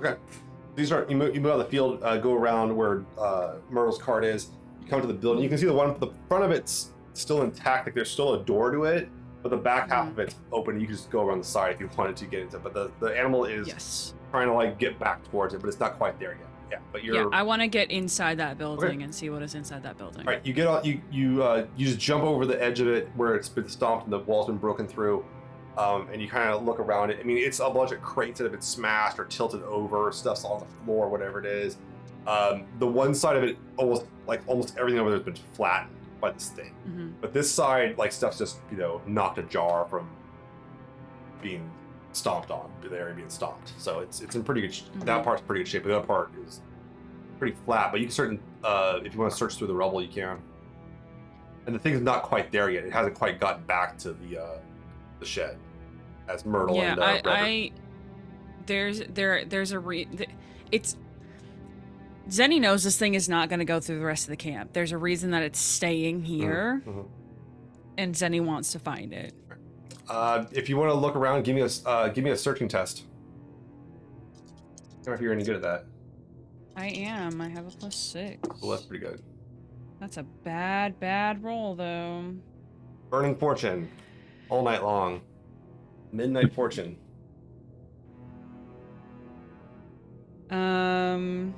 Okay. 0.00 0.16
These 0.74 0.92
are 0.92 1.06
you 1.08 1.16
move, 1.16 1.34
you 1.34 1.40
move 1.40 1.52
out 1.52 1.60
of 1.60 1.66
the 1.66 1.70
field, 1.70 2.02
uh, 2.02 2.18
go 2.18 2.34
around 2.34 2.74
where 2.76 3.04
uh, 3.18 3.54
Myrtle's 3.70 3.98
cart 3.98 4.24
is. 4.24 4.50
Come 4.88 5.00
to 5.02 5.06
the 5.06 5.14
building. 5.14 5.42
You 5.42 5.48
can 5.48 5.58
see 5.58 5.66
the 5.66 5.72
one, 5.72 5.98
the 6.00 6.10
front 6.28 6.44
of 6.44 6.50
it's 6.50 6.92
still 7.12 7.42
intact. 7.42 7.86
Like 7.86 7.94
there's 7.94 8.10
still 8.10 8.34
a 8.34 8.44
door 8.44 8.70
to 8.70 8.84
it, 8.84 9.08
but 9.42 9.50
the 9.50 9.56
back 9.56 9.90
half 9.90 10.08
of 10.08 10.18
it's 10.18 10.36
open. 10.52 10.80
You 10.80 10.86
can 10.86 10.96
just 10.96 11.10
go 11.10 11.26
around 11.26 11.38
the 11.38 11.44
side 11.44 11.74
if 11.74 11.80
you 11.80 11.90
wanted 11.96 12.16
to 12.16 12.24
get 12.26 12.40
into. 12.40 12.56
it. 12.56 12.62
But 12.62 12.74
the 12.74 12.90
the 13.00 13.16
animal 13.18 13.44
is 13.44 13.68
Yes. 13.68 14.14
trying 14.30 14.48
to 14.48 14.54
like 14.54 14.78
get 14.78 14.98
back 14.98 15.22
towards 15.30 15.54
it, 15.54 15.60
but 15.60 15.68
it's 15.68 15.80
not 15.80 15.98
quite 15.98 16.18
there 16.18 16.30
yet. 16.38 16.48
Yeah, 16.70 16.78
but 16.92 17.02
you're 17.02 17.14
Yeah, 17.16 17.28
I 17.32 17.42
want 17.42 17.62
to 17.62 17.68
get 17.68 17.90
inside 17.90 18.38
that 18.38 18.58
building 18.58 19.02
and 19.02 19.14
see 19.14 19.30
what 19.30 19.42
is 19.42 19.54
inside 19.54 19.82
that 19.84 19.96
building. 19.96 20.26
All 20.26 20.32
right, 20.34 20.44
you 20.44 20.52
get 20.52 20.66
on, 20.66 20.84
you 20.84 21.00
you 21.10 21.42
uh, 21.42 21.66
you 21.76 21.86
just 21.86 21.98
jump 21.98 22.24
over 22.24 22.44
the 22.46 22.62
edge 22.62 22.80
of 22.80 22.88
it 22.88 23.08
where 23.16 23.34
it's 23.34 23.48
been 23.48 23.68
stomped 23.68 24.04
and 24.04 24.12
the 24.12 24.18
wall's 24.20 24.46
been 24.46 24.58
broken 24.58 24.86
through, 24.86 25.24
um, 25.78 26.08
and 26.12 26.20
you 26.20 26.28
kind 26.28 26.50
of 26.50 26.64
look 26.64 26.78
around 26.78 27.10
it. 27.10 27.18
I 27.20 27.24
mean, 27.24 27.38
it's 27.38 27.60
a 27.60 27.68
bunch 27.70 27.92
of 27.92 28.00
crates 28.02 28.38
that 28.38 28.44
have 28.44 28.52
been 28.52 28.60
smashed 28.60 29.18
or 29.18 29.24
tilted 29.26 29.62
over, 29.64 30.12
stuff's 30.12 30.44
on 30.44 30.60
the 30.60 30.66
floor, 30.84 31.08
whatever 31.08 31.38
it 31.40 31.46
is. 31.46 31.78
Um, 32.26 32.66
the 32.78 32.86
one 32.86 33.14
side 33.14 33.36
of 33.36 33.42
it, 33.44 33.56
almost 33.76 34.04
like 34.26 34.42
almost 34.46 34.76
everything 34.78 35.00
over 35.00 35.10
there 35.10 35.18
has 35.18 35.24
been 35.24 35.36
flattened 35.54 35.94
by 36.20 36.30
this 36.32 36.48
thing, 36.50 36.72
hmm 36.84 37.08
but 37.20 37.32
this 37.32 37.50
side, 37.50 37.96
like 37.98 38.12
stuff's 38.12 38.38
just 38.38 38.58
you 38.70 38.76
know 38.76 39.00
knocked 39.06 39.38
ajar 39.38 39.86
from 39.88 40.08
being 41.42 41.70
stomped 42.12 42.50
on, 42.50 42.70
the 42.82 42.96
area 42.98 43.14
being 43.14 43.30
stomped. 43.30 43.72
So 43.78 44.00
it's 44.00 44.20
it's 44.20 44.34
in 44.34 44.42
pretty 44.42 44.60
good. 44.62 44.74
Sh- 44.74 44.82
That 45.00 45.20
Mhm. 45.20 45.24
part's 45.24 45.42
pretty 45.42 45.62
good 45.62 45.68
shape. 45.68 45.84
The 45.84 45.96
other 45.96 46.06
part 46.06 46.30
is 46.46 46.60
pretty 47.38 47.56
flat, 47.64 47.92
but 47.92 48.00
you 48.00 48.06
can 48.06 48.12
certain 48.12 48.40
uh, 48.64 48.98
if 49.04 49.14
you 49.14 49.20
want 49.20 49.30
to 49.30 49.36
search 49.38 49.56
through 49.56 49.68
the 49.68 49.74
rubble, 49.74 50.02
you 50.02 50.08
can. 50.08 50.38
And 51.66 51.74
the 51.74 51.78
thing's 51.78 52.00
not 52.00 52.22
quite 52.24 52.50
there 52.50 52.70
yet. 52.70 52.84
It 52.84 52.92
hasn't 52.92 53.14
quite 53.14 53.38
gotten 53.38 53.62
back 53.64 53.96
to 53.98 54.12
the 54.12 54.38
uh, 54.42 54.58
the 55.20 55.26
shed 55.26 55.56
as 56.28 56.44
Myrtle 56.44 56.76
Yeah, 56.76 56.92
and 56.92 57.00
uh, 57.00 57.04
I, 57.04 57.20
I, 57.24 57.72
there's 58.66 59.00
there 59.14 59.44
there's 59.44 59.70
a 59.72 59.78
re, 59.78 60.04
th- 60.06 60.30
it's. 60.72 60.96
Zeni 62.28 62.60
knows 62.60 62.84
this 62.84 62.98
thing 62.98 63.14
is 63.14 63.28
not 63.28 63.48
going 63.48 63.58
to 63.60 63.64
go 63.64 63.80
through 63.80 63.98
the 63.98 64.04
rest 64.04 64.24
of 64.24 64.30
the 64.30 64.36
camp. 64.36 64.72
There's 64.72 64.92
a 64.92 64.98
reason 64.98 65.30
that 65.30 65.42
it's 65.42 65.58
staying 65.58 66.24
here, 66.24 66.82
Mhm. 66.86 67.06
and 67.96 68.14
Zeni 68.14 68.44
wants 68.44 68.72
to 68.72 68.78
find 68.78 69.12
it. 69.14 69.32
Uh, 70.08 70.44
if 70.52 70.68
you 70.68 70.76
want 70.76 70.90
to 70.90 70.94
look 70.94 71.16
around, 71.16 71.44
give 71.44 71.54
me 71.54 71.62
a 71.62 71.68
uh, 71.88 72.08
give 72.08 72.24
me 72.24 72.30
a 72.30 72.36
searching 72.36 72.68
test. 72.68 73.04
I 73.04 74.94
don't 75.02 75.06
know 75.06 75.12
if 75.14 75.20
you're 75.20 75.32
any 75.32 75.44
good 75.44 75.56
at 75.56 75.62
that. 75.62 75.84
I 76.76 76.86
am. 76.88 77.40
I 77.40 77.48
have 77.48 77.66
a 77.66 77.70
plus 77.70 77.96
six. 77.96 78.38
Well, 78.60 78.70
that's 78.70 78.82
pretty 78.84 79.04
good. 79.04 79.22
That's 80.00 80.16
a 80.18 80.22
bad, 80.22 81.00
bad 81.00 81.42
roll, 81.42 81.74
though. 81.74 82.34
Burning 83.10 83.34
fortune, 83.36 83.88
all 84.48 84.62
night 84.62 84.82
long. 84.82 85.22
Midnight 86.12 86.52
fortune. 86.54 86.96
Um, 90.50 91.54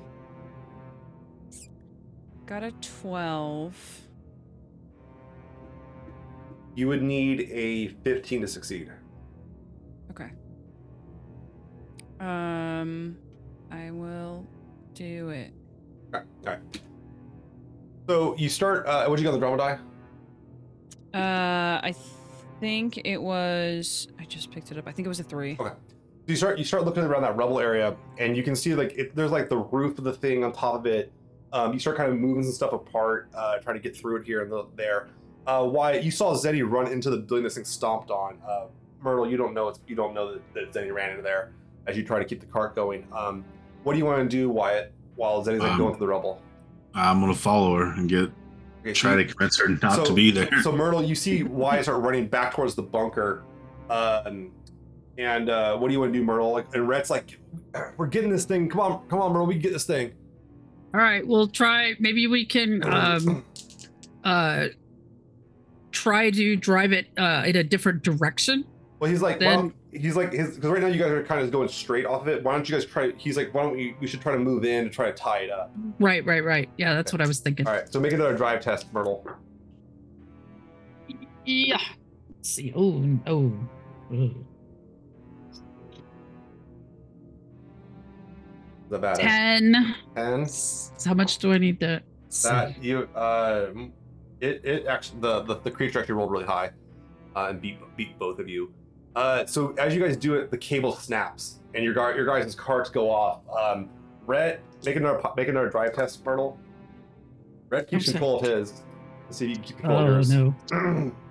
got 2.51 2.63
a 2.63 2.71
twelve. 2.99 3.73
You 6.75 6.89
would 6.89 7.01
need 7.01 7.49
a 7.49 7.87
15 8.03 8.41
to 8.41 8.47
succeed. 8.47 8.91
Okay. 10.09 10.31
Um, 12.19 13.17
I 13.71 13.91
will 13.91 14.45
do 14.93 15.29
it. 15.29 15.53
Okay, 16.13 16.25
all 16.45 16.53
right. 16.53 16.59
So 18.09 18.35
you 18.35 18.49
start. 18.49 18.85
Uh, 18.85 19.05
what'd 19.05 19.23
you 19.23 19.29
get 19.29 19.33
on 19.33 19.39
the 19.39 19.45
drama 19.45 19.79
die? 21.13 21.17
Uh, 21.17 21.79
I 21.81 21.95
think 22.59 22.99
it 23.05 23.21
was. 23.21 24.09
I 24.19 24.25
just 24.25 24.51
picked 24.51 24.71
it 24.71 24.77
up. 24.77 24.89
I 24.89 24.91
think 24.91 25.05
it 25.05 25.09
was 25.09 25.21
a 25.21 25.23
three. 25.23 25.55
Okay. 25.57 25.69
So 25.69 25.75
you 26.27 26.35
start 26.35 26.57
you 26.57 26.65
start 26.65 26.83
looking 26.83 27.03
around 27.03 27.21
that 27.21 27.37
rubble 27.37 27.61
area, 27.61 27.95
and 28.17 28.35
you 28.35 28.43
can 28.43 28.57
see 28.57 28.75
like 28.75 28.91
it, 28.97 29.15
there's 29.15 29.31
like 29.31 29.47
the 29.47 29.57
roof 29.57 29.97
of 29.97 30.03
the 30.03 30.13
thing 30.13 30.43
on 30.43 30.51
top 30.51 30.75
of 30.75 30.85
it. 30.85 31.13
Um, 31.53 31.73
you 31.73 31.79
start 31.79 31.97
kind 31.97 32.11
of 32.11 32.17
moving 32.17 32.43
some 32.43 32.53
stuff 32.53 32.73
apart, 32.73 33.29
uh, 33.35 33.57
trying 33.59 33.75
to 33.75 33.81
get 33.81 33.95
through 33.95 34.17
it 34.17 34.25
here 34.25 34.41
and 34.41 34.51
the, 34.51 34.65
there. 34.75 35.09
Uh, 35.45 35.65
why 35.65 35.93
you 35.93 36.11
saw 36.11 36.33
Zeni 36.33 36.67
run 36.69 36.91
into 36.91 37.09
the 37.09 37.17
building 37.17 37.43
this 37.43 37.55
thing 37.55 37.65
stomped 37.65 38.11
on. 38.11 38.37
Uh, 38.47 38.67
Myrtle, 39.01 39.29
you 39.29 39.37
don't 39.37 39.53
know 39.53 39.67
it's, 39.67 39.79
you 39.87 39.95
don't 39.95 40.13
know 40.13 40.33
that, 40.33 40.53
that 40.53 40.71
Zeni 40.71 40.93
ran 40.93 41.09
into 41.11 41.23
there 41.23 41.51
as 41.87 41.97
you 41.97 42.03
try 42.03 42.19
to 42.19 42.25
keep 42.25 42.39
the 42.39 42.45
cart 42.45 42.75
going. 42.75 43.07
Um, 43.11 43.43
what 43.83 43.93
do 43.93 43.99
you 43.99 44.05
want 44.05 44.21
to 44.21 44.29
do, 44.29 44.49
Wyatt, 44.49 44.93
while 45.15 45.43
Zeni's 45.43 45.59
like 45.59 45.71
Um, 45.71 45.77
going 45.77 45.93
through 45.95 46.05
the 46.05 46.11
rubble? 46.11 46.41
I'm 46.93 47.19
gonna 47.21 47.33
follow 47.33 47.75
her 47.77 47.85
and 47.93 48.07
get 48.09 48.31
Okay, 48.81 48.93
try 48.93 49.15
to 49.15 49.23
convince 49.23 49.59
her 49.59 49.69
not 49.69 49.93
so, 49.93 50.05
to 50.05 50.13
be 50.13 50.31
there. 50.31 50.49
So 50.61 50.71
Myrtle, 50.71 51.03
you 51.03 51.15
see 51.15 51.43
Wyatt 51.61 51.83
start 51.83 52.01
running 52.01 52.27
back 52.27 52.53
towards 52.53 52.75
the 52.75 52.81
bunker, 52.83 53.43
um, 53.89 54.51
and 55.17 55.49
uh, 55.49 55.77
what 55.77 55.87
do 55.87 55.93
you 55.93 55.99
want 55.99 56.13
to 56.13 56.19
do, 56.19 56.25
Myrtle? 56.25 56.51
Like, 56.51 56.73
and 56.73 56.87
Rhett's 56.87 57.09
like, 57.09 57.39
"We're 57.97 58.07
getting 58.07 58.29
this 58.31 58.45
thing. 58.45 58.69
Come 58.69 58.79
on, 58.79 59.07
come 59.07 59.21
on, 59.21 59.31
Myrtle, 59.31 59.47
we 59.47 59.53
can 59.53 59.61
get 59.61 59.73
this 59.73 59.85
thing." 59.85 60.13
All 60.93 60.99
right, 60.99 61.25
we'll 61.25 61.47
try. 61.47 61.95
Maybe 61.99 62.27
we 62.27 62.45
can 62.45 62.83
um, 62.83 63.45
uh, 64.23 64.67
try 65.91 66.29
to 66.31 66.55
drive 66.55 66.91
it 66.91 67.07
uh, 67.17 67.43
in 67.45 67.55
a 67.55 67.63
different 67.63 68.03
direction. 68.03 68.65
well, 68.99 69.09
he's 69.09 69.21
like, 69.21 69.39
then- 69.39 69.57
don't- 69.57 69.75
he's 69.91 70.15
like, 70.15 70.31
his 70.33 70.55
because 70.55 70.69
right 70.71 70.81
now 70.81 70.87
you 70.87 70.99
guys 70.99 71.11
are 71.11 71.23
kind 71.23 71.41
of 71.41 71.51
going 71.51 71.67
straight 71.69 72.05
off 72.05 72.21
of 72.23 72.27
it. 72.29 72.43
Why 72.43 72.53
don't 72.53 72.67
you 72.67 72.75
guys 72.75 72.85
try? 72.85 73.11
He's 73.17 73.37
like, 73.37 73.53
why 73.53 73.63
don't 73.63 73.73
we? 73.75 73.95
We 73.99 74.07
should 74.07 74.21
try 74.21 74.33
to 74.33 74.39
move 74.39 74.63
in 74.65 74.83
to 74.85 74.89
try 74.89 75.05
to 75.07 75.13
tie 75.13 75.39
it 75.39 75.49
up. 75.49 75.71
Right, 75.99 76.25
right, 76.25 76.43
right. 76.43 76.69
Yeah, 76.77 76.93
that's 76.93 77.11
what 77.13 77.21
I 77.21 77.27
was 77.27 77.39
thinking. 77.39 77.67
All 77.67 77.73
right, 77.73 77.91
so 77.91 77.99
make 77.99 78.13
another 78.13 78.35
drive 78.35 78.61
test, 78.61 78.91
Myrtle. 78.93 79.25
Yeah. 81.45 81.79
Let's 82.35 82.49
see. 82.49 82.73
Oh, 82.75 83.19
oh. 83.27 83.53
oh. 84.13 84.31
The 88.91 88.99
bad 88.99 89.15
Ten. 89.15 89.95
ten. 90.15 90.41
S- 90.41 90.91
How 91.05 91.13
much 91.13 91.37
do 91.37 91.53
I 91.53 91.57
need 91.57 91.79
to? 91.79 92.01
see? 92.27 92.49
That 92.49 92.83
you 92.83 93.07
uh, 93.15 93.67
it 94.41 94.59
it 94.65 94.85
actually 94.85 95.21
the 95.21 95.41
the, 95.43 95.55
the 95.61 95.71
creature 95.71 95.99
actually 95.99 96.15
rolled 96.15 96.29
really 96.31 96.43
high, 96.45 96.71
uh, 97.35 97.47
and 97.49 97.61
beat 97.61 97.77
beat 97.95 98.19
both 98.19 98.37
of 98.39 98.49
you. 98.49 98.73
Uh, 99.15 99.45
so 99.45 99.71
as 99.77 99.95
you 99.95 100.01
guys 100.01 100.17
do 100.17 100.35
it, 100.35 100.51
the 100.51 100.57
cable 100.57 100.93
snaps 100.93 101.61
and 101.73 101.85
your 101.85 101.93
guy 101.93 102.13
your 102.15 102.25
guys' 102.25 102.53
carts 102.53 102.89
go 102.89 103.09
off. 103.09 103.39
Um, 103.49 103.89
Rhett, 104.25 104.61
make 104.85 104.97
another 104.97 105.19
po- 105.19 105.33
make 105.37 105.47
another 105.47 105.69
drive 105.69 105.93
test, 105.93 106.25
Myrtle. 106.25 106.59
Rhett 107.69 107.87
keeps 107.89 108.03
Okay. 108.09 108.11
control 108.11 108.39
of 108.41 108.45
his. 108.45 108.83
Let's 109.25 109.37
see 109.37 109.45
if 109.45 109.49
you 109.51 109.55
can 109.55 109.63
keep 109.63 109.77
control 109.77 109.99
of 109.99 110.07
yours. 110.07 110.33
Oh 110.35 110.53
no. 110.73 111.11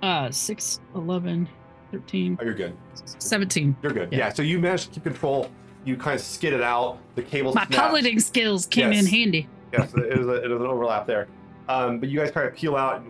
Uh, 0.00 0.30
6, 0.30 0.80
11, 0.94 1.48
13, 1.90 2.38
oh, 2.40 2.44
you're 2.44 2.54
good. 2.54 2.76
17. 3.18 3.74
You're 3.82 3.90
good. 3.92 4.08
Yeah. 4.12 4.18
Yeah. 4.18 4.32
So 4.32 4.42
you 4.42 4.60
managed 4.60 4.84
to 4.84 4.90
keep 4.90 5.02
control. 5.02 5.50
You 5.88 5.96
kind 5.96 6.14
of 6.14 6.20
skid 6.20 6.52
it 6.52 6.60
out. 6.60 6.98
The 7.14 7.22
cable. 7.22 7.54
My 7.54 7.64
piloting 7.64 8.20
skills 8.20 8.66
came 8.66 8.92
in 8.92 9.06
handy. 9.06 9.48
Yes, 9.72 9.94
it 9.94 10.18
is, 10.18 10.26
a, 10.26 10.44
it 10.44 10.50
is 10.50 10.60
an 10.60 10.66
overlap 10.66 11.06
there. 11.06 11.28
Um, 11.66 11.98
but 11.98 12.10
you 12.10 12.18
guys 12.18 12.30
kind 12.30 12.46
of 12.46 12.54
peel 12.54 12.76
out, 12.76 13.02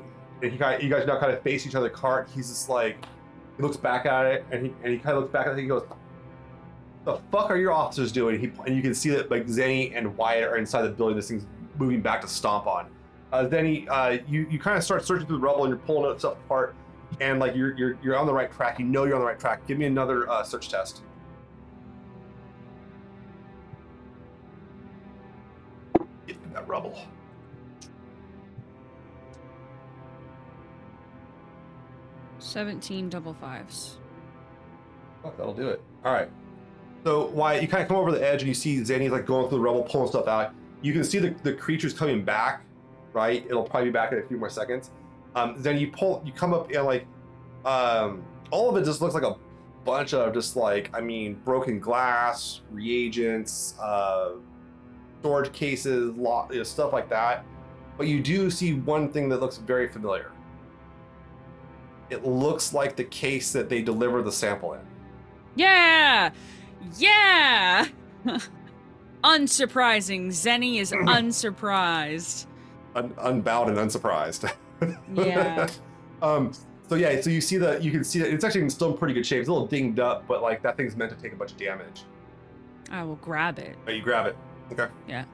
and 0.43 0.53
you 0.53 0.59
guys, 0.59 0.81
you 0.81 0.89
guys 0.89 1.05
now 1.05 1.19
kind 1.19 1.33
of 1.33 1.43
face 1.43 1.67
each 1.67 1.75
other. 1.75 1.89
Cart. 1.89 2.29
He's 2.33 2.49
just 2.49 2.69
like, 2.69 3.05
he 3.57 3.63
looks 3.65 3.77
back 3.77 4.07
at 4.07 4.27
it, 4.27 4.47
and 4.53 4.67
he 4.67 4.75
and 4.85 4.93
he 4.93 4.99
kind 4.99 5.17
of 5.17 5.23
looks 5.23 5.33
back 5.33 5.47
at 5.47 5.49
it. 5.49 5.53
And 5.55 5.63
he 5.63 5.67
goes, 5.67 5.83
"The 7.05 7.21
fuck 7.33 7.51
are 7.51 7.57
your 7.57 7.73
officers 7.73 8.13
doing?" 8.13 8.39
He 8.39 8.53
and 8.65 8.77
you 8.77 8.83
can 8.83 8.95
see 8.95 9.11
that 9.11 9.29
like 9.29 9.47
Zeni 9.47 9.97
and 9.97 10.17
Wyatt 10.17 10.45
are 10.45 10.57
inside 10.57 10.83
the 10.83 10.91
building. 10.91 11.17
This 11.17 11.29
thing's 11.29 11.47
moving 11.79 12.01
back 12.01 12.21
to 12.21 12.29
stomp 12.29 12.69
on. 12.69 12.87
Uh, 13.33 13.45
Zeni, 13.45 13.89
uh, 13.89 14.19
you 14.29 14.47
you 14.49 14.61
kind 14.61 14.79
of 14.79 14.85
start 14.85 15.05
searching 15.05 15.27
through 15.27 15.39
the 15.39 15.43
rubble, 15.43 15.65
and 15.65 15.71
you're 15.71 15.85
pulling 15.85 16.17
stuff 16.17 16.35
apart, 16.45 16.77
and 17.21 17.41
like 17.41 17.57
you're 17.57 17.77
you're 17.77 17.99
you're 18.05 18.17
on 18.17 18.27
the 18.27 18.33
right 18.33 18.53
track. 18.53 18.79
You 18.79 18.85
know 18.85 19.05
you're 19.05 19.17
on 19.17 19.21
the 19.21 19.27
right 19.27 19.39
track. 19.39 19.67
Give 19.67 19.79
me 19.79 19.87
another 19.87 20.31
uh, 20.31 20.45
search 20.45 20.69
test. 20.69 21.03
Rubble. 26.79 26.97
Seventeen 32.39 33.09
double 33.09 33.35
fives. 33.35 33.99
Fuck, 35.25 35.37
that'll 35.37 35.55
do 35.55 35.69
it. 35.71 35.83
All 36.05 36.13
right. 36.13 36.31
So 37.03 37.27
Wyatt, 37.27 37.63
you 37.63 37.69
kind 37.69 37.83
of 37.83 37.89
come 37.89 37.97
over 37.97 38.13
the 38.13 38.25
edge 38.25 38.43
and 38.43 38.49
you 38.49 38.55
see 38.55 38.77
Zeni's 38.79 39.11
like 39.11 39.27
going 39.27 39.49
through 39.49 39.59
the 39.59 39.65
rubble, 39.65 39.83
pulling 39.83 40.09
stuff 40.09 40.29
out. 40.29 40.55
You 40.81 40.93
can 40.93 41.03
see 41.03 41.19
the, 41.19 41.31
the 41.43 41.53
creatures 41.53 41.93
coming 41.93 42.25
back, 42.25 42.63
right? 43.13 43.45
It'll 43.47 43.65
probably 43.65 43.89
be 43.89 43.93
back 43.93 44.13
in 44.13 44.19
a 44.19 44.23
few 44.23 44.37
more 44.37 44.51
seconds. 44.51 44.93
Um, 45.35 45.57
then 45.59 45.79
you 45.79 45.91
pull, 45.91 46.23
you 46.25 46.33
come 46.33 46.55
up 46.55 46.71
and 46.71 46.85
like, 46.85 47.07
um, 47.65 48.23
all 48.53 48.71
of 48.71 48.77
it 48.81 48.85
just 48.85 49.01
looks 49.03 49.15
like 49.15 49.25
a 49.25 49.37
bunch 49.85 50.15
of 50.15 50.33
just 50.33 50.55
like, 50.55 50.91
I 50.95 51.01
mean, 51.01 51.35
broken 51.45 51.81
glass, 51.81 52.61
reagents, 52.71 53.75
uh, 53.81 54.35
storage 55.21 55.53
cases, 55.53 56.15
lot, 56.17 56.51
you 56.51 56.59
know, 56.59 56.65
stuff 56.65 56.93
like 56.93 57.09
that. 57.11 57.45
But 57.97 58.07
you 58.07 58.21
do 58.23 58.51
see 58.51 58.75
one 58.75 59.11
thing 59.11 59.29
that 59.31 59.41
looks 59.41 59.59
very 59.59 59.89
familiar. 59.89 60.31
It 62.11 62.25
looks 62.25 62.73
like 62.73 62.97
the 62.97 63.05
case 63.05 63.53
that 63.53 63.69
they 63.69 63.83
deliver 63.83 64.23
the 64.23 64.33
sample 64.33 64.75
in. 64.75 64.81
Yeah, 65.57 66.31
yeah. 66.97 67.87
unsurprising. 69.25 70.29
Zeni 70.29 70.81
is 70.81 70.93
unsurprised. 71.09 72.47
Un- 72.95 73.15
unbowed 73.19 73.69
and 73.69 73.79
unsurprised. 73.79 74.51
Yeah. 75.13 75.69
um. 76.23 76.53
So 76.89 76.95
yeah. 76.95 77.21
So 77.21 77.31
you 77.31 77.41
see 77.41 77.57
that 77.57 77.83
you 77.83 77.91
can 77.91 78.05
see 78.05 78.21
that 78.21 78.33
it's 78.33 78.45
actually 78.45 78.71
still 78.71 78.93
in 78.93 78.97
pretty 78.97 79.13
good 79.13 79.27
shape. 79.27 79.41
It's 79.41 79.49
a 79.49 79.53
little 79.53 79.67
dinged 79.67 79.99
up, 79.99 80.25
but 80.29 80.41
like 80.41 80.63
that 80.63 80.77
thing's 80.77 80.95
meant 80.95 81.11
to 81.11 81.21
take 81.21 81.33
a 81.33 81.37
bunch 81.37 81.51
of 81.51 81.57
damage. 81.57 82.05
I 82.93 83.03
will 83.03 83.17
grab 83.17 83.59
it. 83.59 83.77
But 83.85 83.97
you 83.97 84.03
grab 84.03 84.27
it. 84.27 84.37
Okay. 84.73 84.89
Yeah. 85.09 85.25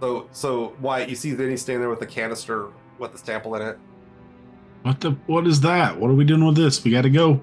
So 0.00 0.28
so 0.32 0.74
Wyatt, 0.80 1.08
you 1.08 1.16
see 1.16 1.32
Zeni 1.32 1.58
standing 1.58 1.80
there 1.80 1.90
with 1.90 2.00
the 2.00 2.06
canister 2.06 2.68
with 2.98 3.12
the 3.12 3.18
sample 3.18 3.54
in 3.56 3.62
it. 3.62 3.78
What 4.82 5.00
the? 5.00 5.10
What 5.26 5.46
is 5.46 5.60
that? 5.62 5.98
What 5.98 6.10
are 6.10 6.14
we 6.14 6.24
doing 6.24 6.44
with 6.44 6.56
this? 6.56 6.82
We 6.84 6.90
got 6.92 7.02
to 7.02 7.10
go. 7.10 7.40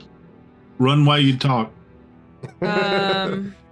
Run 0.80 1.06
while 1.06 1.20
you 1.20 1.38
talk. 1.38 1.72
Um. 2.62 3.56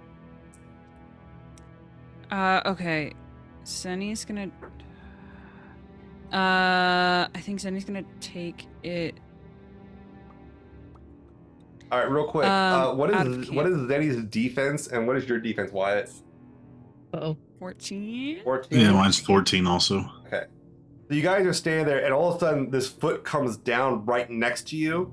uh. 2.30 2.60
Okay. 2.66 3.12
Zeni's 3.64 4.24
gonna. 4.24 4.50
Uh. 6.32 7.28
I 7.34 7.40
think 7.40 7.60
Zeni's 7.60 7.84
gonna 7.84 8.04
take 8.20 8.66
it. 8.82 9.14
All 11.92 11.98
right, 12.00 12.10
real 12.10 12.26
quick. 12.26 12.46
uh, 12.46 12.90
Um, 12.90 12.98
what 12.98 13.14
out 13.14 13.26
of 13.26 13.42
is 13.42 13.50
what 13.50 13.66
camp. 13.66 13.76
is 13.76 13.82
Zeni's 13.90 14.24
defense 14.30 14.88
and 14.88 15.06
what 15.06 15.16
is 15.16 15.28
your 15.28 15.38
defense, 15.38 15.70
Wyatt? 15.72 16.10
Oh, 17.14 17.36
14. 17.60 18.42
14. 18.42 18.80
Yeah, 18.80 18.92
mine's 18.92 19.20
14 19.20 19.66
also. 19.66 20.10
Okay. 20.26 20.44
So 21.08 21.14
you 21.14 21.22
guys 21.22 21.46
are 21.46 21.52
standing 21.52 21.86
there, 21.86 22.04
and 22.04 22.12
all 22.12 22.30
of 22.30 22.36
a 22.36 22.40
sudden, 22.40 22.70
this 22.70 22.88
foot 22.88 23.24
comes 23.24 23.56
down 23.56 24.04
right 24.04 24.28
next 24.30 24.68
to 24.68 24.76
you 24.76 25.12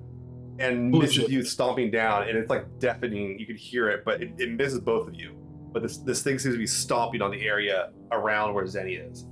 and 0.59 0.89
misses 0.91 1.13
shit. 1.13 1.29
you 1.29 1.43
stomping 1.43 1.91
down, 1.91 2.27
and 2.27 2.37
it's 2.37 2.49
like 2.49 2.65
deafening. 2.79 3.37
You 3.39 3.45
can 3.45 3.55
hear 3.55 3.89
it, 3.89 4.03
but 4.05 4.21
it, 4.21 4.33
it 4.37 4.51
misses 4.51 4.79
both 4.79 5.07
of 5.07 5.15
you. 5.15 5.35
But 5.73 5.83
this 5.83 5.97
this 5.97 6.23
thing 6.23 6.39
seems 6.39 6.55
to 6.55 6.59
be 6.59 6.67
stomping 6.67 7.21
on 7.21 7.31
the 7.31 7.45
area 7.45 7.91
around 8.11 8.53
where 8.53 8.65
Zeni 8.65 9.09
is. 9.11 9.25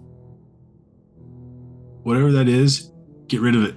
Whatever 2.03 2.31
that 2.33 2.47
is, 2.47 2.91
get 3.27 3.41
rid 3.41 3.55
of 3.55 3.63
it. 3.63 3.75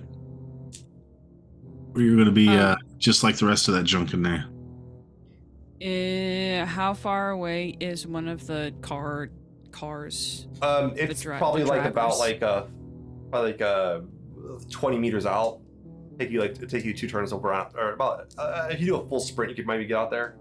Or 1.94 2.00
you're 2.00 2.14
going 2.14 2.26
to 2.26 2.32
be 2.32 2.48
Um, 2.48 2.58
uh, 2.58 2.76
just 2.98 3.22
like 3.22 3.36
the 3.36 3.46
rest 3.46 3.68
of 3.68 3.74
that 3.74 3.84
junk 3.84 4.14
in 4.14 4.22
there. 4.22 4.46
Uh, 5.82 6.64
how 6.66 6.94
far 6.94 7.30
away 7.30 7.76
is 7.80 8.06
one 8.06 8.28
of 8.28 8.46
the 8.46 8.72
car 8.82 9.30
cars? 9.72 10.46
Um, 10.60 10.92
it's 10.96 11.22
dri- 11.22 11.38
probably 11.38 11.62
the 11.62 11.68
like 11.68 11.84
about 11.84 12.18
like 12.18 12.42
uh 12.42 12.64
probably 13.30 13.52
like 13.52 13.62
uh 13.62 14.00
20 14.70 14.98
meters 14.98 15.26
out. 15.26 15.60
Take 16.18 16.30
you 16.30 16.40
like 16.40 16.68
take 16.68 16.84
you 16.84 16.94
two 16.94 17.08
turns 17.08 17.32
over 17.32 17.48
around, 17.48 17.74
or 17.76 17.94
about 17.94 18.32
uh, 18.38 18.68
if 18.70 18.80
you 18.80 18.86
do 18.86 18.96
a 18.96 19.08
full 19.08 19.18
sprint, 19.18 19.50
you 19.50 19.56
could 19.56 19.66
maybe 19.66 19.84
get 19.86 19.96
out 19.96 20.10
there. 20.10 20.36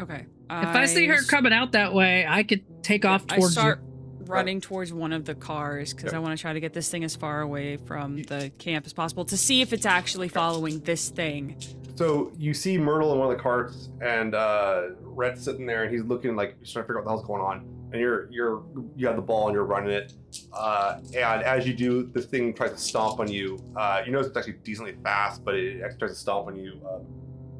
Okay. 0.00 0.26
if 0.50 0.74
I 0.74 0.86
see 0.86 1.06
her 1.06 1.22
coming 1.24 1.52
out 1.52 1.72
that 1.72 1.92
way, 1.92 2.26
I 2.26 2.42
could 2.42 2.64
take 2.82 3.04
off 3.04 3.24
I 3.28 3.36
towards 3.36 3.52
start 3.52 3.82
running 4.30 4.60
towards 4.60 4.92
one 4.92 5.12
of 5.12 5.24
the 5.24 5.34
cars 5.34 5.92
because 5.92 6.08
Okay. 6.08 6.16
I 6.16 6.20
want 6.20 6.36
to 6.36 6.40
try 6.40 6.52
to 6.52 6.60
get 6.60 6.72
this 6.72 6.88
thing 6.90 7.04
as 7.04 7.16
far 7.16 7.40
away 7.40 7.76
from 7.76 8.22
the 8.24 8.50
camp 8.58 8.86
as 8.86 8.92
possible 8.92 9.24
to 9.26 9.36
see 9.36 9.60
if 9.60 9.72
it's 9.72 9.86
actually 9.86 10.28
following 10.28 10.80
this 10.80 11.08
thing. 11.10 11.56
So 11.96 12.32
you 12.38 12.54
see 12.54 12.78
Myrtle 12.78 13.12
in 13.12 13.18
one 13.18 13.30
of 13.30 13.36
the 13.36 13.42
carts, 13.42 13.90
and 14.00 14.34
uh, 14.34 14.90
Rhett's 15.00 15.42
sitting 15.42 15.66
there, 15.66 15.82
and 15.84 15.92
he's 15.92 16.02
looking 16.04 16.34
like 16.34 16.56
he's 16.58 16.72
trying 16.72 16.84
to 16.84 16.86
figure 16.86 17.00
out 17.00 17.04
what 17.04 17.10
the 17.10 17.16
hell's 17.16 17.26
going 17.26 17.42
on. 17.42 17.66
And 17.92 18.00
you're 18.00 18.30
you're 18.30 18.62
you 18.96 19.06
have 19.08 19.16
the 19.16 19.22
ball, 19.22 19.48
and 19.48 19.54
you're 19.54 19.64
running 19.64 19.90
it. 19.90 20.14
Uh, 20.52 21.00
and 21.14 21.42
as 21.42 21.66
you 21.66 21.74
do, 21.74 22.04
this 22.14 22.24
thing 22.26 22.54
tries 22.54 22.70
to 22.70 22.78
stomp 22.78 23.18
on 23.20 23.28
you. 23.30 23.58
Uh, 23.76 24.02
you 24.06 24.12
notice 24.12 24.28
it's 24.28 24.36
actually 24.36 24.54
decently 24.62 24.94
fast, 25.02 25.44
but 25.44 25.56
it 25.56 25.80
tries 25.98 26.12
to 26.12 26.14
stomp 26.16 26.46
on 26.46 26.56
you. 26.56 26.80
Um, 26.90 27.04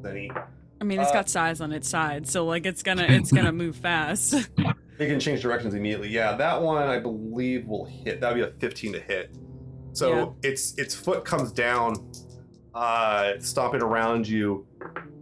Zeni. 0.01 0.45
I 0.79 0.83
mean, 0.83 0.99
it's 0.99 1.11
Uh, 1.11 1.15
got 1.15 1.29
size 1.29 1.61
on 1.61 1.71
its 1.71 1.87
side, 1.87 2.27
so 2.27 2.45
like 2.45 2.65
it's 2.65 2.81
gonna 2.81 3.03
it's 3.09 3.31
gonna 3.31 3.51
move 3.51 3.75
fast. 3.75 4.33
It 5.01 5.07
can 5.07 5.19
change 5.19 5.41
directions 5.41 5.73
immediately. 5.73 6.09
Yeah, 6.09 6.35
that 6.35 6.61
one 6.61 6.87
I 6.87 6.99
believe 6.99 7.65
will 7.65 7.85
hit. 7.85 8.21
That'd 8.21 8.35
be 8.35 8.43
a 8.43 8.51
15 8.59 8.93
to 8.93 8.99
hit. 8.99 9.35
So 9.93 10.35
its 10.43 10.77
its 10.77 10.93
foot 10.93 11.25
comes 11.25 11.51
down, 11.51 12.11
uh, 12.75 13.33
stomping 13.39 13.81
around 13.81 14.27
you, 14.27 14.67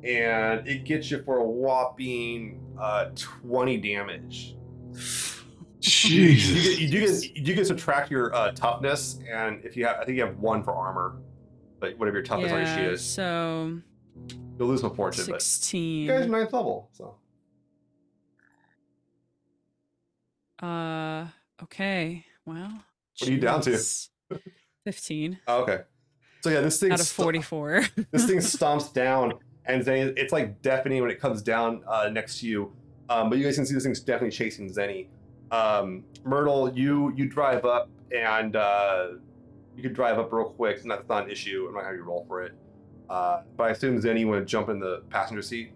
and 0.03 0.67
it 0.67 0.83
gets 0.83 1.09
you 1.09 1.23
for 1.23 1.37
a 1.37 1.43
whopping 1.43 2.61
uh, 2.77 3.11
20 3.15 3.77
damage. 3.77 4.57
You, 4.91 6.23
you, 6.23 6.35
Jesus. 6.35 6.79
you 6.81 6.89
do 6.89 6.99
get 6.99 7.37
you 7.37 7.43
do 7.45 7.55
get 7.55 7.65
subtract 7.65 8.11
your 8.11 8.35
uh, 8.35 8.51
toughness, 8.51 9.19
and 9.31 9.63
if 9.63 9.77
you 9.77 9.85
have, 9.85 9.95
I 10.01 10.03
think 10.03 10.17
you 10.17 10.25
have 10.25 10.37
one 10.39 10.61
for 10.61 10.73
armor, 10.73 11.21
but 11.79 11.97
whatever 11.97 12.17
your 12.17 12.25
toughness 12.25 12.51
on 12.51 12.57
your 12.57 12.67
sheet 12.67 12.83
is, 12.85 13.01
So 13.01 13.79
you'll 14.57 14.67
lose 14.67 14.81
some 14.81 14.93
fortune. 14.93 15.25
But 15.29 15.41
sixteen. 15.41 16.01
you 16.01 16.09
guys 16.09 16.25
are 16.25 16.29
ninth 16.29 16.51
level, 16.51 16.89
so 16.91 17.15
Uh. 20.61 21.27
Okay. 21.63 22.25
Well. 22.45 22.83
What 23.19 23.29
are 23.29 23.33
you 23.33 23.39
down 23.39 23.61
to? 23.61 23.71
jeez. 23.71 24.09
Fifteen 24.85 25.39
oh, 25.47 25.63
okay. 25.63 25.79
So 26.41 26.49
yeah, 26.49 26.61
this 26.61 26.79
thing 26.79 26.91
out 26.91 26.99
of 26.99 27.05
sto- 27.05 27.23
forty-four. 27.23 27.83
this 28.11 28.25
thing 28.25 28.37
stomps 28.37 28.93
down 28.93 29.33
and 29.69 29.85
Zeni, 29.85 30.13
it's 30.17 30.33
like 30.33 30.61
deafening 30.61 31.01
when 31.01 31.11
it 31.11 31.19
comes 31.19 31.41
down 31.41 31.83
uh, 31.87 32.09
next 32.11 32.39
to 32.39 32.47
you. 32.47 32.73
Um, 33.09 33.29
but 33.29 33.37
you 33.37 33.43
guys 33.43 33.55
can 33.55 33.65
see 33.65 33.73
this 33.73 33.83
thing's 33.83 33.99
definitely 33.99 34.35
chasing 34.35 34.69
Zeni. 34.69 35.07
Um, 35.51 36.03
Myrtle, 36.23 36.73
you 36.73 37.13
you 37.15 37.27
drive 37.27 37.65
up 37.65 37.89
and 38.15 38.55
uh, 38.55 39.09
you 39.75 39.83
could 39.83 39.93
drive 39.93 40.17
up 40.17 40.31
real 40.33 40.45
quick. 40.45 40.77
It's 40.77 40.85
not, 40.85 40.99
it's 41.01 41.09
not 41.09 41.25
an 41.25 41.31
issue. 41.31 41.65
I'm 41.67 41.73
not 41.73 41.81
gonna 41.81 41.89
have 41.89 41.95
you 41.95 42.03
roll 42.03 42.25
for 42.27 42.43
it. 42.43 42.53
Uh, 43.09 43.41
but 43.57 43.65
I 43.65 43.69
assume 43.71 43.99
Zeni 44.01 44.27
would 44.27 44.47
jump 44.47 44.69
in 44.69 44.79
the 44.79 45.03
passenger 45.09 45.41
seat. 45.41 45.71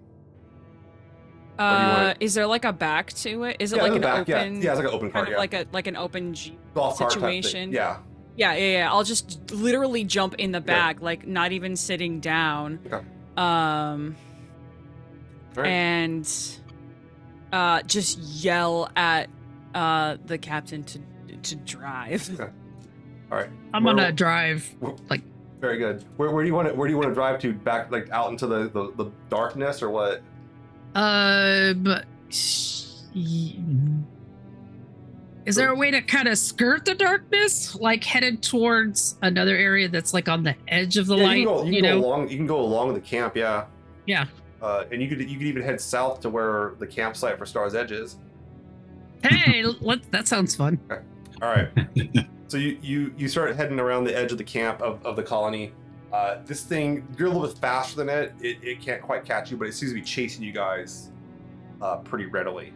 Do 1.58 1.64
you 1.64 1.70
Uh, 1.70 2.14
is 2.20 2.34
there 2.34 2.48
like 2.48 2.66
a 2.66 2.74
back 2.74 3.14
to 3.14 3.44
it? 3.46 3.58
Is 3.60 3.74
it 3.74 3.78
yeah, 3.78 3.84
like 3.84 3.94
an 3.94 4.02
back, 4.02 4.20
open, 4.22 4.56
yeah, 4.56 4.62
yeah, 4.64 4.72
it's 4.72 4.80
like 4.80 4.88
an 4.88 4.94
open 4.94 5.12
car, 5.12 5.22
kind 5.22 5.28
of 5.28 5.32
yeah, 5.34 5.38
like 5.38 5.54
a 5.54 5.66
like 5.72 5.88
an 5.88 5.96
open 5.96 6.34
jeep? 6.34 6.60
golf 6.74 6.98
cart 6.98 7.12
type 7.14 7.22
thing. 7.22 7.44
situation? 7.44 7.72
Yeah, 7.72 7.98
Yeah, 8.36 8.54
yeah, 8.56 8.78
yeah. 8.80 8.92
I'll 8.92 9.04
just 9.04 9.52
literally 9.52 10.04
jump 10.04 10.36
in 10.36 10.52
the 10.52 10.62
back, 10.62 11.02
like 11.02 11.28
not 11.28 11.52
even 11.52 11.76
sitting 11.76 12.20
down. 12.20 12.80
Okay. 12.88 13.06
Um, 13.38 14.16
All 15.58 15.64
right. 15.64 15.68
and 15.70 16.60
uh, 17.52 17.82
just 17.84 18.18
yell 18.20 18.90
at 18.96 19.30
uh 19.76 20.18
the 20.26 20.38
captain 20.38 20.84
to 20.84 21.00
to 21.44 21.56
drive. 21.58 22.30
Okay. 22.34 22.52
All 23.32 23.38
right. 23.38 23.50
I'm 23.74 23.84
Myrtle- 23.84 24.00
gonna 24.00 24.12
drive. 24.12 24.76
Like 25.10 25.22
very 25.60 25.78
good. 25.78 26.04
Where, 26.18 26.30
where 26.32 26.44
do 26.44 26.48
you 26.48 26.54
want 26.56 26.68
to 26.70 26.74
Where 26.74 26.88
do 26.88 26.92
you 26.94 26.98
want 26.98 27.10
to 27.10 27.14
drive 27.16 27.40
to? 27.40 27.54
Back 27.54 27.92
like 27.92 28.10
out 28.12 28.30
into 28.32 28.48
the, 28.48 28.70
the, 28.70 28.92
the 29.04 29.12
darkness 29.30 29.82
or 29.82 29.90
what? 29.90 30.22
Uh, 30.96 31.74
but 31.74 32.06
is 35.46 35.56
there 35.56 35.70
a 35.70 35.76
way 35.76 35.92
to 35.92 36.02
kind 36.02 36.28
of 36.28 36.38
skirt 36.38 36.86
the 36.86 36.96
darkness, 36.96 37.76
like 37.76 38.04
headed 38.04 38.42
towards 38.42 39.18
another 39.22 39.56
area 39.56 39.88
that's 39.88 40.14
like 40.14 40.30
on 40.30 40.44
the 40.44 40.56
edge 40.68 40.98
of 40.98 41.08
the 41.08 41.18
yeah, 41.18 41.24
light? 41.24 41.38
you 41.40 41.46
can 41.46 41.56
go, 41.56 41.64
you 41.64 41.72
you 41.72 41.82
can 41.82 41.92
go 41.92 42.00
know? 42.00 42.06
along. 42.06 42.30
You 42.30 42.38
can 42.38 42.48
go 42.48 42.62
along 42.62 42.94
the 42.94 43.02
camp. 43.02 43.36
Yeah. 43.36 43.66
Yeah. 44.06 44.26
Uh, 44.62 44.86
and 44.92 45.02
you 45.02 45.10
could 45.10 45.20
you 45.30 45.38
could 45.38 45.48
even 45.48 45.62
head 45.62 45.82
south 45.82 46.22
to 46.22 46.30
where 46.30 46.76
the 46.80 46.88
campsite 46.88 47.38
for 47.38 47.46
Stars 47.46 47.76
Edge 47.76 47.92
is. 47.92 48.18
Hey, 49.22 49.64
let, 49.64 50.10
that 50.12 50.28
sounds 50.28 50.56
fun. 50.56 50.80
All 51.42 51.50
right. 51.50 51.70
so 52.48 52.58
you 52.58 52.78
you 52.82 53.14
you 53.18 53.28
start 53.28 53.56
heading 53.56 53.80
around 53.80 54.06
the 54.06 54.16
edge 54.16 54.32
of 54.32 54.38
the 54.38 54.44
camp 54.44 54.82
of, 54.82 55.06
of 55.06 55.16
the 55.16 55.24
colony. 55.24 55.74
Uh, 56.14 56.38
this 56.46 56.62
thing, 56.64 57.08
you're 57.18 57.28
a 57.28 57.32
little 57.32 57.48
bit 57.48 57.58
faster 57.58 57.96
than 57.98 58.08
it. 58.08 58.34
it. 58.40 58.58
It 58.62 58.80
can't 58.80 59.02
quite 59.02 59.26
catch 59.26 59.50
you, 59.50 59.58
but 59.58 59.68
it 59.68 59.74
seems 59.74 59.92
to 59.92 59.96
be 59.96 60.02
chasing 60.04 60.44
you 60.44 60.52
guys 60.52 61.10
uh, 61.82 61.98
pretty 61.98 62.28
readily. 62.28 62.72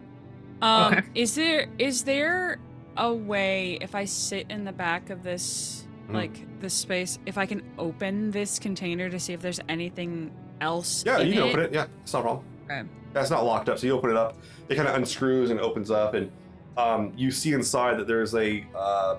Um, 0.63 0.93
Okay. 0.95 1.03
is 1.13 1.35
there 1.35 1.67
is 1.77 2.03
there 2.03 2.57
a 2.97 3.13
way 3.13 3.77
if 3.79 3.93
I 3.93 4.05
sit 4.05 4.47
in 4.49 4.63
the 4.65 4.71
back 4.71 5.11
of 5.11 5.21
this 5.21 5.85
Mhm. 6.09 6.13
like 6.15 6.59
this 6.61 6.73
space, 6.73 7.19
if 7.27 7.37
I 7.37 7.45
can 7.45 7.61
open 7.77 8.31
this 8.31 8.57
container 8.57 9.07
to 9.07 9.19
see 9.19 9.33
if 9.33 9.39
there's 9.41 9.59
anything 9.69 10.31
else? 10.59 11.03
Yeah, 11.05 11.19
in 11.19 11.27
you 11.27 11.33
can 11.33 11.43
it? 11.43 11.49
open 11.51 11.59
it. 11.65 11.73
Yeah, 11.73 11.85
it's 12.01 12.13
not 12.13 12.19
a 12.19 12.23
problem. 12.23 12.45
Okay. 12.65 12.83
That's 13.13 13.29
not 13.29 13.45
locked 13.45 13.69
up, 13.69 13.77
so 13.77 13.85
you 13.85 13.93
open 13.93 14.09
it 14.09 14.17
up. 14.17 14.35
It 14.67 14.75
kind 14.75 14.87
of 14.87 14.95
unscrews 14.95 15.51
and 15.51 15.59
opens 15.59 15.91
up, 15.91 16.15
and 16.15 16.31
um, 16.75 17.13
you 17.15 17.29
see 17.29 17.53
inside 17.53 17.97
that 17.99 18.07
there's 18.07 18.33
a 18.33 18.65
uh, 18.75 19.17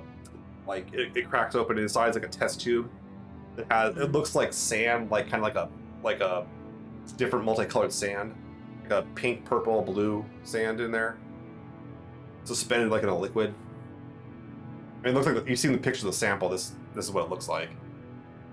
like 0.67 0.93
it, 0.93 1.17
it 1.17 1.29
cracks 1.31 1.55
open. 1.55 1.77
And 1.77 1.85
inside 1.85 2.09
is 2.09 2.17
like 2.17 2.25
a 2.25 2.29
test 2.29 2.61
tube 2.61 2.91
that 3.59 3.71
has. 3.73 3.97
It 3.97 4.13
looks 4.13 4.35
like 4.35 4.53
sand, 4.53 5.11
like 5.11 5.29
kind 5.29 5.37
of 5.37 5.43
like 5.43 5.55
a 5.57 5.69
like 6.03 6.21
a 6.21 6.47
different 7.17 7.45
multicolored 7.45 7.93
sand, 7.93 8.35
like 8.83 8.93
a 8.93 9.03
pink, 9.15 9.45
purple, 9.45 9.83
blue 9.83 10.25
sand 10.45 10.81
in 10.81 10.91
there, 10.91 11.17
suspended 12.45 12.91
like 12.91 13.03
in 13.03 13.09
a 13.09 13.19
liquid. 13.19 13.55
I 15.01 15.07
mean, 15.07 15.15
it 15.15 15.19
looks 15.19 15.27
like 15.27 15.49
you've 15.49 15.59
seen 15.59 15.73
the 15.73 15.79
picture 15.79 16.07
of 16.07 16.13
the 16.13 16.19
sample. 16.19 16.49
This 16.49 16.73
this 16.95 17.05
is 17.05 17.11
what 17.11 17.25
it 17.25 17.31
looks 17.31 17.49
like. 17.49 17.71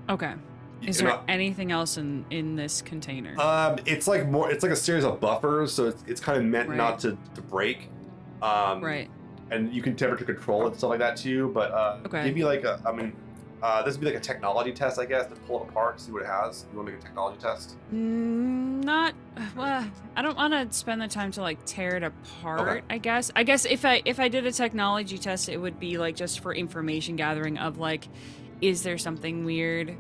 Okay. 0.10 0.34
Is 0.82 1.00
You're 1.00 1.10
there 1.10 1.18
not- 1.18 1.26
anything 1.30 1.72
else 1.72 1.98
in 1.98 2.26
in 2.30 2.56
this 2.56 2.82
container? 2.82 3.40
Um, 3.40 3.78
it's 3.86 4.08
like 4.08 4.28
more. 4.28 4.52
It's 4.52 4.62
like 4.62 4.72
a 4.72 4.76
series 4.76 5.04
of 5.06 5.20
buffers, 5.20 5.72
so 5.74 5.88
it's, 5.88 6.04
it's 6.06 6.22
kind 6.22 6.38
of 6.38 6.44
meant 6.44 6.70
Right. 6.70 6.78
not 6.78 7.00
to, 7.00 7.18
to 7.34 7.42
break. 7.42 7.90
Um, 8.42 8.84
right. 8.84 9.10
And 9.52 9.74
you 9.74 9.82
can 9.82 9.96
temperature 9.96 10.26
control 10.26 10.64
it 10.64 10.68
and 10.72 10.76
stuff 10.78 10.90
like 10.90 11.00
that 11.00 11.18
too. 11.18 11.50
But 11.54 11.72
uh, 11.72 12.00
Okay. 12.06 12.26
give 12.26 12.38
you 12.38 12.46
like 12.46 12.64
a. 12.66 12.80
I 12.86 12.92
mean, 12.92 13.14
uh, 13.66 13.82
this 13.82 13.96
would 13.96 14.02
be 14.02 14.06
like 14.06 14.16
a 14.16 14.20
technology 14.20 14.72
test, 14.72 15.00
I 15.00 15.06
guess, 15.06 15.26
to 15.26 15.36
pull 15.48 15.64
it 15.64 15.70
apart, 15.70 16.00
see 16.00 16.12
what 16.12 16.22
it 16.22 16.28
has. 16.28 16.66
You 16.72 16.78
want 16.78 16.88
to 16.88 16.94
make 16.94 17.02
a 17.02 17.04
technology 17.04 17.42
test? 17.42 17.76
Mm, 17.92 18.84
not. 18.84 19.16
Well, 19.58 19.90
I 20.16 20.22
don't 20.22 20.38
want 20.38 20.54
to 20.54 20.78
spend 20.78 21.02
the 21.02 21.08
time 21.08 21.32
to 21.32 21.42
like 21.42 21.66
tear 21.66 21.96
it 21.96 22.04
apart. 22.04 22.84
I 22.92 23.00
guess. 23.00 23.32
I 23.36 23.42
guess 23.42 23.66
if 23.66 23.84
I 23.84 24.04
if 24.06 24.20
I 24.20 24.28
did 24.28 24.46
a 24.46 24.52
technology 24.52 25.18
test, 25.18 25.50
it 25.50 25.58
would 25.58 25.80
be 25.80 25.98
like 25.98 26.16
just 26.16 26.42
for 26.42 26.54
information 26.54 27.16
gathering 27.16 27.58
of 27.58 27.80
like, 27.80 28.08
is 28.62 28.84
there 28.84 29.00
something 29.00 29.46
weird? 29.46 29.98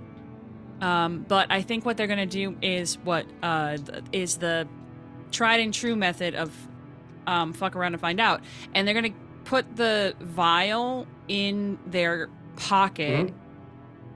Um, 0.79 1.25
but 1.27 1.47
I 1.49 1.63
think 1.63 1.85
what 1.85 1.97
they're 1.97 2.05
gonna 2.05 2.27
do 2.27 2.55
is 2.61 2.99
what 2.99 3.25
uh 3.41 3.79
is 4.11 4.37
the 4.37 4.67
tried 5.31 5.61
and 5.61 5.73
true 5.73 5.95
method 5.95 6.35
of 6.35 6.53
um 7.25 7.51
fuck 7.51 7.75
around 7.75 7.95
and 7.95 8.01
find 8.01 8.19
out, 8.19 8.41
and 8.75 8.87
they're 8.87 8.93
gonna 8.93 9.15
put 9.43 9.75
the 9.75 10.13
vial 10.19 11.07
in 11.27 11.79
their 11.87 12.29
pocket. 12.57 13.33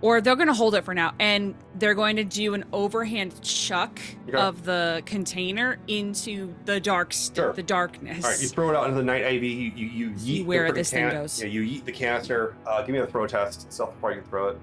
Or 0.02 0.22
they're 0.22 0.38
going 0.38 0.48
to 0.48 0.54
hold 0.54 0.76
it 0.76 0.86
for 0.86 0.94
now, 0.94 1.14
and 1.20 1.56
they're 1.76 1.94
going 1.94 2.16
to 2.16 2.24
do 2.24 2.54
an 2.54 2.64
overhand 2.72 3.42
chuck 3.42 4.00
Okay. 4.30 4.38
of 4.38 4.64
the 4.64 5.04
container 5.06 5.78
into 5.90 6.56
the 6.64 6.80
dark, 6.80 7.12
st- 7.12 7.36
Sure. 7.36 7.52
the 7.52 7.64
darkness. 7.64 8.24
All 8.24 8.32
right, 8.32 8.42
you 8.42 8.48
throw 8.48 8.70
it 8.70 8.78
out 8.78 8.86
into 8.86 8.96
the 8.96 9.04
night 9.04 9.26
ivy. 9.26 9.48
You 9.50 9.72
you, 9.76 10.10
you 10.18 10.44
yeet 10.44 10.46
where 10.46 10.68
the 10.68 10.72
freaking 10.72 10.76
this 10.76 10.90
thing 10.92 11.10
goes. 11.10 11.42
Yeah, 11.42 11.48
you 11.50 11.62
yeet 11.64 11.84
the 11.84 11.92
canister. 11.92 12.56
Uh, 12.66 12.82
give 12.84 12.94
me 12.94 13.00
a 13.00 13.08
throw 13.08 13.28
test. 13.28 13.72
Self 13.74 13.94
before 13.96 14.12
you 14.14 14.22
can 14.22 14.30
throw 14.30 14.48
it. 14.50 14.58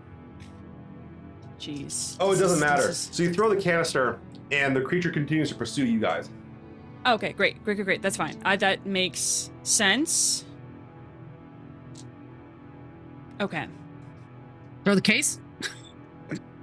Jeez. 1.61 2.17
Oh, 2.19 2.33
it 2.33 2.39
doesn't 2.39 2.57
is- 2.57 2.61
matter. 2.65 2.89
is- 2.89 3.09
So 3.13 3.23
you 3.23 3.33
throw 3.35 3.51
the 3.51 3.61
canister, 3.61 4.19
and 4.51 4.75
the 4.75 4.81
creature 4.81 5.11
continues 5.11 5.51
to 5.51 5.55
pursue 5.55 5.85
you 5.85 6.01
guys. 6.01 6.31
Okay, 7.07 7.33
great, 7.35 7.63
great, 7.63 7.75
great, 7.77 7.85
great. 7.85 8.03
That's 8.03 8.17
fine. 8.17 8.37
I, 8.45 8.57
that 8.57 8.87
makes 8.87 9.51
sense. 9.65 10.45
Okay. 13.41 13.67
Throw 14.87 14.95
the 14.95 15.01
case. 15.01 15.41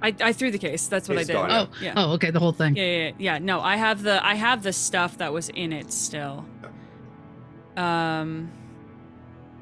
I, 0.00 0.14
I 0.18 0.32
threw 0.32 0.50
the 0.50 0.56
case. 0.56 0.86
That's 0.86 1.10
what 1.10 1.18
It's 1.18 1.28
I 1.28 1.32
did. 1.34 1.38
gone, 1.38 1.50
Oh, 1.50 1.68
yeah. 1.82 1.92
oh, 1.94 2.12
okay, 2.12 2.30
the 2.30 2.38
whole 2.40 2.52
thing. 2.52 2.74
Yeah, 2.74 2.82
yeah, 2.84 2.96
yeah, 3.06 3.12
yeah. 3.18 3.38
No, 3.38 3.60
I 3.60 3.76
have 3.76 4.02
the 4.02 4.24
I 4.24 4.34
have 4.34 4.62
the 4.62 4.72
stuff 4.72 5.18
that 5.18 5.30
was 5.30 5.50
in 5.50 5.74
it 5.74 5.92
still. 5.92 6.46
Um. 7.76 8.50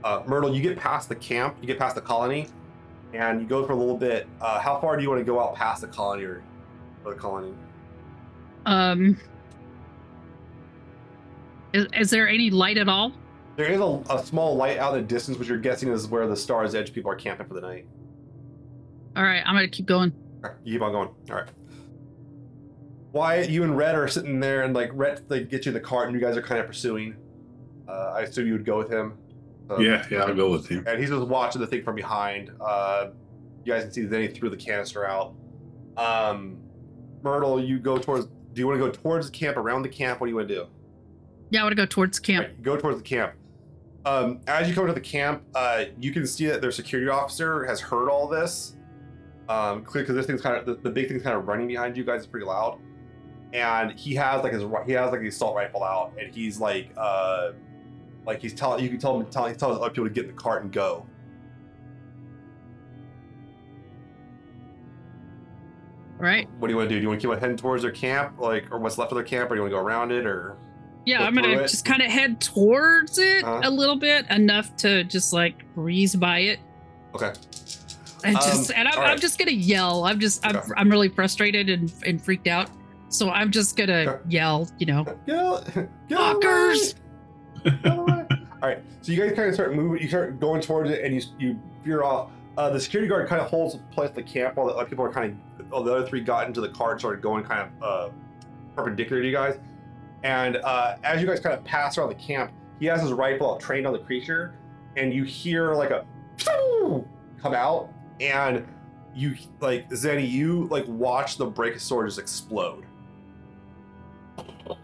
Uh, 0.05 0.23
Myrtle, 0.29 0.55
you 0.55 0.63
get 0.63 0.79
past 0.79 1.09
the 1.09 1.17
camp. 1.17 1.57
You 1.61 1.67
get 1.67 1.77
past 1.77 1.97
the 1.97 2.01
colony, 2.03 2.47
and 3.13 3.41
you 3.41 3.49
go 3.49 3.67
for 3.67 3.73
a 3.73 3.77
little 3.77 3.97
bit. 3.97 4.29
Uh, 4.41 4.61
how 4.61 4.79
far 4.81 4.97
do 4.97 5.03
you 5.03 5.09
want 5.09 5.19
to 5.21 5.25
go 5.25 5.41
out 5.41 5.57
past 5.57 5.81
the 5.81 5.89
colony 5.89 6.23
or, 6.23 6.45
or 7.05 7.15
the 7.15 7.19
colony? 7.21 7.53
Um, 8.65 9.19
is, 11.73 11.87
is 11.99 12.11
there 12.11 12.29
any 12.29 12.49
light 12.51 12.79
at 12.79 12.89
all? 12.89 13.11
There 13.57 13.67
is 13.67 13.81
a, 13.81 14.03
a 14.09 14.25
small 14.25 14.55
light 14.55 14.79
out 14.79 14.95
in 14.95 15.03
the 15.03 15.09
distance, 15.09 15.37
which 15.37 15.49
you're 15.49 15.59
guessing 15.59 15.89
is 15.89 16.07
where 16.07 16.29
the 16.29 16.37
Star's 16.37 16.77
Edge 16.77 16.93
people 16.93 17.11
are 17.11 17.17
camping 17.17 17.47
for 17.49 17.55
the 17.55 17.61
night. 17.61 17.87
All 19.17 19.23
right, 19.23 19.43
I'm 19.45 19.55
gonna 19.55 19.69
keep 19.69 19.87
going. 19.87 20.13
Okay, 20.45 20.55
you 20.65 20.75
keep 20.75 20.83
on 20.83 20.93
going. 20.93 21.09
All 21.31 21.37
right. 21.37 21.49
Wyatt, 23.13 23.51
you 23.51 23.63
and 23.63 23.77
Rhett 23.77 23.95
are 23.95 24.09
sitting 24.09 24.41
there, 24.41 24.63
and 24.63 24.73
like 24.75 24.91
Rhett, 24.95 25.23
like 25.29 25.51
get 25.51 25.67
you 25.67 25.71
in 25.71 25.75
the 25.75 25.81
cart, 25.81 26.07
and 26.09 26.15
you 26.19 26.21
guys 26.21 26.37
are 26.37 26.43
kind 26.43 26.61
of 26.61 26.67
pursuing. 26.67 27.17
Uh, 27.87 28.15
I 28.17 28.21
assume 28.23 28.47
you 28.47 28.55
would 28.55 28.65
go 28.65 28.79
with 28.79 28.91
him. 28.91 29.19
Uh, 29.71 29.79
Yeah, 29.79 30.07
yeah, 30.11 30.25
I'll 30.25 30.35
go 30.35 30.51
with 30.51 30.67
him. 30.69 30.85
And 30.87 30.99
he's 30.99 31.11
just 31.11 31.27
watching 31.29 31.61
the 31.61 31.67
thing 31.67 31.83
from 31.83 31.95
behind. 31.95 32.51
Uh, 32.61 33.09
you 33.65 33.73
guys 33.73 33.83
can 33.85 33.93
see 33.93 34.03
that 34.03 34.21
he 34.21 34.29
threw 34.29 34.49
the 34.49 34.57
canister 34.57 35.07
out. 35.07 35.35
Um, 35.97 36.57
Myrtle, 37.23 37.63
you 37.63 37.79
go 37.79 37.99
towards. 37.99 38.27
Do 38.27 38.61
you 38.61 38.67
want 38.67 38.81
to 38.81 38.87
go 38.87 38.91
towards 38.91 39.31
the 39.31 39.33
camp, 39.37 39.57
around 39.59 39.83
the 39.83 39.89
camp? 39.89 40.21
What 40.21 40.27
do 40.27 40.31
you 40.31 40.37
want 40.37 40.49
to 40.49 40.55
do? 40.55 40.67
Yeah, 41.51 41.61
I 41.61 41.65
want 41.65 41.73
to 41.73 41.77
go 41.77 41.87
towards 41.87 42.19
camp. 42.19 42.47
Right, 42.47 42.63
go 42.63 42.77
towards 42.79 42.97
the 42.99 43.05
camp. 43.05 43.35
Um, 44.05 44.41
as 44.47 44.69
you 44.69 44.75
come 44.75 44.87
to 44.87 44.93
the 44.93 45.01
camp, 45.01 45.43
uh, 45.55 45.85
you 46.01 46.13
can 46.13 46.27
see 46.27 46.47
that 46.47 46.61
their 46.61 46.73
security 46.73 47.09
officer 47.11 47.65
has 47.67 47.81
heard 47.81 48.09
all 48.09 48.27
this. 48.27 48.75
Um, 49.53 49.83
clear 49.85 50.03
because 50.05 50.17
this 50.17 50.27
thing's 50.27 50.41
kind 50.41 50.57
of 50.57 50.67
the, 50.67 50.75
the 50.77 50.91
big 50.91 51.09
thing's 51.09 51.23
kind 51.23 51.37
of 51.37 51.47
running 51.47 51.67
behind 51.69 51.97
you 51.97 52.05
guys. 52.05 52.23
is 52.23 52.27
pretty 52.27 52.47
loud, 52.47 52.79
and 53.53 53.93
he 53.99 54.15
has 54.15 54.43
like 54.43 54.53
his 54.53 54.63
he 54.87 54.93
has 54.93 55.11
like 55.13 55.21
his 55.21 55.35
assault 55.35 55.55
rifle 55.57 55.83
out, 55.85 56.13
and 56.21 56.35
he's 56.35 56.59
like 56.61 56.91
uh, 56.97 57.53
like 58.27 58.41
he's 58.41 58.55
telling 58.55 58.83
you 58.83 58.89
can 58.91 58.99
tell 58.99 59.19
him 59.21 59.27
tell 59.31 59.47
he 59.47 59.55
tells 59.55 59.79
other 59.79 59.91
people 59.91 60.05
to 60.05 60.11
get 60.11 60.25
in 60.25 60.31
the 60.35 60.37
cart 60.41 60.63
and 60.63 60.73
go. 60.73 61.07
All 66.19 66.29
right. 66.29 66.49
What 66.59 66.69
do 66.69 66.73
you 66.73 66.77
want 66.77 66.89
to 66.89 66.95
do? 66.95 66.99
Do 67.01 67.03
you 67.03 67.09
want 67.09 67.21
to 67.21 67.27
keep 67.27 67.35
on 67.35 67.41
heading 67.41 67.57
towards 67.57 67.83
their 67.83 67.91
camp, 67.91 68.39
like, 68.39 68.71
or 68.71 68.79
what's 68.79 68.97
left 68.97 69.11
of 69.11 69.17
their 69.17 69.25
camp, 69.25 69.51
or 69.51 69.55
do 69.55 69.59
you 69.59 69.63
want 69.63 69.73
to 69.73 69.77
go 69.77 69.83
around 69.85 70.13
it, 70.13 70.25
or? 70.25 70.57
Yeah, 71.05 71.25
I'm 71.25 71.35
gonna 71.35 71.57
just 71.63 71.85
kind 71.85 72.01
of 72.01 72.09
head 72.13 72.41
towards 72.41 73.19
it 73.19 73.43
Uh-huh. 73.43 73.63
a 73.65 73.71
little 73.71 73.97
bit, 73.97 74.25
enough 74.31 74.77
to 74.77 75.03
just 75.03 75.33
like 75.33 75.65
breeze 75.75 76.15
by 76.15 76.39
it. 76.41 76.61
Okay. 77.13 77.33
And 78.25 78.37
Um, 78.37 78.65
and 78.77 78.89
I'm, 78.89 78.99
all 78.99 79.05
I'm 79.05 79.19
just 79.19 79.39
gonna 79.39 79.51
yell. 79.51 80.05
I'm 80.05 80.21
just 80.21 80.45
I'm, 80.47 80.57
Okay. 80.57 80.69
I'm 80.77 80.89
really 80.91 81.09
frustrated 81.09 81.69
and, 81.69 81.93
and 82.07 82.23
freaked 82.23 82.47
out. 82.47 82.71
So 83.09 83.29
I'm 83.31 83.51
just 83.51 83.77
gonna 83.77 84.21
yell, 84.29 84.69
you 84.79 84.87
know, 84.87 85.05
Get 85.27 85.37
out, 85.37 85.65
get 86.09 86.19
out 86.19 86.37
of 86.37 86.41
the 86.41 86.47
fuckers. 86.47 86.95
way! 86.95 87.71
Get 87.71 87.87
out 87.87 87.99
of 87.99 88.07
the 88.07 88.13
way! 88.13 88.27
All 88.63 88.69
right, 88.69 88.79
so 89.01 89.13
you 89.13 89.19
guys 89.21 89.33
kind 89.37 89.49
of 89.49 89.55
start 89.55 89.75
moving. 89.75 90.01
You 90.01 90.09
start 90.09 90.39
going 90.41 90.61
towards 90.61 90.91
it, 90.91 91.05
and 91.05 91.15
you 91.15 91.23
you 91.39 91.61
veer 91.85 92.03
off. 92.05 92.31
Uh, 92.57 92.71
the 92.71 92.79
security 92.79 93.09
guard 93.09 93.29
kind 93.29 93.41
of 93.41 93.49
holds 93.49 93.77
place 93.91 94.11
the 94.11 94.23
camp 94.23 94.57
while 94.57 94.67
the 94.67 94.75
other 94.75 94.89
people 94.89 95.05
are 95.05 95.13
kind 95.13 95.39
of. 95.59 95.73
All 95.73 95.83
the 95.83 95.95
other 95.95 96.07
three 96.07 96.21
got 96.21 96.47
into 96.47 96.61
the 96.61 96.69
car 96.69 96.93
and 96.93 97.01
started 97.01 97.21
going 97.23 97.45
kind 97.45 97.69
of 97.81 97.83
uh, 97.83 98.13
perpendicular 98.77 99.21
to 99.23 99.27
you 99.27 99.35
guys. 99.35 99.59
And 100.23 100.57
uh, 100.59 100.97
as 101.03 101.21
you 101.21 101.27
guys 101.27 101.41
kind 101.41 101.55
of 101.59 101.65
pass 101.65 101.99
around 101.99 102.11
the 102.11 102.15
camp, 102.15 102.53
he 102.79 102.87
has 102.87 103.01
his 103.03 103.13
rifle 103.13 103.57
trained 103.57 103.87
on 103.87 103.93
the 103.93 103.99
creature, 103.99 104.55
and 104.97 105.13
you 105.13 105.25
hear 105.25 105.75
like 105.75 105.91
a 105.91 106.05
come 107.41 107.55
out, 107.55 107.91
and 108.21 108.67
you 109.15 109.37
like 109.61 109.89
Zeni, 109.91 110.29
you 110.29 110.67
like 110.71 110.87
watch 110.87 111.37
the 111.37 111.51
brachiosaur 111.51 112.07
just 112.07 112.19
explode. 112.19 112.85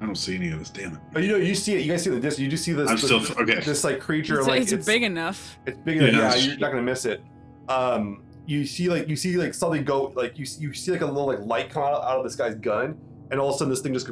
I 0.00 0.06
don't 0.06 0.16
see 0.16 0.34
any 0.34 0.50
of 0.50 0.58
this. 0.58 0.70
Damn 0.70 0.94
it. 0.94 1.00
But 1.12 1.22
you 1.22 1.30
know, 1.30 1.36
you 1.36 1.54
see 1.54 1.74
it. 1.74 1.84
You 1.84 1.92
guys 1.92 2.02
see 2.02 2.10
the 2.10 2.18
this. 2.18 2.38
You 2.38 2.48
do 2.48 2.56
see 2.56 2.72
this. 2.72 2.88
I'm 2.90 2.96
this, 2.96 3.04
still 3.04 3.42
okay. 3.42 3.60
this 3.60 3.84
like 3.84 4.00
creature. 4.00 4.38
It's, 4.38 4.48
like 4.48 4.70
it's 4.70 4.84
big 4.86 5.02
enough. 5.02 5.58
It's 5.66 5.78
big 5.78 5.96
enough. 5.98 6.12
Yeah, 6.12 6.34
Yeah, 6.34 6.46
you're 6.46 6.58
not 6.58 6.70
gonna 6.72 6.82
miss 6.82 7.06
it. 7.06 7.22
Um, 7.68 8.24
you 8.46 8.66
see 8.66 8.90
like 8.90 9.08
you 9.08 9.16
see 9.16 9.36
like 9.38 9.54
something 9.54 9.84
go 9.84 10.12
like 10.14 10.38
you 10.38 10.44
you 10.58 10.74
see 10.74 10.90
like 10.90 11.00
a 11.00 11.06
little 11.06 11.26
like 11.26 11.40
light 11.40 11.70
come 11.70 11.82
out, 11.82 12.02
out 12.02 12.18
of 12.18 12.24
this 12.24 12.36
guy's 12.36 12.54
gun, 12.56 12.98
and 13.30 13.40
all 13.40 13.48
of 13.48 13.54
a 13.54 13.58
sudden 13.58 13.70
this 13.70 13.80
thing 13.80 13.94
just 13.94 14.10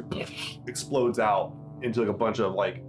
explodes 0.67 1.19
out 1.19 1.53
into 1.83 1.99
like 1.99 2.09
a 2.09 2.13
bunch 2.13 2.39
of 2.39 2.53
like 2.53 2.83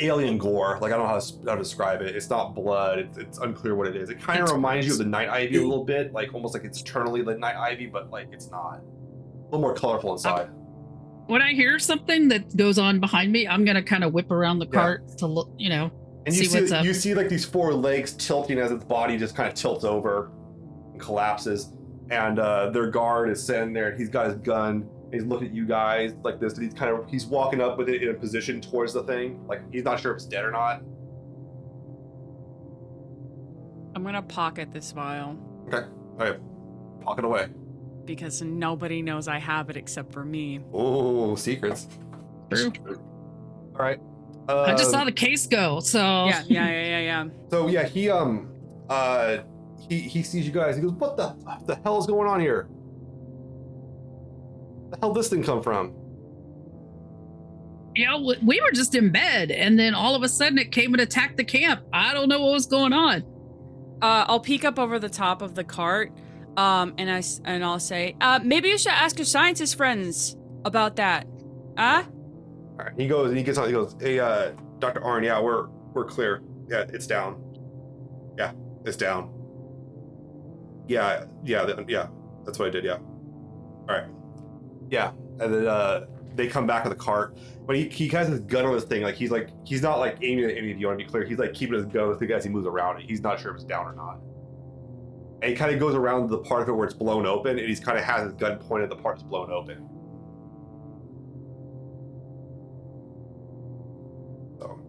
alien 0.00 0.38
gore. 0.38 0.78
Like 0.80 0.92
I 0.92 0.96
don't 0.96 1.06
know 1.06 1.12
how 1.14 1.18
to, 1.20 1.32
how 1.46 1.54
to 1.54 1.62
describe 1.62 2.00
it. 2.02 2.14
It's 2.16 2.30
not 2.30 2.54
blood. 2.54 2.98
It's, 3.00 3.18
it's 3.18 3.38
unclear 3.38 3.74
what 3.74 3.86
it 3.86 3.96
is. 3.96 4.10
It 4.10 4.20
kind 4.20 4.40
of 4.42 4.50
reminds 4.50 4.86
you 4.86 4.92
of 4.92 4.98
the 4.98 5.04
night 5.04 5.28
ivy 5.28 5.56
a 5.56 5.60
little 5.60 5.84
bit, 5.84 6.12
like 6.12 6.32
almost 6.34 6.54
like 6.54 6.64
it's 6.64 6.80
eternally 6.80 7.22
the 7.22 7.36
night 7.36 7.56
ivy, 7.56 7.86
but 7.86 8.10
like 8.10 8.28
it's 8.32 8.50
not. 8.50 8.80
A 8.80 9.44
little 9.44 9.60
more 9.60 9.74
colorful 9.74 10.12
inside. 10.12 10.48
When 11.26 11.42
I 11.42 11.52
hear 11.52 11.78
something 11.78 12.28
that 12.28 12.56
goes 12.56 12.78
on 12.78 12.98
behind 13.00 13.30
me, 13.32 13.46
I'm 13.46 13.64
gonna 13.64 13.82
kind 13.82 14.02
of 14.04 14.12
whip 14.12 14.30
around 14.30 14.58
the 14.58 14.66
Yeah. 14.66 14.72
cart 14.80 15.18
to 15.18 15.26
look, 15.26 15.50
you 15.58 15.68
know. 15.68 15.90
And 16.26 16.34
you 16.34 16.42
see 16.44 16.48
see, 16.50 16.60
what's 16.60 16.72
up. 16.72 16.84
you 16.84 16.92
see 16.94 17.14
like 17.14 17.28
these 17.28 17.44
four 17.44 17.72
legs 17.72 18.12
tilting 18.12 18.58
as 18.58 18.70
its 18.72 18.84
body 18.84 19.16
just 19.16 19.34
kind 19.34 19.48
of 19.48 19.54
tilts 19.54 19.84
over 19.84 20.30
and 20.92 21.00
collapses. 21.00 21.72
And 22.10 22.38
uh, 22.40 22.70
their 22.70 22.90
guard 22.90 23.30
is 23.30 23.42
sitting 23.42 23.72
there. 23.72 23.90
and 23.90 23.98
He's 23.98 24.08
got 24.08 24.26
his 24.26 24.36
gun. 24.36 24.88
And 25.12 25.20
he's 25.20 25.24
looking 25.28 25.48
at 25.48 25.54
you 25.54 25.66
guys 25.66 26.12
like 26.22 26.38
this. 26.38 26.54
And 26.54 26.62
he's 26.64 26.74
kind 26.74 26.94
of 26.96 27.08
he's 27.10 27.26
walking 27.26 27.60
up 27.60 27.76
with 27.78 27.88
it 27.88 28.02
in 28.02 28.10
a 28.10 28.14
position 28.14 28.60
towards 28.60 28.92
the 28.92 29.02
thing. 29.02 29.44
Like 29.48 29.60
he's 29.72 29.82
not 29.82 29.98
sure 29.98 30.12
if 30.12 30.16
it's 30.16 30.24
dead 30.26 30.44
or 30.44 30.52
not. 30.52 30.82
I'm 33.96 34.04
gonna 34.04 34.22
pocket 34.22 34.70
this 34.72 34.92
vial 34.92 35.36
Okay, 35.72 35.86
pocket 37.00 37.24
away. 37.24 37.48
because 38.04 38.40
nobody 38.40 39.02
knows 39.02 39.26
I 39.28 39.38
have 39.38 39.68
it 39.68 39.76
except 39.76 40.12
for 40.12 40.24
me. 40.24 40.60
Oh, 40.72 41.34
secrets. 41.34 41.88
All 42.52 42.60
right. 43.76 43.98
Uh, 44.48 44.62
I 44.62 44.74
just 44.74 44.90
saw 44.90 45.04
the 45.04 45.12
case 45.12 45.46
go, 45.46 45.80
so 45.80 45.98
Yeah, 45.98 46.42
yeah, 46.48 46.68
yeah, 46.70 46.82
yeah, 46.82 47.00
yeah. 47.00 47.24
So 47.50 47.66
yeah, 47.66 47.84
he 47.84 48.08
um 48.10 48.48
uh 48.88 49.38
he 49.88 49.98
he 49.98 50.22
sees 50.22 50.46
you 50.46 50.52
guys. 50.52 50.76
He 50.76 50.82
goes, 50.82 50.92
"What 50.92 51.16
the 51.16 51.30
what 51.30 51.66
the 51.66 51.74
hell 51.82 51.98
is 51.98 52.06
going 52.06 52.28
on 52.28 52.38
here? 52.40 52.68
The 54.90 54.98
hell 55.00 55.12
this 55.12 55.28
thing 55.28 55.42
come 55.42 55.62
from?" 55.62 55.94
you 57.96 58.06
know, 58.06 58.34
we 58.44 58.60
were 58.60 58.70
just 58.70 58.94
in 58.94 59.10
bed, 59.10 59.50
and 59.50 59.76
then 59.78 59.94
all 59.94 60.14
of 60.14 60.22
a 60.22 60.28
sudden 60.28 60.58
it 60.58 60.70
came 60.70 60.94
and 60.94 61.00
attacked 61.00 61.36
the 61.36 61.44
camp. 61.44 61.82
I 61.92 62.14
don't 62.14 62.28
know 62.28 62.40
what 62.40 62.52
was 62.52 62.66
going 62.66 62.92
on. 62.92 63.24
Uh, 64.00 64.24
I'll 64.28 64.38
peek 64.40 64.64
up 64.64 64.78
over 64.78 64.98
the 65.00 65.08
top 65.08 65.42
of 65.42 65.56
the 65.56 65.64
cart, 65.64 66.12
um, 66.56 66.94
and 66.98 67.10
I 67.10 67.18
s- 67.18 67.40
and 67.44 67.64
I'll 67.64 67.80
say, 67.80 68.14
uh, 68.20 68.38
maybe 68.44 68.68
you 68.68 68.78
should 68.78 68.92
ask 68.92 69.18
your 69.18 69.26
scientist 69.26 69.76
friends 69.76 70.36
about 70.64 70.96
that. 70.96 71.26
Huh? 71.76 72.04
All 72.06 72.76
right. 72.86 72.92
He 72.96 73.08
goes 73.08 73.28
and 73.30 73.36
he 73.36 73.42
gets 73.42 73.58
on. 73.58 73.66
He 73.66 73.72
goes, 73.72 73.96
"Hey, 74.00 74.20
uh, 74.20 74.52
Doctor 74.78 75.02
Arn, 75.04 75.24
yeah, 75.24 75.40
we're 75.40 75.66
we're 75.92 76.04
clear. 76.06 76.42
Yeah, 76.68 76.84
it's 76.92 77.06
down. 77.08 77.42
Yeah, 78.38 78.52
it's 78.84 78.96
down. 78.96 79.30
Yeah, 80.86 81.24
yeah, 81.44 81.66
yeah. 81.88 82.06
That's 82.46 82.58
what 82.58 82.68
I 82.68 82.70
did. 82.70 82.84
Yeah. 82.84 82.98
All 82.98 83.86
right. 83.88 84.04
Yeah, 84.90 85.12
and 85.38 85.54
then 85.54 85.66
uh, 85.66 86.06
they 86.34 86.48
come 86.48 86.66
back 86.66 86.84
with 86.84 86.92
a 86.92 86.96
cart, 86.96 87.36
but 87.66 87.76
he 87.76 87.88
he 87.88 88.08
has 88.08 88.28
his 88.28 88.40
gun 88.40 88.66
on 88.66 88.74
this 88.74 88.84
thing. 88.84 89.02
Like 89.02 89.14
he's 89.14 89.30
like 89.30 89.48
he's 89.64 89.82
not 89.82 89.98
like 89.98 90.18
aiming 90.22 90.44
at 90.44 90.56
any 90.56 90.72
of 90.72 90.78
you. 90.78 90.86
I 90.86 90.90
want 90.90 90.98
to 90.98 91.04
be 91.04 91.10
clear. 91.10 91.24
He's 91.24 91.38
like 91.38 91.54
keeping 91.54 91.76
his 91.76 91.86
gun 91.86 92.08
with 92.08 92.18
the 92.18 92.26
thing 92.26 92.34
as 92.34 92.44
he 92.44 92.50
moves 92.50 92.66
around 92.66 93.00
it. 93.00 93.08
He's 93.08 93.22
not 93.22 93.40
sure 93.40 93.52
if 93.52 93.56
it's 93.56 93.64
down 93.64 93.86
or 93.86 93.94
not. 93.94 94.18
And 95.42 95.50
he 95.50 95.56
kind 95.56 95.72
of 95.72 95.80
goes 95.80 95.94
around 95.94 96.28
the 96.28 96.38
part 96.38 96.62
of 96.62 96.68
it 96.68 96.72
where 96.72 96.84
it's 96.84 96.94
blown 96.94 97.24
open, 97.24 97.58
and 97.58 97.66
he's 97.68 97.80
kind 97.80 97.96
of 97.98 98.04
has 98.04 98.24
his 98.24 98.32
gun 98.34 98.58
pointed 98.58 98.90
at 98.90 98.96
the 98.96 99.02
part 99.02 99.16
that's 99.16 99.22
blown 99.28 99.50
open. 99.50 99.88
So, 104.58 104.80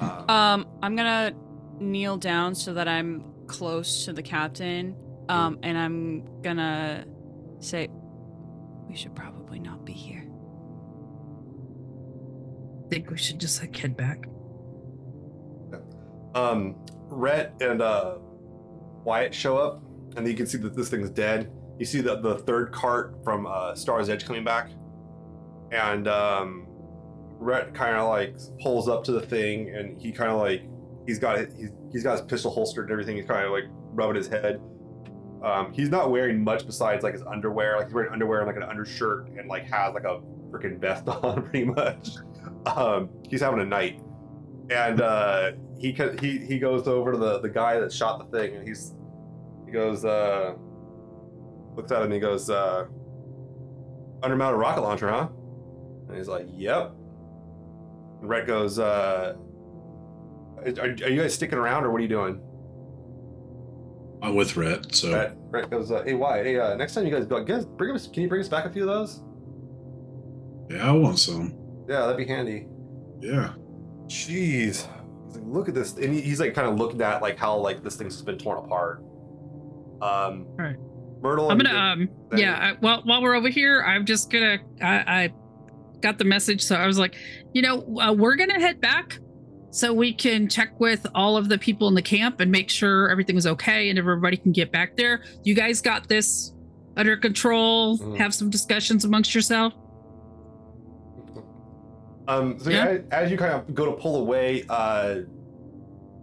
uh, 0.00 0.24
Um, 0.28 0.66
I'm 0.82 0.96
gonna 0.96 1.32
kneel 1.78 2.16
down 2.16 2.54
so 2.54 2.74
that 2.74 2.88
I'm 2.88 3.24
close 3.46 4.04
to 4.04 4.12
the 4.12 4.22
captain. 4.22 4.96
Um, 5.28 5.58
and 5.62 5.76
I'm 5.78 6.42
gonna 6.42 7.04
say, 7.60 7.88
we 8.96 9.02
should 9.02 9.14
probably 9.14 9.58
not 9.58 9.84
be 9.84 9.92
here. 9.92 10.24
think 12.88 13.10
we 13.10 13.18
should 13.18 13.38
just 13.38 13.60
like 13.60 13.76
head 13.76 13.94
back. 13.94 14.26
um, 16.34 16.76
Rhett 17.10 17.52
and 17.60 17.82
uh, 17.82 18.14
Wyatt 19.04 19.34
show 19.34 19.58
up, 19.58 19.82
and 20.16 20.24
then 20.24 20.28
you 20.28 20.34
can 20.34 20.46
see 20.46 20.56
that 20.56 20.74
this 20.74 20.88
thing's 20.88 21.10
dead. 21.10 21.52
You 21.78 21.84
see 21.84 22.00
the, 22.00 22.20
the 22.20 22.38
third 22.38 22.72
cart 22.72 23.18
from 23.22 23.46
uh, 23.46 23.74
Star's 23.74 24.08
Edge 24.08 24.24
coming 24.24 24.44
back, 24.44 24.70
and 25.72 26.08
um, 26.08 26.66
Rhett 27.38 27.74
kind 27.74 27.98
of 27.98 28.08
like 28.08 28.34
pulls 28.62 28.88
up 28.88 29.04
to 29.04 29.12
the 29.12 29.20
thing, 29.20 29.74
and 29.74 30.00
he 30.00 30.10
kind 30.10 30.30
of 30.30 30.38
like 30.38 30.62
he's 31.06 31.18
got 31.18 31.38
he's, 31.38 31.68
he's 31.92 32.02
got 32.02 32.12
his 32.12 32.22
pistol 32.22 32.50
holstered 32.50 32.84
and 32.84 32.92
everything. 32.92 33.16
He's 33.18 33.26
kind 33.26 33.44
of 33.44 33.52
like 33.52 33.64
rubbing 33.92 34.16
his 34.16 34.28
head. 34.28 34.58
Um, 35.46 35.72
he's 35.72 35.90
not 35.90 36.10
wearing 36.10 36.42
much 36.42 36.66
besides 36.66 37.04
like 37.04 37.12
his 37.12 37.22
underwear. 37.22 37.76
Like 37.76 37.86
he's 37.86 37.94
wearing 37.94 38.12
underwear 38.12 38.40
and 38.40 38.48
like 38.48 38.56
an 38.56 38.64
undershirt, 38.64 39.28
and 39.28 39.48
like 39.48 39.64
has 39.70 39.94
like 39.94 40.02
a 40.02 40.20
freaking 40.50 40.80
vest 40.80 41.06
on, 41.08 41.42
pretty 41.42 41.66
much. 41.66 42.10
Um, 42.66 43.08
he's 43.28 43.40
having 43.40 43.60
a 43.60 43.64
night, 43.64 44.02
and 44.70 45.00
uh, 45.00 45.52
he 45.78 45.92
he 46.20 46.38
he 46.38 46.58
goes 46.58 46.88
over 46.88 47.12
to 47.12 47.18
the 47.18 47.38
the 47.38 47.48
guy 47.48 47.78
that 47.78 47.92
shot 47.92 48.18
the 48.18 48.36
thing, 48.36 48.56
and 48.56 48.66
he's 48.66 48.94
he 49.64 49.70
goes 49.70 50.04
uh, 50.04 50.54
looks 51.76 51.92
at 51.92 51.98
him, 51.98 52.06
and 52.06 52.14
he 52.14 52.18
goes 52.18 52.50
uh, 52.50 52.86
undermounted 54.22 54.58
rocket 54.58 54.80
launcher, 54.80 55.08
huh? 55.08 55.28
And 56.08 56.16
he's 56.16 56.28
like, 56.28 56.48
yep. 56.50 56.92
And 58.20 58.28
Rhett 58.28 58.48
goes, 58.48 58.78
uh, 58.78 59.36
are, 60.58 60.64
are 60.82 60.88
you 60.88 61.20
guys 61.20 61.34
sticking 61.34 61.58
around, 61.58 61.84
or 61.84 61.92
what 61.92 61.98
are 61.98 62.02
you 62.02 62.08
doing? 62.08 62.40
I'm 64.26 64.34
with 64.34 64.56
Rhett, 64.56 64.94
so 64.94 65.12
Rhett, 65.12 65.32
Rhett 65.50 65.70
goes, 65.70 65.90
uh, 65.92 66.02
hey, 66.04 66.14
why? 66.14 66.42
hey, 66.42 66.58
uh, 66.58 66.74
next 66.74 66.94
time 66.94 67.06
you 67.06 67.12
guys 67.12 67.26
go, 67.26 67.42
guys, 67.44 67.64
bring 67.64 67.94
us, 67.94 68.06
can 68.08 68.22
you 68.22 68.28
bring 68.28 68.40
us 68.40 68.48
back 68.48 68.64
a 68.64 68.70
few 68.70 68.82
of 68.82 68.88
those? 68.88 69.22
yeah, 70.68 70.88
I 70.88 70.90
want 70.92 71.18
some. 71.18 71.54
Yeah, 71.88 72.00
that'd 72.00 72.16
be 72.16 72.26
handy. 72.26 72.66
Yeah. 73.20 73.52
Jeez. 74.08 74.86
Like, 75.32 75.42
look 75.46 75.68
at 75.68 75.74
this. 75.74 75.94
And 75.96 76.12
he- 76.12 76.20
he's 76.22 76.40
like 76.40 76.54
kind 76.54 76.66
of 76.68 76.76
looking 76.76 77.00
at 77.02 77.22
like 77.22 77.38
how 77.38 77.56
like 77.56 77.84
this 77.84 77.94
thing's 77.96 78.14
just 78.14 78.26
been 78.26 78.36
torn 78.38 78.58
apart. 78.64 78.98
Um 80.02 80.46
Right. 80.56 80.76
Myrtle. 81.22 81.48
I'm 81.50 81.58
gonna 81.58 81.76
um 81.78 82.08
Then- 82.30 82.40
yeah. 82.40 82.72
I, 82.72 82.76
well, 82.82 83.02
while 83.04 83.22
we're 83.22 83.34
over 83.36 83.48
here, 83.48 83.82
I'm 83.82 84.04
just 84.04 84.30
gonna 84.30 84.58
I, 84.82 84.96
I 85.24 85.32
got 86.00 86.18
the 86.18 86.24
message, 86.24 86.62
so 86.62 86.74
I 86.74 86.86
was 86.88 86.98
like, 86.98 87.14
you 87.52 87.62
know, 87.62 87.84
uh, 88.00 88.12
we're 88.12 88.34
gonna 88.36 88.58
head 88.60 88.80
back 88.80 89.18
so 89.76 89.92
we 89.92 90.10
can 90.10 90.48
check 90.48 90.70
with 90.80 91.06
all 91.14 91.36
of 91.36 91.50
the 91.50 91.58
people 91.58 91.86
in 91.86 91.94
the 91.94 92.00
camp 92.00 92.40
and 92.40 92.50
make 92.50 92.70
sure 92.70 93.10
everything 93.10 93.36
is 93.36 93.46
okay 93.46 93.90
and 93.90 93.98
everybody 93.98 94.38
can 94.38 94.50
get 94.50 94.72
back 94.72 94.96
there. 94.96 95.20
You 95.44 95.54
guys 95.54 95.82
got 95.82 96.08
this 96.08 96.54
under 96.96 97.14
control. 97.14 97.98
Mhm. 97.98 98.16
Have 98.16 98.32
some 98.34 98.48
discussions 98.48 99.04
amongst 99.04 99.34
yourself. 99.34 99.74
Um, 102.26 102.58
so 102.58 102.70
Yeah. 102.70 102.92
yeah. 102.92 102.98
as 103.12 103.30
you 103.30 103.36
kind 103.36 103.52
of 103.52 103.74
go 103.74 103.84
to 103.84 103.92
pull 103.92 104.16
away, 104.16 104.64
uh, 104.70 105.16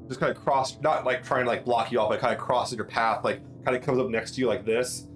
just 0.07 0.19
kind 0.19 0.35
of 0.35 0.43
cross, 0.43 0.81
not 0.81 1.05
like 1.05 1.23
trying 1.23 1.43
to 1.43 1.49
like 1.49 1.63
block 1.63 1.91
you 1.91 1.99
off, 1.99 2.09
but 2.09 2.19
kind 2.19 2.33
of 2.33 2.39
crosses 2.39 2.75
your 2.75 2.85
path, 2.87 3.23
like 3.23 3.39
kind 3.63 3.77
of 3.77 3.83
comes 3.83 3.99
up 3.99 4.09
next 4.09 4.31
to 4.33 4.41
you 4.41 4.47
like 4.47 4.65
this. 4.65 5.07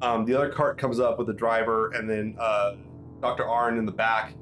Um, 0.00 0.24
the 0.24 0.34
other 0.34 0.48
cart 0.48 0.78
comes 0.78 0.98
up 1.00 1.18
with 1.18 1.26
the 1.26 1.34
driver, 1.34 1.90
and 1.92 2.08
then 2.08 2.34
uh, 2.40 2.76
Dr. 3.20 3.46
Arn 3.46 3.76
in 3.76 3.84
the 3.84 3.92
back, 3.92 4.32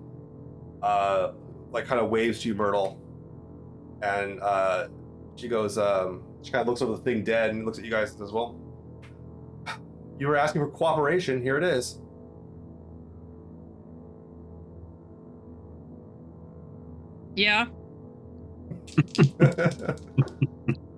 uh, 0.81 1.33
like 1.73 1.87
kind 1.87 2.01
of 2.01 2.09
waves 2.09 2.41
to 2.43 2.49
you, 2.49 2.55
Myrtle, 2.55 3.02
and 4.03 4.41
uh, 4.41 4.89
she 5.37 5.49
goes, 5.49 5.79
um, 5.79 6.23
she 6.43 6.51
kind 6.51 6.63
of 6.63 6.69
looks 6.69 6.83
over 6.83 6.93
the 6.97 7.03
thing 7.03 7.25
dead 7.25 7.51
and 7.51 7.65
looks 7.65 7.79
at 7.79 7.85
you 7.85 7.91
guys 7.91 8.11
and 8.11 8.19
says, 8.19 8.33
"Well, 8.33 8.59
you 10.19 10.27
were 10.29 10.37
asking 10.37 10.63
for 10.63 10.69
cooperation. 10.69 11.41
Here 11.43 11.57
it 11.57 11.65
is." 11.65 12.01
Yeah. 17.35 17.67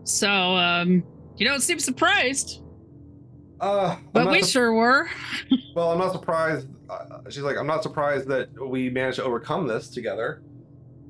So 0.05 0.29
um, 0.29 1.03
you 1.39 1.47
don't 1.47 1.63
seem 1.63 1.79
surprised, 1.79 2.63
uh, 3.61 3.97
I'm 3.99 4.09
but 4.13 4.31
we 4.31 4.43
sup- 4.43 4.51
sure 4.51 4.75
were. 4.75 5.09
Well, 5.75 5.91
I'm 5.93 5.99
not 5.99 6.13
surprised. 6.13 6.69
Uh, 6.91 7.21
she's 7.31 7.43
like, 7.43 7.57
I'm 7.57 7.67
not 7.67 7.83
surprised 7.83 8.29
that 8.29 8.49
we 8.69 8.91
managed 8.91 9.17
to 9.17 9.25
overcome 9.25 9.67
this 9.67 9.89
together, 9.89 10.43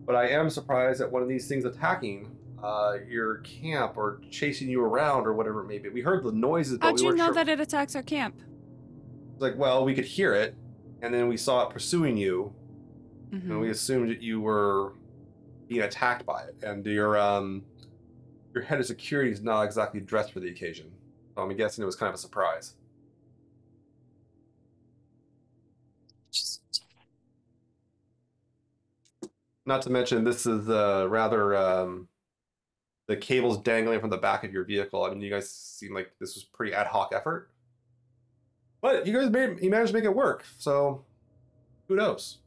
but 0.07 0.15
I 0.17 0.29
am 0.29 0.51
surprised 0.51 1.01
at 1.01 1.11
one 1.11 1.23
of 1.23 1.29
these 1.29 1.49
things 1.49 1.65
attacking 1.65 2.37
uh, 2.63 2.97
your 3.09 3.39
camp 3.39 3.97
or 3.97 4.21
chasing 4.31 4.69
you 4.69 4.83
around 4.83 5.27
or 5.27 5.35
whatever 5.35 5.61
it 5.61 5.67
may 5.67 5.79
be. 5.79 5.89
We 5.91 6.01
heard 6.01 6.23
the 6.25 6.33
noises, 6.33 6.79
How'd 6.81 6.99
we 7.01 7.07
you 7.07 7.15
know 7.15 7.27
sure. 7.27 7.35
that 7.35 7.49
it 7.49 7.61
attacks 7.61 7.95
our 7.95 8.03
camp? 8.03 8.41
It's 9.35 9.43
like, 9.43 9.57
well, 9.59 9.85
we 9.85 9.95
could 9.95 10.05
hear 10.07 10.35
it, 10.35 10.55
and 11.03 11.13
then 11.13 11.29
we 11.29 11.37
saw 11.37 11.67
it 11.67 11.71
pursuing 11.71 12.17
you, 12.17 12.55
Mhm. 13.33 13.51
and 13.51 13.61
we 13.61 13.69
assumed 13.71 14.09
that 14.11 14.23
you 14.23 14.41
were 14.41 14.93
being 15.69 15.83
attacked 15.83 16.25
by 16.25 16.45
it, 16.45 16.57
and 16.63 16.85
your 16.87 17.19
um, 17.19 17.65
your 18.55 18.63
head 18.63 18.79
of 18.79 18.87
security 18.87 19.33
is 19.33 19.43
not 19.43 19.63
exactly 19.63 20.01
dressed 20.01 20.33
for 20.33 20.41
the 20.41 20.49
occasion. 20.49 20.93
So 21.35 21.43
I'm 21.43 21.55
guessing 21.57 21.83
it 21.83 21.87
was 21.87 21.97
kind 21.97 22.09
of 22.09 22.15
a 22.15 22.19
surprise. 22.19 22.75
Not 29.67 29.83
to 29.83 29.91
mention, 29.91 30.25
this 30.25 30.47
is 30.47 30.69
uh, 30.69 31.07
rather 31.09 31.57
um, 31.57 32.09
the 33.09 33.17
cables 33.17 33.63
dangling 33.63 34.01
from 34.01 34.11
the 34.11 34.19
back 34.19 34.45
of 34.45 34.53
your 34.53 34.65
vehicle. 34.65 35.05
I 35.05 35.11
mean, 35.11 35.21
you 35.21 35.31
guys 35.31 35.51
seem 35.51 35.95
like 35.95 36.13
this 36.21 36.35
was 36.35 36.45
pretty 36.45 36.75
ad 36.75 36.87
hoc 36.87 37.13
effort, 37.15 37.51
but 38.83 39.07
you 39.07 39.13
guys 39.13 39.31
made 39.31 39.63
you 39.63 39.71
managed 39.71 39.93
to 39.93 39.95
make 39.95 40.05
it 40.05 40.15
work. 40.15 40.45
So, 40.59 41.05
who 41.89 41.97
knows? 41.97 42.39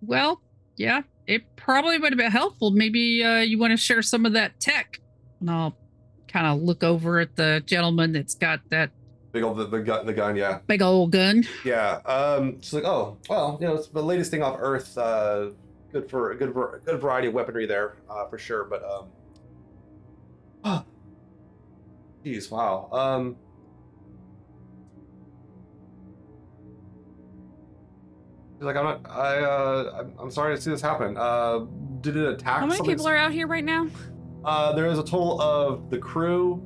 Well, 0.00 0.40
yeah, 0.76 1.02
it 1.26 1.56
probably 1.56 1.98
would 1.98 2.12
have 2.12 2.18
been 2.18 2.30
helpful. 2.30 2.70
Maybe 2.70 3.22
uh, 3.22 3.40
you 3.40 3.58
want 3.58 3.72
to 3.72 3.76
share 3.76 4.02
some 4.02 4.24
of 4.24 4.32
that 4.32 4.58
tech. 4.60 5.00
And 5.40 5.50
I'll 5.50 5.76
kind 6.28 6.46
of 6.46 6.62
look 6.62 6.82
over 6.82 7.18
at 7.20 7.36
the 7.36 7.62
gentleman 7.66 8.12
that's 8.12 8.34
got 8.34 8.60
that 8.70 8.90
Big 9.38 9.44
old 9.44 9.56
the, 9.56 9.66
the 9.66 9.78
gun, 9.78 10.04
the 10.04 10.12
gun, 10.12 10.34
yeah, 10.34 10.58
big 10.66 10.82
old 10.82 11.12
gun. 11.12 11.44
yeah. 11.64 12.00
Um, 12.06 12.60
she's 12.60 12.72
like, 12.72 12.82
oh, 12.82 13.18
well, 13.28 13.56
you 13.60 13.68
know, 13.68 13.74
it's 13.76 13.86
the 13.86 14.02
latest 14.02 14.32
thing 14.32 14.42
off 14.42 14.56
Earth. 14.58 14.98
Uh, 14.98 15.50
good 15.92 16.10
for 16.10 16.32
a 16.32 16.36
good 16.36 16.52
var- 16.52 16.80
good 16.84 17.00
variety 17.00 17.28
of 17.28 17.34
weaponry 17.34 17.64
there, 17.64 17.98
uh, 18.10 18.26
for 18.26 18.36
sure. 18.36 18.64
But 18.64 18.82
um, 20.64 20.84
jeez, 22.24 22.50
wow. 22.50 22.88
Um, 22.90 23.36
she's 28.56 28.64
like, 28.64 28.74
I'm 28.74 28.84
not. 28.84 29.08
I 29.08 29.36
uh, 29.38 29.98
I'm, 30.00 30.14
I'm 30.18 30.30
sorry 30.32 30.56
to 30.56 30.60
see 30.60 30.70
this 30.70 30.82
happen. 30.82 31.16
Uh, 31.16 31.60
did 32.00 32.16
it 32.16 32.26
attack? 32.28 32.58
How 32.58 32.66
many 32.66 32.82
people 32.82 33.06
are 33.06 33.14
out 33.16 33.30
here 33.30 33.46
right 33.46 33.64
now? 33.64 33.86
Uh, 34.44 34.72
there 34.72 34.86
is 34.88 34.98
a 34.98 35.04
total 35.04 35.40
of 35.40 35.90
the 35.90 35.98
crew, 35.98 36.60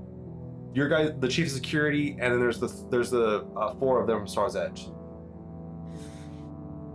your 0.74 0.88
guy, 0.88 1.10
the 1.10 1.28
chief 1.28 1.46
of 1.46 1.52
security, 1.52 2.16
and 2.18 2.32
then 2.32 2.40
there's 2.40 2.58
the 2.58 2.68
there's 2.90 3.10
the 3.10 3.44
uh, 3.56 3.74
four 3.74 4.00
of 4.00 4.06
them 4.06 4.18
from 4.18 4.28
Star's 4.28 4.56
Edge. 4.56 4.88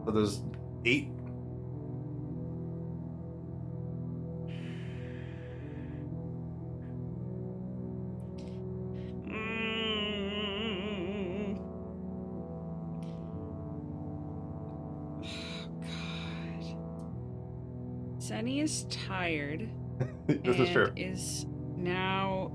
So 0.06 0.12
there's 0.12 0.42
eight. 0.86 1.10
Mm. 9.28 11.58
God. 15.82 16.78
Zeni 18.20 18.64
is 18.64 18.86
tired. 18.86 19.70
this 20.28 20.58
is 20.58 20.70
true. 20.70 20.92
Is 20.96 21.46
now 21.76 22.52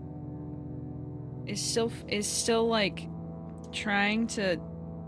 is 1.46 1.60
still 1.60 1.92
is 2.08 2.26
still 2.26 2.66
like 2.68 3.08
trying 3.72 4.26
to 4.26 4.58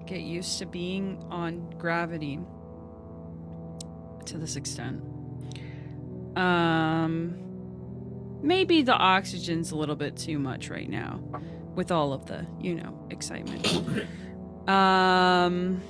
get 0.06 0.20
used 0.20 0.58
to 0.58 0.66
being 0.66 1.24
on 1.30 1.70
gravity 1.78 2.38
to 4.26 4.38
this 4.38 4.56
extent. 4.56 5.02
Um 6.36 7.40
maybe 8.42 8.82
the 8.82 8.92
oxygen's 8.94 9.70
a 9.70 9.76
little 9.76 9.96
bit 9.96 10.16
too 10.16 10.38
much 10.38 10.68
right 10.68 10.88
now 10.88 11.20
with 11.74 11.90
all 11.90 12.12
of 12.12 12.26
the, 12.26 12.46
you 12.60 12.74
know, 12.74 13.06
excitement. 13.10 13.66
Um 14.68 15.82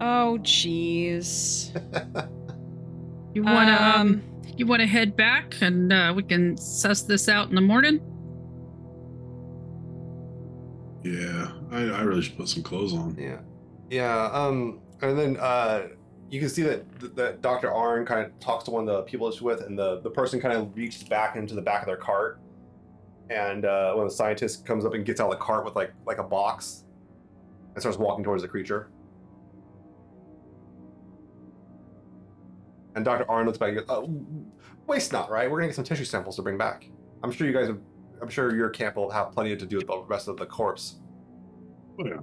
Oh 0.00 0.38
jeez. 0.42 1.72
You 3.36 3.42
want 3.42 3.68
to 3.68 3.74
um, 3.74 4.00
Um, 4.00 4.22
you 4.56 4.66
want 4.66 4.80
to 4.80 4.86
head 4.86 5.16
back 5.16 5.54
and 5.60 5.92
uh, 5.92 6.12
we 6.14 6.22
can 6.22 6.56
suss 6.56 7.02
this 7.02 7.28
out 7.28 7.48
in 7.48 7.54
the 7.54 7.60
morning? 7.60 8.00
Yeah, 11.02 11.52
I, 11.70 11.82
I 11.82 12.00
really 12.02 12.22
should 12.22 12.36
put 12.36 12.48
some 12.48 12.62
clothes 12.62 12.92
on. 12.92 13.16
Yeah, 13.18 13.38
yeah. 13.90 14.30
Um, 14.32 14.80
and 15.02 15.18
then 15.18 15.36
uh, 15.36 15.88
you 16.30 16.40
can 16.40 16.48
see 16.48 16.62
that 16.62 17.16
that 17.16 17.42
Dr. 17.42 17.70
Arn 17.72 18.04
kind 18.04 18.26
of 18.26 18.38
talks 18.40 18.64
to 18.64 18.70
one 18.70 18.88
of 18.88 18.94
the 18.94 19.02
people 19.02 19.30
he's 19.30 19.40
with, 19.40 19.60
and 19.60 19.78
the 19.78 20.00
the 20.00 20.10
person 20.10 20.40
kind 20.40 20.56
of 20.56 20.76
reaches 20.76 21.04
back 21.04 21.36
into 21.36 21.54
the 21.54 21.62
back 21.62 21.82
of 21.82 21.86
their 21.86 21.96
cart, 21.96 22.40
and 23.30 23.64
uh, 23.64 23.92
one 23.94 24.06
of 24.06 24.10
the 24.10 24.16
scientists 24.16 24.62
comes 24.62 24.84
up 24.84 24.94
and 24.94 25.04
gets 25.04 25.20
out 25.20 25.30
of 25.30 25.38
the 25.38 25.44
cart 25.44 25.64
with 25.64 25.76
like 25.76 25.92
like 26.06 26.18
a 26.18 26.24
box, 26.24 26.84
and 27.74 27.82
starts 27.82 27.98
walking 27.98 28.24
towards 28.24 28.42
the 28.42 28.48
creature. 28.48 28.90
And 32.96 33.04
Dr. 33.04 33.30
Arn 33.30 33.46
looks 33.46 33.58
back 33.58 33.68
and 33.68 33.78
goes, 33.78 33.86
oh, 33.88 34.10
"Waste 34.86 35.12
not, 35.12 35.30
right? 35.30 35.50
We're 35.50 35.58
gonna 35.58 35.68
get 35.68 35.76
some 35.76 35.84
tissue 35.84 36.04
samples 36.04 36.34
to 36.36 36.42
bring 36.42 36.56
back. 36.56 36.88
I'm 37.22 37.30
sure 37.30 37.46
you 37.46 37.52
guys, 37.52 37.68
have, 37.68 37.78
I'm 38.22 38.28
sure 38.30 38.56
your 38.56 38.70
camp 38.70 38.96
will 38.96 39.10
have 39.10 39.32
plenty 39.32 39.54
to 39.54 39.66
do 39.66 39.76
with 39.76 39.86
the 39.86 40.02
rest 40.08 40.28
of 40.28 40.38
the 40.38 40.46
corpse." 40.46 40.96
Oh, 42.00 42.06
yeah. 42.06 42.16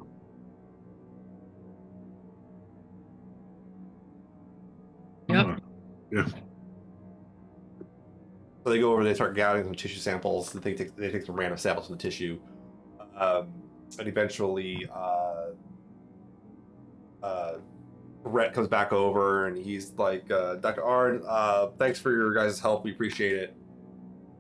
Yep. 5.29 5.45
Uh, 5.45 5.55
yeah. 6.11 6.25
So 8.63 8.69
they 8.69 8.79
go 8.79 8.93
over, 8.93 9.03
they 9.03 9.13
start 9.13 9.35
gathering 9.35 9.65
some 9.65 9.75
tissue 9.75 9.99
samples. 9.99 10.53
They 10.53 10.73
take 10.73 10.95
they 10.95 11.11
take 11.11 11.25
some 11.25 11.35
random 11.35 11.57
samples 11.57 11.87
from 11.87 11.97
the 11.97 12.01
tissue, 12.01 12.39
um, 13.15 13.53
and 13.99 14.07
eventually, 14.07 14.87
uh, 14.93 15.47
uh, 17.21 17.53
Rhett 18.23 18.53
comes 18.53 18.67
back 18.67 18.93
over 18.93 19.47
and 19.47 19.57
he's 19.57 19.91
like, 19.97 20.29
uh, 20.31 20.55
"Dr. 20.55 20.83
Arn, 20.83 21.23
uh, 21.27 21.67
thanks 21.77 21.99
for 21.99 22.11
your 22.11 22.33
guys' 22.33 22.59
help. 22.59 22.83
We 22.83 22.91
appreciate 22.91 23.35
it." 23.35 23.55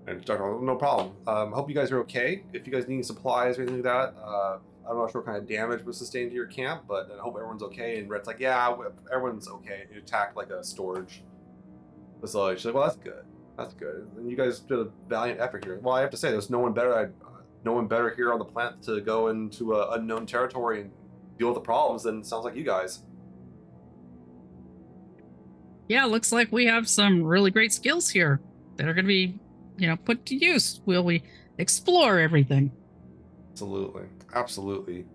And 0.07 0.23
Dr. 0.23 0.43
Arn, 0.43 0.65
no 0.65 0.75
problem. 0.75 1.13
Um, 1.27 1.51
hope 1.51 1.69
you 1.69 1.75
guys 1.75 1.91
are 1.91 1.99
okay. 2.01 2.43
If 2.53 2.65
you 2.65 2.73
guys 2.73 2.87
need 2.87 3.05
supplies 3.05 3.57
or 3.57 3.63
anything 3.63 3.83
like 3.83 4.13
that, 4.13 4.21
uh, 4.21 4.59
I'm 4.89 4.97
not 4.97 5.11
sure 5.11 5.21
what 5.21 5.27
kind 5.27 5.37
of 5.37 5.47
damage 5.47 5.83
was 5.83 5.97
sustained 5.97 6.31
to 6.31 6.35
your 6.35 6.47
camp, 6.47 6.83
but 6.87 7.09
I 7.11 7.21
hope 7.21 7.35
everyone's 7.35 7.63
okay. 7.63 7.99
And 7.99 8.09
Rhett's 8.09 8.27
like, 8.27 8.39
"Yeah, 8.39 8.75
everyone's 9.11 9.47
okay. 9.47 9.83
It 9.91 9.97
attacked 9.97 10.35
like 10.35 10.49
a 10.49 10.63
storage 10.63 11.23
facility." 12.21 12.57
She's 12.57 12.65
like, 12.65 12.75
"Well, 12.75 12.85
that's 12.85 12.97
good." 12.97 13.25
That's 13.57 13.73
good. 13.73 14.07
And 14.17 14.29
you 14.29 14.35
guys 14.35 14.59
did 14.59 14.79
a 14.79 14.87
valiant 15.07 15.39
effort 15.39 15.63
here. 15.63 15.79
Well, 15.81 15.95
I 15.95 16.01
have 16.01 16.09
to 16.11 16.17
say, 16.17 16.31
there's 16.31 16.49
no 16.49 16.59
one 16.59 16.73
better. 16.73 16.97
I, 16.97 17.07
no 17.63 17.73
one 17.73 17.87
better 17.87 18.09
here 18.09 18.33
on 18.33 18.39
the 18.39 18.45
planet 18.45 18.81
to 18.83 18.99
go 19.01 19.27
into 19.27 19.73
a 19.75 19.91
unknown 19.91 20.25
territory 20.25 20.81
and 20.81 20.91
deal 21.37 21.47
with 21.47 21.55
the 21.55 21.61
problems 21.61 22.03
than 22.03 22.23
sounds 22.23 22.45
like 22.45 22.55
you 22.55 22.63
guys. 22.63 23.03
Yeah, 25.87 26.05
looks 26.05 26.31
like 26.31 26.51
we 26.51 26.65
have 26.65 26.87
some 26.87 27.23
really 27.23 27.51
great 27.51 27.73
skills 27.73 28.09
here 28.09 28.39
that 28.77 28.87
are 28.87 28.93
going 28.93 29.05
to 29.05 29.09
be, 29.09 29.39
you 29.77 29.87
know, 29.87 29.95
put 29.97 30.25
to 30.27 30.35
use. 30.35 30.81
Will 30.85 31.03
we 31.03 31.23
explore 31.57 32.19
everything? 32.19 32.71
Absolutely, 33.51 34.03
absolutely. 34.33 35.05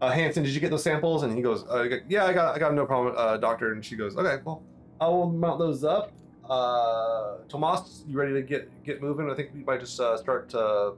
Uh, 0.00 0.10
Hanson, 0.10 0.42
did 0.42 0.54
you 0.54 0.60
get 0.60 0.70
those 0.70 0.82
samples? 0.82 1.22
And 1.22 1.34
he 1.34 1.42
goes, 1.42 1.64
uh, 1.68 1.88
"Yeah, 2.08 2.26
I 2.26 2.32
got, 2.32 2.54
I 2.54 2.58
got 2.58 2.74
no 2.74 2.86
problem, 2.86 3.14
uh, 3.16 3.36
doctor." 3.36 3.72
And 3.72 3.84
she 3.84 3.96
goes, 3.96 4.16
"Okay, 4.16 4.42
well, 4.44 4.62
I 5.00 5.08
will 5.08 5.30
mount 5.30 5.58
those 5.58 5.84
up 5.84 6.12
uh, 6.48 7.36
Tomas, 7.48 8.04
you 8.06 8.18
ready 8.18 8.34
to 8.34 8.42
get 8.42 8.84
get 8.84 9.00
moving? 9.00 9.30
I 9.30 9.34
think 9.34 9.50
we 9.54 9.64
might 9.64 9.80
just 9.80 9.98
uh, 9.98 10.16
start 10.16 10.54
uh, 10.54 10.92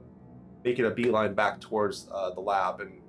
making 0.63 0.85
a 0.85 0.89
beeline 0.89 1.33
back 1.33 1.61
towards 1.61 2.09
uh, 2.11 2.31
the 2.31 2.41
lab, 2.41 2.81
and 2.81 2.99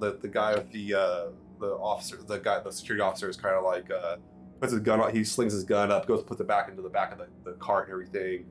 the 0.00 0.18
the 0.20 0.28
guy 0.28 0.54
with 0.54 0.70
the 0.72 0.94
uh, 0.94 1.26
the 1.60 1.72
officer, 1.74 2.18
the 2.26 2.38
guy, 2.38 2.60
the 2.60 2.72
security 2.72 3.02
officer 3.02 3.28
is 3.28 3.36
kind 3.36 3.54
of 3.54 3.64
like 3.64 3.90
uh, 3.90 4.16
puts 4.60 4.72
his 4.72 4.80
gun 4.80 5.00
on. 5.00 5.14
He 5.14 5.24
slings 5.24 5.52
his 5.52 5.64
gun 5.64 5.90
up, 5.90 6.06
goes 6.06 6.22
puts 6.22 6.40
it 6.40 6.46
back 6.46 6.68
into 6.68 6.82
the 6.82 6.88
back 6.88 7.12
of 7.12 7.18
the, 7.18 7.26
the 7.44 7.52
cart 7.58 7.88
and 7.88 7.92
everything. 7.92 8.46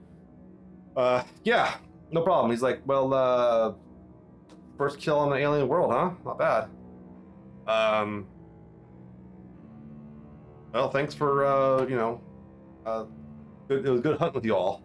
Uh, 0.95 1.23
yeah, 1.43 1.75
no 2.11 2.21
problem. 2.21 2.51
He's 2.51 2.61
like, 2.61 2.81
well, 2.85 3.13
uh, 3.13 3.73
first 4.77 4.99
kill 4.99 5.19
on 5.19 5.29
the 5.29 5.37
alien 5.37 5.67
world, 5.67 5.91
huh? 5.91 6.11
Not 6.23 6.39
bad. 6.39 6.69
Um, 7.67 8.27
well, 10.73 10.89
thanks 10.89 11.13
for 11.13 11.45
uh, 11.45 11.85
you 11.87 11.95
know, 11.95 12.21
uh, 12.85 13.05
it 13.69 13.83
was 13.83 14.01
good 14.01 14.17
hunting 14.17 14.35
with 14.35 14.45
you 14.45 14.55
all. 14.55 14.83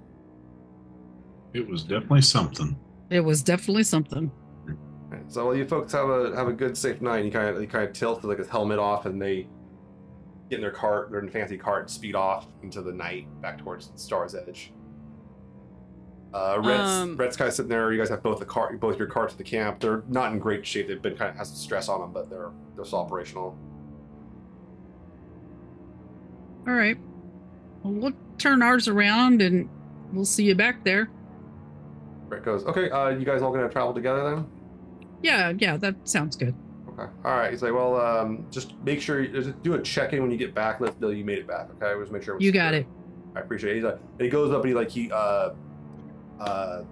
It 1.53 1.69
was 1.69 1.83
definitely 1.83 2.23
something. 2.23 2.79
It 3.11 3.21
was 3.21 3.43
definitely 3.43 3.83
something. 3.83 4.31
So 5.27 5.47
well, 5.47 5.57
you 5.57 5.67
folks 5.67 5.93
have 5.93 6.09
a 6.09 6.35
have 6.35 6.49
a 6.49 6.53
good 6.53 6.77
safe 6.77 7.01
night. 7.01 7.25
You 7.25 7.31
kind 7.31 7.49
of 7.49 7.61
you 7.61 7.69
kind 7.69 7.85
of 7.85 7.93
tilt 7.93 8.25
like 8.25 8.39
his 8.39 8.49
helmet 8.49 8.79
off, 8.79 9.07
and 9.07 9.21
they 9.21 9.47
get 10.51 10.57
in 10.57 10.61
their 10.63 10.71
cart, 10.73 11.11
their 11.11 11.27
fancy 11.29 11.57
cart, 11.57 11.83
and 11.83 11.91
speed 11.91 12.15
off 12.15 12.49
into 12.63 12.83
the 12.83 12.93
night 12.93 13.27
back 13.41 13.59
towards 13.59 13.91
Star's 13.97 14.35
Edge. 14.35 14.73
Uh, 16.35 16.61
Rhett's, 16.63 16.91
Um, 16.91 17.17
Rhett's 17.17 17.37
kind 17.37 17.49
of 17.49 17.55
sitting 17.55 17.69
there. 17.71 17.93
You 17.93 17.99
guys 17.99 18.09
have 18.11 18.23
both 18.23 18.39
the 18.41 18.45
cart, 18.45 18.79
both 18.79 18.99
your 18.99 19.09
carts 19.09 19.33
at 19.33 19.39
the 19.39 19.45
camp. 19.45 19.81
They're 19.81 20.03
not 20.09 20.33
in 20.33 20.39
great 20.39 20.67
shape. 20.67 20.87
They've 20.89 21.01
been 21.01 21.17
kind 21.17 21.31
of 21.31 21.37
has 21.37 21.49
some 21.49 21.57
stress 21.57 21.89
on 21.89 22.01
them, 22.01 22.13
but 22.13 22.29
they're 22.29 22.51
they're 22.77 22.85
still 22.85 23.01
operational. 23.01 23.57
All 26.69 26.75
right. 26.75 26.99
Well, 27.83 27.93
we'll 27.95 28.13
turn 28.39 28.63
ours 28.63 28.87
around 28.89 29.41
and 29.43 29.69
we'll 30.13 30.25
see 30.25 30.45
you 30.45 30.55
back 30.55 30.85
there. 30.85 31.09
Rhett 32.29 32.45
goes, 32.45 32.65
okay. 32.65 32.91
Uh, 32.91 33.09
you 33.09 33.25
guys 33.25 33.43
all 33.43 33.51
gonna 33.53 33.69
travel 33.69 33.93
together 33.95 34.23
then? 34.31 34.47
Yeah, 35.23 35.53
yeah, 35.59 35.77
that 35.79 35.97
sounds 36.09 36.37
good. 36.37 36.55
Okay. 37.01 37.11
All 37.25 37.37
right. 37.37 37.51
He's 37.51 37.63
like, 37.63 37.73
well, 37.73 37.97
um, 38.01 38.47
just 38.51 38.75
make 38.85 39.01
sure 39.01 39.21
you 39.23 39.33
just 39.33 39.63
do 39.63 39.75
a 39.75 39.81
check 39.83 40.13
in 40.13 40.21
when 40.23 40.31
you 40.31 40.37
get 40.37 40.55
back. 40.55 40.81
Let 40.81 40.91
us 40.95 41.01
know 41.01 41.09
you 41.09 41.25
made 41.25 41.39
it 41.39 41.47
back. 41.47 41.69
Okay. 41.83 41.99
Just 41.99 42.13
make 42.13 42.23
sure. 42.23 42.37
You 42.41 42.53
got 42.53 42.75
it. 42.75 42.87
I 43.35 43.41
appreciate 43.41 43.73
it. 43.73 43.75
He's 43.77 43.85
like, 43.85 43.95
and 43.95 44.21
he 44.21 44.29
goes 44.29 44.51
up 44.53 44.61
and 44.63 44.69
he 44.69 44.75
like 44.75 44.91
he 44.91 45.11
uh 45.13 45.51
uh 46.41 46.83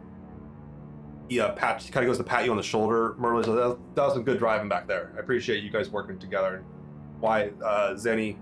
he 1.29 1.41
uh 1.41 1.53
pat 1.53 1.87
kind 1.93 2.07
of 2.07 2.11
goes 2.11 2.19
to 2.19 2.25
pat 2.25 2.45
you 2.45 2.51
on 2.51 2.57
the 2.57 2.63
shoulder. 2.63 3.15
Merlin 3.19 3.45
says, 3.45 3.55
that, 3.55 3.67
was- 3.69 3.79
that 3.95 4.03
was 4.05 4.15
some 4.15 4.23
good 4.25 4.39
driving 4.39 4.69
back 4.69 4.87
there. 4.87 5.13
I 5.17 5.21
appreciate 5.21 5.63
you 5.63 5.71
guys 5.71 5.91
working 5.91 6.19
together. 6.19 6.57
And 6.57 6.65
why, 7.21 7.51
uh, 7.65 7.95
Zeni, 7.95 8.37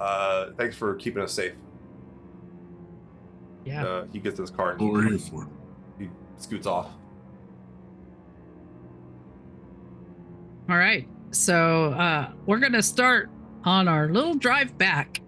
uh, 0.00 0.50
thanks 0.56 0.74
for 0.76 0.94
keeping 0.94 1.22
us 1.22 1.32
safe. 1.32 1.52
Yeah. 3.64 3.84
Uh, 3.84 4.06
he 4.12 4.18
gets 4.18 4.38
in 4.38 4.42
his 4.42 4.50
car 4.50 4.74
What 4.76 4.92
we're 4.92 5.00
and 5.02 5.08
here 5.10 5.18
he, 5.18 5.30
for. 5.30 5.48
he 5.98 6.08
scoots 6.38 6.66
off. 6.66 6.88
All 10.68 10.76
right. 10.76 11.08
So 11.30 11.92
uh 11.92 12.32
we're 12.46 12.58
gonna 12.58 12.82
start 12.82 13.30
on 13.64 13.88
our 13.88 14.08
little 14.08 14.34
drive 14.34 14.76
back. 14.78 15.20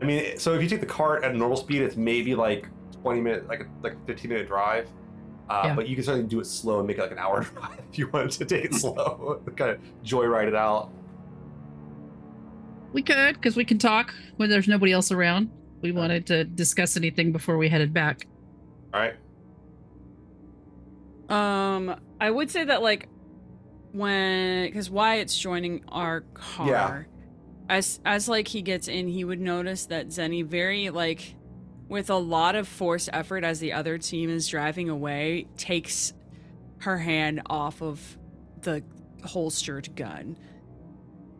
I 0.00 0.04
mean, 0.04 0.38
so 0.38 0.54
if 0.54 0.62
you 0.62 0.68
take 0.68 0.80
the 0.80 0.86
cart 0.86 1.24
at 1.24 1.34
normal 1.34 1.56
speed, 1.56 1.82
it's 1.82 1.96
maybe 1.96 2.34
like 2.34 2.68
20 3.02 3.20
minute, 3.20 3.48
like 3.48 3.60
a, 3.60 3.66
like 3.82 3.94
a 3.94 4.06
15 4.06 4.28
minute 4.30 4.46
drive. 4.48 4.88
Uh, 5.50 5.62
Yeah. 5.64 5.74
But 5.74 5.88
you 5.88 5.96
can 5.96 6.04
certainly 6.04 6.28
do 6.28 6.40
it 6.40 6.46
slow 6.46 6.78
and 6.78 6.86
make 6.86 6.98
it 6.98 7.02
like 7.02 7.10
an 7.10 7.18
hour 7.18 7.42
drive 7.54 7.80
if 7.90 7.98
you 7.98 8.08
wanted 8.08 8.30
to 8.32 8.44
take 8.44 8.64
it 8.66 8.74
slow, 8.82 9.40
kind 9.56 9.72
of 9.72 9.80
joyride 10.04 10.48
it 10.48 10.54
out. 10.54 10.90
We 12.92 13.02
could, 13.02 13.34
because 13.34 13.56
we 13.56 13.64
can 13.64 13.78
talk 13.78 14.14
when 14.36 14.48
there's 14.48 14.68
nobody 14.68 14.92
else 14.92 15.12
around. 15.12 15.50
We 15.82 15.92
wanted 15.92 16.26
to 16.26 16.44
discuss 16.44 16.96
anything 16.96 17.32
before 17.32 17.58
we 17.58 17.68
headed 17.68 17.92
back. 17.92 18.26
All 18.94 19.00
right. 19.00 19.14
Um, 21.28 21.94
I 22.20 22.30
would 22.30 22.50
say 22.50 22.64
that 22.64 22.82
like 22.82 23.08
when 23.92 24.66
because 24.66 24.90
Wyatt's 24.90 25.36
joining 25.38 25.84
our 25.88 26.20
car, 26.34 27.06
as 27.68 28.00
as 28.04 28.28
like 28.28 28.48
he 28.48 28.62
gets 28.62 28.88
in, 28.88 29.08
he 29.08 29.24
would 29.24 29.40
notice 29.40 29.86
that 29.86 30.08
Zeni 30.08 30.44
very 30.44 30.90
like 30.90 31.34
with 31.88 32.10
a 32.10 32.16
lot 32.16 32.54
of 32.54 32.68
forced 32.68 33.08
effort 33.12 33.44
as 33.44 33.60
the 33.60 33.72
other 33.72 33.98
team 33.98 34.28
is 34.30 34.46
driving 34.48 34.88
away 34.88 35.46
takes 35.56 36.12
her 36.78 36.98
hand 36.98 37.42
off 37.46 37.82
of 37.82 38.18
the 38.62 38.82
holstered 39.24 39.96
gun 39.96 40.36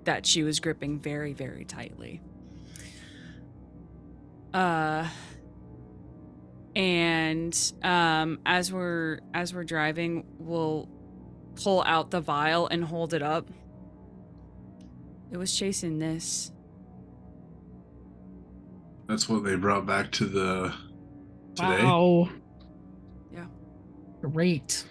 that 0.04 0.24
she 0.26 0.42
was 0.42 0.58
gripping 0.60 0.98
very 1.00 1.32
very 1.32 1.64
tightly. 1.64 2.20
Uh 4.54 5.06
and 6.78 7.72
um, 7.82 8.38
as 8.46 8.72
we're 8.72 9.18
as 9.34 9.52
we're 9.52 9.64
driving, 9.64 10.24
we'll 10.38 10.88
pull 11.62 11.82
out 11.86 12.10
the 12.10 12.20
vial 12.20 12.66
and 12.68 12.84
hold 12.84 13.12
it 13.14 13.22
up. 13.22 13.48
It 15.30 15.36
was 15.36 15.54
chasing 15.54 15.98
this. 15.98 16.52
That's 19.08 19.28
what 19.28 19.44
they 19.44 19.56
brought 19.56 19.86
back 19.86 20.10
to 20.12 20.26
the 20.26 20.74
today. 21.54 21.82
Wow. 21.84 22.28
Yeah. 23.32 23.46
Great. 24.22 24.84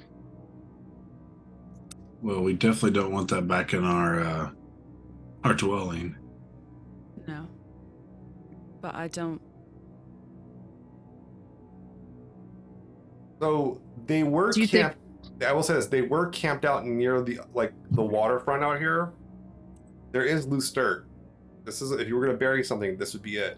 Well, 2.22 2.42
we 2.42 2.54
definitely 2.54 2.92
don't 3.00 3.12
want 3.12 3.30
that 3.30 3.48
back 3.48 3.74
in 3.74 3.84
our 3.84 4.20
uh, 4.20 4.50
our 5.44 5.54
dwelling. 5.54 6.16
No, 7.28 7.48
but 8.82 8.96
I 8.96 9.08
don't. 9.08 9.42
So 13.40 13.82
they 14.08 14.24
were 14.24 14.52
Do 14.52 14.62
you 14.62 14.68
think- 14.68 14.82
camped. 14.88 15.00
I 15.46 15.52
will 15.52 15.64
say 15.64 15.74
this: 15.74 15.88
they 15.88 16.02
were 16.02 16.28
camped 16.30 16.66
out 16.66 16.86
near 16.86 17.22
the 17.22 17.40
like 17.54 17.74
the 17.92 18.02
waterfront 18.02 18.64
out 18.64 18.80
here. 18.80 19.12
There 20.12 20.24
is 20.24 20.48
loose 20.48 20.72
dirt. 20.72 21.06
This 21.64 21.82
is 21.82 21.92
if 21.92 22.08
you 22.08 22.16
were 22.16 22.22
going 22.26 22.34
to 22.34 22.40
bury 22.40 22.64
something, 22.64 22.98
this 22.98 23.14
would 23.14 23.22
be 23.22 23.36
it. 23.38 23.58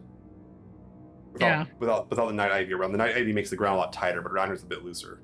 Without, 1.33 1.47
Yeah. 1.47 1.65
Without 1.79 2.09
without 2.09 2.27
the 2.27 2.33
night 2.33 2.51
ivy 2.51 2.73
around. 2.73 2.91
The 2.91 2.97
night 2.97 3.15
ivy 3.15 3.31
makes 3.33 3.49
the 3.49 3.55
ground 3.55 3.75
a 3.75 3.79
lot 3.79 3.93
tighter, 3.93 4.21
but 4.21 4.31
around 4.31 4.47
here 4.47 4.55
it's 4.55 4.63
a 4.63 4.67
bit 4.67 4.83
looser. 4.83 5.21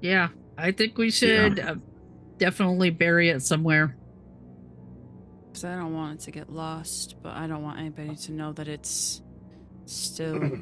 Yeah, 0.00 0.28
I 0.56 0.72
think 0.72 0.96
we 0.98 1.10
should 1.10 1.60
uh, 1.60 1.74
definitely 2.38 2.90
bury 2.90 3.28
it 3.28 3.42
somewhere. 3.42 3.96
Because 5.48 5.64
I 5.64 5.76
don't 5.76 5.92
want 5.94 6.20
it 6.20 6.24
to 6.24 6.30
get 6.30 6.50
lost, 6.50 7.16
but 7.22 7.34
I 7.36 7.46
don't 7.46 7.62
want 7.62 7.78
anybody 7.78 8.16
to 8.16 8.32
know 8.32 8.52
that 8.54 8.66
it's 8.68 9.22
still. 9.84 10.58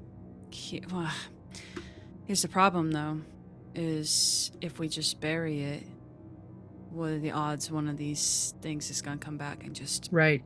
he- 0.50 0.82
well, 0.92 1.10
Here's 2.24 2.42
the 2.42 2.48
problem, 2.48 2.90
though, 2.92 3.20
is 3.74 4.52
if 4.60 4.78
we 4.78 4.88
just 4.88 5.20
bury 5.20 5.60
it, 5.62 5.82
what 6.90 7.10
are 7.10 7.18
the 7.18 7.30
odds 7.30 7.70
one 7.70 7.88
of 7.88 7.96
these 7.96 8.54
things 8.60 8.90
is 8.90 9.00
gonna 9.02 9.16
come 9.18 9.36
back 9.36 9.64
and 9.64 9.74
just 9.74 10.08
Right. 10.12 10.42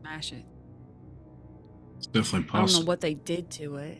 smash 0.00 0.32
it? 0.32 0.44
It's 1.98 2.06
definitely 2.06 2.48
possible. 2.48 2.58
I 2.58 2.66
don't 2.66 2.80
know 2.80 2.86
what 2.88 3.00
they 3.00 3.14
did 3.14 3.50
to 3.52 3.76
it. 3.76 3.98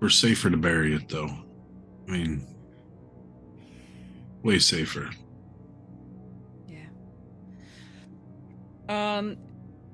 We're 0.00 0.08
safer 0.10 0.50
to 0.50 0.56
bury 0.56 0.94
it, 0.94 1.08
though. 1.08 1.30
I 2.08 2.10
mean, 2.10 2.46
way 4.42 4.58
safer. 4.58 5.08
Yeah. 6.68 6.88
Um, 9.18 9.38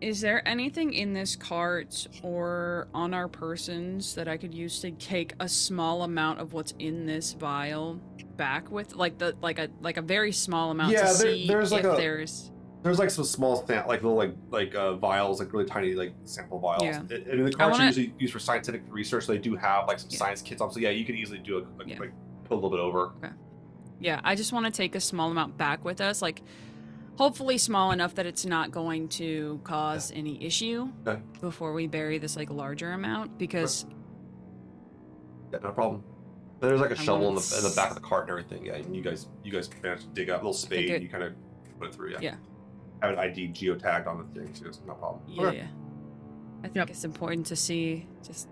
is 0.01 0.20
there 0.20 0.47
anything 0.49 0.93
in 0.95 1.12
this 1.12 1.37
cart 1.37 2.07
or 2.23 2.89
on 2.95 3.12
our 3.12 3.29
persons 3.29 4.15
that 4.15 4.29
I 4.29 4.37
could 4.37 4.55
use 4.55 4.81
to 4.81 4.91
take 4.93 5.35
a 5.41 5.49
small 5.49 6.03
amount 6.03 6.41
of 6.41 6.53
what's 6.53 6.73
in 6.79 7.07
this 7.07 7.33
vial 7.35 8.01
back 8.37 8.70
with, 8.70 8.95
like 8.97 9.19
the 9.19 9.37
like 9.43 9.59
a 9.59 9.69
like 9.81 9.99
a 9.99 10.03
very 10.03 10.33
small 10.33 10.70
amount 10.70 10.93
Yeah, 10.93 11.01
to 11.12 11.19
there- 11.19 11.33
see 11.35 11.47
there's 11.47 11.70
like 11.73 11.85
a- 11.85 11.97
there's 11.97 12.51
There's 12.83 12.99
like 12.99 13.11
some 13.11 13.25
small 13.25 13.67
sam- 13.67 13.87
like 13.87 14.03
little 14.03 14.17
like 14.17 14.35
like 14.51 14.75
uh, 14.75 14.95
vials, 14.95 15.39
like 15.39 15.53
really 15.53 15.67
tiny 15.67 15.95
like 15.95 16.15
sample 16.25 16.59
vials. 16.59 16.83
Yeah. 16.83 17.01
And, 17.01 17.11
and 17.12 17.47
the 17.47 17.53
carts 17.53 17.73
wanna- 17.73 17.85
are 17.85 17.87
usually 17.89 18.15
used 18.19 18.33
for 18.33 18.39
scientific 18.39 18.83
research. 18.89 19.27
So 19.27 19.33
they 19.33 19.39
do 19.39 19.55
have 19.57 19.87
like 19.87 19.99
some 19.99 20.09
Yeah. 20.11 20.17
science 20.19 20.41
kits 20.41 20.62
on. 20.62 20.70
So 20.73 20.81
yeah, 20.81 20.89
you 20.89 21.05
could 21.05 21.15
easily 21.15 21.41
do 21.41 21.59
a, 21.59 21.61
like, 21.79 21.89
Yeah. 21.89 21.99
like 21.99 22.12
put 22.45 22.55
a 22.55 22.55
little 22.55 22.70
bit 22.70 22.81
over. 22.81 23.12
yeah. 24.01 24.19
I 24.25 24.35
just 24.35 24.55
want 24.55 24.65
to 24.65 24.73
take 24.73 24.95
a 24.95 25.01
small 25.01 25.31
amount 25.31 25.59
back 25.59 25.85
with 25.85 26.01
us, 26.01 26.23
like 26.23 26.41
hopefully 27.20 27.58
small 27.58 27.90
enough 27.90 28.15
that 28.15 28.24
it's 28.24 28.47
not 28.47 28.70
going 28.70 29.07
to 29.07 29.60
cause 29.62 30.10
any 30.15 30.42
issue 30.42 30.89
Okay. 31.07 31.20
before 31.42 31.74
we 31.74 31.86
bury 31.86 32.16
this 32.16 32.34
like 32.34 32.49
larger 32.49 32.92
amount 32.92 33.36
because 33.36 33.84
Yeah, 35.52 35.58
no 35.62 35.70
problem. 35.73 36.02
There's 36.60 36.81
like 36.81 36.92
a 36.92 36.99
I 36.99 37.05
shovel 37.05 37.28
in 37.28 37.34
the 37.34 37.55
in 37.58 37.62
the 37.68 37.74
back 37.76 37.90
of 37.90 37.94
the 37.97 38.00
cart 38.00 38.23
and 38.23 38.31
everything. 38.31 38.65
Yeah, 38.65 38.76
and 38.76 38.97
you 38.97 39.02
guys 39.02 39.28
you 39.44 39.52
guys 39.52 39.68
managed 39.82 40.05
to 40.05 40.08
dig 40.15 40.31
up 40.31 40.40
a 40.40 40.44
little 40.44 40.55
spade. 40.55 40.89
it- 40.89 40.94
and 40.94 41.02
you 41.02 41.10
kind 41.10 41.24
of 41.24 41.34
put 41.78 41.89
it 41.89 41.94
through. 41.94 42.12
Yeah. 42.12 42.18
Yeah. 42.23 42.34
Have 43.02 43.12
an 43.12 43.18
ID 43.18 43.49
geotagged 43.49 44.07
on 44.07 44.16
the 44.18 44.40
thing 44.40 44.50
too. 44.55 44.73
So 44.73 44.81
no 44.86 44.94
problem. 44.94 45.23
yeah, 45.28 45.42
Okay. 45.42 45.57
yeah. 45.58 45.66
I 46.60 46.62
think 46.65 46.76
Yep. 46.76 46.90
it's 46.90 47.05
important 47.05 47.44
to 47.47 47.57
see 47.57 48.07
just 48.26 48.49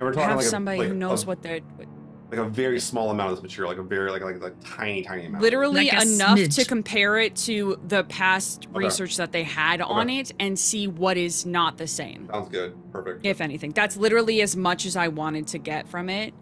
we're 0.00 0.12
talking 0.14 0.28
have 0.28 0.36
like 0.38 0.46
a- 0.46 0.48
somebody 0.48 0.78
like 0.78 0.88
who 0.88 0.94
knows 0.94 1.24
a, 1.24 1.26
what 1.26 1.42
they're 1.42 1.60
what, 1.76 1.88
like 2.30 2.40
a 2.40 2.44
very 2.48 2.78
small 2.78 3.10
amount 3.10 3.30
of 3.30 3.36
this 3.36 3.42
material, 3.42 3.70
like 3.72 3.78
a 3.80 3.82
very 3.82 4.10
like 4.10 4.20
like 4.22 4.40
like 4.42 4.54
tiny 4.62 5.02
tiny 5.02 5.24
amount. 5.26 5.42
literally 5.42 5.86
Like 5.88 5.92
a 5.94 6.02
enough 6.02 6.38
to 6.38 6.64
compare 6.66 7.16
it 7.18 7.34
to 7.36 7.80
the 7.88 8.04
past 8.04 8.66
Okay. 8.66 8.78
research 8.84 9.16
that 9.16 9.32
they 9.32 9.44
had 9.44 9.80
on 9.80 10.10
it 10.10 10.32
and 10.38 10.58
see 10.58 10.86
what 10.88 11.16
is 11.16 11.46
not 11.46 11.78
the 11.78 11.86
same 11.86 12.28
Sounds 12.30 12.48
good. 12.50 12.76
Perfect. 12.92 13.24
if 13.24 13.40
anything 13.40 13.70
that's 13.70 13.96
literally 13.96 14.42
as 14.42 14.56
much 14.56 14.84
as 14.84 14.94
i 14.94 15.08
wanted 15.08 15.46
to 15.48 15.58
get 15.58 15.88
from 15.88 16.10
it 16.10 16.34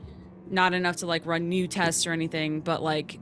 not 0.50 0.74
enough 0.74 0.96
to 0.96 1.06
like 1.06 1.24
run 1.24 1.48
new 1.48 1.68
tests 1.68 2.04
or 2.06 2.12
anything 2.12 2.60
but 2.60 2.82
like 2.82 3.20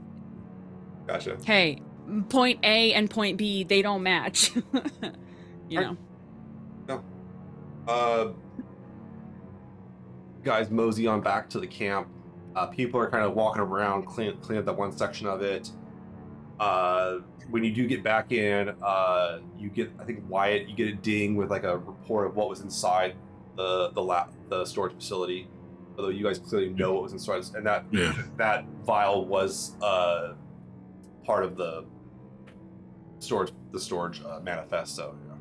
Gotcha. 1.05 1.37
hey 1.45 1.81
point 2.29 2.59
a 2.63 2.93
and 2.93 3.09
point 3.09 3.37
b 3.37 3.63
they 3.63 3.83
don't 3.83 4.01
match 4.01 4.55
you 5.69 5.77
Alright. 5.79 5.97
know 6.87 7.03
Uh, 7.87 8.29
guys 10.43 10.71
mosey 10.71 11.05
on 11.05 11.21
back 11.21 11.47
to 11.49 11.59
the 11.59 11.67
camp. 11.67 12.07
Uh, 12.55 12.67
people 12.67 12.99
are 12.99 13.09
kind 13.09 13.25
of 13.25 13.33
walking 13.33 13.61
around, 13.61 14.03
clean, 14.05 14.35
clean 14.37 14.59
up 14.59 14.65
that 14.65 14.77
one 14.77 14.91
section 14.95 15.27
of 15.27 15.41
it. 15.41 15.69
Uh, 16.59 17.17
when 17.49 17.63
you 17.63 17.73
do 17.73 17.85
get 17.85 18.01
back 18.03 18.31
in, 18.31 18.73
uh, 18.81 19.39
you 19.57 19.69
get 19.69 19.91
I 19.99 20.05
think 20.05 20.23
Wyatt, 20.29 20.69
you 20.69 20.75
get 20.75 20.87
a 20.87 20.95
ding 20.95 21.35
with 21.35 21.51
like 21.51 21.63
a 21.63 21.77
report 21.77 22.27
of 22.27 22.35
what 22.35 22.47
was 22.49 22.61
inside 22.61 23.15
the 23.57 23.89
the 23.91 24.01
lab, 24.01 24.29
the 24.49 24.65
storage 24.65 24.93
facility. 24.95 25.47
Although 25.97 26.09
you 26.09 26.23
guys 26.23 26.39
clearly 26.39 26.69
know 26.69 26.93
what 26.93 27.03
was 27.03 27.11
inside, 27.13 27.43
and 27.55 27.65
that 27.65 27.85
Yeah. 27.91 28.13
that 28.37 28.65
vial 28.85 29.25
was 29.25 29.75
uh, 29.81 30.33
part 31.25 31.43
of 31.43 31.57
the 31.57 31.85
storage 33.19 33.51
the 33.71 33.79
storage 33.79 34.21
uh, 34.23 34.39
manifest. 34.41 34.95
So 34.95 35.15
yeah. 35.27 35.33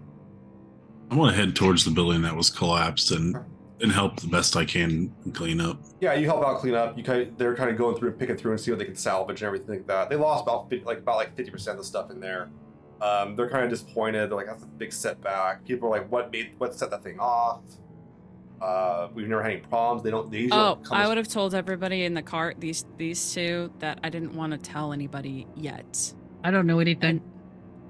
I 1.11 1.15
want 1.15 1.35
to 1.35 1.41
head 1.41 1.55
towards 1.55 1.85
the 1.85 1.91
building 1.93 2.23
that 2.23 2.35
was 2.37 2.51
collapsed 2.51 3.13
and 3.13 3.37
and 3.81 3.91
help 3.93 4.21
the 4.21 4.29
best 4.29 4.57
I 4.57 4.65
can 4.65 5.13
clean 5.33 5.61
up. 5.61 5.79
Yeah, 6.01 6.15
you 6.15 6.27
help 6.27 6.45
out 6.45 6.59
clean 6.61 6.75
up. 6.75 6.97
You 6.97 7.03
kind 7.05 7.23
of, 7.23 7.37
they're 7.39 7.57
kind 7.57 7.71
of 7.71 7.77
going 7.77 7.97
through 7.97 8.11
and 8.11 8.19
picking 8.19 8.37
through 8.37 8.53
and 8.53 8.61
see 8.61 8.71
what 8.71 8.79
they 8.79 8.85
can 8.85 8.95
salvage 8.97 9.43
and 9.43 9.47
everything 9.47 9.69
like 9.71 9.87
that. 9.89 10.09
They 10.11 10.17
lost 10.17 10.43
about 10.43 10.71
50, 10.71 10.85
like 10.87 10.99
about 10.99 11.17
like 11.17 11.35
fifty 11.37 11.51
percent 11.51 11.79
of 11.79 11.85
the 11.85 11.89
stuff 11.89 12.11
in 12.11 12.21
there. 12.21 12.51
Um, 13.03 13.35
they're 13.37 13.51
kind 13.51 13.65
of 13.65 13.71
disappointed. 13.71 14.31
They're 14.31 14.37
like, 14.37 14.47
"That's 14.47 14.63
a 14.63 14.67
big 14.67 14.93
setback." 14.93 15.65
People 15.65 15.89
are 15.89 15.91
like, 15.99 16.11
"What 16.11 16.31
made 16.33 16.53
what 16.59 16.75
set 16.75 16.91
that 16.91 17.03
thing 17.03 17.19
off?" 17.19 17.61
Uh, 18.63 19.09
we've 19.13 19.29
never 19.29 19.43
had 19.43 19.53
any 19.53 19.61
problems. 19.61 20.03
They 20.05 20.11
don't. 20.11 20.31
They 20.31 20.39
usually 20.39 20.59
oh 20.61 20.77
don't 20.77 20.85
come 20.85 20.97
i 20.99 21.03
as- 21.03 21.09
would 21.09 21.19
have 21.19 21.29
told 21.29 21.55
everybody 21.55 22.05
in 22.05 22.15
the 22.15 22.23
cart 22.23 22.57
these 22.61 22.87
these 22.97 23.35
two 23.35 23.71
that 23.81 23.99
i 24.05 24.09
didn't 24.09 24.35
want 24.35 24.53
to 24.53 24.59
tell 24.59 24.93
anybody 24.93 25.47
yet 25.57 26.15
I 26.45 26.51
don't 26.51 26.67
know 26.67 26.79
anything. 26.79 27.21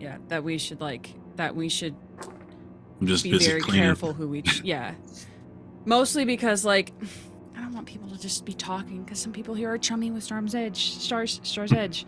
yeah 0.01 0.17
that 0.29 0.43
we 0.43 0.57
should 0.59 0.81
like 0.81 1.15
that 1.37 1.55
we 1.55 1.69
should 1.69 1.95
I'm 3.01 3.07
just 3.07 3.23
be 3.25 3.31
busy 3.33 3.47
very 3.51 3.61
cleaning. 3.61 3.83
careful 3.83 4.15
who 4.15 4.27
we 4.29 4.43
yeah 4.65 4.95
mostly 5.85 6.25
because 6.25 6.65
like 6.65 6.93
i 7.57 7.61
don't 7.61 7.73
want 7.73 7.87
people 7.87 8.09
to 8.09 8.19
just 8.21 8.45
be 8.45 8.53
talking 8.53 9.03
because 9.03 9.19
some 9.19 9.33
people 9.33 9.55
here 9.55 9.71
are 9.73 9.79
chummy 9.79 10.11
with 10.11 10.23
storm's 10.23 10.55
edge 10.55 10.95
stars 10.97 11.41
stars 11.43 11.73
edge 11.73 12.07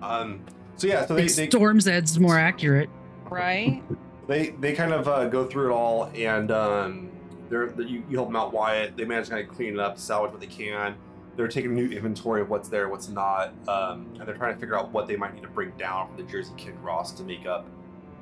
Um, 0.00 0.44
so 0.76 0.86
yeah, 0.88 1.06
so 1.06 1.14
they 1.14 1.28
think 1.28 1.52
they, 1.52 1.56
Storm's 1.56 1.86
Edge's 1.86 2.18
more 2.18 2.38
accurate. 2.38 2.90
right 3.30 3.82
they 4.26 4.50
they 4.60 4.72
kind 4.72 4.92
of 4.92 5.06
uh, 5.08 5.26
go 5.28 5.46
through 5.46 5.70
it 5.70 5.74
all, 5.74 6.10
and 6.14 6.50
um, 6.50 7.10
they're, 7.48 7.68
they 7.68 7.84
you, 7.84 8.04
you 8.08 8.16
help 8.16 8.28
them 8.28 8.36
out, 8.36 8.52
Wyatt. 8.52 8.96
They 8.96 9.04
manage 9.04 9.26
to 9.26 9.32
kind 9.32 9.48
of 9.48 9.54
clean 9.54 9.74
it 9.74 9.78
up, 9.80 9.98
salvage 9.98 10.32
what 10.32 10.40
they 10.40 10.46
can. 10.46 10.94
They're 11.36 11.48
taking 11.48 11.70
a 11.70 11.74
new 11.74 11.88
inventory 11.88 12.40
of 12.42 12.50
what's 12.50 12.68
there, 12.68 12.88
what's 12.88 13.08
not, 13.08 13.54
um, 13.68 14.06
and 14.18 14.26
they're 14.28 14.34
trying 14.34 14.54
to 14.54 14.60
figure 14.60 14.76
out 14.76 14.90
what 14.92 15.06
they 15.08 15.16
might 15.16 15.34
need 15.34 15.42
to 15.42 15.48
bring 15.48 15.70
down 15.78 16.08
from 16.08 16.16
the 16.18 16.30
Jersey 16.30 16.52
Kid 16.56 16.74
Ross 16.82 17.12
to 17.12 17.22
make 17.22 17.46
up 17.46 17.66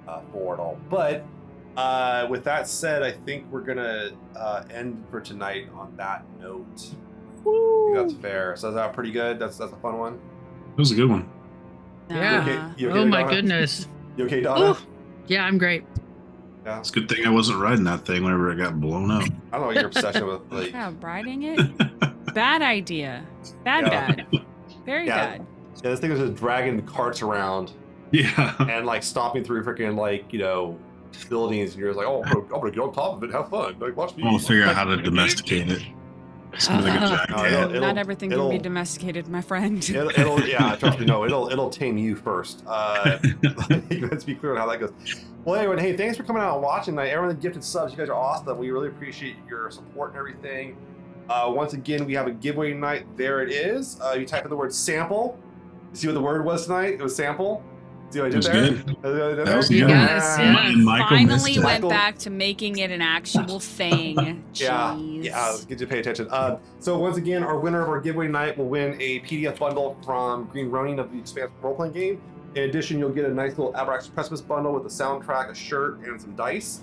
uh, 0.06 0.20
for 0.32 0.54
it 0.54 0.60
all. 0.60 0.78
But 0.88 1.24
uh, 1.76 2.26
with 2.28 2.44
that 2.44 2.66
said, 2.68 3.02
I 3.02 3.12
think 3.12 3.46
we're 3.50 3.60
gonna 3.62 4.10
uh, 4.36 4.64
end 4.72 5.04
for 5.10 5.20
tonight 5.20 5.68
on 5.74 5.94
that 5.96 6.24
note. 6.40 6.66
I 7.40 7.42
think 7.42 7.94
that's 7.96 8.12
fair. 8.20 8.56
So 8.56 8.68
is 8.68 8.74
that 8.74 8.92
pretty 8.92 9.12
good? 9.12 9.38
That's 9.38 9.56
that's 9.58 9.72
a 9.72 9.76
fun 9.76 9.98
one. 9.98 10.14
It 10.14 10.78
was 10.78 10.92
a 10.92 10.94
good 10.94 11.08
one. 11.08 11.28
Yeah. 12.10 12.42
okay? 12.42 12.80
You 12.82 12.90
okay, 12.90 12.98
oh 12.98 13.06
my 13.06 13.22
Donna? 13.22 13.34
goodness. 13.34 13.86
You 14.16 14.24
okay, 14.26 14.40
Donna? 14.40 14.72
Ooh. 14.72 14.76
Yeah, 15.28 15.44
I'm 15.46 15.56
great. 15.56 15.84
Yeah. 16.66 16.80
It's 16.80 16.90
a 16.90 16.92
good 16.92 17.08
thing 17.08 17.24
I 17.24 17.30
wasn't 17.30 17.58
riding 17.60 17.84
that 17.84 18.04
thing 18.04 18.22
whenever 18.24 18.50
it 18.50 18.56
got 18.56 18.78
blown 18.80 19.10
up. 19.10 19.22
I 19.22 19.26
don't 19.52 19.60
know 19.60 19.66
what 19.68 19.76
your 19.76 19.86
obsession 19.86 20.26
with 20.26 20.40
like. 20.50 20.72
yeah 20.72 20.92
riding 21.00 21.44
it 21.44 21.60
bad 22.34 22.60
idea 22.60 23.24
bad 23.64 23.84
Yeah. 23.84 23.88
bad 24.12 24.26
very 24.84 25.06
Yeah. 25.06 25.16
bad 25.38 25.46
Yeah, 25.82 25.90
this 25.90 26.00
thing 26.00 26.10
was 26.10 26.18
just 26.18 26.34
dragging 26.34 26.76
the 26.76 26.82
carts 26.82 27.22
around 27.22 27.72
yeah. 28.10 28.56
and 28.68 28.84
like 28.84 29.04
stomping 29.04 29.44
through 29.44 29.62
freaking 29.64 29.96
like 29.96 30.32
you 30.32 30.40
know 30.40 30.76
buildings, 31.28 31.72
and 31.72 31.80
you're 31.80 31.94
like, 31.94 32.06
oh, 32.06 32.22
I'm 32.24 32.32
gonna, 32.32 32.44
I'm 32.54 32.60
gonna 32.60 32.70
get 32.70 32.80
on 32.80 32.92
top 32.92 33.16
of 33.16 33.22
it, 33.24 33.32
have 33.32 33.48
fun, 33.50 33.76
like 33.78 33.96
watch 33.96 34.16
me. 34.16 34.22
I 34.22 34.26
want 34.26 34.40
to 34.42 34.48
figure 34.48 34.64
out 34.64 34.74
how 34.74 34.84
to 34.84 34.96
domesticate 34.96 35.70
it. 35.70 35.82
Something 36.58 36.88
like 36.92 37.00
a 37.00 37.04
Uh, 37.04 37.08
jack 37.16 37.30
No, 37.30 37.36
hat. 37.36 37.46
it'll- 37.52 37.70
it'll- 37.76 37.80
not 37.80 37.96
everything 37.98 38.30
can 38.30 38.50
be 38.50 38.58
domesticated 38.58 39.28
my 39.28 39.40
friend 39.40 39.88
It'll, 39.88 40.08
it'll 40.10 40.40
yeah, 40.42 40.74
trust 40.80 40.98
me, 40.98 41.06
no, 41.06 41.24
it'll 41.24 41.48
it'll 41.48 41.70
tame 41.70 41.96
you 41.96 42.16
first. 42.16 42.64
Uh, 42.66 43.18
let's 43.90 44.24
be 44.24 44.34
clear 44.34 44.52
on 44.52 44.58
how 44.58 44.66
that 44.68 44.80
goes. 44.80 44.90
Well, 45.44 45.58
anyway, 45.60 45.80
hey, 45.80 45.96
thanks 45.96 46.16
for 46.16 46.24
coming 46.24 46.42
out 46.42 46.54
and 46.54 46.62
watching 46.62 46.94
tonight. 46.94 47.10
Everyone 47.10 47.34
that 47.34 47.40
gifted 47.40 47.62
subs, 47.62 47.92
you 47.92 47.98
guys 47.98 48.08
are 48.08 48.14
awesome. 48.16 48.58
We 48.58 48.70
really 48.72 48.88
appreciate 48.88 49.36
your 49.48 49.70
support 49.70 50.10
and 50.10 50.18
everything. 50.18 50.76
Uh, 51.28 51.50
once 51.54 51.72
again, 51.72 52.04
we 52.04 52.14
have 52.14 52.26
a 52.26 52.32
giveaway 52.32 52.74
night. 52.74 53.06
There 53.16 53.40
it 53.42 53.52
is. 53.52 54.00
Uh, 54.00 54.14
you 54.18 54.26
type 54.26 54.42
in 54.44 54.50
the 54.50 54.56
word 54.56 54.74
sample. 54.74 55.38
See 55.92 56.08
what 56.08 56.14
the 56.14 56.20
word 56.20 56.44
was 56.44 56.66
tonight? 56.66 56.94
It 56.94 57.00
was 57.00 57.14
sample. 57.14 57.62
See 58.10 58.18
what 58.20 58.24
I 58.24 58.28
It 58.28 58.30
did 58.30 58.36
was 58.38 58.46
there? 58.46 58.70
good. 58.70 58.96
That 59.46 59.56
was 59.56 59.68
good. 59.68 59.86
guys, 59.88 60.38
yeah. 60.38 60.72
Michael 60.76 61.08
finally 61.08 61.52
went 61.58 61.62
Michael- 61.62 61.90
back 61.90 62.18
to 62.18 62.30
making 62.30 62.78
it 62.78 62.90
an 62.90 63.00
actual 63.00 63.60
thing 63.78 64.16
Yeah, 64.54 64.96
Jeez. 64.96 65.24
yeah, 65.24 65.56
get 65.68 65.70
you 65.70 65.76
to 65.76 65.86
pay 65.86 66.00
attention. 66.00 66.26
Uh, 66.30 66.58
so 66.80 66.98
once 66.98 67.16
again, 67.16 67.44
our 67.44 67.58
winner 67.60 67.82
of 67.82 67.88
our 67.88 68.00
giveaway 68.00 68.26
night 68.28 68.58
will 68.58 68.66
win 68.68 68.96
a 69.00 69.20
PDF 69.20 69.58
bundle 69.60 69.96
from 70.04 70.46
Green 70.46 70.70
Ronin 70.70 70.98
of 70.98 71.12
the 71.12 71.18
Expanse 71.18 71.52
role-playing 71.62 71.92
game. 71.92 72.20
In 72.56 72.64
addition, 72.64 72.98
you'll 72.98 73.10
get 73.10 73.26
a 73.26 73.32
nice 73.32 73.50
little 73.56 73.72
Abraxas' 73.74 74.12
Precipice 74.12 74.40
bundle 74.40 74.72
with 74.72 74.84
a 74.86 74.88
soundtrack, 74.88 75.48
a 75.50 75.54
shirt, 75.54 76.00
and 76.00 76.20
some 76.20 76.34
dice. 76.34 76.80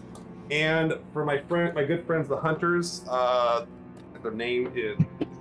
And 0.50 0.94
for 1.12 1.26
my 1.26 1.40
friend, 1.40 1.76
my 1.76 1.84
good 1.84 2.06
friends, 2.06 2.30
the 2.30 2.38
Hunters, 2.38 3.04
uh, 3.10 3.66
their 4.24 4.32
name 4.32 4.72
is 4.76 4.98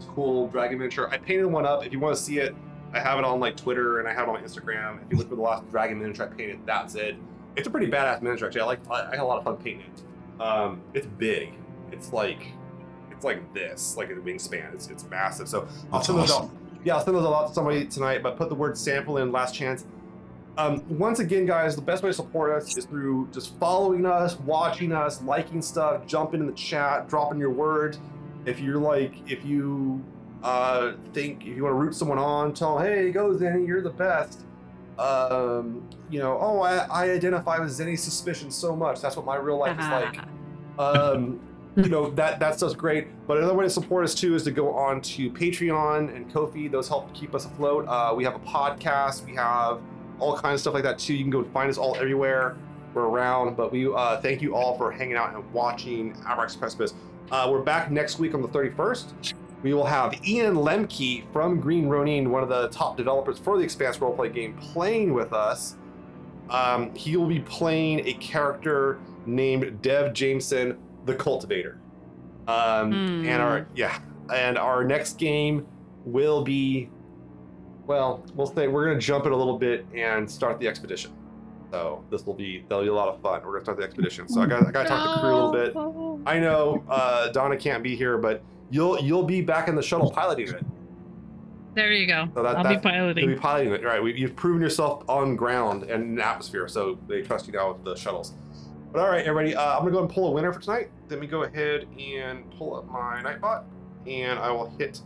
cool 0.08 0.48
dragon 0.48 0.78
miniature. 0.78 1.08
I 1.12 1.18
painted 1.18 1.46
one 1.46 1.64
up. 1.64 1.86
If 1.86 1.92
you 1.92 2.00
want 2.00 2.16
to 2.16 2.20
see 2.20 2.38
it, 2.38 2.56
I 2.92 3.00
have 3.00 3.18
it 3.18 3.24
on 3.24 3.40
like 3.40 3.56
Twitter 3.56 4.00
and 4.00 4.08
I 4.08 4.12
have 4.12 4.28
it 4.28 4.28
on 4.28 4.34
my 4.34 4.40
Instagram. 4.40 5.02
If 5.04 5.10
you 5.10 5.18
look 5.18 5.28
for 5.28 5.36
the 5.36 5.42
last 5.42 5.68
dragon 5.70 5.98
miniature 5.98 6.30
I 6.32 6.34
painted, 6.34 6.60
that's 6.64 6.94
it. 6.94 7.16
It's 7.56 7.66
a 7.66 7.70
pretty 7.70 7.88
badass 7.88 8.22
miniature 8.22 8.48
actually. 8.48 8.62
I 8.62 8.66
like 8.66 8.90
I, 8.90 9.06
I 9.06 9.10
had 9.10 9.20
a 9.20 9.24
lot 9.24 9.38
of 9.38 9.44
fun 9.44 9.56
painting 9.56 9.86
it. 9.86 10.40
Um, 10.42 10.82
it's 10.94 11.06
big. 11.06 11.54
It's 11.92 12.12
like 12.12 12.46
it's 13.10 13.24
like 13.24 13.52
this, 13.54 13.96
like 13.96 14.10
a 14.10 14.14
wingspan. 14.14 14.72
It's 14.74 14.88
it's 14.88 15.04
massive. 15.08 15.48
So 15.48 15.68
I'll 15.92 16.02
send 16.02 16.18
those 16.18 16.32
out. 16.32 16.50
Yeah, 16.84 16.96
I'll 16.96 17.04
send 17.04 17.16
those 17.16 17.26
out 17.26 17.48
to 17.48 17.54
somebody 17.54 17.86
tonight. 17.86 18.22
But 18.22 18.36
put 18.36 18.48
the 18.48 18.54
word 18.54 18.76
sample 18.76 19.18
in 19.18 19.32
last 19.32 19.54
chance. 19.54 19.84
Um, 20.58 20.82
once 20.88 21.18
again, 21.18 21.44
guys, 21.44 21.76
the 21.76 21.82
best 21.82 22.02
way 22.02 22.08
to 22.08 22.14
support 22.14 22.50
us 22.50 22.76
is 22.78 22.86
through 22.86 23.28
just 23.30 23.58
following 23.58 24.06
us, 24.06 24.38
watching 24.40 24.90
us, 24.90 25.20
liking 25.22 25.60
stuff, 25.60 26.06
jumping 26.06 26.40
in 26.40 26.46
the 26.46 26.52
chat, 26.54 27.08
dropping 27.08 27.38
your 27.38 27.50
word. 27.50 27.98
If 28.46 28.60
you're 28.60 28.78
like, 28.78 29.12
if 29.30 29.44
you 29.44 30.02
uh, 30.46 30.92
think, 31.12 31.42
if 31.42 31.56
you 31.56 31.64
want 31.64 31.72
to 31.72 31.76
root 31.76 31.92
someone 31.92 32.18
on, 32.18 32.54
tell 32.54 32.78
them, 32.78 32.86
hey, 32.86 33.10
go 33.10 33.34
Zeni, 33.34 33.66
you're 33.66 33.82
the 33.82 33.90
best. 33.90 34.44
Um, 34.96 35.86
you 36.08 36.20
know, 36.20 36.38
oh, 36.40 36.60
I, 36.60 36.86
I 36.86 37.10
identify 37.10 37.58
with 37.58 37.70
Zeni's 37.70 38.02
suspicion 38.02 38.52
so 38.52 38.76
much. 38.76 39.00
That's 39.00 39.16
what 39.16 39.26
my 39.26 39.36
real 39.36 39.58
life 39.58 39.78
is 39.78 39.86
like 39.86 40.20
um, 40.78 41.40
you 41.74 41.88
know 41.88 42.10
that 42.10 42.38
that 42.38 42.56
stuff's 42.56 42.74
great. 42.74 43.08
But 43.26 43.38
another 43.38 43.54
way 43.54 43.64
to 43.64 43.70
support 43.70 44.04
us 44.04 44.14
too 44.14 44.36
is 44.36 44.44
to 44.44 44.52
go 44.52 44.72
on 44.72 45.00
to 45.02 45.30
Patreon 45.30 46.14
and 46.14 46.32
Ko-fi. 46.32 46.68
Those 46.68 46.86
help 46.86 47.12
keep 47.12 47.34
us 47.34 47.44
afloat. 47.44 47.86
Uh, 47.88 48.14
we 48.16 48.22
have 48.22 48.36
a 48.36 48.40
podcast. 48.40 49.26
We 49.26 49.34
have 49.34 49.80
all 50.20 50.38
kinds 50.38 50.54
of 50.54 50.60
stuff 50.60 50.74
like 50.74 50.84
that 50.84 51.00
too. 51.00 51.14
You 51.14 51.24
can 51.24 51.30
go 51.30 51.42
find 51.42 51.68
us 51.68 51.76
all 51.76 51.96
everywhere. 51.96 52.56
We're 52.94 53.08
around. 53.08 53.56
But 53.56 53.72
we 53.72 53.92
uh, 53.92 54.20
thank 54.20 54.42
you 54.42 54.54
all 54.54 54.78
for 54.78 54.92
hanging 54.92 55.16
out 55.16 55.34
and 55.34 55.52
watching 55.52 56.14
Abraxas' 56.22 56.58
Precipice. 56.58 56.94
Uh, 57.32 57.48
we're 57.50 57.62
back 57.62 57.90
next 57.90 58.20
week 58.20 58.32
on 58.32 58.42
the 58.42 58.48
31st. 58.48 59.34
We 59.62 59.74
will 59.74 59.84
have 59.86 60.14
Ian 60.26 60.54
Lemke 60.56 61.24
from 61.32 61.60
Green 61.60 61.88
Ronin, 61.88 62.30
one 62.30 62.42
of 62.42 62.48
the 62.48 62.68
top 62.68 62.96
developers 62.96 63.38
for 63.38 63.56
the 63.58 63.64
Expanse 63.64 63.98
roleplay 63.98 64.32
game, 64.32 64.54
playing 64.58 65.12
with 65.14 65.32
us. 65.32 65.76
Um, 66.50 66.94
he 66.94 67.16
will 67.16 67.26
be 67.26 67.40
playing 67.40 68.06
a 68.06 68.12
character 68.14 68.98
named 69.24 69.82
Dev 69.82 70.12
Jameson, 70.12 70.78
the 71.04 71.14
Cultivator. 71.14 71.78
Um, 72.46 72.92
Hmm. 72.92 73.26
And 73.26 73.42
our 73.42 73.66
yeah, 73.74 73.98
and 74.32 74.56
our 74.56 74.84
next 74.84 75.18
game 75.18 75.66
will 76.04 76.42
be, 76.42 76.88
well, 77.86 78.24
we'll 78.36 78.46
say 78.46 78.68
we're 78.68 78.86
gonna 78.86 79.00
jump 79.00 79.26
it 79.26 79.32
a 79.32 79.36
little 79.36 79.58
bit 79.58 79.84
and 79.94 80.30
start 80.30 80.60
the 80.60 80.68
expedition. 80.68 81.10
So 81.72 82.04
this 82.10 82.24
will 82.24 82.34
be 82.34 82.64
that'll 82.68 82.84
be 82.84 82.88
a 82.90 82.94
lot 82.94 83.08
of 83.08 83.20
fun. 83.20 83.40
We're 83.44 83.54
gonna 83.54 83.64
start 83.64 83.78
the 83.78 83.84
expedition. 83.84 84.28
So 84.28 84.40
I 84.42 84.46
got 84.46 84.64
I 84.64 84.70
got 84.70 84.82
to 84.84 84.88
talk 84.88 85.02
to 85.08 85.14
the 85.14 85.20
crew 85.20 85.30
a 85.30 85.38
little 85.46 86.20
bit. 86.22 86.22
I 86.30 86.38
know 86.38 86.84
uh, 86.88 87.28
Donna 87.30 87.56
can't 87.56 87.82
be 87.82 87.96
here, 87.96 88.16
but 88.18 88.42
you'll 88.70 88.98
you'll 89.00 89.22
be 89.24 89.40
back 89.40 89.68
in 89.68 89.74
the 89.74 89.82
shuttle 89.82 90.10
piloting 90.10 90.48
it. 90.48 90.64
There 91.74 91.92
you 91.92 92.06
go. 92.06 92.28
So 92.34 92.42
that- 92.42 92.56
I'll 92.56 92.62
that- 92.64 92.68
be 92.68 92.74
You'll 92.74 92.80
be 92.80 93.34
piloting. 93.34 93.38
piloting 93.38 93.72
it, 93.74 93.84
right? 93.84 94.02
We, 94.02 94.14
you've 94.14 94.34
proven 94.34 94.62
yourself 94.62 95.04
on 95.08 95.36
ground 95.36 95.82
and 95.84 96.04
in 96.04 96.20
atmosphere, 96.20 96.68
so 96.68 96.98
they 97.06 97.20
trust 97.22 97.46
you 97.46 97.52
now 97.52 97.72
with 97.72 97.84
the 97.84 97.94
shuttles. 97.96 98.32
But 98.92 99.00
all 99.00 99.10
right, 99.10 99.26
everybody, 99.26 99.54
uh, 99.54 99.74
I'm 99.76 99.80
gonna 99.80 99.90
go 99.90 100.00
and 100.00 100.08
pull 100.08 100.28
a 100.28 100.30
winner 100.30 100.52
for 100.54 100.60
tonight. 100.60 100.88
Let 101.10 101.20
me 101.20 101.26
go 101.26 101.42
ahead 101.42 101.86
and 102.00 102.50
pull 102.52 102.76
up 102.76 102.86
my 102.90 103.20
Nightbot, 103.22 103.64
and 104.06 104.38
I 104.38 104.50
will 104.50 104.70
hit. 104.78 105.02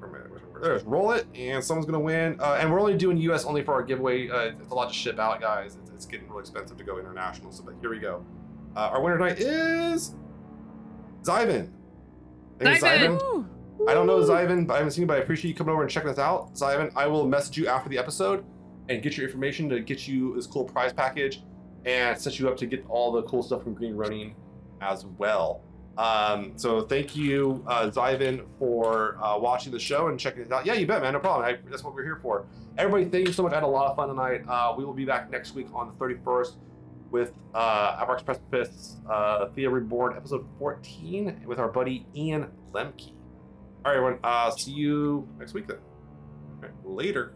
where 0.00 0.10
am 0.10 0.16
I- 0.16 0.18
where's- 0.28 0.42
where- 0.50 0.60
There's 0.62 0.82
roll 0.84 1.12
it, 1.12 1.26
and 1.36 1.62
someone's 1.62 1.86
gonna 1.86 2.00
win. 2.00 2.36
Uh, 2.40 2.58
and 2.60 2.70
we're 2.72 2.80
only 2.80 2.96
doing 2.96 3.16
U.S. 3.18 3.44
only 3.44 3.62
for 3.62 3.72
our 3.74 3.82
giveaway. 3.84 4.28
Uh, 4.28 4.52
it's 4.60 4.70
a 4.72 4.74
lot 4.74 4.88
to 4.88 4.94
ship 4.94 5.18
out, 5.20 5.40
guys. 5.40 5.76
It's, 5.80 5.90
it's 5.90 6.06
getting 6.06 6.28
really 6.28 6.40
expensive 6.40 6.76
to 6.78 6.84
go 6.84 6.98
international. 6.98 7.52
So, 7.52 7.62
but 7.64 7.74
here 7.80 7.90
we 7.90 7.98
go. 8.00 8.24
Uh, 8.74 8.90
our 8.92 9.00
winner 9.00 9.18
tonight 9.18 9.38
is 9.38 10.14
Zyvan. 11.22 11.68
Thank 12.60 12.80
you, 12.80 12.86
Zyvan! 12.86 13.22
Ooh. 13.22 13.48
I 13.88 13.94
don't 13.94 14.06
know 14.06 14.18
Zyvan, 14.18 14.66
but 14.66 14.74
I 14.74 14.76
haven't 14.78 14.92
seen 14.92 15.02
you, 15.02 15.06
but 15.06 15.16
I 15.16 15.20
appreciate 15.20 15.50
you 15.50 15.54
coming 15.54 15.72
over 15.72 15.82
and 15.82 15.90
checking 15.90 16.10
this 16.10 16.18
out. 16.18 16.54
Zyvan, 16.54 16.92
I 16.94 17.06
will 17.06 17.26
message 17.26 17.56
you 17.56 17.66
after 17.66 17.88
the 17.88 17.96
episode 17.96 18.44
and 18.88 19.02
get 19.02 19.16
your 19.16 19.26
information 19.26 19.68
to 19.70 19.80
get 19.80 20.06
you 20.06 20.34
this 20.34 20.46
cool 20.46 20.64
prize 20.64 20.92
package 20.92 21.42
and 21.86 22.18
set 22.18 22.38
you 22.38 22.48
up 22.48 22.56
to 22.58 22.66
get 22.66 22.84
all 22.88 23.10
the 23.10 23.22
cool 23.22 23.42
stuff 23.42 23.62
from 23.62 23.72
Green 23.74 23.94
Ronin 23.94 24.34
as 24.82 25.06
well. 25.06 25.62
Um, 25.96 26.52
so 26.56 26.82
thank 26.82 27.16
you, 27.16 27.64
uh, 27.66 27.90
Zyvan, 27.90 28.46
for 28.58 29.18
uh, 29.22 29.38
watching 29.38 29.72
the 29.72 29.80
show 29.80 30.08
and 30.08 30.20
checking 30.20 30.42
it 30.42 30.52
out. 30.52 30.66
Yeah, 30.66 30.74
you 30.74 30.86
bet, 30.86 31.02
man. 31.02 31.14
No 31.14 31.20
problem. 31.20 31.46
I, 31.46 31.58
that's 31.70 31.82
what 31.82 31.94
we're 31.94 32.04
here 32.04 32.18
for. 32.22 32.46
Everybody, 32.76 33.06
thank 33.06 33.26
you 33.26 33.32
so 33.32 33.42
much. 33.42 33.52
I 33.52 33.56
had 33.56 33.64
a 33.64 33.66
lot 33.66 33.90
of 33.90 33.96
fun 33.96 34.08
tonight. 34.08 34.42
Uh, 34.46 34.74
we 34.76 34.84
will 34.84 34.94
be 34.94 35.04
back 35.04 35.30
next 35.30 35.54
week 35.54 35.66
on 35.74 35.88
the 35.88 36.04
31st 36.04 36.52
with 37.10 37.32
uh, 37.54 38.04
Abraxas' 38.04 38.24
Precipice, 38.24 38.96
uh, 39.08 39.48
Theia 39.48 39.70
Reborn, 39.70 40.16
episode 40.16 40.46
14, 40.58 41.42
with 41.46 41.58
our 41.58 41.68
buddy 41.68 42.06
Ian 42.14 42.50
Lemke. 42.72 43.12
All 43.84 43.92
right, 43.92 43.96
everyone. 43.96 44.18
Uh, 44.22 44.50
see 44.50 44.72
you 44.72 45.28
next 45.38 45.54
week 45.54 45.66
then. 45.66 45.78
Later. 46.84 47.32